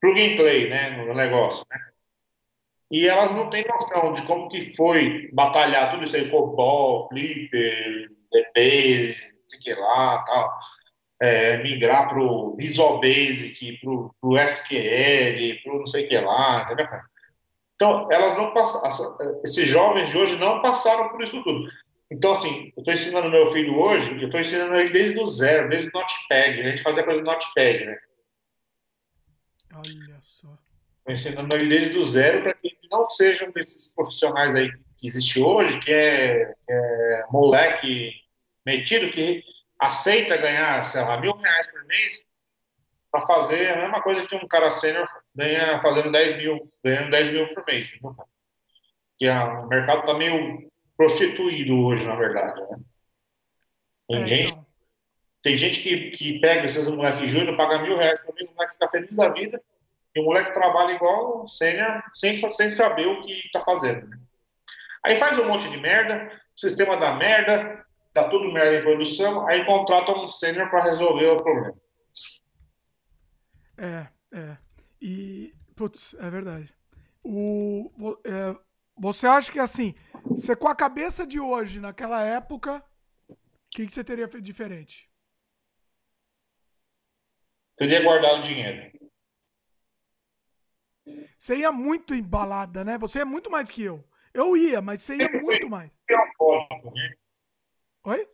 plug 0.00 0.20
and 0.20 0.36
play, 0.36 0.68
né? 0.68 1.04
No 1.04 1.14
negócio, 1.14 1.64
né? 1.70 1.78
E 2.90 3.06
elas 3.06 3.32
não 3.32 3.48
têm 3.48 3.64
noção 3.66 4.12
de 4.12 4.22
como 4.22 4.48
que 4.48 4.60
foi 4.74 5.30
batalhar 5.32 5.92
tudo 5.92 6.04
isso 6.04 6.16
aí, 6.16 6.28
COBOL, 6.28 7.08
Flipper, 7.08 8.10
DB, 8.32 9.14
sei 9.46 9.58
que 9.60 9.72
lá, 9.74 10.24
tal. 10.24 10.56
É, 11.22 11.62
migrar 11.62 12.08
para 12.08 12.20
o 12.20 12.56
Visual 12.56 12.98
Basic, 13.00 13.78
para 13.78 13.90
o 13.90 14.38
SQL, 14.38 15.62
para 15.62 15.74
não 15.74 15.86
sei 15.86 16.08
que 16.08 16.18
lá, 16.18 16.62
entendeu? 16.62 16.86
Então, 17.80 18.06
elas 18.12 18.36
não 18.36 18.52
passaram, 18.52 19.16
esses 19.42 19.66
jovens 19.66 20.10
de 20.10 20.18
hoje 20.18 20.36
não 20.36 20.60
passaram 20.60 21.08
por 21.08 21.22
isso 21.22 21.42
tudo. 21.42 21.66
Então, 22.10 22.32
assim, 22.32 22.70
eu 22.76 22.80
estou 22.80 22.92
ensinando 22.92 23.30
meu 23.30 23.50
filho 23.52 23.74
hoje, 23.78 24.20
eu 24.20 24.26
estou 24.26 24.38
ensinando 24.38 24.74
ele 24.74 24.90
desde 24.90 25.18
o 25.18 25.24
zero, 25.24 25.70
desde 25.70 25.88
o 25.88 25.92
Notepad, 25.94 26.58
né? 26.58 26.66
a 26.66 26.70
gente 26.70 26.82
fazia 26.82 27.02
coisa 27.02 27.20
no 27.20 27.24
Notepad, 27.24 27.86
né? 27.86 27.98
Olha 29.72 30.20
só. 30.22 30.58
Estou 30.98 31.14
ensinando 31.14 31.54
ele 31.54 31.70
desde 31.70 31.96
o 31.96 32.04
zero 32.04 32.42
para 32.42 32.52
que 32.52 32.66
ele 32.66 32.88
não 32.90 33.08
sejam 33.08 33.50
desses 33.50 33.94
profissionais 33.94 34.54
aí 34.54 34.70
que 34.98 35.06
existe 35.06 35.40
hoje, 35.40 35.80
que 35.80 35.90
é, 35.90 36.54
é 36.68 37.24
moleque 37.30 38.12
metido, 38.66 39.10
que 39.10 39.42
aceita 39.78 40.36
ganhar, 40.36 40.84
sei 40.84 41.00
lá, 41.00 41.18
mil 41.18 41.34
reais 41.34 41.70
por 41.70 41.82
mês 41.86 42.26
para 43.10 43.22
fazer 43.22 43.70
a 43.70 43.76
mesma 43.78 44.02
coisa 44.02 44.26
que 44.26 44.36
um 44.36 44.46
cara 44.46 44.68
sênior 44.68 45.08
ganha 45.34 45.80
fazendo 45.80 46.10
10 46.12 46.36
mil, 46.36 46.72
ganhando 46.84 47.10
10 47.10 47.30
mil 47.30 47.54
por 47.54 47.64
mês. 47.66 47.98
Que 49.18 49.28
a, 49.28 49.60
o 49.60 49.68
mercado 49.68 50.00
está 50.00 50.14
meio 50.14 50.70
prostituído 50.96 51.78
hoje, 51.84 52.06
na 52.06 52.14
verdade. 52.14 52.60
Né? 52.60 52.78
Tem, 54.08 54.22
é, 54.22 54.26
gente, 54.26 54.52
então. 54.52 54.66
tem 55.42 55.56
gente 55.56 55.80
que, 55.80 56.10
que 56.10 56.40
pega 56.40 56.66
esses 56.66 56.88
moleques 56.88 57.28
júnior, 57.28 57.56
paga 57.56 57.82
mil 57.82 57.96
reais 57.96 58.20
para 58.22 58.34
mim, 58.34 58.44
o 58.44 58.54
moleque 58.54 58.74
fica 58.74 58.88
feliz 58.88 59.16
da 59.16 59.28
vida, 59.30 59.62
e 60.14 60.20
o 60.20 60.24
moleque 60.24 60.52
trabalha 60.52 60.92
igual 60.92 61.46
sênior, 61.46 62.02
sem, 62.14 62.34
sem 62.48 62.68
saber 62.70 63.06
o 63.06 63.22
que 63.22 63.32
está 63.32 63.60
fazendo. 63.64 64.06
Né? 64.08 64.18
Aí 65.04 65.16
faz 65.16 65.38
um 65.38 65.46
monte 65.46 65.70
de 65.70 65.78
merda, 65.78 66.30
o 66.56 66.60
sistema 66.60 66.96
dá 66.96 67.14
merda, 67.14 67.84
dá 68.12 68.28
tudo 68.28 68.52
merda 68.52 68.76
em 68.76 68.82
produção, 68.82 69.46
aí 69.46 69.64
contrata 69.64 70.12
um 70.12 70.28
sênior 70.28 70.68
para 70.68 70.84
resolver 70.84 71.28
o 71.28 71.36
problema. 71.36 71.74
É, 73.78 74.06
é. 74.32 74.56
E, 75.00 75.54
putz, 75.74 76.14
é 76.18 76.28
verdade. 76.30 76.72
O, 77.22 77.90
é, 78.24 78.56
você 78.96 79.26
acha 79.26 79.50
que 79.50 79.58
assim, 79.58 79.94
você 80.24 80.54
com 80.54 80.68
a 80.68 80.74
cabeça 80.74 81.26
de 81.26 81.40
hoje, 81.40 81.80
naquela 81.80 82.22
época, 82.22 82.84
o 83.28 83.36
que, 83.70 83.86
que 83.86 83.92
você 83.92 84.04
teria 84.04 84.28
feito 84.28 84.44
diferente? 84.44 85.08
Teria 87.76 88.02
guardado 88.02 88.42
dinheiro. 88.42 88.90
Você 91.38 91.56
ia 91.56 91.72
muito 91.72 92.14
embalada, 92.14 92.84
né? 92.84 92.98
Você 92.98 93.20
é 93.20 93.24
muito 93.24 93.50
mais 93.50 93.70
que 93.70 93.82
eu. 93.82 94.04
Eu 94.34 94.56
ia, 94.56 94.82
mas 94.82 95.02
você 95.02 95.16
ia 95.16 95.30
muito 95.30 95.68
mais. 95.68 95.90
Alcoólico, 96.10 96.94
né? 96.94 97.14
Oi? 98.04 98.28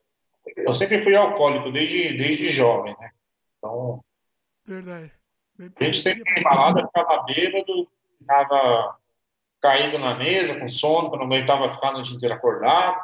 Eu 0.57 0.75
sempre 0.75 1.01
fui 1.03 1.15
alcoólico, 1.15 1.71
desde, 1.71 2.17
desde 2.17 2.49
jovem, 2.49 2.97
né? 2.99 3.11
Então. 3.59 4.05
Verdade. 4.65 5.13
A 5.59 5.85
gente 5.85 6.03
sempre 6.03 6.39
embalada, 6.39 6.87
ficava 6.87 7.23
bêbado, 7.25 7.89
ficava 8.19 8.99
caído 9.61 9.99
na 9.99 10.15
mesa, 10.15 10.59
com 10.59 10.69
sono, 10.69 11.11
que 11.11 11.17
não 11.17 11.25
aguentava 11.25 11.71
ficar 11.71 11.89
a 11.89 11.93
noite 11.93 12.15
inteira 12.15 12.35
acordado. 12.35 13.01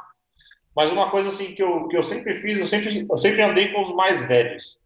Mas 0.75 0.93
uma 0.93 1.11
coisa 1.11 1.29
assim 1.29 1.55
que 1.55 1.63
eu, 1.63 1.89
que 1.89 1.97
eu 1.97 2.03
sempre 2.03 2.35
fiz, 2.35 2.59
eu 2.59 2.67
sempre, 2.67 3.07
eu 3.09 3.17
sempre 3.17 3.43
andei 3.43 3.73
com 3.73 3.81
os 3.81 3.93
mais 3.95 4.27
velhos. 4.27 4.79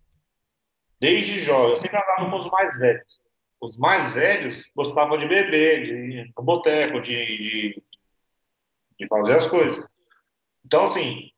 Desde 1.01 1.39
jovem, 1.41 1.71
eu 1.71 1.77
sempre 1.77 1.97
andava 1.97 2.31
com 2.31 2.37
os 2.37 2.51
mais 2.51 2.79
velhos. 2.79 3.21
Os 3.61 3.77
mais 3.77 4.13
velhos 4.15 4.71
gostavam 4.75 5.17
de 5.17 5.27
beber, 5.27 5.85
de 5.85 5.93
ir 5.93 6.33
no 6.37 6.43
boteco, 6.43 7.01
de, 7.01 7.13
de, 7.15 7.83
de 8.99 9.09
fazer 9.09 9.37
as 9.37 9.47
coisas. 9.47 9.85
Então, 10.65 10.85
assim, 10.85 11.31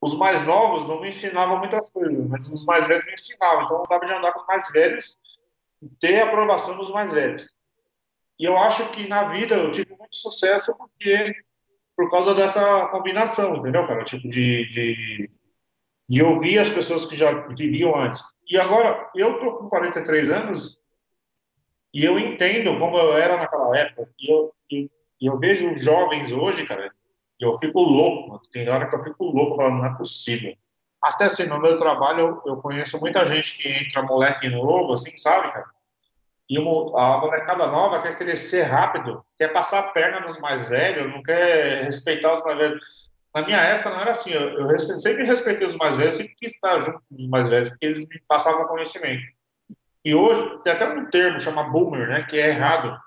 os 0.00 0.14
mais 0.14 0.42
novos 0.46 0.84
não 0.84 1.00
me 1.00 1.08
ensinavam 1.08 1.58
muitas 1.58 1.88
coisas, 1.90 2.26
mas 2.28 2.50
os 2.50 2.64
mais 2.64 2.88
velhos 2.88 3.06
me 3.06 3.12
ensinavam. 3.12 3.64
Então, 3.64 3.76
eu 3.76 3.80
gostava 3.80 4.04
de 4.04 4.12
andar 4.12 4.32
com 4.32 4.40
os 4.40 4.46
mais 4.46 4.70
velhos 4.72 5.16
ter 5.98 6.20
a 6.20 6.24
aprovação 6.24 6.76
dos 6.76 6.90
mais 6.90 7.12
velhos. 7.12 7.48
E 8.38 8.44
eu 8.44 8.56
acho 8.56 8.90
que 8.90 9.06
na 9.06 9.30
vida 9.32 9.54
eu 9.54 9.70
tive 9.70 9.94
muito 9.96 10.16
sucesso 10.16 10.74
porque 10.76 11.34
por 11.96 12.10
causa 12.10 12.34
dessa 12.34 12.86
combinação, 12.88 13.56
entendeu, 13.56 13.86
cara? 13.86 14.02
Tipo, 14.04 14.26
de, 14.26 14.66
de, 14.70 15.30
de 16.08 16.22
ouvir 16.22 16.58
as 16.58 16.70
pessoas 16.70 17.04
que 17.04 17.14
já 17.14 17.46
viviam 17.48 17.94
antes. 17.94 18.22
E 18.48 18.58
agora, 18.58 19.10
eu 19.14 19.38
tô 19.38 19.58
com 19.58 19.68
43 19.68 20.30
anos 20.30 20.80
e 21.92 22.02
eu 22.02 22.18
entendo 22.18 22.78
como 22.78 22.96
eu 22.96 23.16
era 23.16 23.36
naquela 23.36 23.76
época. 23.78 24.08
E 24.18 24.32
eu, 24.32 24.54
e, 24.70 24.90
e 25.20 25.26
eu 25.26 25.38
vejo 25.38 25.78
jovens 25.78 26.32
hoje, 26.32 26.66
cara, 26.66 26.90
e 27.38 27.44
eu 27.44 27.58
fico 27.58 27.80
louco. 27.80 28.40
Tem 28.50 28.66
hora 28.68 28.88
que 28.88 28.96
eu 28.96 29.04
fico 29.04 29.24
louco, 29.26 29.56
falando, 29.56 29.78
não 29.78 29.86
é 29.86 29.96
possível. 29.96 30.56
Até 31.02 31.24
assim, 31.24 31.46
no 31.46 31.60
meu 31.60 31.78
trabalho, 31.78 32.20
eu, 32.20 32.52
eu 32.52 32.56
conheço 32.58 33.00
muita 33.00 33.24
gente 33.24 33.56
que 33.56 33.68
entra 33.68 34.02
moleque 34.02 34.48
novo, 34.48 34.92
assim, 34.92 35.16
sabe, 35.16 35.50
cara? 35.52 35.66
E 36.48 36.58
a 36.58 36.60
molecada 36.60 37.68
nova 37.68 38.02
quer 38.02 38.18
crescer 38.18 38.62
rápido, 38.62 39.24
quer 39.38 39.52
passar 39.52 39.78
a 39.78 39.90
perna 39.92 40.20
nos 40.20 40.36
mais 40.38 40.68
velhos, 40.68 41.08
não 41.12 41.22
quer 41.22 41.84
respeitar 41.84 42.34
os 42.34 42.42
mais 42.42 42.58
velhos. 42.58 43.10
Na 43.32 43.46
minha 43.46 43.60
época 43.60 43.90
não 43.90 44.00
era 44.00 44.10
assim, 44.10 44.32
eu, 44.32 44.68
eu 44.68 44.78
sempre 44.78 45.24
respeitei 45.24 45.64
os 45.66 45.76
mais 45.76 45.96
velhos, 45.96 46.16
sempre 46.16 46.34
quis 46.34 46.52
estar 46.52 46.76
junto 46.80 47.00
com 47.08 47.14
os 47.14 47.28
mais 47.28 47.48
velhos, 47.48 47.70
porque 47.70 47.86
eles 47.86 48.06
me 48.08 48.20
passavam 48.26 48.66
conhecimento. 48.66 49.22
E 50.04 50.12
hoje 50.12 50.42
tem 50.64 50.72
até 50.72 50.88
um 50.88 51.08
termo, 51.08 51.40
chama 51.40 51.70
boomer, 51.70 52.08
né, 52.08 52.22
que 52.24 52.38
é 52.38 52.48
errado. 52.48 52.98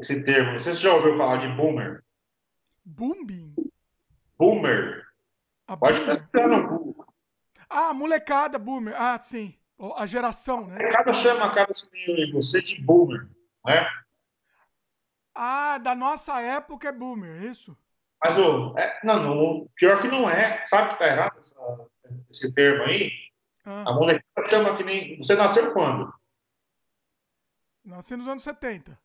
Esse 0.00 0.22
termo, 0.22 0.52
não 0.52 0.58
sei 0.58 0.72
se 0.72 0.80
você 0.80 0.86
já 0.86 0.94
ouviu 0.94 1.14
falar 1.14 1.36
de 1.36 1.48
boomer. 1.48 2.02
Booming? 2.84 3.54
Boomer. 4.38 5.01
A 5.66 5.76
Pode 5.76 6.00
pesquisar 6.04 6.48
no 6.48 6.68
Google. 6.68 7.06
Ah, 7.68 7.94
molecada, 7.94 8.58
boomer. 8.58 8.94
Ah, 9.00 9.18
sim. 9.22 9.54
A 9.96 10.06
geração, 10.06 10.66
né? 10.66 10.78
Cada 10.92 11.12
chama 11.12 11.50
cada 11.50 11.72
você 12.32 12.62
de 12.62 12.80
boomer, 12.80 13.28
né? 13.66 13.88
Ah, 15.34 15.78
da 15.78 15.94
nossa 15.94 16.40
época 16.40 16.88
é 16.88 16.92
boomer, 16.92 17.42
é 17.42 17.46
isso? 17.46 17.76
Mas 18.22 18.38
o. 18.38 18.78
É, 18.78 19.00
não, 19.02 19.22
não, 19.22 19.68
pior 19.74 20.00
que 20.00 20.06
não 20.06 20.30
é. 20.30 20.64
Sabe 20.66 20.90
que 20.90 20.98
tá 20.98 21.08
errado 21.08 21.38
essa, 21.38 21.56
esse 22.30 22.52
termo 22.52 22.84
aí? 22.84 23.10
Ah. 23.64 23.84
A 23.88 23.94
molecada 23.94 24.48
chama 24.48 24.76
que 24.76 24.84
nem. 24.84 25.18
Você 25.18 25.34
nasceu 25.34 25.72
quando? 25.72 26.12
Nasci 27.84 28.14
nos 28.14 28.28
anos 28.28 28.44
70. 28.44 28.96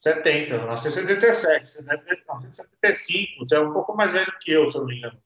70, 0.00 0.54
eu 0.54 0.66
nasci 0.66 0.88
em 0.88 0.90
77. 0.90 1.70
Você 1.70 1.82
deve 1.82 2.02
ter 2.04 2.24
nascido 2.26 2.50
em 2.50 2.54
75. 2.54 3.38
Você 3.40 3.56
é 3.56 3.60
um 3.60 3.72
pouco 3.72 3.94
mais 3.94 4.12
velho 4.12 4.32
que 4.40 4.52
eu, 4.52 4.68
se 4.68 4.76
eu 4.76 4.82
não 4.82 4.88
me 4.88 4.96
engano. 4.96 5.20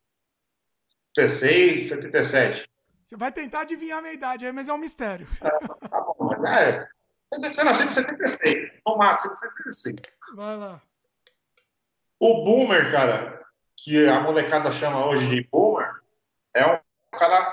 76, 1.14 1.88
77. 1.88 2.68
Você 3.04 3.16
vai 3.16 3.30
tentar 3.30 3.60
adivinhar 3.60 3.98
a 3.98 4.02
minha 4.02 4.14
idade 4.14 4.46
aí, 4.46 4.52
mas 4.52 4.68
é 4.68 4.72
um 4.72 4.78
mistério. 4.78 5.26
É, 5.42 5.50
tá 5.88 6.00
bom, 6.00 6.16
mas 6.20 6.42
é. 6.44 6.88
Você 7.30 7.64
nasceu 7.64 7.86
em 7.86 7.90
76, 7.90 8.72
no 8.86 8.96
máximo 8.96 9.36
76. 9.36 9.96
Vai 10.34 10.56
lá. 10.56 10.80
O 12.18 12.44
boomer, 12.44 12.90
cara, 12.90 13.42
que 13.76 14.06
a 14.06 14.20
molecada 14.20 14.70
chama 14.70 15.06
hoje 15.06 15.28
de 15.28 15.48
boomer, 15.50 15.90
é 16.54 16.66
um 16.66 16.78
cara 17.12 17.52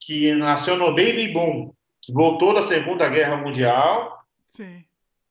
que 0.00 0.32
nasceu 0.34 0.76
no 0.76 0.88
baby 0.88 1.32
boom, 1.32 1.72
que 2.00 2.12
voltou 2.12 2.52
da 2.52 2.62
Segunda 2.62 3.08
Guerra 3.08 3.36
Mundial. 3.36 4.24
Sim. 4.46 4.84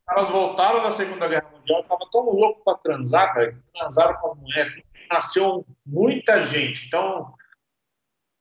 Elas 0.09 0.29
voltaram 0.29 0.81
da 0.83 0.91
Segunda 0.91 1.27
Guerra 1.27 1.49
Mundial, 1.53 1.81
estavam 1.81 2.09
tão 2.09 2.21
loucos 2.21 2.63
para 2.63 2.77
transar, 2.77 3.33
cara, 3.33 3.51
que 3.51 3.71
transaram 3.73 4.15
com 4.15 4.31
a 4.31 4.35
mulher. 4.35 4.83
Nasceu 5.09 5.65
muita 5.85 6.39
gente. 6.39 6.87
Então, 6.87 7.33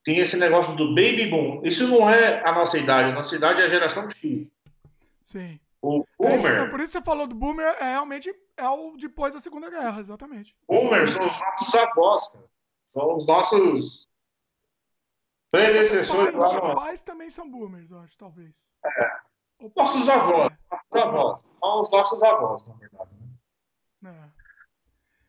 tem 0.02 0.18
esse 0.18 0.36
negócio 0.36 0.74
do 0.76 0.88
baby 0.94 1.26
boom. 1.26 1.60
Isso 1.64 1.86
não 1.88 2.08
é 2.08 2.46
a 2.46 2.52
nossa 2.52 2.78
idade, 2.78 3.10
a 3.10 3.14
nossa 3.14 3.34
idade 3.36 3.60
é 3.60 3.64
a 3.64 3.68
geração 3.68 4.08
X. 4.08 4.46
Sim. 5.22 5.60
O 5.82 6.04
É 6.22 6.36
isso, 6.36 6.42
boomer, 6.42 6.70
por 6.70 6.80
isso 6.80 6.92
você 6.92 7.00
falou 7.02 7.26
do 7.26 7.34
boomer, 7.34 7.74
é 7.80 7.92
realmente 7.92 8.34
é 8.56 8.68
o 8.68 8.96
depois 8.96 9.32
da 9.32 9.40
Segunda 9.40 9.70
Guerra, 9.70 10.00
exatamente. 10.00 10.54
boomer 10.68 11.08
são 11.08 11.26
os 11.26 11.40
nossos 11.40 11.74
avós, 11.74 12.26
cara. 12.28 12.44
São 12.84 13.16
os 13.16 13.26
nossos 13.26 14.08
predecessores 15.50 16.34
lá 16.34 16.54
no... 16.54 16.74
pais 16.74 17.02
também 17.02 17.30
são 17.30 17.48
boomers, 17.48 17.90
eu 17.90 18.00
acho, 18.00 18.18
talvez. 18.18 18.54
Ou 19.58 19.72
Nossos 19.76 20.08
avós, 20.08 20.52
nossos 20.70 21.02
avós. 21.02 21.40
São 21.40 21.80
os 21.80 21.90
nossos 21.92 22.22
avós, 22.22 22.68
na 22.68 22.74
verdade. 22.74 23.10
né? 24.02 24.10
é, 24.10 24.26
é. 24.26 24.30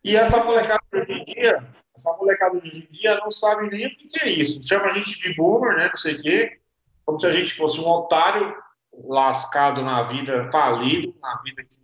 E 0.04 0.16
essa 0.16 0.44
molecada 0.44 0.82
hoje 0.94 1.12
em 1.12 1.24
dia, 1.24 1.74
essa 1.96 2.16
molecada 2.18 2.60
de 2.60 2.68
hoje 2.68 2.88
em 2.88 2.92
dia 2.92 3.18
não 3.20 3.30
sabe 3.32 3.70
nem 3.70 3.88
o 3.88 3.96
que 3.96 4.08
é 4.22 4.30
isso. 4.30 4.68
Chama 4.68 4.86
a 4.86 4.90
gente 4.90 5.20
de 5.20 5.36
boomer, 5.36 5.76
né? 5.76 5.90
Não 5.90 5.96
sei 5.96 6.16
o 6.16 6.22
quê. 6.22 6.60
Como 7.06 7.18
se 7.18 7.28
a 7.28 7.32
gente 7.32 7.54
fosse 7.56 7.80
um 7.80 7.88
otário 7.88 8.56
lascado 8.94 9.84
na 9.84 10.04
vida, 10.04 10.50
falido, 10.52 11.16
na 11.22 11.42
vida 11.44 11.64
que 11.64 11.80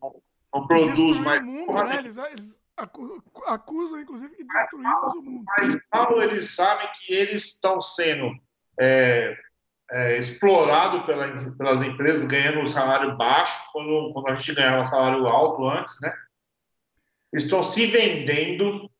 não, 0.00 0.14
não 0.52 0.66
produz 0.66 1.18
mais. 1.20 1.42
mundo, 1.42 1.66
porra 1.66 1.84
né? 1.84 1.96
Eles, 1.98 2.16
eles 2.16 2.64
acu- 2.76 3.22
acusam, 3.46 4.00
inclusive, 4.00 4.34
que 4.34 4.44
destruímos 4.44 5.14
o 5.14 5.22
mundo. 5.22 5.44
Mas 5.58 5.78
mal 5.92 6.22
eles 6.22 6.54
sabem 6.54 6.88
que 6.94 7.12
eles 7.12 7.44
estão 7.46 7.80
sendo 7.80 8.30
é, 8.80 9.36
é, 9.90 10.18
explorados 10.18 11.04
pela, 11.04 11.34
pelas 11.56 11.82
empresas, 11.82 12.24
ganhando 12.24 12.60
um 12.60 12.66
salário 12.66 13.16
baixo, 13.16 13.56
quando, 13.72 14.10
quando 14.12 14.28
a 14.28 14.34
gente 14.34 14.54
ganhava 14.54 14.82
um 14.82 14.86
salário 14.86 15.26
alto 15.26 15.68
antes, 15.68 15.98
né? 16.00 16.12
Estão 17.32 17.62
se 17.62 17.86
vendendo 17.86 18.90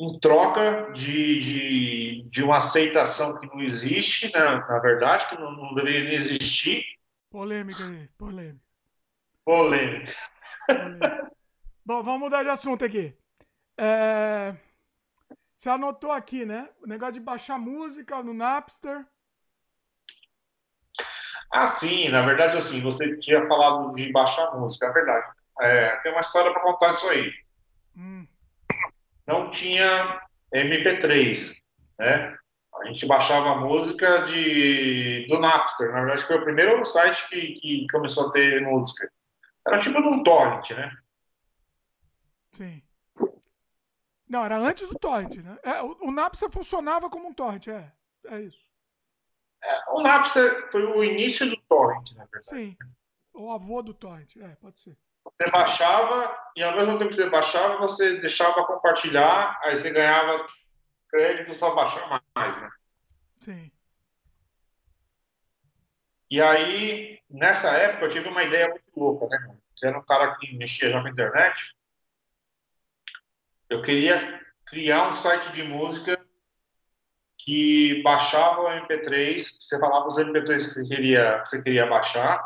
em 0.00 0.18
troca 0.18 0.90
de, 0.92 1.40
de, 1.40 2.22
de 2.26 2.42
uma 2.42 2.56
aceitação 2.56 3.38
que 3.38 3.46
não 3.46 3.60
existe, 3.60 4.32
né? 4.32 4.64
na 4.66 4.78
verdade, 4.78 5.28
que 5.28 5.38
não, 5.38 5.52
não 5.52 5.74
deveria 5.74 6.04
nem 6.04 6.14
existir. 6.14 6.82
Polêmica 7.30 7.84
aí, 7.84 8.08
polêmica. 8.16 8.64
Polêmica. 9.44 10.12
polêmica. 10.66 11.30
Bom, 11.84 12.02
vamos 12.02 12.20
mudar 12.20 12.42
de 12.42 12.48
assunto 12.48 12.82
aqui. 12.82 13.14
É, 13.76 14.54
Você 15.54 15.68
anotou 15.68 16.12
aqui, 16.12 16.46
né? 16.46 16.70
O 16.82 16.86
negócio 16.86 17.14
de 17.14 17.20
baixar 17.20 17.58
música 17.58 18.22
no 18.22 18.32
Napster. 18.32 19.04
Ah, 21.52 21.66
sim, 21.66 22.08
na 22.08 22.22
verdade, 22.22 22.56
assim, 22.56 22.80
você 22.80 23.18
tinha 23.18 23.46
falado 23.46 23.90
de 23.90 24.10
baixar 24.12 24.56
música, 24.56 24.86
é 24.86 24.92
verdade. 24.92 25.32
É, 25.60 25.96
tem 25.96 26.12
uma 26.12 26.20
história 26.20 26.50
para 26.52 26.62
contar 26.62 26.92
isso 26.92 27.08
aí. 27.08 27.30
Não 29.30 29.48
tinha 29.48 30.20
MP3, 30.52 31.56
né? 32.00 32.36
A 32.74 32.86
gente 32.86 33.06
baixava 33.06 33.60
música 33.60 34.24
de, 34.24 35.28
do 35.28 35.38
Napster. 35.38 35.92
Na 35.92 36.00
verdade, 36.00 36.24
foi 36.24 36.36
o 36.36 36.42
primeiro 36.42 36.84
site 36.84 37.28
que, 37.28 37.52
que 37.54 37.86
começou 37.92 38.26
a 38.26 38.32
ter 38.32 38.60
música. 38.60 39.08
Era 39.64 39.78
tipo 39.78 40.00
num 40.00 40.24
torrent, 40.24 40.70
né? 40.70 40.90
sim. 42.50 42.82
Não, 44.28 44.44
era 44.44 44.58
antes 44.58 44.88
do 44.88 44.98
torrent, 44.98 45.36
né? 45.36 45.58
É, 45.62 45.80
o, 45.80 46.08
o 46.08 46.10
Napster 46.10 46.50
funcionava 46.50 47.08
como 47.08 47.28
um 47.28 47.32
torrent, 47.34 47.68
é. 47.68 47.92
É 48.26 48.40
isso. 48.40 48.68
É, 49.62 49.90
O 49.92 50.02
Napster 50.02 50.68
foi 50.72 50.84
o 50.86 51.04
início 51.04 51.48
do 51.48 51.56
torrent, 51.68 52.12
na 52.16 52.24
verdade. 52.24 52.48
Sim. 52.48 52.76
O 53.32 53.52
avô 53.52 53.80
do 53.80 53.94
torrent, 53.94 54.36
é, 54.38 54.56
pode 54.56 54.80
ser. 54.80 54.96
Você 55.24 55.50
baixava 55.50 56.36
e 56.56 56.62
ao 56.62 56.74
mesmo 56.76 56.98
tempo 56.98 57.10
que 57.10 57.16
você 57.16 57.28
baixava, 57.28 57.78
você 57.78 58.18
deixava 58.20 58.64
compartilhar, 58.64 59.58
aí 59.62 59.76
você 59.76 59.90
ganhava 59.90 60.46
créditos 61.08 61.56
para 61.56 61.74
baixar 61.74 62.22
mais, 62.34 62.60
né? 62.60 62.70
Sim. 63.40 63.70
E 66.30 66.40
aí, 66.40 67.18
nessa 67.28 67.70
época, 67.70 68.04
eu 68.04 68.08
tive 68.10 68.28
uma 68.28 68.44
ideia 68.44 68.68
muito 68.68 68.84
louca, 68.96 69.26
né? 69.26 69.56
era 69.82 69.98
um 69.98 70.04
cara 70.04 70.36
que 70.36 70.54
mexia 70.56 70.90
já 70.90 71.00
com 71.00 71.08
a 71.08 71.10
internet. 71.10 71.74
Eu 73.68 73.82
queria 73.82 74.40
criar 74.66 75.08
um 75.08 75.14
site 75.14 75.52
de 75.52 75.64
música 75.64 76.20
que 77.38 78.02
baixava 78.02 78.60
o 78.60 78.68
MP3, 78.68 79.56
você 79.58 79.78
falava 79.78 80.06
os 80.06 80.18
MP3 80.18 80.44
que 80.44 80.70
você 80.70 80.84
queria, 80.84 81.40
que 81.40 81.48
você 81.48 81.62
queria 81.62 81.86
baixar, 81.86 82.38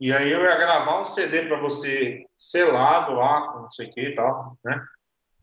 e 0.00 0.12
aí 0.12 0.30
eu 0.30 0.42
ia 0.42 0.56
gravar 0.56 1.00
um 1.00 1.04
CD 1.04 1.46
para 1.46 1.58
você 1.58 2.24
selado 2.36 3.12
lá, 3.14 3.60
não 3.60 3.70
sei 3.70 3.88
o 3.88 3.90
que 3.90 4.00
e 4.00 4.14
tal, 4.14 4.56
né? 4.64 4.84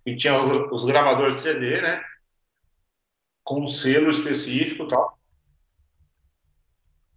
E 0.05 0.15
tinha 0.15 0.35
os, 0.35 0.71
os 0.71 0.85
gravadores 0.85 1.37
de 1.37 1.41
CD, 1.41 1.81
né? 1.81 2.03
Com 3.43 3.61
um 3.61 3.67
selo 3.67 4.09
específico 4.09 4.83
e 4.83 4.87
tal 4.87 5.17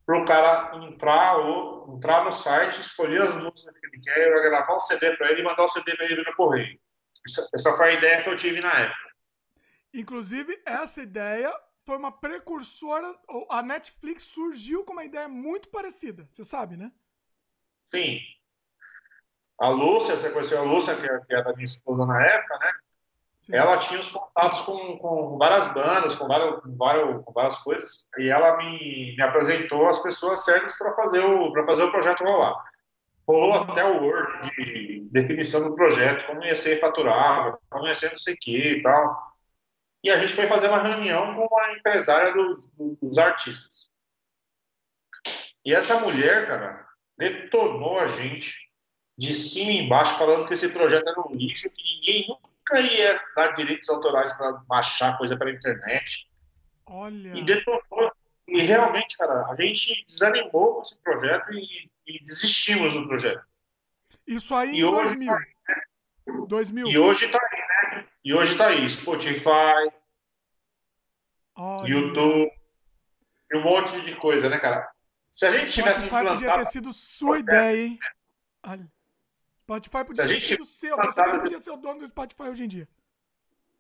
para 0.09 0.23
o 0.23 0.25
cara 0.25 0.75
entrar, 0.87 1.37
ou, 1.37 1.95
entrar 1.95 2.25
no 2.25 2.33
site, 2.33 2.81
escolher 2.81 3.21
as 3.21 3.37
músicas 3.37 3.79
que 3.79 3.87
ele 3.89 4.01
quer, 4.01 4.27
eu 4.27 4.37
ia 4.37 4.49
gravar 4.49 4.75
um 4.75 4.81
CD 4.81 5.15
para 5.19 5.31
ele 5.31 5.43
e 5.43 5.45
mandar 5.45 5.65
o 5.65 5.69
CD 5.69 5.95
para 5.95 6.07
ele 6.07 6.25
no 6.25 6.35
correio. 6.35 6.81
Isso- 7.27 7.47
essa 7.55 7.77
foi 7.77 7.91
a 7.91 7.93
ideia 7.93 8.23
que 8.23 8.31
eu 8.31 8.35
tive 8.35 8.59
na 8.63 8.73
época. 8.73 9.13
Inclusive, 9.93 10.59
essa 10.65 11.03
ideia 11.03 11.53
foi 11.85 11.99
uma 11.99 12.11
precursora. 12.11 13.15
A 13.51 13.63
Netflix 13.63 14.23
surgiu 14.23 14.83
com 14.83 14.95
uma 14.95 15.05
ideia 15.05 15.29
muito 15.29 15.69
parecida, 15.69 16.27
você 16.31 16.43
sabe, 16.43 16.79
né? 16.79 16.91
Sim. 17.93 18.19
A 19.61 19.69
Lúcia, 19.69 20.17
você 20.17 20.31
conheceu 20.31 20.61
a 20.61 20.65
Lúcia, 20.65 20.97
que 20.97 21.07
é- 21.07 21.21
que 21.21 21.35
era 21.35 21.53
minha 21.53 21.65
esposa 21.65 22.07
na 22.07 22.25
época, 22.25 22.59
né? 22.59 22.73
Sim. 23.41 23.57
Ela 23.57 23.79
tinha 23.79 23.99
os 23.99 24.11
contatos 24.11 24.61
com, 24.61 24.99
com 24.99 25.39
várias 25.39 25.67
bandas, 25.73 26.15
com 26.15 26.29
várias, 26.29 26.61
com, 27.25 27.33
várias, 27.33 27.59
coisas, 27.59 28.09
e 28.19 28.29
ela 28.29 28.57
me, 28.59 29.17
me 29.17 29.23
apresentou 29.23 29.89
as 29.89 29.99
pessoas 29.99 30.45
certas 30.45 30.77
para 30.77 30.95
fazer, 30.95 31.25
o- 31.25 31.53
fazer 31.65 31.83
o 31.85 31.91
projeto 31.91 32.23
rolar. 32.23 32.63
Rolou 33.27 33.55
até 33.55 33.85
o 33.85 34.03
Word 34.03 34.51
de 34.57 35.01
definição 35.11 35.63
do 35.63 35.75
projeto, 35.75 36.27
como 36.27 36.45
ia 36.45 36.55
ser 36.55 36.79
faturado, 36.81 37.59
como 37.69 37.87
ia 37.87 37.95
ser 37.95 38.11
não 38.11 38.19
sei 38.19 38.35
o 38.35 38.39
que 38.41 38.57
e 38.79 38.83
tal. 38.83 39.33
E 40.03 40.11
a 40.11 40.19
gente 40.21 40.33
foi 40.35 40.47
fazer 40.47 40.69
uma 40.69 40.83
reunião 40.83 41.35
com 41.35 41.59
a 41.59 41.73
empresária 41.75 42.33
dos, 42.33 42.71
dos 43.03 43.19
artistas. 43.19 43.91
E 45.65 45.75
essa 45.75 46.01
mulher, 46.01 46.47
cara, 46.47 46.88
detonou 47.19 47.99
a 47.99 48.07
gente 48.07 48.69
de 49.17 49.35
cima 49.35 49.73
e 49.73 49.79
embaixo, 49.79 50.17
falando 50.17 50.47
que 50.47 50.53
esse 50.53 50.69
projeto 50.69 51.09
era 51.09 51.21
um 51.21 51.35
lixo, 51.35 51.69
que 51.75 51.83
ninguém 51.83 52.29
nunca 52.29 52.81
ia 52.81 53.21
dar 53.35 53.49
direitos 53.49 53.89
autorais 53.89 54.33
para 54.35 54.53
baixar 54.69 55.19
coisa 55.19 55.37
pela 55.37 55.51
internet. 55.51 56.31
Olha. 56.87 57.33
E 57.37 57.43
detonou. 57.43 58.13
E 58.47 58.61
realmente, 58.63 59.19
cara, 59.19 59.47
a 59.47 59.57
gente 59.57 60.05
desanimou 60.07 60.77
com 60.77 60.81
esse 60.81 61.03
projeto 61.03 61.53
e, 61.53 61.91
e 62.07 62.25
desistimos 62.25 62.95
do 62.95 63.07
projeto. 63.07 63.45
Isso 64.27 64.55
aí 64.55 64.71
E 64.71 64.81
em 64.81 64.85
hoje 64.85 65.17
2000. 65.17 66.47
2000. 66.47 66.87
E 66.87 66.99
hoje 66.99 67.29
tá 67.29 67.39
aí, 67.51 67.59
né? 67.59 68.07
E 68.25 68.35
hoje 68.35 68.57
tá 68.57 68.69
aí, 68.69 68.89
Spotify, 68.89 69.91
Olha. 71.57 71.89
YouTube, 71.89 72.53
e 73.51 73.57
um 73.57 73.63
monte 73.63 74.01
de 74.03 74.15
coisa, 74.17 74.49
né, 74.49 74.59
cara? 74.59 74.89
Se 75.39 75.47
a 75.47 75.57
gente 75.57 75.71
tivesse 75.71 76.01
Spotify 76.01 76.11
podia 76.17 76.37
ter 76.37 76.45
implantado, 76.47 76.69
sido 76.69 76.93
sua 76.93 77.39
ideia, 77.39 77.87
hein? 77.87 77.99
Olha. 78.65 78.93
Spotify 79.63 80.05
podia 80.05 80.27
ter 80.27 80.41
sido 80.41 80.65
seu. 80.65 80.97
Você 80.97 81.11
implantado- 81.21 81.41
podia 81.43 81.61
ser 81.61 81.71
o 81.71 81.77
dono 81.77 82.01
do 82.01 82.07
Spotify 82.09 82.43
hoje 82.43 82.65
em 82.65 82.67
dia. 82.67 82.89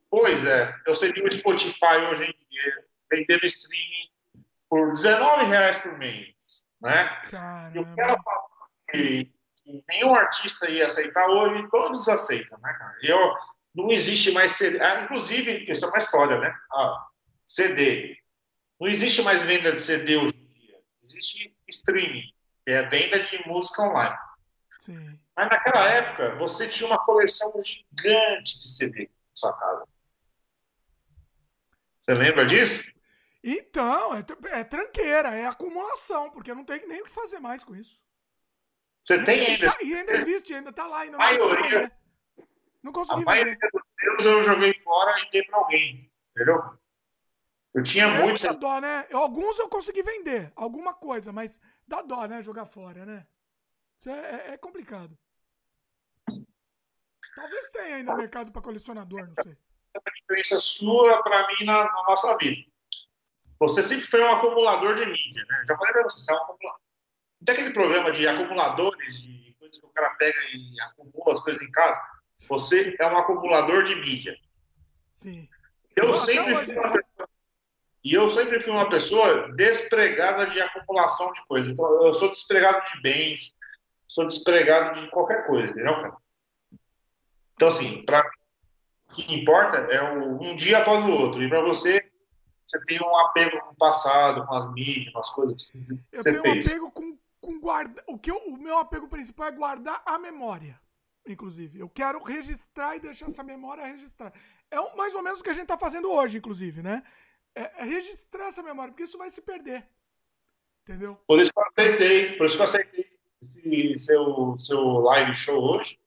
pois 0.08 0.46
é, 0.46 0.72
eu 0.86 0.94
seria 0.94 1.24
o 1.24 1.32
Spotify 1.32 1.96
hoje 2.12 2.26
em 2.26 2.48
dia, 2.48 2.84
vendendo 3.10 3.44
streaming 3.44 4.08
por 4.68 4.86
R$19,00 4.86 5.82
por 5.82 5.98
mês, 5.98 6.64
né? 6.80 7.10
E 7.74 7.78
o 7.80 7.84
que 7.84 8.00
ela 8.02 8.14
Caramba. 8.14 8.22
falou 8.22 8.50
que, 8.92 9.32
que 9.56 9.84
nenhum 9.88 10.14
artista 10.14 10.70
ia 10.70 10.84
aceitar 10.86 11.28
hoje, 11.28 11.68
todos 11.72 12.08
aceitam, 12.08 12.56
né, 12.60 12.72
cara? 12.78 12.94
Eu, 13.02 13.34
não 13.74 13.90
existe 13.90 14.30
mais 14.30 14.52
CD. 14.52 14.80
Ah, 14.80 15.02
inclusive, 15.02 15.64
isso 15.68 15.84
é 15.84 15.88
uma 15.88 15.98
história, 15.98 16.38
né? 16.38 16.54
Ah, 16.72 17.04
CD. 17.44 18.16
Não 18.80 18.86
existe 18.86 19.22
mais 19.22 19.42
venda 19.42 19.72
de 19.72 19.80
CD 19.80 20.16
hoje. 20.18 20.37
Existe 21.08 21.54
streaming, 21.68 22.32
que 22.64 22.72
é 22.72 22.82
venda 22.88 23.18
de 23.20 23.46
música 23.48 23.82
online. 23.82 24.16
Sim. 24.80 25.18
Mas 25.36 25.48
naquela 25.48 25.88
época, 25.88 26.34
você 26.36 26.68
tinha 26.68 26.86
uma 26.86 27.02
coleção 27.04 27.52
gigante 27.62 28.60
de 28.60 28.68
CD 28.68 29.04
na 29.04 29.10
sua 29.34 29.52
casa. 29.58 29.84
Você 32.00 32.14
lembra 32.14 32.46
disso? 32.46 32.86
Então, 33.42 34.14
é, 34.14 34.24
é 34.60 34.64
tranqueira, 34.64 35.34
é 35.34 35.46
acumulação, 35.46 36.30
porque 36.30 36.52
não 36.52 36.64
tem 36.64 36.86
nem 36.86 37.00
o 37.00 37.04
que 37.04 37.10
fazer 37.10 37.38
mais 37.38 37.62
com 37.64 37.74
isso. 37.74 38.00
Você 39.00 39.22
tem 39.24 39.38
E, 39.42 39.46
ainda. 39.46 39.66
tá- 39.66 39.78
e 39.82 39.94
ainda 39.94 40.12
existe, 40.12 40.54
ainda 40.54 40.72
tá 40.72 40.86
lá, 40.86 41.00
ainda 41.00 41.12
não 41.16 41.24
Maioria- 41.24 41.56
consegui. 41.62 41.92
Não 42.82 42.90
A 42.90 42.94
consegui 42.94 43.24
maioria 43.24 43.54
vender. 43.54 43.70
dos 43.70 43.82
meus 44.02 44.24
eu 44.24 44.44
joguei 44.44 44.74
fora 44.82 45.18
e 45.22 45.30
dei 45.30 45.42
pra 45.44 45.58
alguém. 45.58 46.10
Entendeu? 46.34 46.78
Eu 47.74 47.82
tinha 47.82 48.06
É, 48.06 48.22
muitos. 48.22 48.42
dá 48.42 48.52
dó, 48.52 48.80
né? 48.80 49.06
Eu- 49.10 49.18
alguns 49.18 49.58
eu 49.58 49.68
consegui 49.68 50.02
vender, 50.02 50.50
alguma 50.56 50.94
coisa, 50.94 51.32
mas 51.32 51.60
dá 51.86 52.02
dó, 52.02 52.26
né? 52.26 52.40
Jogar 52.42 52.66
fora, 52.66 53.04
né? 53.04 53.26
Isso 53.98 54.10
é, 54.10 54.18
é- 54.48 54.54
é 54.54 54.56
complicado. 54.58 55.16
Talvez 57.34 57.70
tenha 57.70 57.96
ainda 57.96 58.16
mercado 58.16 58.50
para 58.50 58.62
colecionador, 58.62 59.26
não 59.26 59.34
sei. 59.42 59.56
a 59.94 60.10
diferença 60.10 60.58
sua 60.58 61.20
para 61.22 61.46
mim 61.48 61.64
na, 61.64 61.84
na 61.84 62.02
nossa 62.08 62.36
vida. 62.36 62.62
Você 63.58 63.82
sempre 63.82 64.06
foi 64.06 64.22
um 64.22 64.28
acumulador 64.28 64.94
de 64.94 65.04
mídia, 65.06 65.44
né? 65.48 65.64
Já 65.68 65.76
falei 65.76 65.92
para 65.92 66.02
você, 66.04 66.18
você 66.18 66.32
é 66.32 66.34
um 66.34 66.38
acumulador. 66.38 66.80
tem 67.44 67.52
aquele 67.54 67.72
programa 67.72 68.10
de 68.12 68.28
acumuladores, 68.28 69.22
de 69.22 69.52
coisas 69.58 69.78
que 69.78 69.86
o 69.86 69.90
cara 69.90 70.10
pega 70.14 70.38
e 70.52 70.80
acumula 70.80 71.32
as 71.32 71.40
coisas 71.40 71.60
em 71.62 71.70
casa. 71.72 72.00
Você 72.48 72.96
é 73.00 73.06
um 73.06 73.18
acumulador 73.18 73.82
de 73.82 73.96
mídia. 73.96 74.36
Sim. 75.14 75.48
Eu 75.96 76.14
sempre 76.14 76.54
fui 76.54 76.74
uma 76.76 76.92
pessoa, 76.92 77.02
e 78.04 78.14
eu 78.14 78.30
sempre 78.30 78.60
fui 78.60 78.72
uma 78.72 78.88
pessoa 78.88 79.52
despregada 79.54 80.46
de 80.46 80.60
acumulação 80.60 81.32
de 81.32 81.44
coisas. 81.46 81.70
Então, 81.70 82.02
eu 82.02 82.12
sou 82.12 82.30
despregado 82.30 82.80
de 82.90 83.00
bens, 83.02 83.54
sou 84.06 84.26
despregado 84.26 85.00
de 85.00 85.08
qualquer 85.10 85.46
coisa, 85.46 85.70
entendeu, 85.70 85.94
cara? 85.94 86.16
Então, 87.54 87.68
assim, 87.68 88.04
para 88.04 88.20
o 89.10 89.12
que 89.14 89.34
importa 89.34 89.78
é 89.78 90.02
um 90.02 90.54
dia 90.54 90.78
após 90.78 91.02
o 91.04 91.10
outro. 91.10 91.42
E 91.42 91.48
para 91.48 91.60
você, 91.62 92.00
você 92.64 92.80
tem 92.84 93.00
um 93.02 93.16
apego 93.18 93.60
com 93.60 93.72
o 93.72 93.76
passado, 93.76 94.46
com 94.46 94.54
as 94.54 94.72
mídias, 94.72 95.12
com 95.12 95.18
as 95.18 95.30
coisas 95.30 95.70
que 95.70 95.78
Eu 95.78 95.98
você 96.22 96.30
tenho 96.30 96.40
um 96.40 96.52
fez. 96.52 96.66
apego 96.66 96.90
com, 96.92 97.18
com 97.40 97.58
guarda. 97.60 98.02
O, 98.06 98.18
que 98.18 98.30
eu- 98.30 98.42
o 98.46 98.56
meu 98.56 98.78
apego 98.78 99.08
principal 99.08 99.48
é 99.48 99.52
guardar 99.52 100.02
a 100.06 100.18
memória. 100.18 100.80
Inclusive. 101.26 101.78
Eu 101.80 101.88
quero 101.90 102.22
registrar 102.22 102.96
e 102.96 103.00
deixar 103.00 103.26
essa 103.26 103.42
memória 103.42 103.84
registrada. 103.84 104.32
É 104.70 104.80
um- 104.80 104.96
mais 104.96 105.14
ou 105.14 105.22
menos 105.22 105.40
o 105.40 105.42
que 105.42 105.50
a 105.50 105.54
gente 105.54 105.64
está 105.64 105.76
fazendo 105.76 106.10
hoje, 106.10 106.38
inclusive, 106.38 106.80
né? 106.82 107.02
É, 107.58 107.82
é 107.82 107.84
registrar 107.84 108.46
essa 108.46 108.62
memória, 108.62 108.92
porque 108.92 109.02
isso 109.02 109.18
vai 109.18 109.28
se 109.30 109.42
perder. 109.42 109.84
Entendeu? 110.84 111.18
Por 111.26 111.40
isso 111.40 111.52
que 111.52 111.58
eu 111.58 111.64
aceitei, 111.66 112.36
por 112.36 112.46
isso 112.46 112.56
que 112.56 112.62
eu 112.62 112.66
aceitei 112.66 113.18
esse 113.42 113.98
seu, 113.98 114.56
seu 114.56 114.80
live 114.80 115.34
show 115.34 115.60
hoje. 115.60 115.98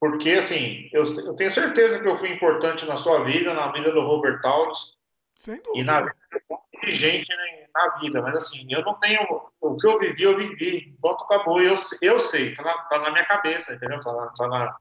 Porque, 0.00 0.30
assim, 0.30 0.88
eu, 0.94 1.02
eu 1.26 1.36
tenho 1.36 1.50
certeza 1.50 2.00
que 2.00 2.08
eu 2.08 2.16
fui 2.16 2.30
importante 2.30 2.86
na 2.86 2.96
sua 2.96 3.22
vida, 3.24 3.52
na 3.52 3.70
vida 3.70 3.92
do 3.92 4.00
Robert 4.00 4.40
Taurus 4.40 4.96
Sem 5.36 5.56
e 5.56 5.60
dúvida. 5.60 5.92
na 5.92 6.00
vida 6.00 6.16
de 6.30 6.36
um 6.38 6.56
monte 6.56 6.86
de 6.86 6.92
gente 6.92 7.28
né, 7.28 7.66
na 7.74 7.98
vida. 7.98 8.22
Mas, 8.22 8.34
assim, 8.36 8.66
eu 8.70 8.82
não 8.82 8.94
tenho. 8.94 9.20
O 9.60 9.76
que 9.76 9.86
eu 9.86 9.98
vivi, 9.98 10.22
eu 10.22 10.38
vivi. 10.38 10.96
Ponto, 11.02 11.24
acabou. 11.24 11.60
Eu, 11.60 11.74
eu 12.00 12.18
sei, 12.18 12.54
tá 12.54 12.62
na, 12.62 12.78
tá 12.84 12.98
na 12.98 13.10
minha 13.10 13.26
cabeça, 13.26 13.74
entendeu? 13.74 14.00
Tá 14.00 14.10
na, 14.10 14.26
tá 14.28 14.48
na, 14.48 14.76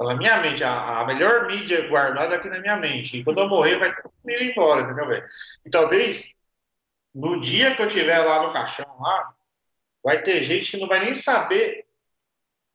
na 0.00 0.14
minha 0.14 0.38
mente. 0.38 0.64
A, 0.64 1.00
a 1.00 1.06
melhor 1.06 1.46
mídia 1.46 1.88
guardada 1.88 2.34
aqui 2.34 2.48
na 2.48 2.60
minha 2.60 2.76
mente. 2.76 3.18
E 3.18 3.24
quando 3.24 3.38
eu 3.38 3.48
morrer, 3.48 3.78
vai 3.78 3.94
tudo 3.94 4.12
ir 4.26 4.50
embora, 4.50 4.82
entendeu, 4.82 5.06
velho? 5.06 5.24
E 5.64 5.70
talvez 5.70 6.34
no 7.14 7.40
dia 7.40 7.74
que 7.74 7.82
eu 7.82 7.86
estiver 7.86 8.18
lá 8.18 8.42
no 8.42 8.52
caixão, 8.52 9.00
lá, 9.00 9.34
vai 10.02 10.20
ter 10.20 10.42
gente 10.42 10.72
que 10.72 10.76
não 10.76 10.88
vai 10.88 11.00
nem 11.00 11.14
saber 11.14 11.86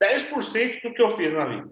10% 0.01 0.81
do 0.81 0.93
que 0.93 1.01
eu 1.01 1.11
fiz 1.11 1.33
na 1.33 1.45
vida. 1.45 1.71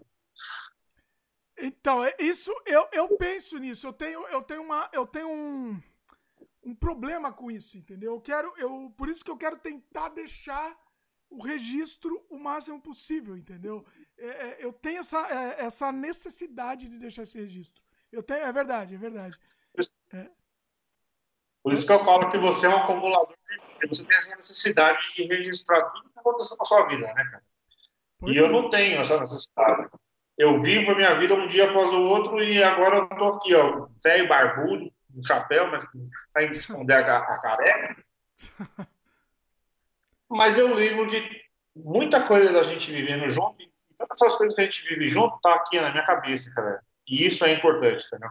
Então, 1.58 2.04
é 2.04 2.14
isso 2.20 2.54
eu, 2.66 2.88
eu 2.92 3.18
penso 3.18 3.58
nisso. 3.58 3.88
Eu 3.88 3.94
tenho, 3.94 4.28
eu 4.28 4.44
tenho, 4.44 4.62
uma, 4.62 4.90
eu 4.94 5.08
tenho 5.08 5.30
um, 5.30 5.82
um 6.64 6.76
problema 6.76 7.32
com 7.32 7.50
isso, 7.50 7.78
entendeu? 7.78 8.14
Eu 8.14 8.22
quero, 8.22 8.54
eu, 8.58 8.94
por 8.98 9.10
isso 9.10 9.24
que 9.24 9.32
eu 9.32 9.38
quero 9.38 9.58
tentar 9.58 10.10
deixar 10.10 10.78
o 11.30 11.42
registro 11.42 12.26
o 12.30 12.38
máximo 12.38 12.82
possível, 12.82 13.38
entendeu? 13.38 13.86
É, 14.18 14.28
é, 14.28 14.58
eu 14.60 14.74
tenho 14.74 15.00
essa, 15.00 15.20
é, 15.28 15.66
essa 15.66 15.92
necessidade 15.92 16.88
de 16.88 16.98
deixar 16.98 17.24
esse 17.24 17.38
registro. 17.38 17.82
Eu 18.12 18.24
tenho, 18.24 18.46
é 18.46 18.52
verdade, 18.52 18.96
é 18.96 18.98
verdade. 18.98 19.38
Por 21.62 21.74
isso 21.74 21.86
que 21.86 21.92
eu 21.92 22.04
falo 22.06 22.32
que 22.32 22.38
você 22.38 22.66
é 22.66 22.70
um 22.70 22.78
acumulador 22.78 23.36
de. 23.46 23.88
Você 23.88 24.06
tem 24.06 24.18
essa 24.18 24.36
necessidade 24.36 25.00
de 25.14 25.24
registrar 25.24 25.82
tudo 25.90 26.10
que 26.10 26.20
aconteceu 26.20 26.56
na 26.58 26.66
sua 26.66 26.88
vida, 26.88 27.08
né, 27.08 27.14
cara? 27.14 27.44
Pois 28.20 28.36
E 28.36 28.40
eu 28.40 28.46
é. 28.46 28.50
não 28.50 28.70
tenho 28.70 29.02
essa 29.02 29.20
necessidade. 29.20 29.90
Eu 30.38 30.62
vivo 30.62 30.92
a 30.92 30.96
minha 30.96 31.20
vida 31.20 31.34
um 31.34 31.46
dia 31.46 31.70
após 31.70 31.92
o 31.92 32.02
outro 32.02 32.42
e 32.42 32.64
agora 32.64 33.00
eu 33.00 33.10
tô 33.10 33.26
aqui, 33.34 33.54
ó, 33.54 33.88
velho 34.02 34.30
barbudo, 34.30 34.92
um 35.14 35.24
chapéu, 35.24 35.70
mas 35.70 35.86
para 36.32 36.44
esconder 36.46 37.04
a, 37.04 37.18
a 37.18 37.42
careca. 37.42 38.04
Mas 40.30 40.58
eu 40.58 40.74
lembro 40.74 41.06
de 41.08 41.22
muita 41.76 42.26
coisa 42.26 42.52
da 42.52 42.64
gente 42.64 42.92
vivendo 42.92 43.30
junto, 43.30 43.62
e 43.62 43.72
todas 43.98 44.22
essas 44.22 44.36
coisas 44.36 44.56
que 44.56 44.62
a 44.62 44.66
gente 44.66 44.84
vive 44.88 45.08
junto 45.08 45.40
tá 45.42 45.56
aqui 45.56 45.80
na 45.80 45.92
minha 45.92 46.06
cabeça, 46.06 46.52
cara. 46.54 46.84
E 47.08 47.26
isso 47.26 47.46
é 47.46 47.52
importante, 47.52 48.06
entendeu? 48.08 48.30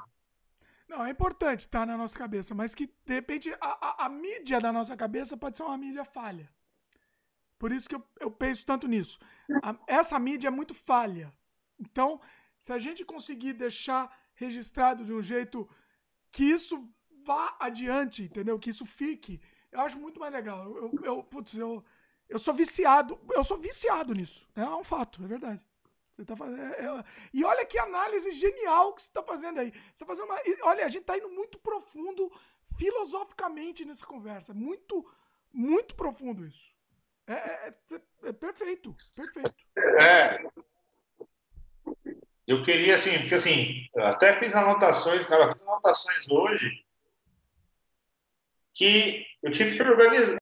Não, 0.88 1.04
é 1.04 1.10
importante 1.10 1.60
estar 1.60 1.86
na 1.86 1.96
nossa 1.96 2.16
cabeça, 2.16 2.54
mas 2.54 2.74
que 2.74 2.86
de 2.86 3.14
repente 3.14 3.52
a, 3.60 4.02
a, 4.04 4.06
a 4.06 4.08
mídia 4.08 4.60
da 4.60 4.72
nossa 4.72 4.96
cabeça 4.96 5.36
pode 5.36 5.56
ser 5.56 5.64
uma 5.64 5.76
mídia 5.76 6.04
falha. 6.04 6.48
Por 7.58 7.72
isso 7.72 7.88
que 7.88 7.94
eu, 7.94 8.04
eu 8.20 8.30
penso 8.30 8.64
tanto 8.64 8.86
nisso. 8.86 9.18
A- 9.62 9.76
essa 9.86 10.18
mídia 10.18 10.48
é 10.48 10.50
muito 10.50 10.74
falha. 10.74 11.32
Então, 11.80 12.20
se 12.58 12.72
a 12.72 12.78
gente 12.78 13.04
conseguir 13.04 13.54
deixar 13.54 14.14
registrado 14.34 15.04
de 15.04 15.12
um 15.12 15.22
jeito 15.22 15.68
que 16.30 16.44
isso 16.44 16.88
vá 17.24 17.56
adiante, 17.58 18.22
entendeu? 18.24 18.58
Que 18.58 18.70
isso 18.70 18.84
fique, 18.86 19.40
eu 19.76 19.82
acho 19.82 19.98
muito 19.98 20.18
mais 20.18 20.32
legal. 20.32 20.64
Eu, 20.76 20.92
eu, 21.02 21.22
putz, 21.22 21.56
eu, 21.56 21.84
eu 22.28 22.38
sou 22.38 22.54
viciado, 22.54 23.18
eu 23.30 23.44
sou 23.44 23.58
viciado 23.58 24.14
nisso. 24.14 24.48
É 24.56 24.64
um 24.64 24.84
fato, 24.84 25.22
é 25.22 25.26
verdade. 25.26 25.60
Você 26.16 26.24
tá 26.24 26.34
fazendo, 26.34 26.62
é- 26.62 26.86
é- 26.86 27.04
e 27.32 27.44
olha 27.44 27.66
que 27.66 27.78
análise 27.78 28.30
genial 28.30 28.94
que 28.94 29.02
você 29.02 29.08
está 29.08 29.22
fazendo 29.22 29.60
aí. 29.60 29.72
Você 29.94 30.04
tá 30.04 30.06
fazendo 30.06 30.24
uma, 30.24 30.40
olha, 30.62 30.86
a 30.86 30.88
gente 30.88 31.02
está 31.02 31.16
indo 31.18 31.28
muito 31.28 31.58
profundo 31.58 32.32
filosoficamente 32.78 33.84
nessa 33.84 34.06
conversa. 34.06 34.54
Muito, 34.54 35.06
muito 35.52 35.94
profundo 35.94 36.46
isso. 36.46 36.74
É, 37.26 37.34
é- 37.34 37.74
é- 37.92 38.28
é 38.28 38.32
perfeito, 38.32 38.96
perfeito. 39.14 39.54
É. 40.00 40.42
Eu 42.46 42.62
queria, 42.62 42.94
assim, 42.94 43.18
porque 43.18 43.34
assim, 43.34 43.88
até 43.96 44.38
fiz 44.38 44.54
anotações, 44.54 45.26
cara, 45.26 45.52
fiz 45.52 45.62
anotações 45.62 46.30
hoje 46.30 46.70
que 48.76 49.24
eu 49.42 49.50
tive 49.50 49.76
que 49.76 49.82
organizar. 49.82 50.36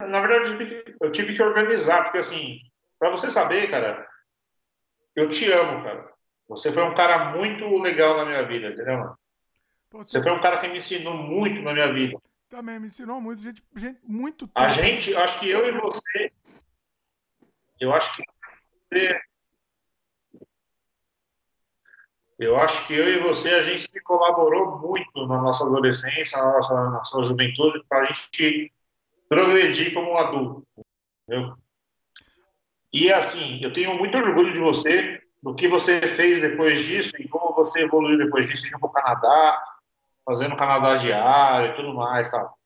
Na 0.00 0.20
verdade, 0.20 0.50
eu 0.50 0.58
tive 0.58 0.82
que, 0.82 0.96
eu 1.00 1.12
tive 1.12 1.34
que 1.36 1.42
organizar, 1.42 2.04
porque 2.04 2.18
assim, 2.18 2.58
para 2.98 3.10
você 3.10 3.28
saber, 3.28 3.68
cara, 3.68 4.06
eu 5.16 5.28
te 5.28 5.50
amo, 5.52 5.82
cara. 5.84 6.08
Você 6.48 6.72
foi 6.72 6.82
um 6.84 6.94
cara 6.94 7.36
muito 7.36 7.66
legal 7.78 8.16
na 8.16 8.24
minha 8.24 8.42
vida, 8.46 8.68
entendeu? 8.68 9.14
Você 9.92 10.22
foi 10.22 10.32
um 10.32 10.40
cara 10.40 10.58
que 10.58 10.68
me 10.68 10.76
ensinou 10.76 11.14
muito 11.14 11.60
na 11.62 11.72
minha 11.72 11.92
vida. 11.92 12.16
também 12.48 12.78
me 12.80 12.86
ensinou 12.86 13.20
muito, 13.20 13.42
gente, 13.42 13.62
gente 13.76 14.00
muito 14.04 14.48
A 14.54 14.66
top. 14.66 14.80
gente, 14.80 15.14
acho 15.16 15.38
que 15.40 15.48
eu 15.50 15.66
e 15.66 15.72
você, 15.72 16.32
eu 17.80 17.92
acho 17.92 18.16
que 18.16 18.22
você, 18.92 19.20
eu 22.40 22.58
acho 22.58 22.86
que 22.86 22.94
eu 22.94 23.06
e 23.06 23.18
você, 23.18 23.50
a 23.50 23.60
gente 23.60 23.88
colaborou 24.00 24.78
muito 24.78 25.26
na 25.26 25.42
nossa 25.42 25.62
adolescência, 25.62 26.38
na 26.38 26.52
nossa, 26.52 26.74
na 26.74 26.90
nossa 26.90 27.22
juventude, 27.22 27.84
para 27.86 28.00
a 28.00 28.04
gente 28.04 28.72
progredir 29.28 29.92
como 29.92 30.12
um 30.12 30.16
adulto, 30.16 30.66
entendeu? 31.28 31.54
E 32.92 33.12
assim, 33.12 33.60
eu 33.62 33.70
tenho 33.70 33.94
muito 33.94 34.16
orgulho 34.16 34.54
de 34.54 34.58
você, 34.58 35.22
do 35.42 35.54
que 35.54 35.68
você 35.68 36.00
fez 36.00 36.40
depois 36.40 36.82
disso 36.84 37.12
e 37.18 37.28
como 37.28 37.54
você 37.54 37.80
evoluiu 37.80 38.16
depois 38.16 38.48
disso, 38.48 38.66
indo 38.66 38.80
para 38.80 38.88
o 38.88 38.92
Canadá, 38.92 39.62
fazendo 40.24 40.56
Canadá 40.56 40.96
diário 40.96 41.72
e 41.72 41.76
tudo 41.76 41.94
mais, 41.94 42.30
tal. 42.30 42.58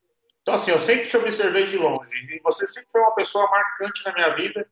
Então, 0.43 0.55
assim, 0.55 0.71
eu 0.71 0.79
sempre 0.79 1.09
te 1.09 1.17
observei 1.17 1.65
de 1.65 1.79
longe. 1.79 2.15
E 2.31 2.41
você 2.43 2.67
sempre 2.67 2.91
foi 2.93 3.01
uma 3.01 3.15
pessoa 3.15 3.51
marcante 3.51 4.05
na 4.05 4.13
minha 4.13 4.35
vida. 4.37 4.69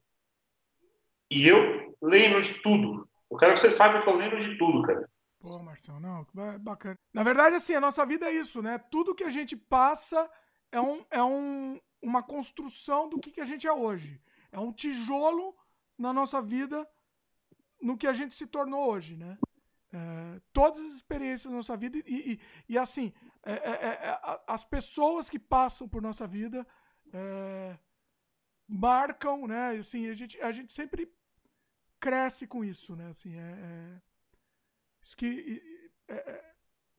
E 1.31 1.49
eu 1.49 1.97
lembro 2.01 2.41
de 2.41 2.55
tudo. 2.55 3.09
Eu 3.33 3.39
quero 3.39 3.55
que 3.55 3.61
você 3.61 3.71
saiba 3.71 4.03
que 4.03 4.09
eu 4.09 4.15
lembro 4.15 4.39
de 4.39 4.57
tudo, 4.59 4.83
cara. 4.83 5.09
Pô, 5.41 5.59
Marcelo, 5.63 5.99
não, 5.99 6.27
ba- 6.35 6.59
bacana. 6.59 6.99
Na 7.15 7.23
verdade, 7.23 7.57
assim, 7.57 7.75
a 7.75 7.81
nossa 7.81 8.05
vida 8.05 8.27
é 8.27 8.33
isso, 8.35 8.61
né? 8.61 8.79
Tudo 8.91 9.15
que 9.15 9.25
a 9.25 9.31
gente 9.31 9.57
passa 9.57 10.31
é, 10.71 10.79
um, 10.81 11.05
é 11.11 11.23
um, 11.23 11.81
uma 12.03 12.23
construção 12.23 13.09
do 13.09 13.19
que, 13.19 13.31
que 13.31 13.41
a 13.41 13.45
gente 13.45 13.67
é 13.67 13.73
hoje. 13.73 14.21
É 14.53 14.59
um 14.59 14.71
tijolo 14.71 15.57
na 15.99 16.13
nossa 16.13 16.43
vida, 16.43 16.87
no 17.81 17.97
que 17.97 18.07
a 18.07 18.13
gente 18.13 18.35
se 18.35 18.47
tornou 18.47 18.91
hoje, 18.91 19.17
né? 19.17 19.39
É, 19.95 20.41
todas 20.53 20.79
as 20.81 20.93
experiências 20.93 21.51
da 21.51 21.57
nossa 21.57 21.77
vida 21.77 21.97
e, 21.99 22.03
e, 22.07 22.41
e 22.69 22.79
assim, 22.79 23.13
é, 23.45 23.53
é, 23.53 23.73
é, 23.87 24.09
a- 24.23 24.41
as 24.47 24.63
pessoas 24.65 25.31
que 25.31 25.39
passam 25.39 25.89
por 25.89 26.03
nossa 26.03 26.27
vida 26.27 26.67
é, 27.13 27.79
marcam, 28.69 29.47
né? 29.47 29.71
Assim, 29.79 30.07
a 30.09 30.13
gente, 30.13 30.41
a 30.41 30.53
gente 30.53 30.71
sempre 30.71 31.11
cresce 32.03 32.49
com 32.49 32.65
isso, 32.65 32.97
né? 32.97 33.07
Assim, 33.09 33.33
é, 33.39 33.51
é- 33.69 34.01
isso 35.05 35.17
que 35.17 35.63
é, 36.09 36.15
é- 36.15 36.53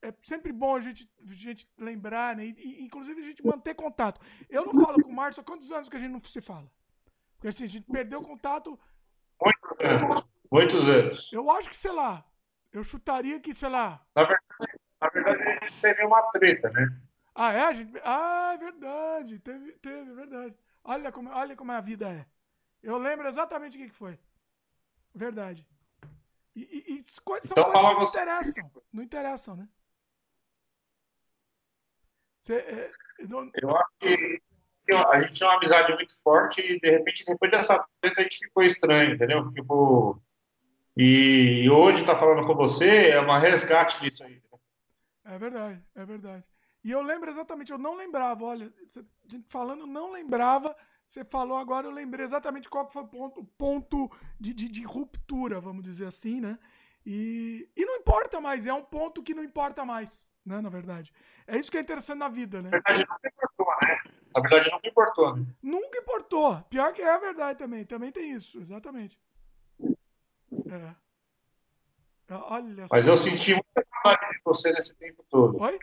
é 0.10 0.14
sempre 0.24 0.52
bom 0.54 0.76
a 0.76 0.80
gente, 0.80 1.10
a 1.22 1.34
gente 1.34 1.68
lembrar, 1.78 2.36
né? 2.38 2.46
E, 2.46 2.52
e, 2.52 2.84
inclusive 2.86 3.22
a 3.22 3.26
gente 3.26 3.46
manter 3.46 3.76
contato. 3.76 4.20
Eu 4.50 4.66
não 4.66 4.74
falo 4.74 5.04
com 5.04 5.10
o 5.10 5.16
Márcio 5.16 5.42
há 5.42 5.44
quantos 5.44 5.72
anos 5.72 5.90
que 5.90 5.98
a 5.98 6.00
gente 6.00 6.12
não 6.12 6.24
se 6.24 6.42
fala? 6.42 6.72
Porque 7.36 7.50
assim, 7.50 7.66
a 7.66 7.68
gente 7.68 7.86
perdeu 7.92 8.22
contato, 8.22 8.80
Muitos 9.42 9.80
anos. 9.82 10.26
Muitos 10.50 10.88
anos. 10.88 11.34
eu 11.34 11.52
acho 11.52 11.70
que, 11.70 11.76
sei 11.76 11.92
lá, 11.92 12.26
eu 12.72 12.84
chutaria 12.84 13.40
que, 13.42 13.54
sei 13.54 13.70
lá. 13.70 14.06
Na 14.16 14.24
verdade, 14.24 14.80
na 15.02 15.10
verdade, 15.10 15.44
a 15.44 15.66
gente 15.66 15.82
teve 15.82 16.06
uma 16.06 16.22
treta, 16.32 16.70
né? 16.70 17.02
Ah, 17.36 17.52
é? 17.52 17.62
A 17.62 17.74
gente, 17.74 17.92
ah, 18.06 18.52
é 18.54 18.58
verdade. 18.58 19.40
Teve, 19.40 19.72
teve, 19.80 20.12
é 20.12 20.16
verdade. 20.16 20.56
Olha 20.84 21.12
como, 21.12 21.30
olha 21.30 21.56
como 21.58 21.72
a 21.74 21.82
vida 21.82 22.08
é. 22.10 22.26
Eu 22.82 22.98
lembro 22.98 23.28
exatamente 23.28 23.78
o 23.78 23.82
que, 23.82 23.88
que 23.88 23.96
foi. 23.96 24.18
Verdade. 25.14 25.68
E, 26.56 26.62
e- 26.62 26.94
e 27.00 27.04
coisas, 27.24 27.50
são 27.50 27.58
Então, 27.58 27.66
coisas 27.66 27.82
que 27.82 27.94
não 27.94 28.00
você. 28.00 28.22
interessam. 28.22 28.72
Não 28.92 29.04
interessam, 29.04 29.56
né? 29.56 29.68
Você, 32.42 32.56
é, 32.56 32.92
eu 33.20 33.28
não- 33.30 33.52
Eu 33.56 33.76
acho 33.76 33.90
que 34.00 34.42
a 34.92 35.20
gente 35.22 35.34
tinha 35.34 35.50
uma 35.50 35.58
amizade 35.58 35.94
muito 35.94 36.22
forte 36.22 36.62
e, 36.62 36.80
de 36.80 36.90
repente, 36.90 37.24
depois 37.26 37.50
dessa 37.52 37.88
treta, 38.02 38.20
a 38.20 38.24
gente 38.24 38.40
ficou 38.40 38.64
estranho, 38.64 39.16
entendeu? 39.16 39.50
Tipo, 39.54 40.22
e 40.98 41.70
hoje 41.70 42.02
estar 42.02 42.16
tá 42.16 42.20
falando 42.20 42.46
com 42.46 42.54
você 42.54 43.10
é 43.10 43.20
uma 43.20 43.40
resgate 43.40 44.00
disso 44.02 44.24
aí. 44.24 44.36
Né? 44.36 44.60
É 45.26 45.38
verdade, 45.40 45.84
é 45.96 46.06
verdade. 46.06 46.44
E 46.84 46.92
eu 46.92 47.02
lembro 47.02 47.30
exatamente, 47.30 47.72
eu 47.72 47.78
não 47.78 47.96
lembrava, 47.96 48.44
olha, 48.44 48.74
falando, 49.48 49.88
não 49.88 50.12
lembrava, 50.12 50.76
você 51.06 51.24
falou 51.24 51.58
agora, 51.58 51.88
eu 51.88 51.92
lembrei 51.92 52.26
exatamente 52.26 52.70
qual 52.70 52.90
foi 52.90 53.04
o 53.04 53.08
ponto, 53.08 53.44
ponto 53.58 54.12
de, 54.40 54.54
de, 54.54 54.70
de 54.70 54.84
ruptura, 54.84 55.60
vamos 55.60 55.84
dizer 55.84 56.06
assim, 56.06 56.40
né? 56.40 56.58
E, 57.06 57.70
e 57.76 57.86
não 57.86 57.98
importa 57.98 58.40
mais, 58.40 58.66
é 58.66 58.74
um 58.74 58.84
ponto 58.84 59.22
que 59.22 59.34
não 59.34 59.44
importa 59.44 59.84
mais, 59.84 60.32
né, 60.46 60.62
na 60.62 60.70
verdade. 60.70 61.12
É 61.46 61.58
isso 61.58 61.70
que 61.70 61.78
é 61.78 61.82
interessante 61.82 62.20
na 62.20 62.30
vida, 62.30 62.62
né? 62.62 62.70
Na 62.70 62.78
verdade, 62.78 63.06
nunca 63.10 63.28
importou, 63.28 63.68
né? 63.82 64.02
Na 64.34 64.42
verdade, 64.42 64.72
nunca 64.72 64.88
importou, 64.88 65.36
né? 65.36 65.46
Nunca 65.62 65.98
importou. 66.00 66.62
Pior 66.70 66.94
que 66.94 67.02
é 67.02 67.14
a 67.14 67.20
verdade 67.20 67.60
também. 67.60 67.86
Também 67.86 68.12
tem 68.12 68.32
isso, 68.32 68.60
exatamente. 68.60 69.20
É. 70.70 70.96
Olha 72.30 72.88
Mas 72.90 73.08
eu 73.08 73.16
senti 73.16 73.54
muita 73.54 73.86
saudade 74.02 74.32
de 74.32 74.42
você 74.44 74.72
nesse 74.72 74.96
tempo 74.96 75.24
todo. 75.30 75.62
Oi? 75.62 75.78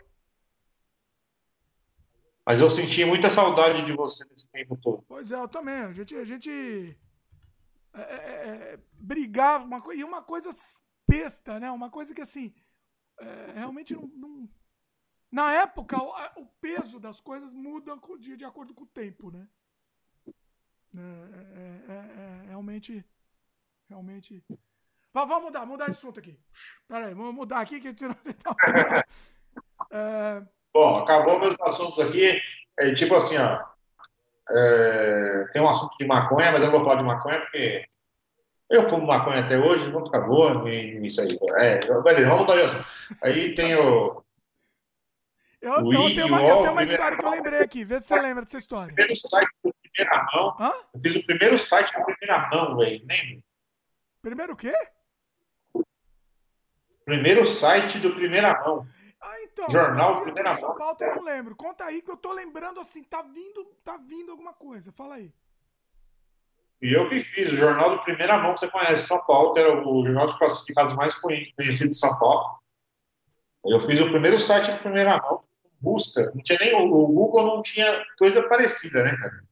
Mas 2.51 2.61
eu 2.61 2.69
senti 2.69 3.05
muita 3.05 3.31
saudade 3.31 3.83
de 3.83 3.93
você 3.93 4.25
nesse 4.25 4.51
tempo 4.51 4.77
todo. 4.77 5.05
Pois 5.07 5.31
é, 5.31 5.37
eu 5.37 5.47
também. 5.47 5.73
A 5.73 5.93
gente, 5.93 6.17
a 6.17 6.25
gente 6.25 6.99
é, 7.95 8.01
é, 8.01 8.75
é 8.75 8.79
brigava 8.95 9.65
uma, 9.65 9.81
e 9.95 10.03
uma 10.03 10.21
coisa 10.21 10.51
besta, 11.09 11.61
né? 11.61 11.71
Uma 11.71 11.91
coisa 11.91 12.13
que 12.13 12.21
assim 12.21 12.53
é, 13.21 13.53
realmente 13.55 13.95
não, 13.95 14.09
não, 14.09 14.49
Na 15.31 15.53
época, 15.53 15.97
o, 15.97 16.43
o, 16.43 16.47
peso 16.61 16.99
das 16.99 17.21
coisas 17.21 17.55
muda 17.55 17.97
de, 18.19 18.37
de 18.37 18.45
acordo 18.45 18.75
com 18.75 18.83
o 18.83 18.89
tempo, 18.89 19.31
né? 19.31 19.47
É, 20.97 21.93
é, 21.93 22.43
é 22.43 22.47
realmente, 22.49 23.05
realmente 23.89 24.45
Vamos 25.13 25.41
mudar, 25.41 25.65
mudar 25.67 25.85
de 25.85 25.93
assunto 25.93 26.19
aqui. 26.19 26.37
Pera 26.89 27.07
aí, 27.07 27.15
vamos 27.15 27.33
mudar 27.33 27.61
aqui 27.61 27.81
que 27.81 27.97
senão... 27.97 28.17
é... 29.93 30.60
Bom, 30.73 30.99
acabou 30.99 31.39
meus 31.39 31.57
assuntos 31.61 31.99
aqui. 31.99 32.41
É, 32.79 32.93
tipo 32.95 33.15
assim, 33.15 33.37
ó. 33.37 33.63
É, 34.53 35.45
tem 35.53 35.63
um 35.63 35.69
assunto 35.69 35.97
de 35.97 36.07
maconha, 36.07 36.51
mas 36.53 36.63
eu 36.63 36.71
não 36.71 36.77
vou 36.77 36.85
falar 36.85 36.97
de 36.97 37.05
maconha 37.05 37.41
porque 37.41 37.85
eu 38.71 38.83
fumo 38.89 39.07
maconha 39.07 39.41
até 39.41 39.59
hoje, 39.59 39.91
não 39.91 40.01
acabou 40.01 40.69
isso 40.69 41.21
aí. 41.21 41.39
É, 41.59 41.79
beleza, 42.03 42.29
vamos 42.29 42.43
mudar 42.43 42.55
de 42.57 42.63
assunto. 42.63 42.87
Aí 43.23 43.55
tem 43.55 43.75
o. 43.75 44.23
Eu, 45.61 45.73
o 45.73 45.93
eu, 45.93 46.03
tenho 46.15 46.27
uma, 46.27 46.39
tenho 46.39 46.73
uma 46.73 46.85
história 46.85 47.19
que 47.19 47.25
eu 47.25 47.31
lembrei 47.31 47.61
aqui, 47.61 47.85
vê 47.85 48.01
se 48.01 48.07
você 48.07 48.21
lembra 48.21 48.45
dessa 48.45 48.59
história. 48.59 48.95
Primeiro 48.95 49.17
site 49.17 49.51
do 49.63 49.75
primeira 49.83 50.27
mão. 50.33 50.57
Hã? 50.59 50.73
Eu 50.95 51.01
fiz 51.01 51.17
o 51.17 51.23
primeiro 51.23 51.59
site 51.59 51.93
da 51.93 52.05
primeira 52.05 52.49
mão, 52.49 52.77
velho. 52.77 53.05
Lembra? 53.07 53.43
Primeiro 54.23 54.53
o 54.53 54.57
quê? 54.57 54.75
Primeiro 57.05 57.47
site 57.47 57.99
do 57.99 58.15
primeira 58.15 58.59
mão. 58.63 58.87
Ah, 59.21 59.43
então. 59.43 59.69
Jornal 59.69 60.23
primeira 60.23 60.59
mão. 60.59 60.75
Pauta, 60.77 61.05
eu 61.05 61.17
não 61.17 61.23
lembro. 61.23 61.55
Conta 61.55 61.85
aí 61.85 62.01
que 62.01 62.11
eu 62.11 62.17
tô 62.17 62.33
lembrando 62.33 62.81
assim, 62.81 63.03
tá 63.03 63.23
vindo, 63.23 63.65
tá 63.85 63.97
vindo 63.97 64.31
alguma 64.31 64.55
coisa. 64.55 64.91
Fala 64.93 65.17
aí. 65.17 65.33
E 66.81 66.95
eu 66.97 67.07
que 67.09 67.21
fiz, 67.21 67.53
o 67.53 67.57
jornal 67.57 67.97
do 67.97 68.03
primeira 68.03 68.39
mão 68.39 68.55
que 68.55 68.61
você 68.61 68.69
conhece, 68.69 69.07
São 69.07 69.23
Paulo, 69.27 69.53
que 69.53 69.61
era 69.61 69.87
o 69.87 70.05
jornal 70.05 70.27
de 70.27 70.39
classificados 70.39 70.95
mais 70.95 71.15
conhecido 71.15 71.91
de 71.91 71.97
São 71.97 72.19
Paulo. 72.19 72.59
Eu 73.67 73.81
fiz 73.83 74.01
o 74.01 74.09
primeiro 74.09 74.39
site 74.39 74.73
de 74.73 74.79
primeira 74.79 75.19
mão, 75.19 75.41
busca. 75.79 76.33
Não 76.35 76.41
tinha 76.41 76.59
nem, 76.59 76.75
o 76.75 77.07
Google 77.07 77.45
não 77.45 77.63
tinha 77.63 78.03
coisa 78.19 78.43
parecida, 78.49 79.05
né, 79.05 79.15
cara? 79.15 79.45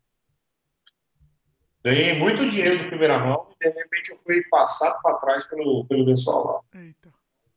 Ganhei 1.85 2.19
muito 2.19 2.47
dinheiro 2.47 2.79
de 2.79 2.89
primeira 2.89 3.19
mão 3.19 3.51
e 3.61 3.71
de 3.71 3.79
repente 3.79 4.11
eu 4.11 4.19
fui 4.19 4.43
passado 4.51 5.01
para 5.03 5.19
trás 5.19 5.45
pelo, 5.45 5.85
pelo 5.85 6.07
pessoal 6.07 6.65
lá. 6.73 6.81
Eita. 6.81 7.13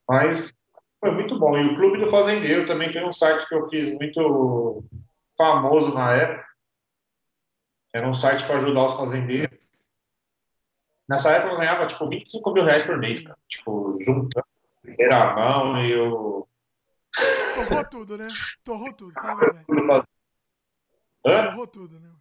Mas 0.08 0.54
foi 1.02 1.12
muito 1.12 1.38
bom. 1.38 1.58
E 1.58 1.66
o 1.66 1.76
Clube 1.76 2.00
do 2.00 2.10
Fazendeiro 2.10 2.66
também 2.66 2.90
foi 2.90 3.04
um 3.04 3.12
site 3.12 3.48
que 3.48 3.56
eu 3.56 3.68
fiz 3.68 3.92
muito 3.94 4.84
famoso 5.38 5.94
na 5.94 6.14
época. 6.14 6.46
Era 7.94 8.08
um 8.08 8.14
site 8.14 8.46
para 8.46 8.56
ajudar 8.56 8.86
os 8.86 8.94
fazendeiros. 8.94 9.70
Nessa 11.10 11.32
época 11.32 11.54
eu 11.54 11.58
ganhava 11.58 11.88
tipo 11.88 12.08
25 12.08 12.54
mil 12.54 12.64
reais 12.64 12.84
por 12.84 12.98
mês, 12.98 13.22
cara. 13.22 13.38
Tipo, 13.48 13.92
juntando 14.06 14.46
primeira 14.82 15.36
mão 15.36 15.84
e 15.84 15.92
eu. 15.92 16.48
Torrou 17.68 17.90
tudo, 17.90 18.18
né? 18.18 18.28
Torrou 18.64 18.94
tudo, 18.94 19.14
fala 19.14 19.66
Torrou 21.22 21.68
tudo, 21.68 22.00
né? 22.00 22.12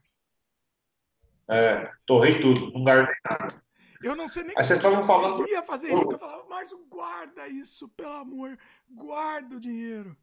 É, 1.49 1.91
torrei 2.07 2.41
tudo, 2.41 2.73
não 2.73 2.83
guardei 2.83 3.15
nada. 3.25 3.63
Eu 4.03 4.17
não 4.17 4.29
sei 4.29 4.45
nem 4.45 4.55
Aí 4.57 4.65
vocês 4.65 4.79
estavam 4.79 5.05
falando. 5.05 5.47
Eu 5.47 5.63
fazer 5.63 5.93
isso. 5.93 6.11
Eu 6.11 6.19
falava, 6.19 6.49
Márcio, 6.49 6.79
guarda 6.89 7.49
isso, 7.49 7.89
pelo 7.91 8.13
amor. 8.13 8.59
Guarda 8.89 9.57
o 9.57 9.61
dinheiro. 9.61 10.17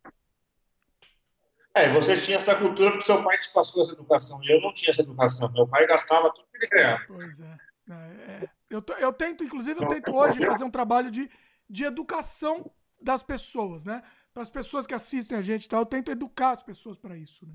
É, 1.75 1.93
você 1.93 2.19
tinha 2.19 2.37
essa 2.37 2.55
cultura 2.55 2.89
porque 2.91 3.05
seu 3.05 3.23
pai 3.23 3.37
te 3.37 3.53
passou 3.53 3.83
essa 3.83 3.93
educação. 3.93 4.43
E 4.43 4.51
eu 4.51 4.61
não 4.61 4.73
tinha 4.73 4.89
essa 4.89 5.03
educação. 5.03 5.51
Meu 5.51 5.67
pai 5.67 5.85
gastava 5.85 6.33
tudo 6.33 6.47
que 6.49 6.57
ele 6.57 6.67
ganhava. 6.67 7.03
Pois 7.07 7.39
é. 7.39 7.57
é, 7.89 7.93
é. 7.93 8.49
Eu, 8.67 8.83
eu 8.97 9.13
tento, 9.13 9.43
inclusive, 9.43 9.79
eu 9.81 9.87
tento 9.87 10.13
hoje 10.13 10.43
fazer 10.43 10.63
um 10.63 10.71
trabalho 10.71 11.11
de, 11.11 11.29
de 11.69 11.83
educação 11.85 12.71
das 12.99 13.21
pessoas, 13.21 13.85
né? 13.85 14.01
Para 14.33 14.41
as 14.41 14.49
pessoas 14.49 14.87
que 14.87 14.93
assistem 14.95 15.37
a 15.37 15.41
gente, 15.41 15.69
tá? 15.69 15.77
eu 15.77 15.85
tento 15.85 16.11
educar 16.11 16.51
as 16.51 16.63
pessoas 16.63 16.97
para 16.97 17.15
isso, 17.15 17.45
né? 17.45 17.53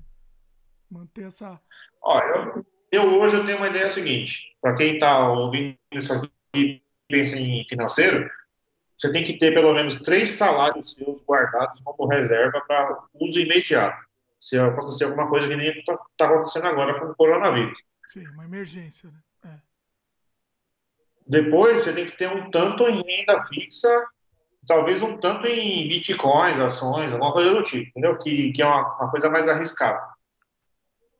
Manter 0.89 1.27
essa. 1.27 1.59
Olha, 2.01 2.53
eu, 2.55 2.65
eu 2.93 3.19
hoje 3.19 3.35
eu 3.35 3.45
tenho 3.45 3.57
uma 3.57 3.67
ideia 3.67 3.89
seguinte, 3.89 4.55
para 4.61 4.75
quem 4.75 4.93
está 4.93 5.27
ouvindo 5.29 5.75
isso 5.91 6.13
aqui 6.13 6.31
e 6.55 6.81
pensa 7.07 7.37
em 7.39 7.65
financeiro, 7.67 8.29
você 8.95 9.11
tem 9.11 9.23
que 9.23 9.37
ter 9.37 9.51
pelo 9.53 9.73
menos 9.73 9.95
três 9.95 10.29
salários 10.29 10.93
seus 10.93 11.25
guardados 11.25 11.81
como 11.81 12.07
reserva 12.07 12.61
para 12.67 13.03
uso 13.15 13.39
imediato. 13.39 13.97
Se 14.39 14.59
acontecer 14.59 15.05
alguma 15.05 15.27
coisa 15.27 15.47
que 15.47 15.55
nem 15.55 15.69
está 15.69 15.97
tá 16.15 16.27
acontecendo 16.27 16.67
agora 16.67 16.99
com 16.99 17.07
o 17.07 17.15
coronavírus. 17.15 17.77
Sim, 18.07 18.27
uma 18.27 18.45
emergência, 18.45 19.09
né? 19.09 19.19
É. 19.51 19.59
Depois 21.25 21.83
você 21.83 21.93
tem 21.93 22.05
que 22.05 22.15
ter 22.15 22.27
um 22.27 22.51
tanto 22.51 22.83
em 22.83 23.01
renda 23.01 23.41
fixa, 23.41 23.89
talvez 24.67 25.01
um 25.01 25.17
tanto 25.17 25.47
em 25.47 25.87
bitcoins, 25.87 26.59
ações, 26.59 27.11
alguma 27.11 27.33
coisa 27.33 27.49
do 27.49 27.63
tipo, 27.63 27.89
entendeu? 27.89 28.19
Que, 28.19 28.51
que 28.51 28.61
é 28.61 28.65
uma, 28.65 28.97
uma 28.97 29.09
coisa 29.09 29.29
mais 29.29 29.47
arriscada. 29.47 30.12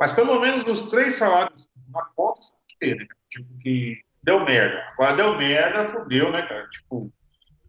Mas 0.04 0.12
pelo 0.12 0.38
menos 0.38 0.66
os 0.66 0.90
três 0.90 1.16
salários 1.16 1.70
na 1.88 2.04
conta 2.08 2.42
você 2.42 2.52
tem 2.52 2.68
que 2.68 2.78
ter, 2.78 2.96
né? 2.98 3.08
Tipo, 3.30 3.58
que 3.60 4.04
deu 4.22 4.44
merda. 4.44 4.84
Agora 4.92 5.16
deu 5.16 5.38
merda, 5.38 5.88
fudeu, 5.88 6.30
né, 6.30 6.42
cara? 6.42 6.70
Tipo, 6.72 7.10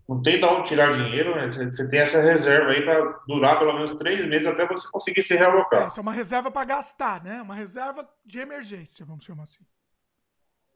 não 0.08 0.20
tem 0.20 0.40
de 0.40 0.44
onde 0.44 0.66
tirar 0.66 0.90
dinheiro, 0.90 1.36
né? 1.36 1.46
Você 1.46 1.88
tem 1.88 2.00
essa 2.00 2.20
reserva 2.20 2.72
aí 2.72 2.82
para 2.82 3.20
durar 3.28 3.60
pelo 3.60 3.74
menos 3.74 3.94
três 3.94 4.26
meses 4.26 4.48
até 4.48 4.66
você 4.66 4.84
conseguir 4.90 5.22
se 5.22 5.36
realocar. 5.36 5.86
Isso 5.86 6.00
é 6.00 6.02
uma 6.02 6.12
reserva 6.12 6.50
para 6.50 6.64
gastar, 6.64 7.22
né? 7.22 7.40
Uma 7.40 7.54
reserva 7.54 8.04
de 8.26 8.40
emergência, 8.40 9.06
vamos 9.06 9.24
chamar 9.24 9.44
assim. 9.44 9.64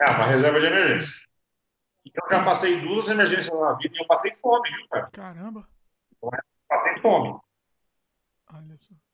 É, 0.00 0.10
uma 0.10 0.26
reserva 0.26 0.60
de 0.60 0.66
emergência. 0.66 1.12
Eu 2.04 2.22
já 2.30 2.44
passei 2.44 2.80
duas 2.80 3.08
emergências 3.08 3.50
na 3.58 3.72
vida 3.72 3.96
e 3.96 4.00
eu 4.00 4.06
passei 4.06 4.32
fome, 4.32 4.70
viu, 4.76 4.88
cara? 4.90 5.10
Caramba. 5.10 5.68
Eu 6.22 6.30
passei 6.68 7.00
fome. 7.00 7.36
Olha 8.46 8.76
só 8.76 9.07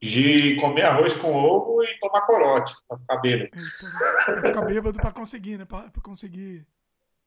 de 0.00 0.56
comer 0.56 0.82
arroz 0.82 1.12
com 1.14 1.32
ovo 1.32 1.82
e 1.84 1.98
tomar 2.00 2.22
corote 2.22 2.74
pra 2.88 2.96
ficar 2.96 3.16
bêbado. 3.18 3.50
Pra 3.50 4.42
ficar 4.42 4.62
bêbado 4.62 4.98
pra 4.98 5.12
conseguir, 5.12 5.58
né? 5.58 5.64
Pra, 5.66 5.90
pra 5.90 6.02
conseguir, 6.02 6.66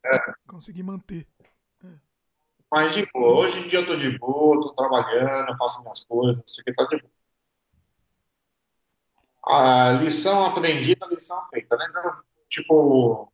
é. 0.04 0.20
conseguir 0.48 0.82
manter. 0.82 1.28
É. 1.84 1.88
Mas 2.72 2.96
de 2.96 3.06
boa, 3.14 3.44
hoje 3.44 3.60
em 3.60 3.68
dia 3.68 3.80
eu 3.80 3.86
tô 3.86 3.96
de 3.96 4.18
boa, 4.18 4.60
tô 4.62 4.74
trabalhando, 4.74 5.56
faço 5.58 5.82
minhas 5.82 6.04
coisas, 6.04 6.38
não 6.38 6.48
sei 6.48 6.62
o 6.62 6.66
que, 6.66 6.74
tá 6.74 6.84
de 6.86 7.02
boa. 7.02 7.14
A 9.46 9.92
lição 9.92 10.46
aprendida, 10.46 11.06
a 11.06 11.10
lição 11.10 11.48
feita, 11.50 11.76
né? 11.76 11.86
Então, 11.90 12.22
tipo, 12.50 13.32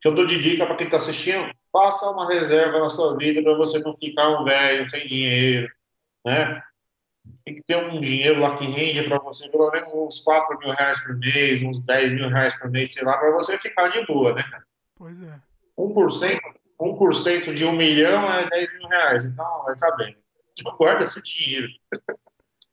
que 0.00 0.06
eu 0.06 0.14
dou 0.14 0.26
de 0.26 0.38
dica 0.38 0.64
para 0.64 0.76
quem 0.76 0.88
tá 0.88 0.98
assistindo, 0.98 1.50
faça 1.72 2.08
uma 2.08 2.28
reserva 2.28 2.78
na 2.78 2.90
sua 2.90 3.16
vida 3.16 3.42
para 3.42 3.56
você 3.56 3.80
não 3.80 3.92
ficar 3.94 4.28
um 4.28 4.44
velho 4.44 4.88
sem 4.88 5.08
dinheiro, 5.08 5.72
né? 6.24 6.62
Tem 7.44 7.54
que 7.54 7.62
ter 7.62 7.76
um 7.76 8.00
dinheiro 8.00 8.40
lá 8.40 8.56
que 8.56 8.64
rende 8.64 9.04
para 9.04 9.18
você 9.18 9.48
pelo 9.48 9.70
menos 9.70 9.88
uns 9.92 10.20
4 10.20 10.58
mil 10.58 10.70
reais 10.70 11.00
por 11.00 11.16
mês, 11.18 11.62
uns 11.62 11.80
10 11.80 12.14
mil 12.14 12.28
reais 12.28 12.58
por 12.58 12.70
mês, 12.70 12.92
sei 12.92 13.04
lá, 13.04 13.16
para 13.16 13.32
você 13.32 13.58
ficar 13.58 13.88
de 13.88 14.04
boa, 14.06 14.34
né, 14.34 14.44
Pois 14.96 15.22
é. 15.22 15.40
1%, 15.78 16.40
1% 16.80 17.52
de 17.52 17.64
um 17.64 17.72
milhão 17.72 18.32
é 18.32 18.48
10 18.50 18.78
mil 18.78 18.88
reais, 18.88 19.24
então 19.24 19.64
vai 19.64 19.78
saber. 19.78 20.18
Guarda 20.76 21.04
esse 21.04 21.22
dinheiro. 21.22 21.68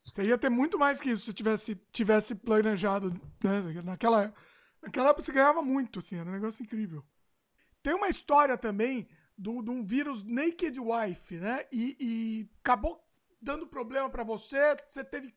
Você 0.05 0.23
ia 0.23 0.37
ter 0.37 0.49
muito 0.49 0.79
mais 0.79 0.99
que 0.99 1.11
isso 1.11 1.25
se 1.25 1.33
tivesse, 1.33 1.75
tivesse 1.91 2.33
planejado, 2.33 3.11
né? 3.43 3.81
Naquela, 3.83 4.33
naquela 4.81 5.09
época 5.09 5.23
você 5.23 5.31
ganhava 5.31 5.61
muito, 5.61 5.99
assim, 5.99 6.17
era 6.17 6.27
um 6.27 6.33
negócio 6.33 6.63
incrível. 6.63 7.03
Tem 7.83 7.93
uma 7.93 8.09
história 8.09 8.57
também 8.57 9.07
de 9.37 9.49
um 9.49 9.83
vírus 9.83 10.23
Naked 10.23 10.79
Wife, 10.79 11.35
né? 11.35 11.65
E, 11.71 11.95
e 11.99 12.49
acabou 12.59 13.04
dando 13.45 13.67
problema 13.67 14.09
para 14.09 14.23
você, 14.23 14.75
você 14.85 15.03
teve 15.03 15.33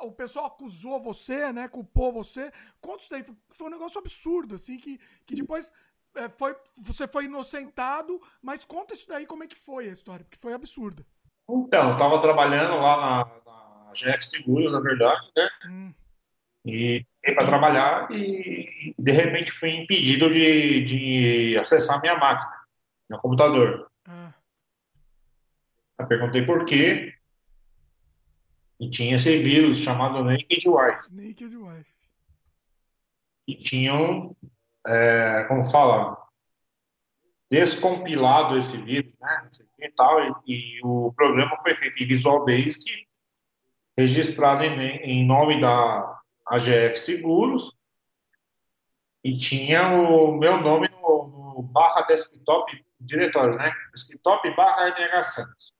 o 0.00 0.10
pessoal 0.10 0.46
acusou 0.46 1.00
você, 1.00 1.52
né? 1.52 1.68
Culpou 1.68 2.12
você. 2.12 2.50
Conta 2.80 3.02
isso 3.02 3.10
daí. 3.10 3.24
Foi 3.50 3.66
um 3.68 3.70
negócio 3.70 3.98
absurdo, 3.98 4.54
assim, 4.56 4.76
que, 4.76 4.98
que 5.24 5.34
depois 5.36 5.72
é, 6.16 6.28
foi, 6.28 6.56
você 6.78 7.06
foi 7.06 7.26
inocentado, 7.26 8.20
mas 8.42 8.64
conta 8.64 8.94
isso 8.94 9.06
daí 9.06 9.26
como 9.26 9.44
é 9.44 9.46
que 9.46 9.56
foi 9.56 9.88
a 9.88 9.92
história, 9.92 10.24
porque 10.24 10.40
foi 10.40 10.52
absurda. 10.52 11.06
Então, 11.48 11.90
eu 11.90 11.96
tava 11.96 12.20
trabalhando 12.20 12.80
lá 12.80 13.24
na, 13.44 13.86
na 13.86 13.92
GF 13.92 14.26
Seguros, 14.26 14.72
na 14.72 14.80
verdade, 14.80 15.30
né? 15.36 15.48
Hum. 15.66 15.94
E 16.66 17.06
para 17.34 17.46
trabalhar 17.46 18.10
e 18.10 18.94
de 18.98 19.12
repente 19.12 19.52
fui 19.52 19.70
impedido 19.70 20.30
de, 20.30 20.80
de 20.80 21.58
acessar 21.58 22.00
minha 22.00 22.16
máquina, 22.16 22.52
meu 23.10 23.20
computador. 23.20 23.90
Ah. 24.06 24.32
Eu 25.98 26.06
perguntei 26.06 26.42
por 26.44 26.64
quê. 26.64 27.13
E 28.78 28.90
tinha 28.90 29.16
esse 29.16 29.42
vírus 29.42 29.78
chamado 29.78 30.24
Naked 30.24 30.68
Wife. 30.68 31.12
Naked 31.12 31.56
Wife. 31.56 31.94
E 33.46 33.54
tinham, 33.54 34.36
é, 34.86 35.44
como 35.44 35.64
fala, 35.64 36.16
descompilado 37.50 38.58
esse 38.58 38.76
vírus, 38.78 39.16
né? 39.20 39.48
E, 39.78 39.90
tal, 39.92 40.20
e, 40.24 40.32
e, 40.46 40.80
o 40.82 41.12
programa 41.12 41.56
foi 41.62 41.74
feito 41.74 42.02
em 42.02 42.06
Visual 42.06 42.44
Basic, 42.44 43.06
registrado 43.96 44.64
em, 44.64 44.96
em 44.96 45.26
nome 45.26 45.60
da 45.60 46.20
AGF 46.46 46.98
Seguros, 46.98 47.70
e 49.22 49.36
tinha 49.36 49.92
o 49.92 50.36
meu 50.36 50.60
nome 50.60 50.88
no, 50.88 51.54
no 51.56 51.62
barra 51.62 52.02
desktop 52.02 52.84
diretório, 53.00 53.56
né? 53.56 53.72
Desktop 53.94 54.54
barra 54.54 54.88
NH 54.88 55.22
Santos. 55.22 55.74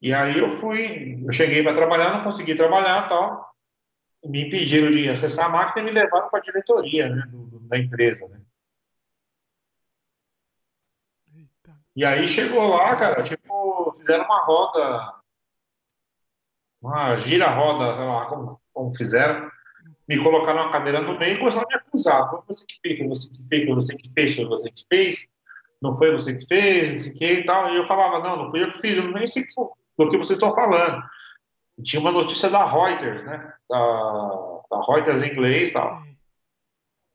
E 0.00 0.14
aí 0.14 0.38
eu 0.38 0.48
fui, 0.48 1.20
eu 1.24 1.32
cheguei 1.32 1.62
para 1.62 1.74
trabalhar, 1.74 2.12
não 2.14 2.22
consegui 2.22 2.54
trabalhar 2.54 3.08
tal. 3.08 3.48
Me 4.24 4.46
impediram 4.46 4.88
de 4.88 5.08
acessar 5.08 5.46
a 5.46 5.48
máquina 5.48 5.80
e 5.80 5.84
me 5.84 5.98
levaram 5.98 6.28
para 6.28 6.38
a 6.38 6.42
diretoria 6.42 7.08
né, 7.08 7.24
do, 7.28 7.60
da 7.60 7.78
empresa. 7.78 8.28
Né? 8.28 8.40
E 11.96 12.04
aí 12.04 12.28
chegou 12.28 12.68
lá, 12.68 12.94
cara, 12.94 13.22
tipo, 13.22 13.92
fizeram 13.96 14.24
uma 14.24 14.44
roda, 14.44 15.14
uma 16.80 17.14
gira-roda, 17.16 18.28
como, 18.28 18.60
como 18.72 18.96
fizeram, 18.96 19.50
me 20.08 20.22
colocaram 20.22 20.62
uma 20.62 20.70
cadeira 20.70 21.00
no 21.02 21.18
meio 21.18 21.34
e 21.34 21.38
começaram 21.38 21.66
a 21.66 21.68
me 21.68 21.74
acusar. 21.74 22.30
Foi 22.30 22.40
você 22.46 22.64
que 22.64 22.78
fez, 22.80 23.08
você 23.08 23.30
que 23.32 23.48
fez, 23.48 23.68
você 23.68 23.96
que 23.96 24.10
fez, 24.12 24.36
você 24.36 24.70
que 24.70 24.84
fez, 24.88 25.28
não 25.82 25.92
foi 25.94 26.12
você 26.12 26.34
que 26.34 26.46
fez, 26.46 26.92
não 26.92 26.98
sei 26.98 27.10
o 27.10 27.14
que 27.16 27.32
e 27.32 27.44
tal. 27.44 27.74
E 27.74 27.76
eu 27.76 27.86
falava, 27.88 28.20
não, 28.20 28.44
não 28.44 28.50
fui 28.50 28.62
eu 28.62 28.72
que 28.72 28.80
fiz, 28.80 28.96
eu 28.96 29.10
nem 29.10 29.26
sei 29.26 29.44
do 29.98 30.10
que 30.10 30.16
vocês 30.16 30.38
estão 30.38 30.54
falando. 30.54 31.02
Tinha 31.82 32.00
uma 32.00 32.12
notícia 32.12 32.48
da 32.48 32.64
Reuters, 32.64 33.24
né? 33.24 33.54
Da, 33.68 34.60
da 34.70 34.82
Reuters 34.86 35.22
em 35.22 35.30
inglês 35.30 35.68
e 35.68 35.72
tal. 35.72 36.02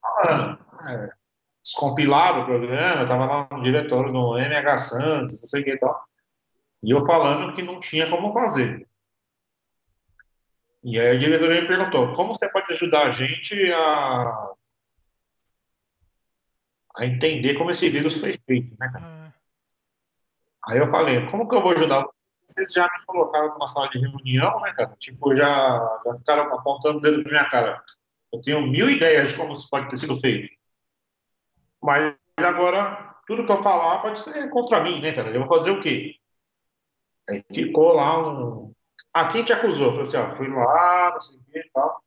Falando. 0.01 0.59
É, 0.89 1.13
descompilaram 1.63 2.41
o 2.41 2.45
programa, 2.45 3.03
estava 3.03 3.25
lá 3.25 3.47
no 3.51 3.63
diretório 3.63 4.11
do 4.11 4.37
MH 4.37 4.77
Santos, 4.77 5.41
não 5.41 5.47
sei 5.47 5.61
o 5.61 5.63
que 5.63 5.71
e 5.71 5.79
tal. 5.79 6.03
E 6.83 6.91
eu 6.91 7.05
falando 7.05 7.55
que 7.55 7.61
não 7.61 7.79
tinha 7.79 8.09
como 8.09 8.33
fazer. 8.33 8.85
E 10.83 10.99
aí 10.99 11.15
a 11.15 11.17
diretoria 11.17 11.61
me 11.61 11.67
perguntou, 11.67 12.11
como 12.11 12.35
você 12.35 12.49
pode 12.49 12.71
ajudar 12.73 13.07
a 13.07 13.11
gente 13.11 13.55
a, 13.71 14.51
a 16.97 17.05
entender 17.05 17.53
como 17.53 17.71
esse 17.71 17.89
vírus 17.89 18.19
foi 18.19 18.33
feito, 18.45 18.75
né, 18.77 18.89
cara? 18.91 19.05
Uhum. 19.05 19.31
Aí 20.65 20.77
eu 20.77 20.87
falei, 20.87 21.25
como 21.27 21.47
que 21.47 21.55
eu 21.55 21.61
vou 21.61 21.71
ajudar? 21.71 22.05
Eles 22.55 22.73
já 22.73 22.83
me 22.83 23.05
colocaram 23.05 23.49
numa 23.49 23.67
sala 23.67 23.89
de 23.89 23.99
reunião, 23.99 24.59
né, 24.59 24.73
cara? 24.73 24.95
Tipo, 24.99 25.35
já, 25.35 25.99
já 26.05 26.15
ficaram 26.15 26.53
apontando 26.53 26.97
o 26.97 27.01
dedo 27.01 27.23
pra 27.23 27.31
minha 27.31 27.49
cara. 27.49 27.83
Eu 28.31 28.41
tenho 28.41 28.61
mil 28.61 28.89
ideias 28.89 29.29
de 29.29 29.37
como 29.37 29.53
isso 29.53 29.69
pode 29.69 29.89
ter 29.89 29.97
sido 29.97 30.19
feito. 30.19 30.49
Mas 31.81 32.15
agora, 32.37 33.15
tudo 33.27 33.45
que 33.45 33.51
eu 33.51 33.61
falar 33.61 34.01
pode 34.01 34.19
ser 34.19 34.49
contra 34.49 34.81
mim, 34.81 35.01
né, 35.01 35.13
cara? 35.13 35.29
Eu 35.29 35.45
vou 35.45 35.57
fazer 35.57 35.71
o 35.71 35.81
quê? 35.81 36.15
Aí 37.29 37.43
ficou 37.51 37.93
lá 37.93 38.19
um. 38.19 38.73
Ah, 39.13 39.27
quem 39.27 39.43
te 39.43 39.53
acusou? 39.53 39.87
Eu 39.87 39.91
falei 39.91 40.07
assim, 40.07 40.17
ó, 40.17 40.29
fui 40.29 40.47
lá, 40.49 41.11
não 41.13 41.21
sei 41.21 41.37
o 41.37 41.43
quê 41.43 41.59
e 41.59 41.71
tal. 41.71 42.03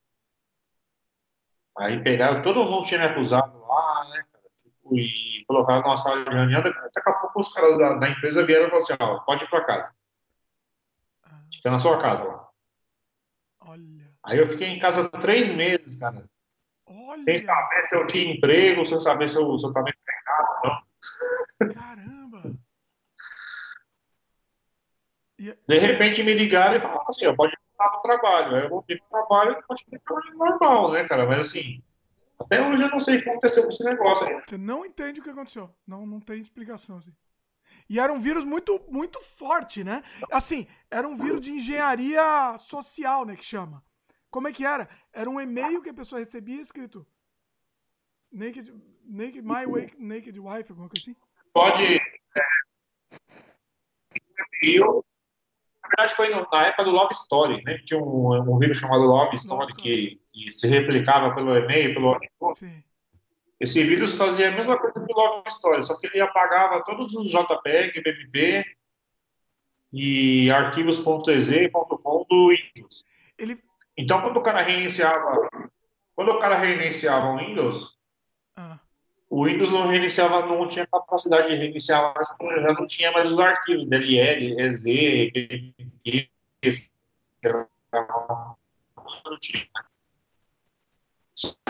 Aí 1.79 2.03
pegaram, 2.03 2.43
todo 2.43 2.65
mundo 2.65 2.87
tinha 2.87 3.01
me 3.01 3.07
acusado 3.07 3.59
lá, 3.61 4.09
né, 4.11 4.25
cara? 4.33 4.45
Tipo, 4.57 4.97
e 4.97 5.45
colocaram 5.47 5.83
numa 5.83 5.97
sala 5.97 6.25
de 6.25 6.31
reunião. 6.31 6.63
Daqui 6.63 7.11
a 7.11 7.13
pouco 7.13 7.41
os 7.41 7.49
caras 7.49 7.79
da, 7.79 7.95
da 7.95 8.09
empresa 8.09 8.45
vieram 8.45 8.67
e 8.67 8.71
falaram 8.71 8.85
assim, 8.85 8.97
ó, 8.99 9.21
pode 9.21 9.45
ir 9.45 9.51
pra 9.51 9.65
casa. 9.65 9.95
Fica 11.53 11.71
na 11.71 11.79
sua 11.79 11.99
casa 11.99 12.25
lá. 12.25 12.49
Olha. 13.61 14.13
Aí 14.23 14.39
eu 14.39 14.49
fiquei 14.49 14.69
em 14.69 14.79
casa 14.79 15.09
três 15.09 15.53
meses, 15.53 15.97
cara. 15.97 16.29
Olha. 16.87 17.21
Sem 17.21 17.39
saber 17.39 17.89
se 17.89 17.97
eu 17.97 18.07
tinha 18.07 18.35
emprego, 18.35 18.85
sem 18.85 19.01
saber 19.01 19.29
se 19.29 19.37
eu, 19.37 19.59
se 19.59 19.67
eu 19.67 19.71
estava 19.71 19.89
empregado. 19.89 20.87
Não. 21.61 21.75
Caramba! 21.75 22.57
De 25.39 25.79
repente 25.79 26.23
me 26.23 26.33
ligaram 26.33 26.77
e 26.77 26.81
falaram 26.81 27.05
assim, 27.09 27.35
pode 27.35 27.55
voltar 27.77 27.91
para 27.91 27.99
o 27.99 28.03
trabalho. 28.03 28.57
Aí 28.57 28.63
eu 28.63 28.71
voltei 28.71 28.97
para 28.97 29.07
o 29.07 29.11
trabalho 29.11 29.53
e 29.53 29.63
continuei 29.63 30.01
trabalhando 30.01 30.39
normal, 30.39 30.93
né, 30.93 31.07
cara? 31.07 31.27
Mas 31.27 31.41
assim, 31.41 31.83
até 32.39 32.67
hoje 32.67 32.85
eu 32.85 32.91
não 32.91 32.99
sei 32.99 33.19
o 33.19 33.23
que 33.23 33.29
aconteceu 33.29 33.63
com 33.63 33.69
esse 33.69 33.85
negócio 33.85 34.27
aí. 34.27 34.43
Você 34.49 34.57
não 34.57 34.85
entende 34.87 35.21
o 35.21 35.23
que 35.23 35.31
aconteceu. 35.31 35.71
Não, 35.87 36.07
não 36.07 36.21
tem 36.21 36.41
explicação, 36.41 36.99
assim. 36.99 37.13
E 37.89 38.01
era 38.01 38.13
um 38.13 38.21
vírus 38.21 38.45
muito, 38.45 38.85
muito 38.89 39.21
forte, 39.21 39.85
né? 39.85 40.03
Assim, 40.31 40.67
era 40.91 41.07
um 41.07 41.17
vírus 41.17 41.41
de 41.41 41.53
engenharia 41.53 42.57
social, 42.59 43.25
né, 43.25 43.37
que 43.37 43.45
chama. 43.45 43.85
Como 44.31 44.49
é 44.49 44.53
que 44.53 44.67
era? 44.67 44.89
Era 45.13 45.31
um 45.31 45.41
e-mail 45.41 45.83
que 45.83 45.89
a 45.89 45.95
pessoa 45.95 46.19
recebia 46.19 46.61
escrito 46.61 47.07
Naked, 48.33 48.73
naked 49.05 49.43
My 49.43 49.65
Wake, 49.67 49.97
Naked 49.99 50.39
Wife, 50.39 50.71
alguma 50.71 50.89
coisa 50.89 51.03
assim? 51.03 51.17
Pode. 51.55 51.97
É, 51.97 52.43
eu, 54.63 55.05
na 55.83 55.89
verdade, 55.89 56.15
foi 56.15 56.29
na 56.29 56.67
época 56.67 56.85
do 56.85 56.91
Love 56.91 57.15
Story, 57.15 57.63
né? 57.65 57.79
Tinha 57.85 58.01
um, 58.01 58.55
um 58.55 58.59
vírus 58.59 58.77
chamado 58.77 59.05
Love 59.05 59.37
Story 59.37 59.73
que, 59.75 60.21
que, 60.29 60.51
se 60.51 60.67
replicava 60.67 61.35
pelo 61.35 61.57
e-mail, 61.57 61.95
pelo 61.95 62.55
Sim. 62.55 62.83
Esse 63.59 63.83
vírus 63.83 64.15
fazia 64.15 64.49
a 64.49 64.53
mesma 64.53 64.79
coisa 64.79 65.05
que 65.05 65.13
o 65.13 65.17
Love 65.17 65.49
Story, 65.49 65.85
só 65.85 65.97
que 65.97 66.07
ele 66.07 66.21
apagava 66.21 66.85
todos 66.85 67.15
os 67.15 67.31
JPEG, 67.31 68.03
BMP 68.03 68.65
e 69.93 70.51
arquivos.exe 70.51 71.65
e 71.65 71.71
.com 71.71 72.27
do 72.29 72.49
Windows. 72.49 73.05
Ele, 73.39 73.59
então, 73.97 74.21
quando 74.21 74.37
o 74.37 74.43
cara 74.43 74.61
reiniciava, 74.61 75.49
quando 76.15 76.33
o 76.33 76.39
cara 76.39 76.57
reiniciava 76.57 77.29
o 77.29 77.39
Windows, 77.39 77.97
ah. 78.57 78.79
o 79.31 79.47
Windows 79.47 79.73
não 79.73 79.87
reiniciava, 79.87 80.45
não 80.45 80.69
tinha 80.69 80.87
capacidade 80.87 81.49
de 81.49 81.57
reiniciar 81.57 82.15
mais, 82.15 82.29
já 82.63 82.73
não 82.75 82.87
tinha 82.87 83.11
mais 83.13 83.31
os 83.31 83.39
arquivos 83.39 83.87
DLL, 83.87 84.61
EZ, 84.61 84.85
PPP, 85.33 86.31
não 89.25 89.39
tinha. 89.39 89.67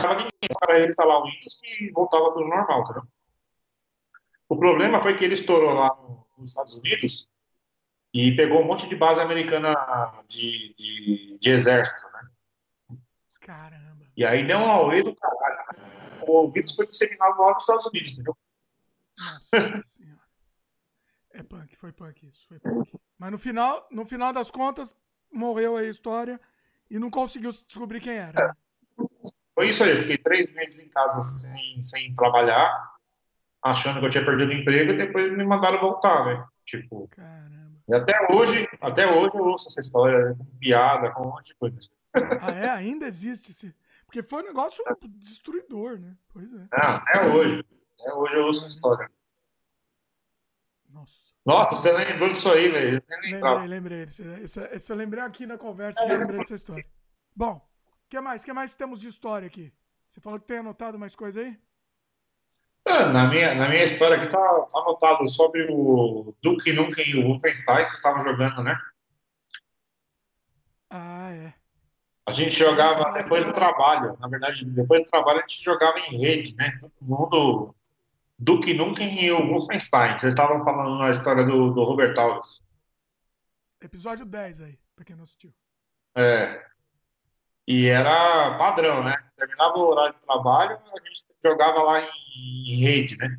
Não 0.04 0.12
ninguém 0.12 0.30
para 0.60 0.78
reinstalar 0.78 1.18
o 1.18 1.24
Windows 1.24 1.60
que 1.60 1.90
voltava 1.90 2.32
para 2.32 2.42
o 2.42 2.48
normal, 2.48 2.82
entendeu? 2.82 3.02
O 4.48 4.56
problema 4.56 5.00
foi 5.00 5.16
que 5.16 5.24
ele 5.24 5.34
estourou 5.34 5.72
lá 5.72 5.96
nos 6.38 6.50
Estados 6.50 6.74
Unidos 6.74 7.28
e 8.14 8.34
pegou 8.36 8.60
um 8.60 8.66
monte 8.66 8.88
de 8.88 8.94
base 8.94 9.20
americana 9.20 9.74
de, 10.28 10.74
de, 10.78 11.38
de 11.38 11.50
exército, 11.50 12.06
né? 12.12 12.98
Caramba. 13.40 14.06
E 14.16 14.24
aí 14.24 14.46
deu 14.46 14.58
um 14.58 14.70
auê 14.70 15.02
do 15.02 15.14
caralho. 15.14 15.56
O 16.26 16.50
vírus 16.50 16.74
foi 16.74 16.86
disseminado 16.86 17.38
lá 17.38 17.52
nos 17.52 17.62
Estados 17.62 17.86
Unidos, 17.86 18.12
entendeu? 18.12 18.36
Nossa 19.18 19.82
senhora. 19.82 20.16
É 21.32 21.42
punk, 21.42 21.76
foi 21.76 21.92
punk 21.92 22.26
isso, 22.26 22.46
foi 22.48 22.58
punk. 22.58 22.98
Mas 23.18 23.30
no 23.30 23.38
final, 23.38 23.86
no 23.90 24.04
final 24.04 24.32
das 24.32 24.50
contas, 24.50 24.94
morreu 25.30 25.76
a 25.76 25.84
história 25.84 26.40
e 26.88 26.98
não 26.98 27.10
conseguiu 27.10 27.50
descobrir 27.50 28.00
quem 28.00 28.14
era. 28.14 28.40
É. 28.40 28.65
Foi 29.56 29.70
isso 29.70 29.82
aí, 29.82 29.92
eu 29.92 30.00
fiquei 30.02 30.18
três 30.18 30.52
meses 30.52 30.80
em 30.80 30.88
casa 30.90 31.18
sem, 31.22 31.82
sem 31.82 32.14
trabalhar, 32.14 32.94
achando 33.64 34.00
que 34.00 34.04
eu 34.04 34.10
tinha 34.10 34.24
perdido 34.24 34.50
o 34.50 34.52
emprego 34.52 34.92
e 34.92 34.98
depois 34.98 35.34
me 35.34 35.42
mandaram 35.44 35.80
voltar, 35.80 36.26
né? 36.26 36.46
Tipo. 36.62 37.08
Caramba. 37.08 37.72
E 37.88 37.94
até 37.94 38.26
hoje, 38.30 38.68
até 38.82 39.10
hoje 39.10 39.34
eu 39.34 39.44
ouço 39.44 39.68
essa 39.68 39.80
história 39.80 40.34
com 40.34 40.44
piada, 40.58 41.10
com 41.10 41.22
um 41.22 41.30
monte 41.30 41.48
de 41.48 41.54
coisa. 41.54 41.78
Ah, 42.42 42.50
é? 42.50 42.68
Ainda 42.68 43.06
existe 43.06 43.50
esse. 43.50 43.74
Porque 44.04 44.22
foi 44.22 44.42
um 44.42 44.46
negócio 44.46 44.84
destruidor, 45.08 45.98
né? 45.98 46.14
Pois 46.34 46.52
é. 46.52 46.66
Ah, 46.72 46.96
até 46.96 47.26
hoje. 47.26 47.64
Até 47.98 48.12
hoje 48.12 48.36
eu 48.36 48.44
ouço 48.44 48.60
essa 48.60 48.68
história. 48.68 49.10
Nossa. 50.90 51.12
Nossa, 51.46 51.74
você 51.76 51.92
lembrou 51.92 52.30
disso 52.30 52.52
aí, 52.52 52.68
velho. 52.68 53.02
Lembrei, 53.22 53.68
lembrei. 53.68 54.02
Isso, 54.02 54.60
isso 54.60 54.92
eu 54.92 54.96
lembrei 54.96 55.22
aqui 55.22 55.46
na 55.46 55.56
conversa 55.56 56.04
que 56.04 56.12
eu 56.12 56.18
lembrei 56.18 56.40
dessa 56.40 56.56
história. 56.56 56.84
Bom, 57.34 57.66
que 58.08 58.20
mais? 58.20 58.42
O 58.42 58.44
que 58.44 58.52
mais 58.52 58.74
temos 58.74 59.00
de 59.00 59.08
história 59.08 59.46
aqui? 59.46 59.72
Você 60.08 60.20
falou 60.20 60.38
que 60.38 60.46
tem 60.46 60.58
anotado 60.58 60.98
mais 60.98 61.14
coisa 61.14 61.40
aí? 61.40 61.58
É, 62.86 63.04
na 63.06 63.26
minha, 63.26 63.54
na 63.54 63.68
minha 63.68 63.82
história 63.82 64.16
aqui 64.16 64.28
tá, 64.28 64.38
tá 64.38 64.78
anotado 64.78 65.28
sobre 65.28 65.66
o 65.68 66.32
Duke 66.40 66.72
Nukem 66.72 67.10
e 67.10 67.18
o 67.18 67.26
Wolfenstein 67.26 67.86
que 67.86 67.94
estavam 67.94 68.20
jogando, 68.20 68.62
né? 68.62 68.78
Ah, 70.88 71.32
é. 71.32 71.52
A 72.24 72.30
gente 72.30 72.54
jogava 72.54 73.12
depois 73.12 73.44
do 73.44 73.52
trabalho. 73.52 74.16
Na 74.20 74.28
verdade, 74.28 74.64
depois 74.64 75.02
do 75.02 75.10
trabalho 75.10 75.38
a 75.38 75.42
gente 75.42 75.62
jogava 75.62 75.98
em 75.98 76.16
rede, 76.16 76.54
né? 76.56 76.78
Todo 76.80 76.92
mundo. 77.00 77.74
Duke 78.38 78.74
Nukem 78.74 79.24
e 79.24 79.32
o 79.32 79.48
Wolfenstein. 79.48 80.18
Vocês 80.18 80.32
estavam 80.32 80.62
falando 80.62 80.98
na 80.98 81.10
história 81.10 81.44
do, 81.44 81.72
do 81.72 81.84
Robert 81.84 82.14
Alves. 82.18 82.62
Episódio 83.80 84.24
10 84.24 84.60
aí, 84.60 84.78
pra 84.94 85.04
quem 85.04 85.16
não 85.16 85.24
assistiu. 85.24 85.52
É. 86.14 86.64
E 87.66 87.88
era 87.88 88.56
padrão, 88.58 89.02
né? 89.02 89.14
Terminava 89.36 89.76
o 89.76 89.88
horário 89.88 90.14
de 90.14 90.20
trabalho, 90.20 90.78
a 90.92 91.06
gente 91.06 91.24
jogava 91.44 91.82
lá 91.82 92.00
em, 92.00 92.72
em 92.72 92.76
rede, 92.80 93.16
né? 93.18 93.36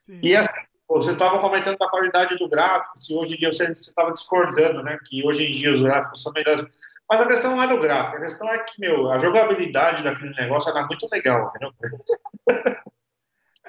Sim. 0.00 0.20
E 0.22 0.36
assim, 0.36 0.50
vocês 0.86 1.14
estavam 1.14 1.40
comentando 1.40 1.78
da 1.78 1.88
qualidade 1.88 2.36
do 2.36 2.48
gráfico, 2.48 2.98
se 2.98 3.14
hoje 3.14 3.34
em 3.34 3.38
dia 3.38 3.52
você 3.52 3.64
estava 3.72 4.12
discordando, 4.12 4.82
né? 4.82 4.98
Que 5.04 5.26
hoje 5.26 5.46
em 5.46 5.50
dia 5.50 5.72
os 5.72 5.82
gráficos 5.82 6.22
são 6.22 6.32
melhores. 6.32 6.62
Mas 7.08 7.20
a 7.20 7.26
questão 7.26 7.52
não 7.52 7.62
é 7.62 7.66
do 7.66 7.80
gráfico, 7.80 8.18
a 8.18 8.20
questão 8.20 8.48
é 8.48 8.58
que, 8.58 8.80
meu, 8.80 9.10
a 9.10 9.18
jogabilidade 9.18 10.02
daquele 10.02 10.34
negócio 10.34 10.70
era 10.70 10.86
muito 10.86 11.08
legal, 11.10 11.46
entendeu? 11.46 11.72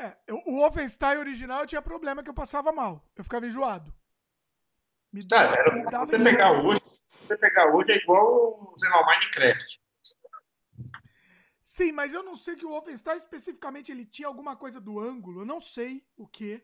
É, 0.01 0.15
o 0.31 0.55
Wolfenstein 0.55 1.17
original 1.17 1.65
tinha 1.65 1.81
problema 1.81 2.23
que 2.23 2.29
eu 2.29 2.33
passava 2.33 2.71
mal. 2.71 3.03
Eu 3.17 3.23
ficava 3.25 3.45
enjoado. 3.45 3.93
Me 5.11 5.25
dava, 5.25 5.55
ah, 5.55 5.73
me 5.73 5.85
dava 5.85 6.05
você 6.05 6.23
pegar 6.23 6.51
hoje, 6.63 6.81
você 7.09 7.37
pegar 7.37 7.75
hoje 7.75 7.91
é 7.91 7.97
igual, 7.97 8.73
sei 8.77 8.89
lá, 8.89 9.05
Minecraft. 9.05 9.81
Sim, 11.59 11.91
mas 11.93 12.13
eu 12.13 12.21
não 12.21 12.35
sei 12.35 12.55
que 12.55 12.65
o 12.65 12.69
Wolfenstein 12.69 13.17
especificamente 13.17 13.91
ele 13.91 14.05
tinha 14.05 14.27
alguma 14.27 14.55
coisa 14.55 14.79
do 14.79 14.99
ângulo, 14.99 15.41
eu 15.41 15.45
não 15.45 15.59
sei 15.59 16.05
o 16.15 16.27
que. 16.27 16.63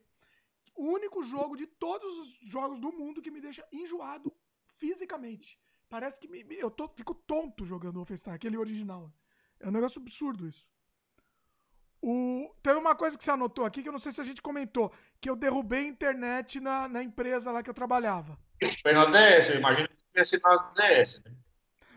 O 0.75 0.91
único 0.91 1.23
jogo 1.23 1.55
de 1.55 1.65
todos 1.65 2.19
os 2.19 2.49
jogos 2.49 2.79
do 2.79 2.91
mundo 2.91 3.21
que 3.21 3.31
me 3.31 3.39
deixa 3.39 3.65
enjoado 3.71 4.35
fisicamente. 4.67 5.59
Parece 5.89 6.19
que 6.19 6.27
me, 6.27 6.45
eu 6.49 6.69
tô, 6.69 6.87
fico 6.89 7.15
tonto 7.15 7.65
jogando 7.65 7.95
o 7.95 7.99
Wolfenstein, 7.99 8.33
aquele 8.33 8.57
original. 8.57 9.11
É 9.59 9.67
um 9.67 9.71
negócio 9.71 10.01
absurdo 10.01 10.47
isso. 10.47 10.67
O, 12.01 12.53
teve 12.61 12.77
uma 12.77 12.95
coisa 12.95 13.17
que 13.17 13.23
você 13.23 13.31
anotou 13.31 13.65
aqui 13.65 13.81
que 13.81 13.87
eu 13.87 13.93
não 13.93 13.99
sei 13.99 14.11
se 14.11 14.21
a 14.21 14.23
gente 14.23 14.41
comentou, 14.41 14.91
que 15.19 15.29
eu 15.29 15.35
derrubei 15.35 15.85
a 15.85 15.87
internet 15.87 16.59
na, 16.59 16.87
na 16.87 17.03
empresa 17.03 17.51
lá 17.51 17.63
que 17.63 17.69
eu 17.69 17.73
trabalhava. 17.73 18.37
Foi 18.81 18.93
na 18.93 19.05
DS, 19.05 19.49
eu 19.49 19.57
imagino 19.57 19.87
que 19.89 19.95
tenha 20.11 20.25
sido 20.25 20.41
na 20.43 20.73
DS, 20.75 21.23
né? 21.23 21.31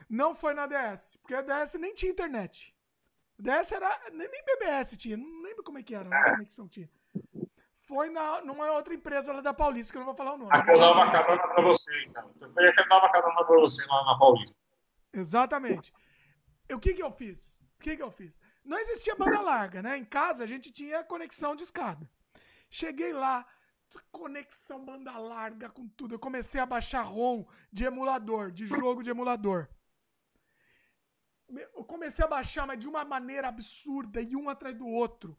Não 0.08 0.34
foi 0.34 0.54
na 0.54 0.66
DS, 0.66 1.18
porque 1.18 1.34
a 1.34 1.42
DS 1.42 1.74
nem 1.74 1.94
tinha 1.94 2.10
internet. 2.10 2.74
A 3.38 3.42
DS 3.42 3.72
era. 3.72 4.10
Nem, 4.10 4.28
nem 4.28 4.44
BBS 4.44 4.96
tinha, 4.96 5.16
não 5.16 5.42
lembro 5.42 5.62
como 5.62 5.78
é 5.78 5.82
que 5.82 5.94
era, 5.94 6.08
a 6.08 6.30
conexão 6.32 6.66
tinha. 6.66 6.88
Foi 7.76 8.10
na, 8.10 8.42
numa 8.42 8.70
outra 8.72 8.94
empresa 8.94 9.32
lá 9.32 9.40
da 9.40 9.54
Paulista, 9.54 9.92
que 9.92 9.98
eu 9.98 10.00
não 10.00 10.06
vou 10.06 10.14
falar 10.14 10.34
o 10.34 10.38
nome. 10.38 10.50
Ah, 10.52 10.64
eu 10.66 10.78
dava 10.78 11.10
carona 11.10 11.48
pra 11.48 11.62
você, 11.62 11.90
então. 12.04 12.30
Eu 12.40 12.52
queria 12.52 12.72
que 12.74 12.80
eu 12.80 12.88
dava 12.88 13.10
carona 13.10 13.44
pra 13.44 13.56
você 13.56 13.84
lá 13.86 14.04
na 14.04 14.18
Paulista. 14.18 14.58
Exatamente. 15.12 15.92
O 16.70 16.78
que 16.78 16.92
que 16.92 17.02
eu 17.02 17.10
fiz? 17.10 17.58
O 17.78 17.82
que 17.82 17.96
que 17.96 18.02
eu 18.02 18.10
fiz? 18.10 18.38
Não 18.64 18.78
existia 18.78 19.14
banda 19.14 19.40
larga, 19.40 19.80
né? 19.80 19.96
Em 19.96 20.04
casa 20.04 20.44
a 20.44 20.46
gente 20.46 20.70
tinha 20.70 21.02
conexão 21.02 21.56
de 21.56 21.62
escada. 21.62 22.06
Cheguei 22.70 23.12
lá, 23.12 23.46
conexão 24.10 24.84
banda 24.84 25.16
larga 25.16 25.68
com 25.68 25.88
tudo. 25.88 26.14
Eu 26.14 26.18
comecei 26.18 26.60
a 26.60 26.66
baixar 26.66 27.02
ROM 27.02 27.44
de 27.72 27.84
emulador, 27.84 28.50
de 28.50 28.66
jogo 28.66 29.02
de 29.02 29.10
emulador. 29.10 29.68
Eu 31.48 31.84
comecei 31.84 32.24
a 32.24 32.28
baixar, 32.28 32.66
mas 32.66 32.78
de 32.78 32.86
uma 32.86 33.04
maneira 33.04 33.48
absurda, 33.48 34.20
e 34.20 34.36
um 34.36 34.50
atrás 34.50 34.76
do 34.76 34.86
outro. 34.86 35.36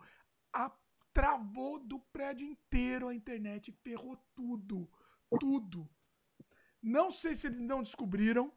A, 0.52 0.72
travou 1.14 1.80
do 1.80 2.00
prédio 2.12 2.48
inteiro 2.48 3.10
a 3.10 3.14
internet, 3.14 3.72
ferrou 3.84 4.18
tudo. 4.34 4.90
Tudo. 5.40 5.88
Não 6.82 7.12
sei 7.12 7.36
se 7.36 7.48
eles 7.48 7.60
não 7.60 7.84
descobriram. 7.84 8.52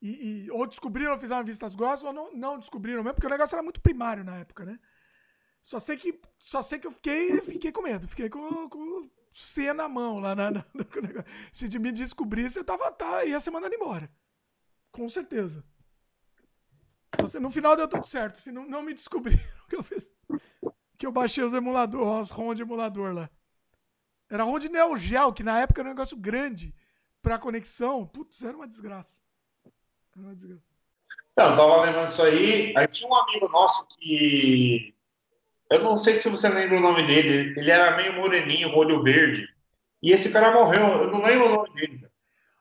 E, 0.00 0.44
e, 0.44 0.50
ou 0.52 0.64
descobriram, 0.64 1.18
fizeram 1.18 1.44
vistas 1.44 1.74
grossas, 1.74 2.04
ou 2.04 2.12
não, 2.12 2.32
não 2.32 2.58
descobriram 2.58 3.02
mesmo, 3.02 3.14
porque 3.14 3.26
o 3.26 3.30
negócio 3.30 3.56
era 3.56 3.62
muito 3.64 3.80
primário 3.80 4.22
na 4.22 4.36
época, 4.36 4.64
né? 4.64 4.78
Só 5.62 5.78
sei 5.78 5.96
que, 5.96 6.20
só 6.38 6.62
sei 6.62 6.78
que 6.78 6.86
eu 6.86 6.92
fiquei, 6.92 7.40
fiquei 7.42 7.72
com 7.72 7.82
medo, 7.82 8.08
fiquei 8.08 8.28
com, 8.30 8.68
com 8.68 9.10
C 9.32 9.72
na 9.72 9.88
mão 9.88 10.18
lá 10.18 10.34
na, 10.34 10.50
na, 10.50 10.64
Se 11.52 11.68
de 11.68 11.78
me 11.78 11.92
descobrisse, 11.92 12.58
eu 12.58 12.64
tava, 12.64 12.90
tá, 12.90 13.24
ia 13.24 13.40
ser 13.40 13.50
mandado 13.50 13.74
embora. 13.74 14.10
Com 14.90 15.08
certeza. 15.08 15.64
Se, 17.28 17.38
no 17.38 17.50
final 17.50 17.76
deu 17.76 17.88
tudo 17.88 18.06
certo. 18.06 18.38
Se 18.38 18.50
não, 18.50 18.66
não 18.66 18.82
me 18.82 18.92
descobriram 18.92 19.40
que 19.68 19.76
eu 19.76 19.82
fiz. 19.82 20.06
Que 20.98 21.06
eu 21.06 21.12
baixei 21.12 21.44
os 21.44 21.52
emuladores, 21.54 22.26
as 22.26 22.30
ROM 22.30 22.54
de 22.54 22.62
emulador 22.62 23.14
lá. 23.14 23.30
Era 24.28 24.44
ROM 24.44 24.58
de 24.58 24.68
Neo 24.68 24.96
Geo, 24.96 25.32
que 25.32 25.42
na 25.42 25.60
época 25.60 25.80
era 25.80 25.88
um 25.88 25.92
negócio 25.92 26.16
grande 26.16 26.74
pra 27.22 27.38
conexão. 27.38 28.06
Putz, 28.06 28.42
era 28.42 28.56
uma 28.56 28.66
desgraça. 28.66 29.20
Era 30.16 30.26
uma 30.26 30.34
desgraça. 30.34 30.64
Então, 31.30 31.54
tava 31.54 31.82
lembrando 31.82 32.08
disso 32.08 32.22
aí. 32.22 32.74
Aí 32.76 32.86
tinha 32.88 33.08
um 33.08 33.14
amigo 33.14 33.48
nosso 33.48 33.86
que 33.86 34.92
eu 35.70 35.82
não 35.82 35.96
sei 35.96 36.14
se 36.14 36.28
você 36.28 36.48
lembra 36.48 36.78
o 36.78 36.80
nome 36.80 37.06
dele. 37.06 37.54
Ele 37.58 37.70
era 37.70 37.96
meio 37.96 38.14
moreninho, 38.14 38.74
olho 38.74 39.02
verde. 39.02 39.46
E 40.02 40.12
esse 40.12 40.30
cara 40.30 40.52
morreu. 40.52 41.02
Eu 41.02 41.10
não 41.10 41.22
lembro 41.22 41.46
o 41.46 41.56
nome 41.56 41.74
dele. 41.74 42.08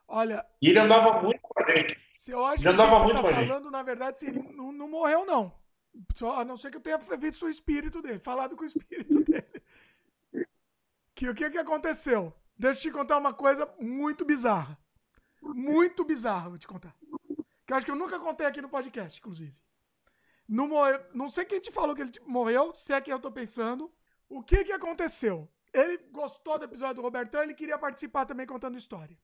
Olha. 0.07 0.45
E 0.61 0.69
ele 0.69 0.79
andava 0.79 1.21
muito 1.21 1.39
com 1.41 1.61
a 1.61 1.75
gente. 1.75 1.97
Se 2.13 2.31
eu 2.31 2.45
acho 2.45 2.63
ele 2.63 2.63
que 2.63 2.81
andava 2.81 3.03
muito 3.03 3.15
tá 3.15 3.21
com 3.21 3.27
a 3.27 3.31
gente. 3.31 3.47
falando, 3.47 3.71
na 3.71 3.83
verdade, 3.83 4.19
se 4.19 4.27
ele 4.27 4.39
não, 4.53 4.71
não 4.71 4.89
morreu, 4.89 5.25
não. 5.25 5.53
Só, 6.15 6.39
a 6.39 6.45
não 6.45 6.57
ser 6.57 6.69
que 6.69 6.77
eu 6.77 6.81
tenha 6.81 6.97
visto 6.97 7.45
o 7.45 7.49
espírito 7.49 8.01
dele, 8.01 8.19
falado 8.19 8.55
com 8.55 8.63
o 8.63 8.67
espírito 8.67 9.23
dele. 9.23 9.47
Que 11.15 11.29
o 11.29 11.35
que, 11.35 11.49
que 11.49 11.57
aconteceu? 11.57 12.33
Deixa 12.57 12.79
eu 12.79 12.81
te 12.83 12.91
contar 12.91 13.17
uma 13.17 13.33
coisa 13.33 13.67
muito 13.79 14.25
bizarra. 14.25 14.77
Muito 15.41 16.03
bizarra, 16.03 16.49
vou 16.49 16.57
te 16.57 16.67
contar. 16.67 16.93
Que 17.65 17.73
eu 17.73 17.77
acho 17.77 17.85
que 17.85 17.91
eu 17.91 17.95
nunca 17.95 18.19
contei 18.19 18.45
aqui 18.45 18.61
no 18.61 18.69
podcast, 18.69 19.19
inclusive. 19.19 19.55
Não, 20.47 20.67
morreu, 20.67 21.03
não 21.13 21.27
sei 21.27 21.43
quem 21.45 21.59
te 21.59 21.71
falou 21.71 21.95
que 21.95 22.01
ele 22.01 22.11
morreu, 22.25 22.73
se 22.73 22.93
é 22.93 23.01
quem 23.01 23.11
eu 23.11 23.19
tô 23.19 23.31
pensando. 23.31 23.93
O 24.29 24.41
que 24.41 24.63
que 24.63 24.71
aconteceu? 24.71 25.49
Ele 25.73 25.97
gostou 26.11 26.57
do 26.57 26.65
episódio 26.65 26.95
do 26.95 27.01
Robertão, 27.01 27.43
ele 27.43 27.53
queria 27.53 27.77
participar 27.77 28.25
também 28.25 28.45
contando 28.45 28.77
história. 28.77 29.17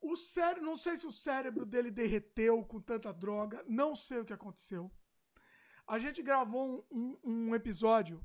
O 0.00 0.16
cérebro, 0.16 0.64
não 0.64 0.76
sei 0.76 0.96
se 0.96 1.06
o 1.06 1.12
cérebro 1.12 1.64
dele 1.66 1.90
derreteu 1.90 2.64
com 2.64 2.80
tanta 2.80 3.12
droga, 3.12 3.64
não 3.66 3.94
sei 3.94 4.18
o 4.20 4.24
que 4.24 4.32
aconteceu. 4.32 4.90
A 5.86 5.98
gente 5.98 6.22
gravou 6.22 6.86
um, 6.90 7.18
um, 7.24 7.48
um 7.48 7.54
episódio, 7.54 8.24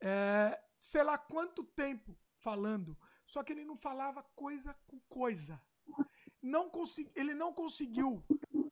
é, 0.00 0.60
sei 0.78 1.02
lá 1.02 1.16
quanto 1.16 1.64
tempo 1.64 2.16
falando, 2.38 2.96
só 3.26 3.42
que 3.42 3.52
ele 3.52 3.64
não 3.64 3.76
falava 3.76 4.22
coisa 4.34 4.76
com 4.86 5.00
coisa. 5.08 5.60
Não 6.42 6.68
consegui, 6.70 7.10
ele 7.16 7.34
não 7.34 7.52
conseguiu 7.52 8.24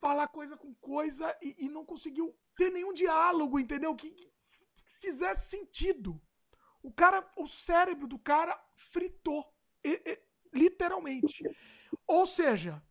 falar 0.04 0.28
coisa 0.28 0.54
com 0.54 0.74
coisa 0.74 1.34
e, 1.40 1.64
e 1.64 1.68
não 1.70 1.82
conseguiu 1.82 2.38
ter 2.54 2.70
nenhum 2.70 2.92
diálogo, 2.92 3.58
entendeu? 3.58 3.96
Que, 3.96 4.10
que, 4.10 4.30
fizesse 5.00 5.48
sentido. 5.48 6.20
O 6.82 6.92
cara, 6.92 7.26
o 7.38 7.46
cérebro 7.46 8.06
do 8.06 8.18
cara 8.18 8.54
fritou, 8.76 9.42
e, 9.82 9.92
e, 10.04 10.20
literalmente. 10.52 11.42
Ou 12.06 12.26
seja, 12.26 12.82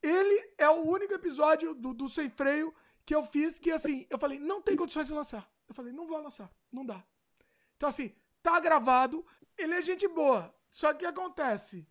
ele 0.00 0.54
é 0.56 0.68
o 0.70 0.84
único 0.86 1.12
episódio 1.12 1.74
do, 1.74 1.92
do 1.92 2.08
Sem 2.08 2.30
Freio 2.30 2.72
que 3.04 3.16
eu 3.16 3.24
fiz 3.24 3.58
que, 3.58 3.72
assim, 3.72 4.06
eu 4.08 4.16
falei, 4.16 4.38
não 4.38 4.62
tem 4.62 4.76
condições 4.76 5.08
de 5.08 5.14
lançar. 5.14 5.50
Eu 5.68 5.74
falei, 5.74 5.92
não 5.92 6.06
vou 6.06 6.22
lançar, 6.22 6.48
não 6.70 6.86
dá. 6.86 7.04
Então, 7.76 7.88
assim, 7.88 8.14
tá 8.44 8.60
gravado, 8.60 9.26
ele 9.56 9.74
é 9.74 9.82
gente 9.82 10.06
boa. 10.06 10.54
Só 10.68 10.94
que 10.94 11.04
acontece? 11.04 11.84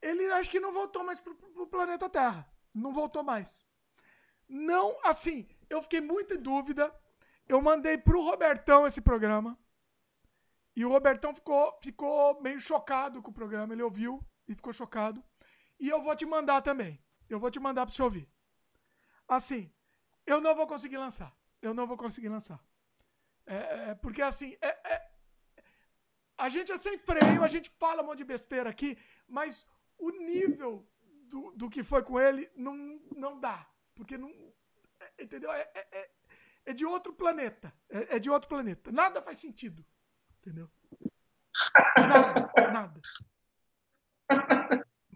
Ele 0.00 0.26
acho 0.32 0.50
que 0.50 0.58
não 0.58 0.72
voltou 0.72 1.04
mais 1.04 1.20
pro, 1.20 1.36
pro 1.36 1.68
planeta 1.68 2.08
Terra 2.08 2.51
não 2.74 2.92
voltou 2.92 3.22
mais. 3.22 3.66
Não, 4.48 4.98
assim, 5.04 5.48
eu 5.68 5.80
fiquei 5.82 6.00
muito 6.00 6.34
em 6.34 6.42
dúvida. 6.42 6.94
Eu 7.48 7.60
mandei 7.60 7.96
pro 7.98 8.22
Robertão 8.22 8.86
esse 8.86 9.00
programa. 9.00 9.58
E 10.74 10.84
o 10.84 10.88
Robertão 10.88 11.34
ficou, 11.34 11.78
ficou 11.80 12.40
meio 12.40 12.60
chocado 12.60 13.22
com 13.22 13.30
o 13.30 13.34
programa. 13.34 13.74
Ele 13.74 13.82
ouviu 13.82 14.24
e 14.48 14.54
ficou 14.54 14.72
chocado. 14.72 15.22
E 15.78 15.88
eu 15.88 16.00
vou 16.00 16.14
te 16.14 16.24
mandar 16.24 16.62
também. 16.62 17.02
Eu 17.28 17.38
vou 17.38 17.50
te 17.50 17.60
mandar 17.60 17.86
para 17.86 17.94
você 17.94 18.02
ouvir. 18.02 18.28
Assim, 19.28 19.72
eu 20.26 20.40
não 20.40 20.54
vou 20.54 20.66
conseguir 20.66 20.98
lançar. 20.98 21.34
Eu 21.60 21.74
não 21.74 21.86
vou 21.86 21.96
conseguir 21.96 22.28
lançar. 22.28 22.60
É, 23.46 23.56
é, 23.90 23.94
porque 23.94 24.22
assim, 24.22 24.56
é, 24.60 24.68
é, 24.92 25.10
a 26.38 26.48
gente 26.48 26.72
é 26.72 26.76
sem 26.76 26.98
freio, 26.98 27.42
a 27.42 27.48
gente 27.48 27.70
fala 27.78 28.02
um 28.02 28.06
monte 28.06 28.18
de 28.18 28.24
besteira 28.24 28.70
aqui, 28.70 28.98
mas 29.28 29.66
o 29.98 30.10
nível 30.10 30.86
do, 31.32 31.50
do 31.52 31.70
que 31.70 31.82
foi 31.82 32.02
com 32.02 32.20
ele, 32.20 32.48
não, 32.54 33.00
não 33.16 33.40
dá. 33.40 33.66
Porque 33.94 34.18
não. 34.18 34.30
É, 35.00 35.24
entendeu? 35.24 35.50
É, 35.50 35.68
é, 35.74 35.86
é, 35.90 36.10
é 36.66 36.72
de 36.74 36.84
outro 36.84 37.12
planeta. 37.14 37.72
É, 37.88 38.16
é, 38.16 38.18
de 38.18 38.30
outro 38.30 38.48
planeta. 38.48 38.92
Nada 38.92 39.22
faz 39.22 39.38
sentido. 39.38 39.84
Entendeu? 40.40 40.70
Nada, 41.96 42.52
nada. 42.70 43.00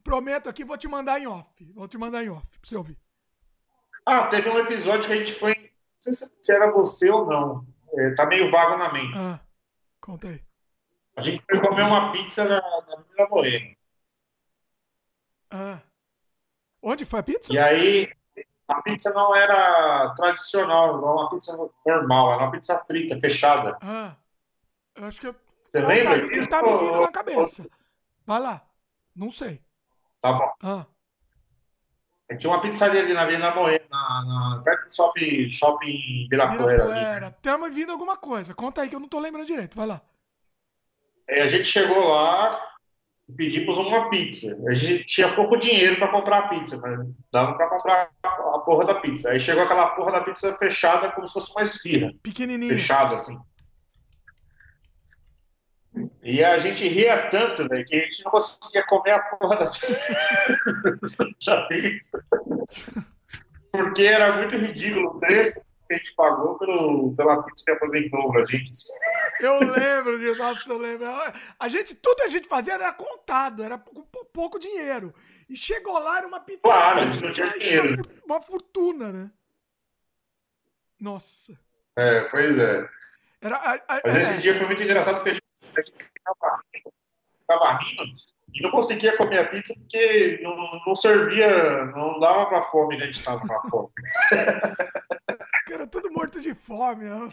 Prometo 0.03 0.49
aqui, 0.49 0.65
vou 0.65 0.79
te 0.79 0.89
mandar 0.89 1.21
em 1.21 1.27
off. 1.27 1.73
Vou 1.75 1.87
te 1.87 1.99
mandar 1.99 2.25
em 2.25 2.31
off 2.31 2.47
pra 2.47 2.61
você 2.69 2.77
ouvir. 2.77 2.99
Ah, 4.07 4.27
teve 4.29 4.49
um 4.49 4.59
episódio 4.59 5.09
que 5.09 5.15
a 5.15 5.19
gente 5.19 5.33
foi. 5.33 5.55
Não 5.55 6.13
sei 6.13 6.29
se 6.41 6.53
era 6.53 6.71
você 6.71 7.11
ou 7.11 7.27
não. 7.27 7.67
É, 7.99 8.15
tá 8.15 8.25
meio 8.25 8.51
vago 8.51 8.77
na 8.77 8.93
mente. 8.93 9.13
Ah, 9.17 9.41
conta 10.01 10.29
aí. 10.29 10.43
A 11.17 11.21
gente 11.21 11.43
foi 11.45 11.61
comer 11.61 11.83
uma 11.83 12.13
pizza 12.13 12.45
na, 12.45 12.61
na 12.61 13.03
Vila 13.03 13.29
Morena. 13.31 13.77
Ah. 15.51 15.83
Onde 16.89 17.05
foi 17.05 17.19
a 17.19 17.23
pizza? 17.25 17.53
E 17.53 17.59
aí, 17.59 18.09
a 18.69 18.81
pizza 18.81 19.13
não 19.13 19.35
era 19.35 20.15
tradicional, 20.15 21.01
não 21.01 21.17
uma 21.17 21.31
pizza 21.31 21.57
normal, 21.85 22.33
era 22.33 22.43
uma 22.45 22.53
pizza 22.53 22.79
frita, 22.79 23.19
fechada. 23.19 23.77
Ah, 23.83 24.15
eu 24.95 25.05
acho 25.05 25.21
que 25.21 25.27
eu... 25.27 25.35
Você 25.73 25.81
Não, 25.81 25.89
lembra? 25.89 26.21
Tá, 26.21 26.27
ele 26.33 26.47
tá 26.47 26.63
me 26.63 26.79
vindo 26.79 27.01
na 27.01 27.11
cabeça. 27.11 27.67
Vai 28.25 28.39
lá. 28.39 28.63
Não 29.17 29.33
sei. 29.33 29.61
Tá 30.23 30.33
bom. 30.33 30.53
Ah, 30.63 30.87
Tinha 32.39 32.53
uma 32.53 32.61
pizzaria 32.61 33.01
ali 33.01 33.15
na 33.15 33.23
Avenida 33.23 33.53
Moema, 33.53 33.85
na, 33.91 34.25
na, 34.25 34.63
perto 34.63 34.85
do 34.85 34.95
shopping, 34.95 35.51
shopping 35.51 36.25
Ibirapuera. 36.27 37.37
Tá 37.43 37.59
me 37.59 37.69
vindo 37.69 37.91
alguma 37.91 38.17
coisa. 38.17 38.55
Conta 38.55 38.83
aí 38.83 38.89
que 38.89 38.95
eu 38.95 39.01
não 39.01 39.09
tô 39.09 39.19
lembrando 39.19 39.45
direito. 39.45 39.77
Vai 39.77 39.89
lá. 39.89 40.01
Aí 41.29 41.41
a 41.41 41.49
gente 41.49 41.65
chegou 41.65 41.99
lá 41.99 42.76
pedimos 43.35 43.77
uma 43.79 44.09
pizza. 44.11 44.57
A 44.69 44.75
gente 44.75 45.05
tinha 45.07 45.35
pouco 45.35 45.57
dinheiro 45.57 45.97
para 45.97 46.09
comprar 46.09 46.39
a 46.39 46.49
pizza, 46.49 46.77
mas 46.79 47.09
dava 47.33 47.55
para 47.55 47.69
comprar 47.69 48.11
a 48.23 48.59
porra 48.61 48.85
da 48.85 48.95
pizza. 48.97 49.31
Aí 49.31 49.41
chegou 49.41 49.65
aquela 49.65 49.89
porra 49.89 50.13
da 50.13 50.21
pizza 50.21 50.53
fechada 50.53 51.11
como 51.13 51.27
se 51.27 51.33
fosse 51.33 51.51
uma 51.51 51.65
esfirra. 51.65 52.13
Pequenininho. 52.23 52.73
Fechada, 52.73 53.15
assim. 53.15 53.39
E 56.23 56.45
a 56.45 56.59
gente 56.59 56.87
ria 56.87 57.29
tanto, 57.29 57.67
velho, 57.69 57.85
que 57.87 57.97
a 57.97 58.01
gente 58.01 58.25
não 58.25 58.31
conseguia 58.31 58.85
comer 58.87 59.13
a 59.13 59.21
porra 59.21 59.57
da, 59.57 59.71
da 61.47 61.63
pizza. 61.69 62.23
Porque 63.73 64.03
era 64.03 64.37
muito 64.37 64.57
ridículo 64.57 65.11
o 65.11 65.21
preço 65.21 65.61
que 65.87 65.95
a 65.95 65.99
gente 65.99 66.15
pagou 66.15 66.59
pelo, 66.59 67.15
pela 67.15 67.43
pizza 67.43 67.65
que 67.65 67.71
aposentou 67.73 68.31
pra 68.33 68.43
gente. 68.45 68.71
Eu 69.41 69.59
lembro 69.61 70.19
de, 70.19 70.37
nossa, 70.39 70.71
eu 70.73 70.79
lembro. 70.79 71.07
A 71.59 71.69
gente, 71.69 71.95
tudo 71.95 72.23
a 72.23 72.29
gente 72.29 72.49
fazia 72.49 72.75
era 72.75 72.93
contado, 72.93 73.63
era 73.63 73.79
com 73.79 74.03
pou- 74.03 74.25
pouco 74.27 74.59
dinheiro. 74.59 75.15
E 75.49 75.57
chegou 75.57 75.99
lá, 75.99 76.19
era 76.19 76.27
uma 76.27 76.41
pizza. 76.41 76.61
Claro, 76.63 77.01
a 77.01 77.05
gente 77.07 77.23
não 77.25 77.31
tinha 77.31 77.49
dinheiro. 77.51 78.03
Uma, 78.25 78.37
uma 78.37 78.43
fortuna, 78.43 79.13
né? 79.13 79.31
Nossa. 81.01 81.53
É, 81.97 82.23
pois 82.23 82.59
é. 82.59 82.89
Era, 83.41 83.57
a- 83.57 83.75
a- 83.89 84.01
Mas 84.05 84.17
é, 84.17 84.21
esse 84.23 84.39
dia 84.39 84.55
foi 84.55 84.67
muito 84.67 84.83
engraçado 84.83 85.17
porque 85.17 85.31
a 85.31 85.33
gente 85.35 85.47
a 85.77 85.81
gente 85.83 85.93
ficava 85.93 86.63
rindo, 86.75 86.93
ficava 87.41 87.79
rindo 87.79 88.15
e 88.55 88.63
não 88.63 88.71
conseguia 88.71 89.17
comer 89.17 89.39
a 89.41 89.47
pizza 89.49 89.75
porque 89.75 90.41
não, 90.43 90.57
não 90.87 90.95
servia, 90.95 91.85
não 91.87 92.19
dava 92.19 92.47
pra 92.47 92.63
fome, 92.63 92.97
né? 92.97 93.03
A 93.05 93.07
gente 93.07 93.23
tava 93.23 93.41
com 93.41 93.69
fome. 93.69 93.89
Era 95.71 95.87
tudo 95.87 96.13
morto 96.13 96.41
de 96.41 96.55
fome. 96.55 97.05
né? 97.05 97.33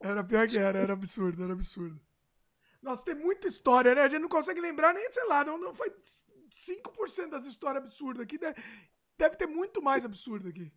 Era 0.00 0.24
pior 0.24 0.48
que 0.48 0.58
era, 0.58 0.78
era 0.78 0.92
absurdo, 0.92 1.44
era 1.44 1.52
absurdo. 1.52 2.00
Nossa, 2.82 3.04
tem 3.04 3.14
muita 3.14 3.46
história, 3.46 3.94
né? 3.94 4.02
A 4.02 4.08
gente 4.08 4.22
não 4.22 4.28
consegue 4.28 4.60
lembrar 4.60 4.94
nem, 4.94 5.10
sei 5.12 5.24
lá, 5.26 5.44
não, 5.44 5.58
não 5.58 5.74
foi 5.74 5.92
5% 6.50 7.28
das 7.28 7.44
histórias 7.44 7.82
absurdas 7.82 8.22
aqui. 8.22 8.38
Deve, 8.38 8.60
deve 9.16 9.36
ter 9.36 9.46
muito 9.46 9.82
mais 9.82 10.04
absurdo 10.04 10.48
aqui. 10.48 10.72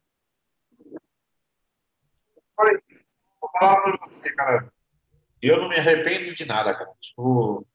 Falei, 2.55 2.77
vou 3.39 3.49
falar 3.51 3.81
pra 3.81 4.07
você, 4.07 4.33
cara. 4.35 4.73
Eu 5.41 5.57
não 5.57 5.69
me 5.69 5.77
arrependo 5.77 6.33
de 6.33 6.45
nada, 6.45 6.73
cara. 6.73 6.91
Tipo, 6.99 7.65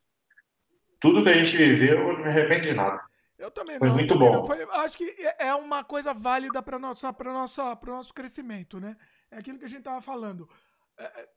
tudo 1.01 1.23
que 1.25 1.31
a 1.31 1.33
gente 1.33 1.57
viveu, 1.57 1.99
eu 1.99 2.13
não 2.13 2.21
me 2.21 2.29
arrependo 2.29 2.69
de 2.69 2.75
nada. 2.75 3.06
Eu 3.39 3.51
também 3.51 3.79
Foi 3.79 3.89
não. 3.89 3.95
muito 3.95 4.09
também 4.15 4.29
bom. 4.29 4.35
não. 4.37 4.47
Foi- 4.47 4.63
acho 4.85 4.97
que 4.97 5.05
é 5.19 5.49
é 5.49 5.55
uma 5.55 5.85
coisa 5.85 6.15
válida 6.15 6.63
para 6.63 6.79
nossa, 6.79 7.13
para 7.13 7.33
nossa, 7.33 7.77
para 7.77 7.93
nosso 7.93 8.15
crescimento, 8.15 8.81
né? 8.81 8.97
É 9.31 9.39
aquilo 9.39 9.59
que 9.59 9.65
a 9.65 9.69
gente 9.69 9.83
tava 9.83 10.01
falando. 10.01 10.49
É, 10.97 11.05
é, 11.05 11.29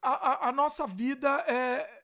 a, 0.00 0.10
a- 0.46 0.48
a 0.48 0.52
nossa 0.52 0.86
vida 0.86 1.28
é, 1.48 2.02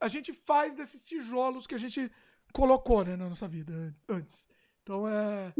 a 0.00 0.08
gente 0.08 0.32
faz 0.32 0.74
desses 0.74 1.02
tijolos 1.04 1.66
que 1.66 1.74
a 1.74 1.78
gente 1.78 2.10
colocou, 2.52 3.04
né, 3.04 3.14
na 3.16 3.28
nossa 3.28 3.46
vida 3.46 3.94
antes. 4.08 4.48
Então 4.82 5.06
é, 5.06 5.52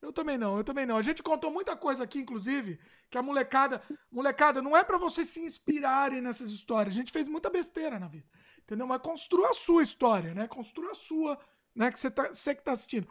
eu 0.00 0.12
também 0.12 0.36
não, 0.36 0.56
eu 0.58 0.64
também 0.64 0.84
não. 0.84 0.96
A 0.96 1.02
gente 1.02 1.22
contou 1.22 1.52
muita 1.52 1.76
coisa 1.76 2.02
aqui, 2.02 2.18
inclusive, 2.18 2.80
que 3.08 3.16
a 3.16 3.22
molecada, 3.22 3.80
molecada, 4.10 4.60
não 4.60 4.76
é 4.76 4.82
para 4.82 4.98
vocês 4.98 5.28
se 5.28 5.40
inspirarem 5.40 6.20
nessas 6.20 6.50
histórias. 6.50 6.94
A 6.94 6.98
gente 6.98 7.12
fez 7.12 7.28
muita 7.28 7.48
besteira 7.48 7.96
na 8.00 8.08
vida, 8.08 8.26
entendeu? 8.60 8.88
Mas 8.88 9.00
construa 9.02 9.50
a 9.50 9.54
sua 9.54 9.84
história, 9.84 10.34
né? 10.34 10.48
Construa 10.48 10.90
a 10.90 10.94
sua 10.94 11.38
né, 11.74 11.90
que 11.90 11.98
você, 11.98 12.10
tá, 12.10 12.28
você 12.28 12.54
que 12.54 12.62
tá 12.62 12.72
assistindo. 12.72 13.08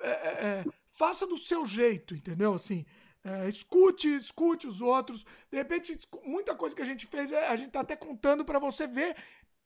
É, 0.00 0.08
é, 0.08 0.46
é, 0.46 0.64
faça 0.90 1.26
do 1.26 1.36
seu 1.36 1.64
jeito, 1.66 2.14
entendeu? 2.14 2.54
Assim, 2.54 2.84
é, 3.24 3.48
escute, 3.48 4.08
escute 4.08 4.66
os 4.66 4.80
outros. 4.80 5.24
De 5.50 5.56
repente, 5.56 5.98
muita 6.24 6.54
coisa 6.54 6.74
que 6.74 6.82
a 6.82 6.86
gente 6.86 7.06
fez, 7.06 7.32
é, 7.32 7.48
a 7.48 7.56
gente 7.56 7.72
tá 7.72 7.80
até 7.80 7.96
contando 7.96 8.44
para 8.44 8.58
você 8.58 8.86
ver 8.86 9.16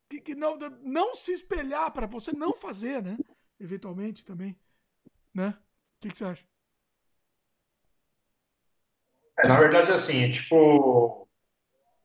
que, 0.09 0.20
que 0.20 0.35
não, 0.35 0.59
não 0.83 1.15
se 1.15 1.33
espelhar, 1.33 1.93
para 1.93 2.07
você 2.07 2.33
não 2.33 2.57
fazer, 2.57 3.02
né? 3.02 3.19
Eventualmente 3.59 4.25
também, 4.25 4.59
né? 5.35 5.51
O 5.51 6.01
que, 6.01 6.09
que 6.09 6.19
você 6.19 6.25
acha? 6.25 6.44
É, 9.39 9.49
na 9.49 9.59
verdade, 9.59 9.93
assim, 9.93 10.28
tipo, 10.31 11.19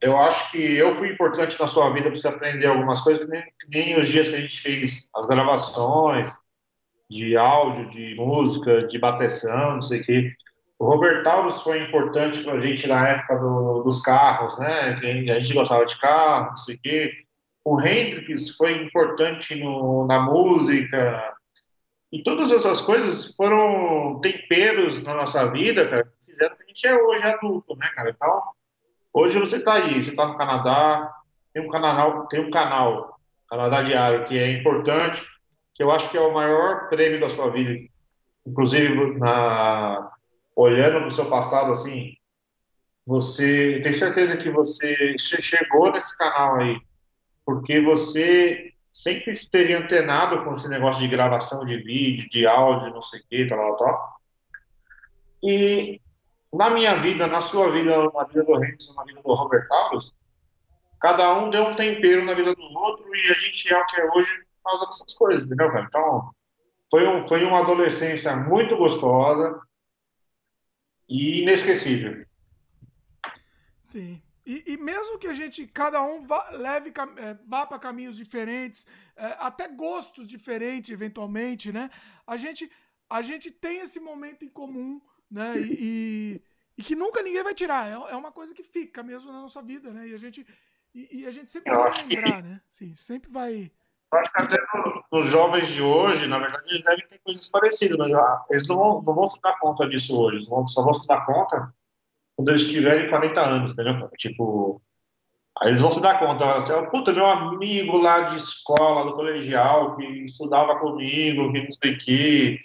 eu 0.00 0.16
acho 0.18 0.50
que 0.50 0.58
eu 0.76 0.92
fui 0.92 1.10
importante 1.10 1.58
na 1.58 1.66
sua 1.66 1.90
vida 1.92 2.06
para 2.10 2.16
você 2.16 2.28
aprender 2.28 2.66
algumas 2.66 3.00
coisas, 3.00 3.24
que 3.24 3.30
nem, 3.30 3.42
que 3.42 3.70
nem 3.70 3.98
os 3.98 4.08
dias 4.08 4.28
que 4.28 4.34
a 4.36 4.40
gente 4.40 4.60
fez 4.60 5.10
as 5.14 5.26
gravações 5.26 6.36
de 7.10 7.36
áudio, 7.36 7.88
de 7.90 8.14
música, 8.16 8.86
de 8.86 8.98
bateção, 8.98 9.74
não 9.76 9.82
sei 9.82 10.00
o 10.00 10.04
quê. 10.04 10.32
O 10.78 10.84
Roberto 10.86 11.26
Alves 11.26 11.62
foi 11.62 11.82
importante 11.82 12.42
para 12.42 12.54
a 12.54 12.60
gente 12.60 12.86
na 12.86 13.08
época 13.08 13.36
do- 13.36 13.82
dos 13.82 14.02
carros, 14.02 14.58
né? 14.58 14.98
A 15.32 15.40
gente 15.40 15.54
gostava 15.54 15.86
de 15.86 15.98
carro, 15.98 16.48
não 16.48 16.56
sei 16.56 16.74
o 16.74 16.80
quê. 16.82 17.12
O 17.64 17.80
Hendrix 17.80 18.50
foi 18.56 18.82
importante 18.82 19.54
no, 19.54 20.06
na 20.06 20.20
música. 20.20 21.34
E 22.12 22.22
todas 22.22 22.52
essas 22.52 22.80
coisas 22.80 23.34
foram 23.34 24.20
temperos 24.20 25.02
na 25.02 25.14
nossa 25.14 25.50
vida, 25.50 25.88
cara, 25.88 26.04
que 26.04 26.26
fizeram 26.26 26.54
que 26.54 26.62
a 26.62 26.66
gente 26.66 26.86
é 26.86 26.94
hoje 26.94 27.22
adulto, 27.24 27.74
né, 27.76 27.88
cara? 27.94 28.10
Então, 28.10 28.42
hoje 29.16 29.38
você 29.38 29.56
está 29.56 29.74
aí, 29.74 30.02
você 30.02 30.10
está 30.10 30.26
no 30.26 30.36
Canadá, 30.36 31.10
tem 31.52 31.62
um 31.64 31.68
canal, 31.68 32.26
tem 32.26 32.40
um 32.40 32.50
canal, 32.50 33.18
Canadá 33.48 33.80
Diário, 33.80 34.26
que 34.26 34.38
é 34.38 34.52
importante, 34.52 35.24
que 35.74 35.82
eu 35.82 35.90
acho 35.90 36.10
que 36.10 36.18
é 36.18 36.20
o 36.20 36.34
maior 36.34 36.88
prêmio 36.90 37.20
da 37.20 37.30
sua 37.30 37.50
vida. 37.50 37.74
Inclusive, 38.46 39.18
na, 39.18 40.10
olhando 40.54 40.98
para 40.98 41.06
o 41.06 41.10
seu 41.10 41.30
passado, 41.30 41.72
assim, 41.72 42.12
você 43.06 43.80
tem 43.82 43.92
certeza 43.92 44.36
que 44.36 44.50
você 44.50 45.16
che- 45.18 45.40
chegou 45.40 45.90
nesse 45.92 46.16
canal 46.18 46.56
aí, 46.56 46.78
porque 47.44 47.80
você 47.80 48.72
sempre 48.92 49.30
esteve 49.32 49.74
antenado 49.74 50.44
com 50.44 50.52
esse 50.52 50.68
negócio 50.68 51.00
de 51.00 51.08
gravação 51.08 51.64
de 51.64 51.76
vídeo, 51.78 52.28
de 52.28 52.46
áudio, 52.46 52.92
não 52.92 53.00
sei 53.02 53.20
o 53.20 53.22
que, 53.28 53.46
tal, 53.46 53.58
tal, 53.58 53.76
tal. 53.76 54.16
E 55.42 56.00
na 56.56 56.70
minha 56.70 56.96
vida, 56.96 57.26
na 57.26 57.40
sua 57.40 57.70
vida, 57.70 58.10
na 58.10 58.24
vida 58.24 58.42
do 58.42 58.56
Henrique, 58.56 58.94
na 58.94 59.04
vida 59.04 59.20
do 59.22 59.34
Roberto 59.34 59.68
Carlos, 59.68 60.14
cada 61.00 61.34
um 61.38 61.50
deu 61.50 61.64
um 61.64 61.76
tempero 61.76 62.24
na 62.24 62.34
vida 62.34 62.54
do 62.54 62.62
outro 62.62 63.14
e 63.14 63.30
a 63.30 63.34
gente 63.34 63.72
é 63.72 63.78
o 63.78 63.86
que 63.86 64.00
é 64.00 64.10
hoje 64.12 64.44
por 64.62 64.70
causa 64.70 64.86
dessas 64.86 65.14
coisas, 65.14 65.46
entendeu, 65.46 65.70
cara? 65.70 65.84
Então, 65.86 66.30
foi, 66.90 67.06
um, 67.06 67.26
foi 67.26 67.44
uma 67.44 67.60
adolescência 67.60 68.34
muito 68.36 68.76
gostosa 68.76 69.60
e 71.08 71.42
inesquecível. 71.42 72.24
Sim. 73.78 74.20
E, 74.44 74.62
e 74.72 74.76
mesmo 74.76 75.18
que 75.18 75.26
a 75.26 75.32
gente, 75.32 75.66
cada 75.66 76.00
um 76.02 76.20
vá, 76.20 76.50
leve, 76.50 76.90
eh, 76.90 77.36
vá 77.44 77.66
para 77.66 77.80
caminhos 77.80 78.16
diferentes, 78.16 78.86
eh, 79.16 79.36
até 79.40 79.66
gostos 79.66 80.28
diferentes, 80.28 80.90
eventualmente, 80.90 81.72
né? 81.72 81.90
A 82.24 82.36
gente, 82.36 82.70
a 83.10 83.22
gente 83.22 83.50
tem 83.50 83.80
esse 83.80 83.98
momento 83.98 84.44
em 84.44 84.48
comum, 84.48 85.00
né? 85.30 85.58
E, 85.58 85.72
e, 85.80 86.42
e 86.78 86.82
que 86.82 86.94
nunca 86.94 87.22
ninguém 87.22 87.42
vai 87.42 87.54
tirar. 87.54 87.88
É, 87.88 87.92
é 88.12 88.16
uma 88.16 88.32
coisa 88.32 88.54
que 88.54 88.62
fica 88.62 89.02
mesmo 89.02 89.32
na 89.32 89.40
nossa 89.40 89.62
vida, 89.62 89.90
né? 89.90 90.08
E 90.08 90.14
a 90.14 90.18
gente, 90.18 90.46
e, 90.94 91.20
e 91.20 91.26
a 91.26 91.30
gente 91.30 91.50
sempre 91.50 91.72
Eu 91.72 91.76
vai 91.80 91.88
acho 91.88 92.04
que- 92.06 92.14
lembrar, 92.16 92.42
né? 92.42 92.60
Sim, 92.70 92.94
sempre 92.94 93.30
vai. 93.30 93.70
Eu 94.12 94.18
acho 94.20 94.32
que 94.32 94.40
até 94.40 94.56
no- 94.74 95.04
nos 95.12 95.26
jovens 95.26 95.68
de 95.68 95.82
hoje, 95.82 96.26
na 96.26 96.38
verdade, 96.38 96.64
eles 96.70 96.84
devem 96.84 97.06
ter 97.06 97.18
coisas 97.18 97.48
parecidas, 97.48 97.96
mas 97.98 98.12
ah, 98.14 98.44
eles 98.50 98.66
não 98.68 98.76
vão, 98.76 99.02
não 99.02 99.14
vão 99.14 99.26
se 99.26 99.40
dar 99.42 99.58
conta 99.58 99.88
disso 99.88 100.18
hoje. 100.18 100.36
Eles 100.36 100.48
vão- 100.48 100.66
só 100.66 100.82
vão 100.82 100.94
se 100.94 101.06
dar 101.08 101.26
conta 101.26 101.74
quando 102.36 102.48
eles 102.50 102.70
tiverem 102.70 103.08
40 103.10 103.40
anos, 103.40 103.72
entendeu? 103.72 104.08
Tipo, 104.16 104.80
aí 105.60 105.68
eles 105.70 105.80
vão 105.82 105.90
se 105.90 106.00
dar 106.00 106.18
conta. 106.20 106.54
Assim, 106.54 106.72
"Ah, 106.72 106.84
Puta, 106.88 107.12
meu 107.12 107.26
amigo 107.26 107.96
lá 107.98 108.22
de 108.22 108.36
escola, 108.36 109.04
do 109.06 109.12
colegial, 109.12 109.96
que 109.96 110.04
estudava 110.26 110.78
comigo, 110.78 111.50
que 111.52 111.62
não 111.62 111.70
sei 111.70 111.92
o 111.94 111.98
quê. 111.98 112.58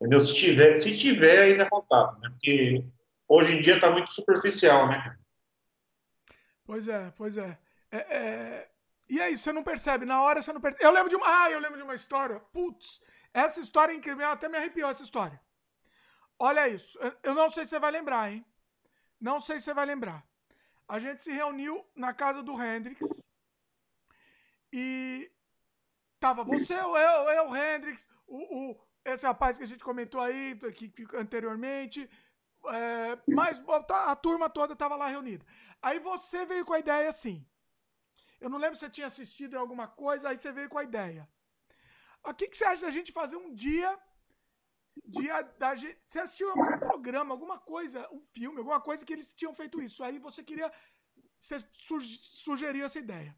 Entendeu? 0.00 0.18
Se 0.20 0.34
tiver, 0.34 0.76
se 0.76 0.96
tiver 0.96 1.42
ainda 1.42 1.64
é 1.64 1.68
contato, 1.68 2.18
né? 2.20 2.30
Porque 2.30 2.82
hoje 3.28 3.56
em 3.56 3.60
dia 3.60 3.78
tá 3.78 3.90
muito 3.90 4.10
superficial, 4.12 4.88
né? 4.88 5.16
Pois 6.64 6.88
é, 6.88 7.10
pois 7.16 7.36
é. 7.36 7.58
É, 7.90 7.98
é, 7.98 8.70
E 9.08 9.18
isso, 9.30 9.42
você 9.44 9.52
não 9.52 9.62
percebe. 9.62 10.06
Na 10.06 10.22
hora 10.22 10.40
você 10.40 10.52
não 10.52 10.60
percebe. 10.60 10.84
Eu 10.84 10.90
lembro 10.92 11.10
de 11.10 11.16
uma. 11.16 11.26
Ah, 11.44 11.50
eu 11.50 11.58
lembro 11.58 11.76
de 11.76 11.82
uma 11.82 11.94
história. 11.94 12.40
Putz, 12.52 13.02
essa 13.34 13.60
história 13.60 13.92
é 13.92 13.96
incrível. 13.96 14.26
Até 14.28 14.48
me 14.48 14.56
arrepiou 14.56 14.88
essa 14.88 15.02
história. 15.02 15.38
Olha 16.38 16.66
isso. 16.68 16.98
Eu- 16.98 17.16
Eu 17.22 17.34
não 17.34 17.50
sei 17.50 17.64
se 17.64 17.70
você 17.70 17.78
vai 17.78 17.90
lembrar, 17.90 18.32
hein? 18.32 18.44
Não 19.20 19.38
sei 19.38 19.58
se 19.58 19.64
você 19.66 19.74
vai 19.74 19.84
lembrar. 19.84 20.24
A 20.88 20.98
gente 20.98 21.22
se 21.22 21.30
reuniu 21.30 21.84
na 21.94 22.14
casa 22.14 22.42
do 22.42 22.52
Hendrix. 22.60 23.00
E 24.72 25.30
tava 26.18 26.42
você, 26.44 26.74
eu, 26.74 26.96
eu, 26.96 27.48
o 27.48 27.56
Hendrix, 27.56 28.08
o, 28.26 28.70
o, 28.70 28.80
esse 29.04 29.26
rapaz 29.26 29.56
que 29.58 29.64
a 29.64 29.66
gente 29.66 29.84
comentou 29.84 30.20
aí 30.20 30.58
que, 30.76 30.88
que 30.88 31.06
anteriormente, 31.16 32.08
é, 32.66 33.18
mas 33.26 33.58
tá, 33.86 34.10
a 34.10 34.16
turma 34.16 34.48
toda 34.50 34.76
tava 34.76 34.96
lá 34.96 35.08
reunida. 35.08 35.44
Aí 35.82 35.98
você 35.98 36.44
veio 36.44 36.64
com 36.64 36.74
a 36.74 36.78
ideia 36.78 37.08
assim. 37.08 37.44
Eu 38.40 38.50
não 38.50 38.58
lembro 38.58 38.76
se 38.76 38.80
você 38.80 38.90
tinha 38.90 39.06
assistido 39.06 39.54
em 39.54 39.58
alguma 39.58 39.86
coisa, 39.88 40.28
aí 40.28 40.38
você 40.38 40.52
veio 40.52 40.68
com 40.68 40.78
a 40.78 40.84
ideia. 40.84 41.28
O 42.24 42.34
que, 42.34 42.48
que 42.48 42.56
você 42.56 42.64
acha 42.64 42.86
da 42.86 42.90
gente 42.90 43.12
fazer 43.12 43.36
um 43.36 43.52
dia 43.54 43.98
dia 45.04 45.42
da 45.58 45.74
gente. 45.74 45.98
Você 46.04 46.18
assistiu 46.20 46.50
algum 46.50 46.78
programa, 46.78 47.34
alguma 47.34 47.58
coisa, 47.58 48.06
um 48.12 48.20
filme, 48.32 48.58
alguma 48.58 48.80
coisa 48.80 49.04
que 49.04 49.12
eles 49.12 49.32
tinham 49.32 49.54
feito 49.54 49.82
isso. 49.82 50.02
Aí 50.02 50.18
você 50.18 50.42
queria. 50.42 50.70
Você 51.38 51.56
sugeriu 52.46 52.84
essa 52.84 52.98
ideia. 52.98 53.34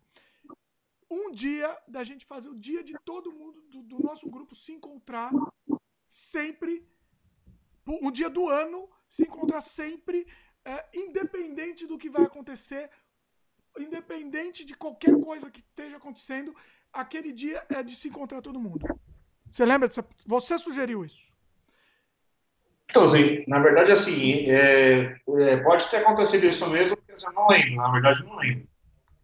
Um 1.20 1.31
dia 1.31 1.68
da 1.86 2.02
gente 2.10 2.24
fazer 2.24 2.49
o 2.49 2.58
dia 2.66 2.82
de 2.82 2.94
todo 3.10 3.36
mundo 3.41 3.60
do, 3.70 3.82
do 3.82 3.99
nosso 4.08 4.26
grupo 4.34 4.55
se 4.55 4.73
encontrar 4.73 5.31
sempre. 6.08 6.73
Um 7.86 8.10
dia 8.10 8.31
do 8.31 8.49
ano 8.49 8.89
se 9.07 9.24
encontrar 9.24 9.60
sempre, 9.60 10.26
é, 10.65 10.76
independente 10.94 11.86
do 11.86 11.99
que 11.99 12.08
vai 12.08 12.24
acontecer, 12.24 12.89
independente 13.78 14.65
de 14.65 14.74
qualquer 14.74 15.15
coisa 15.20 15.50
que 15.50 15.60
esteja 15.60 15.99
acontecendo, 15.99 16.57
aquele 16.91 17.31
dia 17.31 17.62
é 17.68 17.82
de 17.82 17.94
se 17.94 18.08
encontrar 18.08 18.41
todo 18.41 18.65
mundo. 18.66 18.86
Você 19.50 19.66
lembra? 19.66 19.91
Você 20.26 20.58
sugeriu 20.58 21.05
isso? 21.05 21.31
Então, 22.89 23.02
assim, 23.02 23.44
na 23.47 23.58
verdade, 23.58 23.92
assim, 23.92 24.50
é, 24.50 25.20
é, 25.41 25.57
pode 25.58 25.91
ter 25.91 25.99
acontecido 25.99 26.47
isso 26.47 26.66
mesmo, 26.70 26.97
porque 26.97 27.12
eu 27.12 27.32
não 27.32 27.49
lembro, 27.49 27.76
na 27.76 27.92
verdade, 27.92 28.24
não 28.24 28.36
lembro. 28.36 28.72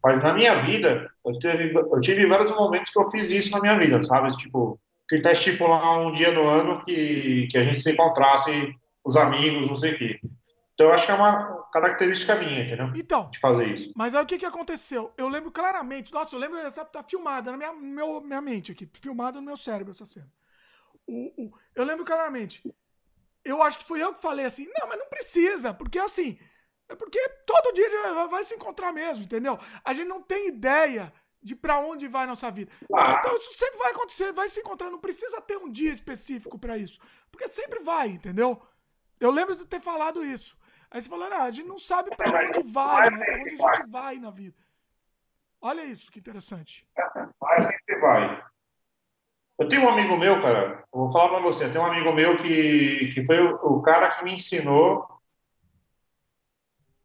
Mas 0.03 0.23
na 0.23 0.33
minha 0.33 0.61
vida, 0.61 1.11
eu, 1.25 1.39
teve, 1.39 1.73
eu 1.75 2.01
tive 2.01 2.25
vários 2.25 2.51
momentos 2.51 2.91
que 2.91 2.99
eu 2.99 3.09
fiz 3.09 3.29
isso 3.31 3.51
na 3.51 3.59
minha 3.59 3.77
vida, 3.77 4.01
sabe? 4.03 4.35
Tipo, 4.37 4.79
que 5.07 5.19
tá 5.19 5.31
estipular 5.31 5.99
um 5.99 6.11
dia 6.11 6.31
do 6.31 6.41
ano 6.41 6.83
que, 6.85 7.47
que 7.47 7.57
a 7.57 7.63
gente 7.63 7.81
se 7.81 7.91
encontrasse, 7.91 8.73
os 9.03 9.17
amigos, 9.17 9.67
não 9.67 9.75
sei 9.75 9.93
o 9.93 9.97
quê. 9.97 10.19
Então, 10.73 10.87
eu 10.87 10.93
acho 10.93 11.05
que 11.05 11.11
é 11.11 11.15
uma 11.15 11.63
característica 11.73 12.35
minha, 12.35 12.61
entendeu? 12.63 12.91
Então, 12.95 13.29
de 13.29 13.39
fazer 13.39 13.73
isso. 13.73 13.91
Mas 13.95 14.15
aí 14.15 14.23
o 14.23 14.25
que, 14.25 14.37
que 14.37 14.45
aconteceu? 14.45 15.11
Eu 15.17 15.27
lembro 15.27 15.51
claramente, 15.51 16.13
nossa, 16.13 16.35
eu 16.35 16.39
lembro, 16.39 16.57
essa 16.57 16.85
tá 16.85 17.03
filmada 17.03 17.51
na 17.51 17.57
minha, 17.57 17.73
meu, 17.73 18.21
minha 18.21 18.41
mente 18.41 18.71
aqui, 18.71 18.89
filmada 18.93 19.41
no 19.41 19.45
meu 19.45 19.57
cérebro 19.57 19.91
essa 19.91 20.05
cena. 20.05 20.31
O, 21.05 21.45
o, 21.45 21.51
eu 21.75 21.83
lembro 21.83 22.05
claramente, 22.05 22.61
eu 23.43 23.61
acho 23.61 23.79
que 23.79 23.85
fui 23.85 24.01
eu 24.01 24.13
que 24.13 24.21
falei 24.21 24.45
assim, 24.45 24.67
não, 24.79 24.87
mas 24.87 24.99
não 24.99 25.09
precisa, 25.09 25.73
porque 25.73 25.99
assim, 25.99 26.37
é 26.89 26.95
porque 26.95 27.19
todo 27.45 27.73
dia 27.73 28.27
vai 28.27 28.43
se 28.43 28.55
encontrar 28.55 28.91
mesmo, 28.91 29.23
entendeu? 29.23 29.59
A 29.85 29.93
gente 29.93 30.07
não 30.07 30.21
tem 30.21 30.47
ideia 30.47 31.13
de 31.41 31.55
para 31.55 31.79
onde 31.79 32.07
vai 32.07 32.23
a 32.23 32.27
nossa 32.27 32.49
vida. 32.51 32.71
Ah. 32.93 33.17
Então 33.19 33.37
isso 33.37 33.53
sempre 33.53 33.77
vai 33.77 33.91
acontecer, 33.91 34.33
vai 34.33 34.49
se 34.49 34.59
encontrar, 34.59 34.89
não 34.89 34.99
precisa 34.99 35.39
ter 35.39 35.57
um 35.57 35.71
dia 35.71 35.93
específico 35.93 36.57
para 36.57 36.77
isso, 36.77 36.99
porque 37.31 37.47
sempre 37.47 37.79
vai, 37.79 38.09
entendeu? 38.09 38.61
Eu 39.19 39.31
lembro 39.31 39.55
de 39.55 39.65
ter 39.65 39.79
falado 39.79 40.25
isso. 40.25 40.57
Aí 40.91 41.01
você 41.01 41.07
falou, 41.07 41.29
não, 41.29 41.43
a 41.43 41.51
gente 41.51 41.67
não 41.67 41.77
sabe 41.77 42.15
para 42.15 42.47
onde 42.47 42.63
vai, 42.63 43.11
né? 43.11 43.23
Para 43.23 43.35
onde 43.35 43.63
a 43.63 43.75
gente 43.75 43.91
vai 43.91 44.17
na 44.17 44.31
vida. 44.31 44.57
Olha 45.61 45.85
isso, 45.85 46.11
que 46.11 46.19
interessante. 46.19 46.87
Vai, 47.39 47.61
sempre 47.61 47.99
vai. 47.99 48.43
Eu 49.59 49.67
tenho 49.67 49.83
um 49.83 49.89
amigo 49.89 50.17
meu, 50.17 50.41
cara, 50.41 50.83
vou 50.91 51.11
falar 51.11 51.29
para 51.29 51.41
você, 51.41 51.65
eu 51.65 51.71
tenho 51.71 51.83
um 51.83 51.87
amigo 51.87 52.11
meu 52.13 52.37
que, 52.37 53.11
que 53.13 53.25
foi 53.25 53.39
o, 53.39 53.77
o 53.77 53.81
cara 53.81 54.09
que 54.15 54.23
me 54.23 54.33
ensinou 54.33 55.18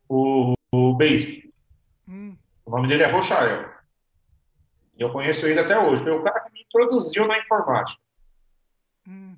o, 0.08 0.54
o 0.72 0.94
Basic. 0.94 1.52
Hum. 2.08 2.36
O 2.64 2.70
nome 2.70 2.88
dele 2.88 3.04
é 3.04 3.08
Rochael. 3.08 3.68
E 4.96 5.02
eu 5.02 5.10
conheço 5.12 5.46
ele 5.46 5.60
até 5.60 5.78
hoje. 5.78 6.02
Foi 6.02 6.12
o 6.12 6.22
cara 6.22 6.40
que 6.40 6.52
me 6.52 6.62
introduziu 6.62 7.26
na 7.26 7.38
informática. 7.38 8.00
Hum. 9.06 9.36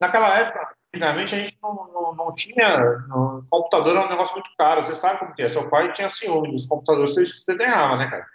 Naquela 0.00 0.38
época, 0.38 0.74
antigamente, 0.94 1.34
a 1.34 1.38
gente 1.38 1.58
não, 1.62 1.74
não, 1.92 2.14
não 2.14 2.34
tinha. 2.34 3.04
Computador 3.50 3.96
era 3.96 4.06
um 4.06 4.10
negócio 4.10 4.34
muito 4.34 4.50
caro. 4.56 4.82
Você 4.82 4.94
sabe 4.94 5.18
como 5.18 5.34
que 5.34 5.42
é. 5.42 5.48
Seu 5.48 5.68
pai 5.68 5.92
tinha 5.92 6.08
ciúme 6.08 6.52
dos 6.52 6.66
computadores 6.66 7.14
que 7.14 7.40
você 7.40 7.56
ganhava, 7.56 7.96
né, 7.96 8.10
cara? 8.10 8.26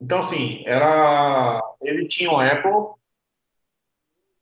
Então, 0.00 0.20
assim, 0.20 0.62
era. 0.64 1.60
Ele 1.82 2.06
tinha 2.06 2.30
um 2.30 2.38
Apple 2.38 2.97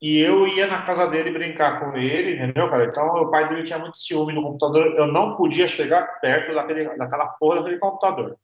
e 0.01 0.19
eu 0.19 0.47
ia 0.47 0.67
na 0.67 0.83
casa 0.83 1.07
dele 1.07 1.31
brincar 1.31 1.79
com 1.79 1.97
ele, 1.97 2.35
entendeu, 2.35 2.69
cara? 2.69 2.85
Então, 2.85 3.07
o 3.07 3.31
pai 3.31 3.47
dele 3.47 3.63
tinha 3.63 3.79
muito 3.79 3.97
ciúme 3.97 4.33
no 4.33 4.43
computador. 4.43 4.93
Eu 4.95 5.07
não 5.07 5.35
podia 5.35 5.67
chegar 5.67 6.19
perto 6.19 6.53
daquele, 6.53 6.85
daquela 6.97 7.27
porra 7.29 7.57
daquele 7.57 7.79
computador. 7.79 8.37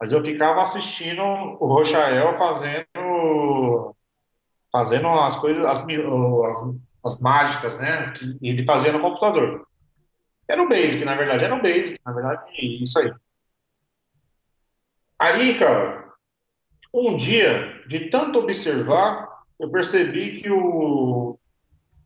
Mas 0.00 0.12
eu 0.12 0.22
ficava 0.22 0.62
assistindo 0.62 1.22
o 1.22 1.66
Rochael 1.66 2.34
fazendo 2.34 3.94
fazendo 4.70 5.08
as 5.08 5.36
coisas, 5.36 5.64
as, 5.64 5.82
as, 5.82 6.74
as 7.04 7.20
mágicas, 7.20 7.78
né? 7.78 8.12
Que 8.12 8.38
ele 8.42 8.64
fazia 8.64 8.92
no 8.92 9.00
computador. 9.00 9.66
Era 10.48 10.62
o 10.62 10.68
Basic, 10.68 11.04
na 11.04 11.16
verdade, 11.16 11.44
era 11.44 11.54
o 11.54 11.62
Basic, 11.62 11.98
na 12.04 12.12
verdade, 12.12 12.42
isso 12.82 12.98
aí. 12.98 13.12
Aí, 15.18 15.58
cara, 15.58 16.12
um 16.92 17.16
dia, 17.16 17.82
de 17.88 18.10
tanto 18.10 18.38
observar, 18.38 19.25
eu 19.58 19.70
percebi 19.70 20.40
que 20.40 20.50
o 20.50 21.38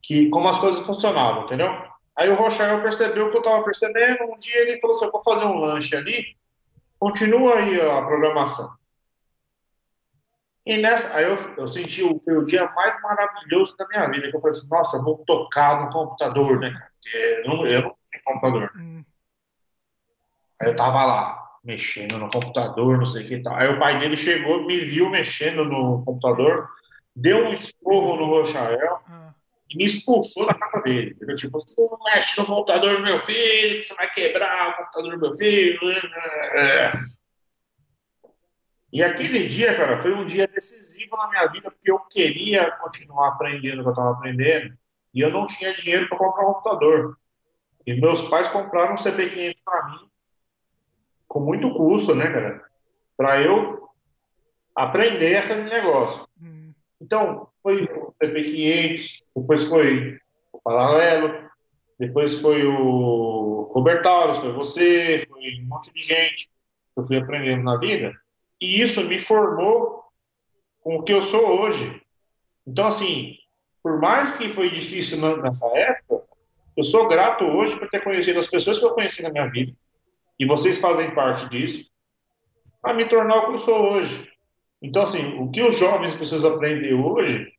que 0.02 0.28
como 0.30 0.48
as 0.48 0.58
coisas 0.58 0.84
funcionavam, 0.84 1.44
entendeu? 1.44 1.68
Aí 2.16 2.28
o 2.28 2.34
Rochael 2.34 2.82
percebeu 2.82 3.26
o 3.26 3.30
que 3.30 3.36
eu 3.36 3.40
estava 3.40 3.64
percebendo. 3.64 4.24
Um 4.24 4.36
dia 4.36 4.62
ele 4.62 4.80
falou 4.80 4.96
assim: 4.96 5.06
eu 5.06 5.12
vou 5.12 5.22
fazer 5.22 5.44
um 5.44 5.58
lanche 5.58 5.96
ali, 5.96 6.36
continua 6.98 7.58
aí 7.58 7.80
a 7.80 8.02
programação. 8.02 8.70
E 10.66 10.76
nessa, 10.76 11.16
aí 11.16 11.24
eu, 11.24 11.34
eu 11.56 11.66
senti 11.66 12.02
o, 12.02 12.20
foi 12.22 12.36
o 12.36 12.44
dia 12.44 12.70
mais 12.76 13.00
maravilhoso 13.02 13.76
da 13.76 13.86
minha 13.88 14.08
vida. 14.10 14.30
Que 14.30 14.36
eu 14.36 14.40
falei 14.40 14.56
assim: 14.56 14.68
nossa, 14.68 14.96
eu 14.96 15.02
vou 15.02 15.18
tocar 15.26 15.84
no 15.84 15.90
computador, 15.90 16.60
né, 16.60 16.72
cara? 16.72 16.90
Porque 17.00 17.16
eu 17.16 17.48
não, 17.48 17.66
eu 17.66 17.82
não 17.82 17.96
tenho 18.10 18.24
computador. 18.24 18.72
Hum. 18.76 19.04
Aí 20.60 20.68
eu 20.68 20.76
tava 20.76 21.04
lá, 21.04 21.42
mexendo 21.64 22.18
no 22.18 22.30
computador, 22.30 22.98
não 22.98 23.06
sei 23.06 23.24
o 23.24 23.28
que 23.28 23.38
tal. 23.42 23.54
Aí 23.54 23.68
o 23.68 23.78
pai 23.78 23.96
dele 23.96 24.16
chegou, 24.16 24.66
me 24.66 24.76
viu 24.84 25.08
mexendo 25.08 25.64
no 25.64 26.04
computador, 26.04 26.68
deu 27.14 27.46
um 27.46 27.52
esporro 27.52 28.16
no 28.16 28.26
Rochael 28.26 29.00
ah. 29.08 29.34
e 29.68 29.76
me 29.76 29.84
expulsou 29.84 30.46
da 30.46 30.54
casa 30.54 30.82
dele. 30.82 31.16
Eu, 31.20 31.34
tipo, 31.36 31.60
você 31.60 31.74
não 31.78 31.98
mexe 32.04 32.40
no 32.40 32.46
computador 32.46 32.96
do 32.96 33.02
meu 33.02 33.18
filho, 33.20 33.86
você 33.86 33.94
vai 33.94 34.10
quebrar 34.10 34.70
o 34.70 34.76
computador 34.76 35.12
do 35.12 35.20
meu 35.20 35.32
filho. 35.34 35.78
É. 36.54 36.92
E 38.92 39.02
aquele 39.02 39.46
dia, 39.46 39.76
cara, 39.76 40.02
foi 40.02 40.12
um 40.12 40.26
dia 40.26 40.48
decisivo 40.48 41.16
na 41.16 41.28
minha 41.28 41.46
vida, 41.46 41.70
porque 41.70 41.90
eu 41.90 42.00
queria 42.10 42.70
continuar 42.72 43.28
aprendendo 43.28 43.80
o 43.80 43.82
que 43.82 43.88
eu 43.88 43.92
estava 43.92 44.10
aprendendo 44.10 44.76
e 45.14 45.20
eu 45.20 45.30
não 45.30 45.46
tinha 45.46 45.74
dinheiro 45.74 46.08
para 46.08 46.18
comprar 46.18 46.42
um 46.42 46.54
computador. 46.54 47.16
E 47.86 47.94
meus 48.00 48.22
pais 48.22 48.48
compraram 48.48 48.94
um 48.94 48.96
CP500 48.96 49.54
para 49.64 49.88
mim 49.88 50.10
com 51.30 51.38
muito 51.38 51.72
custo, 51.72 52.12
né, 52.12 52.28
cara? 52.28 52.60
Para 53.16 53.40
eu 53.40 53.88
aprender 54.74 55.36
aquele 55.36 55.62
negócio. 55.62 56.28
Então, 57.00 57.48
foi 57.62 57.84
o 57.84 58.14
PP500, 58.20 59.22
depois 59.34 59.64
foi 59.64 60.18
o 60.52 60.60
Paralelo, 60.60 61.50
depois 61.98 62.40
foi 62.40 62.66
o 62.66 63.70
Roberto 63.72 64.34
foi 64.34 64.52
você, 64.52 65.24
foi 65.28 65.60
um 65.60 65.66
monte 65.66 65.92
de 65.92 66.00
gente 66.00 66.46
que 66.46 67.00
eu 67.00 67.04
fui 67.04 67.16
aprendendo 67.16 67.62
na 67.62 67.78
vida. 67.78 68.12
E 68.60 68.82
isso 68.82 69.02
me 69.04 69.18
formou 69.18 70.04
com 70.80 70.96
o 70.96 71.02
que 71.02 71.12
eu 71.12 71.22
sou 71.22 71.60
hoje. 71.60 72.02
Então, 72.66 72.86
assim, 72.86 73.36
por 73.82 73.98
mais 73.98 74.36
que 74.36 74.48
foi 74.48 74.70
difícil 74.70 75.18
nessa 75.38 75.66
época, 75.68 76.24
eu 76.76 76.84
sou 76.84 77.08
grato 77.08 77.44
hoje 77.44 77.78
por 77.78 77.88
ter 77.88 78.02
conhecido 78.02 78.38
as 78.38 78.48
pessoas 78.48 78.78
que 78.78 78.84
eu 78.84 78.94
conheci 78.94 79.22
na 79.22 79.30
minha 79.30 79.48
vida 79.48 79.72
e 80.38 80.46
vocês 80.46 80.78
fazem 80.78 81.14
parte 81.14 81.46
disso, 81.48 81.84
a 82.82 82.94
me 82.94 83.04
tornar 83.04 83.38
o 83.38 83.46
que 83.46 83.52
eu 83.52 83.58
sou 83.58 83.92
hoje. 83.92 84.26
Então, 84.82 85.02
assim, 85.02 85.38
o 85.38 85.50
que 85.50 85.62
os 85.62 85.78
jovens 85.78 86.14
precisam 86.14 86.54
aprender 86.54 86.94
hoje 86.94 87.52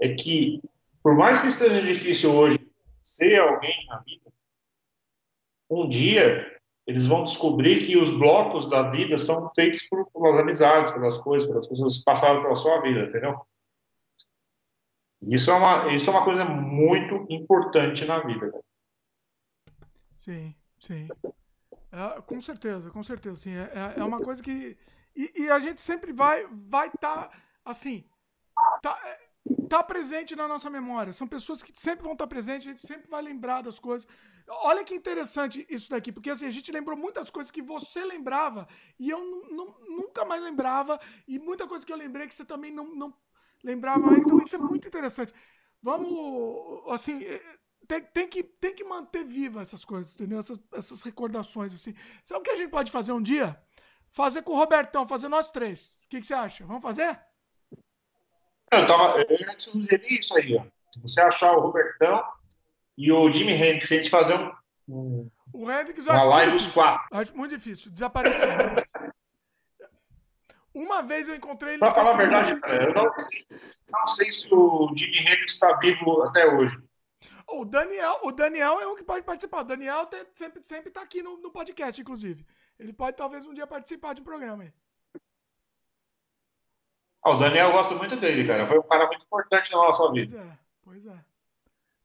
é 0.00 0.14
que, 0.14 0.60
por 1.02 1.16
mais 1.16 1.40
que 1.40 1.46
esteja 1.46 1.80
difícil 1.80 2.34
hoje 2.34 2.58
ser 3.02 3.38
alguém 3.38 3.86
na 3.86 3.98
vida, 3.98 4.32
um 5.70 5.88
dia 5.88 6.50
eles 6.86 7.06
vão 7.06 7.24
descobrir 7.24 7.78
que 7.78 7.96
os 7.96 8.10
blocos 8.10 8.68
da 8.68 8.90
vida 8.90 9.16
são 9.16 9.48
feitos 9.50 9.82
por, 9.88 10.10
pelas 10.10 10.38
amizades, 10.38 10.92
pelas 10.92 11.16
coisas, 11.16 11.48
pelas 11.48 11.66
pessoas 11.66 11.98
que 11.98 12.04
passaram 12.04 12.42
pela 12.42 12.56
sua 12.56 12.80
vida, 12.82 13.04
entendeu? 13.04 13.40
Isso 15.22 15.50
é 15.50 15.54
uma, 15.54 15.92
isso 15.92 16.10
é 16.10 16.12
uma 16.12 16.24
coisa 16.24 16.44
muito 16.44 17.26
importante 17.30 18.04
na 18.04 18.18
vida. 18.18 18.52
Sim, 20.18 20.54
sim. 20.78 21.08
É, 21.90 22.20
com 22.22 22.40
certeza, 22.42 22.90
com 22.90 23.02
certeza. 23.02 23.36
Sim, 23.36 23.54
é, 23.54 23.70
é, 23.74 24.00
é 24.00 24.04
uma 24.04 24.20
coisa 24.20 24.42
que. 24.42 24.76
E, 25.16 25.42
e, 25.42 25.50
a 25.50 25.58
gente 25.58 25.80
sempre 25.80 26.12
vai 26.12 26.46
vai 26.50 26.88
estar, 26.88 27.28
tá, 27.28 27.42
assim, 27.64 28.04
tá, 28.82 28.98
tá 29.68 29.82
presente 29.82 30.34
na 30.34 30.48
nossa 30.48 30.68
memória. 30.68 31.12
São 31.12 31.26
pessoas 31.26 31.62
que 31.62 31.72
sempre 31.78 32.04
vão 32.04 32.12
estar 32.12 32.24
tá 32.24 32.28
presentes, 32.28 32.66
a 32.66 32.70
gente 32.70 32.86
sempre 32.86 33.08
vai 33.08 33.22
lembrar 33.22 33.62
das 33.62 33.78
coisas. 33.78 34.08
Olha 34.48 34.84
que 34.84 34.94
interessante 34.94 35.66
isso 35.70 35.88
daqui, 35.88 36.12
porque 36.12 36.30
assim, 36.30 36.46
a 36.46 36.50
gente 36.50 36.70
lembrou 36.70 36.96
muitas 36.96 37.30
coisas 37.30 37.50
que 37.50 37.62
você 37.62 38.04
lembrava 38.04 38.68
e 38.98 39.08
eu 39.08 39.18
nunca 39.88 40.24
mais 40.24 40.42
lembrava, 40.42 41.00
e 41.26 41.38
muita 41.38 41.66
coisa 41.66 41.84
que 41.84 41.92
eu 41.92 41.96
lembrei 41.96 42.26
que 42.26 42.34
você 42.34 42.44
também 42.44 42.70
não, 42.70 42.94
não 42.94 43.14
lembrava 43.62 44.00
mais. 44.00 44.22
Então 44.22 44.38
isso 44.44 44.56
é 44.56 44.58
muito 44.58 44.86
interessante. 44.86 45.32
Vamos, 45.82 46.82
assim, 46.90 47.24
é, 47.24 47.40
tem, 47.86 48.02
tem, 48.02 48.28
que, 48.28 48.42
tem 48.42 48.74
que 48.74 48.84
manter 48.84 49.24
viva 49.24 49.60
essas 49.60 49.84
coisas, 49.84 50.14
entendeu? 50.14 50.38
Essas, 50.38 50.58
essas 50.72 51.02
recordações, 51.02 51.74
assim. 51.74 51.94
Sabe 52.22 52.40
o 52.40 52.42
que 52.42 52.50
a 52.50 52.56
gente 52.56 52.70
pode 52.70 52.90
fazer 52.90 53.12
um 53.12 53.22
dia? 53.22 53.58
Fazer 54.14 54.42
com 54.42 54.52
o 54.52 54.56
Robertão, 54.56 55.08
fazer 55.08 55.26
nós 55.26 55.50
três. 55.50 55.98
O 56.04 56.08
que, 56.08 56.20
que 56.20 56.26
você 56.26 56.34
acha? 56.34 56.64
Vamos 56.64 56.82
fazer? 56.82 57.18
Eu, 58.70 58.86
tava, 58.86 59.18
eu 59.18 59.36
ia 59.40 59.56
te 59.56 59.64
sugerir 59.64 60.20
isso 60.20 60.36
aí, 60.36 60.56
ó. 60.56 60.64
Você 61.02 61.20
achar 61.20 61.52
o 61.56 61.60
Robertão 61.60 62.22
e 62.96 63.10
o 63.10 63.30
Jimmy 63.32 63.54
Hendrix, 63.54 63.90
a 63.90 63.94
gente 63.96 64.10
fazer 64.10 64.34
um, 64.38 64.52
um 64.88 65.30
o 65.52 65.68
Hendrix, 65.68 66.06
uma 66.06 66.22
live 66.22 66.52
dos 66.52 66.68
quatro. 66.68 67.00
Acho 67.10 67.36
muito 67.36 67.56
difícil, 67.56 67.90
desapareceu. 67.90 68.48
Uma 70.72 71.02
vez 71.02 71.28
eu 71.28 71.34
encontrei 71.34 71.72
ele. 71.72 71.80
Pra 71.80 71.90
falar 71.90 72.12
a 72.12 72.16
verdade, 72.16 72.54
cara, 72.60 72.84
eu 72.84 72.94
não, 72.94 73.04
não 73.88 74.08
sei 74.08 74.30
se 74.30 74.46
o 74.52 74.92
Jimmy 74.96 75.18
Hendrix 75.18 75.54
está 75.54 75.76
vivo 75.78 76.22
até 76.22 76.46
hoje. 76.46 76.80
O 77.48 77.64
Daniel, 77.64 78.20
o 78.22 78.32
Daniel 78.32 78.80
é 78.80 78.86
um 78.86 78.96
que 78.96 79.04
pode 79.04 79.24
participar. 79.24 79.60
O 79.60 79.64
Daniel 79.64 80.08
sempre, 80.32 80.62
sempre 80.62 80.90
tá 80.90 81.02
aqui 81.02 81.22
no, 81.22 81.36
no, 81.36 81.50
podcast, 81.50 82.00
inclusive. 82.00 82.44
Ele 82.84 82.92
pode 82.92 83.16
talvez 83.16 83.46
um 83.46 83.54
dia 83.54 83.66
participar 83.66 84.12
de 84.12 84.20
um 84.20 84.24
programa 84.24 84.62
aí. 84.62 84.72
Ah, 87.22 87.30
o 87.30 87.38
Daniel 87.38 87.68
eu 87.68 87.72
gosto 87.72 87.96
muito 87.96 88.14
dele, 88.14 88.46
cara. 88.46 88.66
Foi 88.66 88.78
um 88.78 88.86
cara 88.86 89.06
muito 89.06 89.24
importante 89.24 89.72
na 89.72 89.78
nossa 89.78 90.12
vida. 90.12 90.36
Pois 90.36 90.46
é, 90.46 90.58
pois 90.82 91.06
é. 91.06 91.24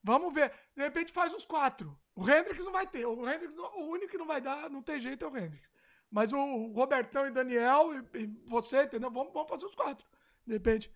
Vamos 0.02 0.34
ver. 0.34 0.54
De 0.74 0.82
repente 0.82 1.12
faz 1.12 1.34
os 1.34 1.44
quatro. 1.44 2.00
O 2.16 2.24
Hendrix 2.24 2.64
não 2.64 2.72
vai 2.72 2.88
ter. 2.88 3.06
O, 3.06 3.30
Hendrix, 3.30 3.54
o 3.58 3.82
único 3.90 4.10
que 4.10 4.18
não 4.18 4.26
vai 4.26 4.40
dar, 4.40 4.70
não 4.70 4.82
tem 4.82 5.02
jeito, 5.02 5.26
é 5.26 5.28
o 5.28 5.38
Hendrix. 5.38 5.70
Mas 6.10 6.32
o 6.32 6.68
Robertão 6.72 7.28
e 7.28 7.32
Daniel 7.32 7.94
e, 7.94 8.18
e 8.18 8.26
você, 8.48 8.84
entendeu? 8.84 9.12
Vamos, 9.12 9.34
vamos 9.34 9.50
fazer 9.50 9.66
os 9.66 9.76
quatro. 9.76 10.08
De 10.48 10.54
repente. 10.54 10.90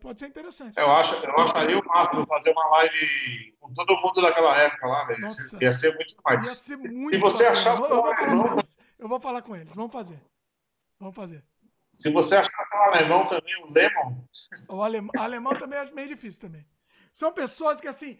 Pode 0.00 0.18
ser 0.18 0.26
interessante. 0.26 0.76
Eu, 0.76 0.90
acho, 0.90 1.14
eu 1.24 1.38
acharia 1.38 1.78
o 1.78 1.86
máximo 1.86 2.26
fazer 2.26 2.50
uma 2.50 2.68
live 2.70 3.54
com 3.60 3.72
todo 3.74 3.96
mundo 4.00 4.20
daquela 4.20 4.56
época 4.58 4.86
lá, 4.88 5.04
velho. 5.04 5.26
Ia 5.60 5.72
ser 5.72 5.94
muito 5.94 6.16
mais. 6.24 6.44
Ia 6.44 6.54
ser 6.56 6.76
muito 6.76 7.14
Se 7.14 7.20
você 7.20 7.46
achar 7.46 7.78
eu, 7.78 7.84
eu, 7.84 7.88
vou 7.88 8.12
alemão, 8.12 8.56
eu 8.98 9.08
vou 9.08 9.20
falar 9.20 9.42
com 9.42 9.54
eles. 9.54 9.72
Vamos 9.74 9.92
fazer. 9.92 10.20
Vamos 10.98 11.14
fazer. 11.14 11.44
Se 11.92 12.10
você 12.10 12.34
achar 12.34 12.50
que 12.50 12.76
é 12.76 12.78
o 12.78 12.82
alemão 12.82 13.26
também, 13.28 13.54
o 13.62 13.72
Lemon. 13.72 14.24
O 14.68 14.82
alemão, 14.82 15.10
alemão 15.16 15.52
também 15.56 15.78
é 15.78 15.90
meio 15.92 16.08
difícil 16.08 16.40
também. 16.40 16.66
São 17.12 17.32
pessoas 17.32 17.80
que, 17.80 17.86
assim, 17.86 18.18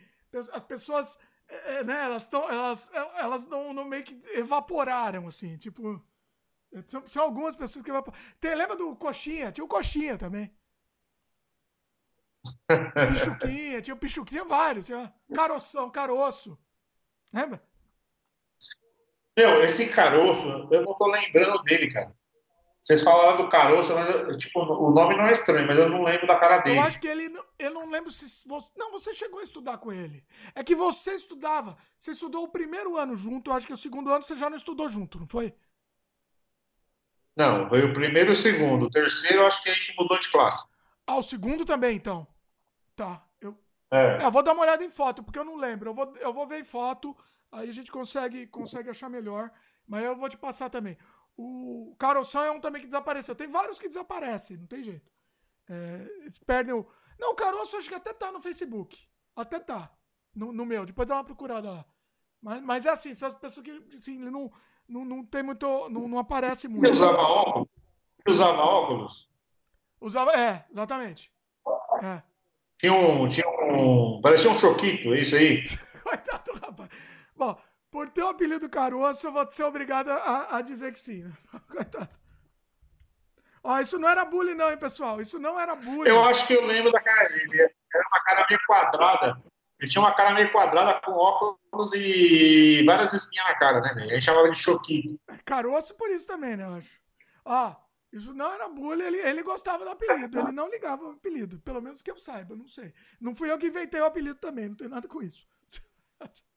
as 0.52 0.62
pessoas, 0.62 1.18
é, 1.48 1.74
é 1.74 1.84
né, 1.84 2.04
elas 2.04 2.22
estão, 2.22 2.48
elas, 2.48 2.88
elas 3.16 3.46
não, 3.46 3.72
não 3.72 3.84
meio 3.84 4.04
que 4.04 4.16
evaporaram, 4.34 5.26
assim, 5.26 5.56
tipo. 5.56 6.00
São, 6.86 7.06
são 7.06 7.22
algumas 7.22 7.56
pessoas 7.56 7.84
que 7.84 7.90
evaporaram. 7.90 8.24
Tem, 8.38 8.54
lembra 8.54 8.76
do 8.76 8.94
Coxinha? 8.94 9.50
Tinha 9.50 9.64
o 9.64 9.68
Coxinha 9.68 10.16
também. 10.16 10.52
Pichuquinha, 13.12 13.82
tinha 13.82 13.94
o 13.94 13.98
Pichuquinha, 13.98 14.44
vários. 14.44 14.86
Tinha 14.86 15.12
caroção, 15.34 15.90
caroço. 15.90 16.58
Lembra? 17.32 17.62
Meu, 19.36 19.60
esse 19.62 19.88
caroço, 19.88 20.68
eu 20.70 20.82
não 20.82 20.94
tô 20.94 21.06
lembrando 21.06 21.62
dele, 21.62 21.92
cara. 21.92 22.12
Vocês 22.80 23.02
falaram 23.02 23.36
do 23.36 23.48
caroço, 23.48 23.94
mas 23.94 24.36
tipo, 24.38 24.60
o 24.60 24.90
nome 24.90 25.16
não 25.16 25.26
é 25.26 25.32
estranho, 25.32 25.66
mas 25.66 25.78
eu 25.78 25.88
não 25.88 26.02
lembro 26.02 26.26
da 26.26 26.38
cara 26.38 26.58
dele. 26.58 26.78
Eu 26.78 26.84
acho 26.84 26.98
que 26.98 27.06
ele. 27.06 27.30
Eu 27.58 27.70
não 27.70 27.90
lembro 27.90 28.10
se. 28.10 28.24
Você, 28.48 28.72
não, 28.76 28.90
você 28.90 29.12
chegou 29.12 29.40
a 29.40 29.42
estudar 29.42 29.78
com 29.78 29.92
ele. 29.92 30.24
É 30.54 30.64
que 30.64 30.74
você 30.74 31.12
estudava. 31.12 31.76
Você 31.98 32.12
estudou 32.12 32.44
o 32.44 32.48
primeiro 32.48 32.96
ano 32.96 33.14
junto, 33.14 33.50
eu 33.50 33.54
acho 33.54 33.66
que 33.66 33.72
o 33.72 33.76
segundo 33.76 34.10
ano 34.10 34.22
você 34.22 34.34
já 34.34 34.48
não 34.48 34.56
estudou 34.56 34.88
junto, 34.88 35.20
não 35.20 35.26
foi? 35.26 35.54
Não, 37.36 37.68
foi 37.68 37.84
o 37.84 37.92
primeiro 37.92 38.30
e 38.30 38.32
o 38.32 38.36
segundo. 38.36 38.86
O 38.86 38.90
terceiro, 38.90 39.42
eu 39.42 39.46
acho 39.46 39.62
que 39.62 39.68
a 39.68 39.74
gente 39.74 39.94
mudou 39.96 40.18
de 40.18 40.30
classe. 40.30 40.64
Ah, 41.06 41.16
o 41.16 41.22
segundo 41.22 41.64
também, 41.64 41.94
então. 41.94 42.26
Tá. 42.98 43.24
Eu, 43.40 43.56
é. 43.92 44.22
é. 44.22 44.24
eu 44.24 44.30
vou 44.32 44.42
dar 44.42 44.52
uma 44.52 44.62
olhada 44.62 44.84
em 44.84 44.90
foto, 44.90 45.22
porque 45.22 45.38
eu 45.38 45.44
não 45.44 45.54
lembro. 45.54 45.90
Eu 45.90 45.94
vou, 45.94 46.16
eu 46.16 46.32
vou 46.32 46.48
ver 46.48 46.60
em 46.60 46.64
foto, 46.64 47.16
aí 47.52 47.68
a 47.68 47.72
gente 47.72 47.92
consegue, 47.92 48.48
consegue 48.48 48.90
achar 48.90 49.08
melhor. 49.08 49.52
Mas 49.86 50.04
eu 50.04 50.16
vou 50.16 50.28
te 50.28 50.36
passar 50.36 50.68
também. 50.68 50.98
O 51.36 51.94
Carlson 51.96 52.42
é 52.42 52.50
um 52.50 52.60
também 52.60 52.80
que 52.80 52.88
desapareceu. 52.88 53.36
Tem 53.36 53.46
vários 53.46 53.78
que 53.78 53.86
desaparecem, 53.86 54.56
não 54.56 54.66
tem 54.66 54.82
jeito. 54.82 55.08
É, 55.70 56.08
eles 56.22 56.38
perdem 56.38 56.74
o. 56.74 56.84
Não, 57.20 57.30
o 57.30 57.36
Caroço 57.36 57.76
acho 57.76 57.88
que 57.88 57.94
até 57.94 58.12
tá 58.12 58.32
no 58.32 58.40
Facebook. 58.40 58.98
Até 59.36 59.60
tá. 59.60 59.92
No, 60.34 60.52
no 60.52 60.66
meu. 60.66 60.84
Depois 60.84 61.06
dá 61.06 61.14
uma 61.14 61.24
procurada 61.24 61.70
lá. 61.70 61.84
Mas, 62.42 62.62
mas 62.62 62.86
é 62.86 62.90
assim, 62.90 63.14
são 63.14 63.28
as 63.28 63.34
pessoas 63.34 63.64
que 63.64 63.70
assim, 63.94 64.18
não, 64.18 64.50
não, 64.88 65.04
não 65.04 65.24
tem 65.24 65.44
muito. 65.44 65.88
Não, 65.88 66.08
não 66.08 66.18
aparece 66.18 66.66
muito. 66.66 66.86
Ele 66.86 66.96
usava 66.96 67.18
óculos? 67.18 67.68
Ele 68.26 68.34
usava 68.34 68.58
óculos? 68.58 69.30
Usava, 70.00 70.32
é, 70.32 70.66
exatamente. 70.70 71.32
É. 72.02 72.22
Tinha 72.78 72.92
um, 72.92 73.26
tinha 73.26 73.48
um. 73.48 74.20
Parecia 74.20 74.50
um 74.50 74.58
choquito, 74.58 75.12
é 75.12 75.20
isso 75.20 75.36
aí. 75.36 75.65
Coitado 76.02 76.52
do 76.52 76.58
rapaz. 76.58 76.90
Bom, 77.36 77.60
por 77.90 78.08
ter 78.08 78.23
o 78.23 78.28
apelido 78.28 78.68
caroço, 78.68 79.26
eu 79.26 79.32
vou 79.32 79.50
ser 79.50 79.65
obrigado 79.65 80.10
a, 80.10 80.57
a 80.57 80.62
dizer 80.62 80.92
que 80.92 81.00
sim. 81.00 81.24
Né? 81.24 81.32
Coitado. 81.68 82.08
Ó, 83.62 83.81
isso 83.81 83.98
não 83.98 84.08
era 84.08 84.24
bullying, 84.24 84.55
não, 84.55 84.70
hein, 84.70 84.78
pessoal? 84.78 85.20
Isso 85.20 85.39
não 85.39 85.58
era 85.58 85.74
bullying. 85.74 86.08
Eu 86.08 86.24
acho 86.24 86.47
que 86.47 86.55
eu 86.55 86.65
lembro 86.65 86.92
da 86.92 87.00
cara 87.00 87.28
dele. 87.28 87.62
Era 87.62 88.05
uma 88.12 88.20
cara 88.23 88.47
meio 88.48 88.60
quadrada. 88.66 89.42
Ele 89.81 89.90
tinha 89.90 90.02
uma 90.02 90.15
cara 90.15 90.32
meio 90.32 90.50
quadrada 90.52 91.00
com 91.05 91.12
óculos 91.12 91.92
e 91.94 92.82
várias 92.84 93.12
espinhas 93.12 93.47
na 93.47 93.55
cara, 93.57 93.81
né? 93.81 93.92
A 93.94 94.07
gente 94.15 94.24
chamava 94.24 94.50
de 94.50 94.57
choquito. 94.57 95.18
Caroço 95.44 95.94
por 95.94 96.10
isso 96.10 96.26
também, 96.26 96.57
né, 96.57 96.65
eu 96.65 96.74
acho. 96.74 97.00
Ó, 97.44 97.74
isso 98.12 98.32
não 98.32 98.52
era 98.52 98.68
bullying, 98.68 99.04
ele, 99.04 99.18
ele 99.18 99.42
gostava 99.42 99.84
do 99.84 99.90
apelido, 99.90 100.38
ele 100.38 100.52
não 100.52 100.68
ligava 100.68 101.04
o 101.04 101.10
apelido, 101.10 101.60
pelo 101.60 101.80
menos 101.80 102.02
que 102.02 102.10
eu 102.10 102.16
saiba, 102.16 102.56
não 102.56 102.66
sei. 102.66 102.92
Não 103.20 103.34
fui 103.34 103.50
eu 103.50 103.58
que 103.58 103.66
inventei 103.66 104.00
o 104.00 104.06
apelido 104.06 104.38
também, 104.38 104.68
não 104.68 104.76
tem 104.76 104.88
nada 104.88 105.06
com 105.08 105.22
isso. 105.22 105.46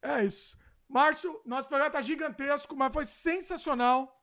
É 0.00 0.24
isso. 0.24 0.56
Márcio, 0.88 1.40
nosso 1.44 1.68
programa 1.68 1.90
tá 1.90 2.00
gigantesco, 2.00 2.76
mas 2.76 2.92
foi 2.92 3.04
sensacional. 3.04 4.18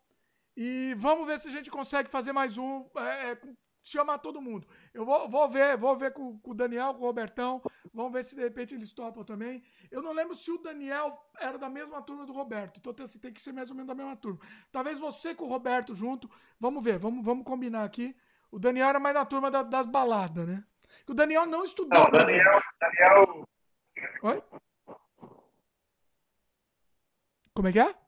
E 0.55 0.95
vamos 0.97 1.27
ver 1.27 1.37
se 1.37 1.49
a 1.49 1.51
gente 1.51 1.69
consegue 1.69 2.09
fazer 2.09 2.31
mais 2.31 2.57
um. 2.57 2.89
É, 2.95 3.31
é, 3.31 3.41
chamar 3.83 4.19
todo 4.19 4.41
mundo. 4.41 4.67
Eu 4.95 5.03
vou, 5.03 5.27
vou 5.27 5.49
ver, 5.49 5.75
vou 5.75 5.93
ver 5.97 6.13
com, 6.13 6.39
com, 6.39 6.51
o 6.51 6.53
Daniel, 6.53 6.93
com 6.93 7.03
o 7.03 7.07
Robertão. 7.07 7.61
Vamos 7.93 8.13
ver 8.13 8.23
se 8.23 8.33
de 8.33 8.41
repente 8.41 8.73
eles 8.73 8.93
topam 8.93 9.25
também. 9.25 9.61
Eu 9.91 10.01
não 10.01 10.13
lembro 10.13 10.33
se 10.33 10.49
o 10.49 10.57
Daniel 10.57 11.21
era 11.37 11.57
da 11.57 11.69
mesma 11.69 12.01
turma 12.01 12.25
do 12.25 12.31
Roberto. 12.31 12.79
Então 12.79 13.03
assim, 13.03 13.19
tem 13.19 13.33
que 13.33 13.41
ser 13.41 13.51
mais 13.51 13.69
ou 13.69 13.75
menos 13.75 13.89
da 13.89 13.93
mesma 13.93 14.15
turma. 14.15 14.39
Talvez 14.71 14.97
você 14.97 15.35
com 15.35 15.43
o 15.43 15.49
Roberto 15.49 15.93
junto. 15.93 16.31
Vamos 16.57 16.81
ver, 16.81 16.97
vamos, 16.97 17.25
vamos 17.25 17.43
combinar 17.43 17.83
aqui. 17.83 18.15
O 18.49 18.57
Daniel 18.57 18.87
era 18.87 18.99
mais 18.99 19.13
na 19.13 19.25
turma 19.25 19.51
da, 19.51 19.63
das 19.63 19.85
baladas, 19.85 20.47
né? 20.47 20.63
O 21.09 21.13
Daniel 21.13 21.45
não 21.45 21.65
estudou. 21.65 21.99
Não, 21.99 22.07
o 22.07 22.11
Daniel, 22.11 22.61
Daniel. 22.79 23.47
Oi? 24.23 24.43
Como 27.53 27.67
é 27.67 27.71
que 27.73 27.79
é? 27.81 28.04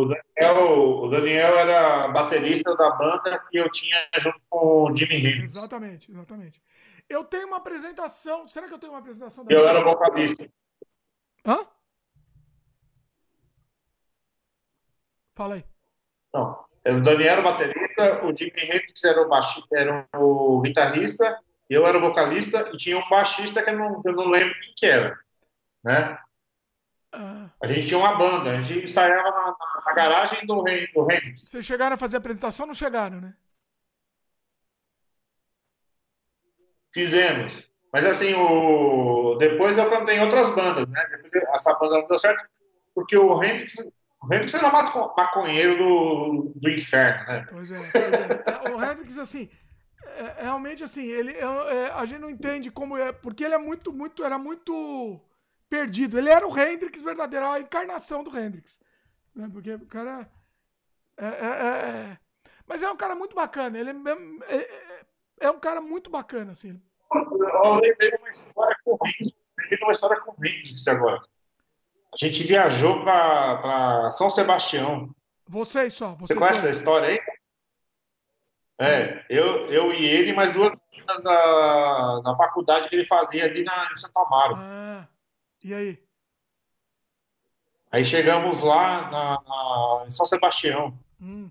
O 0.00 0.06
Daniel, 0.06 1.02
o 1.02 1.08
Daniel 1.08 1.58
era 1.58 2.08
baterista 2.08 2.74
da 2.74 2.90
banda 2.92 3.38
que 3.50 3.58
eu 3.58 3.70
tinha 3.70 3.96
junto 4.18 4.40
com 4.48 4.90
o 4.90 4.94
Jimmy 4.94 5.18
Hendrix. 5.18 5.54
Exatamente, 5.54 6.10
exatamente. 6.10 6.62
Eu 7.08 7.24
tenho 7.24 7.48
uma 7.48 7.58
apresentação. 7.58 8.48
Será 8.48 8.66
que 8.66 8.72
eu 8.72 8.78
tenho 8.78 8.92
uma 8.92 9.00
apresentação? 9.00 9.44
Da 9.44 9.54
eu 9.54 9.68
era 9.68 9.84
vocalista. 9.84 10.48
Hã? 11.44 11.66
Fala 15.34 15.56
aí. 15.56 15.64
Não. 16.32 16.64
O 16.86 17.00
Daniel 17.02 17.32
era 17.32 17.40
o 17.40 17.44
baterista, 17.44 18.24
o 18.24 18.34
Jimmy 18.34 18.52
Hendrix 18.56 19.04
era 19.04 19.20
o, 19.20 19.28
baixi, 19.28 19.62
era 19.70 20.08
o 20.14 20.60
guitarrista, 20.62 21.38
eu 21.68 21.86
era 21.86 21.98
o 21.98 22.00
vocalista 22.00 22.70
e 22.72 22.76
tinha 22.78 22.96
um 22.96 23.08
baixista 23.10 23.62
que 23.62 23.68
eu 23.68 23.78
não, 23.78 24.00
eu 24.02 24.12
não 24.14 24.28
lembro 24.30 24.54
quem 24.60 24.72
que 24.76 24.86
era. 24.86 25.18
Né? 25.84 26.18
Ah. 27.12 27.49
A 27.62 27.66
gente 27.66 27.86
tinha 27.86 27.98
uma 27.98 28.16
banda, 28.16 28.52
a 28.52 28.62
gente 28.62 28.84
ensaiava 28.84 29.30
na, 29.30 29.56
na 29.84 29.92
garagem 29.92 30.46
do, 30.46 30.62
do 30.62 31.12
Hendrix. 31.12 31.42
Vocês 31.42 31.64
chegaram 31.64 31.94
a 31.94 31.98
fazer 31.98 32.16
a 32.16 32.18
apresentação 32.18 32.64
ou 32.64 32.68
não 32.68 32.74
chegaram, 32.74 33.20
né? 33.20 33.34
Fizemos. 36.92 37.62
Mas 37.92 38.04
assim, 38.06 38.34
o... 38.34 39.36
depois 39.36 39.76
eu 39.76 39.90
cantei 39.90 40.16
em 40.16 40.20
outras 40.20 40.50
bandas, 40.50 40.86
né? 40.86 41.06
Depois 41.10 41.44
essa 41.54 41.74
banda 41.74 42.00
não 42.00 42.08
deu 42.08 42.18
certo, 42.18 42.42
porque 42.94 43.16
o 43.16 43.42
Hendrix, 43.42 43.74
o 44.22 44.26
Hendrix 44.26 44.54
era 44.54 44.70
maconheiro 44.70 45.76
do, 45.76 46.52
do 46.54 46.70
inferno, 46.70 47.26
né? 47.26 47.46
Pois 47.50 47.70
é, 47.70 47.76
pois 47.76 48.70
é. 48.70 48.74
O 48.74 48.82
Hendrix, 48.82 49.18
assim, 49.18 49.50
é, 50.04 50.44
realmente 50.44 50.82
assim, 50.82 51.04
ele, 51.04 51.32
é, 51.32 51.42
é, 51.42 51.90
a 51.92 52.06
gente 52.06 52.20
não 52.20 52.30
entende 52.30 52.70
como 52.70 52.96
é, 52.96 53.12
porque 53.12 53.44
ele 53.44 53.54
é 53.54 53.58
muito, 53.58 53.92
muito, 53.92 54.24
era 54.24 54.38
muito 54.38 55.20
perdido. 55.70 56.18
Ele 56.18 56.28
era 56.28 56.46
o 56.46 56.58
Hendrix 56.58 57.00
verdadeiro, 57.00 57.46
a 57.46 57.60
encarnação 57.60 58.22
do 58.22 58.36
Hendrix. 58.36 58.78
Né? 59.34 59.48
Porque 59.50 59.72
o 59.72 59.86
cara. 59.86 60.30
É, 61.16 61.26
é, 61.26 61.28
é, 61.28 62.10
é, 62.12 62.18
Mas 62.66 62.82
é 62.82 62.90
um 62.90 62.96
cara 62.96 63.14
muito 63.14 63.34
bacana. 63.34 63.78
Ele 63.78 63.90
é, 63.90 64.56
é, 64.56 65.04
é 65.40 65.50
um 65.50 65.60
cara 65.60 65.80
muito 65.80 66.10
bacana, 66.10 66.52
assim. 66.52 66.80
Eu 67.12 67.74
lembrei 67.76 68.10
uma 68.18 68.28
história 68.28 68.76
corrente 68.84 69.34
lembrei 69.60 69.78
de 69.78 69.84
uma 69.84 69.92
história 69.92 70.20
com 70.20 70.32
o 70.32 70.46
Hendrix 70.46 70.86
agora. 70.88 71.22
A 72.12 72.16
gente 72.16 72.42
viajou 72.44 73.02
para 73.02 74.10
São 74.10 74.28
Sebastião. 74.28 75.14
Vocês 75.46 75.94
só. 75.94 76.14
Você 76.14 76.34
conhece 76.34 76.58
essa 76.58 76.70
história 76.70 77.08
aí? 77.08 77.18
É, 78.80 79.26
eu, 79.28 79.70
eu 79.70 79.92
e 79.92 80.06
ele, 80.06 80.32
mais 80.32 80.50
duas 80.52 80.72
meninas 80.90 81.22
da, 81.22 82.20
da 82.20 82.34
faculdade 82.34 82.88
que 82.88 82.96
ele 82.96 83.06
fazia 83.06 83.44
ali 83.44 83.62
na, 83.62 83.90
em 83.92 83.96
Santo 83.96 84.18
Amaro. 84.18 84.56
Ah, 84.56 85.06
e 85.62 85.74
aí? 85.74 86.02
Aí 87.92 88.04
chegamos 88.04 88.62
lá 88.62 89.10
na, 89.10 89.42
na 89.42 90.06
em 90.06 90.10
São 90.10 90.24
Sebastião. 90.24 90.98
Hum. 91.20 91.50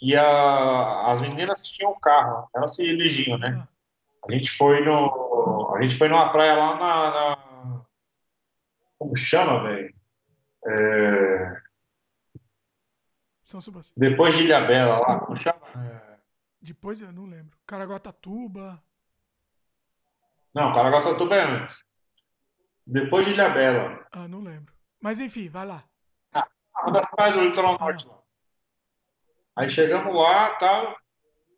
E 0.00 0.16
a, 0.16 1.10
as 1.10 1.20
meninas 1.20 1.62
tinham 1.62 1.98
carro, 1.98 2.48
elas 2.54 2.74
se 2.74 2.84
dirigiam, 2.84 3.36
né? 3.36 3.60
Ah. 3.62 3.68
A 4.28 4.32
gente 4.32 4.50
foi 4.50 4.84
no. 4.84 5.74
A 5.74 5.82
gente 5.82 5.96
foi 5.96 6.08
numa 6.08 6.30
praia 6.30 6.54
lá 6.54 6.76
na. 6.76 7.10
na 7.10 7.84
como 8.98 9.16
chama, 9.16 9.62
velho? 9.62 9.94
É, 10.66 11.62
São 13.40 13.60
Sebastião. 13.60 13.94
depois 13.96 14.34
de 14.34 14.44
Ilhabela 14.44 14.98
lá, 14.98 15.20
como 15.20 15.36
chama? 15.36 15.60
É... 15.76 16.18
Depois 16.60 17.00
eu 17.00 17.12
não 17.12 17.24
lembro. 17.26 17.56
Caraguatatuba. 17.64 18.82
Não, 20.54 20.72
Caraguatatuba 20.72 21.36
é 21.36 21.42
antes. 21.42 21.84
Depois 22.86 23.26
de 23.26 23.32
Ilhabela. 23.32 24.06
Ah, 24.12 24.26
não 24.26 24.40
lembro. 24.40 24.72
Mas 25.00 25.20
enfim, 25.20 25.48
vai 25.48 25.66
lá. 25.66 25.84
Ah, 26.32 26.48
uma 26.82 26.92
das 26.92 27.10
praias 27.10 27.34
do 27.34 27.42
litoral 27.42 27.74
ah. 27.74 27.78
norte 27.78 28.06
lá. 28.06 28.18
Aí 29.56 29.68
chegamos 29.68 30.14
lá 30.14 30.50
tal. 30.56 30.96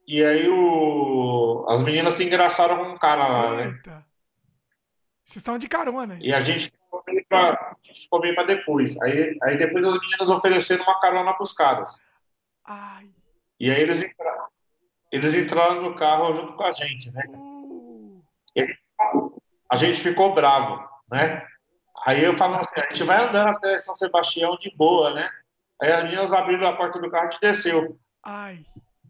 E 0.06 0.24
aí 0.24 0.48
o... 0.48 1.66
as 1.68 1.82
meninas 1.82 2.14
se 2.14 2.24
engraçaram 2.24 2.78
com 2.78 2.90
um 2.90 2.98
cara 2.98 3.28
lá, 3.28 3.56
né? 3.56 3.66
Eita. 3.66 4.06
Vocês 5.24 5.36
estavam 5.36 5.58
de 5.58 5.68
carona, 5.68 6.14
hein? 6.14 6.20
E 6.20 6.34
a 6.34 6.40
gente 6.40 6.72
ficou 6.72 7.04
meio 7.06 7.24
pra, 7.28 7.76
ficou 7.94 8.20
meio 8.20 8.34
pra 8.34 8.42
depois. 8.42 9.00
Aí, 9.02 9.38
aí 9.44 9.56
depois 9.56 9.86
as 9.86 10.00
meninas 10.00 10.30
ofereceram 10.30 10.82
uma 10.82 11.00
carona 11.00 11.32
pros 11.34 11.52
caras. 11.52 11.96
Ai. 12.66 13.08
E 13.60 13.70
aí 13.70 13.80
eles 13.80 14.02
entraram, 14.02 14.46
eles 15.12 15.34
entraram 15.34 15.82
no 15.82 15.94
carro 15.94 16.32
junto 16.32 16.54
com 16.54 16.64
a 16.64 16.72
gente, 16.72 17.12
né? 17.12 17.22
A 19.70 19.76
gente 19.76 20.00
ficou 20.00 20.34
bravo, 20.34 20.84
né? 21.10 21.46
Aí 22.06 22.24
eu 22.24 22.36
falo 22.36 22.56
assim, 22.56 22.80
a 22.80 22.88
gente 22.90 23.04
vai 23.04 23.22
andando 23.24 23.50
até 23.50 23.78
São 23.78 23.94
Sebastião 23.94 24.56
de 24.56 24.74
boa, 24.74 25.14
né? 25.14 25.30
Aí 25.82 25.92
as 25.92 26.02
meninas 26.02 26.32
abriram 26.32 26.66
a 26.66 26.76
porta 26.76 26.98
do 26.98 27.10
carro 27.10 27.24
e 27.24 27.28
a 27.28 27.30
gente 27.30 27.40
desceu. 27.40 27.98
Ai. 28.24 28.64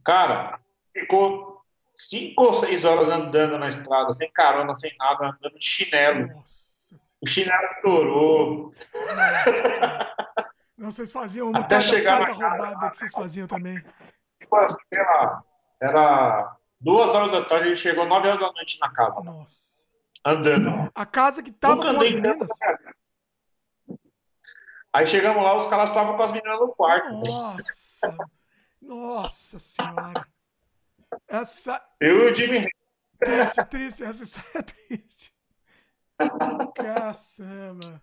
Cara, 0.05 0.59
ficou 0.93 1.63
cinco 1.95 2.45
ou 2.45 2.55
seis 2.55 2.85
horas 2.85 3.09
andando 3.09 3.59
na 3.59 3.69
estrada, 3.69 4.13
sem 4.13 4.31
carona, 4.33 4.75
sem 4.77 4.95
nada, 4.99 5.27
andando 5.27 5.59
de 5.59 5.65
chinelo. 5.65 6.27
Nossa. 6.29 6.97
O 7.21 7.27
chinelo 7.27 7.65
estourou. 7.77 8.75
Não, 10.77 10.91
vocês 10.91 11.13
faziam 11.13 11.51
uma 11.51 11.61
Até 11.61 11.77
cada, 11.77 11.81
chegar 11.81 12.21
cada 12.21 12.33
roubada 12.33 12.75
casa, 12.75 12.91
que 12.91 12.99
vocês 12.99 13.13
faziam 13.13 13.47
também. 13.47 13.85
Tipo 14.41 14.57
assim, 14.57 14.79
sei 14.93 15.03
lá, 15.03 15.45
era 15.79 16.57
duas 16.81 17.11
horas 17.11 17.33
da 17.33 17.45
tarde, 17.45 17.69
ele 17.69 17.77
chegou 17.77 18.07
nove 18.07 18.29
horas 18.29 18.41
da 18.41 18.53
noite 18.53 18.79
na 18.81 18.91
casa. 18.91 19.21
Nossa. 19.21 19.87
Andando. 20.25 20.91
A 20.95 21.07
casa 21.07 21.43
que 21.43 21.53
tava 21.53 21.77
com 21.77 21.83
as 21.83 21.99
meninas. 21.99 22.49
Aí 24.93 25.07
chegamos 25.07 25.43
lá, 25.43 25.57
os 25.57 25.67
caras 25.67 25.91
estavam 25.91 26.17
com 26.17 26.23
as 26.23 26.33
meninas 26.33 26.59
no 26.59 26.69
quarto. 26.69 27.13
Nossa. 27.13 28.17
Nossa 28.83 29.59
senhora. 29.59 30.27
Essa. 31.29 31.83
Eu 32.01 32.27
e 32.27 32.31
o 32.31 32.35
Jimmy. 32.35 32.69
Triste, 33.19 33.65
triste. 33.67 34.05
Essa 34.05 34.25
história 34.25 34.59
é 34.59 34.63
triste. 34.63 35.35
Caçamba. 36.75 38.03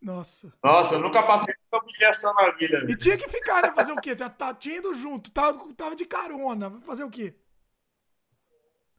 Nossa. 0.00 0.52
Nossa, 0.62 0.94
eu 0.94 1.00
nunca 1.00 1.22
passei 1.24 1.54
por 1.70 1.82
humilhação 1.82 2.32
na 2.34 2.52
vida. 2.52 2.86
E 2.88 2.96
tinha 2.96 3.18
que 3.18 3.28
ficar, 3.28 3.62
né? 3.62 3.72
Fazer 3.72 3.92
o 3.92 3.96
quê? 3.96 4.16
Já 4.16 4.30
tá, 4.30 4.54
tinha 4.54 4.76
ido 4.76 4.94
junto, 4.94 5.30
tava, 5.30 5.72
tava 5.74 5.96
de 5.96 6.06
carona. 6.06 6.80
Fazer 6.82 7.04
o 7.04 7.10
quê? 7.10 7.34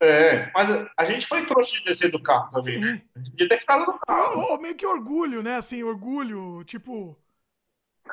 É, 0.01 0.49
mas 0.53 0.87
a 0.95 1.03
gente 1.03 1.27
foi 1.27 1.45
trouxa 1.45 1.73
de 1.73 1.83
descer 1.83 2.09
do 2.09 2.23
carro 2.23 2.49
também. 2.51 2.81
Gente 2.81 3.31
podia 3.31 3.49
ter 3.49 3.57
ficado 3.57 3.85
no 3.85 3.99
carro. 3.99 4.47
Foi, 4.47 4.57
meio 4.59 4.75
que 4.75 4.85
orgulho, 4.85 5.43
né? 5.43 5.57
Assim, 5.57 5.83
orgulho, 5.83 6.63
tipo. 6.63 7.17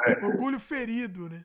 É. 0.05 0.25
Orgulho 0.25 0.59
ferido, 0.59 1.29
né? 1.29 1.45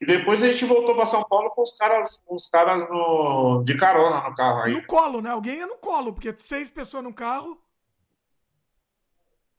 E 0.00 0.06
depois 0.06 0.42
a 0.42 0.50
gente 0.50 0.64
voltou 0.64 0.94
para 0.94 1.06
São 1.06 1.22
Paulo 1.24 1.50
com 1.50 1.62
os 1.62 1.72
caras, 1.72 2.22
os 2.28 2.46
caras 2.48 2.88
no, 2.88 3.62
de 3.62 3.76
carona 3.76 4.28
no 4.28 4.34
carro 4.34 4.62
aí. 4.62 4.72
No 4.72 4.86
colo, 4.86 5.20
né? 5.20 5.30
Alguém 5.30 5.58
ia 5.58 5.66
no 5.66 5.76
colo, 5.76 6.12
porque 6.12 6.34
seis 6.36 6.68
pessoas 6.70 7.04
no 7.04 7.12
carro. 7.12 7.58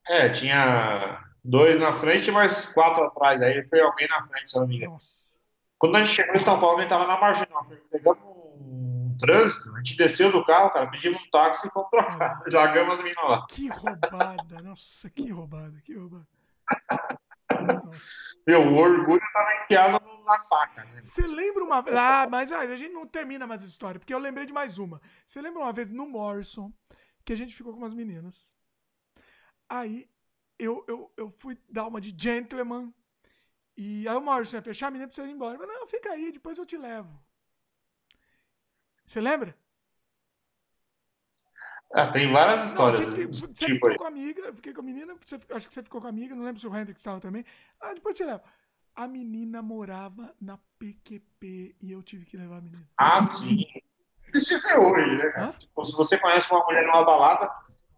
É, 0.08 0.30
tinha 0.30 1.24
dois 1.44 1.80
na 1.80 1.94
frente, 1.94 2.32
mas 2.32 2.66
quatro 2.68 3.04
atrás. 3.04 3.42
Aí 3.42 3.64
foi 3.68 3.82
alguém 3.82 4.08
na 4.08 4.28
frente, 4.28 4.50
se 4.50 4.60
não 4.60 4.68
me 4.68 4.78
engano. 4.78 4.98
Quando 5.78 5.96
a 5.96 6.04
gente 6.04 6.14
chegou 6.14 6.36
em 6.36 6.40
São 6.40 6.60
Paulo, 6.60 6.78
a 6.78 6.82
gente 6.82 6.90
tava 6.90 7.08
na 7.08 7.20
marginal. 7.20 7.66
Pegamos 7.92 8.20
trânsito, 9.22 9.74
a 9.74 9.78
gente 9.78 9.96
desceu 9.96 10.32
do 10.32 10.44
carro, 10.46 10.72
cara, 10.72 10.90
pedimos 10.90 11.22
um 11.22 11.30
táxi 11.30 11.68
e 11.68 11.72
fomos 11.72 11.90
trocar. 11.90 12.40
Largamos 12.52 12.96
as 12.96 13.04
meninas 13.04 13.24
lá. 13.30 13.48
Que 13.48 13.68
roubada, 13.68 14.62
nossa, 14.62 15.10
que 15.10 15.30
roubada, 15.32 15.80
que 15.82 15.94
roubada. 15.94 16.28
Meu, 18.48 18.62
o 18.62 18.78
orgulho 18.78 19.22
tava 19.34 19.64
enfiado 19.64 20.24
na 20.26 20.40
faca, 20.42 20.84
né? 20.86 21.02
Você 21.02 21.26
lembra 21.28 21.64
uma 21.64 21.82
vez. 21.82 21.96
Ah, 21.96 22.28
mas 22.30 22.52
ah, 22.52 22.60
a 22.60 22.76
gente 22.76 22.94
não 22.94 23.06
termina 23.06 23.46
mais 23.46 23.64
a 23.64 23.68
história, 23.68 24.00
porque 24.00 24.14
eu 24.14 24.20
lembrei 24.20 24.46
de 24.46 24.54
mais 24.54 24.78
uma. 24.78 25.02
Você 25.26 25.42
lembra 25.42 25.62
uma 25.62 25.74
vez 25.74 25.92
no 25.92 26.08
Morrison 26.08 26.72
que 27.24 27.34
a 27.34 27.36
gente 27.36 27.56
ficou 27.56 27.74
com 27.74 27.80
umas 27.80 27.94
meninas? 27.94 28.56
Aí 29.70 30.10
eu, 30.58 30.84
eu, 30.88 31.12
eu 31.18 31.30
fui 31.40 31.58
dar 31.70 31.88
uma 31.88 32.02
de 32.02 32.14
gentleman. 32.18 32.94
E 33.78 34.08
aí 34.08 34.16
o 34.16 34.22
Morrison 34.22 34.58
ia 34.58 34.62
fechar, 34.62 34.88
a 34.88 34.92
menina 34.92 35.08
precisa 35.08 35.28
ir 35.28 35.32
embora. 35.32 35.56
Eu 35.56 35.60
falei, 35.60 35.76
não, 35.76 35.88
fica 35.88 36.12
aí, 36.12 36.32
depois 36.32 36.58
eu 36.58 36.66
te 36.66 36.78
levo. 36.78 37.20
Você 39.12 39.20
lembra? 39.20 39.54
Ah, 41.94 42.08
tem 42.08 42.32
várias 42.32 42.68
histórias. 42.68 43.06
Não, 43.06 43.28
você 43.28 43.48
tipo 43.50 43.74
ficou 43.74 43.90
aí. 43.90 43.98
com 43.98 44.06
a 44.06 44.08
amiga, 44.08 44.54
fiquei 44.54 44.74
com 44.74 44.80
a 44.80 44.84
menina, 44.86 45.14
você, 45.20 45.38
acho 45.54 45.68
que 45.68 45.74
você 45.74 45.84
ficou 45.84 46.00
com 46.00 46.08
a 46.08 46.10
amiga, 46.10 46.34
não 46.34 46.46
lembro 46.46 46.62
se 46.62 46.66
o 46.66 46.74
Hendrix 46.74 47.02
estava 47.02 47.20
também. 47.20 47.44
Ah, 47.82 47.94
depois 47.94 48.16
te 48.16 48.24
levo. 48.24 48.42
A 48.96 49.10
menina 49.10 49.62
morava 49.62 50.34
na 50.40 50.58
PQP 50.80 51.76
e 51.82 51.92
eu 51.92 52.02
tive 52.02 52.26
que 52.26 52.38
levar 52.38 52.60
a 52.60 52.62
menina. 52.62 52.88
Ah, 52.96 53.20
sim. 53.20 53.66
Isso 54.34 54.56
é 54.56 54.80
hoje, 54.80 55.18
né? 55.18 55.56
Tipo, 55.60 55.84
se 55.84 55.94
você 55.94 56.18
conhece 56.18 56.50
uma 56.50 56.64
mulher 56.64 56.88
numa 56.88 57.04
balada 57.04 57.52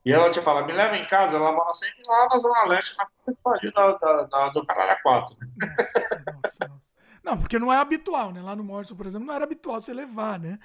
e 0.03 0.11
ela 0.11 0.31
te 0.31 0.41
fala, 0.41 0.65
me 0.65 0.73
leva 0.73 0.97
em 0.97 1.05
casa, 1.05 1.35
ela 1.35 1.51
mora 1.51 1.75
sempre 1.75 2.01
lá 2.07 2.27
na 2.27 2.39
Zona 2.39 2.63
Leste, 2.65 2.97
na 2.97 3.07
pariu 3.43 3.71
da, 3.71 3.91
da, 3.99 4.23
da, 4.23 4.49
do 4.49 4.65
Caralho 4.65 4.99
4. 5.03 5.37
Né? 5.39 5.75
Nossa, 5.77 6.23
nossa, 6.25 6.67
nossa. 6.69 7.02
Não, 7.23 7.37
porque 7.37 7.57
não 7.57 7.71
é 7.71 7.77
habitual, 7.77 8.31
né? 8.31 8.41
Lá 8.41 8.55
no 8.55 8.63
Morrison, 8.63 8.95
por 8.95 9.05
exemplo, 9.05 9.25
não 9.25 9.33
era 9.33 9.45
habitual 9.45 9.79
você 9.79 9.93
levar, 9.93 10.39
né? 10.39 10.59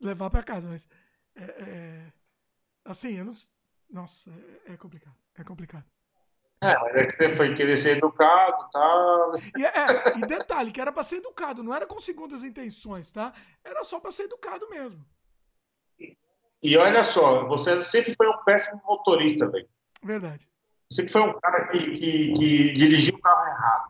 Levar 0.00 0.30
para 0.30 0.42
casa, 0.42 0.68
mas. 0.68 0.88
É, 1.34 1.42
é 1.44 2.12
Assim, 2.88 3.18
eu 3.18 3.24
não. 3.26 3.32
Nossa, 3.90 4.30
é, 4.66 4.72
é 4.72 4.76
complicado. 4.76 5.14
É 5.36 5.44
complicado. 5.44 5.84
É, 6.60 6.76
mas 6.76 6.96
é 6.96 7.06
que 7.06 7.16
você 7.16 7.36
foi 7.36 7.54
querer 7.54 7.76
ser 7.76 7.98
educado 7.98 8.66
e 8.66 8.70
tal. 8.72 9.36
E, 9.36 9.64
é, 9.64 10.18
e 10.18 10.26
detalhe, 10.26 10.72
que 10.72 10.80
era 10.80 10.90
para 10.90 11.04
ser 11.04 11.16
educado, 11.16 11.62
não 11.62 11.74
era 11.74 11.86
com 11.86 12.00
segundas 12.00 12.42
intenções, 12.42 13.12
tá? 13.12 13.32
Era 13.62 13.84
só 13.84 14.00
para 14.00 14.10
ser 14.10 14.24
educado 14.24 14.68
mesmo. 14.70 15.04
E 16.60 16.76
olha 16.76 17.04
só, 17.04 17.46
você 17.46 17.80
sempre 17.82 18.14
foi 18.16 18.26
um 18.26 18.42
péssimo 18.44 18.82
motorista, 18.84 19.46
velho. 19.48 19.68
Verdade. 20.02 20.48
Sempre 20.90 21.12
foi 21.12 21.22
um 21.22 21.38
cara 21.38 21.68
que, 21.68 21.78
que, 21.92 22.32
que, 22.32 22.72
dirigiu 22.72 23.14
o 23.14 23.20
carro 23.20 23.46
errado. 23.46 23.87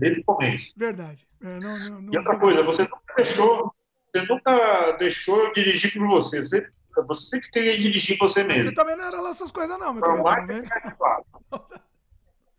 Desde 0.00 0.20
o 0.20 0.24
começo. 0.24 0.72
Verdade. 0.76 1.26
É, 1.42 1.58
não, 1.62 1.78
não, 1.78 2.02
não, 2.02 2.12
e 2.12 2.18
outra 2.18 2.38
coisa, 2.38 2.62
você 2.62 2.82
nunca 2.82 3.14
deixou. 3.16 3.74
Você 4.12 4.26
nunca 4.26 4.92
deixou 4.92 5.38
eu 5.44 5.52
dirigir 5.52 5.92
por 5.92 6.06
você. 6.08 6.42
Você 6.42 6.68
você 7.06 7.26
sempre 7.26 7.50
queria 7.50 7.78
dirigir 7.78 8.18
você 8.18 8.42
mesmo. 8.42 8.64
Você 8.64 8.74
também 8.74 8.96
não 8.96 9.04
era 9.04 9.20
lá 9.20 9.30
essas 9.30 9.50
coisas, 9.50 9.78
não, 9.78 9.94
meu 9.94 10.02
querido. 10.02 10.22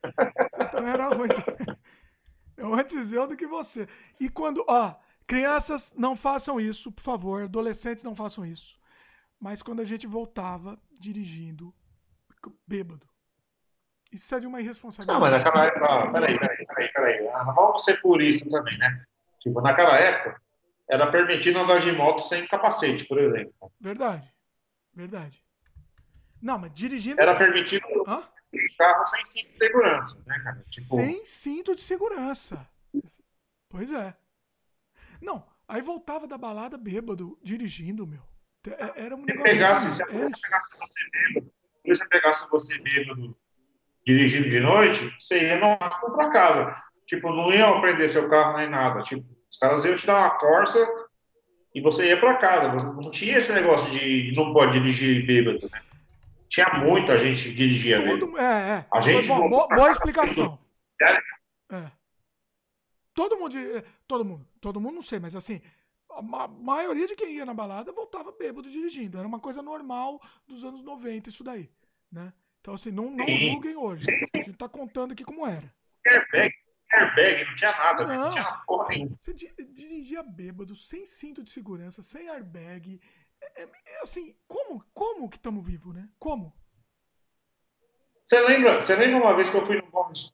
Você 0.03 0.65
também 0.71 0.93
era 0.93 1.09
ruim. 1.09 1.29
Eu 2.57 2.73
antes 2.73 3.11
eu 3.11 3.27
do 3.27 3.37
que 3.37 3.45
você. 3.45 3.87
E 4.19 4.29
quando, 4.29 4.65
ó, 4.67 4.95
crianças 5.27 5.93
não 5.95 6.15
façam 6.15 6.59
isso, 6.59 6.91
por 6.91 7.03
favor. 7.03 7.43
Adolescentes 7.43 8.03
não 8.03 8.15
façam 8.15 8.43
isso. 8.43 8.79
Mas 9.39 9.61
quando 9.61 9.79
a 9.79 9.85
gente 9.85 10.07
voltava 10.07 10.81
dirigindo, 10.99 11.71
bêbado. 12.67 13.07
Isso 14.11 14.35
é 14.35 14.39
de 14.39 14.47
uma 14.47 14.59
irresponsabilidade. 14.59 15.19
Não, 15.19 15.29
mas 15.29 15.43
naquela 15.43 15.65
época. 15.65 16.11
Peraí, 16.11 16.39
peraí, 16.39 16.65
peraí, 16.65 16.91
peraí. 16.91 17.27
Ah, 17.29 17.43
vamos 17.55 17.83
ser 17.83 18.01
por 18.01 18.21
isso 18.21 18.49
também, 18.49 18.77
né? 18.77 19.05
Tipo, 19.39 19.61
naquela 19.61 19.95
época, 19.97 20.41
era 20.89 21.09
permitido 21.09 21.57
andar 21.59 21.79
de 21.79 21.91
moto 21.93 22.19
sem 22.19 22.45
capacete, 22.47 23.05
por 23.05 23.17
exemplo. 23.19 23.71
Verdade. 23.79 24.29
Verdade. 24.93 25.41
Não, 26.41 26.59
mas 26.59 26.73
dirigindo. 26.73 27.21
Era 27.21 27.35
permitido 27.35 27.85
Hã? 28.05 28.27
carro 28.77 29.05
sem 29.07 29.23
cinto 29.23 29.51
de 29.53 29.57
segurança, 29.57 30.23
né, 30.25 30.39
cara? 30.43 30.59
Tipo... 30.59 30.95
Sem 30.97 31.25
cinto 31.25 31.75
de 31.75 31.81
segurança. 31.81 32.67
Pois 33.69 33.93
é. 33.93 34.13
Não, 35.21 35.47
aí 35.67 35.81
voltava 35.81 36.27
da 36.27 36.37
balada 36.37 36.77
bêbado, 36.77 37.39
dirigindo, 37.41 38.05
meu. 38.05 38.21
É, 38.67 39.05
era 39.05 39.15
um 39.15 39.21
Se 39.21 39.27
negócio 39.27 39.43
pegasse, 39.43 39.87
assim, 39.87 39.95
se 39.95 40.03
a 40.03 40.05
é 40.05 40.09
polícia 40.09 40.31
isso. 40.31 40.41
pegasse 40.41 40.69
você 40.77 41.09
bêbado, 41.11 41.51
a 41.51 41.81
polícia 41.83 42.07
pegasse 42.09 42.49
você 42.49 42.77
bêbado 42.79 43.37
dirigindo 44.05 44.49
de 44.49 44.59
noite, 44.59 45.13
você 45.19 45.41
ia 45.41 45.55
no 45.57 45.77
máximo 45.79 46.11
pra 46.15 46.29
casa. 46.31 46.75
Tipo, 47.05 47.31
não 47.31 47.51
iam 47.53 47.81
prender 47.81 48.07
seu 48.07 48.29
carro 48.29 48.57
nem 48.57 48.69
nada. 48.69 49.01
Tipo, 49.01 49.25
os 49.49 49.57
caras 49.57 49.83
iam 49.85 49.95
te 49.95 50.07
dar 50.07 50.19
uma 50.19 50.37
corsa 50.37 50.87
e 51.75 51.81
você 51.81 52.07
ia 52.07 52.19
pra 52.19 52.37
casa. 52.37 52.69
Não 52.69 53.11
tinha 53.11 53.37
esse 53.37 53.51
negócio 53.53 53.91
de 53.91 54.31
não 54.35 54.53
pode 54.53 54.73
dirigir 54.79 55.25
bêbado, 55.25 55.69
né? 55.71 55.81
Tinha 56.47 56.67
muita 56.83 57.17
gente 57.17 57.43
que 57.49 57.53
dirigia 57.55 58.01
bêbado. 58.01 58.37
É, 58.37 58.43
é. 58.43 58.85
A 58.93 59.01
gente 59.01 59.27
Bom, 59.27 59.49
boa, 59.49 59.67
boa 59.67 59.91
explicação. 59.91 60.59
Sério? 60.97 61.21
É. 61.71 61.91
Todo 63.13 63.37
mundo, 63.37 63.57
eh, 63.57 63.83
todo 64.07 64.25
mundo, 64.25 64.47
todo 64.59 64.79
mundo 64.79 64.95
não 64.95 65.01
sei, 65.01 65.19
mas 65.19 65.35
assim, 65.35 65.61
a 66.09 66.21
ma- 66.21 66.47
maioria 66.47 67.07
de 67.07 67.15
quem 67.15 67.35
ia 67.35 67.45
na 67.45 67.53
balada 67.53 67.91
voltava 67.91 68.31
bêbado 68.31 68.69
dirigindo. 68.69 69.17
Era 69.17 69.27
uma 69.27 69.39
coisa 69.39 69.61
normal 69.61 70.21
dos 70.47 70.63
anos 70.63 70.81
90 70.81 71.29
isso 71.29 71.43
daí, 71.43 71.69
né? 72.11 72.31
Então 72.61 72.75
assim, 72.75 72.91
não, 72.91 73.09
não 73.09 73.25
Sim. 73.25 73.51
julguem 73.53 73.75
hoje. 73.75 74.05
A 74.33 74.37
gente 74.37 74.53
tá 74.53 74.69
contando 74.69 75.11
aqui 75.13 75.23
como 75.23 75.45
era. 75.47 75.73
Airbag, 76.05 76.53
airbag, 76.93 77.45
não 77.45 77.55
tinha 77.55 77.71
nada, 77.71 78.05
Não. 78.05 78.21
não 78.21 78.29
tinha 78.29 78.61
porra 78.67 78.89
nenhuma. 78.89 79.17
Você 79.19 79.33
di- 79.33 79.53
dirigia 79.73 80.21
bêbado, 80.23 80.75
sem 80.75 81.05
cinto 81.05 81.43
de 81.43 81.49
segurança, 81.51 82.01
sem 82.03 82.29
airbag. 82.29 83.01
É, 83.41 83.63
é- 83.63 83.69
é 83.87 84.01
assim, 84.03 84.35
como, 84.47 84.83
como 84.93 85.27
que 85.29 85.37
estamos 85.37 85.65
vivos, 85.65 85.95
né? 85.95 86.07
Como? 86.19 86.53
Você 88.25 88.39
lembra, 88.39 88.79
você 88.79 88.95
lembra 88.95 89.17
uma 89.17 89.35
vez 89.35 89.49
que 89.49 89.57
eu 89.57 89.65
fui 89.65 89.77
no 89.81 89.89
Gomes 89.91 90.31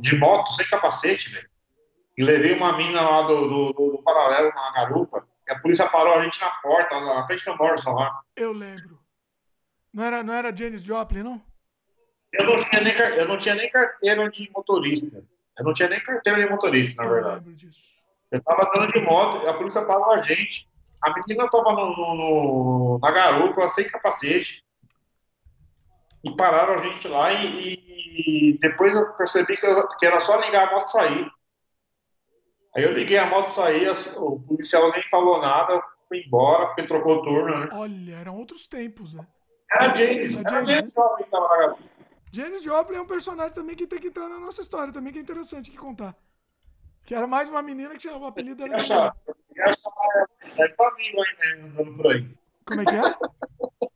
de 0.00 0.18
moto, 0.18 0.50
sem 0.52 0.66
capacete, 0.68 1.30
velho? 1.32 1.50
E 2.16 2.22
levei 2.22 2.54
uma 2.54 2.76
mina 2.76 3.00
lá 3.00 3.22
do, 3.22 3.48
do, 3.48 3.72
do- 3.72 3.90
do 3.96 4.02
paralelo 4.02 4.50
na 4.54 4.70
garupa. 4.72 5.26
E 5.48 5.52
a 5.52 5.58
polícia 5.58 5.88
parou 5.88 6.14
a 6.14 6.22
gente 6.22 6.40
na 6.40 6.48
porta, 6.50 7.00
na 7.00 7.26
frente 7.26 7.44
do 7.44 7.56
Morrison 7.56 7.92
lá. 7.92 8.20
Eu 8.36 8.52
lembro. 8.52 8.98
Não 9.96 10.04
era, 10.04 10.22
não 10.22 10.34
era 10.34 10.54
Janis 10.54 10.82
Joplin, 10.82 11.22
não? 11.22 11.42
Eu 12.30 12.44
não, 12.44 12.58
tinha 12.58 12.82
nem, 12.82 12.92
eu 13.16 13.26
não 13.26 13.38
tinha 13.38 13.54
nem 13.54 13.70
carteira 13.70 14.28
de 14.28 14.50
motorista. 14.50 15.24
Eu 15.58 15.64
não 15.64 15.72
tinha 15.72 15.88
nem 15.88 16.02
carteira 16.02 16.38
de 16.38 16.50
motorista, 16.50 17.02
na 17.02 17.08
Eu 17.08 17.14
verdade. 17.14 17.70
Eu 18.30 18.42
tava 18.42 18.68
andando 18.68 18.92
de 18.92 19.00
moto 19.00 19.48
a 19.48 19.54
polícia 19.54 19.82
parou 19.86 20.12
a 20.12 20.18
gente. 20.18 20.68
A 21.00 21.14
menina 21.14 21.48
tava 21.48 21.72
no, 21.72 21.96
no- 21.96 22.14
no- 22.14 22.98
na 23.00 23.10
garupa, 23.10 23.66
sem 23.70 23.86
capacete. 23.86 24.62
E 26.22 26.36
pararam 26.36 26.74
a 26.74 26.76
gente 26.76 27.08
lá 27.08 27.32
e, 27.32 27.72
e 28.52 28.58
depois 28.58 28.94
eu 28.94 29.14
percebi 29.14 29.56
que, 29.56 29.64
eu- 29.66 29.88
que 29.96 30.04
era 30.04 30.20
só 30.20 30.38
ligar 30.38 30.68
a 30.68 30.72
moto 30.72 30.88
e 30.88 30.90
sair. 30.90 31.30
Aí 32.76 32.82
eu 32.84 32.92
liguei 32.92 33.16
a 33.16 33.24
moto 33.24 33.48
e 33.48 33.52
saí, 33.52 33.88
o 34.18 34.38
policial 34.40 34.92
nem 34.92 35.02
falou 35.04 35.40
nada, 35.40 35.82
foi 36.06 36.18
embora, 36.18 36.66
porque 36.66 36.82
trocou 36.82 37.22
turno, 37.22 37.60
né? 37.60 37.68
Olha, 37.72 38.16
eram 38.16 38.36
outros 38.36 38.66
tempos, 38.66 39.14
né? 39.14 39.26
Era 39.80 39.94
James, 39.94 40.36
Era 40.38 40.50
James, 40.64 40.68
James 40.68 40.94
Jovem 40.94 41.24
que 41.24 41.30
tava 41.30 41.48
na. 41.58 41.76
Janis 42.32 42.62
Joplin 42.62 42.96
é 42.96 43.00
um 43.00 43.06
personagem 43.06 43.54
também 43.54 43.76
que 43.76 43.86
tem 43.86 43.98
que 43.98 44.08
entrar 44.08 44.28
na 44.28 44.38
nossa 44.38 44.60
história, 44.60 44.92
também 44.92 45.12
que 45.12 45.18
é 45.18 45.22
interessante 45.22 45.70
que 45.70 45.76
contar. 45.76 46.14
Que 47.04 47.14
era 47.14 47.26
mais 47.26 47.48
uma 47.48 47.62
menina 47.62 47.90
que 47.90 47.98
tinha 47.98 48.16
o 48.16 48.26
apelido 48.26 48.56
dela. 48.56 48.72
eu 48.72 48.76
achava- 48.76 49.16
Deve 49.54 49.70
estar 50.70 50.90
viva 50.96 51.22
ainda, 51.42 51.66
andando 51.66 51.96
por 51.96 52.06
aí. 52.12 52.36
Como 52.66 52.80
é 52.80 52.84
que 52.84 52.94
é? 52.96 53.88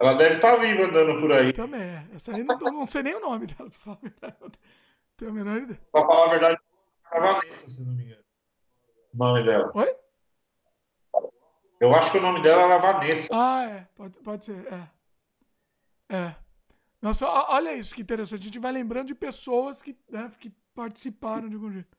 Ela 0.00 0.14
deve 0.14 0.36
estar 0.36 0.56
viva 0.56 0.84
andando 0.84 1.20
por 1.20 1.32
aí. 1.32 1.52
Também 1.52 1.80
é. 1.82 2.06
Essa 2.14 2.34
aí 2.34 2.42
não, 2.44 2.56
não 2.58 2.86
sei 2.86 3.02
nem 3.02 3.14
o 3.16 3.20
nome 3.20 3.46
dela, 3.46 3.68
pra 3.70 3.78
falar 3.80 3.96
a 4.02 4.08
verdade. 4.08 4.36
Eu 4.44 4.50
Tenho 5.16 5.30
a 5.30 5.34
menor 5.34 5.56
ideia. 5.62 5.80
Pra 5.92 6.02
falar 6.02 6.26
a 6.26 6.30
verdade, 6.30 6.60
era 7.12 7.32
Vanessa, 7.32 7.70
se 7.70 7.82
não 7.82 7.92
me 7.92 8.04
engano. 8.04 8.22
O 9.14 9.16
nome 9.18 9.44
dela. 9.44 9.70
Oi? 9.74 9.96
Eu 11.80 11.94
acho 11.94 12.10
que 12.10 12.18
o 12.18 12.22
nome 12.22 12.40
dela 12.42 12.62
era 12.62 12.78
Vanessa. 12.78 13.28
Ah, 13.32 13.64
é. 13.64 13.86
Pode, 13.94 14.18
pode 14.18 14.44
ser, 14.44 14.66
é. 14.72 14.88
É. 16.08 16.34
Nossa, 17.02 17.26
olha 17.26 17.74
isso 17.74 17.94
que 17.94 18.02
interessante. 18.02 18.40
A 18.40 18.44
gente 18.44 18.58
vai 18.58 18.72
lembrando 18.72 19.08
de 19.08 19.14
pessoas 19.14 19.82
que, 19.82 19.96
né, 20.10 20.30
que 20.38 20.50
participaram 20.74 21.48
de 21.48 21.54
algum 21.54 21.70
jeito. 21.70 21.96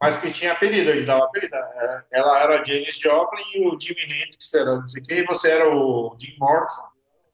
Mas 0.00 0.18
que 0.18 0.30
tinha 0.30 0.52
apelido, 0.52 0.90
ele 0.90 1.04
dava 1.04 1.24
apelido. 1.24 1.56
É, 1.56 2.06
Ela 2.12 2.42
era 2.42 2.64
Janis 2.64 2.98
Joplin 2.98 3.44
e 3.54 3.66
o 3.66 3.80
Jimi 3.80 4.02
Hendrix 4.02 4.52
era 4.54 4.76
não 4.76 4.86
sei 4.86 5.02
quem, 5.02 5.18
e 5.18 5.26
você 5.26 5.50
era 5.50 5.68
o 5.68 6.14
Jim 6.18 6.36
Morrison 6.38 6.86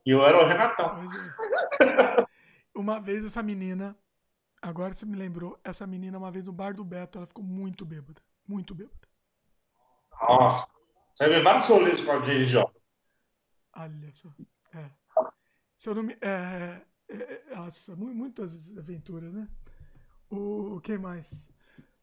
e 0.06 0.10
eu 0.10 0.24
era 0.24 0.38
o 0.38 0.46
Renatão. 0.46 1.04
É. 1.80 2.24
Uma 2.74 3.00
vez 3.00 3.24
essa 3.24 3.42
menina, 3.42 3.96
agora 4.60 4.94
você 4.94 5.04
me 5.04 5.16
lembrou, 5.16 5.58
essa 5.62 5.86
menina 5.86 6.18
uma 6.18 6.30
vez 6.30 6.46
no 6.46 6.52
bar 6.52 6.74
do 6.74 6.84
Beto, 6.84 7.18
ela 7.18 7.26
ficou 7.26 7.44
muito 7.44 7.84
bêbada. 7.84 8.20
Muito 8.46 8.74
bêbada. 8.74 9.08
Nossa. 10.20 10.66
Você 11.14 11.28
vê 11.28 11.40
vários 11.42 11.66
rolês 11.66 12.00
com 12.00 12.12
a 12.12 12.22
Janis 12.22 12.50
Joplin. 12.50 12.80
Olha 13.74 14.12
só. 14.12 14.28
É. 14.74 14.90
Se 15.78 15.88
eu 15.88 15.94
não 15.94 16.02
me. 16.02 16.16
É, 16.20 16.80
é, 17.08 17.14
é, 17.50 17.54
nossa, 17.56 17.94
mu- 17.96 18.14
muitas 18.14 18.76
aventuras, 18.76 19.32
né? 19.32 19.48
O 20.30 20.80
quem 20.80 20.98
mais? 20.98 21.50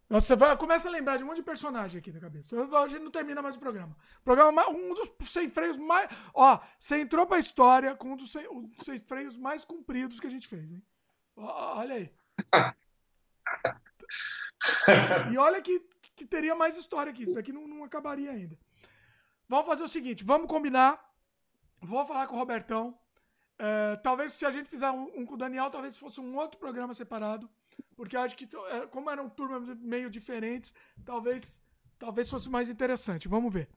Nossa, 0.10 0.28
você 0.28 0.36
vai, 0.36 0.58
começa 0.58 0.88
a 0.88 0.92
lembrar 0.92 1.18
de 1.18 1.24
um 1.24 1.28
monte 1.28 1.38
de 1.38 1.44
personagem 1.44 2.00
aqui 2.00 2.12
na 2.12 2.20
cabeça. 2.20 2.56
A 2.60 2.88
gente 2.88 3.04
não 3.04 3.12
termina 3.12 3.42
mais 3.42 3.56
o 3.56 3.60
programa. 3.60 3.96
O 4.22 4.24
programa 4.24 4.68
um 4.70 4.94
dos 4.94 5.12
sem 5.30 5.50
freios 5.50 5.78
mais. 5.78 6.10
Ó, 6.34 6.60
você 6.78 7.00
entrou 7.00 7.26
pra 7.28 7.38
história 7.40 7.96
com 7.96 8.14
um 8.14 8.16
dos 8.16 8.32
sem, 8.32 8.48
um 8.50 8.64
dos 8.64 8.86
sem 8.86 8.98
freios 8.98 9.38
mais 9.38 9.64
compridos 9.64 10.20
que 10.20 10.28
a 10.28 10.32
gente 10.32 10.48
fez, 10.48 10.72
hein? 10.72 10.84
Ó, 11.36 11.78
olha 11.80 11.96
aí. 11.96 12.12
E 15.32 15.38
olha 15.38 15.62
que, 15.62 15.80
que 16.16 16.26
teria 16.26 16.56
mais 16.56 16.76
história 16.76 17.12
aqui. 17.12 17.24
Isso 17.24 17.34
daqui 17.34 17.52
não, 17.54 17.68
não 17.68 17.84
acabaria 17.84 18.32
ainda. 18.32 18.58
Vamos 19.50 19.66
fazer 19.66 19.84
o 19.84 19.88
seguinte: 19.88 20.24
vamos 20.24 20.48
combinar. 20.48 20.94
Vou 21.82 22.06
falar 22.06 22.28
com 22.28 22.36
o 22.36 22.40
Robertão. 22.40 22.98
É, 23.58 23.96
talvez 23.98 24.32
se 24.34 24.46
a 24.46 24.52
gente 24.52 24.70
fizer 24.70 24.90
um, 24.92 25.04
um 25.20 25.26
com 25.26 25.34
o 25.34 25.38
Daniel, 25.38 25.70
talvez 25.70 25.98
fosse 25.98 26.22
um 26.22 26.38
outro 26.38 26.60
programa 26.60 26.94
separado. 26.94 27.50
Porque 27.96 28.16
acho 28.16 28.36
que, 28.38 28.48
é, 28.68 28.88
como 28.88 29.10
eram 29.10 29.30
turmas 29.30 29.68
meio 29.80 30.10
diferentes, 30.10 30.74
talvez, 31.04 31.62
talvez 31.98 32.30
fosse 32.30 32.50
mais 32.50 32.70
interessante. 32.70 33.28
Vamos 33.28 33.54
ver. 33.54 33.68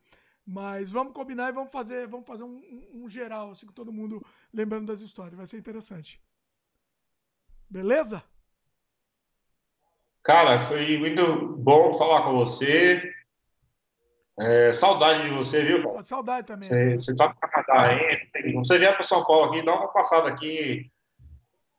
Mas 0.45 0.91
vamos 0.91 1.13
combinar 1.13 1.49
e 1.49 1.53
vamos 1.53 1.71
fazer, 1.71 2.07
vamos 2.07 2.27
fazer 2.27 2.43
um, 2.45 2.57
um- 2.57 3.05
um 3.05 3.09
geral, 3.09 3.51
assim, 3.51 3.67
com 3.67 3.73
todo 3.73 3.93
mundo 3.93 4.25
lembrando 4.53 4.87
das 4.87 5.01
histórias. 5.01 5.37
Vai 5.37 5.47
ser 5.47 5.59
interessante. 5.59 6.21
Beleza? 7.71 8.23
Cara, 10.23 10.61
foi 10.61 10.99
muito 10.99 11.57
bom 11.59 11.97
falar 11.99 12.23
com 12.25 12.35
você. 12.35 13.03
É, 14.39 14.73
saudade 14.73 15.25
de 15.25 15.31
você, 15.31 15.63
viu? 15.63 15.83
Pô, 15.83 16.03
Saudade 16.03 16.47
também. 16.47 16.69
Você, 16.69 16.99
você 16.99 17.15
tá 17.15 17.29
no 17.29 17.35
Canadá 17.37 17.89
aí. 17.91 18.53
Quando 18.53 18.67
você 18.67 18.79
vier 18.79 18.95
para 18.95 19.03
São 19.03 19.25
Paulo 19.25 19.51
aqui, 19.51 19.63
dá 19.65 19.75
uma 19.75 19.89
passada 19.89 20.29
aqui. 20.29 20.91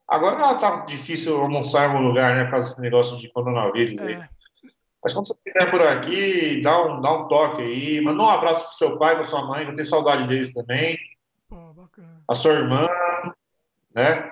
Agora 0.07 0.55
tá 0.55 0.85
difícil 0.85 1.41
almoçar 1.41 1.85
em 1.85 1.87
algum 1.87 2.07
lugar, 2.07 2.35
né? 2.35 2.43
Por 2.45 2.51
causa 2.51 2.69
desse 2.69 2.81
negócio 2.81 3.17
de 3.17 3.31
coronavírus 3.31 3.99
aí. 4.01 4.13
É, 4.13 4.29
Mas 5.03 5.13
quando 5.13 5.27
você 5.27 5.33
estiver 5.33 5.71
por 5.71 5.81
aqui, 5.81 6.61
dá 6.61 6.85
um, 6.85 7.01
dá 7.01 7.11
um 7.13 7.27
toque 7.27 7.61
aí. 7.61 8.01
Manda 8.01 8.21
um 8.21 8.29
abraço 8.29 8.65
pro 8.65 8.75
seu 8.75 8.99
pai, 8.99 9.15
pra 9.15 9.23
sua 9.23 9.45
mãe, 9.47 9.65
que 9.65 9.71
eu 9.71 9.75
tenho 9.75 9.87
saudade 9.87 10.27
deles 10.27 10.53
também. 10.53 10.97
pô, 11.49 11.73
bacana. 11.73 12.21
A 12.29 12.35
sua 12.35 12.53
irmã, 12.53 12.87
né? 13.95 14.31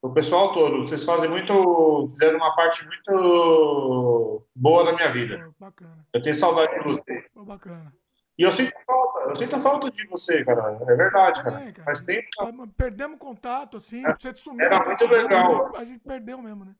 O 0.00 0.10
pessoal 0.10 0.52
todo. 0.54 0.78
Vocês 0.78 1.04
fazem 1.04 1.28
muito. 1.28 2.06
Fizeram 2.08 2.38
uma 2.38 2.54
parte 2.54 2.86
muito 2.86 4.44
boa 4.54 4.84
da 4.84 4.92
minha 4.92 5.12
vida. 5.12 5.38
Pô, 5.38 5.54
bacana. 5.58 6.06
Eu 6.12 6.22
tenho 6.22 6.34
saudade 6.34 6.72
de 6.78 6.84
você. 6.84 7.24
Bacana. 7.34 7.92
E 8.38 8.42
eu 8.44 8.52
sinto 8.52 8.72
falta. 8.86 9.18
Eu 9.30 9.34
sinto 9.36 9.58
falta 9.60 9.90
de 9.90 10.06
você, 10.06 10.44
cara. 10.44 10.78
É 10.88 10.94
verdade, 10.94 11.42
cara. 11.42 11.56
Também, 11.58 11.72
cara. 11.72 11.84
Faz 11.84 12.00
tempo. 12.02 12.28
Mas 12.54 12.70
Perdemos 12.76 13.18
contato, 13.18 13.76
assim. 13.76 14.02
Você 14.18 14.34
sumiu 14.36 14.64
Era 14.66 14.84
muito 14.84 15.06
legal. 15.06 15.76
A 15.76 15.84
gente 15.84 16.00
perdeu 16.00 16.40
mesmo, 16.40 16.64
né? 16.64 16.74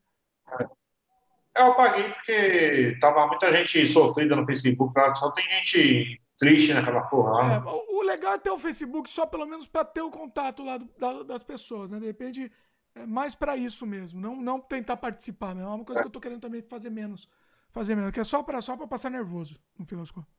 Eu 1.56 1.72
apaguei 1.72 2.08
porque 2.12 2.96
tava 3.00 3.26
muita 3.26 3.50
gente 3.50 3.84
sofrida 3.86 4.36
no 4.36 4.46
Facebook. 4.46 4.96
lá. 4.96 5.12
Só 5.14 5.32
tem 5.32 5.44
gente 5.48 6.20
triste 6.36 6.72
naquela 6.72 7.00
porra 7.02 7.30
lá. 7.32 7.54
É, 7.56 7.58
o 7.98 8.02
legal 8.02 8.34
é 8.34 8.38
ter 8.38 8.50
o 8.50 8.58
Facebook 8.58 9.10
só 9.10 9.26
pelo 9.26 9.44
menos 9.44 9.66
para 9.66 9.84
ter 9.84 10.02
o 10.02 10.10
contato 10.10 10.62
lá 10.62 10.76
do- 10.78 10.88
da- 10.96 11.24
das 11.24 11.42
pessoas, 11.42 11.90
né? 11.90 11.98
De 11.98 12.06
repente, 12.06 12.52
é 12.94 13.06
mais 13.06 13.34
para 13.34 13.56
isso 13.56 13.86
mesmo. 13.86 14.20
Não, 14.20 14.36
não 14.36 14.60
tentar 14.60 14.96
participar 14.96 15.54
mesmo. 15.54 15.70
É 15.70 15.74
uma 15.74 15.84
coisa 15.84 16.00
que 16.00 16.06
eu 16.06 16.12
tô 16.12 16.20
querendo 16.20 16.40
também 16.40 16.62
fazer 16.62 16.90
menos. 16.90 17.28
Fazer 17.70 17.94
menos, 17.94 18.12
que 18.12 18.20
é 18.20 18.24
só 18.24 18.42
para 18.42 18.60
só 18.60 18.76
pra 18.76 18.86
passar 18.86 19.10
nervoso, 19.10 19.56
no 19.78 19.84
final 19.84 20.02
das 20.02 20.10
contas. 20.10 20.38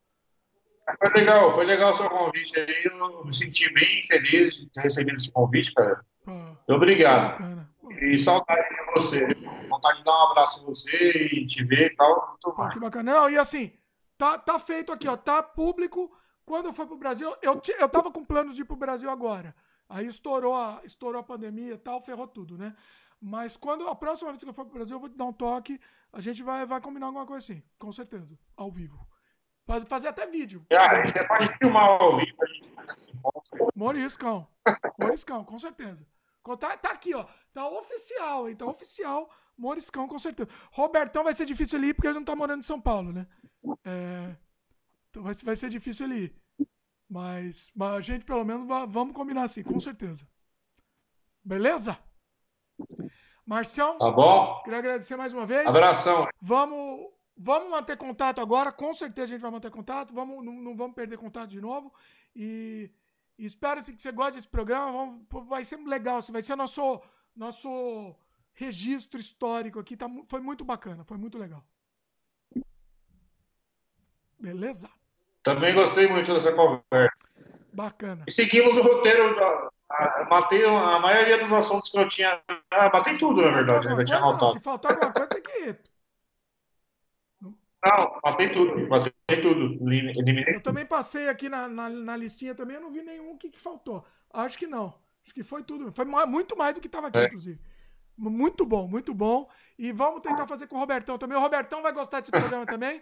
Foi 0.98 1.10
legal, 1.12 1.54
foi 1.54 1.66
legal 1.66 1.92
o 1.92 1.94
seu 1.94 2.10
convite 2.10 2.60
aí. 2.60 2.84
Eu 2.86 3.24
me 3.24 3.34
senti 3.34 3.72
bem 3.74 4.02
feliz 4.04 4.56
de 4.56 4.70
ter 4.70 4.82
recebido 4.82 5.16
esse 5.16 5.32
convite, 5.32 5.74
cara. 5.74 6.04
Pô, 6.26 6.74
Obrigado. 6.74 7.32
bacana. 7.32 7.70
E 8.02 8.18
saudade 8.18 8.70
de 8.70 8.94
você. 8.94 9.28
Vontade 9.70 10.00
de 10.00 10.04
dar 10.04 10.12
um 10.12 10.32
abraço 10.32 10.62
em 10.62 10.66
você 10.66 11.28
e 11.32 11.46
te 11.46 11.64
ver 11.64 11.92
e 11.92 11.96
tal. 11.96 12.38
Pô, 12.42 12.70
que 12.70 12.80
bacana. 12.80 13.14
Não, 13.14 13.30
e 13.30 13.38
assim, 13.38 13.72
tá, 14.18 14.38
tá 14.38 14.58
feito 14.58 14.92
aqui, 14.92 15.08
ó. 15.08 15.16
Tá 15.16 15.44
público. 15.44 16.12
Quando 16.46 16.66
eu 16.66 16.74
for 16.74 16.88
pro 16.88 16.98
Brasil, 16.98 17.36
eu, 17.44 17.62
eu 17.80 17.90
tava 17.90 18.12
com 18.12 18.26
planos 18.26 18.56
de 18.56 18.64
ir 18.64 18.66
pro 18.66 18.76
Brasil 18.76 19.10
agora. 19.10 19.56
Aí 19.90 20.06
estourou 20.06 20.56
a, 20.56 20.82
estourou 20.84 21.20
a 21.20 21.24
pandemia 21.24 21.74
e 21.74 21.78
tal, 21.78 22.00
ferrou 22.00 22.28
tudo, 22.28 22.58
né? 22.58 22.76
Mas 23.20 23.58
quando 23.58 23.88
a 23.88 23.96
próxima 23.96 24.32
vez 24.32 24.44
que 24.44 24.50
eu 24.50 24.54
for 24.54 24.66
pro 24.66 24.76
Brasil, 24.76 24.96
eu 24.96 25.00
vou 25.00 25.10
te 25.10 25.18
dar 25.18 25.26
um 25.26 25.34
toque. 25.34 25.82
A 26.14 26.22
gente 26.22 26.42
vai, 26.44 26.66
vai 26.66 26.80
combinar 26.80 27.08
alguma 27.08 27.26
coisa 27.26 27.44
assim, 27.44 27.64
com 27.78 27.92
certeza. 27.92 28.38
Ao 28.56 28.72
vivo. 28.72 29.06
Pode 29.66 29.86
fazer 29.86 30.08
até 30.08 30.26
vídeo. 30.26 30.66
Ah, 30.72 31.02
você 31.06 31.24
pode 31.28 31.48
filmar 31.58 31.84
ao 31.84 32.18
vivo, 32.18 32.38
a 32.42 32.46
gente 32.46 32.70
Moriscão. 33.76 34.48
Moriscão, 34.98 35.44
com 35.44 35.60
certeza. 35.60 36.08
Tá, 36.60 36.78
tá 36.78 36.92
aqui, 36.92 37.14
ó. 37.14 37.26
Tá 37.54 37.68
oficial, 37.68 38.50
hein? 38.50 38.56
Tá 38.56 38.66
oficial. 38.66 39.30
Moriscão, 39.58 40.08
com 40.08 40.18
certeza. 40.18 40.50
Robertão 40.72 41.24
vai 41.24 41.34
ser 41.34 41.46
difícil 41.46 41.80
ele 41.80 41.88
ir 41.88 41.94
porque 41.94 42.08
ele 42.08 42.18
não 42.18 42.26
tá 42.26 42.36
morando 42.36 42.62
em 42.62 42.64
São 42.64 42.80
Paulo, 42.80 43.12
né? 43.12 43.28
É... 43.84 44.36
Então 45.10 45.24
vai, 45.24 45.34
vai 45.34 45.56
ser 45.56 45.70
difícil 45.70 46.06
ele 46.06 46.16
ir. 46.26 46.36
Mas, 47.10 47.72
mas 47.76 47.94
a 47.96 48.02
gente, 48.02 48.24
pelo 48.24 48.46
menos, 48.46 48.68
vamos 48.68 49.16
combinar 49.16 49.44
assim, 49.44 49.64
com 49.64 49.80
certeza. 49.80 50.28
Beleza? 51.44 51.98
Marcião. 53.46 53.98
Tá 53.98 54.12
bom. 54.12 54.62
Queria 54.64 54.78
agradecer 54.78 55.16
mais 55.16 55.34
uma 55.34 55.46
vez. 55.46 55.66
Abração. 55.66 56.28
Vamos, 56.40 57.12
vamos 57.36 57.72
manter 57.72 57.98
contato 57.98 58.40
agora. 58.40 58.72
Com 58.72 58.94
certeza 58.94 59.24
a 59.24 59.28
gente 59.28 59.42
vai 59.42 59.50
manter 59.50 59.72
contato. 59.72 60.14
Vamos, 60.14 60.46
não, 60.46 60.54
não 60.54 60.76
vamos 60.76 60.94
perder 60.94 61.18
contato 61.18 61.50
de 61.50 61.60
novo. 61.60 61.92
E, 62.36 62.92
e 63.40 63.46
espero 63.46 63.84
que 63.84 64.00
você 64.00 64.12
goste 64.12 64.36
desse 64.36 64.48
programa. 64.48 64.92
Vamos, 64.92 65.48
vai 65.48 65.66
ser 65.66 65.78
legal. 65.78 66.22
Vai 66.32 66.44
ser 66.44 66.56
nosso, 66.56 67.02
nosso 67.36 68.16
registro 68.54 69.20
histórico 69.20 69.80
aqui. 69.80 69.98
Tá, 69.98 70.08
foi 70.28 70.42
muito 70.42 70.64
bacana. 70.64 71.04
Foi 71.04 71.18
muito 71.18 71.40
legal. 71.40 71.66
Beleza? 74.40 74.88
Também 75.54 75.74
gostei 75.74 76.08
muito 76.08 76.34
dessa 76.34 76.52
conversa. 76.52 77.14
Bacana. 77.74 78.24
E 78.28 78.32
seguimos 78.32 78.78
o 78.78 78.82
roteiro. 78.82 79.36
Matei 80.30 80.64
a 80.64 81.00
maioria 81.00 81.38
dos 81.40 81.52
assuntos 81.52 81.90
que 81.90 81.98
eu 81.98 82.08
tinha. 82.08 82.40
Ah, 82.72 82.90
matei 82.94 83.18
tudo, 83.18 83.42
na 83.42 83.52
verdade. 83.52 83.88
Eu 83.88 84.04
tinha 84.04 84.20
anotado. 84.20 84.54
Se 84.54 84.60
faltar 84.60 84.92
alguma 84.92 85.12
coisa, 85.12 85.30
tem 85.30 85.42
que 85.42 85.60
ir. 85.70 85.80
Não, 87.84 88.20
matei 88.24 88.50
tudo. 88.50 88.88
Matei 88.88 89.42
tudo. 89.42 89.90
Eliminei. 89.90 90.56
Eu 90.56 90.62
também 90.62 90.86
passei 90.86 91.28
aqui 91.30 91.50
na, 91.50 91.68
na, 91.68 91.90
na, 91.90 92.16
listinha 92.16 92.54
também, 92.54 92.76
eu 92.76 92.82
não 92.82 92.92
vi 92.92 93.02
nenhum 93.02 93.38
que, 93.38 93.50
que 93.50 93.60
faltou. 93.60 94.06
Acho 94.32 94.58
que 94.58 94.68
não. 94.68 94.94
Acho 95.24 95.34
que 95.34 95.44
foi 95.44 95.64
tudo. 95.64 95.92
Foi 95.92 96.06
muito 96.06 96.58
mais 96.58 96.76
do 96.76 96.82
que 96.82 96.88
estava 96.88 97.08
aqui, 97.08 97.18
é. 97.18 97.26
inclusive. 97.26 97.60
Muito 98.18 98.66
bom, 98.66 98.88
muito 98.88 99.14
bom. 99.14 99.50
E 99.78 99.92
vamos 99.92 100.22
tentar 100.22 100.46
fazer 100.46 100.68
com 100.68 100.76
o 100.76 100.80
Robertão 100.80 101.18
também. 101.18 101.38
O 101.38 101.42
Robertão 101.42 101.82
vai 101.82 101.94
gostar 101.94 102.20
desse 102.20 102.32
programa 102.32 102.66
também. 102.68 103.02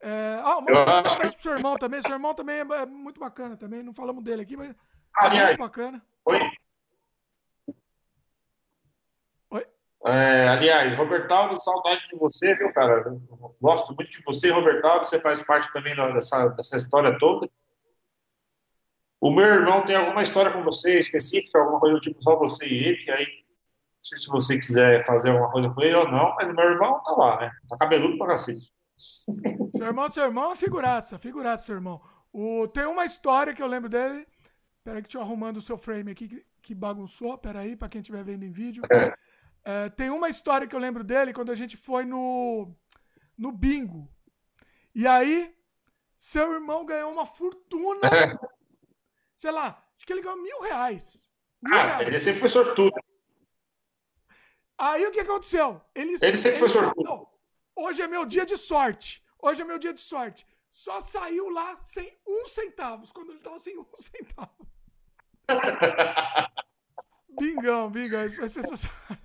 É... 0.00 0.40
Ah, 0.42 0.58
um 0.58 0.78
abraço 0.78 1.18
pro 1.18 1.38
seu 1.38 1.52
irmão 1.52 1.76
também. 1.76 2.02
Seu 2.02 2.12
irmão 2.12 2.34
também 2.34 2.56
é, 2.56 2.60
é 2.60 2.86
muito 2.86 3.20
bacana 3.20 3.56
também. 3.56 3.82
Não 3.82 3.92
falamos 3.92 4.22
dele 4.22 4.42
aqui, 4.42 4.56
mas 4.56 4.74
é 5.22 5.44
muito 5.44 5.58
bacana. 5.58 6.02
Oi. 6.24 6.40
Oi? 9.50 9.66
É, 10.06 10.48
aliás, 10.48 10.94
Robertaldo, 10.94 11.58
saudade 11.60 12.06
de 12.08 12.16
você, 12.16 12.54
viu, 12.54 12.72
cara? 12.72 13.04
Eu 13.06 13.56
gosto 13.60 13.94
muito 13.94 14.10
de 14.10 14.22
você, 14.24 14.50
Robertaldo. 14.50 15.04
Você 15.04 15.20
faz 15.20 15.42
parte 15.42 15.72
também 15.72 15.94
dessa, 15.94 16.48
dessa 16.48 16.76
história 16.76 17.18
toda. 17.18 17.50
O 19.20 19.30
meu 19.32 19.46
irmão 19.46 19.84
tem 19.84 19.96
alguma 19.96 20.22
história 20.22 20.52
com 20.52 20.62
você 20.62 20.98
específica, 20.98 21.58
alguma 21.58 21.80
coisa 21.80 21.96
do 21.96 22.00
tipo 22.00 22.22
só 22.22 22.36
você 22.36 22.66
e 22.66 22.84
ele, 22.84 23.10
aí 23.10 23.26
não 23.26 24.00
sei 24.00 24.16
se 24.16 24.28
você 24.28 24.56
quiser 24.56 25.04
fazer 25.04 25.30
alguma 25.30 25.50
coisa 25.50 25.68
com 25.70 25.82
ele 25.82 25.96
ou 25.96 26.08
não, 26.08 26.36
mas 26.36 26.52
meu 26.52 26.64
irmão 26.64 27.02
tá 27.02 27.10
lá, 27.12 27.40
né? 27.40 27.50
Tá 27.68 27.76
cabeludo 27.76 28.16
pra 28.16 28.28
cacete. 28.28 28.72
Seu 28.98 29.86
irmão, 29.86 30.10
seu 30.10 30.24
irmão 30.24 30.52
é 30.52 30.56
figuraça, 30.56 31.18
figuraça, 31.18 31.66
seu 31.66 31.76
irmão. 31.76 32.02
O, 32.32 32.66
tem 32.66 32.84
uma 32.84 33.04
história 33.04 33.54
que 33.54 33.62
eu 33.62 33.66
lembro 33.66 33.88
dele. 33.88 34.26
Peraí 34.82 35.02
que 35.02 35.16
eu 35.16 35.20
arrumando 35.20 35.58
o 35.58 35.62
seu 35.62 35.78
frame 35.78 36.10
aqui 36.12 36.28
que, 36.28 36.46
que 36.62 36.74
bagunçou. 36.74 37.38
Peraí, 37.38 37.76
para 37.76 37.88
quem 37.88 38.00
estiver 38.00 38.24
vendo 38.24 38.44
em 38.44 38.50
vídeo. 38.50 38.82
É, 39.64 39.88
tem 39.90 40.10
uma 40.10 40.28
história 40.28 40.66
que 40.66 40.74
eu 40.74 40.80
lembro 40.80 41.04
dele 41.04 41.32
quando 41.32 41.52
a 41.52 41.54
gente 41.54 41.76
foi 41.76 42.04
no, 42.04 42.74
no 43.36 43.52
bingo. 43.52 44.10
E 44.94 45.06
aí, 45.06 45.54
seu 46.16 46.52
irmão 46.52 46.84
ganhou 46.84 47.12
uma 47.12 47.26
fortuna. 47.26 48.08
É. 48.08 48.36
Sei 49.36 49.50
lá, 49.50 49.84
acho 49.96 50.06
que 50.06 50.12
ele 50.12 50.22
ganhou 50.22 50.42
mil 50.42 50.60
reais. 50.62 51.30
Mil 51.62 51.74
ah, 51.74 51.84
reais. 51.84 52.06
ele 52.08 52.20
sempre 52.20 52.40
foi 52.40 52.48
sortudo. 52.48 52.98
Aí 54.76 55.06
o 55.06 55.12
que 55.12 55.20
aconteceu? 55.20 55.80
Ele, 55.94 56.16
ele 56.20 56.36
sempre 56.36 56.50
ele, 56.50 56.56
foi 56.56 56.68
sortudo. 56.68 57.04
Não, 57.04 57.28
Hoje 57.78 58.02
é 58.02 58.08
meu 58.08 58.26
dia 58.26 58.44
de 58.44 58.56
sorte. 58.56 59.22
Hoje 59.40 59.62
é 59.62 59.64
meu 59.64 59.78
dia 59.78 59.94
de 59.94 60.00
sorte. 60.00 60.44
Só 60.68 61.00
saiu 61.00 61.48
lá 61.48 61.76
sem 61.78 62.12
um 62.26 62.44
centavo, 62.46 63.06
quando 63.14 63.30
ele 63.30 63.38
tava 63.38 63.58
sem 63.60 63.78
um 63.78 63.86
centavo. 63.96 64.66
bingão, 67.38 67.88
bingão. 67.88 68.26
Isso 68.26 68.36
ser 68.36 68.48
sensacional. 68.48 69.18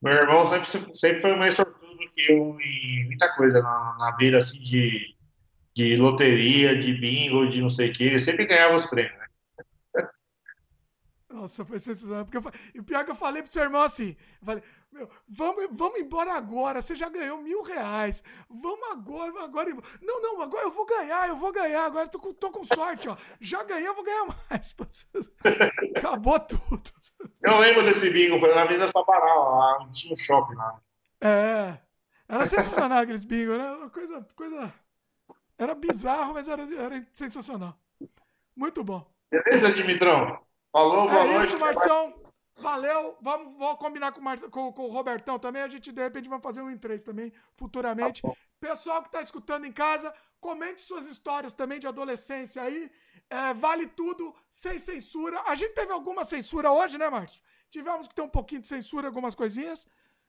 Meu 0.00 0.12
irmão 0.12 0.46
sempre, 0.46 0.94
sempre 0.94 1.20
foi 1.20 1.34
mais 1.34 1.54
sortudo 1.54 1.98
que 2.14 2.30
eu 2.30 2.60
em 2.60 3.06
muita 3.06 3.34
coisa 3.34 3.60
na, 3.60 3.96
na 3.98 4.16
vida 4.16 4.38
assim 4.38 4.62
de, 4.62 5.16
de 5.74 5.96
loteria, 5.96 6.78
de 6.78 6.94
bingo, 6.94 7.48
de 7.48 7.60
não 7.60 7.68
sei 7.68 7.90
o 7.90 7.92
que. 7.92 8.04
Ele 8.04 8.20
sempre 8.20 8.46
ganhava 8.46 8.76
os 8.76 8.86
prêmios. 8.86 9.18
Né? 9.18 9.25
Nossa, 11.36 11.64
foi 11.66 11.78
sensacional. 11.78 12.24
Porque 12.24 12.38
eu, 12.38 12.52
e 12.74 12.80
o 12.80 12.84
pior 12.84 13.04
que 13.04 13.10
eu 13.10 13.14
falei 13.14 13.42
pro 13.42 13.52
seu 13.52 13.62
irmão 13.62 13.82
assim: 13.82 14.16
eu 14.40 14.46
falei, 14.46 14.62
meu, 14.90 15.10
vamos, 15.28 15.68
vamos 15.72 16.00
embora 16.00 16.32
agora. 16.32 16.80
Você 16.80 16.94
já 16.94 17.10
ganhou 17.10 17.42
mil 17.42 17.62
reais. 17.62 18.24
Vamos 18.48 18.90
agora, 18.90 19.44
agora. 19.44 19.70
Não, 20.00 20.22
não, 20.22 20.40
agora 20.40 20.64
eu 20.64 20.70
vou 20.70 20.86
ganhar, 20.86 21.28
eu 21.28 21.36
vou 21.36 21.52
ganhar. 21.52 21.84
Agora 21.84 22.08
tô 22.08 22.18
com, 22.18 22.32
tô 22.32 22.50
com 22.50 22.64
sorte, 22.64 23.08
ó. 23.08 23.16
Já 23.38 23.62
ganhei, 23.64 23.86
eu 23.86 23.94
vou 23.94 24.04
ganhar 24.04 24.24
mais. 24.48 24.74
Acabou 25.96 26.40
tudo. 26.40 26.90
Eu 27.42 27.58
lembro 27.58 27.84
desse 27.84 28.10
bingo, 28.10 28.40
foi 28.40 28.54
na 28.54 28.62
Avenida 28.62 28.88
Sabará, 28.88 29.34
lá, 29.34 29.88
tinha 29.92 30.14
um 30.14 30.16
shopping 30.16 30.54
lá. 30.54 30.80
É. 31.20 31.78
Era 32.28 32.46
sensacional 32.46 33.00
aqueles 33.00 33.24
bingo, 33.24 33.56
né? 33.56 33.70
Uma 33.72 33.90
coisa, 33.90 34.26
coisa. 34.34 34.72
Era 35.58 35.74
bizarro, 35.74 36.32
mas 36.32 36.48
era, 36.48 36.62
era 36.62 37.06
sensacional. 37.12 37.78
Muito 38.56 38.82
bom. 38.82 39.06
Beleza, 39.30 39.72
Dimitrão? 39.72 40.45
Falou, 40.76 41.08
boa 41.08 41.22
é 41.22 41.32
noite. 41.32 41.46
Isso, 41.46 41.58
Marcião. 41.58 42.14
Valeu. 42.58 43.16
Vamos, 43.22 43.56
vamos 43.56 43.78
combinar 43.78 44.12
com 44.12 44.20
o, 44.20 44.22
Mar... 44.22 44.38
com, 44.38 44.70
com 44.74 44.82
o 44.82 44.92
Robertão 44.92 45.38
também. 45.38 45.62
A 45.62 45.68
gente, 45.68 45.90
de 45.90 46.02
repente, 46.02 46.28
vai 46.28 46.38
fazer 46.38 46.60
um 46.60 46.70
em 46.70 46.76
três 46.76 47.02
também, 47.02 47.32
futuramente. 47.56 48.20
Tá 48.20 48.32
Pessoal 48.60 49.00
que 49.00 49.08
está 49.08 49.22
escutando 49.22 49.64
em 49.64 49.72
casa, 49.72 50.12
comente 50.38 50.82
suas 50.82 51.06
histórias 51.06 51.54
também 51.54 51.80
de 51.80 51.86
adolescência 51.86 52.60
aí. 52.62 52.90
É, 53.30 53.54
vale 53.54 53.86
tudo, 53.86 54.34
sem 54.50 54.78
censura. 54.78 55.40
A 55.46 55.54
gente 55.54 55.72
teve 55.72 55.92
alguma 55.92 56.26
censura 56.26 56.70
hoje, 56.70 56.98
né, 56.98 57.08
Márcio? 57.08 57.42
Tivemos 57.70 58.06
que 58.06 58.14
ter 58.14 58.20
um 58.20 58.28
pouquinho 58.28 58.60
de 58.60 58.66
censura, 58.66 59.08
algumas 59.08 59.34
coisinhas. 59.34 59.86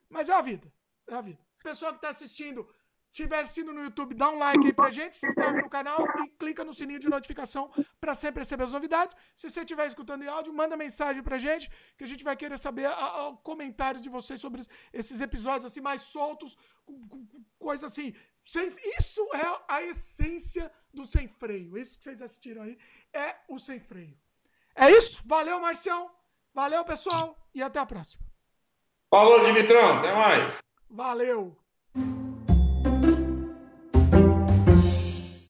Mas 0.08 0.30
é 0.30 0.32
a 0.32 0.40
vida. 0.40 0.72
É 1.08 1.14
a 1.14 1.20
vida. 1.20 1.38
Pessoal 1.62 1.92
que 1.92 1.98
está 1.98 2.08
assistindo, 2.08 2.66
estiver 3.10 3.40
assistindo 3.40 3.72
no 3.72 3.82
YouTube, 3.82 4.14
dá 4.14 4.30
um 4.30 4.38
like 4.38 4.66
aí 4.66 4.72
pra 4.72 4.90
gente, 4.90 5.16
se 5.16 5.26
inscreve 5.26 5.62
no 5.62 5.68
canal 5.68 6.06
e 6.22 6.28
clica 6.38 6.64
no 6.64 6.74
sininho 6.74 6.98
de 6.98 7.08
notificação 7.08 7.70
para 8.00 8.14
sempre 8.14 8.40
receber 8.40 8.64
as 8.64 8.72
novidades. 8.72 9.16
Se 9.34 9.48
você 9.48 9.60
estiver 9.60 9.86
escutando 9.86 10.22
em 10.22 10.28
áudio, 10.28 10.52
manda 10.52 10.76
mensagem 10.76 11.22
pra 11.22 11.38
gente, 11.38 11.70
que 11.96 12.04
a 12.04 12.06
gente 12.06 12.22
vai 12.22 12.36
querer 12.36 12.58
saber 12.58 12.86
a, 12.86 12.92
a, 12.92 13.36
comentários 13.42 14.02
de 14.02 14.08
vocês 14.08 14.40
sobre 14.40 14.62
esses 14.92 15.20
episódios 15.20 15.64
assim 15.64 15.80
mais 15.80 16.02
soltos, 16.02 16.56
com, 16.84 17.08
com, 17.08 17.26
com 17.26 17.44
coisa 17.58 17.86
assim. 17.86 18.14
Sem, 18.44 18.72
isso 18.98 19.28
é 19.34 19.62
a 19.68 19.82
essência 19.82 20.72
do 20.92 21.04
sem 21.04 21.28
freio. 21.28 21.76
Isso 21.76 21.98
que 21.98 22.04
vocês 22.04 22.22
assistiram 22.22 22.62
aí 22.62 22.78
é 23.12 23.36
o 23.48 23.58
sem 23.58 23.80
freio. 23.80 24.16
É 24.74 24.90
isso. 24.90 25.22
Valeu, 25.26 25.60
Marcião. 25.60 26.10
Valeu, 26.54 26.84
pessoal. 26.84 27.36
E 27.54 27.62
até 27.62 27.78
a 27.78 27.86
próxima. 27.86 28.22
Falou, 29.10 29.40
Dimitrão. 29.42 29.98
Até 29.98 30.14
mais. 30.14 30.58
Valeu. 30.88 31.57